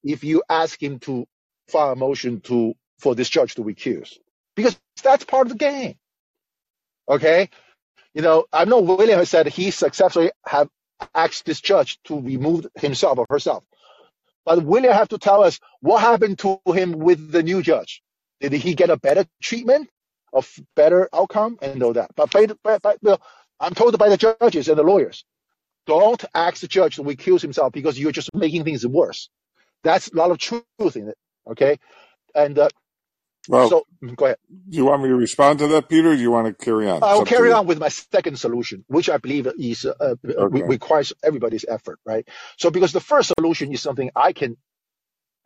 if 0.04 0.24
you 0.24 0.44
ask 0.50 0.82
him 0.82 1.00
to 1.00 1.26
file 1.68 1.92
a 1.92 1.96
motion 1.96 2.42
to 2.42 2.74
for 3.00 3.16
this 3.16 3.30
judge 3.30 3.56
to 3.56 3.64
recuse 3.64 4.18
because 4.56 4.78
that's 5.04 5.26
part 5.26 5.48
of 5.48 5.54
the 5.54 5.58
game. 5.58 5.96
Okay, 7.08 7.50
you 8.14 8.22
know 8.22 8.46
I 8.52 8.64
know 8.66 8.80
William 8.80 9.18
has 9.18 9.30
said 9.30 9.48
he 9.48 9.70
successfully 9.72 10.32
have 10.46 10.68
asked 11.14 11.46
this 11.46 11.60
judge 11.60 11.98
to 12.04 12.20
remove 12.20 12.66
himself 12.76 13.18
or 13.18 13.26
herself, 13.30 13.64
but 14.46 14.64
William 14.64 14.92
have 14.94 15.08
to 15.10 15.18
tell 15.18 15.44
us 15.44 15.60
what 15.80 16.00
happened 16.00 16.38
to 16.40 16.60
him 16.66 16.92
with 16.92 17.32
the 17.32 17.42
new 17.42 17.62
judge. 17.62 18.02
Did 18.40 18.52
he 18.52 18.74
get 18.74 18.90
a 18.90 18.96
better 18.98 19.26
treatment, 19.42 19.90
a 20.34 20.44
better 20.76 21.08
outcome, 21.14 21.58
and 21.62 21.82
all 21.82 21.94
that? 21.94 22.10
But, 22.16 22.32
but, 22.32 22.58
but, 22.82 22.98
but 23.02 23.20
I'm 23.60 23.74
told 23.74 23.98
by 23.98 24.08
the 24.10 24.16
judges 24.18 24.68
and 24.68 24.78
the 24.78 24.82
lawyers, 24.82 25.24
don't 25.86 26.24
ask 26.34 26.60
the 26.62 26.68
judge 26.68 26.96
to 26.96 27.04
recuse 27.04 27.42
himself 27.42 27.72
because 27.72 27.98
you're 27.98 28.12
just 28.12 28.34
making 28.34 28.64
things 28.64 28.86
worse. 28.86 29.30
That's 29.84 30.08
a 30.10 30.16
lot 30.16 30.32
of 30.32 30.38
truth 30.38 30.96
in 30.96 31.10
it. 31.10 31.18
Okay. 31.48 31.78
And 32.34 32.58
uh, 32.58 32.70
Well, 33.48 33.70
so 33.70 33.84
go 34.16 34.26
ahead. 34.26 34.38
do 34.68 34.76
you 34.78 34.86
want 34.86 35.02
me 35.02 35.10
to 35.10 35.16
respond 35.16 35.60
to 35.60 35.68
that, 35.68 35.88
Peter? 35.88 36.12
Or 36.12 36.16
do 36.16 36.22
you 36.22 36.30
want 36.32 36.46
to 36.48 36.64
carry 36.64 36.88
on? 36.90 37.08
I'll 37.08 37.22
carry 37.22 37.52
on 37.52 37.66
with 37.66 37.78
my 37.78 37.88
second 37.90 38.38
solution, 38.38 38.84
which 38.88 39.08
I 39.10 39.18
believe 39.18 39.46
is 39.58 39.84
uh, 39.86 39.94
uh, 40.00 40.16
Okay. 40.38 40.64
requires 40.66 41.12
everybody's 41.22 41.64
effort, 41.68 42.00
right? 42.04 42.26
So 42.58 42.70
because 42.70 42.92
the 42.92 43.00
first 43.00 43.32
solution 43.38 43.72
is 43.72 43.82
something 43.82 44.10
I 44.16 44.32
can, 44.32 44.56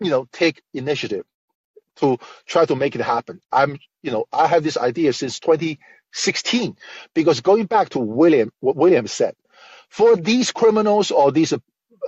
you 0.01 0.11
know, 0.11 0.29
take 0.33 0.63
initiative 0.75 1.25
to 1.97 2.19
try 2.47 2.67
to 2.67 2.77
make 2.77 2.95
it 2.95 3.03
happen. 3.03 3.41
I'm, 3.53 3.79
you 4.03 4.11
know, 4.13 4.27
I 4.33 4.49
have 4.49 4.65
this 4.65 4.77
idea 4.79 5.13
since 5.15 5.41
2016 5.41 6.77
because 7.15 7.41
going 7.41 7.67
back 7.67 7.91
to 7.91 8.01
William, 8.01 8.53
what 8.61 8.77
William 8.77 9.07
said, 9.09 9.35
for 9.91 10.17
these 10.17 10.53
criminals 10.53 11.11
or 11.11 11.33
these 11.33 11.55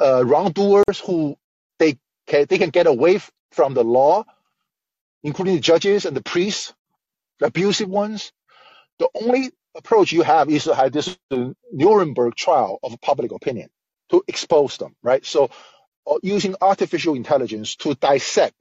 uh, 0.00 0.24
wrongdoers 0.26 1.00
who 1.04 1.36
they 1.78 1.98
can 2.26 2.46
they 2.48 2.58
can 2.58 2.70
get 2.70 2.86
away 2.88 3.20
from 3.52 3.74
the 3.74 3.84
law, 3.84 4.24
including 5.24 5.56
the 5.56 5.60
judges 5.62 6.06
and 6.06 6.16
the 6.16 6.22
priests, 6.22 6.74
the 7.40 7.46
abusive 7.48 7.88
ones. 7.88 8.32
The 8.98 9.08
only 9.22 9.50
approach 9.76 10.12
you 10.12 10.22
have 10.22 10.50
is 10.50 10.64
to 10.64 10.74
have 10.74 10.92
this 10.92 11.18
uh, 11.32 11.50
Nuremberg 11.72 12.36
trial 12.36 12.78
of 12.82 13.00
public 13.02 13.32
opinion 13.32 13.70
to 14.10 14.24
expose 14.28 14.78
them, 14.78 14.96
right? 15.02 15.24
So, 15.26 15.50
uh, 16.06 16.16
using 16.22 16.56
artificial 16.60 17.14
intelligence 17.16 17.76
to 17.78 17.94
dissect 17.96 18.54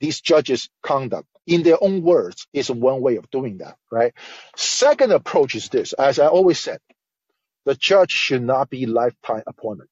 these 0.00 0.20
judges' 0.20 0.68
conduct 0.82 1.28
in 1.46 1.62
their 1.62 1.78
own 1.82 2.02
words 2.02 2.46
is 2.52 2.70
one 2.70 3.00
way 3.02 3.16
of 3.16 3.30
doing 3.30 3.58
that, 3.58 3.76
right? 3.90 4.12
Second 4.56 5.12
approach 5.12 5.54
is 5.54 5.68
this, 5.70 5.92
as 5.94 6.18
I 6.18 6.26
always 6.28 6.58
said, 6.60 6.80
the 7.66 7.74
judge 7.76 8.12
should 8.12 8.42
not 8.42 8.70
be 8.70 8.86
lifetime 8.86 9.44
appointment. 9.46 9.90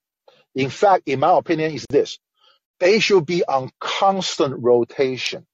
In 0.55 0.71
fact, 0.71 1.05
in 1.09 1.21
my 1.21 1.39
opinion, 1.39 1.73
is 1.75 1.87
this: 1.91 2.19
they 2.85 3.01
should 3.01 3.27
be 3.27 3.45
on 3.45 3.73
constant 3.81 4.57
rotation. 4.61 5.47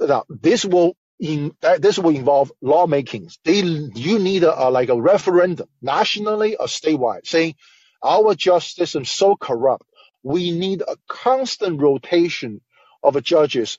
Now, 0.00 0.24
this 0.28 0.64
will 0.64 0.96
in 1.20 1.52
this 1.80 1.98
will 1.98 2.16
involve 2.16 2.52
lawmaking. 2.62 3.30
They 3.44 3.60
you 3.60 4.18
need 4.20 4.44
a, 4.44 4.68
a- 4.68 4.70
like 4.70 4.90
a 4.90 5.00
referendum 5.00 5.68
nationally 5.82 6.56
or 6.56 6.66
statewide 6.66 7.26
saying 7.26 7.56
our 8.04 8.34
justice 8.34 8.96
is 8.96 9.10
so 9.10 9.36
corrupt. 9.36 9.84
We 10.22 10.52
need 10.52 10.82
a 10.82 10.96
constant 11.08 11.80
rotation 11.80 12.60
of 13.02 13.22
judges 13.22 13.78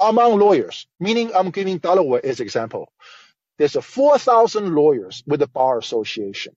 among 0.00 0.38
lawyers. 0.40 0.86
Meaning, 1.00 1.32
I'm 1.34 1.50
giving 1.50 1.78
Delaware 1.78 2.24
as 2.24 2.40
example. 2.40 2.92
There's 3.58 3.76
a 3.76 3.82
4,000 3.82 4.74
lawyers 4.74 5.22
with 5.26 5.40
the 5.40 5.48
bar 5.48 5.78
association. 5.78 6.54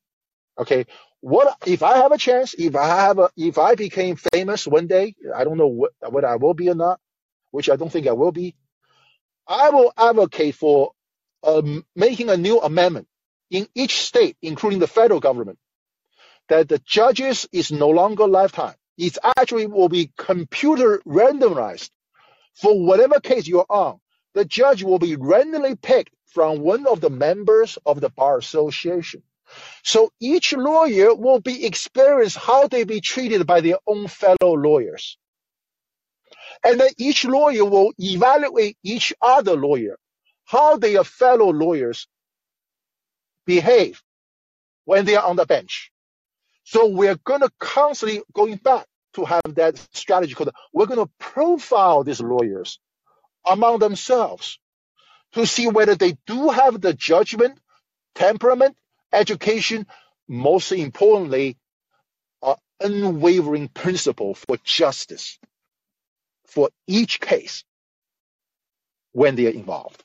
Okay, 0.60 0.86
what 1.22 1.58
if 1.66 1.84
I 1.84 1.98
have 1.98 2.12
a 2.12 2.18
chance? 2.18 2.54
If 2.54 2.76
I 2.76 2.88
have 2.88 3.20
a, 3.20 3.30
if 3.36 3.58
I 3.58 3.76
became 3.76 4.18
famous 4.34 4.68
one 4.68 4.88
day, 4.88 5.16
I 5.36 5.44
don't 5.44 5.58
know 5.58 5.68
what, 5.68 5.92
whether 6.10 6.28
I 6.28 6.36
will 6.36 6.54
be 6.54 6.70
or 6.70 6.76
not, 6.76 7.00
which 7.52 7.70
I 7.70 7.76
don't 7.76 7.92
think 7.92 8.08
I 8.08 8.14
will 8.14 8.32
be. 8.32 8.56
I 9.48 9.70
will 9.72 9.94
advocate 9.98 10.56
for 10.56 10.92
um, 11.44 11.86
making 11.96 12.30
a 12.30 12.38
new 12.38 12.60
amendment 12.60 13.08
in 13.50 13.68
each 13.74 14.02
state, 14.02 14.38
including 14.42 14.80
the 14.80 14.88
federal 14.88 15.20
government, 15.20 15.58
that 16.50 16.70
the 16.70 16.80
judges 16.80 17.48
is 17.52 17.72
no 17.72 17.90
longer 17.90 18.28
lifetime. 18.28 18.76
It 18.98 19.18
actually 19.38 19.68
will 19.68 19.90
be 19.90 20.12
computer 20.18 21.02
randomized 21.06 21.90
for 22.56 22.80
whatever 22.84 23.20
case 23.20 23.48
you're 23.48 23.66
on. 23.70 24.00
The 24.34 24.46
judge 24.46 24.84
will 24.84 25.00
be 25.00 25.16
randomly 25.16 25.76
picked 25.76 26.14
from 26.28 26.60
one 26.60 26.88
of 26.88 27.02
the 27.02 27.10
members 27.10 27.78
of 27.86 28.02
the 28.02 28.10
bar 28.10 28.38
association. 28.38 29.24
So 29.84 30.12
each 30.20 30.54
lawyer 30.54 31.16
will 31.16 31.40
be 31.40 31.66
experienced 31.66 32.38
how 32.38 32.68
they 32.68 32.84
be 32.84 33.02
treated 33.02 33.46
by 33.48 33.62
their 33.62 33.78
own 33.88 34.08
fellow 34.08 34.54
lawyers. 34.54 35.18
And 36.64 36.80
then 36.80 36.90
each 36.98 37.26
lawyer 37.26 37.66
will 37.66 37.94
evaluate 37.98 38.78
each 38.84 39.14
other 39.22 39.56
lawyer, 39.56 39.98
how 40.46 40.78
their 40.78 41.04
fellow 41.04 41.52
lawyers 41.52 42.08
behave 43.46 44.02
when 44.86 45.06
they 45.06 45.16
are 45.16 45.26
on 45.26 45.36
the 45.36 45.46
bench. 45.46 45.92
So 46.64 46.88
we're 46.88 47.16
going 47.16 47.42
to 47.42 47.50
constantly 47.60 48.22
going 48.34 48.56
back 48.56 48.86
to 49.14 49.26
have 49.26 49.56
that 49.56 49.78
strategy 49.94 50.34
called 50.34 50.52
we're 50.74 50.86
going 50.86 51.06
to 51.06 51.12
profile 51.18 52.04
these 52.04 52.22
lawyers 52.22 52.80
among 53.46 53.80
themselves 53.80 54.60
to 55.34 55.46
see 55.46 55.68
whether 55.68 55.96
they 55.96 56.18
do 56.26 56.50
have 56.50 56.80
the 56.80 56.94
judgment, 56.94 57.60
temperament, 58.16 58.76
education, 59.18 59.88
most 60.30 60.72
importantly, 60.74 61.58
an 62.44 62.56
unwavering 62.82 63.70
principle 63.70 64.36
for 64.36 64.58
justice 64.66 65.40
for 66.48 66.70
each 66.88 67.20
case. 67.22 67.56
when 69.14 69.36
they 69.36 69.48
are 69.48 69.52
involved. 69.52 70.04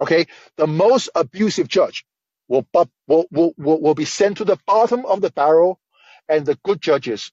Okay, 0.00 0.26
the 0.56 0.66
most 0.66 1.10
abusive 1.14 1.68
judge 1.68 2.04
will, 2.48 2.66
will, 3.08 3.26
will, 3.30 3.54
will 3.58 3.94
be 3.94 4.06
sent 4.06 4.38
to 4.38 4.46
the 4.46 4.58
bottom 4.66 5.06
of 5.06 5.20
the 5.20 5.30
barrel, 5.30 5.80
and 6.28 6.46
the 6.46 6.58
good 6.64 6.80
judges, 6.80 7.32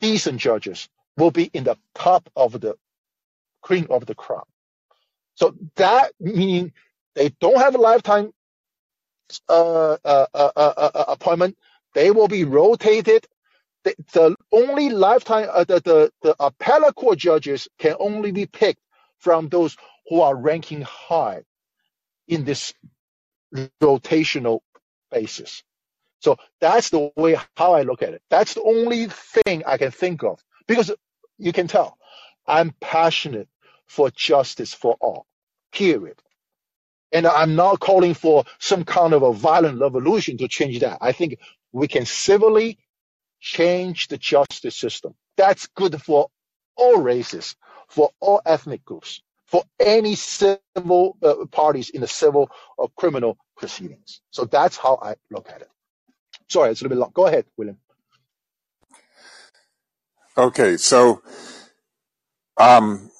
decent 0.00 0.40
judges, 0.40 0.88
will 1.16 1.30
be 1.32 1.44
in 1.52 1.64
the 1.64 1.76
top 1.94 2.28
of 2.36 2.60
the 2.60 2.76
cream 3.62 3.86
of 3.90 4.06
the 4.06 4.14
crop. 4.16 4.48
So 5.36 5.54
that 5.76 6.12
meaning 6.20 6.72
they 7.16 7.30
don't 7.40 7.58
have 7.58 7.74
a 7.76 7.78
lifetime 7.80 8.32
uh, 9.48 9.96
uh, 10.04 10.26
uh, 10.34 10.50
uh, 10.56 10.72
uh 10.94 11.04
appointment. 11.08 11.56
They 11.94 12.10
will 12.10 12.28
be 12.28 12.44
rotated. 12.44 13.26
The, 13.84 13.94
the 14.12 14.36
only 14.52 14.90
lifetime, 14.90 15.48
uh, 15.50 15.64
the, 15.64 15.80
the, 15.80 16.12
the 16.22 16.36
appellate 16.38 16.94
court 16.94 17.18
judges 17.18 17.68
can 17.78 17.96
only 17.98 18.32
be 18.32 18.46
picked 18.46 18.82
from 19.18 19.48
those 19.48 19.76
who 20.08 20.20
are 20.20 20.36
ranking 20.36 20.82
high 20.82 21.42
in 22.28 22.44
this 22.44 22.74
rotational 23.80 24.60
basis. 25.10 25.62
So 26.20 26.36
that's 26.60 26.90
the 26.90 27.10
way 27.16 27.36
how 27.56 27.74
I 27.74 27.82
look 27.82 28.02
at 28.02 28.14
it. 28.14 28.22
That's 28.30 28.54
the 28.54 28.62
only 28.62 29.06
thing 29.06 29.62
I 29.66 29.78
can 29.78 29.90
think 29.90 30.22
of 30.22 30.38
because 30.66 30.92
you 31.38 31.52
can 31.52 31.66
tell 31.66 31.96
I'm 32.46 32.74
passionate 32.80 33.48
for 33.86 34.10
justice 34.10 34.74
for 34.74 34.96
all, 35.00 35.26
period. 35.72 36.20
And 37.12 37.26
I'm 37.26 37.56
not 37.56 37.80
calling 37.80 38.14
for 38.14 38.44
some 38.58 38.84
kind 38.84 39.14
of 39.14 39.22
a 39.22 39.32
violent 39.32 39.80
revolution 39.80 40.38
to 40.38 40.48
change 40.48 40.80
that. 40.80 40.98
I 41.00 41.12
think 41.12 41.38
we 41.72 41.88
can 41.88 42.06
civilly 42.06 42.78
change 43.40 44.08
the 44.08 44.18
justice 44.18 44.76
system. 44.76 45.14
That's 45.36 45.68
good 45.68 46.00
for 46.02 46.28
all 46.76 46.98
races, 46.98 47.56
for 47.88 48.10
all 48.20 48.42
ethnic 48.46 48.84
groups 48.84 49.22
for 49.46 49.64
any 49.80 50.14
civil 50.16 51.16
uh, 51.22 51.46
parties 51.52 51.90
in 51.90 52.02
the 52.02 52.08
civil 52.08 52.50
or 52.78 52.90
criminal 52.96 53.38
proceedings. 53.56 54.20
So 54.30 54.44
that's 54.46 54.76
how 54.76 54.98
I 55.02 55.16
look 55.30 55.50
at 55.50 55.62
it. 55.62 55.70
Sorry, 56.50 56.70
it's 56.70 56.80
a 56.80 56.84
little 56.84 56.96
bit 56.96 57.00
long. 57.00 57.12
Go 57.14 57.26
ahead, 57.26 57.46
William. 57.56 57.78
Okay, 60.38 60.76
so 60.78 61.22
um, 62.58 63.10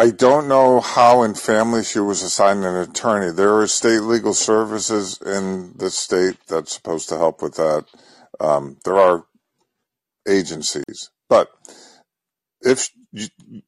I 0.00 0.08
don't 0.08 0.48
know 0.48 0.80
how 0.80 1.24
in 1.24 1.34
family 1.34 1.84
she 1.84 1.98
was 1.98 2.22
assigned 2.22 2.64
an 2.64 2.74
attorney. 2.74 3.32
There 3.32 3.58
are 3.58 3.66
state 3.66 4.00
legal 4.00 4.32
services 4.32 5.20
in 5.20 5.74
the 5.76 5.90
state 5.90 6.38
that's 6.48 6.72
supposed 6.72 7.10
to 7.10 7.18
help 7.18 7.42
with 7.42 7.56
that. 7.56 7.84
Um, 8.40 8.78
there 8.86 8.96
are 8.96 9.26
agencies, 10.26 11.10
but 11.28 11.50
if 12.62 12.88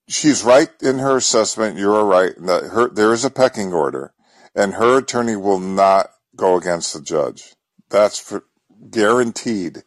she's 0.08 0.42
right 0.42 0.70
in 0.80 1.00
her 1.00 1.18
assessment, 1.18 1.76
you're 1.76 2.02
right 2.06 2.32
that 2.46 2.70
her 2.70 2.88
there 2.88 3.12
is 3.12 3.26
a 3.26 3.30
pecking 3.30 3.74
order, 3.74 4.14
and 4.54 4.72
her 4.72 4.96
attorney 4.96 5.36
will 5.36 5.60
not 5.60 6.12
go 6.34 6.56
against 6.56 6.94
the 6.94 7.02
judge. 7.02 7.56
That's 7.90 8.18
for, 8.18 8.44
guaranteed. 8.88 9.82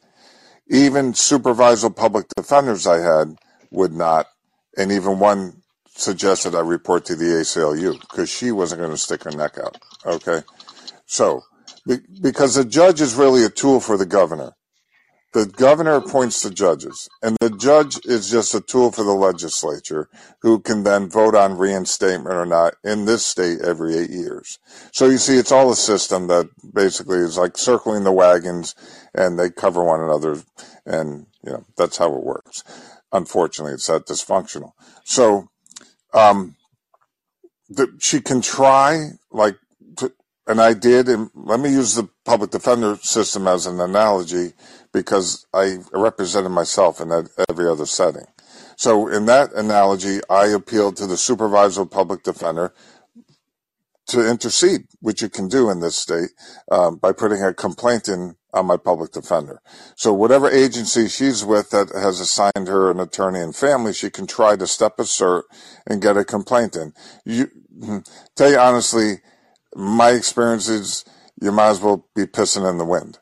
Even 0.69 1.15
supervisor 1.15 1.89
public 1.89 2.27
defenders 2.37 2.85
I 2.85 2.99
had 2.99 3.35
would 3.71 3.93
not, 3.93 4.27
and 4.77 4.91
even 4.91 5.17
one 5.17 5.63
suggested 5.95 6.55
I 6.55 6.59
report 6.59 7.05
to 7.05 7.15
the 7.15 7.25
ACLU 7.25 7.99
because 7.99 8.29
she 8.29 8.51
wasn't 8.51 8.81
going 8.81 8.91
to 8.91 8.97
stick 8.97 9.23
her 9.23 9.31
neck 9.31 9.57
out. 9.57 9.77
Okay, 10.05 10.41
so 11.05 11.43
because 12.21 12.55
the 12.55 12.65
judge 12.65 13.01
is 13.01 13.15
really 13.15 13.43
a 13.43 13.49
tool 13.49 13.79
for 13.79 13.97
the 13.97 14.05
governor. 14.05 14.53
The 15.33 15.45
governor 15.45 15.95
appoints 15.95 16.41
the 16.41 16.49
judges, 16.49 17.09
and 17.21 17.35
the 17.41 17.49
judge 17.49 17.99
is 18.05 18.31
just 18.31 18.55
a 18.55 18.61
tool 18.61 18.93
for 18.93 19.03
the 19.03 19.11
legislature 19.11 20.07
who 20.41 20.61
can 20.61 20.83
then 20.83 21.09
vote 21.09 21.35
on 21.35 21.57
reinstatement 21.57 22.33
or 22.33 22.45
not 22.45 22.75
in 22.85 23.03
this 23.03 23.25
state 23.25 23.59
every 23.59 23.97
eight 23.97 24.11
years. 24.11 24.59
So 24.93 25.07
you 25.07 25.17
see, 25.17 25.37
it's 25.37 25.51
all 25.51 25.69
a 25.69 25.75
system 25.75 26.27
that 26.27 26.47
basically 26.73 27.17
is 27.17 27.37
like 27.37 27.57
circling 27.57 28.05
the 28.05 28.13
wagons 28.13 28.75
and 29.13 29.37
they 29.37 29.49
cover 29.49 29.83
one 29.83 29.99
another. 29.99 30.37
And, 30.85 31.25
you 31.43 31.51
know, 31.51 31.65
that's 31.75 31.97
how 31.97 32.15
it 32.15 32.23
works. 32.23 32.63
Unfortunately, 33.11 33.73
it's 33.73 33.87
that 33.87 34.05
dysfunctional. 34.05 34.71
So, 35.03 35.49
um, 36.15 36.55
the, 37.69 37.95
she 37.99 38.21
can 38.21 38.41
try 38.41 39.09
like 39.31 39.57
and 40.47 40.61
I 40.61 40.73
did, 40.73 41.09
and 41.09 41.29
let 41.33 41.59
me 41.59 41.69
use 41.69 41.95
the 41.95 42.07
public 42.23 42.51
defender 42.51 42.97
system 43.01 43.47
as 43.47 43.65
an 43.65 43.79
analogy 43.79 44.53
because 44.93 45.45
I 45.53 45.77
represented 45.91 46.51
myself 46.51 47.01
in 47.01 47.09
that, 47.09 47.29
every 47.49 47.67
other 47.67 47.85
setting. 47.85 48.25
So 48.77 49.07
in 49.07 49.25
that 49.25 49.53
analogy, 49.53 50.19
I 50.29 50.47
appealed 50.47 50.97
to 50.97 51.07
the 51.07 51.17
supervisor 51.17 51.85
public 51.85 52.23
defender 52.23 52.73
to 54.07 54.29
intercede, 54.29 54.85
which 54.99 55.23
you 55.23 55.29
can 55.29 55.47
do 55.47 55.69
in 55.71 55.79
this 55.79 55.97
state 55.97 56.29
um, 56.71 56.97
by 56.97 57.11
putting 57.11 57.41
a 57.41 57.53
complaint 57.53 58.07
in 58.07 58.35
on 58.55 58.65
my 58.65 58.77
public 58.77 59.11
defender. 59.11 59.61
So 59.95 60.13
whatever 60.13 60.49
agency 60.49 61.07
she's 61.07 61.43
with 61.43 61.69
that 61.71 61.89
has 61.93 62.19
assigned 62.19 62.67
her 62.67 62.89
an 62.89 62.99
attorney 62.99 63.39
and 63.39 63.55
family, 63.55 63.93
she 63.93 64.09
can 64.09 64.25
try 64.25 64.55
to 64.55 64.65
step 64.65 64.97
assert 64.97 65.45
and 65.85 66.01
get 66.01 66.17
a 66.17 66.23
complaint 66.23 66.75
in. 66.75 66.93
You 67.25 67.51
hmm, 67.79 67.99
tell 68.35 68.49
you 68.49 68.57
honestly, 68.57 69.21
my 69.75 70.11
experience 70.11 70.69
is 70.69 71.03
you 71.41 71.51
might 71.51 71.69
as 71.69 71.81
well 71.81 72.07
be 72.15 72.25
pissing 72.25 72.69
in 72.69 72.77
the 72.77 72.85
wind 72.85 73.19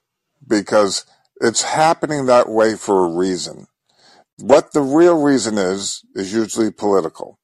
because 0.48 1.06
it's 1.42 1.64
happening 1.64 2.28
that 2.28 2.48
way 2.48 2.76
for 2.76 3.06
a 3.06 3.10
reason. 3.10 3.68
What 4.38 4.74
the 4.74 4.82
real 4.82 5.22
reason 5.22 5.58
is, 5.58 6.03
is 6.16 6.34
usually 6.34 6.72
political. 6.72 7.40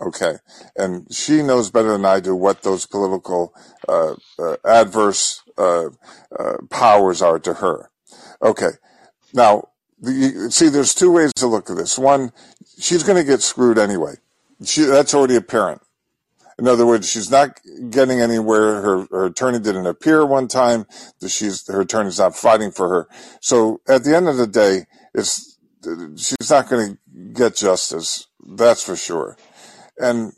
Okay. 0.00 0.36
And 0.76 1.12
she 1.12 1.42
knows 1.42 1.70
better 1.70 1.92
than 1.92 2.04
I 2.04 2.20
do 2.20 2.34
what 2.34 2.62
those 2.62 2.86
political 2.86 3.52
uh, 3.88 4.14
uh, 4.38 4.56
adverse 4.64 5.42
uh, 5.58 5.90
uh 6.38 6.56
powers 6.70 7.22
are 7.22 7.38
to 7.40 7.54
her. 7.54 7.90
Okay. 8.42 8.70
Now, 9.34 9.68
see, 10.48 10.68
there's 10.68 10.94
two 10.94 11.10
ways 11.10 11.32
to 11.34 11.46
look 11.46 11.70
at 11.70 11.76
this. 11.76 11.98
One, 11.98 12.32
she's 12.78 13.02
going 13.02 13.18
to 13.18 13.24
get 13.24 13.42
screwed 13.42 13.78
anyway. 13.78 14.14
She, 14.64 14.82
that's 14.84 15.14
already 15.14 15.36
apparent. 15.36 15.82
In 16.58 16.66
other 16.66 16.86
words, 16.86 17.08
she's 17.08 17.30
not 17.30 17.60
getting 17.90 18.20
anywhere. 18.20 18.82
Her, 18.82 19.06
her 19.10 19.26
attorney 19.26 19.60
didn't 19.60 19.86
appear 19.86 20.26
one 20.26 20.48
time. 20.48 20.86
She's, 21.26 21.66
her 21.68 21.82
attorney's 21.82 22.18
not 22.18 22.34
fighting 22.34 22.72
for 22.72 22.88
her. 22.88 23.08
So 23.40 23.80
at 23.86 24.02
the 24.02 24.16
end 24.16 24.28
of 24.28 24.36
the 24.36 24.46
day, 24.46 24.86
it's, 25.14 25.56
she's 26.16 26.50
not 26.50 26.68
going 26.68 26.96
to 26.96 26.98
get 27.32 27.54
justice. 27.54 28.26
That's 28.44 28.82
for 28.82 28.96
sure. 28.96 29.36
And 29.98 30.32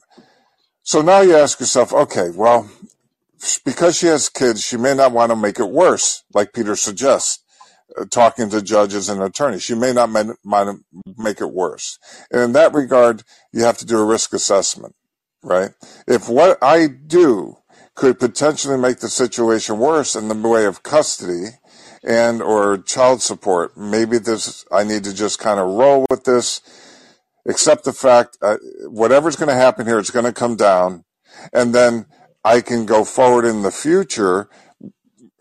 so 0.82 1.00
now 1.00 1.20
you 1.22 1.36
ask 1.36 1.58
yourself, 1.58 1.92
okay, 1.92 2.28
well, 2.34 2.70
because 3.64 3.96
she 3.96 4.06
has 4.06 4.28
kids, 4.28 4.64
she 4.64 4.76
may 4.76 4.94
not 4.94 5.12
want 5.12 5.30
to 5.30 5.36
make 5.36 5.58
it 5.58 5.70
worse, 5.70 6.24
like 6.34 6.52
Peter 6.52 6.76
suggests, 6.76 7.42
uh, 7.98 8.04
talking 8.10 8.50
to 8.50 8.62
judges 8.62 9.08
and 9.08 9.22
attorneys. 9.22 9.62
She 9.62 9.74
may 9.74 9.92
not 9.92 10.10
make 10.10 11.40
it 11.40 11.52
worse. 11.52 11.98
And 12.30 12.40
in 12.42 12.52
that 12.52 12.74
regard, 12.74 13.22
you 13.52 13.64
have 13.64 13.78
to 13.78 13.86
do 13.86 13.98
a 13.98 14.04
risk 14.04 14.32
assessment 14.32 14.94
right? 15.42 15.70
If 16.06 16.28
what 16.28 16.58
I 16.62 16.86
do 16.86 17.56
could 17.94 18.18
potentially 18.18 18.78
make 18.78 19.00
the 19.00 19.08
situation 19.08 19.78
worse 19.78 20.14
in 20.14 20.28
the 20.28 20.48
way 20.48 20.64
of 20.64 20.82
custody 20.82 21.58
and 22.02 22.40
or 22.40 22.78
child 22.78 23.22
support, 23.22 23.76
maybe 23.76 24.18
this 24.18 24.64
I 24.72 24.84
need 24.84 25.04
to 25.04 25.14
just 25.14 25.38
kind 25.38 25.60
of 25.60 25.68
roll 25.68 26.06
with 26.08 26.24
this, 26.24 26.60
accept 27.48 27.84
the 27.84 27.92
fact 27.92 28.38
uh, 28.42 28.56
whatever's 28.84 29.36
going 29.36 29.48
to 29.48 29.54
happen 29.54 29.86
here, 29.86 29.98
it's 29.98 30.10
going 30.10 30.24
to 30.24 30.32
come 30.32 30.56
down, 30.56 31.04
and 31.52 31.74
then 31.74 32.06
I 32.44 32.60
can 32.60 32.86
go 32.86 33.04
forward 33.04 33.44
in 33.44 33.62
the 33.62 33.70
future 33.70 34.48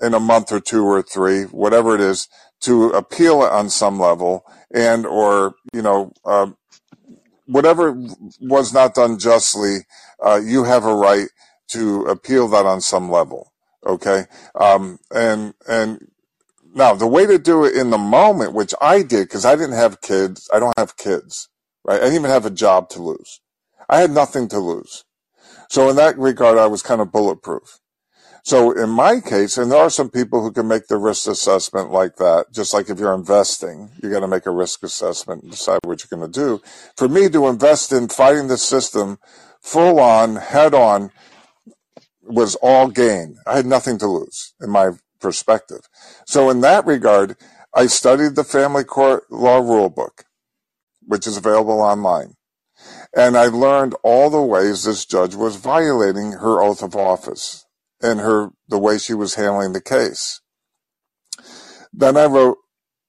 in 0.01 0.13
a 0.13 0.19
month 0.19 0.51
or 0.51 0.59
two 0.59 0.85
or 0.85 1.01
three, 1.01 1.43
whatever 1.43 1.95
it 1.95 2.01
is, 2.01 2.27
to 2.61 2.89
appeal 2.89 3.43
it 3.43 3.51
on 3.51 3.69
some 3.69 3.99
level 3.99 4.43
and 4.73 5.05
or 5.05 5.55
you 5.73 5.81
know 5.81 6.11
uh, 6.25 6.47
whatever 7.49 7.99
was 8.39 8.73
not 8.73 8.93
done 8.93 9.17
justly, 9.17 9.79
uh, 10.23 10.39
you 10.43 10.65
have 10.65 10.85
a 10.85 10.93
right 10.93 11.29
to 11.69 12.03
appeal 12.03 12.47
that 12.49 12.65
on 12.65 12.79
some 12.79 13.09
level. 13.09 13.51
Okay. 13.85 14.25
Um, 14.53 14.99
and, 15.13 15.53
and 15.67 16.07
now 16.75 16.93
the 16.93 17.07
way 17.07 17.25
to 17.25 17.39
do 17.39 17.65
it 17.65 17.75
in 17.75 17.89
the 17.89 17.97
moment, 17.97 18.53
which 18.53 18.73
I 18.81 19.01
did, 19.01 19.27
because 19.27 19.45
I 19.45 19.55
didn't 19.55 19.75
have 19.75 20.01
kids, 20.01 20.49
I 20.53 20.59
don't 20.59 20.77
have 20.77 20.97
kids, 20.97 21.49
right? 21.83 21.99
I 21.99 22.05
didn't 22.05 22.15
even 22.19 22.31
have 22.31 22.45
a 22.45 22.51
job 22.51 22.89
to 22.89 23.01
lose. 23.01 23.41
I 23.89 24.01
had 24.01 24.11
nothing 24.11 24.47
to 24.49 24.59
lose. 24.59 25.05
So 25.69 25.89
in 25.89 25.95
that 25.97 26.17
regard, 26.17 26.57
I 26.57 26.67
was 26.67 26.81
kind 26.81 26.99
of 26.99 27.11
bulletproof. 27.11 27.79
So 28.43 28.71
in 28.71 28.89
my 28.89 29.19
case, 29.19 29.57
and 29.57 29.71
there 29.71 29.79
are 29.79 29.89
some 29.89 30.09
people 30.09 30.41
who 30.41 30.51
can 30.51 30.67
make 30.67 30.87
the 30.87 30.97
risk 30.97 31.27
assessment 31.27 31.91
like 31.91 32.15
that, 32.15 32.47
just 32.51 32.73
like 32.73 32.89
if 32.89 32.97
you're 32.97 33.13
investing, 33.13 33.91
you 34.01 34.09
got 34.09 34.21
to 34.21 34.27
make 34.27 34.45
a 34.45 34.51
risk 34.51 34.81
assessment 34.81 35.43
and 35.43 35.51
decide 35.51 35.79
what 35.83 36.03
you're 36.03 36.17
going 36.17 36.31
to 36.31 36.39
do. 36.39 36.61
For 36.97 37.07
me 37.07 37.29
to 37.29 37.47
invest 37.47 37.91
in 37.91 38.07
fighting 38.07 38.47
the 38.47 38.57
system 38.57 39.19
full 39.61 39.99
on, 39.99 40.37
head 40.37 40.73
on, 40.73 41.11
was 42.23 42.55
all 42.55 42.87
gain. 42.87 43.37
I 43.45 43.57
had 43.57 43.65
nothing 43.65 43.97
to 43.99 44.07
lose 44.07 44.53
in 44.61 44.69
my 44.69 44.91
perspective. 45.19 45.81
So 46.25 46.49
in 46.49 46.61
that 46.61 46.85
regard, 46.85 47.35
I 47.75 47.87
studied 47.87 48.35
the 48.35 48.43
family 48.43 48.83
court 48.83 49.29
law 49.29 49.57
rule 49.57 49.89
book, 49.89 50.23
which 51.05 51.27
is 51.27 51.37
available 51.37 51.81
online. 51.81 52.35
And 53.15 53.35
I 53.35 53.45
learned 53.45 53.95
all 54.03 54.29
the 54.29 54.41
ways 54.41 54.83
this 54.83 55.05
judge 55.05 55.35
was 55.35 55.55
violating 55.55 56.33
her 56.33 56.61
oath 56.61 56.83
of 56.83 56.95
office 56.95 57.65
and 58.01 58.19
her 58.19 58.49
the 58.67 58.77
way 58.77 58.97
she 58.97 59.13
was 59.13 59.35
handling 59.35 59.73
the 59.73 59.81
case. 59.81 60.41
Then 61.91 62.17
I 62.17 62.25
wrote 62.25 62.57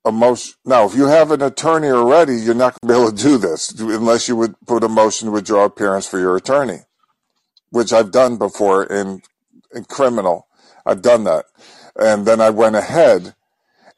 a 0.04 0.12
motion. 0.12 0.54
Now, 0.64 0.86
if 0.86 0.94
you 0.94 1.06
have 1.06 1.30
an 1.30 1.42
attorney 1.42 1.88
already, 1.88 2.36
you're 2.36 2.54
not 2.54 2.80
going 2.80 2.88
to 2.88 2.94
be 2.94 3.00
able 3.00 3.16
to 3.16 3.22
do 3.22 3.38
this 3.38 3.70
unless 3.78 4.28
you 4.28 4.36
would 4.36 4.54
put 4.66 4.84
a 4.84 4.88
motion 4.88 5.26
to 5.26 5.32
withdraw 5.32 5.64
appearance 5.64 6.06
for 6.06 6.18
your 6.18 6.36
attorney, 6.36 6.80
which 7.68 7.92
I've 7.92 8.10
done 8.10 8.38
before 8.38 8.84
in, 8.84 9.20
in 9.74 9.84
criminal. 9.84 10.48
I've 10.86 11.02
done 11.02 11.24
that. 11.24 11.44
And 11.96 12.26
then 12.26 12.40
I 12.40 12.50
went 12.50 12.76
ahead 12.76 13.34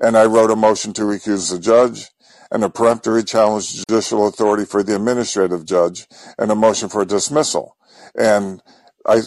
and 0.00 0.16
I 0.16 0.24
wrote 0.26 0.50
a 0.50 0.56
motion 0.56 0.92
to 0.94 1.02
recuse 1.02 1.50
the 1.50 1.60
judge 1.60 2.10
and 2.52 2.62
a 2.62 2.68
peremptory 2.68 3.24
challenge 3.24 3.74
judicial 3.74 4.28
authority 4.28 4.64
for 4.64 4.82
the 4.82 4.94
administrative 4.94 5.64
judge 5.64 6.06
and 6.39 6.52
a 6.52 6.55
motion 6.55 6.89
for 6.89 7.05
dismissal. 7.05 7.76
And 8.14 8.62
I 9.06 9.22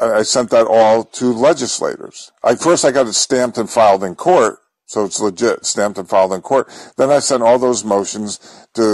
I 0.00 0.22
sent 0.22 0.50
that 0.50 0.66
all 0.66 1.04
to 1.04 1.32
legislators. 1.32 2.32
I 2.44 2.56
first 2.56 2.84
I 2.84 2.90
got 2.90 3.06
it 3.06 3.14
stamped 3.14 3.58
and 3.58 3.70
filed 3.70 4.04
in 4.04 4.16
court, 4.16 4.58
so 4.86 5.04
it's 5.04 5.20
legit, 5.20 5.64
stamped 5.64 5.98
and 5.98 6.08
filed 6.08 6.32
in 6.32 6.42
court. 6.42 6.68
Then 6.96 7.10
I 7.10 7.20
sent 7.20 7.42
all 7.42 7.58
those 7.58 7.84
motions 7.84 8.38
to 8.74 8.92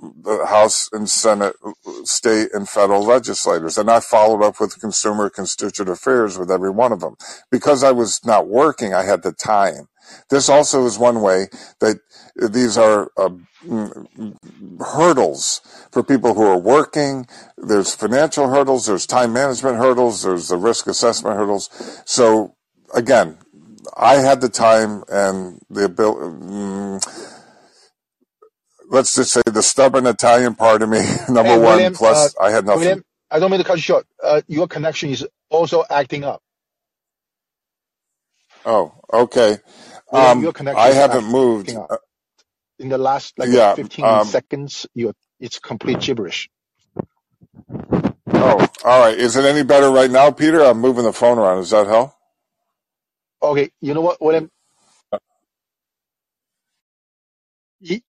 the 0.00 0.46
House 0.46 0.88
and 0.92 1.08
Senate, 1.08 1.56
state 2.04 2.50
and 2.52 2.68
federal 2.68 3.02
legislators. 3.02 3.78
And 3.78 3.90
I 3.90 4.00
followed 4.00 4.44
up 4.44 4.60
with 4.60 4.80
consumer 4.80 5.28
constituent 5.28 5.90
affairs 5.90 6.38
with 6.38 6.50
every 6.50 6.70
one 6.70 6.92
of 6.92 7.00
them. 7.00 7.16
Because 7.50 7.82
I 7.82 7.90
was 7.90 8.20
not 8.24 8.48
working, 8.48 8.94
I 8.94 9.04
had 9.04 9.22
the 9.22 9.32
time. 9.32 9.88
This 10.30 10.48
also 10.48 10.86
is 10.86 10.98
one 10.98 11.20
way 11.20 11.48
that 11.80 12.00
these 12.36 12.78
are 12.78 13.10
uh, 13.16 13.30
hurdles 14.80 15.60
for 15.92 16.02
people 16.02 16.34
who 16.34 16.42
are 16.42 16.58
working. 16.58 17.26
There's 17.56 17.94
financial 17.94 18.48
hurdles, 18.48 18.86
there's 18.86 19.06
time 19.06 19.32
management 19.32 19.78
hurdles, 19.78 20.22
there's 20.22 20.48
the 20.48 20.56
risk 20.56 20.86
assessment 20.86 21.36
hurdles. 21.36 21.70
So 22.04 22.54
again, 22.94 23.38
I 23.96 24.16
had 24.16 24.40
the 24.40 24.48
time 24.48 25.04
and 25.08 25.60
the 25.70 25.84
ability. 25.84 26.44
Mm, 26.44 27.24
let's 28.90 29.14
just 29.14 29.32
say 29.32 29.42
the 29.46 29.62
stubborn 29.62 30.06
Italian 30.06 30.54
part 30.54 30.82
of 30.82 30.88
me, 30.88 31.00
number 31.28 31.42
Hey, 31.44 31.58
one. 31.58 31.94
Plus, 31.94 32.34
uh, 32.36 32.44
I 32.44 32.50
had 32.50 32.66
nothing. 32.66 32.80
William, 32.80 33.04
I 33.30 33.38
don't 33.38 33.50
mean 33.50 33.60
to 33.60 33.64
cut 33.64 33.76
you 33.76 33.82
short. 33.82 34.06
Uh, 34.22 34.42
your 34.46 34.68
connection 34.68 35.10
is 35.10 35.26
also 35.50 35.84
acting 35.90 36.24
up. 36.24 36.42
Oh, 38.64 38.92
okay. 39.12 39.58
Your 40.12 40.32
Um, 40.40 40.52
connection 40.52 40.76
I 40.76 40.92
is 40.92 41.02
haven't 41.02 41.24
acting 41.30 41.30
moved. 41.30 41.76
up. 41.76 41.90
Uh, 41.90 41.98
In 42.78 42.90
the 42.90 42.98
last 42.98 43.38
like 43.38 43.50
yeah. 43.50 43.76
15 43.76 44.20
Um, 44.20 44.20
seconds, 44.20 44.86
you 44.94 45.14
it's 45.40 45.60
complete 45.60 46.00
gibberish. 46.00 46.50
oh, 48.34 48.68
all 48.84 49.00
right. 49.00 49.18
Is 49.18 49.36
it 49.36 49.44
any 49.44 49.64
better 49.64 49.90
right 49.90 50.10
now, 50.10 50.30
Peter? 50.32 50.62
I'm 50.64 50.80
moving 50.80 51.04
the 51.04 51.12
phone 51.14 51.38
around. 51.38 51.58
Does 51.58 51.70
that 51.70 51.86
help? 51.88 52.12
Okay, 53.42 53.70
you 53.80 53.94
know 53.94 54.02
what, 54.02 54.22
William? 54.22 54.50
Y- 57.80 58.02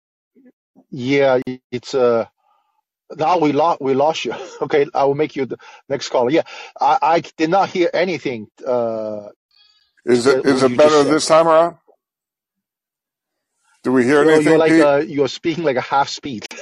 Yeah, 0.90 1.40
it's 1.72 1.94
uh 1.94 2.26
now 3.16 3.38
we 3.38 3.52
lost 3.52 3.80
we 3.82 3.94
lost 3.94 4.24
you. 4.26 4.34
Okay, 4.62 4.86
I 4.94 5.04
will 5.06 5.16
make 5.16 5.36
you 5.36 5.46
the 5.46 5.58
next 5.88 6.10
caller. 6.10 6.30
Yeah, 6.30 6.44
I, 6.80 6.98
I 7.02 7.20
did 7.38 7.50
not 7.50 7.70
hear 7.70 7.90
anything 7.94 8.48
uh 8.66 9.30
Is 10.06 10.26
it 10.26 10.38
that 10.38 10.46
is 10.46 10.62
what 10.62 10.64
it 10.64 10.70
you 10.70 10.78
just 10.78 10.98
better 10.98 11.02
said. 11.02 11.16
this 11.16 11.26
time 11.26 11.48
around? 11.48 11.76
Do 13.88 13.94
we 13.94 14.04
hear 14.04 14.20
You're 14.20 14.40
you're 14.40 14.58
anything, 14.58 14.58
like 14.58 14.78
Pete? 14.78 14.80
uh 14.80 15.02
you're 15.06 15.28
speaking 15.28 15.64
like 15.64 15.76
a 15.76 15.82
half 15.82 16.08
speed. 16.10 16.46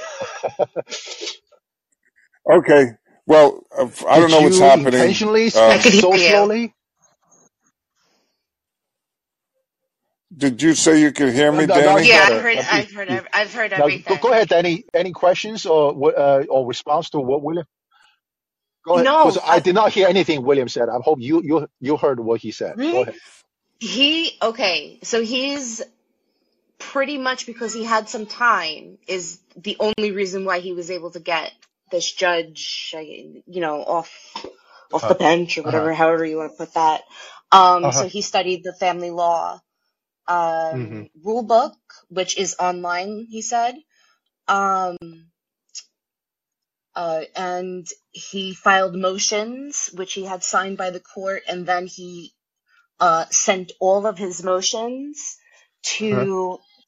Okay. 2.51 2.91
Well, 3.27 3.63
uh, 3.77 3.89
I 4.09 4.19
don't 4.19 4.29
Did 4.29 4.31
know 4.31 4.41
what's 4.41 4.59
you 4.59 4.71
happening. 4.71 5.21
intentionally 5.21 5.49
I 5.67 5.79
speak 5.79 5.81
Um, 5.81 5.81
could 5.81 5.93
hear 5.93 6.03
so 6.03 6.17
you. 6.17 6.17
slowly? 6.17 6.75
did 10.35 10.61
you 10.61 10.75
say 10.75 11.01
you 11.01 11.11
could 11.13 11.33
hear 11.33 11.51
Uh, 11.51 11.61
me, 11.61 11.67
no, 11.67 11.81
now 11.81 11.97
Danny? 11.97 11.99
it's 11.99 12.09
Yeah, 12.09 12.23
I've 12.27 12.37
better. 12.37 12.39
heard. 12.39 12.57
Uh, 12.57 12.63
I've 12.69 12.91
heard. 12.91 13.09
you- 13.09 13.19
ev- 13.19 13.27
I've 13.33 13.53
heard 13.53 13.73
Now 13.75 13.89
go, 13.89 14.17
go 14.17 14.31
ahead. 14.33 14.53
Any 14.53 14.85
any 14.93 15.13
questions 15.13 15.65
or 15.65 15.93
wh- 15.93 16.17
uh, 16.19 16.43
or 16.49 16.67
response 16.67 17.11
to 17.11 17.19
what 17.21 17.43
William? 17.43 17.65
Go 18.85 18.97
ahead, 18.97 19.11
because 19.17 19.37
No, 19.37 19.43
I 19.47 19.57
I 19.57 19.59
did 19.59 19.75
not 19.75 19.93
hear 19.93 20.07
anything 20.07 20.43
William 20.45 20.69
said. 20.69 20.89
I 20.89 20.97
hope 21.03 21.19
you 21.21 21.41
you 21.43 21.67
you 21.81 21.97
heard 21.97 22.19
what 22.19 22.41
he 22.41 22.51
said. 22.51 22.77
Go 22.91 23.03
really. 23.03 23.03
ahead. 23.03 23.15
He 23.79 24.37
okay. 24.41 24.99
So 25.03 25.23
he's 25.23 25.83
pretty 26.79 27.17
much 27.17 27.45
because 27.45 27.73
he 27.73 27.83
had 27.83 28.09
some 28.09 28.25
time 28.25 28.97
is 29.07 29.39
the 29.55 29.77
only 29.79 30.11
reason 30.11 30.45
why 30.45 30.59
he 30.59 30.73
was 30.73 30.91
able 30.91 31.11
to 31.11 31.19
get 31.19 31.51
this 31.91 32.11
judge, 32.11 32.93
uh, 32.95 32.99
you 32.99 33.43
know, 33.47 33.83
off 33.83 34.11
off 34.93 35.07
the 35.07 35.15
Uh 35.15 35.17
bench 35.17 35.57
or 35.57 35.63
whatever, 35.63 35.93
however 35.93 36.25
you 36.25 36.37
want 36.37 36.51
to 36.53 36.57
put 36.57 36.73
that. 36.73 37.01
Um, 37.51 37.85
Uh 37.85 37.91
so 37.91 38.07
he 38.07 38.21
studied 38.21 38.63
the 38.63 38.73
family 38.73 39.11
law 39.11 39.59
um, 40.27 41.07
rule 41.23 41.43
book, 41.43 41.75
which 42.09 42.37
is 42.37 42.55
online. 42.59 43.27
He 43.29 43.41
said. 43.41 43.75
Um, 44.47 44.97
uh, 46.95 47.23
and 47.35 47.87
he 48.11 48.53
filed 48.53 48.95
motions, 48.95 49.89
which 49.93 50.13
he 50.13 50.25
had 50.25 50.43
signed 50.43 50.77
by 50.77 50.89
the 50.89 50.99
court, 50.99 51.43
and 51.47 51.65
then 51.65 51.87
he 51.87 52.33
uh, 52.99 53.25
sent 53.31 53.71
all 53.79 54.05
of 54.07 54.17
his 54.17 54.43
motions 54.43 55.37
Uh 56.01 56.07
huh. 56.07 56.27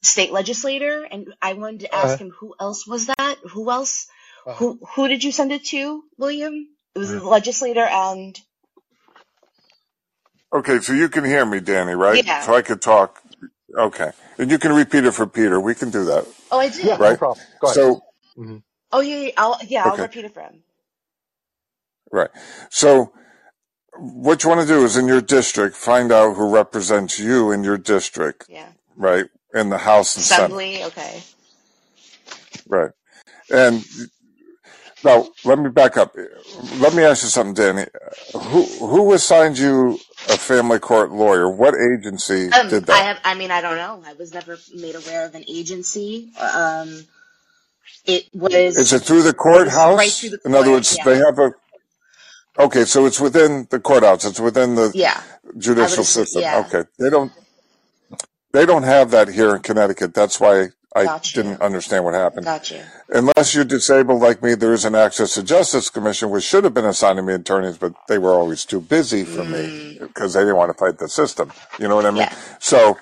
To 0.02 0.08
state 0.08 0.32
legislator. 0.32 1.02
And 1.10 1.34
I 1.42 1.54
wanted 1.54 1.80
to 1.80 1.94
Uh 1.94 1.98
ask 1.98 2.18
huh. 2.18 2.24
him 2.24 2.30
who 2.30 2.54
else 2.60 2.86
was 2.86 3.06
that? 3.06 3.36
Who 3.52 3.70
else? 3.70 4.06
Uh 4.46 4.52
huh. 4.52 4.56
Who 4.58 4.80
who 4.94 5.08
did 5.08 5.24
you 5.24 5.32
send 5.32 5.52
it 5.52 5.64
to, 5.66 6.02
William? 6.18 6.68
It 6.94 6.98
was 6.98 7.10
the 7.10 7.20
Mhm. 7.20 7.30
legislator 7.30 7.84
and 7.84 8.38
Okay, 10.52 10.80
so 10.80 10.92
you 10.94 11.08
can 11.08 11.24
hear 11.24 11.46
me, 11.46 11.60
Danny, 11.60 11.94
right? 11.94 12.24
yeah. 12.26 12.44
So 12.44 12.54
I 12.54 12.62
could 12.62 12.82
talk. 12.82 13.22
Okay. 13.76 14.10
And 14.38 14.50
you 14.50 14.58
can 14.58 14.72
repeat 14.72 15.04
it 15.04 15.12
for 15.12 15.26
Peter. 15.26 15.60
We 15.60 15.74
can 15.76 15.90
do 15.90 16.04
that, 16.06 16.26
Oh, 16.50 16.58
I 16.58 16.66
Yeah, 16.66 16.70
did. 16.70 16.86
no 16.86 16.96
right? 16.98 17.18
problem. 17.18 17.46
Go 17.60 17.66
ahead. 17.68 17.76
So, 17.76 18.02
hmm 18.36 18.58
Oh 18.92 19.00
yeah, 19.00 19.16
yeah. 19.18 19.30
I'll 19.36 19.58
yeah, 19.68 19.84
I'll 19.86 19.96
repeat 19.96 20.24
it 20.24 20.34
for 20.34 20.40
him. 20.42 20.64
right. 22.10 22.30
So, 22.70 23.12
what 23.96 24.42
you 24.42 24.48
want 24.50 24.62
to 24.62 24.66
do 24.66 24.84
is 24.84 24.96
in 24.96 25.06
your 25.06 25.20
district, 25.20 25.76
find 25.76 26.10
out 26.12 26.34
who 26.36 26.50
represents 26.52 27.20
you 27.20 27.52
in 27.52 27.62
your 27.64 27.78
district, 27.78 28.46
Yeah. 28.48 28.72
right? 28.96 29.26
In 29.54 29.70
the 29.70 29.78
House 29.78 30.16
and 30.16 30.24
Senate, 30.24 30.62
Okay. 30.84 31.22
right? 32.68 32.90
And 33.50 33.84
now, 35.04 35.28
let 35.44 35.58
me 35.58 35.70
back 35.70 35.96
up. 35.96 36.16
Let 36.78 36.94
me 36.94 37.04
ask 37.04 37.22
you 37.24 37.30
something, 37.30 37.54
Danny. 37.54 37.86
Who 38.34 38.64
who 38.64 39.12
assigned 39.14 39.58
you 39.58 39.98
a 40.28 40.38
family 40.38 40.78
court 40.80 41.12
lawyer? 41.12 41.50
What 41.50 41.74
agency 41.74 42.50
Um, 42.52 42.68
did 42.68 42.86
I 42.90 42.96
that? 42.96 43.04
have. 43.04 43.20
I 43.24 43.34
mean, 43.34 43.50
I 43.50 43.60
don't 43.62 43.76
know. 43.76 44.02
I 44.06 44.14
was 44.14 44.34
never 44.34 44.58
made 44.74 44.94
aware 44.96 45.26
of 45.26 45.34
an 45.34 45.44
agency. 45.48 46.32
Um, 46.40 47.06
it 48.06 48.26
was. 48.34 48.76
Is 48.76 48.92
it 48.92 49.00
through 49.02 49.22
the 49.22 49.34
was 49.34 49.96
right 49.96 50.10
through 50.12 50.30
the 50.30 50.38
In 50.44 50.54
other 50.54 50.70
words, 50.72 50.96
Yeah. 50.96 51.04
they 51.04 51.16
have 51.18 51.38
a 51.38 51.52
Okay, 52.58 52.84
so 52.84 53.06
it's 53.06 53.20
within 53.20 53.66
the 53.70 53.80
courthouse. 53.80 54.24
It's 54.24 54.40
within 54.40 54.76
the 54.76 54.94
Yeah. 54.94 55.20
I 55.78 55.88
would 55.88 55.98
judicial 55.98 56.04
system. 56.04 56.42
Yeah. 56.42 56.60
Okay. 56.66 56.84
They 56.98 57.10
don't 57.10 57.32
they 58.52 58.66
don't 58.66 58.82
have 58.84 59.10
that 59.12 59.28
here 59.28 59.54
in 59.54 59.62
Connecticut. 59.62 60.14
That's 60.14 60.40
why 60.40 60.68
I 60.94 61.04
Got 61.04 61.22
didn't 61.34 61.60
understand 61.62 62.04
what 62.04 62.14
happened. 62.14 62.44
Got 62.46 62.70
you. 62.70 62.80
Unless 63.10 63.54
you're 63.54 63.64
disabled 63.64 64.20
like 64.20 64.42
me, 64.42 64.54
there 64.54 64.72
is 64.72 64.84
an 64.84 64.94
Access 64.96 65.34
to 65.34 65.42
Justice 65.42 65.88
Commission, 65.88 66.30
which 66.30 66.44
should 66.44 66.64
have 66.64 66.74
been 66.74 66.84
assigning 66.84 67.26
me 67.26 67.34
attorneys, 67.34 67.78
but 67.78 67.92
they 68.08 68.18
were 68.18 68.32
always 68.32 68.64
too 68.64 68.80
busy 68.80 69.24
for 69.24 69.44
me 69.44 69.98
Mm, 69.98 70.00
because 70.00 70.34
they 70.34 70.40
didn't 70.40 70.56
want 70.56 70.70
to 70.72 70.78
fight 70.78 70.98
the 70.98 71.08
system. 71.08 71.52
You 71.78 71.86
know 71.88 71.94
what 71.96 72.06
I 72.06 72.10
mean? 72.10 72.18
yeah. 72.22 72.34
So, 72.58 72.98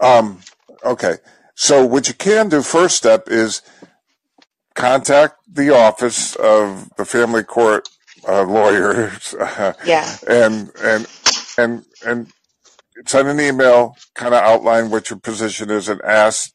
um, 0.00 0.40
okay. 0.84 1.16
So 1.54 1.84
what 1.86 2.08
you 2.08 2.14
can 2.14 2.48
do 2.50 2.62
first 2.62 2.96
step 2.96 3.28
is 3.28 3.62
contact 4.74 5.36
the 5.52 5.74
office 5.74 6.36
of 6.36 6.90
the 6.96 7.04
family 7.04 7.42
court 7.42 7.88
uh, 8.28 8.44
lawyers 8.44 9.34
Yeah. 9.84 10.16
and 10.28 10.70
and 10.82 11.06
and 11.58 11.84
and 12.04 12.32
send 13.06 13.28
an 13.28 13.40
email 13.40 13.96
kind 14.14 14.34
of 14.34 14.42
outline 14.42 14.90
what 14.90 15.10
your 15.10 15.18
position 15.18 15.70
is 15.70 15.88
and 15.88 16.00
ask 16.02 16.52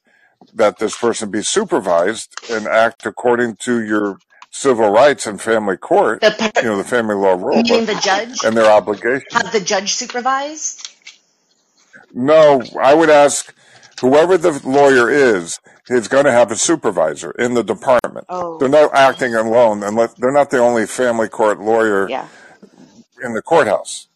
that 0.53 0.77
this 0.80 0.98
person 0.98 1.32
be 1.32 1.41
supervised 1.41 2.33
and 2.51 2.67
act 2.67 3.06
according 3.06 3.56
to 3.56 3.83
your 3.83 4.17
civil 4.51 4.90
rights 4.90 5.25
and 5.27 5.41
family 5.41 5.75
court 5.77 6.22
The 6.22 6.51
you 6.57 6.69
know 6.69 6.77
the 6.77 6.83
family 6.83 7.15
law 7.15 7.33
rule 7.33 7.56
meaning 7.61 7.85
book 7.85 7.95
the 7.95 8.01
judge. 8.01 8.43
and 8.45 8.56
their 8.56 8.72
obligation 8.72 9.27
Have 9.33 9.51
the 9.51 9.59
judge 9.59 9.93
supervised? 9.93 10.90
no 12.14 12.61
i 12.82 12.93
would 12.93 13.09
ask 13.09 13.53
whoever 14.01 14.38
the 14.38 14.51
lawyer 14.67 15.09
is 15.09 15.59
is 15.90 16.07
going 16.07 16.25
to 16.25 16.32
have 16.32 16.51
a 16.51 16.56
supervisor 16.56 17.32
in 17.32 17.53
the 17.53 17.64
department 17.64 18.25
Oh. 18.30 18.57
they're 18.57 18.69
not 18.69 18.93
acting 18.93 19.35
alone 19.35 19.83
unless 19.83 20.14
they're 20.14 20.32
not 20.32 20.49
the 20.51 20.59
only 20.59 20.85
family 20.85 21.27
court 21.27 21.59
lawyer 21.59 22.09
Yeah. 22.09 22.27
in 23.24 23.33
the 23.33 23.41
courthouse 23.41 24.07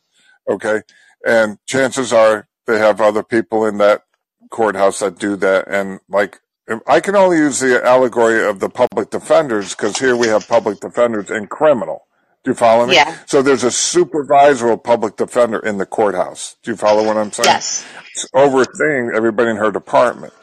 okay 0.49 0.81
and 1.25 1.57
chances 1.65 2.13
are 2.13 2.47
they 2.67 2.77
have 2.77 3.01
other 3.01 3.23
people 3.23 3.65
in 3.65 3.77
that 3.77 4.03
courthouse 4.49 4.99
that 4.99 5.19
do 5.19 5.35
that 5.35 5.67
and 5.67 5.99
like 6.09 6.39
I 6.87 6.99
can 6.99 7.15
only 7.15 7.37
use 7.37 7.59
the 7.59 7.83
allegory 7.83 8.45
of 8.45 8.59
the 8.59 8.69
public 8.69 9.09
defenders 9.09 9.75
because 9.75 9.97
here 9.97 10.15
we 10.15 10.27
have 10.27 10.47
public 10.47 10.79
defenders 10.79 11.31
and 11.31 11.49
criminal. 11.49 12.05
Do 12.43 12.51
you 12.51 12.55
follow 12.55 12.85
me? 12.85 12.95
Yeah. 12.95 13.17
So 13.25 13.41
there's 13.41 13.63
a 13.63 13.71
supervisory 13.71 14.77
public 14.77 15.17
defender 15.17 15.59
in 15.59 15.77
the 15.77 15.85
courthouse. 15.85 16.55
Do 16.63 16.71
you 16.71 16.77
follow 16.77 17.05
what 17.05 17.17
I'm 17.17 17.31
saying? 17.31 17.47
Yes. 17.47 17.85
It's 18.11 18.27
overseeing 18.33 19.11
everybody 19.13 19.49
in 19.49 19.57
her 19.57 19.71
department. 19.71 20.33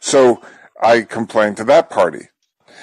So 0.00 0.42
I 0.82 1.02
complained 1.02 1.56
to 1.58 1.64
that 1.64 1.88
party. 1.88 2.28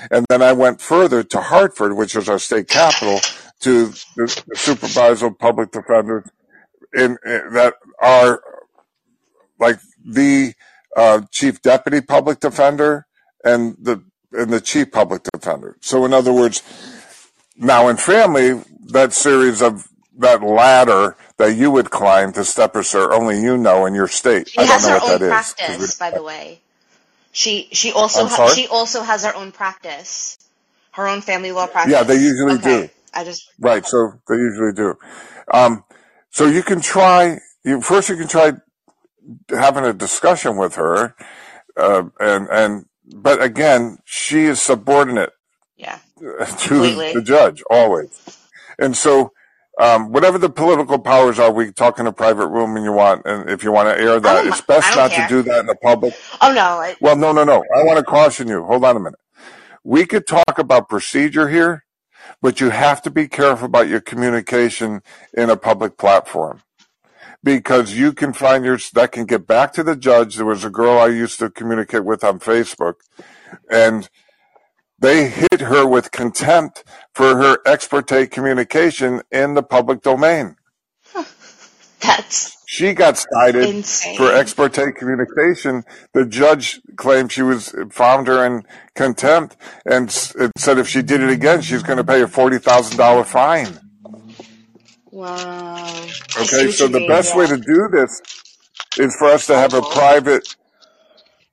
And 0.09 0.25
then 0.29 0.41
I 0.41 0.53
went 0.53 0.81
further 0.81 1.23
to 1.23 1.41
Hartford, 1.41 1.95
which 1.95 2.15
is 2.15 2.27
our 2.27 2.39
state 2.39 2.67
capital, 2.67 3.19
to 3.61 3.87
the, 4.15 4.43
the 4.47 4.55
supervisor 4.55 5.29
public 5.29 5.71
defenders 5.71 6.29
in, 6.93 7.17
in, 7.25 7.53
that 7.53 7.75
are 8.01 8.41
like 9.59 9.79
the 10.05 10.53
uh, 10.95 11.21
chief 11.31 11.61
deputy 11.61 12.01
public 12.01 12.39
defender 12.39 13.07
and 13.43 13.75
the 13.81 14.03
and 14.31 14.51
the 14.51 14.61
chief 14.61 14.91
public 14.91 15.23
defender. 15.31 15.77
So 15.81 16.05
in 16.05 16.13
other 16.13 16.33
words, 16.33 16.63
now 17.57 17.87
in 17.87 17.97
family, 17.97 18.61
that 18.87 19.13
series 19.13 19.61
of 19.61 19.87
that 20.17 20.43
ladder 20.43 21.15
that 21.37 21.55
you 21.55 21.71
would 21.71 21.89
climb 21.89 22.33
to 22.33 22.43
step 22.43 22.75
sir, 22.83 23.11
only 23.13 23.41
you 23.41 23.57
know 23.57 23.85
in 23.85 23.93
your 23.93 24.07
state. 24.07 24.49
She 24.49 24.59
I 24.59 24.65
don't 24.65 24.71
has 24.73 24.83
know 24.83 24.89
her 24.91 24.99
what 24.99 25.21
own 25.21 25.21
is. 25.23 25.29
practice, 25.29 25.99
we- 25.99 26.05
by 26.05 26.15
the 26.15 26.23
way. 26.23 26.61
She 27.31 27.67
she 27.71 27.91
also 27.91 28.27
ha- 28.27 28.53
she 28.53 28.67
also 28.67 29.01
has 29.01 29.23
her 29.23 29.35
own 29.35 29.51
practice, 29.51 30.37
her 30.91 31.07
own 31.07 31.21
family 31.21 31.51
law 31.51 31.65
practice. 31.65 31.91
Yeah, 31.91 32.03
they 32.03 32.15
usually 32.21 32.55
okay. 32.55 32.81
do. 32.83 32.89
I 33.11 33.23
just 33.23 33.49
Right, 33.59 33.83
so 33.85 34.13
they 34.27 34.35
usually 34.35 34.73
do. 34.73 34.95
Um, 35.51 35.83
so 36.33 36.47
you 36.47 36.63
can 36.63 36.81
try. 36.81 37.39
You 37.63 37.79
first 37.79 38.09
you 38.09 38.17
can 38.17 38.27
try 38.27 38.53
having 39.49 39.85
a 39.85 39.93
discussion 39.93 40.57
with 40.57 40.75
her, 40.75 41.15
uh, 41.77 42.03
and 42.19 42.47
and 42.49 42.85
but 43.15 43.41
again, 43.41 43.99
she 44.03 44.45
is 44.45 44.61
subordinate 44.61 45.31
yeah. 45.77 45.99
to 46.19 46.45
Completely. 46.45 47.13
the 47.13 47.21
judge 47.21 47.63
always, 47.69 48.11
and 48.77 48.97
so. 48.97 49.31
Um, 49.81 50.11
whatever 50.11 50.37
the 50.37 50.51
political 50.51 50.99
powers 50.99 51.39
are, 51.39 51.51
we 51.51 51.71
talk 51.71 51.97
in 51.97 52.05
a 52.05 52.13
private 52.13 52.45
room 52.45 52.75
and 52.75 52.85
you 52.85 52.91
want, 52.91 53.23
and 53.25 53.49
if 53.49 53.63
you 53.63 53.71
want 53.71 53.89
to 53.89 53.99
air 53.99 54.19
that, 54.19 54.45
it's 54.45 54.61
best 54.61 54.95
not 54.95 55.09
care. 55.09 55.27
to 55.27 55.33
do 55.33 55.41
that 55.49 55.61
in 55.61 55.65
the 55.65 55.75
public. 55.75 56.13
Oh 56.41 56.53
no, 56.53 56.61
I, 56.61 56.95
Well, 57.01 57.15
no, 57.15 57.31
no, 57.31 57.43
no. 57.43 57.63
I 57.75 57.83
want 57.83 57.97
to 57.97 58.03
caution 58.03 58.47
you. 58.47 58.63
Hold 58.65 58.85
on 58.85 58.97
a 58.97 58.99
minute. 58.99 59.19
We 59.83 60.05
could 60.05 60.27
talk 60.27 60.59
about 60.59 60.89
procedure 60.89 61.49
here, 61.49 61.85
but 62.43 62.59
you 62.59 62.69
have 62.69 63.01
to 63.01 63.09
be 63.09 63.27
careful 63.29 63.65
about 63.65 63.87
your 63.87 64.01
communication 64.01 65.01
in 65.33 65.49
a 65.49 65.55
public 65.55 65.97
platform 65.97 66.61
because 67.41 67.93
you 67.93 68.11
can 68.11 68.33
find 68.33 68.65
your 68.65 68.77
that 68.93 69.13
can 69.13 69.25
get 69.25 69.47
back 69.47 69.71
to 69.73 69.81
the 69.81 69.95
judge. 69.95 70.35
There 70.35 70.45
was 70.45 70.65
a 70.65 70.69
girl 70.69 70.99
I 70.99 71.07
used 71.07 71.39
to 71.39 71.49
communicate 71.49 72.03
with 72.03 72.21
on 72.21 72.39
Facebook, 72.39 72.95
and 73.71 74.09
they 74.99 75.29
hit 75.29 75.61
her 75.61 75.87
with 75.87 76.11
contempt 76.11 76.83
for 77.15 77.37
her 77.37 77.57
exparte 77.65 78.29
communication 78.29 79.21
in 79.31 79.53
the 79.53 79.63
public 79.63 80.01
domain. 80.01 80.57
that's 82.01 82.62
She 82.73 82.95
got 82.95 83.23
cited 83.31 83.69
insane. 83.69 84.17
for 84.17 84.33
ex 84.33 84.51
parte 84.55 84.93
communication. 84.93 85.83
The 86.15 86.25
judge 86.25 86.81
claimed 86.95 87.31
she 87.31 87.43
was 87.43 87.71
found 87.91 88.25
her 88.25 88.43
in 88.43 88.63
contempt 88.95 89.55
and 89.85 90.09
said 90.11 90.79
if 90.79 90.87
she 90.87 91.03
did 91.03 91.21
it 91.21 91.29
again, 91.29 91.61
she's 91.61 91.83
going 91.83 91.97
to 91.97 92.03
pay 92.03 92.23
a 92.23 92.27
forty 92.27 92.57
thousand 92.57 92.97
dollar 92.97 93.25
fine. 93.25 93.77
wow. 95.11 95.85
Okay, 96.35 96.71
so 96.71 96.87
the 96.87 96.97
mean, 96.97 97.07
best 97.07 97.35
way 97.37 97.45
to 97.45 97.57
do 97.57 97.89
this 97.91 98.19
is 98.97 99.15
for 99.17 99.27
us 99.27 99.45
to 99.45 99.55
have 99.55 99.75
a 99.75 99.81
private, 99.83 100.55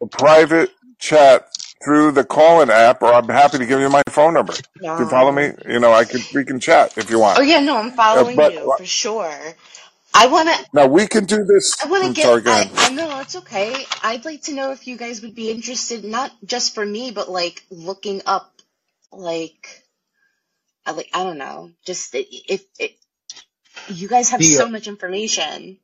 a 0.00 0.06
private 0.06 0.70
chat 0.98 1.44
through 1.84 2.12
the 2.12 2.24
Callin 2.24 2.70
app, 2.70 3.02
or 3.02 3.12
I'm 3.12 3.28
happy 3.28 3.58
to 3.58 3.66
give 3.66 3.78
you 3.78 3.90
my 3.90 4.02
phone 4.08 4.32
number. 4.32 4.54
Do 4.80 4.86
you 4.98 5.08
follow 5.10 5.32
me? 5.32 5.50
You 5.68 5.80
know, 5.80 5.92
I 5.92 6.06
could 6.06 6.22
we 6.34 6.46
can 6.46 6.60
chat 6.60 6.96
if 6.96 7.10
you 7.10 7.18
want. 7.18 7.38
Oh 7.38 7.42
yeah, 7.42 7.60
no, 7.60 7.76
I'm 7.76 7.88
Uh, 7.88 7.92
following 7.92 8.36
but 8.36 8.54
you 8.54 8.74
for 8.78 8.86
sure. 8.86 9.34
I 10.14 10.28
wanna 10.28 10.54
now 10.72 10.86
we 10.88 11.06
can 11.08 11.26
do 11.26 11.44
this. 11.44 11.76
I 11.82 11.88
wanna 11.88 12.10
I'm 12.10 12.14
get 12.14 12.30
sorry. 12.30 12.42
Go 12.42 12.52
I 12.54 12.62
ahead. 12.62 12.72
I 12.78 12.90
know 12.90 13.20
it's 13.20 13.36
okay. 13.36 13.86
I'd 14.02 14.24
like 14.26 14.42
to 14.44 14.54
know 14.54 14.72
if 14.72 14.86
you 14.86 14.96
guys 14.96 15.22
would 15.22 15.34
be 15.34 15.50
interested, 15.50 16.04
not 16.04 16.32
just 16.44 16.74
for 16.74 16.86
me, 16.86 17.12
but 17.12 17.30
like 17.30 17.64
looking 17.70 18.22
up 18.26 18.52
like 19.12 19.84
I 20.86 20.92
like 20.92 21.10
I 21.14 21.24
don't 21.24 21.38
know, 21.38 21.72
just 21.86 22.14
i- 22.16 22.26
if 22.30 22.64
if 22.78 22.92
you 23.86 24.08
guys 24.08 24.30
have 24.30 24.44
The 24.44 24.58
uh, 24.60 24.64
so 24.64 24.68
much 24.68 24.88
information. 24.88 25.78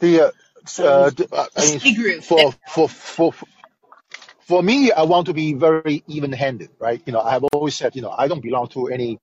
the 0.00 0.20
uh, 0.22 0.30
So 0.66 0.86
uh, 0.86 1.10
the, 1.10 1.28
uh, 1.32 1.46
a 1.56 1.60
I 1.60 1.66
mean 1.66 1.82
study 1.82 1.94
group. 1.94 2.24
for 2.24 2.54
for 2.68 2.88
for 2.88 3.34
for 4.40 4.62
me, 4.62 4.92
I 4.92 5.02
want 5.04 5.26
to 5.28 5.34
be 5.34 5.54
very 5.54 6.04
even-handed, 6.08 6.70
right? 6.80 7.02
You 7.06 7.12
know, 7.14 7.20
I 7.22 7.32
have 7.32 7.44
always 7.52 7.74
said, 7.76 7.96
you 7.96 8.02
know, 8.02 8.14
I 8.16 8.28
don't 8.28 8.42
belong 8.42 8.68
to 8.70 8.88
any 8.88 9.18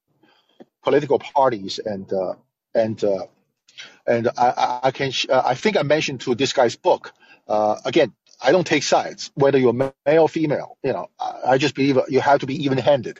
political 0.83 1.19
parties, 1.19 1.79
and 1.83 2.11
uh, 2.13 2.35
and 2.75 3.03
uh, 3.03 3.27
and 4.07 4.29
I, 4.37 4.79
I 4.85 4.91
can 4.91 5.11
sh- 5.11 5.27
uh, 5.29 5.41
I 5.45 5.55
think 5.55 5.77
I 5.77 5.83
mentioned 5.83 6.21
to 6.23 6.35
this 6.35 6.53
guy's 6.53 6.75
book. 6.75 7.13
Uh, 7.47 7.77
again, 7.85 8.13
I 8.41 8.51
don't 8.51 8.67
take 8.67 8.83
sides, 8.83 9.31
whether 9.35 9.57
you're 9.59 9.73
male 9.73 9.93
or 10.07 10.29
female. 10.29 10.77
You 10.83 10.93
know, 10.93 11.07
I, 11.19 11.41
I 11.53 11.57
just 11.59 11.75
believe 11.75 11.99
you 12.09 12.21
have 12.21 12.41
to 12.41 12.47
be 12.47 12.65
even-handed. 12.65 13.19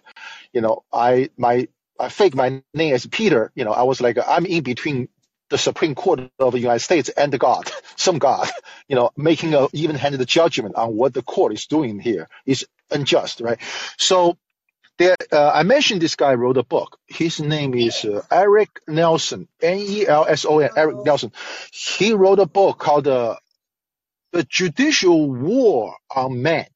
You 0.53 0.61
know, 0.61 0.83
I 0.93 1.29
my 1.37 1.67
I 1.99 2.09
fake 2.09 2.35
my 2.35 2.63
name 2.73 2.95
as 2.95 3.05
Peter. 3.05 3.51
You 3.55 3.65
know, 3.65 3.71
I 3.73 3.83
was 3.83 4.01
like 4.01 4.17
I'm 4.25 4.45
in 4.45 4.63
between 4.63 5.09
the 5.49 5.57
Supreme 5.57 5.95
Court 5.95 6.21
of 6.39 6.53
the 6.53 6.59
United 6.59 6.79
States 6.81 7.09
and 7.09 7.33
the 7.33 7.37
God, 7.37 7.71
some 7.95 8.19
God. 8.19 8.49
You 8.87 8.95
know, 8.97 9.11
making 9.17 9.53
a 9.53 9.67
even-handed 9.73 10.27
judgment 10.27 10.75
on 10.75 10.95
what 10.97 11.13
the 11.13 11.21
court 11.23 11.53
is 11.53 11.67
doing 11.67 11.99
here 11.99 12.27
is 12.45 12.67
unjust, 12.91 13.41
right? 13.41 13.59
So 13.97 14.37
there, 14.97 15.15
uh, 15.31 15.51
I 15.53 15.63
mentioned 15.63 16.01
this 16.01 16.15
guy 16.15 16.35
wrote 16.35 16.57
a 16.57 16.63
book. 16.63 16.97
His 17.07 17.41
name 17.41 17.75
is 17.75 18.05
uh, 18.05 18.21
Eric 18.31 18.69
Nelson, 18.87 19.47
N-E-L-S-O-N, 19.61 20.69
Eric 20.75 20.97
Nelson. 21.05 21.33
He 21.73 22.13
wrote 22.13 22.39
a 22.39 22.45
book 22.47 22.79
called 22.79 23.07
uh, 23.07 23.37
"The 24.33 24.43
Judicial 24.43 25.31
War 25.31 25.95
on 26.15 26.41
Man." 26.41 26.67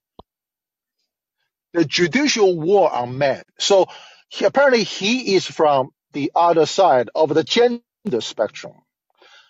The 1.74 1.86
Judicial 1.86 2.60
War 2.60 2.92
on 2.94 3.18
Man. 3.18 3.44
So 3.60 3.88
he, 4.30 4.46
apparently 4.46 4.84
he 4.84 5.36
is 5.36 5.46
from 5.46 5.92
the 6.14 6.32
other 6.36 6.66
side 6.66 7.10
of 7.16 7.34
the 7.34 7.44
gender 7.44 7.84
spectrum. 8.22 8.74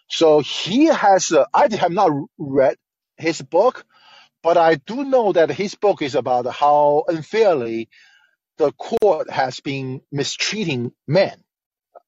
So 0.10 0.42
he 0.42 0.86
has. 0.88 1.32
Uh, 1.32 1.46
I 1.54 1.74
have 1.76 1.92
not 1.92 2.12
read 2.38 2.78
his 3.18 3.42
book, 3.42 3.86
but 4.44 4.58
I 4.58 4.76
do 4.76 5.04
know 5.06 5.34
that 5.34 5.52
his 5.52 5.76
book 5.76 6.02
is 6.02 6.16
about 6.16 6.48
how 6.48 7.06
unfairly 7.08 7.90
the 8.60 8.74
court 8.74 9.32
has 9.32 9.62
been 9.62 10.02
mistreating 10.12 10.94
men. 11.08 11.44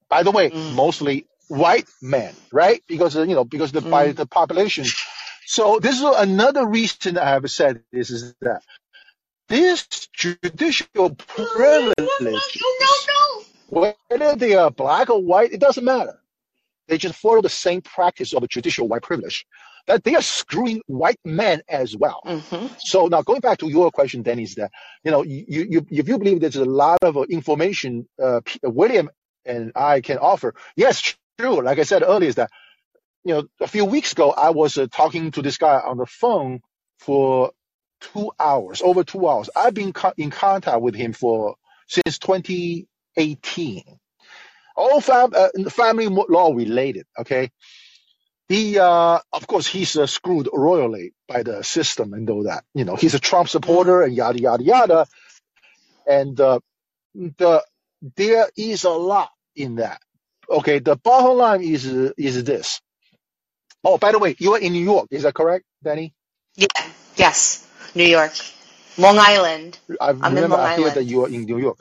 By 0.09 0.23
the 0.23 0.31
way, 0.31 0.51
Mm, 0.51 0.75
mostly 0.75 1.27
white 1.49 1.87
men, 2.01 2.35
right? 2.53 2.83
Because 2.87 3.15
you 3.15 3.27
know, 3.27 3.45
because 3.45 3.73
the, 3.73 3.81
by 3.81 4.09
mm. 4.09 4.17
the 4.17 4.27
population. 4.27 4.85
So 5.47 5.79
this 5.79 5.97
is 5.97 6.03
another 6.03 6.67
reason 6.67 7.17
I 7.17 7.29
have 7.31 7.51
said 7.51 7.83
this 7.93 8.11
is 8.11 8.35
that 8.41 8.63
this 9.49 9.87
judicial 10.13 11.15
privilege, 11.15 11.95
no, 11.99 12.31
no, 12.81 12.93
no, 13.09 13.93
whether 14.09 14.35
they 14.37 14.55
are 14.55 14.71
black 14.71 15.09
or 15.11 15.21
white, 15.23 15.53
it 15.53 15.61
doesn't 15.61 15.85
matter. 15.85 16.19
They 16.89 16.99
just 16.99 17.15
follow 17.15 17.41
the 17.41 17.49
same 17.49 17.81
practice 17.81 18.33
of 18.33 18.43
a 18.43 18.47
judicial 18.47 18.87
white 18.87 19.03
privilege. 19.03 19.45
That 19.87 20.03
they 20.03 20.15
are 20.15 20.21
screwing 20.21 20.81
white 20.87 21.19
men 21.25 21.61
as 21.69 21.95
well. 21.95 22.21
Mm-hmm. 22.25 22.67
So 22.79 23.07
now 23.07 23.21
going 23.21 23.41
back 23.41 23.59
to 23.59 23.69
your 23.69 23.91
question, 23.91 24.23
then 24.23 24.39
is 24.39 24.55
that 24.55 24.71
you 25.03 25.11
know 25.11 25.23
you, 25.23 25.45
you 25.47 25.85
if 25.89 26.07
you 26.07 26.17
believe 26.17 26.39
there's 26.41 26.55
a 26.55 26.65
lot 26.65 26.99
of 27.01 27.17
uh, 27.17 27.21
information 27.23 28.07
uh, 28.21 28.41
P- 28.45 28.59
William 28.63 29.09
and 29.45 29.71
I 29.75 30.01
can 30.01 30.17
offer, 30.19 30.53
yes, 30.75 31.15
true. 31.39 31.61
Like 31.63 31.79
I 31.79 31.83
said 31.83 32.03
earlier, 32.03 32.29
is 32.29 32.35
that 32.35 32.51
you 33.23 33.33
know 33.33 33.43
a 33.59 33.67
few 33.67 33.85
weeks 33.85 34.11
ago 34.13 34.31
I 34.31 34.51
was 34.51 34.77
uh, 34.77 34.87
talking 34.91 35.31
to 35.31 35.41
this 35.41 35.57
guy 35.57 35.79
on 35.79 35.97
the 35.97 36.05
phone 36.05 36.61
for 36.99 37.51
two 38.01 38.31
hours, 38.39 38.81
over 38.83 39.03
two 39.03 39.27
hours. 39.27 39.49
I've 39.55 39.73
been 39.73 39.93
co- 39.93 40.13
in 40.17 40.31
contact 40.31 40.81
with 40.81 40.95
him 40.95 41.13
for 41.13 41.55
since 41.87 42.19
2018. 42.19 43.83
All 44.75 45.01
fam- 45.01 45.33
uh, 45.35 45.49
family 45.69 46.07
law 46.07 46.53
related. 46.53 47.05
Okay. 47.19 47.51
He, 48.51 48.79
uh, 48.79 49.19
of 49.33 49.47
course, 49.47 49.67
he's 49.67 49.97
uh, 49.97 50.07
screwed 50.07 50.49
royally 50.53 51.13
by 51.27 51.43
the 51.43 51.63
system 51.63 52.13
and 52.13 52.29
all 52.29 52.45
that. 52.45 52.65
You 52.75 52.85
know, 52.85 52.97
he's 52.97 53.15
a 53.15 53.19
Trump 53.19 53.49
supporter 53.49 54.03
and 54.03 54.15
yada 54.15 54.39
yada 54.41 54.63
yada. 54.63 55.07
And 56.07 56.39
uh, 56.41 56.59
the 57.15 57.63
there 58.17 58.47
is 58.57 58.85
a 58.85 58.91
lot 58.91 59.31
in 59.55 59.77
that. 59.77 60.01
Okay, 60.49 60.79
the 60.79 60.97
bottom 60.97 61.37
line 61.37 61.63
is 61.63 61.85
is 61.87 62.43
this. 62.45 62.81
Oh, 63.83 63.97
by 63.99 64.13
the 64.13 64.19
way, 64.19 64.35
you 64.39 64.53
are 64.55 64.59
in 64.59 64.73
New 64.73 64.83
York. 64.83 65.07
Is 65.11 65.23
that 65.23 65.35
correct, 65.35 65.65
Danny? 65.83 66.13
Yeah. 66.55 66.67
Yes. 67.17 67.67
New 67.95 68.05
York. 68.05 68.33
Long 68.97 69.17
Island. 69.19 69.79
I 70.01 70.11
I'm 70.21 70.37
in 70.37 70.47
remember 70.47 70.49
Long 70.49 70.65
I 70.65 70.69
hear 70.69 70.91
that 70.91 71.03
Island. 71.03 71.05
you 71.05 71.25
are 71.25 71.29
in 71.29 71.45
New 71.45 71.59
York. 71.59 71.79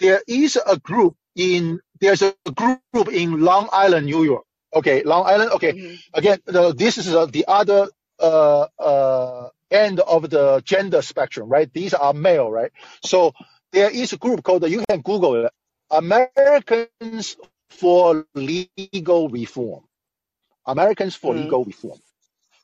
There 0.00 0.22
is 0.28 0.58
a 0.66 0.78
group 0.78 1.16
in 1.36 1.80
there's 2.00 2.22
a 2.22 2.34
group 2.54 3.08
in 3.12 3.40
Long 3.40 3.68
Island, 3.72 4.06
New 4.06 4.24
York. 4.24 4.44
Okay, 4.74 5.02
Long 5.04 5.26
Island. 5.26 5.52
Okay, 5.52 5.74
hmm 5.74 5.94
again, 6.14 6.38
the, 6.46 6.74
this 6.74 6.98
is 6.98 7.14
uh, 7.14 7.26
the 7.26 7.44
other 7.48 7.88
uh, 8.20 8.66
uh, 8.78 9.48
end 9.70 10.00
of 10.00 10.30
the 10.30 10.62
gender 10.64 11.02
spectrum, 11.02 11.48
right? 11.48 11.72
These 11.72 11.94
are 11.94 12.14
male, 12.14 12.50
right? 12.50 12.72
So 13.04 13.32
there 13.72 13.90
is 13.90 14.12
a 14.12 14.18
group 14.18 14.44
called, 14.44 14.68
you 14.68 14.84
can 14.88 15.00
Google 15.02 15.46
it, 15.46 15.52
Americans 15.90 17.36
for 17.70 18.26
Legal 18.34 19.28
Reform. 19.28 19.84
Americans 20.66 21.16
for 21.16 21.34
Mm. 21.34 21.36
Legal 21.36 21.64
Reform. 21.64 22.00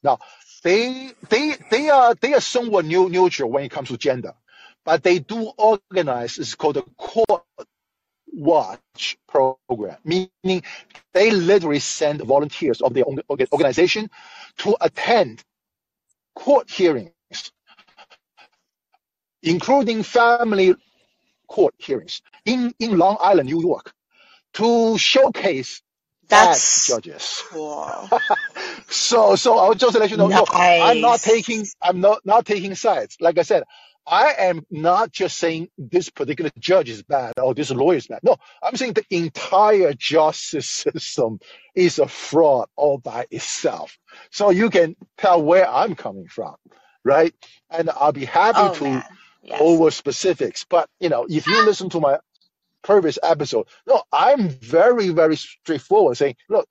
Now, 0.05 0.21
they 0.65 1.13
they 1.31 1.55
they 1.71 1.91
are 1.91 2.15
they 2.17 2.35
are 2.35 2.43
somewhat 2.43 2.87
new, 2.87 3.11
neutral 3.11 3.51
when 3.51 3.65
it 3.65 3.71
comes 3.73 3.89
to 3.91 3.99
gender, 3.99 4.35
but 4.85 5.05
they 5.05 5.21
do 5.21 5.53
organize. 5.59 6.39
It's 6.39 6.57
called 6.57 6.77
the 6.77 6.85
Watch 8.37 9.19
program, 9.29 9.99
meaning 10.05 10.63
they 11.15 11.33
literally 11.33 11.81
send 11.81 12.23
volunteers 12.23 12.83
of 12.83 12.95
their 12.95 13.05
own 13.09 13.21
organization 13.53 14.11
to 14.59 14.77
attend 14.81 15.45
court 16.37 16.71
hearings, 16.71 17.13
including 19.43 20.03
family 20.05 20.75
court 21.49 21.75
hearings 21.79 22.23
in, 22.47 22.75
in 22.81 22.99
Long 22.99 23.19
Island, 23.21 23.49
New 23.49 23.63
York, 23.63 23.93
to 24.55 24.99
showcase 24.99 25.83
That's 26.29 26.81
judges. 26.85 27.45
cool. 27.51 28.11
So, 28.91 29.37
so 29.37 29.59
I'll 29.59 29.75
just 29.75 29.99
let 29.99 30.11
you 30.11 30.17
know, 30.19 30.29
no, 30.31 30.47
I'm 30.81 31.01
not 31.01 31.23
taking, 31.23 31.71
I'm 31.83 32.01
not, 32.01 32.21
not 32.27 32.47
taking 32.47 32.75
sides. 32.75 33.17
Like 33.21 33.39
I 33.39 33.43
said, 33.43 33.65
I 34.07 34.35
am 34.39 34.65
not 34.71 35.13
just 35.13 35.39
saying 35.39 35.69
this 35.79 36.11
particular 36.11 36.51
judge 36.59 36.91
is 36.91 37.03
bad 37.03 37.35
or 37.41 37.55
this 37.55 37.71
lawyer 37.71 37.97
is 37.97 38.07
bad. 38.07 38.21
No, 38.23 38.37
I'm 38.63 38.77
saying 38.77 38.95
the 38.95 39.05
entire 39.11 39.95
justice 39.95 40.67
system 40.71 41.41
is 41.75 41.99
a 41.99 42.09
fraud 42.09 42.69
all 42.77 42.99
by 42.99 43.27
itself. 43.31 43.99
So 44.31 44.51
you 44.51 44.71
can 44.71 44.97
tell 45.19 45.43
where 45.43 45.69
I'm 45.69 45.95
coming 45.97 46.29
from, 46.29 46.57
right? 47.05 47.35
And 47.71 47.91
I'll 47.91 48.13
be 48.13 48.25
happy 48.25 48.59
Oh 48.61 48.75
to. 48.75 49.05
Yes. 49.43 49.61
over 49.61 49.93
specifics. 49.93 50.65
But, 50.69 50.89
you 50.99 51.09
know, 51.09 51.25
if 51.29 51.47
you 51.47 51.65
listen 51.65 51.89
to 51.91 52.01
my 52.01 52.19
previous 52.83 53.19
episode. 53.23 53.67
No, 53.87 54.03
I'm 54.13 54.49
very, 54.49 55.11
very 55.11 55.37
straightforward 55.37 56.17
saying, 56.17 56.37
look, 56.49 56.69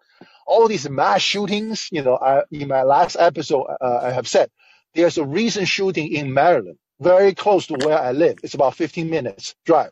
all 0.48 0.68
these 0.68 0.90
mass 0.90 1.22
shootings, 1.22 1.90
you 1.92 2.02
know, 2.04 2.18
I, 2.18 2.44
in 2.52 2.70
my 2.70 2.84
last 2.84 3.18
episode, 3.20 3.66
uh, 3.82 4.00
I 4.04 4.12
have 4.12 4.28
said 4.28 4.50
there's 4.94 5.18
a 5.18 5.26
recent 5.26 5.68
shooting 5.68 6.14
in 6.14 6.34
Maryland, 6.34 6.78
very 7.00 7.34
close 7.34 7.68
to 7.68 7.76
where 7.86 8.00
I 8.00 8.12
live. 8.12 8.38
It's 8.44 8.54
about 8.54 8.76
15 8.76 9.10
minutes 9.10 9.56
drive. 9.66 9.92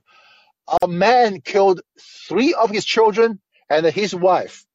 A 0.82 0.88
man 0.88 1.42
killed 1.42 1.82
three 2.28 2.54
of 2.54 2.70
his 2.70 2.86
children 2.86 3.40
and 3.70 3.86
his 3.86 4.16
wife, 4.16 4.66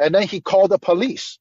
and 0.00 0.14
then 0.14 0.22
he 0.22 0.40
called 0.40 0.70
the 0.70 0.78
police, 0.78 1.38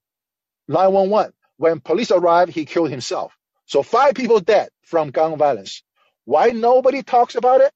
911. 0.67 1.33
When 1.57 1.79
police 1.79 2.11
arrived, 2.11 2.51
he 2.51 2.65
killed 2.65 2.89
himself. 2.89 3.33
So 3.65 3.81
five 3.83 4.13
people 4.15 4.39
dead 4.41 4.69
from 4.83 5.11
gun 5.11 5.37
violence. 5.37 5.83
Why 6.25 6.49
nobody 6.49 7.03
talks 7.03 7.35
about 7.35 7.61
it? 7.61 7.71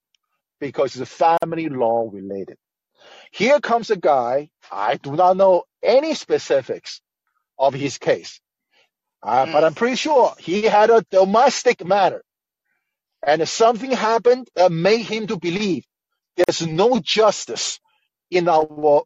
Because 0.59 0.95
it's 0.99 1.09
family 1.11 1.69
law 1.69 2.09
related. 2.11 2.57
Here 3.31 3.59
comes 3.61 3.89
a 3.89 3.95
guy. 3.97 4.49
I 4.71 4.95
do 4.97 5.15
not 5.15 5.37
know 5.37 5.63
any 5.81 6.13
specifics 6.15 7.01
of 7.57 7.73
his 7.73 7.97
case, 7.97 8.41
uh, 9.23 9.45
but 9.45 9.63
Mm. 9.63 9.67
I'm 9.67 9.75
pretty 9.75 9.95
sure 9.95 10.33
he 10.39 10.63
had 10.63 10.89
a 10.89 11.05
domestic 11.09 11.85
matter, 11.85 12.23
and 13.25 13.47
something 13.47 13.91
happened 13.91 14.49
that 14.55 14.71
made 14.71 15.03
him 15.03 15.27
to 15.27 15.37
believe 15.37 15.85
there's 16.37 16.65
no 16.67 16.99
justice 16.99 17.79
in 18.31 18.49
our 18.49 19.03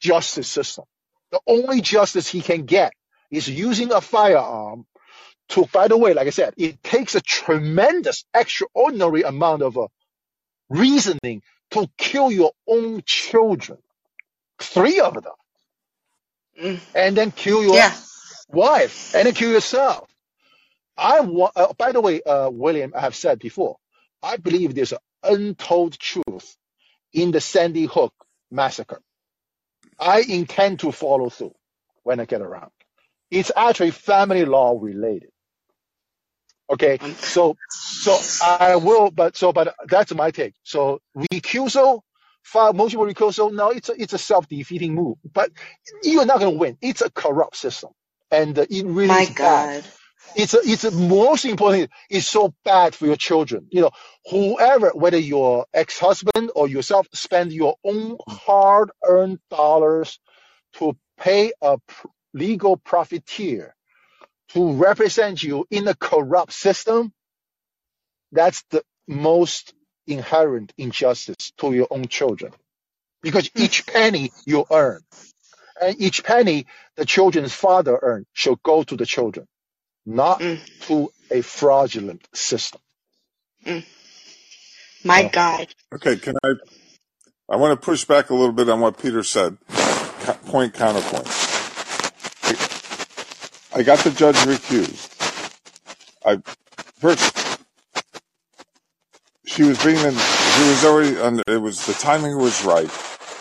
justice 0.00 0.48
system. 0.48 0.84
The 1.32 1.40
only 1.46 1.80
justice 1.80 2.28
he 2.28 2.42
can 2.42 2.64
get 2.66 2.92
is 3.30 3.48
using 3.48 3.92
a 3.92 4.00
firearm 4.00 4.86
to. 5.50 5.66
By 5.72 5.88
the 5.88 5.98
way, 5.98 6.14
like 6.14 6.28
I 6.28 6.30
said, 6.32 6.54
it 6.56 6.82
takes 6.82 7.14
a 7.16 7.20
tremendous, 7.22 8.24
extraordinary 8.34 9.22
amount 9.22 9.62
of 9.62 9.78
uh, 9.78 9.88
reasoning 10.70 11.42
to 11.72 11.88
kill 11.98 12.32
your 12.32 12.52
own 12.68 13.02
children, 13.06 13.78
three 14.60 15.00
of 15.00 15.14
them, 15.14 15.34
Mm. 16.62 16.80
and 16.94 17.16
then 17.16 17.32
kill 17.32 17.62
your 17.64 17.82
Yeah. 17.82 17.96
wife, 18.48 19.00
and 19.14 19.26
then 19.26 19.34
kill 19.34 19.52
yourself. 19.52 20.09
I 21.00 21.22
want. 21.22 21.54
Uh, 21.56 21.74
by 21.78 21.92
the 21.92 22.02
way, 22.02 22.22
uh, 22.22 22.50
William, 22.50 22.94
I 22.96 23.02
have 23.02 23.16
said 23.16 23.40
before, 23.40 23.78
I 24.22 24.38
believe 24.38 24.74
there's 24.76 24.92
an 24.92 25.00
untold 25.24 25.98
truth 25.98 26.56
in 27.14 27.32
the 27.32 27.40
Sandy 27.40 27.86
Hook 27.86 28.14
massacre. 28.50 29.00
I 29.98 30.22
intend 30.28 30.80
to 30.80 30.92
follow 30.92 31.30
through 31.30 31.54
when 32.04 32.20
I 32.20 32.26
get 32.26 32.42
around. 32.42 32.70
It's 33.30 33.52
actually 33.56 33.92
family 33.92 34.44
law 34.46 34.78
related. 34.80 35.30
Okay, 36.72 37.00
Um, 37.00 37.16
so 37.22 37.56
so 38.00 38.24
I 38.40 38.76
will, 38.76 39.10
but 39.10 39.36
so 39.36 39.52
but 39.52 39.74
that's 39.88 40.14
my 40.14 40.30
take. 40.32 40.54
So 40.64 41.00
recusal, 41.16 42.02
file 42.42 42.72
for 42.74 43.06
recusal. 43.06 43.52
No, 43.52 43.70
it's 43.70 43.88
a 43.88 43.94
it's 44.02 44.12
a 44.14 44.18
self 44.18 44.48
defeating 44.48 44.94
move. 44.94 45.18
But 45.32 45.50
you're 46.02 46.26
not 46.26 46.40
going 46.40 46.54
to 46.54 46.58
win. 46.58 46.78
It's 46.82 47.02
a 47.02 47.10
corrupt 47.10 47.56
system, 47.56 47.90
and 48.30 48.58
uh, 48.58 48.66
it 48.70 48.84
really 48.86 49.14
my 49.14 49.20
is 49.20 49.30
bad. 49.30 49.70
It's 50.36 50.54
it's 50.54 50.90
most 50.92 51.44
important. 51.44 51.90
It's 52.10 52.26
so 52.26 52.54
bad 52.64 52.94
for 52.94 53.06
your 53.06 53.16
children. 53.16 53.66
You 53.70 53.82
know, 53.82 53.90
whoever, 54.30 54.90
whether 54.90 55.18
your 55.18 55.66
ex-husband 55.74 56.52
or 56.54 56.68
yourself, 56.68 57.08
spend 57.14 57.52
your 57.52 57.76
own 57.84 58.16
hard-earned 58.28 59.40
dollars 59.50 60.18
to 60.74 60.96
pay 61.18 61.52
a 61.62 61.78
pr- 61.78 62.08
legal 62.34 62.76
profiteer 62.76 63.74
to 64.50 64.72
represent 64.74 65.42
you 65.42 65.66
in 65.70 65.88
a 65.88 65.94
corrupt 65.94 66.52
system. 66.52 67.12
That's 68.32 68.64
the 68.70 68.82
most 69.08 69.74
inherent 70.06 70.72
injustice 70.78 71.52
to 71.58 71.72
your 71.72 71.88
own 71.90 72.06
children, 72.06 72.52
because 73.22 73.50
each 73.56 73.86
penny 73.86 74.32
you 74.46 74.64
earn 74.70 75.00
and 75.80 76.00
each 76.00 76.24
penny 76.24 76.66
the 76.96 77.04
children's 77.04 77.54
father 77.54 77.98
earned 78.00 78.26
should 78.32 78.62
go 78.62 78.82
to 78.82 78.96
the 78.96 79.06
children, 79.06 79.46
not 80.06 80.42
Mm. 80.42 80.60
to 80.82 81.10
a 81.30 81.42
fraudulent 81.42 82.26
system. 82.34 82.80
Mm. 83.66 83.84
My 85.04 85.22
So, 85.22 85.32
God. 85.32 85.74
Okay, 85.94 86.16
can 86.18 86.36
I? 86.44 86.54
I 87.50 87.56
want 87.56 87.80
to 87.80 87.84
push 87.84 88.04
back 88.04 88.30
a 88.30 88.34
little 88.34 88.52
bit 88.54 88.68
on 88.70 88.80
what 88.80 88.98
Peter 89.02 89.22
said. 89.24 89.58
Co- 90.20 90.34
Point 90.46 90.74
counterpoint. 90.74 91.28
I, 92.44 92.56
I 93.74 93.82
got 93.84 94.00
the 94.00 94.10
judge 94.10 94.36
recused. 94.36 95.10
I 96.24 96.38
first 97.00 97.36
she 99.46 99.64
was 99.64 99.82
being 99.84 99.96
in. 99.98 100.12
She 100.12 100.62
was 100.68 100.84
already 100.84 101.18
under. 101.18 101.42
It 101.48 101.58
was 101.62 101.86
the 101.86 101.94
timing 101.94 102.38
was 102.38 102.64
right 102.64 102.90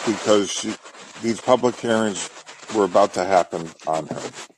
because 0.07 0.51
she 0.51 0.75
these 1.23 1.41
public 1.41 1.75
hearings 1.77 2.29
were 2.75 2.85
about 2.85 3.13
to 3.15 3.25
happen 3.25 3.69
on 3.87 4.07
her 4.07 4.48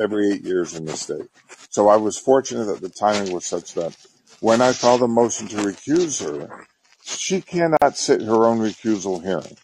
every 0.00 0.32
eight 0.32 0.42
years 0.42 0.74
in 0.74 0.84
the 0.84 0.96
state. 0.96 1.28
So 1.70 1.88
I 1.88 1.96
was 1.96 2.18
fortunate 2.18 2.64
that 2.66 2.80
the 2.80 2.88
timing 2.88 3.32
was 3.32 3.46
such 3.46 3.74
that 3.74 3.96
when 4.40 4.60
I 4.60 4.72
filed 4.72 5.02
a 5.02 5.08
motion 5.08 5.48
to 5.48 5.56
recuse 5.56 6.24
her, 6.24 6.66
she 7.02 7.40
cannot 7.40 7.96
sit 7.96 8.22
her 8.22 8.44
own 8.44 8.58
recusal 8.58 9.22
hearing. 9.22 9.56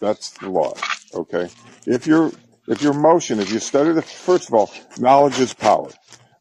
That's 0.00 0.30
the 0.30 0.48
law. 0.48 0.74
Okay. 1.14 1.48
If 1.86 2.06
your 2.06 2.32
if 2.68 2.82
your 2.82 2.94
motion, 2.94 3.40
if 3.40 3.52
you 3.52 3.58
study 3.58 3.92
the 3.92 4.02
first 4.02 4.48
of 4.48 4.54
all, 4.54 4.70
knowledge 4.98 5.38
is 5.38 5.52
power, 5.52 5.90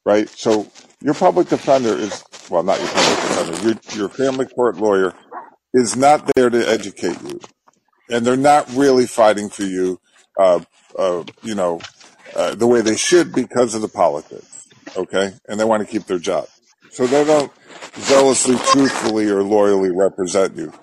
right? 0.05 0.29
So 0.29 0.67
your 1.01 1.13
public 1.13 1.49
defender 1.49 1.95
is 1.95 2.23
well, 2.49 2.63
not 2.63 2.79
your 2.79 2.89
public 2.89 3.19
defender. 3.19 3.67
Your 3.67 3.99
your 3.99 4.09
family 4.09 4.45
court 4.45 4.77
lawyer 4.77 5.13
is 5.73 5.95
not 5.95 6.29
there 6.35 6.49
to 6.49 6.69
educate 6.69 7.21
you, 7.23 7.39
and 8.09 8.25
they're 8.25 8.37
not 8.37 8.69
really 8.73 9.05
fighting 9.07 9.49
for 9.49 9.63
you, 9.63 9.99
uh, 10.37 10.61
uh, 10.97 11.23
you 11.43 11.55
know, 11.55 11.79
uh, 12.35 12.55
the 12.55 12.67
way 12.67 12.81
they 12.81 12.97
should 12.97 13.33
because 13.33 13.75
of 13.75 13.81
the 13.81 13.87
politics. 13.87 14.67
Okay, 14.97 15.33
and 15.47 15.59
they 15.59 15.65
want 15.65 15.85
to 15.85 15.91
keep 15.91 16.05
their 16.07 16.17
job, 16.19 16.47
so 16.91 17.05
they 17.05 17.23
don't 17.23 17.51
zealously, 17.99 18.55
truthfully, 18.71 19.29
or 19.29 19.43
loyally 19.43 19.91
represent 19.91 20.55
you 20.55 20.73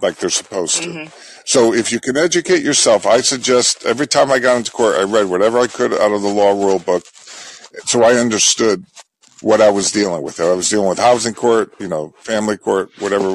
like 0.00 0.16
they're 0.16 0.30
supposed 0.30 0.82
to. 0.82 0.92
hmm 0.92 1.04
So 1.44 1.72
if 1.72 1.90
you 1.90 1.98
can 1.98 2.16
educate 2.16 2.62
yourself, 2.62 3.06
I 3.06 3.20
suggest 3.22 3.84
every 3.86 4.06
time 4.06 4.30
I 4.30 4.38
got 4.38 4.56
into 4.58 4.70
court, 4.70 4.96
I 4.96 5.04
read 5.04 5.26
whatever 5.26 5.58
I 5.58 5.66
could 5.66 5.92
out 5.94 6.12
of 6.12 6.22
the 6.22 6.28
law 6.28 6.50
rule 6.50 6.78
book, 6.78 7.04
so 7.86 8.02
I 8.02 8.14
understood 8.14 8.84
what 9.40 9.60
I 9.60 9.70
was 9.70 9.90
dealing 9.90 10.22
with. 10.22 10.40
I 10.40 10.52
was 10.52 10.68
dealing 10.68 10.88
with 10.88 10.98
housing 10.98 11.34
court, 11.34 11.72
you 11.80 11.88
know, 11.88 12.12
family 12.18 12.56
court, 12.58 12.90
whatever 12.98 13.28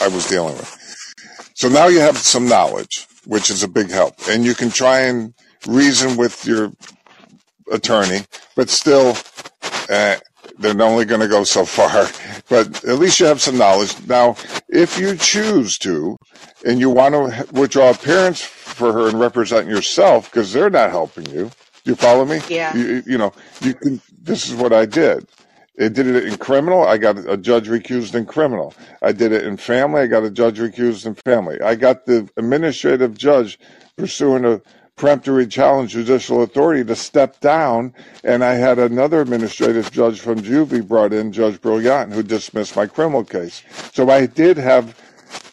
I 0.00 0.08
was 0.08 0.26
dealing 0.28 0.56
with. 0.56 0.78
So 1.54 1.68
now 1.68 1.86
you 1.86 2.00
have 2.00 2.16
some 2.18 2.48
knowledge, 2.48 3.06
which 3.26 3.50
is 3.50 3.62
a 3.62 3.68
big 3.68 3.90
help, 3.90 4.14
and 4.28 4.44
you 4.44 4.54
can 4.54 4.70
try 4.70 5.00
and 5.02 5.34
reason 5.66 6.16
with 6.16 6.44
your 6.44 6.72
attorney, 7.70 8.20
but 8.56 8.68
still, 8.68 9.16
uh, 9.90 10.16
they're 10.58 10.80
only 10.82 11.04
going 11.04 11.20
to 11.20 11.28
go 11.28 11.44
so 11.44 11.64
far. 11.64 12.08
But 12.48 12.84
at 12.84 12.98
least 12.98 13.18
you 13.18 13.24
have 13.26 13.40
some 13.40 13.56
knowledge. 13.56 13.94
Now, 14.06 14.36
if 14.68 14.98
you 14.98 15.16
choose 15.16 15.78
to, 15.78 16.18
and 16.66 16.78
you 16.78 16.90
want 16.90 17.14
to 17.14 17.46
withdraw 17.52 17.90
appearance 17.90 18.42
for 18.42 18.92
her 18.92 19.08
and 19.08 19.18
represent 19.18 19.68
yourself, 19.68 20.30
because 20.30 20.52
they're 20.52 20.68
not 20.68 20.90
helping 20.90 21.24
you, 21.30 21.50
you 21.84 21.94
follow 21.94 22.26
me? 22.26 22.40
Yeah. 22.48 22.76
You, 22.76 23.02
you 23.06 23.16
know, 23.16 23.32
you 23.62 23.72
can 23.74 24.02
this 24.22 24.48
is 24.48 24.54
what 24.54 24.72
I 24.72 24.86
did. 24.86 25.26
It 25.76 25.94
did 25.94 26.06
it 26.06 26.26
in 26.26 26.36
criminal. 26.36 26.86
I 26.86 26.98
got 26.98 27.18
a 27.18 27.36
judge 27.36 27.68
recused 27.68 28.14
in 28.14 28.26
criminal. 28.26 28.74
I 29.00 29.12
did 29.12 29.32
it 29.32 29.44
in 29.46 29.56
family. 29.56 30.02
I 30.02 30.06
got 30.06 30.22
a 30.22 30.30
judge 30.30 30.58
recused 30.58 31.06
in 31.06 31.14
family. 31.14 31.60
I 31.60 31.74
got 31.74 32.06
the 32.06 32.28
administrative 32.36 33.16
judge 33.16 33.58
pursuing 33.96 34.44
a 34.44 34.60
peremptory 34.96 35.46
challenge 35.46 35.92
judicial 35.92 36.42
authority 36.42 36.84
to 36.84 36.94
step 36.94 37.40
down, 37.40 37.92
and 38.24 38.44
I 38.44 38.54
had 38.54 38.78
another 38.78 39.20
administrative 39.20 39.90
judge 39.90 40.20
from 40.20 40.40
Juvie 40.40 40.86
brought 40.86 41.12
in, 41.12 41.32
Judge 41.32 41.60
Brilliant, 41.60 42.12
who 42.12 42.22
dismissed 42.22 42.76
my 42.76 42.86
criminal 42.86 43.24
case. 43.24 43.62
So 43.92 44.10
I 44.10 44.26
did 44.26 44.56
have, 44.56 44.98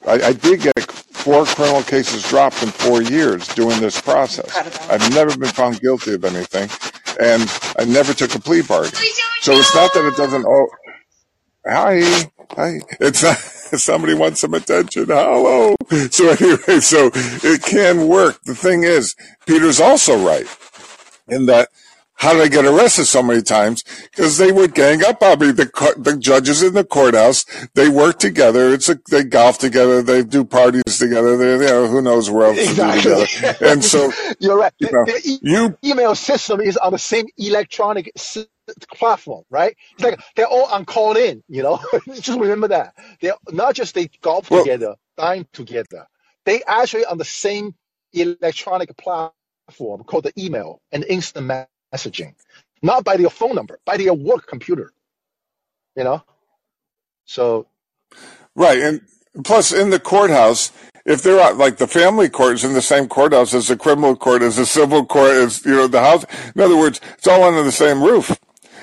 I, 0.07 0.21
I 0.21 0.33
did 0.33 0.61
get 0.61 0.91
four 0.91 1.45
criminal 1.45 1.83
cases 1.83 2.23
dropped 2.23 2.61
in 2.63 2.69
four 2.69 3.01
years 3.01 3.47
doing 3.49 3.79
this 3.79 3.99
process. 3.99 4.55
I've 4.89 5.13
never 5.13 5.35
been 5.37 5.49
found 5.49 5.79
guilty 5.81 6.13
of 6.13 6.23
anything, 6.25 6.69
and 7.19 7.49
I 7.77 7.85
never 7.85 8.13
took 8.13 8.35
a 8.35 8.39
plea 8.39 8.61
bargain. 8.61 8.91
So 9.41 9.53
it's 9.53 9.73
not 9.73 9.93
that 9.93 10.05
it 10.05 10.17
doesn't. 10.17 10.45
Oh, 10.45 10.67
hi, 11.65 12.31
hi. 12.51 12.79
It's 12.99 13.23
not. 13.23 13.37
Somebody 13.79 14.15
wants 14.15 14.41
some 14.41 14.55
attention. 14.55 15.05
Hello. 15.05 15.75
So 16.09 16.29
anyway, 16.29 16.79
so 16.79 17.11
it 17.13 17.61
can 17.63 18.07
work. 18.07 18.41
The 18.43 18.55
thing 18.55 18.83
is, 18.83 19.15
Peter's 19.45 19.79
also 19.79 20.25
right 20.25 20.47
in 21.27 21.45
that 21.45 21.69
how 22.19 22.33
did 22.33 22.41
I 22.41 22.47
get 22.49 22.65
arrested 22.65 23.05
so 23.05 23.23
many 23.23 23.41
times? 23.41 23.81
Because 24.11 24.37
they 24.37 24.51
would 24.51 24.75
gang 24.75 25.05
up 25.05 25.23
on 25.23 25.39
me. 25.39 25.51
The 25.51 25.93
the 25.97 26.17
judges 26.17 26.61
in 26.61 26.73
the 26.73 26.83
courthouse, 26.83 27.45
they 27.75 27.87
work 27.87 28.19
together. 28.19 28.73
It's 28.73 28.89
a, 28.89 28.99
they 29.09 29.23
golf 29.23 29.57
together. 29.57 30.01
They 30.01 30.23
do 30.23 30.43
parties 30.43 30.83
together. 30.99 31.37
They, 31.37 31.65
you 31.65 31.71
know, 31.71 31.87
who 31.87 32.01
knows 32.01 32.29
where 32.29 32.47
else 32.47 32.57
exactly. 32.57 33.03
to 33.03 33.15
do 33.15 33.25
together. 33.25 33.65
And 33.65 33.83
so 33.83 34.11
you're 34.39 34.57
right. 34.57 34.73
You, 34.79 34.91
know, 34.91 35.05
the, 35.05 35.21
e- 35.23 35.39
you, 35.41 35.77
email 35.83 36.13
system 36.13 36.59
is 36.59 36.75
on 36.75 36.91
the 36.91 36.99
same 36.99 37.27
electronic 37.37 38.11
platform, 38.93 39.43
right? 39.49 39.75
It's 39.93 40.03
like 40.03 40.19
they're 40.35 40.47
all 40.47 40.65
on 40.65 40.85
Callin. 40.85 41.43
You 41.47 41.63
know, 41.63 41.79
just 42.13 42.39
remember 42.39 42.67
that 42.69 42.95
they're 43.21 43.35
not 43.51 43.75
just 43.75 43.95
they 43.95 44.09
golf 44.21 44.49
well, 44.49 44.63
together, 44.63 44.95
dine 45.17 45.47
together. 45.53 46.07
They 46.45 46.63
actually 46.63 47.05
on 47.05 47.17
the 47.17 47.25
same 47.25 47.75
electronic 48.13 48.95
platform 48.97 50.03
called 50.03 50.23
the 50.23 50.33
email 50.37 50.81
and 50.91 51.03
instant 51.05 51.51
messaging, 51.93 52.35
not 52.81 53.03
by 53.03 53.17
their 53.17 53.29
phone 53.29 53.55
number, 53.55 53.79
by 53.85 53.97
their 53.97 54.13
work 54.13 54.47
computer. 54.47 54.91
You 55.95 56.03
know, 56.03 56.23
so 57.25 57.67
right, 58.55 58.79
and 58.79 59.01
plus 59.43 59.71
in 59.73 59.89
the 59.89 59.99
courthouse, 59.99 60.71
if 61.05 61.23
they're 61.23 61.53
like 61.53 61.77
the 61.77 61.87
family 61.87 62.29
court 62.29 62.55
is 62.55 62.63
in 62.63 62.73
the 62.73 62.81
same 62.81 63.07
courthouse 63.07 63.53
as 63.53 63.67
the 63.67 63.77
criminal 63.77 64.15
court, 64.15 64.41
as 64.41 64.57
the 64.57 64.65
civil 64.65 65.05
court, 65.05 65.31
as 65.31 65.65
you 65.65 65.75
know 65.75 65.87
the 65.87 65.99
house. 65.99 66.25
In 66.55 66.61
other 66.61 66.77
words, 66.77 67.01
it's 67.17 67.27
all 67.27 67.43
under 67.43 67.63
the 67.63 67.71
same 67.71 68.01
roof 68.01 68.37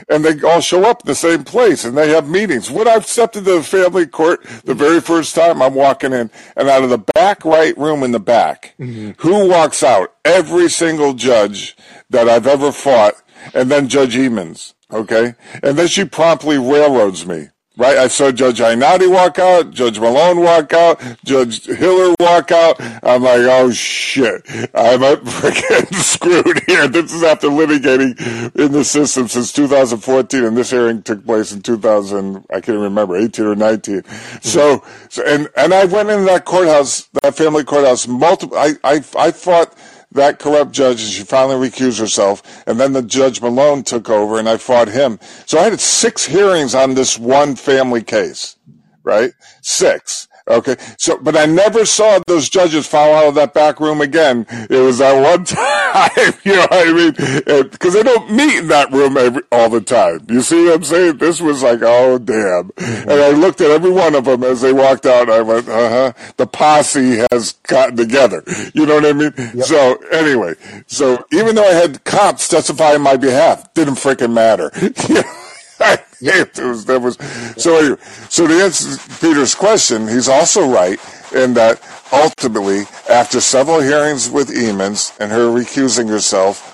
and 0.08 0.24
they 0.24 0.40
all 0.46 0.60
show 0.60 0.84
up 0.84 1.02
in 1.02 1.06
the 1.06 1.14
same 1.14 1.44
place 1.44 1.84
and 1.84 1.96
they 1.96 2.10
have 2.10 2.28
meetings. 2.28 2.70
When 2.70 2.88
I've 2.88 3.06
stepped 3.06 3.36
into 3.36 3.52
the 3.52 3.62
family 3.62 4.06
court 4.06 4.44
the 4.64 4.74
very 4.74 5.00
first 5.00 5.34
time, 5.34 5.62
I'm 5.62 5.74
walking 5.74 6.12
in 6.12 6.30
and 6.56 6.68
out 6.68 6.84
of 6.84 6.90
the 6.90 6.98
back 6.98 7.44
right 7.44 7.76
room 7.76 8.02
in 8.02 8.12
the 8.12 8.20
back, 8.20 8.74
mm-hmm. 8.78 9.12
who 9.18 9.48
walks 9.48 9.82
out? 9.82 10.14
Every 10.24 10.68
single 10.68 11.14
judge 11.14 11.76
that 12.10 12.28
I've 12.28 12.46
ever 12.46 12.72
fought, 12.72 13.14
and 13.54 13.70
then 13.70 13.88
Judge 13.88 14.14
Emons. 14.16 14.74
Okay, 14.92 15.34
and 15.64 15.76
then 15.76 15.88
she 15.88 16.04
promptly 16.04 16.58
railroads 16.58 17.26
me. 17.26 17.48
Right, 17.78 17.98
I 17.98 18.08
saw 18.08 18.32
Judge 18.32 18.60
Iannotti 18.60 19.10
walk 19.10 19.38
out, 19.38 19.70
Judge 19.70 20.00
Malone 20.00 20.40
walk 20.40 20.72
out, 20.72 20.98
Judge 21.26 21.66
Hiller 21.66 22.14
walk 22.18 22.50
out. 22.50 22.80
I'm 23.02 23.22
like, 23.22 23.40
oh 23.40 23.70
shit, 23.70 24.46
I'm 24.74 25.00
freaking 25.00 25.94
screwed 26.02 26.62
here. 26.66 26.88
This 26.88 27.12
is 27.12 27.22
after 27.22 27.48
litigating 27.48 28.18
in 28.56 28.72
the 28.72 28.82
system 28.82 29.28
since 29.28 29.52
2014, 29.52 30.42
and 30.42 30.56
this 30.56 30.70
hearing 30.70 31.02
took 31.02 31.26
place 31.26 31.52
in 31.52 31.60
2000. 31.60 32.46
I 32.48 32.62
can't 32.62 32.78
remember, 32.78 33.14
18 33.14 33.44
or 33.44 33.54
19. 33.54 34.00
Mm-hmm. 34.00 34.38
So, 34.40 34.82
so 35.10 35.22
and 35.26 35.50
and 35.54 35.74
I 35.74 35.84
went 35.84 36.08
in 36.08 36.24
that 36.24 36.46
courthouse, 36.46 37.10
that 37.22 37.36
family 37.36 37.64
courthouse, 37.64 38.08
multiple. 38.08 38.56
I 38.56 38.72
I 38.84 39.04
I 39.18 39.32
fought 39.32 39.74
that 40.16 40.38
corrupt 40.38 40.72
judge 40.72 41.02
and 41.02 41.10
she 41.10 41.22
finally 41.22 41.68
recused 41.68 41.98
herself. 42.00 42.42
And 42.66 42.78
then 42.78 42.92
the 42.92 43.02
Judge 43.02 43.40
Malone 43.40 43.84
took 43.84 44.10
over 44.10 44.38
and 44.38 44.48
I 44.48 44.56
fought 44.56 44.88
him. 44.88 45.18
So 45.46 45.58
I 45.58 45.64
had 45.64 45.80
six 45.80 46.26
hearings 46.26 46.74
on 46.74 46.94
this 46.94 47.18
one 47.18 47.56
family 47.56 48.02
case, 48.02 48.56
right? 49.04 49.32
Six. 49.62 50.28
Okay. 50.48 50.76
So, 50.96 51.18
but 51.18 51.36
I 51.36 51.46
never 51.46 51.84
saw 51.84 52.20
those 52.26 52.48
judges 52.48 52.86
file 52.86 53.14
out 53.14 53.28
of 53.28 53.34
that 53.34 53.52
back 53.52 53.80
room 53.80 54.00
again. 54.00 54.46
It 54.48 54.78
was 54.78 54.98
that 54.98 55.20
one 55.20 55.44
time, 55.44 56.34
you 56.44 56.54
know 56.54 56.66
what 56.70 56.88
I 56.88 56.92
mean? 56.92 57.68
Because 57.70 57.94
they 57.94 58.02
don't 58.02 58.30
meet 58.30 58.58
in 58.58 58.68
that 58.68 58.92
room 58.92 59.16
every, 59.16 59.42
all 59.50 59.68
the 59.68 59.80
time. 59.80 60.24
You 60.28 60.42
see 60.42 60.66
what 60.66 60.74
I'm 60.76 60.84
saying? 60.84 61.18
This 61.18 61.40
was 61.40 61.62
like, 61.62 61.80
oh, 61.82 62.18
damn. 62.18 62.70
And 62.76 63.10
I 63.10 63.30
looked 63.30 63.60
at 63.60 63.70
every 63.70 63.90
one 63.90 64.14
of 64.14 64.26
them 64.26 64.44
as 64.44 64.60
they 64.60 64.72
walked 64.72 65.06
out. 65.06 65.22
And 65.22 65.32
I 65.32 65.42
went, 65.42 65.68
uh 65.68 65.88
huh. 65.88 66.32
The 66.36 66.46
posse 66.46 67.24
has 67.32 67.52
gotten 67.64 67.96
together. 67.96 68.44
You 68.72 68.86
know 68.86 68.96
what 68.96 69.06
I 69.06 69.12
mean? 69.12 69.32
Yep. 69.36 69.64
So 69.64 69.96
anyway, 70.12 70.54
so 70.86 71.24
even 71.32 71.56
though 71.56 71.68
I 71.68 71.72
had 71.72 72.04
cops 72.04 72.48
testify 72.48 72.94
on 72.94 73.02
my 73.02 73.16
behalf, 73.16 73.72
didn't 73.74 73.94
freaking 73.94 74.32
matter. 74.32 74.70
was, 76.66 76.84
that 76.86 77.00
was, 77.00 77.16
so, 77.62 77.96
so 78.28 78.46
to 78.46 78.54
answer 78.54 78.98
Peter's 79.20 79.54
question, 79.54 80.08
he's 80.08 80.28
also 80.28 80.68
right 80.68 80.98
in 81.34 81.54
that 81.54 81.80
ultimately, 82.12 82.84
after 83.10 83.40
several 83.40 83.80
hearings 83.80 84.30
with 84.30 84.48
Emons 84.48 85.18
and 85.20 85.30
her 85.30 85.48
recusing 85.50 86.08
herself, 86.08 86.72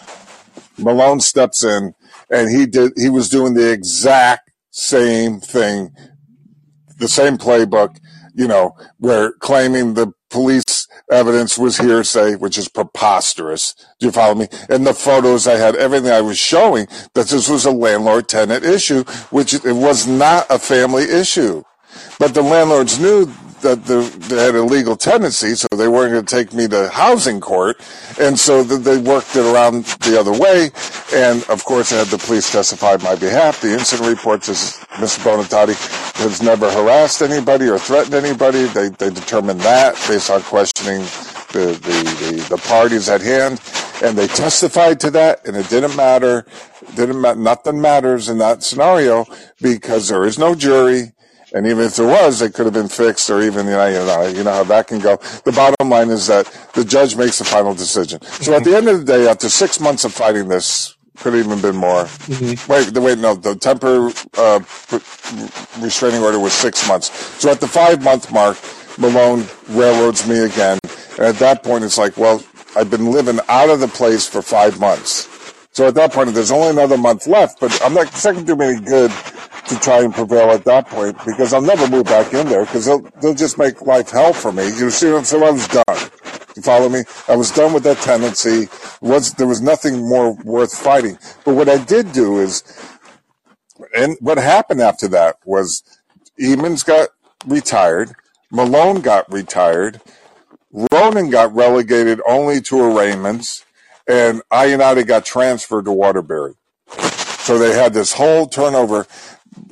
Malone 0.79 1.21
steps 1.21 1.65
in 1.65 1.95
and 2.31 2.51
he 2.51 2.67
did, 2.67 2.93
he 2.97 3.09
was 3.09 3.29
doing 3.29 3.55
the 3.55 3.73
exact 3.73 4.51
same 4.71 5.41
thing, 5.41 5.91
the 6.99 7.09
same 7.09 7.37
playbook, 7.37 7.99
you 8.35 8.49
know, 8.49 8.77
where 8.99 9.33
claiming 9.33 9.95
the 9.95 10.13
police 10.33 10.89
evidence 11.13 11.59
was 11.59 11.79
hearsay, 11.79 12.37
which 12.37 12.59
is 12.59 12.69
preposterous. 12.69 13.75
Do 14.01 14.07
you 14.07 14.13
follow 14.13 14.35
me? 14.37 14.49
In 14.71 14.85
the 14.85 14.95
photos 14.95 15.49
I 15.49 15.59
had, 15.59 15.77
everything 15.77 16.11
I 16.13 16.23
was 16.23 16.39
showing 16.39 16.89
that 17.15 17.29
this 17.29 17.49
was 17.49 17.67
a 17.67 17.73
landlord 17.73 18.29
tenant 18.29 18.65
issue, 18.65 19.05
which 19.31 19.55
it 19.55 19.65
was 19.75 20.09
not 20.09 20.47
a 20.51 20.59
family 20.59 21.05
issue. 21.05 21.65
But 22.19 22.35
the 22.35 22.43
landlords 22.43 22.99
knew 23.01 23.27
that 23.63 23.85
they 23.85 24.45
had 24.45 24.55
a 24.55 24.63
legal 24.63 24.97
tendency, 24.97 25.55
so 25.55 25.67
they 25.77 25.89
weren't 25.89 26.13
going 26.13 26.25
to 26.25 26.37
take 26.37 26.53
me 26.53 26.69
to 26.69 26.89
housing 26.89 27.41
court, 27.41 27.81
and 28.21 28.39
so 28.39 28.63
they 28.63 28.99
worked 28.99 29.35
it 29.35 29.45
around 29.45 29.85
the 30.05 30.19
other 30.19 30.33
way. 30.33 30.71
And 31.15 31.43
of 31.49 31.65
course, 31.65 31.93
I 31.93 31.99
had 31.99 32.09
the 32.09 32.19
police 32.19 32.51
testify 32.53 32.95
on 32.95 33.03
my 33.03 33.15
behalf. 33.15 33.61
The 33.61 33.73
incident 33.73 34.09
report 34.09 34.45
says 34.45 34.85
Mr. 34.93 35.21
Bonatati 35.25 35.75
has 36.17 36.43
never 36.43 36.71
harassed 36.71 37.23
anybody 37.23 37.69
or 37.69 37.79
threatened 37.79 38.15
anybody. 38.15 38.65
They 38.67 38.91
they 38.91 39.11
determined 39.11 39.61
that 39.61 39.95
based 40.09 40.31
on 40.31 40.43
questioning 40.43 41.03
the, 41.53 41.79
the, 41.83 42.37
the, 42.43 42.47
the 42.51 42.63
parties 42.69 43.09
at 43.09 43.21
hand, 43.21 43.61
and 44.03 44.17
they 44.17 44.27
testified 44.27 44.99
to 45.01 45.11
that, 45.11 45.47
and 45.47 45.57
it 45.57 45.69
didn't 45.69 45.97
matter. 45.97 46.47
Didn't 46.95 47.21
matter. 47.21 47.39
Nothing 47.39 47.81
matters 47.81 48.29
in 48.29 48.39
that 48.39 48.63
scenario 48.63 49.27
because 49.61 50.09
there 50.09 50.25
is 50.25 50.39
no 50.39 50.55
jury 50.55 51.13
and 51.55 51.67
even 51.67 51.85
if 51.85 51.97
there 51.97 52.07
was, 52.07 52.41
it 52.43 52.55
could 52.55 52.67
have 52.67 52.75
been 52.75 52.89
fixed 52.89 53.29
or 53.31 53.43
even, 53.43 53.67
you 53.67 53.73
know, 53.73 53.87
you 53.87 53.95
know, 53.95 54.27
you 54.27 54.45
know 54.45 54.53
how 54.53 54.65
that 54.65 54.89
can 54.89 54.99
go. 54.99 55.17
The 55.45 55.53
bottom 55.53 55.91
line 55.91 56.11
is 56.11 56.27
that 56.29 56.47
the 56.75 56.85
judge 56.85 57.17
makes 57.17 57.39
the 57.39 57.45
final 57.45 57.75
decision. 57.75 58.23
So 58.23 58.55
at 58.55 58.65
the 58.65 58.77
end 58.77 58.89
of 58.89 58.99
the 58.99 59.05
day, 59.05 59.29
after 59.29 59.49
six 59.49 59.81
months 59.81 60.05
of 60.05 60.13
fighting 60.13 60.49
this, 60.49 60.97
could 61.19 61.35
have 61.35 61.45
even 61.45 61.61
been 61.61 61.77
more. 61.77 62.05
Mm-hmm. 62.05 62.73
Wait, 62.73 62.99
wait, 62.99 63.19
no, 63.19 63.35
the 63.35 63.55
temporary 63.55 64.13
uh, 64.37 64.61
restraining 65.85 66.23
order 66.23 66.39
was 66.39 66.53
six 66.53 66.89
months. 66.89 67.13
So 67.41 67.51
at 67.51 67.61
the 67.61 67.69
five 67.69 68.03
month 68.03 68.33
mark, 68.33 68.59
Malone 68.99 69.47
railroads 69.69 70.27
me 70.27 70.39
again. 70.39 70.79
And 71.19 71.27
at 71.27 71.37
that 71.37 71.63
point, 71.63 71.85
it's 71.85 71.99
like, 71.99 72.17
well, 72.17 72.43
I've 72.75 72.91
been 72.91 73.11
living 73.11 73.39
out 73.49 73.69
of 73.69 73.81
the 73.81 73.89
place 73.89 74.27
for 74.27 74.43
five 74.43 74.81
months. 74.81 75.29
So 75.73 75.87
at 75.87 75.95
that 75.95 76.13
point, 76.13 76.33
there's 76.35 76.51
only 76.51 76.71
another 76.71 76.99
month 76.99 77.27
left, 77.27 77.61
but 77.61 77.79
I'm 77.83 77.95
not, 77.95 78.07
it's 78.07 78.25
not 78.25 78.35
going 78.35 78.47
to 78.47 78.53
do 78.53 78.57
me 78.57 78.67
any 78.67 78.81
good 78.81 79.13
to 79.69 79.79
try 79.79 80.01
and 80.03 80.13
prevail 80.13 80.51
at 80.51 80.65
that 80.65 80.89
point 80.89 81.17
because 81.25 81.53
I'll 81.53 81.63
never 81.63 81.89
move 81.89 82.05
back 82.05 82.33
in 82.35 82.49
there 82.49 82.65
because 82.65 82.87
they'll, 82.87 83.03
they'll 83.21 83.35
just 83.35 83.59
make 83.59 83.83
life 83.83 84.11
hell 84.11 84.33
for 84.33 84.53
me. 84.53 84.65
You 84.65 84.91
see 84.91 85.11
what 85.11 85.19
I'm 85.19 85.25
saying? 85.25 85.43
I 85.45 85.51
was 85.51 85.69
done. 85.69 86.11
You 86.57 86.63
follow 86.63 86.89
me? 86.89 87.05
I 87.29 87.37
was 87.37 87.51
done 87.51 87.73
with 87.73 87.83
that 87.85 87.99
tendency. 87.99 88.69
Was 89.01 89.33
there 89.35 89.47
was 89.47 89.61
nothing 89.61 90.09
more 90.09 90.35
worth 90.45 90.77
fighting. 90.77 91.19
But 91.45 91.55
what 91.55 91.69
I 91.69 91.83
did 91.83 92.13
do 92.13 92.41
is, 92.41 92.63
and 93.97 94.17
what 94.21 94.39
happened 94.39 94.81
after 94.81 95.09
that 95.09 95.37
was, 95.45 95.83
Emons 96.39 96.85
got 96.85 97.11
retired, 97.47 98.13
Malone 98.51 99.01
got 99.01 99.31
retired, 99.33 100.01
Ronan 100.93 101.31
got 101.31 101.55
relegated 101.55 102.21
only 102.27 102.61
to 102.63 102.81
arraignments, 102.81 103.65
and 104.07 104.43
Iannotti 104.51 105.07
got 105.07 105.25
transferred 105.25 105.85
to 105.85 105.93
Waterbury. 105.93 106.55
So 107.43 107.59
they 107.59 107.73
had 107.73 107.93
this 107.93 108.13
whole 108.13 108.47
turnover 108.47 109.07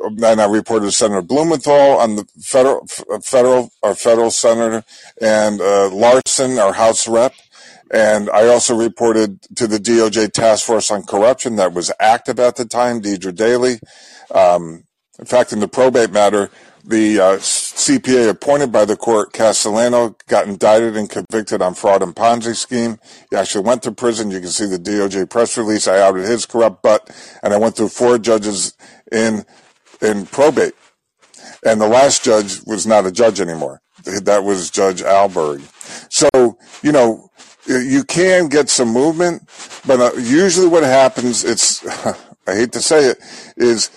and 0.02 0.40
I 0.40 0.46
reported 0.46 0.86
to 0.86 0.92
Senator 0.92 1.22
Blumenthal 1.22 1.98
on 1.98 2.16
the 2.16 2.26
federal, 2.40 2.86
federal, 3.22 3.70
our 3.82 3.94
federal 3.94 4.30
senator, 4.30 4.84
and 5.20 5.60
uh, 5.60 5.90
Larson, 5.90 6.58
our 6.58 6.72
House 6.72 7.08
rep, 7.08 7.32
And 7.90 8.30
I 8.30 8.48
also 8.48 8.74
reported 8.74 9.42
to 9.56 9.66
the 9.66 9.78
DOJ 9.78 10.32
Task 10.32 10.66
Force 10.66 10.90
on 10.90 11.04
Corruption 11.04 11.56
that 11.56 11.72
was 11.72 11.92
active 12.00 12.38
at 12.38 12.56
the 12.56 12.64
time, 12.64 13.00
Deirdre 13.00 13.32
Daly. 13.32 13.80
Um, 14.32 14.84
in 15.18 15.26
fact, 15.26 15.52
in 15.52 15.60
the 15.60 15.68
probate 15.68 16.12
matter, 16.12 16.50
the 16.84 17.20
uh, 17.20 17.36
CPA 17.36 18.30
appointed 18.30 18.72
by 18.72 18.86
the 18.86 18.96
court, 18.96 19.32
Castellano, 19.32 20.16
got 20.28 20.48
indicted 20.48 20.96
and 20.96 21.10
convicted 21.10 21.60
on 21.60 21.74
fraud 21.74 22.02
and 22.02 22.16
Ponzi 22.16 22.56
scheme. 22.56 22.98
He 23.30 23.36
actually 23.36 23.64
went 23.64 23.82
to 23.82 23.92
prison. 23.92 24.30
You 24.30 24.40
can 24.40 24.48
see 24.48 24.66
the 24.66 24.78
DOJ 24.78 25.28
press 25.28 25.58
release. 25.58 25.86
I 25.86 26.00
outed 26.00 26.24
his 26.24 26.46
corrupt 26.46 26.82
butt, 26.82 27.10
and 27.42 27.52
I 27.52 27.58
went 27.58 27.76
through 27.76 27.88
four 27.88 28.18
judges 28.18 28.74
in 29.12 29.44
in 30.02 30.26
probate. 30.26 30.74
And 31.64 31.80
the 31.80 31.88
last 31.88 32.24
judge 32.24 32.60
was 32.66 32.86
not 32.86 33.06
a 33.06 33.12
judge 33.12 33.40
anymore. 33.40 33.80
That 34.04 34.44
was 34.44 34.70
Judge 34.70 35.02
Alberg. 35.02 35.60
So, 36.10 36.58
you 36.82 36.92
know, 36.92 37.30
you 37.66 38.04
can 38.04 38.48
get 38.48 38.70
some 38.70 38.88
movement, 38.88 39.42
but 39.86 40.00
uh, 40.00 40.16
usually 40.16 40.68
what 40.68 40.82
happens, 40.82 41.44
it's, 41.44 41.86
I 42.46 42.54
hate 42.54 42.72
to 42.72 42.80
say 42.80 43.06
it, 43.06 43.18
is 43.56 43.90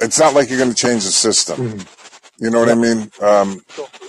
it's 0.00 0.18
not 0.18 0.34
like 0.34 0.50
you're 0.50 0.58
going 0.58 0.70
to 0.70 0.76
change 0.76 1.04
the 1.04 1.12
system. 1.12 1.56
Mm-hmm. 1.56 2.44
You 2.44 2.50
know 2.50 2.60
what 2.60 2.68
I 2.68 2.74
mean? 2.74 3.10
Um, 3.22 3.62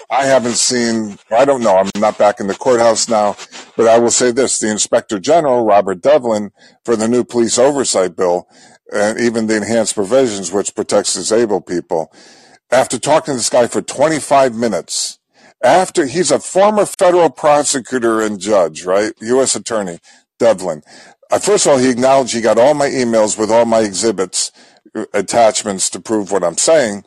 I 0.09 0.25
haven't 0.25 0.55
seen, 0.55 1.17
I 1.31 1.45
don't 1.45 1.63
know, 1.63 1.77
I'm 1.77 1.89
not 1.97 2.17
back 2.17 2.41
in 2.41 2.47
the 2.47 2.55
courthouse 2.55 3.07
now, 3.07 3.37
but 3.77 3.87
I 3.87 3.99
will 3.99 4.11
say 4.11 4.31
this 4.31 4.59
the 4.59 4.69
Inspector 4.69 5.17
General, 5.19 5.65
Robert 5.65 6.01
Devlin, 6.01 6.51
for 6.83 6.97
the 6.97 7.07
new 7.07 7.23
police 7.23 7.57
oversight 7.57 8.17
bill, 8.17 8.49
and 8.93 9.19
even 9.19 9.47
the 9.47 9.57
enhanced 9.57 9.95
provisions, 9.95 10.51
which 10.51 10.75
protects 10.75 11.13
disabled 11.13 11.65
people, 11.67 12.11
after 12.71 12.99
talking 12.99 13.33
to 13.33 13.37
this 13.37 13.49
guy 13.49 13.67
for 13.67 13.81
25 13.81 14.55
minutes, 14.55 15.19
after 15.63 16.05
he's 16.05 16.31
a 16.31 16.39
former 16.39 16.85
federal 16.85 17.29
prosecutor 17.29 18.21
and 18.21 18.39
judge, 18.39 18.85
right? 18.85 19.13
U.S. 19.21 19.55
attorney, 19.55 19.99
Devlin. 20.39 20.83
Uh, 21.31 21.39
first 21.39 21.65
of 21.65 21.73
all, 21.73 21.77
he 21.77 21.89
acknowledged 21.89 22.33
he 22.33 22.41
got 22.41 22.59
all 22.59 22.73
my 22.73 22.87
emails 22.87 23.37
with 23.37 23.51
all 23.51 23.65
my 23.65 23.79
exhibits 23.81 24.51
attachments 25.13 25.89
to 25.91 25.99
prove 25.99 26.31
what 26.31 26.43
I'm 26.43 26.57
saying, 26.57 27.03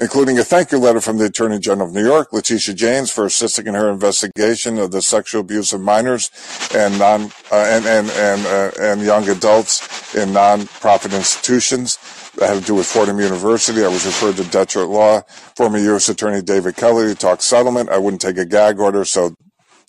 including 0.00 0.38
a 0.38 0.44
thank 0.44 0.72
you 0.72 0.78
letter 0.78 1.00
from 1.00 1.18
the 1.18 1.26
Attorney 1.26 1.58
General 1.58 1.88
of 1.88 1.94
New 1.94 2.04
York, 2.04 2.32
Letitia 2.32 2.74
James, 2.74 3.10
for 3.10 3.26
assisting 3.26 3.66
in 3.66 3.74
her 3.74 3.90
investigation 3.90 4.78
of 4.78 4.90
the 4.90 5.02
sexual 5.02 5.42
abuse 5.42 5.72
of 5.72 5.80
minors 5.80 6.30
and 6.74 6.98
non 6.98 7.24
uh, 7.52 7.56
and 7.56 7.86
and 7.86 8.10
and, 8.10 8.46
uh, 8.46 8.70
and 8.80 9.02
young 9.02 9.28
adults 9.28 10.14
in 10.14 10.30
nonprofit 10.30 11.14
institutions. 11.14 11.98
That 12.36 12.48
had 12.54 12.60
to 12.60 12.66
do 12.66 12.74
with 12.76 12.86
Fordham 12.86 13.20
University. 13.20 13.84
I 13.84 13.88
was 13.88 14.06
referred 14.06 14.36
to 14.36 14.44
Detroit 14.44 14.88
Law, 14.88 15.20
former 15.56 15.78
U.S. 15.78 16.08
Attorney 16.08 16.42
David 16.42 16.76
Kelly 16.76 17.08
to 17.08 17.14
talk 17.14 17.42
settlement. 17.42 17.90
I 17.90 17.98
wouldn't 17.98 18.22
take 18.22 18.38
a 18.38 18.46
gag 18.46 18.78
order, 18.78 19.04
so 19.04 19.34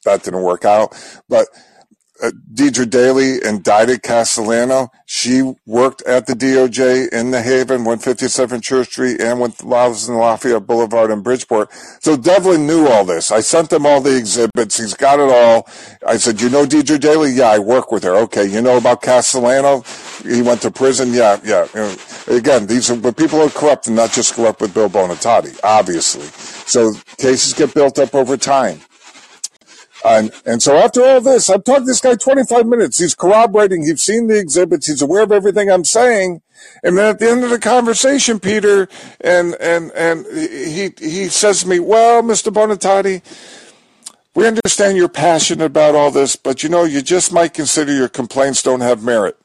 that 0.03 0.23
didn't 0.23 0.41
work 0.41 0.65
out. 0.65 0.93
But 1.30 1.48
uh, 2.22 2.32
Deirdre 2.53 2.85
Daly 2.85 3.43
indicted 3.43 4.03
Castellano. 4.03 4.91
She 5.06 5.53
worked 5.66 6.01
at 6.03 6.27
the 6.27 6.33
DOJ 6.33 7.11
in 7.11 7.32
the 7.32 7.41
Haven, 7.41 7.83
157 7.83 8.61
Church 8.61 8.90
Street, 8.90 9.19
and 9.19 9.41
with 9.41 9.64
Laws 9.64 10.08
and 10.08 10.17
Lafayette 10.17 10.67
Boulevard 10.67 11.11
in 11.11 11.22
Bridgeport. 11.22 11.72
So 12.00 12.16
Devlin 12.16 12.67
knew 12.67 12.88
all 12.88 13.06
this. 13.06 13.32
I 13.32 13.41
sent 13.41 13.69
them 13.69 13.85
all 13.85 14.01
the 14.01 14.16
exhibits. 14.16 14.77
He's 14.77 14.93
got 14.93 15.19
it 15.19 15.30
all. 15.32 15.67
I 16.06 16.17
said, 16.17 16.41
you 16.41 16.50
know 16.50 16.66
Deirdre 16.66 17.00
Daly? 17.00 17.32
Yeah, 17.32 17.50
I 17.50 17.59
work 17.59 17.91
with 17.91 18.03
her. 18.03 18.16
Okay. 18.17 18.45
You 18.45 18.61
know 18.61 18.77
about 18.77 19.01
Castellano? 19.01 19.83
He 20.24 20.41
went 20.41 20.61
to 20.61 20.72
prison. 20.72 21.14
Yeah, 21.14 21.40
yeah. 21.43 21.67
Again, 22.27 22.67
these 22.67 22.91
are, 22.91 22.95
but 22.95 23.17
people 23.17 23.41
are 23.41 23.50
corrupt 23.50 23.88
and 23.88 23.95
not 23.95 24.11
just 24.11 24.35
corrupt 24.35 24.61
with 24.61 24.74
Bill 24.74 24.90
Bonatotti, 24.90 25.59
obviously. 25.64 26.27
So 26.67 26.93
cases 27.17 27.53
get 27.53 27.74
built 27.74 27.98
up 28.00 28.14
over 28.14 28.38
time. 28.38 28.80
And, 30.04 30.32
and 30.46 30.64
so 30.64 30.76
after 30.76 31.04
all 31.04 31.22
this, 31.22 31.50
I've 31.50 31.64
talked 31.64 31.82
to 31.82 31.86
this 31.86 32.02
guy 32.02 32.16
25 32.16 32.66
minutes. 32.66 33.00
He's 33.00 33.16
corroborating. 33.16 33.84
He's 33.84 34.02
seen 34.02 34.28
the 34.28 34.40
exhibits. 34.40 34.88
He's 34.88 35.02
aware 35.02 35.24
of 35.24 35.32
everything 35.32 35.70
I'm 35.70 35.86
saying. 35.86 36.42
And 36.84 36.98
then 36.98 37.06
at 37.06 37.20
the 37.20 37.30
end 37.30 37.44
of 37.44 37.50
the 37.50 37.60
conversation, 37.60 38.40
Peter, 38.40 38.88
and, 39.20 39.56
and, 39.56 39.92
and 39.92 40.26
he, 40.26 40.92
he 41.00 41.28
says 41.28 41.62
to 41.62 41.68
me, 41.68 41.80
well, 41.80 42.22
Mr. 42.24 42.52
Bonatotti, 42.52 43.22
we 44.34 44.48
understand 44.48 44.98
you're 44.98 45.10
passionate 45.10 45.66
about 45.66 45.96
all 45.96 46.10
this, 46.10 46.36
but 46.36 46.64
you 46.64 46.70
know, 46.70 46.84
you 46.84 47.02
just 47.02 47.34
might 47.34 47.54
consider 47.54 47.94
your 47.94 48.10
complaints 48.10 48.64
don't 48.64 48.82
have 48.82 49.04
merit. 49.04 49.38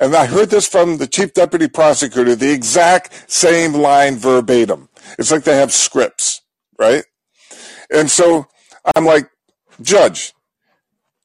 And 0.00 0.14
I 0.14 0.26
heard 0.26 0.50
this 0.50 0.68
from 0.68 0.98
the 0.98 1.08
chief 1.08 1.34
deputy 1.34 1.68
prosecutor, 1.68 2.36
the 2.36 2.52
exact 2.52 3.30
same 3.30 3.72
line 3.72 4.16
verbatim. 4.16 4.88
It's 5.18 5.32
like 5.32 5.42
they 5.42 5.56
have 5.56 5.72
scripts, 5.72 6.42
right? 6.78 7.04
And 7.90 8.10
so 8.10 8.46
I'm 8.96 9.04
like, 9.04 9.28
Judge, 9.80 10.34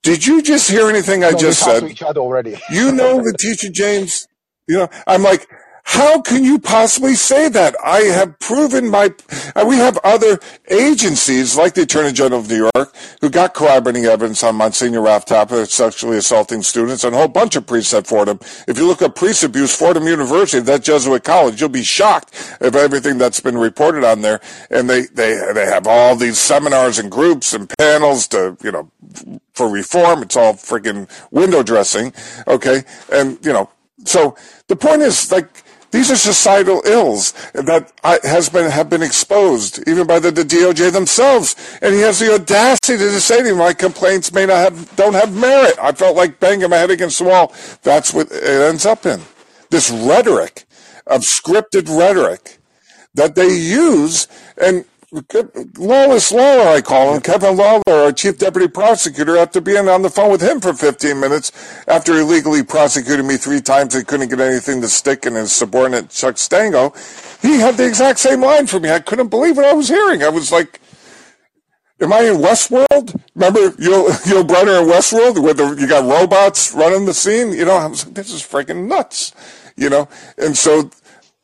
did 0.04 0.26
you 0.26 0.42
just 0.42 0.70
hear 0.70 0.90
anything 0.90 1.24
I 1.24 1.34
just 1.34 1.64
said? 1.64 1.82
To 1.82 1.88
each 1.88 2.02
other 2.04 2.20
already. 2.20 2.58
you 2.70 2.92
know 2.92 3.22
the 3.24 3.34
teacher, 3.34 3.70
James. 3.70 4.28
You 4.68 4.80
know, 4.80 4.90
I'm 5.08 5.24
like, 5.24 5.48
how 5.86 6.22
can 6.22 6.46
you 6.46 6.60
possibly 6.60 7.14
say 7.14 7.50
that? 7.50 7.76
I 7.84 8.00
have 8.00 8.40
proven 8.40 8.90
my, 8.90 9.14
uh, 9.56 9.66
we 9.68 9.76
have 9.76 9.98
other 10.04 10.40
agencies 10.70 11.58
like 11.58 11.74
the 11.74 11.82
Attorney 11.82 12.14
General 12.14 12.40
of 12.40 12.50
New 12.50 12.70
York 12.74 12.96
who 13.20 13.30
got 13.30 13.54
corroborating 13.54 14.06
evidence 14.06 14.44
on 14.44 14.56
Monsignor 14.56 15.02
Ralph 15.02 15.26
Tapa 15.26 15.66
sexually 15.66 16.18
assaulting 16.18 16.64
students 16.64 17.04
and 17.04 17.14
a 17.14 17.18
whole 17.18 17.28
bunch 17.28 17.58
of 17.58 17.68
priests 17.68 17.94
at 17.94 18.08
Fordham. 18.08 18.40
If 18.66 18.78
you 18.78 18.88
look 18.88 19.02
at 19.02 19.16
priest 19.16 19.44
abuse, 19.44 19.76
Fordham 19.76 20.08
University, 20.08 20.64
that 20.64 20.84
Jesuit 20.84 21.24
college, 21.26 21.60
you'll 21.60 21.70
be 21.70 21.84
shocked 21.84 22.58
of 22.62 22.76
everything 22.76 23.18
that's 23.18 23.42
been 23.42 23.58
reported 23.58 24.06
on 24.06 24.22
there. 24.22 24.40
And 24.70 24.90
they, 24.90 25.02
they, 25.08 25.38
they 25.54 25.66
have 25.66 25.86
all 25.86 26.16
these 26.16 26.40
seminars 26.40 26.98
and 26.98 27.12
groups 27.12 27.54
and 27.54 27.70
panels 27.78 28.28
to, 28.30 28.58
you 28.64 28.72
know, 28.72 28.90
for 29.52 29.70
reform. 29.70 30.24
It's 30.24 30.38
all 30.38 30.54
freaking 30.54 31.10
window 31.30 31.62
dressing. 31.62 32.14
Okay. 32.48 32.84
And, 33.12 33.38
you 33.46 33.52
know, 33.52 33.70
so 34.06 34.36
the 34.68 34.76
point 34.76 35.02
is 35.02 35.32
like, 35.32 35.63
these 35.94 36.10
are 36.10 36.16
societal 36.16 36.82
ills 36.86 37.34
that 37.54 37.92
has 38.24 38.50
been 38.50 38.70
have 38.72 38.90
been 38.90 39.04
exposed 39.04 39.88
even 39.88 40.08
by 40.08 40.18
the, 40.18 40.32
the 40.32 40.42
DOJ 40.42 40.92
themselves, 40.92 41.56
and 41.84 41.94
he 41.94 42.02
has 42.02 42.18
the 42.18 42.34
audacity 42.34 42.98
to 42.98 43.22
say 43.22 43.38
to 43.38 43.44
me, 43.44 43.52
"My 43.54 43.74
complaints 43.74 44.34
may 44.34 44.48
not 44.48 44.58
have 44.58 44.96
don't 44.96 45.14
have 45.14 45.36
merit." 45.36 45.76
I 45.80 45.92
felt 45.92 46.18
like 46.18 46.40
banging 46.40 46.72
my 46.72 46.78
head 46.78 46.90
against 46.90 47.20
the 47.20 47.26
wall. 47.26 47.54
That's 47.84 48.12
what 48.12 48.32
it 48.32 48.44
ends 48.44 48.88
up 48.88 49.06
in. 49.06 49.22
This 49.70 49.92
rhetoric 49.92 50.66
of 51.06 51.22
scripted 51.22 51.88
rhetoric 51.88 52.58
that 53.14 53.36
they 53.36 53.56
use, 53.56 54.28
and 54.58 54.86
Lawless 55.78 56.32
Lawler, 56.32 56.70
I 56.70 56.82
call 56.82 57.14
him, 57.14 57.22
Kevin 57.22 57.56
Lawler, 57.56 57.84
our 57.88 58.12
chief 58.12 58.40
deputy 58.40 58.68
prosecutor, 58.68 59.38
after 59.38 59.62
being 59.62 59.88
on 59.88 60.02
the 60.02 60.10
phone 60.10 60.32
with 60.32 60.42
him 60.42 60.60
for 60.60 60.74
15 60.74 61.20
minutes 61.20 61.52
after 61.88 62.14
illegally 62.14 62.64
prosecuted 62.64 63.24
me 63.24 63.38
three 63.38 63.62
times 63.62 63.94
and 63.94 64.08
couldn't 64.08 64.30
get 64.30 64.40
anything 64.40 64.82
to 64.82 64.88
stick 64.88 65.28
in 65.28 65.36
his 65.36 65.52
subordinate 65.52 66.10
Chuck 66.10 66.40
Stango, 66.40 66.94
he 67.44 67.60
had 67.60 67.78
the 67.78 67.86
exact 67.86 68.18
same 68.18 68.42
line 68.42 68.66
for 68.66 68.80
me. 68.80 68.90
I 68.90 69.00
couldn't 69.00 69.28
believe 69.28 69.56
what 69.56 69.66
I 69.66 69.74
was 69.74 69.88
hearing. 69.88 70.24
I 70.24 70.30
was 70.30 70.52
like, 70.52 70.80
Am 72.02 72.12
I 72.12 72.22
in 72.22 72.38
Westworld? 72.38 73.22
Remember 73.36 73.70
Yul, 73.72 74.10
Yul 74.26 74.44
Brynner 74.48 74.82
in 74.82 74.90
Westworld 74.90 75.42
where 75.42 75.54
the, 75.54 75.76
you 75.80 75.88
got 75.88 76.04
robots 76.04 76.74
running 76.74 77.06
the 77.06 77.14
scene? 77.14 77.54
You 77.54 77.66
know, 77.66 77.78
I 77.78 77.86
was 77.86 78.06
like, 78.06 78.16
this 78.16 78.34
is 78.34 78.42
freaking 78.42 78.88
nuts. 78.88 79.32
You 79.78 79.90
know, 79.90 80.10
and 80.38 80.58
so 80.58 80.90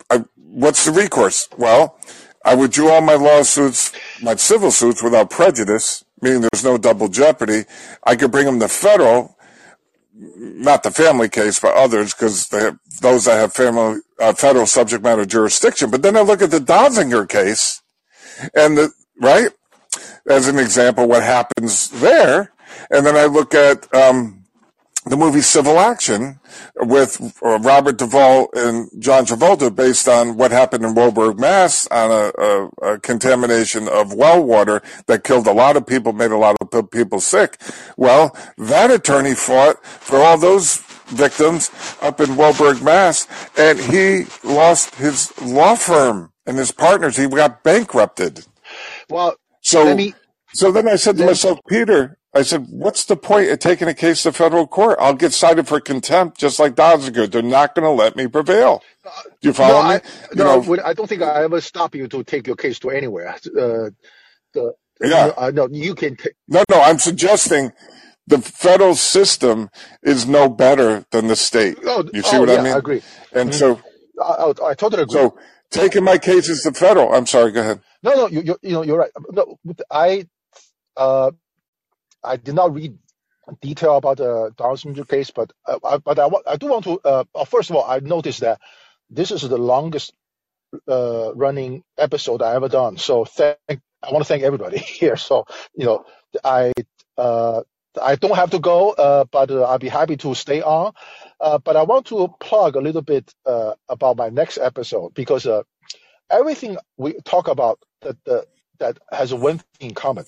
I, 0.09 0.25
what's 0.35 0.85
the 0.85 0.91
recourse? 0.91 1.47
Well, 1.57 1.97
I 2.45 2.55
withdrew 2.55 2.89
all 2.89 3.01
my 3.01 3.15
lawsuits, 3.15 3.91
my 4.21 4.35
civil 4.35 4.71
suits 4.71 5.03
without 5.03 5.29
prejudice, 5.29 6.05
meaning 6.21 6.41
there's 6.41 6.63
no 6.63 6.77
double 6.77 7.07
jeopardy. 7.09 7.63
I 8.03 8.15
could 8.15 8.31
bring 8.31 8.45
them 8.45 8.59
to 8.59 8.67
federal, 8.67 9.37
not 10.15 10.83
the 10.83 10.91
family 10.91 11.29
case, 11.29 11.59
but 11.59 11.75
others, 11.75 12.13
because 12.13 12.47
those 13.01 13.25
that 13.25 13.35
have 13.39 13.53
family, 13.53 14.01
uh, 14.19 14.33
federal 14.33 14.65
subject 14.65 15.03
matter 15.03 15.25
jurisdiction. 15.25 15.91
But 15.91 16.01
then 16.01 16.15
I 16.15 16.21
look 16.21 16.41
at 16.41 16.51
the 16.51 16.59
Donziger 16.59 17.27
case, 17.27 17.81
and 18.55 18.77
the, 18.77 18.91
right, 19.19 19.49
as 20.29 20.47
an 20.47 20.59
example, 20.59 21.07
what 21.07 21.23
happens 21.23 21.89
there, 21.89 22.51
and 22.89 23.05
then 23.05 23.15
I 23.15 23.25
look 23.25 23.53
at, 23.53 23.93
um, 23.93 24.38
the 25.05 25.15
movie 25.15 25.41
Civil 25.41 25.79
Action 25.79 26.39
with 26.75 27.33
uh, 27.43 27.57
Robert 27.59 27.97
Duvall 27.97 28.49
and 28.53 28.89
John 28.99 29.25
Travolta 29.25 29.73
based 29.73 30.07
on 30.09 30.35
what 30.35 30.51
happened 30.51 30.83
in 30.83 30.93
Woburn, 30.93 31.37
Mass 31.37 31.87
on 31.87 32.11
a, 32.11 32.31
a, 32.37 32.93
a, 32.93 32.99
contamination 32.99 33.87
of 33.87 34.13
well 34.13 34.43
water 34.43 34.81
that 35.07 35.23
killed 35.23 35.47
a 35.47 35.53
lot 35.53 35.77
of 35.77 35.87
people, 35.87 36.11
made 36.11 36.31
a 36.31 36.37
lot 36.37 36.57
of 36.59 36.91
people 36.91 37.21
sick. 37.21 37.59
Well, 37.95 38.35
that 38.57 38.91
attorney 38.91 39.35
fought 39.35 39.83
for 39.85 40.17
all 40.17 40.37
those 40.37 40.77
victims 41.07 41.71
up 42.01 42.19
in 42.19 42.35
Woburn, 42.35 42.83
Mass, 42.83 43.25
and 43.57 43.79
he 43.79 44.25
lost 44.43 44.95
his 44.95 45.31
law 45.41 45.75
firm 45.75 46.33
and 46.45 46.57
his 46.57 46.71
partners. 46.71 47.15
He 47.15 47.27
got 47.27 47.63
bankrupted. 47.63 48.45
Well, 49.09 49.35
so, 49.61 49.95
me, 49.95 50.13
so 50.53 50.71
then 50.71 50.87
I 50.89 50.97
said 50.97 51.17
to 51.17 51.25
myself, 51.25 51.59
Peter, 51.67 52.18
I 52.33 52.43
said, 52.43 52.67
what's 52.69 53.05
the 53.05 53.15
point 53.15 53.49
of 53.49 53.57
taking 53.57 53.87
a 53.87 53.93
case 53.93 54.23
to 54.23 54.31
federal 54.31 54.67
court? 54.67 54.99
I'll 55.01 55.15
get 55.15 55.33
cited 55.33 55.67
for 55.67 55.79
contempt 55.79 56.37
just 56.37 56.59
like 56.59 56.75
Donziger. 56.75 57.29
They're 57.29 57.41
not 57.41 57.73
going 57.73 57.85
to 57.85 57.91
let 57.91 58.15
me 58.15 58.27
prevail. 58.27 58.83
Do 59.03 59.09
you 59.47 59.53
follow 59.53 59.81
no, 59.81 59.89
me? 59.89 59.95
I, 59.95 60.01
no, 60.35 60.61
know, 60.61 60.77
I 60.85 60.93
don't 60.93 61.07
think 61.07 61.23
I 61.23 61.43
ever 61.43 61.59
stop 61.59 61.95
you 61.95 62.07
to 62.07 62.23
take 62.23 62.45
your 62.45 62.55
case 62.55 62.77
to 62.79 62.91
anywhere. 62.91 63.29
Uh, 63.29 63.89
the, 64.53 64.73
Yeah. 65.01 65.33
No, 65.39 65.49
no 65.49 65.69
you 65.71 65.95
can. 65.95 66.17
T- 66.17 66.29
no, 66.47 66.63
no. 66.69 66.79
I'm 66.81 66.99
suggesting 66.99 67.71
the 68.27 68.37
federal 68.37 68.93
system 68.93 69.69
is 70.03 70.27
no 70.27 70.49
better 70.49 71.05
than 71.09 71.27
the 71.27 71.35
state. 71.35 71.79
Oh, 71.83 72.07
you 72.13 72.21
see 72.21 72.37
oh, 72.37 72.41
what 72.41 72.49
yeah, 72.49 72.55
I 72.55 72.63
mean? 72.63 72.73
I 72.73 72.77
agree. 72.77 73.01
And 73.33 73.49
mm-hmm. 73.49 73.57
so, 73.57 73.81
I, 74.23 74.69
I, 74.69 74.73
totally 74.75 75.01
agree. 75.01 75.13
So 75.13 75.37
taking 75.71 76.03
my 76.03 76.19
case 76.19 76.47
as 76.47 76.61
the 76.61 76.73
federal. 76.73 77.11
I'm 77.11 77.25
sorry. 77.25 77.51
Go 77.51 77.61
ahead. 77.61 77.81
No, 78.03 78.13
no. 78.13 78.27
You, 78.27 78.41
you, 78.41 78.57
you 78.61 78.73
know, 78.73 78.83
you're 78.83 78.99
right. 78.99 79.11
No, 79.31 79.57
I, 79.89 80.27
uh, 80.95 81.31
I 82.23 82.37
did 82.37 82.55
not 82.55 82.73
read 82.73 82.97
detail 83.61 83.97
about 83.97 84.17
the 84.17 84.51
Donziger 84.57 85.07
case, 85.07 85.31
but 85.31 85.51
uh, 85.67 85.79
I, 85.83 85.97
but 85.97 86.19
I, 86.19 86.29
I 86.47 86.55
do 86.57 86.67
want 86.67 86.83
to. 86.85 86.99
Uh, 87.03 87.23
uh, 87.35 87.45
first 87.45 87.69
of 87.69 87.75
all, 87.75 87.85
I 87.85 87.99
noticed 87.99 88.41
that 88.41 88.59
this 89.09 89.31
is 89.31 89.41
the 89.41 89.57
longest 89.57 90.13
uh, 90.87 91.31
running 91.35 91.83
episode 91.97 92.41
I 92.41 92.55
ever 92.55 92.69
done. 92.69 92.97
So 92.97 93.25
thank 93.25 93.57
I 93.69 94.11
want 94.11 94.23
to 94.23 94.27
thank 94.27 94.43
everybody 94.43 94.77
here. 94.99 95.17
So 95.17 95.45
you 95.75 95.85
know, 95.85 96.05
I 96.43 96.73
uh, 97.17 97.63
I 98.01 98.15
don't 98.15 98.35
have 98.35 98.51
to 98.51 98.59
go, 98.59 98.93
but 99.31 99.51
I'll 99.51 99.79
be 99.79 99.89
happy 99.89 100.17
to 100.17 100.35
stay 100.35 100.61
on. 100.61 100.93
But 101.39 101.75
I 101.75 101.83
want 101.83 102.07
to 102.07 102.33
plug 102.39 102.75
a 102.75 102.81
little 102.81 103.01
bit 103.01 103.33
about 103.45 104.17
my 104.17 104.29
next 104.29 104.57
episode 104.57 105.13
because 105.13 105.47
everything 106.29 106.77
we 106.97 107.13
talk 107.25 107.47
about 107.47 107.79
that 108.01 108.45
that 108.79 108.97
has 109.11 109.33
one 109.33 109.57
thing 109.57 109.89
in 109.89 109.95
common. 109.95 110.25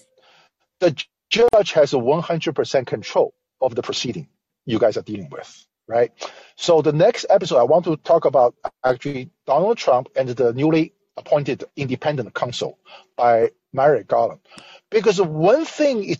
The 0.80 0.96
judge 1.32 1.72
has 1.72 1.94
a 1.94 1.98
100% 1.98 2.86
control 2.86 3.34
of 3.60 3.74
the 3.74 3.82
proceeding 3.82 4.28
you 4.66 4.78
guys 4.78 4.98
are 4.98 5.02
dealing 5.02 5.30
with, 5.30 5.66
right? 5.88 6.12
So 6.56 6.82
the 6.82 6.94
next 6.94 7.26
episode, 7.30 7.58
I 7.58 7.64
want 7.64 7.86
to 7.86 7.98
talk 7.98 8.26
about 8.26 8.54
actually 8.84 9.32
Donald 9.48 9.78
Trump 9.78 10.10
and 10.16 10.30
the 10.30 10.54
newly 10.54 10.94
appointed 11.18 11.64
independent 11.76 12.34
counsel 12.36 12.78
by 13.16 13.52
Merrick 13.74 14.08
Garland, 14.08 14.42
because 14.90 15.20
one 15.20 15.66
thing 15.66 16.04
is 16.04 16.18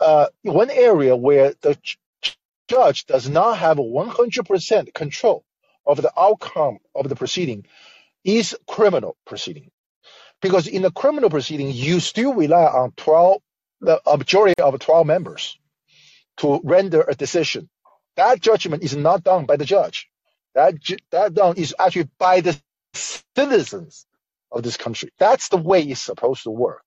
uh, 0.00 0.26
one 0.42 0.70
area 0.70 1.16
where 1.16 1.54
the 1.62 1.78
judge 2.68 3.06
does 3.06 3.28
not 3.28 3.56
have 3.58 3.78
100% 3.78 4.94
control 4.94 5.44
of 5.86 6.02
the 6.02 6.12
outcome 6.18 6.78
of 6.94 7.08
the 7.08 7.16
proceeding 7.16 7.64
is 8.24 8.56
criminal 8.66 9.16
proceeding. 9.24 9.70
Because 10.42 10.66
in 10.66 10.84
a 10.84 10.90
criminal 10.90 11.30
proceeding, 11.30 11.70
you 11.70 12.00
still 12.00 12.34
rely 12.34 12.64
on 12.64 12.92
12 12.96 13.40
the 13.80 14.00
majority 14.06 14.60
of 14.62 14.78
12 14.78 15.06
members 15.06 15.58
to 16.38 16.60
render 16.64 17.02
a 17.02 17.14
decision. 17.14 17.68
That 18.16 18.40
judgment 18.40 18.84
is 18.84 18.96
not 18.96 19.24
done 19.24 19.46
by 19.46 19.56
the 19.56 19.66
judge. 19.66 20.08
That, 20.54 20.74
that 21.12 21.34
done 21.34 21.56
is 21.58 21.74
actually 21.78 22.10
by 22.18 22.42
the 22.42 22.60
citizens 22.94 24.06
of 24.52 24.62
this 24.64 24.76
country. 24.76 25.10
That's 25.18 25.50
the 25.50 25.58
way 25.58 25.82
it's 25.82 26.02
supposed 26.02 26.44
to 26.44 26.50
work. 26.50 26.82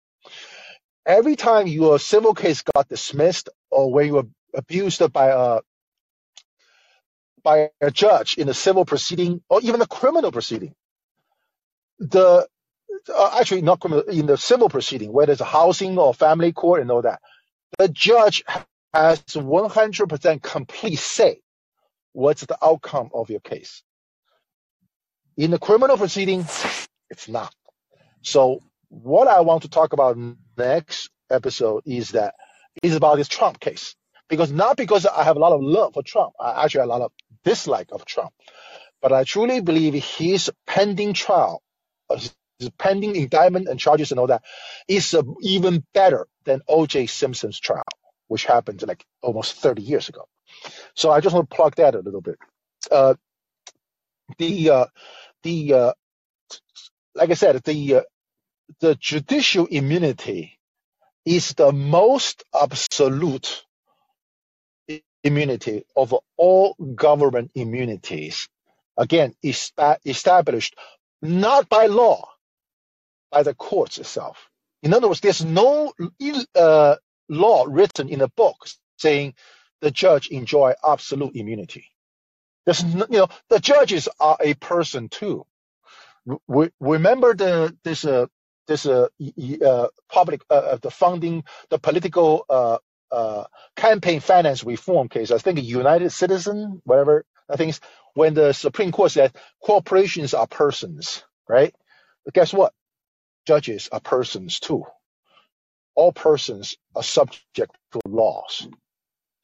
Every 1.05 1.35
time 1.35 1.67
your 1.67 1.99
civil 1.99 2.33
case 2.35 2.63
got 2.63 2.89
dismissed 2.89 3.49
or 3.71 3.91
when 3.93 4.07
you 4.07 4.13
were 4.15 4.27
abused 4.55 5.01
by 5.13 5.27
a 5.29 5.61
by 7.43 7.69
a 7.81 7.91
judge 7.91 8.37
in 8.37 8.49
a 8.49 8.53
civil 8.55 8.85
proceeding 8.85 9.41
or 9.49 9.61
even 9.61 9.81
a 9.81 9.87
criminal 9.87 10.31
proceeding, 10.31 10.75
the 11.99 12.47
uh, 13.09 13.37
actually 13.39 13.61
not 13.61 13.79
criminal, 13.79 14.03
in 14.05 14.25
the 14.25 14.37
civil 14.37 14.69
proceeding, 14.69 15.11
whether 15.13 15.31
it's 15.31 15.41
a 15.41 15.45
housing 15.45 15.97
or 15.97 16.13
family 16.13 16.51
court 16.51 16.81
and 16.81 16.91
all 16.91 17.01
that, 17.03 17.21
the 17.77 17.87
judge 17.87 18.43
has 18.93 19.21
100% 19.21 20.41
complete 20.41 20.99
say 20.99 21.41
what's 22.13 22.45
the 22.45 22.57
outcome 22.63 23.09
of 23.13 23.29
your 23.29 23.39
case. 23.39 23.83
In 25.37 25.51
the 25.51 25.59
criminal 25.59 25.97
proceeding, 25.97 26.45
it's 27.09 27.29
not. 27.29 27.53
So 28.21 28.61
what 28.89 29.27
I 29.27 29.41
want 29.41 29.63
to 29.63 29.69
talk 29.69 29.93
about 29.93 30.17
next 30.57 31.09
episode 31.29 31.83
is 31.85 32.09
that 32.11 32.35
is 32.83 32.95
about 32.95 33.17
this 33.17 33.27
Trump 33.27 33.59
case. 33.59 33.95
Because 34.29 34.51
not 34.51 34.77
because 34.77 35.05
I 35.05 35.23
have 35.23 35.37
a 35.37 35.39
lot 35.39 35.53
of 35.53 35.61
love 35.61 35.93
for 35.93 36.03
Trump, 36.03 36.33
I 36.39 36.63
actually 36.63 36.81
have 36.81 36.89
a 36.89 36.91
lot 36.91 37.01
of 37.01 37.11
dislike 37.43 37.89
of 37.91 38.05
Trump, 38.05 38.31
but 39.01 39.11
I 39.11 39.23
truly 39.23 39.61
believe 39.61 39.93
his 39.95 40.51
pending 40.67 41.13
trial, 41.13 41.63
pending 42.79 43.15
indictment 43.15 43.67
and 43.69 43.79
charges 43.79 44.11
and 44.11 44.19
all 44.19 44.27
that 44.27 44.43
is 44.87 45.13
uh, 45.13 45.23
even 45.41 45.83
better 45.93 46.27
than 46.45 46.61
O.J. 46.67 47.07
Simpson's 47.07 47.59
trial, 47.59 47.83
which 48.27 48.45
happened 48.45 48.83
like 48.87 49.05
almost 49.21 49.55
30 49.57 49.83
years 49.83 50.09
ago. 50.09 50.27
So 50.95 51.11
I 51.11 51.21
just 51.21 51.35
want 51.35 51.49
to 51.49 51.55
plug 51.55 51.75
that 51.77 51.95
a 51.95 51.99
little 51.99 52.21
bit. 52.21 52.37
Uh, 52.91 53.15
the 54.39 54.69
uh, 54.71 54.85
the 55.43 55.73
uh, 55.73 55.93
like 57.15 57.31
I 57.31 57.35
said, 57.35 57.61
the 57.63 57.95
uh, 57.97 58.01
the 58.81 58.95
judicial 58.95 59.67
immunity 59.67 60.59
is 61.25 61.53
the 61.55 61.71
most 61.73 62.43
absolute 62.59 63.63
immunity 65.23 65.85
of 65.95 66.15
all 66.37 66.75
government 66.95 67.51
immunities. 67.55 68.49
Again, 68.97 69.35
established 70.05 70.75
not 71.21 71.69
by 71.69 71.87
law, 71.87 72.29
by 73.31 73.43
the 73.43 73.55
courts 73.55 73.99
itself. 73.99 74.49
In 74.83 74.93
other 74.93 75.07
words, 75.09 75.21
there's 75.21 75.45
no 75.45 75.93
uh, 76.55 76.95
law 77.29 77.65
written 77.67 78.09
in 78.09 78.19
the 78.19 78.29
book 78.29 78.57
saying 78.97 79.35
the 79.81 79.91
judge 79.91 80.27
enjoy 80.29 80.73
absolute 80.87 81.35
immunity. 81.35 81.85
There's, 82.65 82.83
no, 82.83 83.07
you 83.09 83.19
know, 83.19 83.29
the 83.49 83.59
judges 83.59 84.09
are 84.19 84.37
a 84.41 84.55
person 84.55 85.09
too. 85.09 85.45
Re- 86.47 86.71
remember 86.79 87.35
the 87.35 87.75
this 87.83 88.05
uh, 88.05 88.27
this 88.67 88.85
uh, 88.85 89.07
uh, 89.65 89.87
public 90.09 90.41
uh, 90.49 90.53
uh, 90.53 90.77
the 90.81 90.91
funding 90.91 91.43
the 91.69 91.79
political 91.79 92.45
uh, 92.49 92.77
uh, 93.11 93.45
campaign 93.75 94.21
finance 94.21 94.63
reform 94.63 95.09
case. 95.09 95.31
I 95.31 95.39
think 95.39 95.61
United 95.63 96.11
Citizen, 96.11 96.81
whatever 96.85 97.25
I 97.49 97.57
think 97.57 97.75
when 98.15 98.35
the 98.35 98.53
Supreme 98.53 98.91
Court 98.93 99.11
said 99.11 99.35
corporations 99.63 100.33
are 100.33 100.47
persons, 100.47 101.23
right? 101.49 101.75
But 102.25 102.35
guess 102.35 102.53
what? 102.53 102.73
Judges 103.45 103.89
are 103.91 103.99
persons 103.99 104.59
too. 104.59 104.83
All 105.95 106.11
persons 106.13 106.75
are 106.95 107.03
subject 107.03 107.77
to 107.93 107.99
laws, 108.07 108.67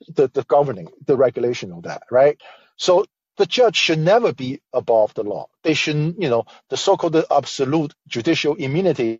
the, 0.08 0.30
the 0.30 0.44
governing, 0.44 0.90
the 1.06 1.18
regulation 1.18 1.72
of 1.72 1.84
that, 1.84 2.04
right? 2.12 2.40
So 2.78 3.06
the 3.38 3.46
judge 3.46 3.76
should 3.76 4.00
never 4.00 4.34
be 4.34 4.62
above 4.74 5.14
the 5.14 5.24
law. 5.24 5.48
They 5.64 5.74
should, 5.74 6.16
you 6.20 6.30
know, 6.30 6.46
the 6.70 6.78
so-called 6.78 7.16
absolute 7.30 7.94
judicial 8.08 8.56
immunity 8.56 9.20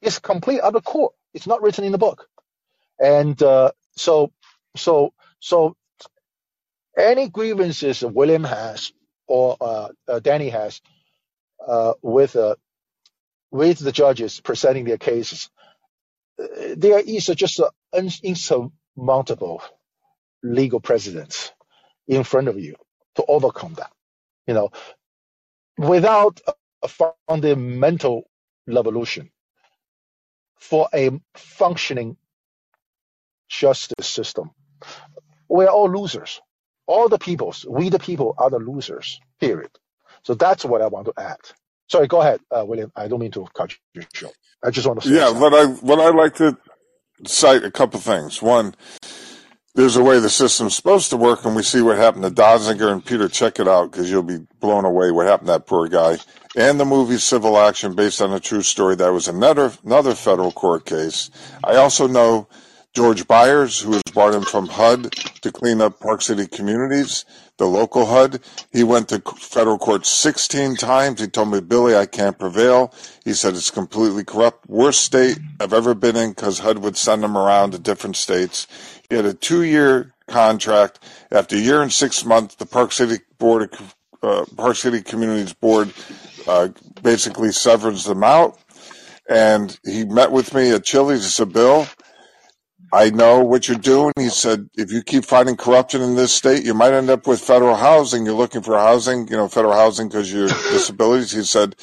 is 0.00 0.18
complete 0.18 0.60
out 0.60 0.76
of 0.76 0.84
court. 0.84 1.14
It's 1.34 1.46
not 1.46 1.62
written 1.62 1.84
in 1.84 1.92
the 1.92 1.98
book. 1.98 2.28
And 2.98 3.40
uh, 3.42 3.72
so, 3.96 4.32
so, 4.76 5.12
so 5.40 5.76
any 6.98 7.28
grievances 7.28 8.02
William 8.02 8.44
has 8.44 8.92
or 9.26 9.56
uh, 9.60 9.88
uh, 10.08 10.18
Danny 10.20 10.48
has 10.50 10.80
uh, 11.66 11.94
with 12.02 12.36
uh, 12.36 12.56
with 13.50 13.78
the 13.80 13.92
judges 13.92 14.40
presenting 14.40 14.84
their 14.84 14.98
cases, 14.98 15.50
there 16.76 17.00
is 17.00 17.26
just 17.26 17.60
an 17.92 18.10
insurmountable 18.22 19.62
legal 20.42 20.80
precedent 20.80 21.54
in 22.08 22.24
front 22.24 22.48
of 22.48 22.58
you 22.60 22.76
to 23.16 23.24
overcome 23.26 23.74
that. 23.74 23.92
You 24.46 24.54
know, 24.54 24.70
without 25.78 26.40
a 26.82 26.88
fundamental 26.88 28.30
revolution 28.66 29.30
for 30.58 30.88
a 30.94 31.10
functioning 31.36 32.16
justice 33.48 34.06
system, 34.08 34.50
we're 35.48 35.68
all 35.68 35.90
losers. 35.90 36.40
All 36.86 37.08
the 37.08 37.18
peoples, 37.18 37.66
we 37.68 37.88
the 37.90 37.98
people 38.00 38.34
are 38.38 38.50
the 38.50 38.58
losers, 38.58 39.20
period. 39.40 39.70
So 40.24 40.34
that's 40.34 40.64
what 40.64 40.82
I 40.82 40.88
want 40.88 41.06
to 41.06 41.14
add. 41.18 41.38
Sorry, 41.90 42.06
go 42.06 42.20
ahead, 42.20 42.40
uh, 42.50 42.64
William. 42.64 42.92
I 42.94 43.08
don't 43.08 43.18
mean 43.18 43.32
to 43.32 43.46
cut 43.52 43.74
your 43.94 44.04
show. 44.14 44.30
I 44.62 44.70
just 44.70 44.86
want 44.86 45.02
to 45.02 45.08
say 45.08 45.16
Yeah, 45.16 45.30
what 45.30 45.52
I 45.52 45.66
what 45.66 45.98
I 45.98 46.10
like 46.10 46.34
to 46.36 46.56
cite 47.26 47.64
a 47.64 47.70
couple 47.70 47.98
things. 47.98 48.40
One, 48.40 48.74
there's 49.74 49.96
a 49.96 50.02
way 50.02 50.20
the 50.20 50.30
system's 50.30 50.76
supposed 50.76 51.10
to 51.10 51.16
work, 51.16 51.44
and 51.44 51.56
we 51.56 51.62
see 51.62 51.82
what 51.82 51.96
happened 51.96 52.24
to 52.24 52.30
Donziger 52.30 52.92
and 52.92 53.04
Peter. 53.04 53.28
Check 53.28 53.58
it 53.58 53.66
out 53.66 53.90
because 53.90 54.10
you'll 54.10 54.22
be 54.22 54.38
blown 54.60 54.84
away 54.84 55.10
what 55.10 55.26
happened 55.26 55.48
to 55.48 55.52
that 55.54 55.66
poor 55.66 55.88
guy. 55.88 56.18
And 56.56 56.78
the 56.78 56.84
movie 56.84 57.18
Civil 57.18 57.58
Action, 57.58 57.94
based 57.94 58.22
on 58.22 58.32
a 58.32 58.40
true 58.40 58.62
story, 58.62 58.94
that 58.96 59.12
was 59.12 59.26
another 59.26 59.72
another 59.84 60.14
federal 60.14 60.52
court 60.52 60.84
case. 60.86 61.30
I 61.64 61.76
also 61.76 62.06
know 62.06 62.48
George 62.94 63.26
Byers, 63.26 63.80
who 63.80 63.90
was 63.90 64.02
brought 64.12 64.34
in 64.34 64.42
from 64.42 64.66
HUD 64.68 65.12
to 65.42 65.52
clean 65.52 65.80
up 65.80 65.98
Park 66.00 66.22
City 66.22 66.46
communities 66.46 67.24
the 67.60 67.66
local 67.66 68.06
HUD. 68.06 68.40
He 68.72 68.82
went 68.82 69.10
to 69.10 69.20
federal 69.20 69.78
court 69.78 70.06
16 70.06 70.76
times. 70.76 71.20
He 71.20 71.28
told 71.28 71.52
me, 71.52 71.60
Billy, 71.60 71.94
I 71.94 72.06
can't 72.06 72.38
prevail. 72.38 72.92
He 73.22 73.34
said 73.34 73.54
it's 73.54 73.70
completely 73.70 74.24
corrupt. 74.24 74.68
Worst 74.68 75.02
state 75.02 75.38
I've 75.60 75.74
ever 75.74 75.94
been 75.94 76.16
in 76.16 76.30
because 76.30 76.60
HUD 76.60 76.78
would 76.78 76.96
send 76.96 77.22
him 77.22 77.36
around 77.36 77.72
to 77.72 77.78
different 77.78 78.16
states. 78.16 78.66
He 79.08 79.14
had 79.14 79.26
a 79.26 79.34
two 79.34 79.62
year 79.62 80.14
contract. 80.26 81.00
After 81.30 81.54
a 81.54 81.58
year 81.58 81.82
and 81.82 81.92
six 81.92 82.24
months, 82.24 82.54
the 82.54 82.66
Park 82.66 82.92
City 82.92 83.22
Board, 83.38 83.70
uh, 84.22 84.46
Park 84.56 84.76
City 84.76 85.02
Communities 85.02 85.52
Board, 85.52 85.92
uh, 86.48 86.68
basically 87.02 87.52
severs 87.52 88.04
them 88.04 88.24
out. 88.24 88.58
and 89.28 89.78
he 89.84 90.04
met 90.04 90.32
with 90.32 90.52
me 90.54 90.72
at 90.72 90.82
Chili's. 90.82 91.22
He 91.22 91.30
said, 91.30 91.52
"Bill, 91.52 91.86
I 92.92 93.10
know 93.10 93.40
what 93.44 93.68
you're 93.68 93.78
doing." 93.78 94.12
He 94.18 94.30
said, 94.30 94.68
"If 94.76 94.92
you 94.92 95.02
keep 95.02 95.24
fighting 95.24 95.56
corruption 95.56 96.02
in 96.02 96.16
this 96.16 96.34
state, 96.34 96.64
you 96.64 96.74
might 96.74 96.94
end 96.94 97.10
up 97.10 97.26
with 97.26 97.40
federal 97.40 97.76
housing. 97.76 98.26
You're 98.26 98.34
looking 98.36 98.62
for 98.62 98.78
housing, 98.78 99.28
you 99.28 99.36
know, 99.36 99.48
federal 99.48 99.74
housing 99.74 100.08
because 100.08 100.32
your 100.32 100.48
disabilities." 100.72 101.32
He 101.32 101.44
said, 101.44 101.76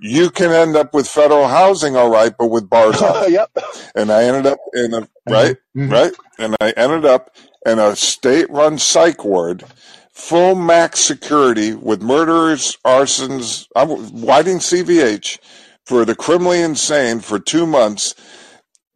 "You 0.00 0.30
can 0.30 0.52
end 0.52 0.76
up 0.76 0.94
with 0.94 1.08
federal 1.08 1.48
housing, 1.48 1.96
all 1.96 2.10
right, 2.10 2.34
but 2.38 2.48
with 2.48 2.70
bars 2.70 3.02
on." 3.02 3.32
yep. 3.32 3.50
And 3.94 4.12
I 4.12 4.24
ended 4.24 4.46
up 4.46 4.58
in 4.74 4.94
a 4.94 5.08
right, 5.28 5.56
Mhm. 5.76 5.92
right, 5.92 6.12
and 6.38 6.56
I 6.60 6.70
ended 6.76 7.04
up 7.06 7.36
in 7.66 7.78
a 7.78 7.96
state-run 7.96 8.78
psych 8.78 9.24
ward 9.24 9.64
full 10.12 10.54
max 10.54 11.00
security 11.00 11.74
with 11.74 12.02
murderers, 12.02 12.76
arsons. 12.86 13.66
I'm 13.76 13.88
whiting 14.22 14.58
CVH 14.60 15.38
for 15.86 16.04
the 16.04 16.14
criminally 16.14 16.60
insane 16.60 17.20
for 17.20 17.38
two 17.38 17.66
months 17.66 18.14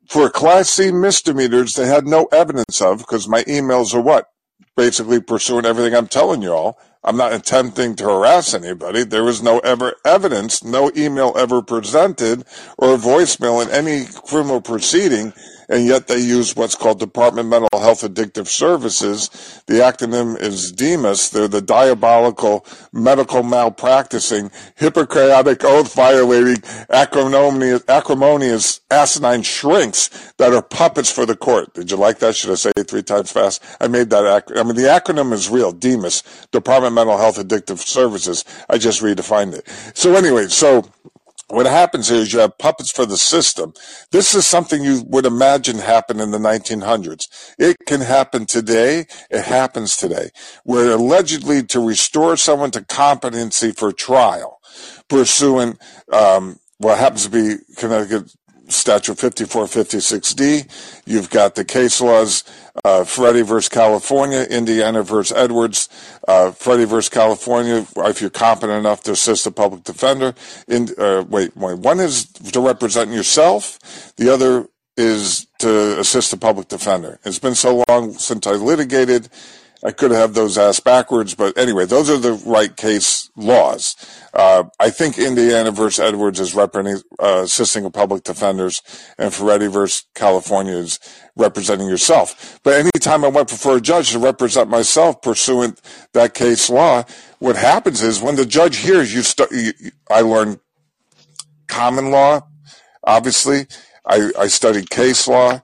for 0.08 0.31
Class 0.31 0.70
C 0.70 0.92
misdemeanors 0.92 1.74
they 1.74 1.86
had 1.86 2.07
no 2.07 2.26
evidence 2.33 2.81
of 2.81 2.99
because 2.99 3.28
my 3.28 3.42
emails 3.44 3.94
are 3.94 4.00
what? 4.00 4.28
Basically 4.76 5.20
pursuing 5.20 5.66
everything 5.66 5.94
I'm 5.94 6.08
telling 6.08 6.42
you 6.42 6.52
all. 6.52 6.78
I'm 7.05 7.16
not 7.16 7.34
attempting 7.34 7.97
to 7.97 8.05
harass 8.05 8.55
anybody. 8.55 9.05
There 9.05 9.24
was 9.24 9.42
no 9.42 9.58
ever 9.60 9.94
evidence, 10.07 10.65
no 10.65 10.91
email 10.97 11.34
ever 11.36 11.62
presented 11.62 12.44
or 12.78 12.97
voicemail 12.97 13.65
in 13.65 13.70
any 13.70 14.07
criminal 14.26 14.60
proceeding 14.62 15.33
and 15.68 15.86
yet 15.86 16.07
they 16.09 16.18
use 16.18 16.55
what's 16.57 16.75
called 16.75 16.99
Department 16.99 17.47
of 17.47 17.51
Mental 17.62 17.81
Health 17.81 18.02
Addictive 18.02 18.47
Services. 18.49 19.62
The 19.67 19.75
acronym 19.75 20.41
is 20.41 20.73
DMHAS. 20.73 21.31
They're 21.33 21.49
the 21.49 21.62
diabolical, 21.62 22.67
medical 22.93 23.43
malpracticing, 23.43 24.51
Hippocratic 24.76 25.65
oath 25.65 25.94
violating, 25.94 26.62
acrimonious, 26.91 27.83
acrimonious, 27.89 28.81
asinine 28.91 29.43
shrinks 29.43 30.33
that 30.39 30.52
are 30.52 30.62
puppets 30.62 31.10
for 31.10 31.26
the 31.26 31.36
court. 31.36 31.75
Did 31.75 31.91
you 31.91 31.97
like 31.97 32.18
that? 32.20 32.34
Should 32.36 32.51
I 32.51 32.55
say 32.55 32.73
it 32.76 32.89
three 32.89 33.02
times 33.02 33.31
fast? 33.33 33.62
I 33.81 33.89
made 33.89 34.10
that. 34.10 34.25
Ac- 34.49 34.59
I 34.59 34.62
mean, 34.62 34.76
the 34.76 34.83
acronym 34.83 35.33
is 35.33 35.49
real. 35.49 35.73
DMHAS, 35.73 36.51
Department 36.51 36.93
of 36.93 36.94
Mental 36.94 37.18
Health 37.18 37.36
Addictive 37.39 37.78
Services. 37.78 38.44
I 38.68 38.78
just 38.78 39.02
redefined 39.02 39.55
it. 39.55 39.68
So 39.97 40.15
anyway, 40.15 40.47
so 40.49 40.86
what 41.48 41.66
happens 41.66 42.10
is 42.10 42.32
you 42.32 42.40
have 42.40 42.58
puppets 42.58 42.90
for 42.90 43.06
the 43.06 43.16
system. 43.16 43.74
This 44.10 44.34
is 44.34 44.47
something 44.47 44.82
you 44.82 45.05
would 45.06 45.26
imagine 45.26 45.78
happened 45.78 46.20
in 46.20 46.31
the 46.31 46.39
1900s. 46.39 47.28
It 47.58 47.76
can 47.86 48.00
happen 48.00 48.47
today. 48.47 49.06
It 49.31 49.44
happens 49.44 49.97
today, 49.97 50.31
where 50.64 50.92
allegedly 50.92 51.62
to 51.64 51.81
restore 51.86 52.36
someone 52.36 52.70
to 52.73 52.84
competency 52.84 53.73
for 53.73 53.92
trial, 53.92 54.60
pursuing 55.08 55.78
um, 56.12 56.58
what 56.78 56.98
happens 56.98 57.24
to 57.24 57.31
be 57.31 57.56
Connecticut 57.76 58.34
Statute 58.68 59.17
5456D. 59.17 61.02
You've 61.07 61.31
got 61.31 61.55
the 61.55 61.65
case 61.65 62.01
laws, 62.01 62.44
uh, 62.84 63.05
Faretta 63.05 63.44
versus 63.44 63.68
California, 63.68 64.47
Indiana 64.51 65.02
versus 65.02 65.36
Edwards, 65.36 65.89
uh, 66.26 66.51
Faretta 66.51 66.86
versus 66.86 67.09
California, 67.09 67.86
if 67.97 68.20
you're 68.20 68.31
competent 68.31 68.78
enough 68.78 69.02
to 69.05 69.12
assist 69.12 69.47
a 69.47 69.51
public 69.51 69.84
defender. 69.84 70.34
In, 70.68 70.89
uh, 70.99 71.25
wait, 71.28 71.57
wait, 71.57 71.78
one 71.78 72.01
is 72.01 72.25
to 72.26 72.60
represent 72.60 73.10
yourself. 73.10 73.78
The 74.17 74.33
other 74.33 74.68
is 74.97 75.47
to 75.59 75.99
assist 75.99 76.33
a 76.33 76.36
public 76.36 76.68
defender. 76.68 77.18
It's 77.25 77.39
been 77.39 77.55
so 77.55 77.84
long 77.89 78.12
since 78.12 78.47
I 78.47 78.52
litigated. 78.52 79.28
I 79.84 79.92
could 79.92 80.12
have 80.12 80.32
those 80.32 80.56
asked 80.56 80.82
backwards, 80.84 81.34
but 81.34 81.58
anyway, 81.58 81.84
those 81.84 82.08
are 82.08 82.16
the 82.16 82.32
right 82.32 82.74
case 82.74 83.30
laws. 83.36 83.94
Uh, 84.32 84.64
I 84.80 84.88
think 84.88 85.18
Indiana 85.18 85.70
versus 85.70 86.00
Edwards 86.02 86.40
is 86.40 86.54
representing, 86.54 87.02
uh, 87.22 87.42
assisting 87.44 87.90
public 87.90 88.24
defenders, 88.24 88.80
and 89.18 89.30
Faretta 89.30 89.70
versus 89.70 90.06
California 90.14 90.74
is 90.74 90.98
representing 91.36 91.86
yourself. 91.86 92.58
But 92.62 92.74
anytime 92.74 93.24
I 93.24 93.28
went 93.28 93.48
before 93.48 93.76
a 93.76 93.80
judge 93.80 94.12
to 94.12 94.18
represent 94.18 94.70
myself 94.70 95.20
pursuant 95.20 95.80
that 96.14 96.32
case 96.32 96.70
law, 96.70 97.04
what 97.38 97.56
happens 97.56 98.02
is 98.02 98.22
when 98.22 98.36
the 98.36 98.46
judge 98.46 98.78
hears 98.78 99.14
you, 99.14 99.22
st- 99.22 99.50
you 99.52 99.72
I 100.10 100.22
learned 100.22 100.60
common 101.68 102.10
law, 102.10 102.40
obviously. 103.04 103.66
I, 104.06 104.30
I 104.38 104.46
studied 104.48 104.90
case 104.90 105.28
law 105.28 105.62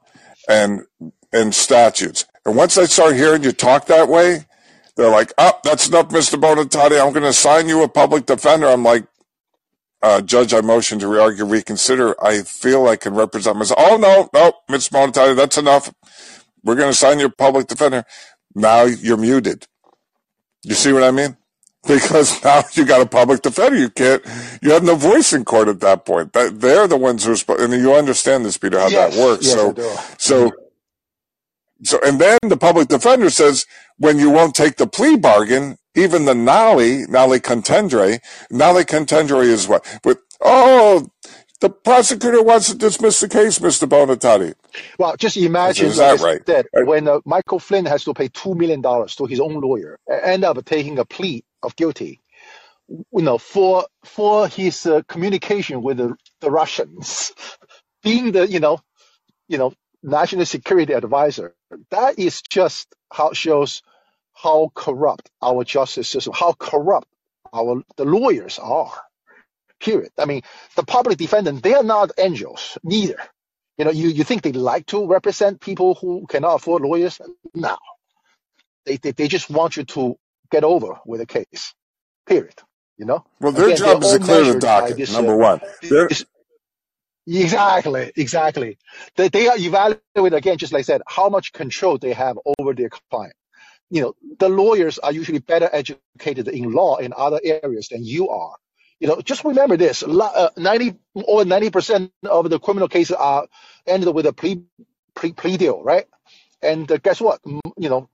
and 0.48 0.82
and 1.32 1.54
statutes. 1.54 2.24
And 2.50 2.56
once 2.56 2.76
I 2.76 2.86
start 2.86 3.14
hearing 3.14 3.44
you 3.44 3.52
talk 3.52 3.86
that 3.86 4.08
way, 4.08 4.44
they're 4.96 5.08
like, 5.08 5.32
"Oh, 5.38 5.52
that's 5.62 5.86
enough, 5.86 6.08
Mr. 6.08 6.34
Bonatati. 6.34 7.00
I'm 7.00 7.12
going 7.12 7.22
to 7.22 7.28
assign 7.28 7.68
you 7.68 7.84
a 7.84 7.88
public 7.88 8.26
defender." 8.26 8.66
I'm 8.66 8.82
like, 8.82 9.06
uh, 10.02 10.20
"Judge, 10.20 10.52
I 10.52 10.60
motion 10.60 10.98
to 10.98 11.06
re-argue, 11.06 11.44
reconsider. 11.44 12.16
I 12.20 12.42
feel 12.42 12.88
I 12.88 12.96
can 12.96 13.14
represent 13.14 13.56
myself." 13.56 13.78
Oh 13.80 13.96
no, 13.98 14.28
no, 14.34 14.54
Mr. 14.68 14.90
Bonatati, 14.90 15.36
that's 15.36 15.58
enough. 15.58 15.94
We're 16.64 16.74
going 16.74 16.86
to 16.86 16.90
assign 16.90 17.20
you 17.20 17.26
a 17.26 17.30
public 17.30 17.68
defender. 17.68 18.04
Now 18.56 18.82
you're 18.82 19.16
muted. 19.16 19.68
You 20.64 20.74
see 20.74 20.92
what 20.92 21.04
I 21.04 21.12
mean? 21.12 21.36
Because 21.86 22.44
now 22.44 22.62
you 22.74 22.84
got 22.84 23.00
a 23.00 23.06
public 23.06 23.42
defender. 23.42 23.78
You 23.78 23.88
can't. 23.90 24.22
You 24.60 24.72
have 24.72 24.82
no 24.84 24.96
voice 24.96 25.32
in 25.32 25.46
court 25.46 25.68
at 25.68 25.80
that 25.80 26.04
point. 26.04 26.34
That 26.34 26.60
they're 26.60 26.86
the 26.86 26.98
ones 26.98 27.24
who 27.24 27.32
are. 27.32 27.36
supposed. 27.36 27.60
and 27.62 27.72
you 27.72 27.94
understand 27.94 28.44
this, 28.44 28.58
Peter, 28.58 28.78
how 28.78 28.88
Yes, 28.88 29.14
that 29.16 29.22
works. 29.22 29.46
yes, 29.46 29.54
so, 29.54 29.72
do. 29.72 29.90
so, 30.18 30.52
so, 31.84 32.00
and 32.04 32.20
then 32.20 32.38
the 32.42 32.56
public 32.58 32.88
defender 32.88 33.30
says, 33.30 33.66
when 33.98 34.18
you 34.18 34.30
won't 34.30 34.54
take 34.54 34.76
the 34.76 34.86
plea 34.86 35.16
bargain, 35.16 35.78
even 35.96 36.26
the 36.26 36.34
nolo, 36.34 37.04
nolo 37.08 37.38
contendere, 37.38 38.20
nolo 38.50 38.82
contendere 38.82 39.44
is 39.44 39.68
what? 39.68 39.84
But, 40.02 40.18
oh, 40.42 41.08
the 41.60 41.70
prosecutor 41.70 42.42
wants 42.42 42.70
to 42.70 42.78
dismiss 42.78 43.20
the 43.20 43.28
case, 43.28 43.58
Mr. 43.60 43.88
Bonatati. 43.88 44.54
Well, 44.98 45.16
just 45.16 45.36
imagine 45.36 45.86
Is 45.88 45.96
that 45.98 46.20
right? 46.20 46.42
said, 46.48 46.66
Right. 46.74 46.86
when 46.86 47.08
uh, 47.08 47.20
Michael 47.26 47.58
Flynn 47.60 47.86
has 47.86 48.04
to 48.04 48.14
pay 48.14 48.28
two 48.28 48.54
million 48.54 48.80
dollars 48.80 49.16
to 49.16 49.26
his 49.26 49.40
own 49.40 49.60
lawyer, 49.60 49.98
and 50.08 50.22
end 50.22 50.44
up 50.44 50.64
taking 50.64 50.98
a 50.98 51.04
plea 51.04 51.44
of 51.62 51.76
guilty, 51.76 52.20
you 52.88 53.22
know, 53.22 53.38
for 53.38 53.86
for 54.04 54.48
his 54.48 54.86
uh, 54.86 55.02
communication 55.08 55.82
with 55.82 55.98
the, 55.98 56.16
the 56.40 56.50
Russians, 56.50 57.32
being 58.04 58.32
the 58.32 58.48
you 58.48 58.60
know, 58.60 58.80
you 59.48 59.58
know, 59.58 59.72
national 60.02 60.46
security 60.46 60.92
advisor. 60.94 61.54
That 61.90 62.18
is 62.18 62.42
just 62.42 62.94
how 63.12 63.32
shows 63.32 63.82
how 64.34 64.70
corrupt 64.74 65.30
our 65.42 65.64
justice 65.64 66.08
system, 66.10 66.34
how 66.36 66.54
corrupt 66.54 67.08
our 67.52 67.82
the 67.96 68.04
lawyers 68.04 68.58
are. 68.58 68.92
Period. 69.80 70.10
I 70.18 70.26
mean, 70.26 70.42
the 70.76 70.84
public 70.84 71.18
defendant, 71.18 71.62
they 71.62 71.74
are 71.74 71.82
not 71.82 72.12
angels, 72.18 72.78
neither. 72.84 73.18
You 73.78 73.86
know, 73.86 73.90
you, 73.92 74.08
you 74.08 74.24
think 74.24 74.42
they 74.42 74.52
like 74.52 74.86
to 74.86 75.06
represent 75.06 75.60
people 75.60 75.94
who 75.94 76.26
cannot 76.28 76.56
afford 76.56 76.82
lawyers? 76.82 77.20
No. 77.54 77.76
They, 78.86 78.98
they, 78.98 79.12
they 79.12 79.28
just 79.28 79.50
want 79.50 79.76
you 79.76 79.84
to 79.84 80.16
get 80.50 80.64
over 80.64 80.98
with 81.06 81.20
a 81.22 81.26
case. 81.26 81.74
Period. 82.26 82.54
You 82.98 83.06
know? 83.06 83.24
Well, 83.40 83.52
their 83.52 83.66
Again, 83.66 83.78
job 83.78 84.02
is 84.04 84.12
to 84.12 84.18
clear 84.20 84.44
the 84.54 84.60
docket, 84.60 84.96
this, 84.98 85.12
number 85.12 85.34
uh, 85.34 85.36
one. 85.36 85.60
Exactly, 87.30 88.12
exactly. 88.16 88.78
They, 89.16 89.28
they 89.30 89.48
are 89.48 89.58
evaluated 89.58 90.34
again, 90.38 90.58
just 90.58 90.72
like 90.72 90.80
I 90.80 90.84
said, 90.84 91.02
how 91.08 91.30
much 91.30 91.52
control 91.52 91.98
they 91.98 92.14
have 92.14 92.38
over 92.58 92.74
their 92.74 92.90
client. 93.10 93.34
You 93.90 94.02
know, 94.02 94.14
the 94.38 94.50
lawyers 94.50 94.98
are 94.98 95.12
usually 95.12 95.40
better 95.40 95.70
educated 95.72 96.48
in 96.48 96.72
law 96.72 96.98
in 96.98 97.14
other 97.16 97.40
areas 97.44 97.88
than 97.88 98.04
you 98.04 98.30
are. 98.30 98.56
You 99.00 99.08
know, 99.08 99.22
just 99.22 99.44
remember 99.44 99.78
this: 99.78 100.02
uh, 100.04 100.50
ninety 100.58 100.96
over 101.16 101.46
ninety 101.46 101.70
percent 101.70 102.12
of 102.24 102.50
the 102.50 102.60
criminal 102.60 102.88
cases 102.88 103.16
are 103.16 103.48
ended 103.86 104.14
with 104.14 104.26
a 104.26 104.34
plea 104.34 104.62
plea, 105.16 105.32
plea 105.32 105.56
deal, 105.58 105.82
right? 105.82 106.06
And 106.62 106.90
uh, 106.92 106.98
guess 106.98 107.20
what? 107.20 107.40
You 107.46 107.90
know, 107.90 108.10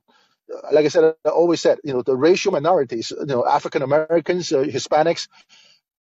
like 0.73 0.87
I 0.87 0.89
said, 0.89 1.15
I 1.25 1.31
always 1.31 1.61
said, 1.61 1.79
you 1.85 1.95
know, 1.95 2.03
the 2.03 2.17
racial 2.17 2.53
minorities, 2.53 3.13
you 3.19 3.27
know, 3.27 3.47
African 3.47 3.83
Americans, 3.83 4.53
uh, 4.53 4.59
Hispanics, 4.65 5.29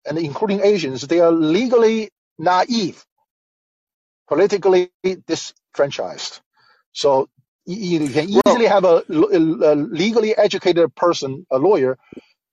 and 0.07 0.17
including 0.17 0.61
Asians, 0.63 1.01
they 1.03 1.21
are 1.21 1.31
legally 1.31 2.09
naive, 2.37 3.03
politically 4.27 4.91
disfranchised. 5.27 6.41
So 6.93 7.29
you, 7.65 8.07
can 8.09 8.29
easily 8.29 8.65
have 8.65 8.85
a 8.85 9.03
legally 9.09 10.35
educated 10.35 10.95
person, 10.95 11.45
a 11.51 11.57
lawyer, 11.57 11.97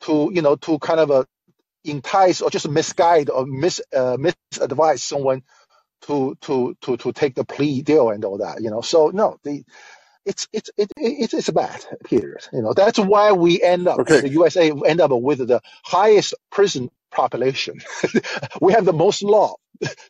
to 0.02 0.30
you 0.32 0.42
know 0.42 0.56
to 0.56 0.78
kind 0.78 1.00
of 1.00 1.10
uh, 1.10 1.24
entice 1.84 2.42
or 2.42 2.50
just 2.50 2.68
misguide 2.68 3.30
or 3.30 3.46
mis 3.46 3.80
uh, 3.94 4.16
misadvise 4.16 5.00
someone 5.00 5.42
to 6.02 6.36
to 6.42 6.76
to 6.82 6.96
to 6.96 7.12
take 7.12 7.34
the 7.34 7.44
plea 7.44 7.82
deal 7.82 8.10
and 8.10 8.24
all 8.24 8.38
that. 8.38 8.60
You 8.62 8.70
know, 8.70 8.80
so 8.80 9.08
no, 9.08 9.38
the 9.44 9.64
it's 10.24 10.48
it's 10.52 10.70
it, 10.76 10.90
it, 10.96 11.32
it's 11.32 11.50
bad. 11.50 11.84
Period. 12.04 12.46
You 12.52 12.62
know, 12.62 12.72
that's 12.72 12.98
why 12.98 13.32
we 13.32 13.62
end 13.62 13.88
up 13.88 14.00
okay. 14.00 14.20
the 14.20 14.30
USA 14.30 14.72
end 14.86 15.00
up 15.00 15.10
with 15.10 15.46
the 15.46 15.60
highest 15.84 16.34
prison 16.50 16.90
population. 17.15 17.81
we 18.62 18.75
have 18.75 18.86
the 18.86 18.94
most 18.94 19.23
law, 19.25 19.57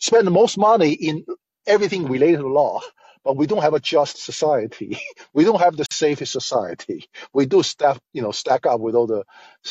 spend 0.00 0.26
the 0.26 0.32
most 0.32 0.58
money 0.58 0.92
in 0.92 1.26
everything 1.66 2.06
related 2.06 2.38
to 2.40 2.48
law, 2.48 2.80
but 3.24 3.36
we 3.36 3.46
don't 3.46 3.62
have 3.62 3.74
a 3.74 3.80
just 3.80 4.18
society. 4.24 4.98
we 5.34 5.44
don't 5.44 5.60
have 5.60 5.76
the 5.76 5.86
safest 5.92 6.32
society. 6.32 7.08
We 7.34 7.46
do 7.46 7.62
staff, 7.64 8.00
you 8.14 8.22
know, 8.22 8.32
stack 8.32 8.66
up 8.66 8.80
with 8.80 8.96
all 8.96 9.08
the, 9.08 9.24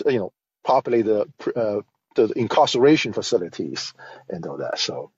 you 0.08 0.20
know, 0.20 0.34
populate 0.66 1.06
the 1.06 1.28
uh, 1.56 1.82
the 2.16 2.32
incarceration 2.38 3.14
facilities 3.14 3.94
and 4.30 4.46
all 4.48 4.58
that. 4.60 4.80
So 4.80 5.12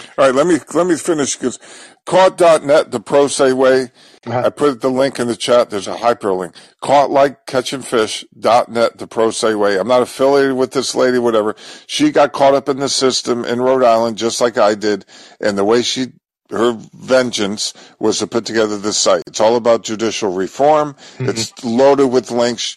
All 0.00 0.24
right, 0.26 0.34
let 0.34 0.46
me 0.46 0.58
let 0.74 0.86
me 0.86 0.96
finish 0.96 1.36
because 1.36 1.58
caught.net, 2.06 2.90
the 2.90 3.00
pro 3.00 3.28
se 3.28 3.52
way. 3.52 3.90
Uh-huh. 4.24 4.42
I 4.46 4.50
put 4.50 4.80
the 4.80 4.88
link 4.88 5.18
in 5.18 5.26
the 5.26 5.36
chat. 5.36 5.70
There's 5.70 5.88
a 5.88 5.96
hyperlink. 5.96 6.54
Caught 6.80 7.10
like 7.10 7.44
catching 7.46 7.82
fish.net, 7.82 8.98
the 8.98 9.06
pro 9.06 9.30
se 9.30 9.54
way. 9.54 9.78
I'm 9.78 9.88
not 9.88 10.02
affiliated 10.02 10.56
with 10.56 10.72
this 10.72 10.94
lady, 10.94 11.18
whatever. 11.18 11.56
She 11.86 12.10
got 12.10 12.32
caught 12.32 12.54
up 12.54 12.68
in 12.68 12.78
the 12.78 12.88
system 12.88 13.44
in 13.44 13.60
Rhode 13.60 13.84
Island, 13.84 14.16
just 14.16 14.40
like 14.40 14.56
I 14.56 14.74
did. 14.74 15.04
And 15.40 15.58
the 15.58 15.64
way 15.64 15.82
she 15.82 16.12
her 16.52 16.78
vengeance 16.94 17.72
was 17.98 18.18
to 18.18 18.26
put 18.26 18.44
together 18.44 18.78
this 18.78 18.98
site. 18.98 19.22
It's 19.26 19.40
all 19.40 19.56
about 19.56 19.82
judicial 19.82 20.32
reform. 20.32 20.94
Mm-hmm. 20.94 21.30
It's 21.30 21.64
loaded 21.64 22.08
with 22.08 22.30
links. 22.30 22.76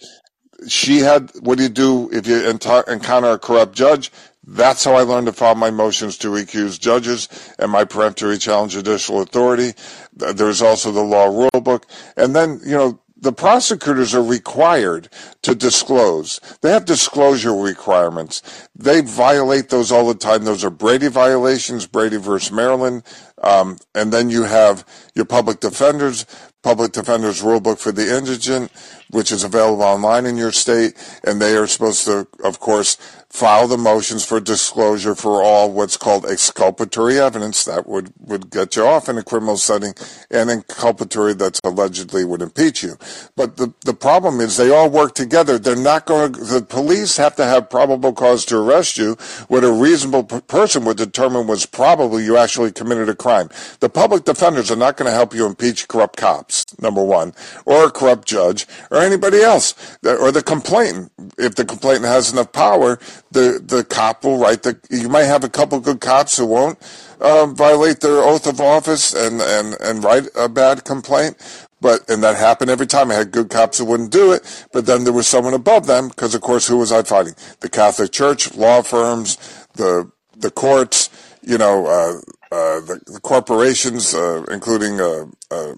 She 0.67 0.99
had, 0.99 1.31
what 1.41 1.57
do 1.57 1.63
you 1.63 1.69
do 1.69 2.09
if 2.11 2.25
you 2.25 2.49
encounter 2.49 3.29
a 3.29 3.37
corrupt 3.37 3.75
judge? 3.75 4.11
That's 4.47 4.83
how 4.83 4.93
I 4.93 5.01
learned 5.01 5.27
to 5.27 5.33
file 5.33 5.55
my 5.55 5.71
motions 5.71 6.17
to 6.19 6.27
recuse 6.29 6.79
judges 6.79 7.27
and 7.57 7.71
my 7.71 7.83
peremptory 7.83 8.37
challenge 8.37 8.73
judicial 8.73 9.21
authority. 9.21 9.73
There's 10.13 10.61
also 10.61 10.91
the 10.91 11.01
law 11.01 11.25
rule 11.25 11.61
book. 11.61 11.87
And 12.15 12.35
then, 12.35 12.61
you 12.63 12.75
know, 12.77 12.99
the 13.17 13.33
prosecutors 13.33 14.13
are 14.13 14.23
required 14.23 15.09
to 15.41 15.55
disclose. 15.55 16.39
They 16.61 16.71
have 16.71 16.85
disclosure 16.85 17.55
requirements. 17.55 18.69
They 18.75 19.01
violate 19.01 19.69
those 19.69 19.91
all 19.91 20.07
the 20.07 20.15
time. 20.15 20.43
Those 20.43 20.63
are 20.63 20.69
Brady 20.69 21.07
violations, 21.07 21.87
Brady 21.87 22.17
versus 22.17 22.51
Maryland. 22.51 23.03
Um, 23.41 23.77
and 23.95 24.11
then 24.11 24.29
you 24.29 24.43
have 24.43 24.85
your 25.15 25.25
public 25.25 25.59
defenders, 25.59 26.25
public 26.65 26.91
defenders 26.93 27.43
rulebook 27.43 27.77
for 27.77 27.91
the 27.91 28.17
indigent, 28.17 28.71
which 29.11 29.31
is 29.31 29.43
available 29.43 29.83
online 29.83 30.25
in 30.25 30.35
your 30.35 30.51
state. 30.51 30.95
And 31.23 31.39
they 31.39 31.55
are 31.55 31.67
supposed 31.67 32.05
to, 32.05 32.27
of 32.43 32.59
course, 32.59 32.97
file 33.35 33.67
the 33.67 33.77
motions 33.77 34.25
for 34.25 34.39
disclosure 34.39 35.13
for 35.13 35.43
all 35.43 35.69
what's 35.69 35.97
called 35.97 36.25
exculpatory 36.25 37.19
evidence 37.19 37.65
that 37.65 37.85
would, 37.85 38.13
would 38.19 38.49
get 38.49 38.77
you 38.77 38.83
off 38.85 39.09
in 39.09 39.17
a 39.17 39.23
criminal 39.23 39.57
setting 39.57 39.93
and 40.31 40.49
inculpatory 40.49 41.37
that's 41.37 41.59
allegedly 41.65 42.23
would 42.23 42.41
impeach 42.41 42.81
you. 42.81 42.97
But 43.35 43.57
the, 43.57 43.73
the 43.81 43.93
problem 43.93 44.39
is 44.39 44.55
they 44.55 44.71
all 44.71 44.89
work 44.89 45.15
together. 45.15 45.59
They're 45.59 45.75
not 45.75 46.05
going 46.05 46.31
to, 46.31 46.43
the 46.45 46.61
police 46.61 47.17
have 47.17 47.35
to 47.35 47.45
have 47.45 47.69
probable 47.69 48.13
cause 48.13 48.45
to 48.45 48.57
arrest 48.57 48.97
you. 48.97 49.15
What 49.49 49.65
a 49.65 49.71
reasonable 49.71 50.23
person 50.23 50.85
would 50.85 50.97
determine 50.97 51.45
was 51.45 51.65
probably 51.65 52.23
you 52.23 52.37
actually 52.37 52.71
committed 52.71 53.09
a 53.09 53.15
crime. 53.15 53.49
The 53.81 53.89
public 53.89 54.23
defenders 54.23 54.71
are 54.71 54.77
not 54.77 54.95
going 54.95 55.11
to 55.11 55.15
help 55.15 55.33
you 55.33 55.45
impeach 55.45 55.89
corrupt 55.89 56.15
cops, 56.15 56.54
number 56.79 57.03
one, 57.03 57.33
or 57.65 57.85
a 57.85 57.91
corrupt 57.91 58.27
judge, 58.27 58.67
or 58.91 58.97
anybody 58.97 59.41
else, 59.41 59.73
or 60.03 60.31
the 60.31 60.43
complainant. 60.43 61.11
If 61.37 61.55
the 61.55 61.65
complainant 61.65 62.05
has 62.05 62.31
enough 62.31 62.51
power, 62.51 62.99
the 63.31 63.61
the 63.63 63.83
cop 63.83 64.23
will 64.23 64.37
write 64.37 64.63
the. 64.63 64.79
You 64.89 65.09
might 65.09 65.23
have 65.23 65.43
a 65.43 65.49
couple 65.49 65.79
good 65.79 66.01
cops 66.01 66.37
who 66.37 66.45
won't 66.45 66.77
um, 67.21 67.55
violate 67.55 67.99
their 68.01 68.19
oath 68.23 68.47
of 68.47 68.61
office 68.61 69.13
and 69.13 69.41
and 69.41 69.75
and 69.81 70.03
write 70.03 70.27
a 70.35 70.47
bad 70.47 70.85
complaint. 70.85 71.37
But 71.81 72.09
and 72.09 72.23
that 72.23 72.37
happened 72.37 72.71
every 72.71 72.87
time. 72.87 73.11
I 73.11 73.15
had 73.15 73.31
good 73.31 73.49
cops 73.49 73.77
who 73.77 73.85
wouldn't 73.85 74.11
do 74.11 74.31
it, 74.31 74.67
but 74.71 74.85
then 74.85 75.03
there 75.03 75.13
was 75.13 75.27
someone 75.27 75.53
above 75.53 75.85
them 75.87 76.07
because, 76.07 76.33
of 76.33 76.41
course, 76.41 76.67
who 76.67 76.77
was 76.77 76.91
I 76.91 77.03
fighting? 77.03 77.35
The 77.59 77.69
Catholic 77.69 78.11
Church, 78.11 78.55
law 78.55 78.81
firms, 78.81 79.37
the 79.73 80.09
the 80.37 80.51
courts, 80.51 81.09
you 81.41 81.57
know, 81.57 81.85
uh, 81.85 82.17
uh, 82.51 82.79
the, 82.81 83.01
the, 83.05 83.19
corporations, 83.19 84.13
uh, 84.13 84.43
including 84.51 84.99
uh, 84.99 85.25
uh, 85.51 85.73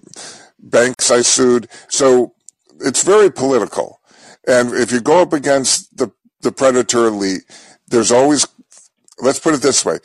banks 0.58 1.10
I 1.10 1.22
sued. 1.22 1.68
So 1.88 2.34
it's 2.80 3.02
very 3.02 3.30
political. 3.30 4.00
And 4.46 4.72
if 4.72 4.92
you 4.92 5.00
go 5.00 5.20
up 5.20 5.32
against 5.32 5.96
the 5.96 6.12
the 6.40 6.52
predator 6.52 7.06
elite, 7.06 7.42
there's 7.88 8.12
always, 8.12 8.46
let's 9.20 9.38
put 9.38 9.54
it 9.54 9.62
this 9.62 9.84
way. 9.84 9.98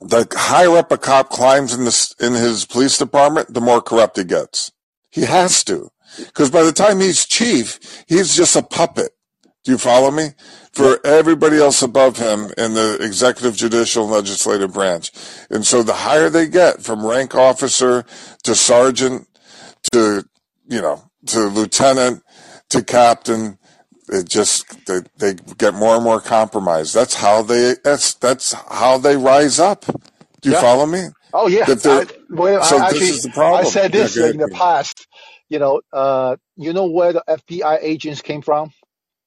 The 0.00 0.26
higher 0.32 0.76
up 0.76 0.92
a 0.92 0.98
cop 0.98 1.30
climbs 1.30 1.72
in 1.72 1.84
this, 1.84 2.14
in 2.20 2.34
his 2.34 2.66
police 2.66 2.98
department, 2.98 3.54
the 3.54 3.60
more 3.60 3.80
corrupt 3.80 4.18
he 4.18 4.24
gets. 4.24 4.70
He 5.10 5.22
has 5.22 5.64
to. 5.64 5.90
Cause 6.34 6.50
by 6.50 6.62
the 6.62 6.72
time 6.72 7.00
he's 7.00 7.24
chief, 7.26 8.04
he's 8.06 8.36
just 8.36 8.54
a 8.54 8.62
puppet. 8.62 9.12
Do 9.64 9.72
you 9.72 9.78
follow 9.78 10.10
me? 10.10 10.30
For 10.72 11.04
everybody 11.06 11.56
else 11.56 11.80
above 11.80 12.18
him 12.18 12.52
in 12.58 12.74
the 12.74 12.98
executive, 13.00 13.56
judicial, 13.56 14.04
and 14.04 14.12
legislative 14.12 14.74
branch. 14.74 15.10
And 15.48 15.64
so 15.64 15.82
the 15.82 15.94
higher 15.94 16.28
they 16.28 16.48
get 16.48 16.82
from 16.82 17.06
rank 17.06 17.34
officer 17.34 18.04
to 18.42 18.54
sergeant 18.54 19.26
to, 19.92 20.24
you 20.68 20.80
know, 20.80 21.02
to 21.26 21.46
lieutenant 21.46 22.22
to 22.70 22.82
captain 22.82 23.58
it 24.08 24.28
just 24.28 24.86
they, 24.86 25.00
they 25.16 25.34
get 25.56 25.74
more 25.74 25.94
and 25.94 26.04
more 26.04 26.20
compromised. 26.20 26.94
That's 26.94 27.14
how 27.14 27.42
they 27.42 27.74
that's 27.82 28.14
that's 28.14 28.52
how 28.52 28.98
they 28.98 29.16
rise 29.16 29.58
up. 29.58 29.84
Do 30.40 30.50
you 30.50 30.54
yeah. 30.54 30.60
follow 30.60 30.86
me? 30.86 31.06
Oh 31.32 31.48
yeah. 31.48 31.64
I, 31.68 32.06
well, 32.30 32.62
so 32.62 32.78
I, 32.78 32.88
actually, 32.88 33.32
I 33.36 33.64
said 33.64 33.92
this 33.92 34.16
yeah, 34.16 34.30
in 34.30 34.36
the 34.38 34.48
past. 34.48 35.06
You 35.48 35.58
know, 35.58 35.80
uh, 35.92 36.36
you 36.56 36.72
know 36.72 36.86
where 36.86 37.12
the 37.12 37.24
FBI 37.28 37.78
agents 37.82 38.22
came 38.22 38.42
from? 38.42 38.72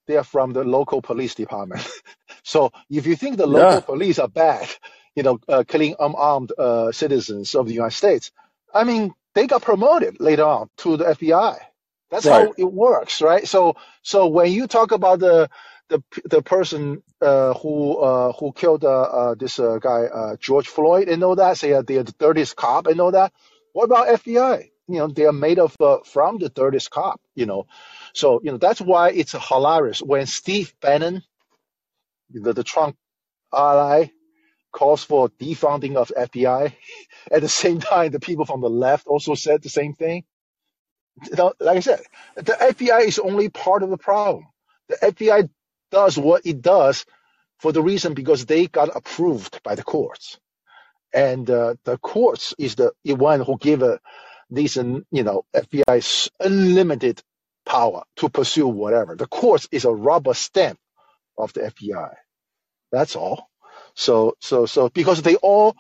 They 0.08 0.18
are 0.18 0.24
from 0.24 0.54
the 0.54 0.64
local 0.64 1.02
police 1.02 1.36
department. 1.36 1.88
so 2.44 2.72
if 2.90 3.06
you 3.06 3.16
think 3.16 3.38
the 3.38 3.48
local 3.48 3.74
yeah. 3.74 3.80
police 3.82 4.20
are 4.20 4.28
bad, 4.28 4.68
you 5.16 5.24
know, 5.24 5.40
uh, 5.48 5.64
killing 5.68 5.96
unarmed 6.00 6.52
uh, 6.58 6.92
citizens 6.92 7.56
of 7.56 7.68
the 7.68 7.74
United 7.74 7.96
States, 7.96 8.32
I 8.74 8.84
mean, 8.84 9.14
they 9.38 9.46
got 9.46 9.62
promoted 9.62 10.20
later 10.20 10.44
on 10.44 10.68
to 10.78 10.98
the 10.98 11.06
FBI. 11.06 11.60
That's 12.10 12.26
right. 12.26 12.48
how 12.48 12.54
it 12.58 12.74
works, 12.74 13.22
right? 13.22 13.48
So, 13.48 13.76
so 14.02 14.26
when 14.26 14.52
you 14.52 14.66
talk 14.66 14.92
about 14.92 15.20
the 15.20 15.50
the 15.90 16.02
the 16.26 16.42
person 16.42 17.04
uh, 17.22 17.54
who 17.54 17.98
uh, 17.98 18.32
who 18.34 18.52
killed 18.52 18.84
uh, 18.84 19.02
uh 19.20 19.36
this 19.36 19.60
uh, 19.60 19.78
guy 19.80 20.06
uh, 20.06 20.36
George 20.38 20.68
Floyd 20.68 21.08
and 21.08 21.24
all 21.24 21.36
that, 21.36 21.58
say 21.58 21.70
they're 21.70 22.04
the 22.04 22.16
dirtiest 22.18 22.56
cop 22.56 22.88
and 22.88 23.00
all 23.00 23.12
that. 23.12 23.32
What 23.74 23.86
about 23.86 24.08
FBI? 24.08 24.70
You 24.88 25.00
know, 25.00 25.08
they 25.08 25.26
are 25.26 25.34
made 25.34 25.60
of 25.60 25.76
from 26.06 26.40
the 26.40 26.50
dirtiest 26.50 26.90
cop. 26.90 27.22
You 27.36 27.46
know, 27.46 27.68
so 28.14 28.42
you 28.44 28.52
know 28.52 28.58
that's 28.58 28.82
why 28.82 29.12
it's 29.12 29.34
hilarious 29.34 30.02
when 30.02 30.26
Steve 30.26 30.74
Bannon, 30.82 31.22
the, 32.32 32.54
the 32.54 32.64
Trump 32.64 32.98
ally, 33.54 34.10
calls 34.72 35.04
for 35.04 35.30
defunding 35.30 35.96
of 35.96 36.12
FBI. 36.18 36.74
At 37.32 37.42
the 37.42 37.50
same 37.50 37.80
time, 37.80 38.12
the 38.12 38.20
people 38.20 38.46
from 38.46 38.62
the 38.62 38.70
left 38.70 39.08
also 39.08 39.36
said 39.36 39.62
the 39.62 39.70
same 39.70 39.94
thing 39.94 40.24
like 41.38 41.78
I 41.78 41.80
said, 41.80 42.02
the 42.36 42.54
FBI 42.54 43.08
is 43.08 43.20
only 43.20 43.50
part 43.50 43.84
of 43.84 43.90
the 43.90 43.98
problem. 43.98 44.48
The 44.90 44.98
FBI 44.98 45.50
does 45.92 46.18
what 46.18 46.46
it 46.46 46.62
does 46.62 47.06
for 47.60 47.72
the 47.72 47.82
reason 47.82 48.14
because 48.14 48.46
they 48.46 48.68
got 48.68 48.96
approved 48.96 49.62
by 49.64 49.76
the 49.76 49.84
courts, 49.84 50.40
and 51.14 51.50
uh, 51.50 51.76
the 51.86 51.98
courts 51.98 52.54
is 52.58 52.76
the 52.76 52.92
one 53.06 53.42
who 53.42 53.58
give 53.58 53.82
a, 53.82 54.00
these, 54.50 54.76
you 54.76 55.06
know, 55.12 55.44
FBI 55.56 56.30
unlimited 56.40 57.22
power 57.66 58.04
to 58.18 58.30
pursue 58.30 58.68
whatever. 58.68 59.16
The 59.16 59.28
courts 59.28 59.68
is 59.72 59.86
a 59.86 59.92
rubber 59.92 60.34
stamp 60.34 60.80
of 61.38 61.52
the 61.54 61.62
FBI. 61.62 62.14
That's 62.92 63.16
all. 63.16 63.50
So, 63.98 64.38
so, 64.40 64.68
so 64.68 64.90
because 64.90 65.22
they 65.24 65.36
all 65.38 65.76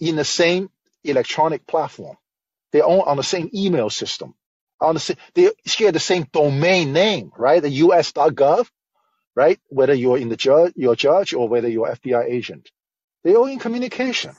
in 0.00 0.16
the 0.16 0.24
same 0.24 0.70
electronic 1.04 1.66
platform, 1.66 2.16
they 2.72 2.82
all 2.82 3.02
on 3.02 3.16
the 3.16 3.24
same 3.24 3.50
email 3.54 3.90
system 3.90 4.34
on 4.82 4.96
the 4.96 5.16
they 5.34 5.50
share 5.64 5.92
the 5.92 6.00
same 6.00 6.26
domain 6.32 6.92
name, 6.92 7.32
right? 7.36 7.62
The 7.62 7.70
US.gov, 7.70 8.68
right? 9.34 9.60
Whether 9.68 9.94
you're 9.94 10.18
in 10.18 10.28
the 10.28 10.36
judge, 10.36 10.72
your 10.76 10.96
judge, 10.96 11.34
or 11.34 11.48
whether 11.48 11.68
you're 11.68 11.88
FBI 11.88 12.24
agent, 12.24 12.70
they're 13.22 13.36
all 13.36 13.46
in 13.46 13.58
communication. 13.58 14.32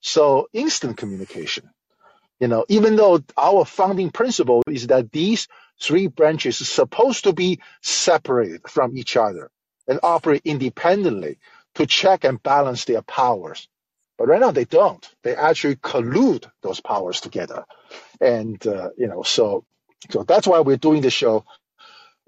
So 0.00 0.48
instant 0.52 0.96
communication. 0.96 1.70
You 2.40 2.48
know, 2.48 2.64
even 2.68 2.96
though 2.96 3.22
our 3.36 3.64
founding 3.64 4.10
principle 4.10 4.62
is 4.68 4.88
that 4.88 5.10
these 5.10 5.48
three 5.80 6.06
branches 6.08 6.60
are 6.60 6.66
supposed 6.66 7.24
to 7.24 7.32
be 7.32 7.60
separated 7.82 8.62
from 8.68 8.96
each 8.96 9.16
other 9.16 9.50
and 9.88 10.00
operate 10.02 10.42
independently 10.44 11.38
to 11.78 11.86
check 11.86 12.24
and 12.24 12.42
balance 12.42 12.86
their 12.86 13.02
powers. 13.02 13.68
But 14.18 14.28
right 14.28 14.40
now 14.40 14.52
they 14.52 14.66
don't. 14.66 15.08
They 15.24 15.36
actually 15.36 15.76
collude 15.78 16.50
those 16.62 16.80
powers 16.80 17.20
together 17.22 17.62
and 18.20 18.66
uh, 18.66 18.90
you 18.98 19.08
know, 19.08 19.24
so 19.24 19.66
so 20.10 20.24
that's 20.24 20.48
why 20.48 20.60
we're 20.60 20.78
doing 20.78 21.02
the 21.02 21.10
show. 21.10 21.46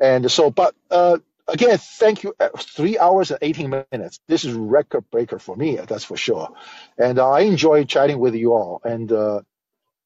And 0.00 0.30
so, 0.30 0.50
but 0.50 0.74
uh, 0.90 1.18
again, 1.48 1.78
thank 1.78 2.22
you. 2.24 2.34
Uh, 2.40 2.50
three 2.58 2.98
hours 2.98 3.30
and 3.30 3.40
18 3.42 3.84
minutes. 3.92 4.20
This 4.28 4.44
is 4.44 4.54
record 4.54 5.10
breaker 5.10 5.38
for 5.38 5.56
me, 5.56 5.76
that's 5.76 6.04
for 6.04 6.16
sure. 6.16 6.50
And 6.98 7.18
I 7.20 7.42
enjoy 7.42 7.84
chatting 7.84 8.18
with 8.18 8.34
you 8.36 8.52
all. 8.54 8.80
And 8.84 9.10
uh, 9.12 9.42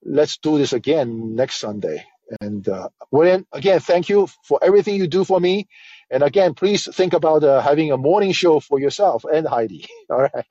let's 0.05 0.39
do 0.39 0.59
this 0.59 0.73
again 0.75 1.37
next 1.37 1.57
Sunday. 1.59 2.05
And 2.41 2.69
uh, 2.69 2.89
William, 3.11 3.47
again, 3.53 3.81
thank 3.81 4.09
you 4.09 4.29
for 4.45 4.59
everything 4.63 4.97
you 4.97 5.07
do 5.07 5.25
for 5.25 5.41
me. 5.41 5.69
And 6.11 6.23
again, 6.23 6.55
please 6.55 6.89
think 6.95 7.13
about 7.15 7.45
uh, 7.45 7.61
having 7.61 7.93
a 7.93 7.97
morning 7.99 8.33
show 8.33 8.61
for 8.61 8.81
yourself 8.81 9.25
and 9.25 9.47
Heidi. 9.49 9.87
All 10.11 10.23
right. 10.23 10.47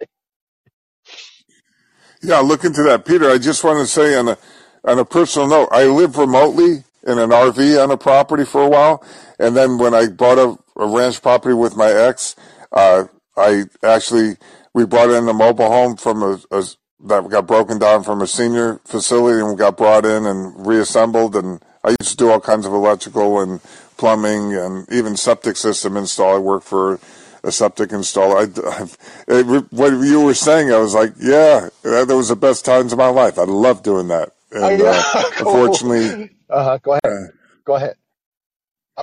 Yeah, 2.22 2.40
look 2.40 2.66
into 2.66 2.84
that, 2.84 3.06
Peter. 3.06 3.30
I 3.32 3.38
just 3.38 3.64
want 3.64 3.80
to 3.80 3.88
say 3.88 4.16
on 4.18 4.30
a 4.30 4.38
on 4.86 5.00
a 5.00 5.06
personal 5.06 5.48
note, 5.48 5.70
I 5.72 5.86
live 5.86 6.18
remotely 6.18 6.84
in 7.08 7.20
an 7.20 7.32
RV 7.32 7.84
on 7.84 7.92
a 7.92 7.98
property 7.98 8.46
for 8.46 8.64
a 8.64 8.70
while, 8.70 9.04
and 9.40 9.56
then 9.58 9.78
when 9.78 9.94
I 9.94 10.08
bought 10.10 10.38
a, 10.40 10.58
a 10.82 10.88
ranch 10.88 11.22
property 11.22 11.56
with 11.56 11.76
my 11.78 11.92
ex, 11.92 12.36
uh, 12.74 13.06
I 13.38 13.66
actually 13.84 14.38
we 14.74 14.86
brought 14.86 15.10
in 15.12 15.28
a 15.30 15.34
mobile 15.34 15.70
home 15.70 15.98
from 15.98 16.24
a, 16.24 16.40
a 16.52 16.64
that 17.04 17.30
got 17.30 17.48
broken 17.48 17.80
down 17.80 18.04
from 18.04 18.22
a 18.22 18.28
senior 18.28 18.80
facility 18.86 19.40
and 19.40 19.50
we 19.50 19.56
got 19.56 19.78
brought 19.78 20.06
in 20.06 20.26
and 20.26 20.66
reassembled. 20.66 21.36
And 21.36 21.62
I 21.84 21.96
used 22.00 22.12
to 22.12 22.18
do 22.18 22.30
all 22.30 22.40
kinds 22.40 22.66
of 22.66 22.74
electrical 22.74 23.42
and 23.42 23.62
plumbing 23.98 24.56
and 24.56 24.90
even 24.92 25.18
septic 25.18 25.58
system 25.58 25.98
install. 25.98 26.36
I 26.36 26.40
worked 26.40 26.66
for 26.66 27.00
a 27.44 27.52
septic 27.52 27.90
installer. 27.90 28.48
I, 28.48 28.84
it, 29.28 29.72
what 29.72 29.92
you 29.92 30.22
were 30.22 30.34
saying, 30.34 30.72
I 30.72 30.78
was 30.78 30.94
like, 30.94 31.14
yeah, 31.20 31.70
that, 31.84 32.08
was 32.08 32.30
the 32.30 32.36
best 32.36 32.66
times 32.66 32.94
of 32.94 33.00
my 33.00 33.10
life. 33.10 33.38
I 33.38 33.44
love 33.44 33.84
doing 33.84 34.08
that. 34.08 34.32
And 34.52 34.82
uh, 34.82 35.04
unfortunately, 35.40 36.30
uh-huh. 36.50 36.78
go 36.82 37.00
ahead. 37.04 37.30
Go 37.66 37.76
ahead. 37.76 37.96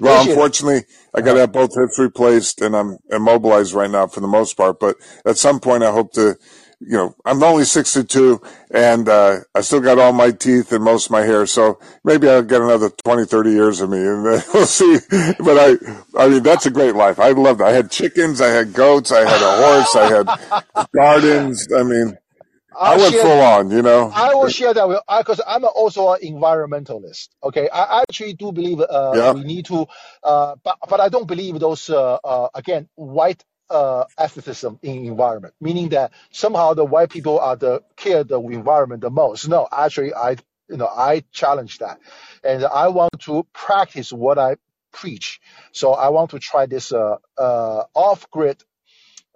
Well, 0.00 0.28
unfortunately, 0.28 0.84
I 1.12 1.20
got 1.20 1.24
to 1.24 1.30
uh-huh. 1.30 1.40
have 1.40 1.52
both 1.52 1.74
hips 1.74 1.98
replaced, 1.98 2.60
and 2.62 2.76
I'm 2.76 2.98
immobilized 3.10 3.74
right 3.74 3.90
now 3.90 4.06
for 4.06 4.20
the 4.20 4.28
most 4.28 4.56
part. 4.56 4.78
But 4.78 4.96
at 5.26 5.36
some 5.36 5.58
point, 5.58 5.82
I 5.82 5.90
hope 5.90 6.12
to 6.12 6.36
you 6.80 6.96
know, 6.96 7.14
I'm 7.24 7.42
only 7.42 7.64
62 7.64 8.40
and, 8.70 9.08
uh, 9.08 9.40
I 9.54 9.60
still 9.60 9.80
got 9.80 9.98
all 9.98 10.12
my 10.12 10.30
teeth 10.30 10.72
and 10.72 10.82
most 10.82 11.06
of 11.06 11.10
my 11.10 11.22
hair. 11.22 11.44
So 11.46 11.78
maybe 12.04 12.28
I'll 12.28 12.42
get 12.42 12.62
another 12.62 12.90
20, 13.04 13.26
30 13.26 13.50
years 13.50 13.80
of 13.80 13.90
me 13.90 13.98
and 13.98 14.24
then 14.24 14.42
we'll 14.54 14.66
see. 14.66 14.98
But 15.38 15.58
I, 15.58 15.76
I 16.18 16.28
mean, 16.28 16.42
that's 16.42 16.66
a 16.66 16.70
great 16.70 16.94
life. 16.94 17.18
I 17.18 17.30
loved 17.30 17.60
it. 17.60 17.64
I 17.64 17.72
had 17.72 17.90
chickens. 17.90 18.40
I 18.40 18.48
had 18.48 18.72
goats. 18.72 19.12
I 19.12 19.28
had 19.28 19.42
a 19.42 19.62
horse. 19.62 19.96
I 19.96 20.08
had 20.08 20.86
gardens. 20.94 21.68
I 21.72 21.82
mean, 21.82 22.16
I'll 22.80 22.94
i 22.94 22.96
went 22.96 23.12
share, 23.12 23.22
full 23.22 23.40
on, 23.40 23.70
you 23.70 23.82
know. 23.82 24.10
I 24.14 24.34
will 24.34 24.48
share 24.48 24.72
that 24.72 24.88
with 24.88 25.00
I 25.06 25.20
because 25.20 25.40
I'm 25.46 25.64
also 25.64 26.12
an 26.12 26.20
environmentalist. 26.22 27.28
Okay, 27.42 27.68
I 27.68 28.00
actually 28.08 28.34
do 28.34 28.52
believe 28.52 28.80
uh, 28.80 29.12
yeah. 29.14 29.32
we 29.32 29.44
need 29.44 29.66
to, 29.66 29.86
uh, 30.22 30.54
but 30.64 30.78
but 30.88 30.98
I 30.98 31.10
don't 31.10 31.26
believe 31.26 31.58
those 31.58 31.90
uh, 31.90 32.14
uh 32.14 32.48
again 32.54 32.88
white 32.94 33.44
uh, 33.70 34.04
ethicism 34.18 34.78
in 34.82 35.06
environment, 35.06 35.54
meaning 35.60 35.90
that 35.90 36.12
somehow 36.30 36.74
the 36.74 36.84
white 36.84 37.10
people 37.10 37.38
are 37.38 37.56
the 37.56 37.82
care 37.96 38.24
the 38.24 38.40
environment 38.40 39.00
the 39.00 39.10
most. 39.10 39.48
No, 39.48 39.68
actually, 39.70 40.14
I 40.14 40.36
you 40.68 40.76
know 40.76 40.86
I 40.88 41.24
challenge 41.32 41.78
that, 41.78 41.98
and 42.44 42.64
I 42.64 42.88
want 42.88 43.20
to 43.20 43.46
practice 43.52 44.12
what 44.12 44.38
I 44.38 44.56
preach. 44.92 45.40
So 45.72 45.92
I 45.92 46.08
want 46.08 46.30
to 46.30 46.38
try 46.38 46.66
this 46.66 46.92
uh, 46.92 47.16
uh, 47.38 47.84
off-grid 47.94 48.62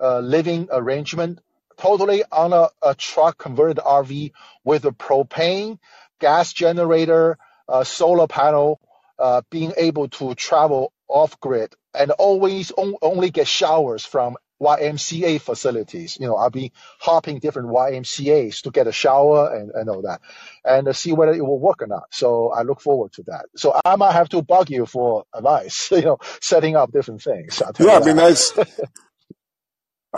uh, 0.02 0.18
living 0.18 0.68
arrangement, 0.72 1.38
totally 1.76 2.24
on 2.32 2.52
a, 2.52 2.68
a, 2.82 2.96
truck 2.96 3.38
converted 3.38 3.76
RV 3.76 4.32
with 4.64 4.84
a 4.84 4.90
propane 4.90 5.78
gas 6.18 6.52
generator, 6.52 7.38
solar 7.84 8.26
panel, 8.26 8.80
uh, 9.18 9.42
being 9.50 9.72
able 9.76 10.08
to 10.08 10.34
travel 10.34 10.92
off 11.08 11.38
grid 11.40 11.72
and 11.94 12.10
always 12.12 12.70
on, 12.72 12.94
only 13.02 13.30
get 13.30 13.48
showers 13.48 14.04
from 14.04 14.36
YMCA 14.60 15.40
facilities. 15.40 16.16
You 16.20 16.26
know, 16.26 16.36
I'll 16.36 16.50
be 16.50 16.72
hopping 16.98 17.38
different 17.38 17.68
YMCA's 17.68 18.62
to 18.62 18.70
get 18.70 18.86
a 18.86 18.92
shower 18.92 19.54
and, 19.54 19.70
and 19.70 19.88
all 19.88 20.02
that, 20.02 20.20
and 20.64 20.94
see 20.96 21.12
whether 21.12 21.32
it 21.32 21.44
will 21.44 21.58
work 21.58 21.82
or 21.82 21.86
not. 21.86 22.04
So 22.10 22.50
I 22.52 22.62
look 22.62 22.80
forward 22.80 23.12
to 23.14 23.22
that. 23.24 23.46
So 23.56 23.78
I 23.84 23.96
might 23.96 24.12
have 24.12 24.28
to 24.30 24.42
bug 24.42 24.70
you 24.70 24.86
for 24.86 25.24
advice. 25.34 25.90
You 26.04 26.10
know, 26.10 26.18
setting 26.40 26.76
up 26.76 26.92
different 26.92 27.22
things. 27.22 27.62
Yeah, 27.78 27.96
it'd 27.96 28.04
be 28.04 28.14
nice. 28.14 28.52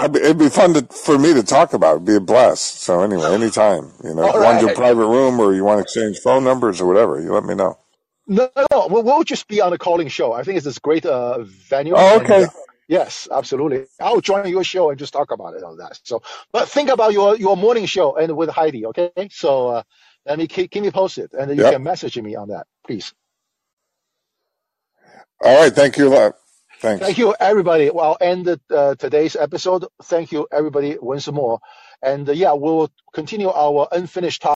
it'd 0.01 0.39
be 0.39 0.49
fun 0.49 0.75
to, 0.75 0.83
for 0.83 1.19
me 1.19 1.35
to 1.35 1.43
talk 1.43 1.75
about. 1.75 1.97
It'd 1.97 2.07
be 2.07 2.15
a 2.17 2.21
blast. 2.21 2.81
So 2.81 3.03
anyway, 3.03 3.33
anytime, 3.35 3.93
you 4.03 4.15
know, 4.15 4.23
right. 4.23 4.41
want 4.41 4.63
your 4.63 4.75
private 4.75 5.07
room 5.07 5.39
or 5.39 5.55
you 5.55 5.65
want 5.65 5.79
to 5.79 5.83
exchange 5.83 6.19
phone 6.19 6.45
numbers 6.45 6.81
or 6.81 6.87
whatever, 6.87 7.21
you 7.21 7.33
let 7.33 7.45
me 7.45 7.55
know. 7.55 7.79
No, 8.27 8.49
no, 8.57 8.89
we'll, 8.89 9.03
we'll 9.03 9.25
just 9.25 9.47
be 9.49 9.61
on 9.61 9.73
a 9.73 9.79
Callin 9.79 10.09
show. 10.09 10.33
I 10.33 10.43
think 10.43 10.57
it's 10.57 10.65
this 10.65 10.79
great 10.79 11.07
uh, 11.07 11.45
venue. 11.45 11.95
Oh, 11.97 12.21
okay. 12.21 12.43
And, 12.43 12.47
uh, 12.47 12.51
yes, 12.89 13.29
absolutely. 13.31 13.87
I'll 14.01 14.21
join 14.21 14.49
your 14.49 14.65
show 14.65 14.91
and 14.91 14.99
just 14.99 15.13
talk 15.13 15.31
about 15.31 15.55
it 15.55 15.63
on 15.63 15.79
that. 15.79 16.01
So, 16.03 16.23
but 16.53 16.69
think 16.69 16.91
about 16.91 17.13
your 17.13 17.37
your 17.37 17.57
morning 17.57 17.87
show 17.87 18.17
and 18.17 18.37
with 18.37 18.51
Heidi. 18.51 18.87
Okay, 18.87 19.11
so 19.31 19.69
uh, 19.69 19.83
let 20.25 20.39
me 20.39 20.47
keep, 20.49 20.71
keep 20.71 20.83
me 20.83 20.91
posted, 20.91 21.35
and 21.35 21.51
you 21.57 21.63
yep. 21.63 21.75
can 21.75 21.83
message 21.83 22.19
me 22.19 22.35
on 22.35 22.49
that, 22.49 22.67
please. 22.87 23.15
All 25.45 25.61
right. 25.61 25.73
Thank 25.73 25.97
you 25.99 26.09
a 26.09 26.11
lot. 26.11 26.33
Thanks. 26.81 27.05
Thank 27.05 27.19
you, 27.19 27.35
everybody. 27.39 27.91
Well, 27.91 28.05
I'll 28.05 28.19
end 28.21 28.49
uh, 28.71 28.95
today's 28.97 29.37
episode. 29.37 29.87
Thank 30.03 30.33
you, 30.33 30.47
everybody, 30.53 30.99
once 31.01 31.29
more. 31.29 31.61
And 32.03 32.29
uh, 32.29 32.33
yeah, 32.33 32.53
we'll 32.53 32.91
continue 33.15 33.49
our 33.49 33.89
unfinished 33.93 34.43
talk. 34.43 34.45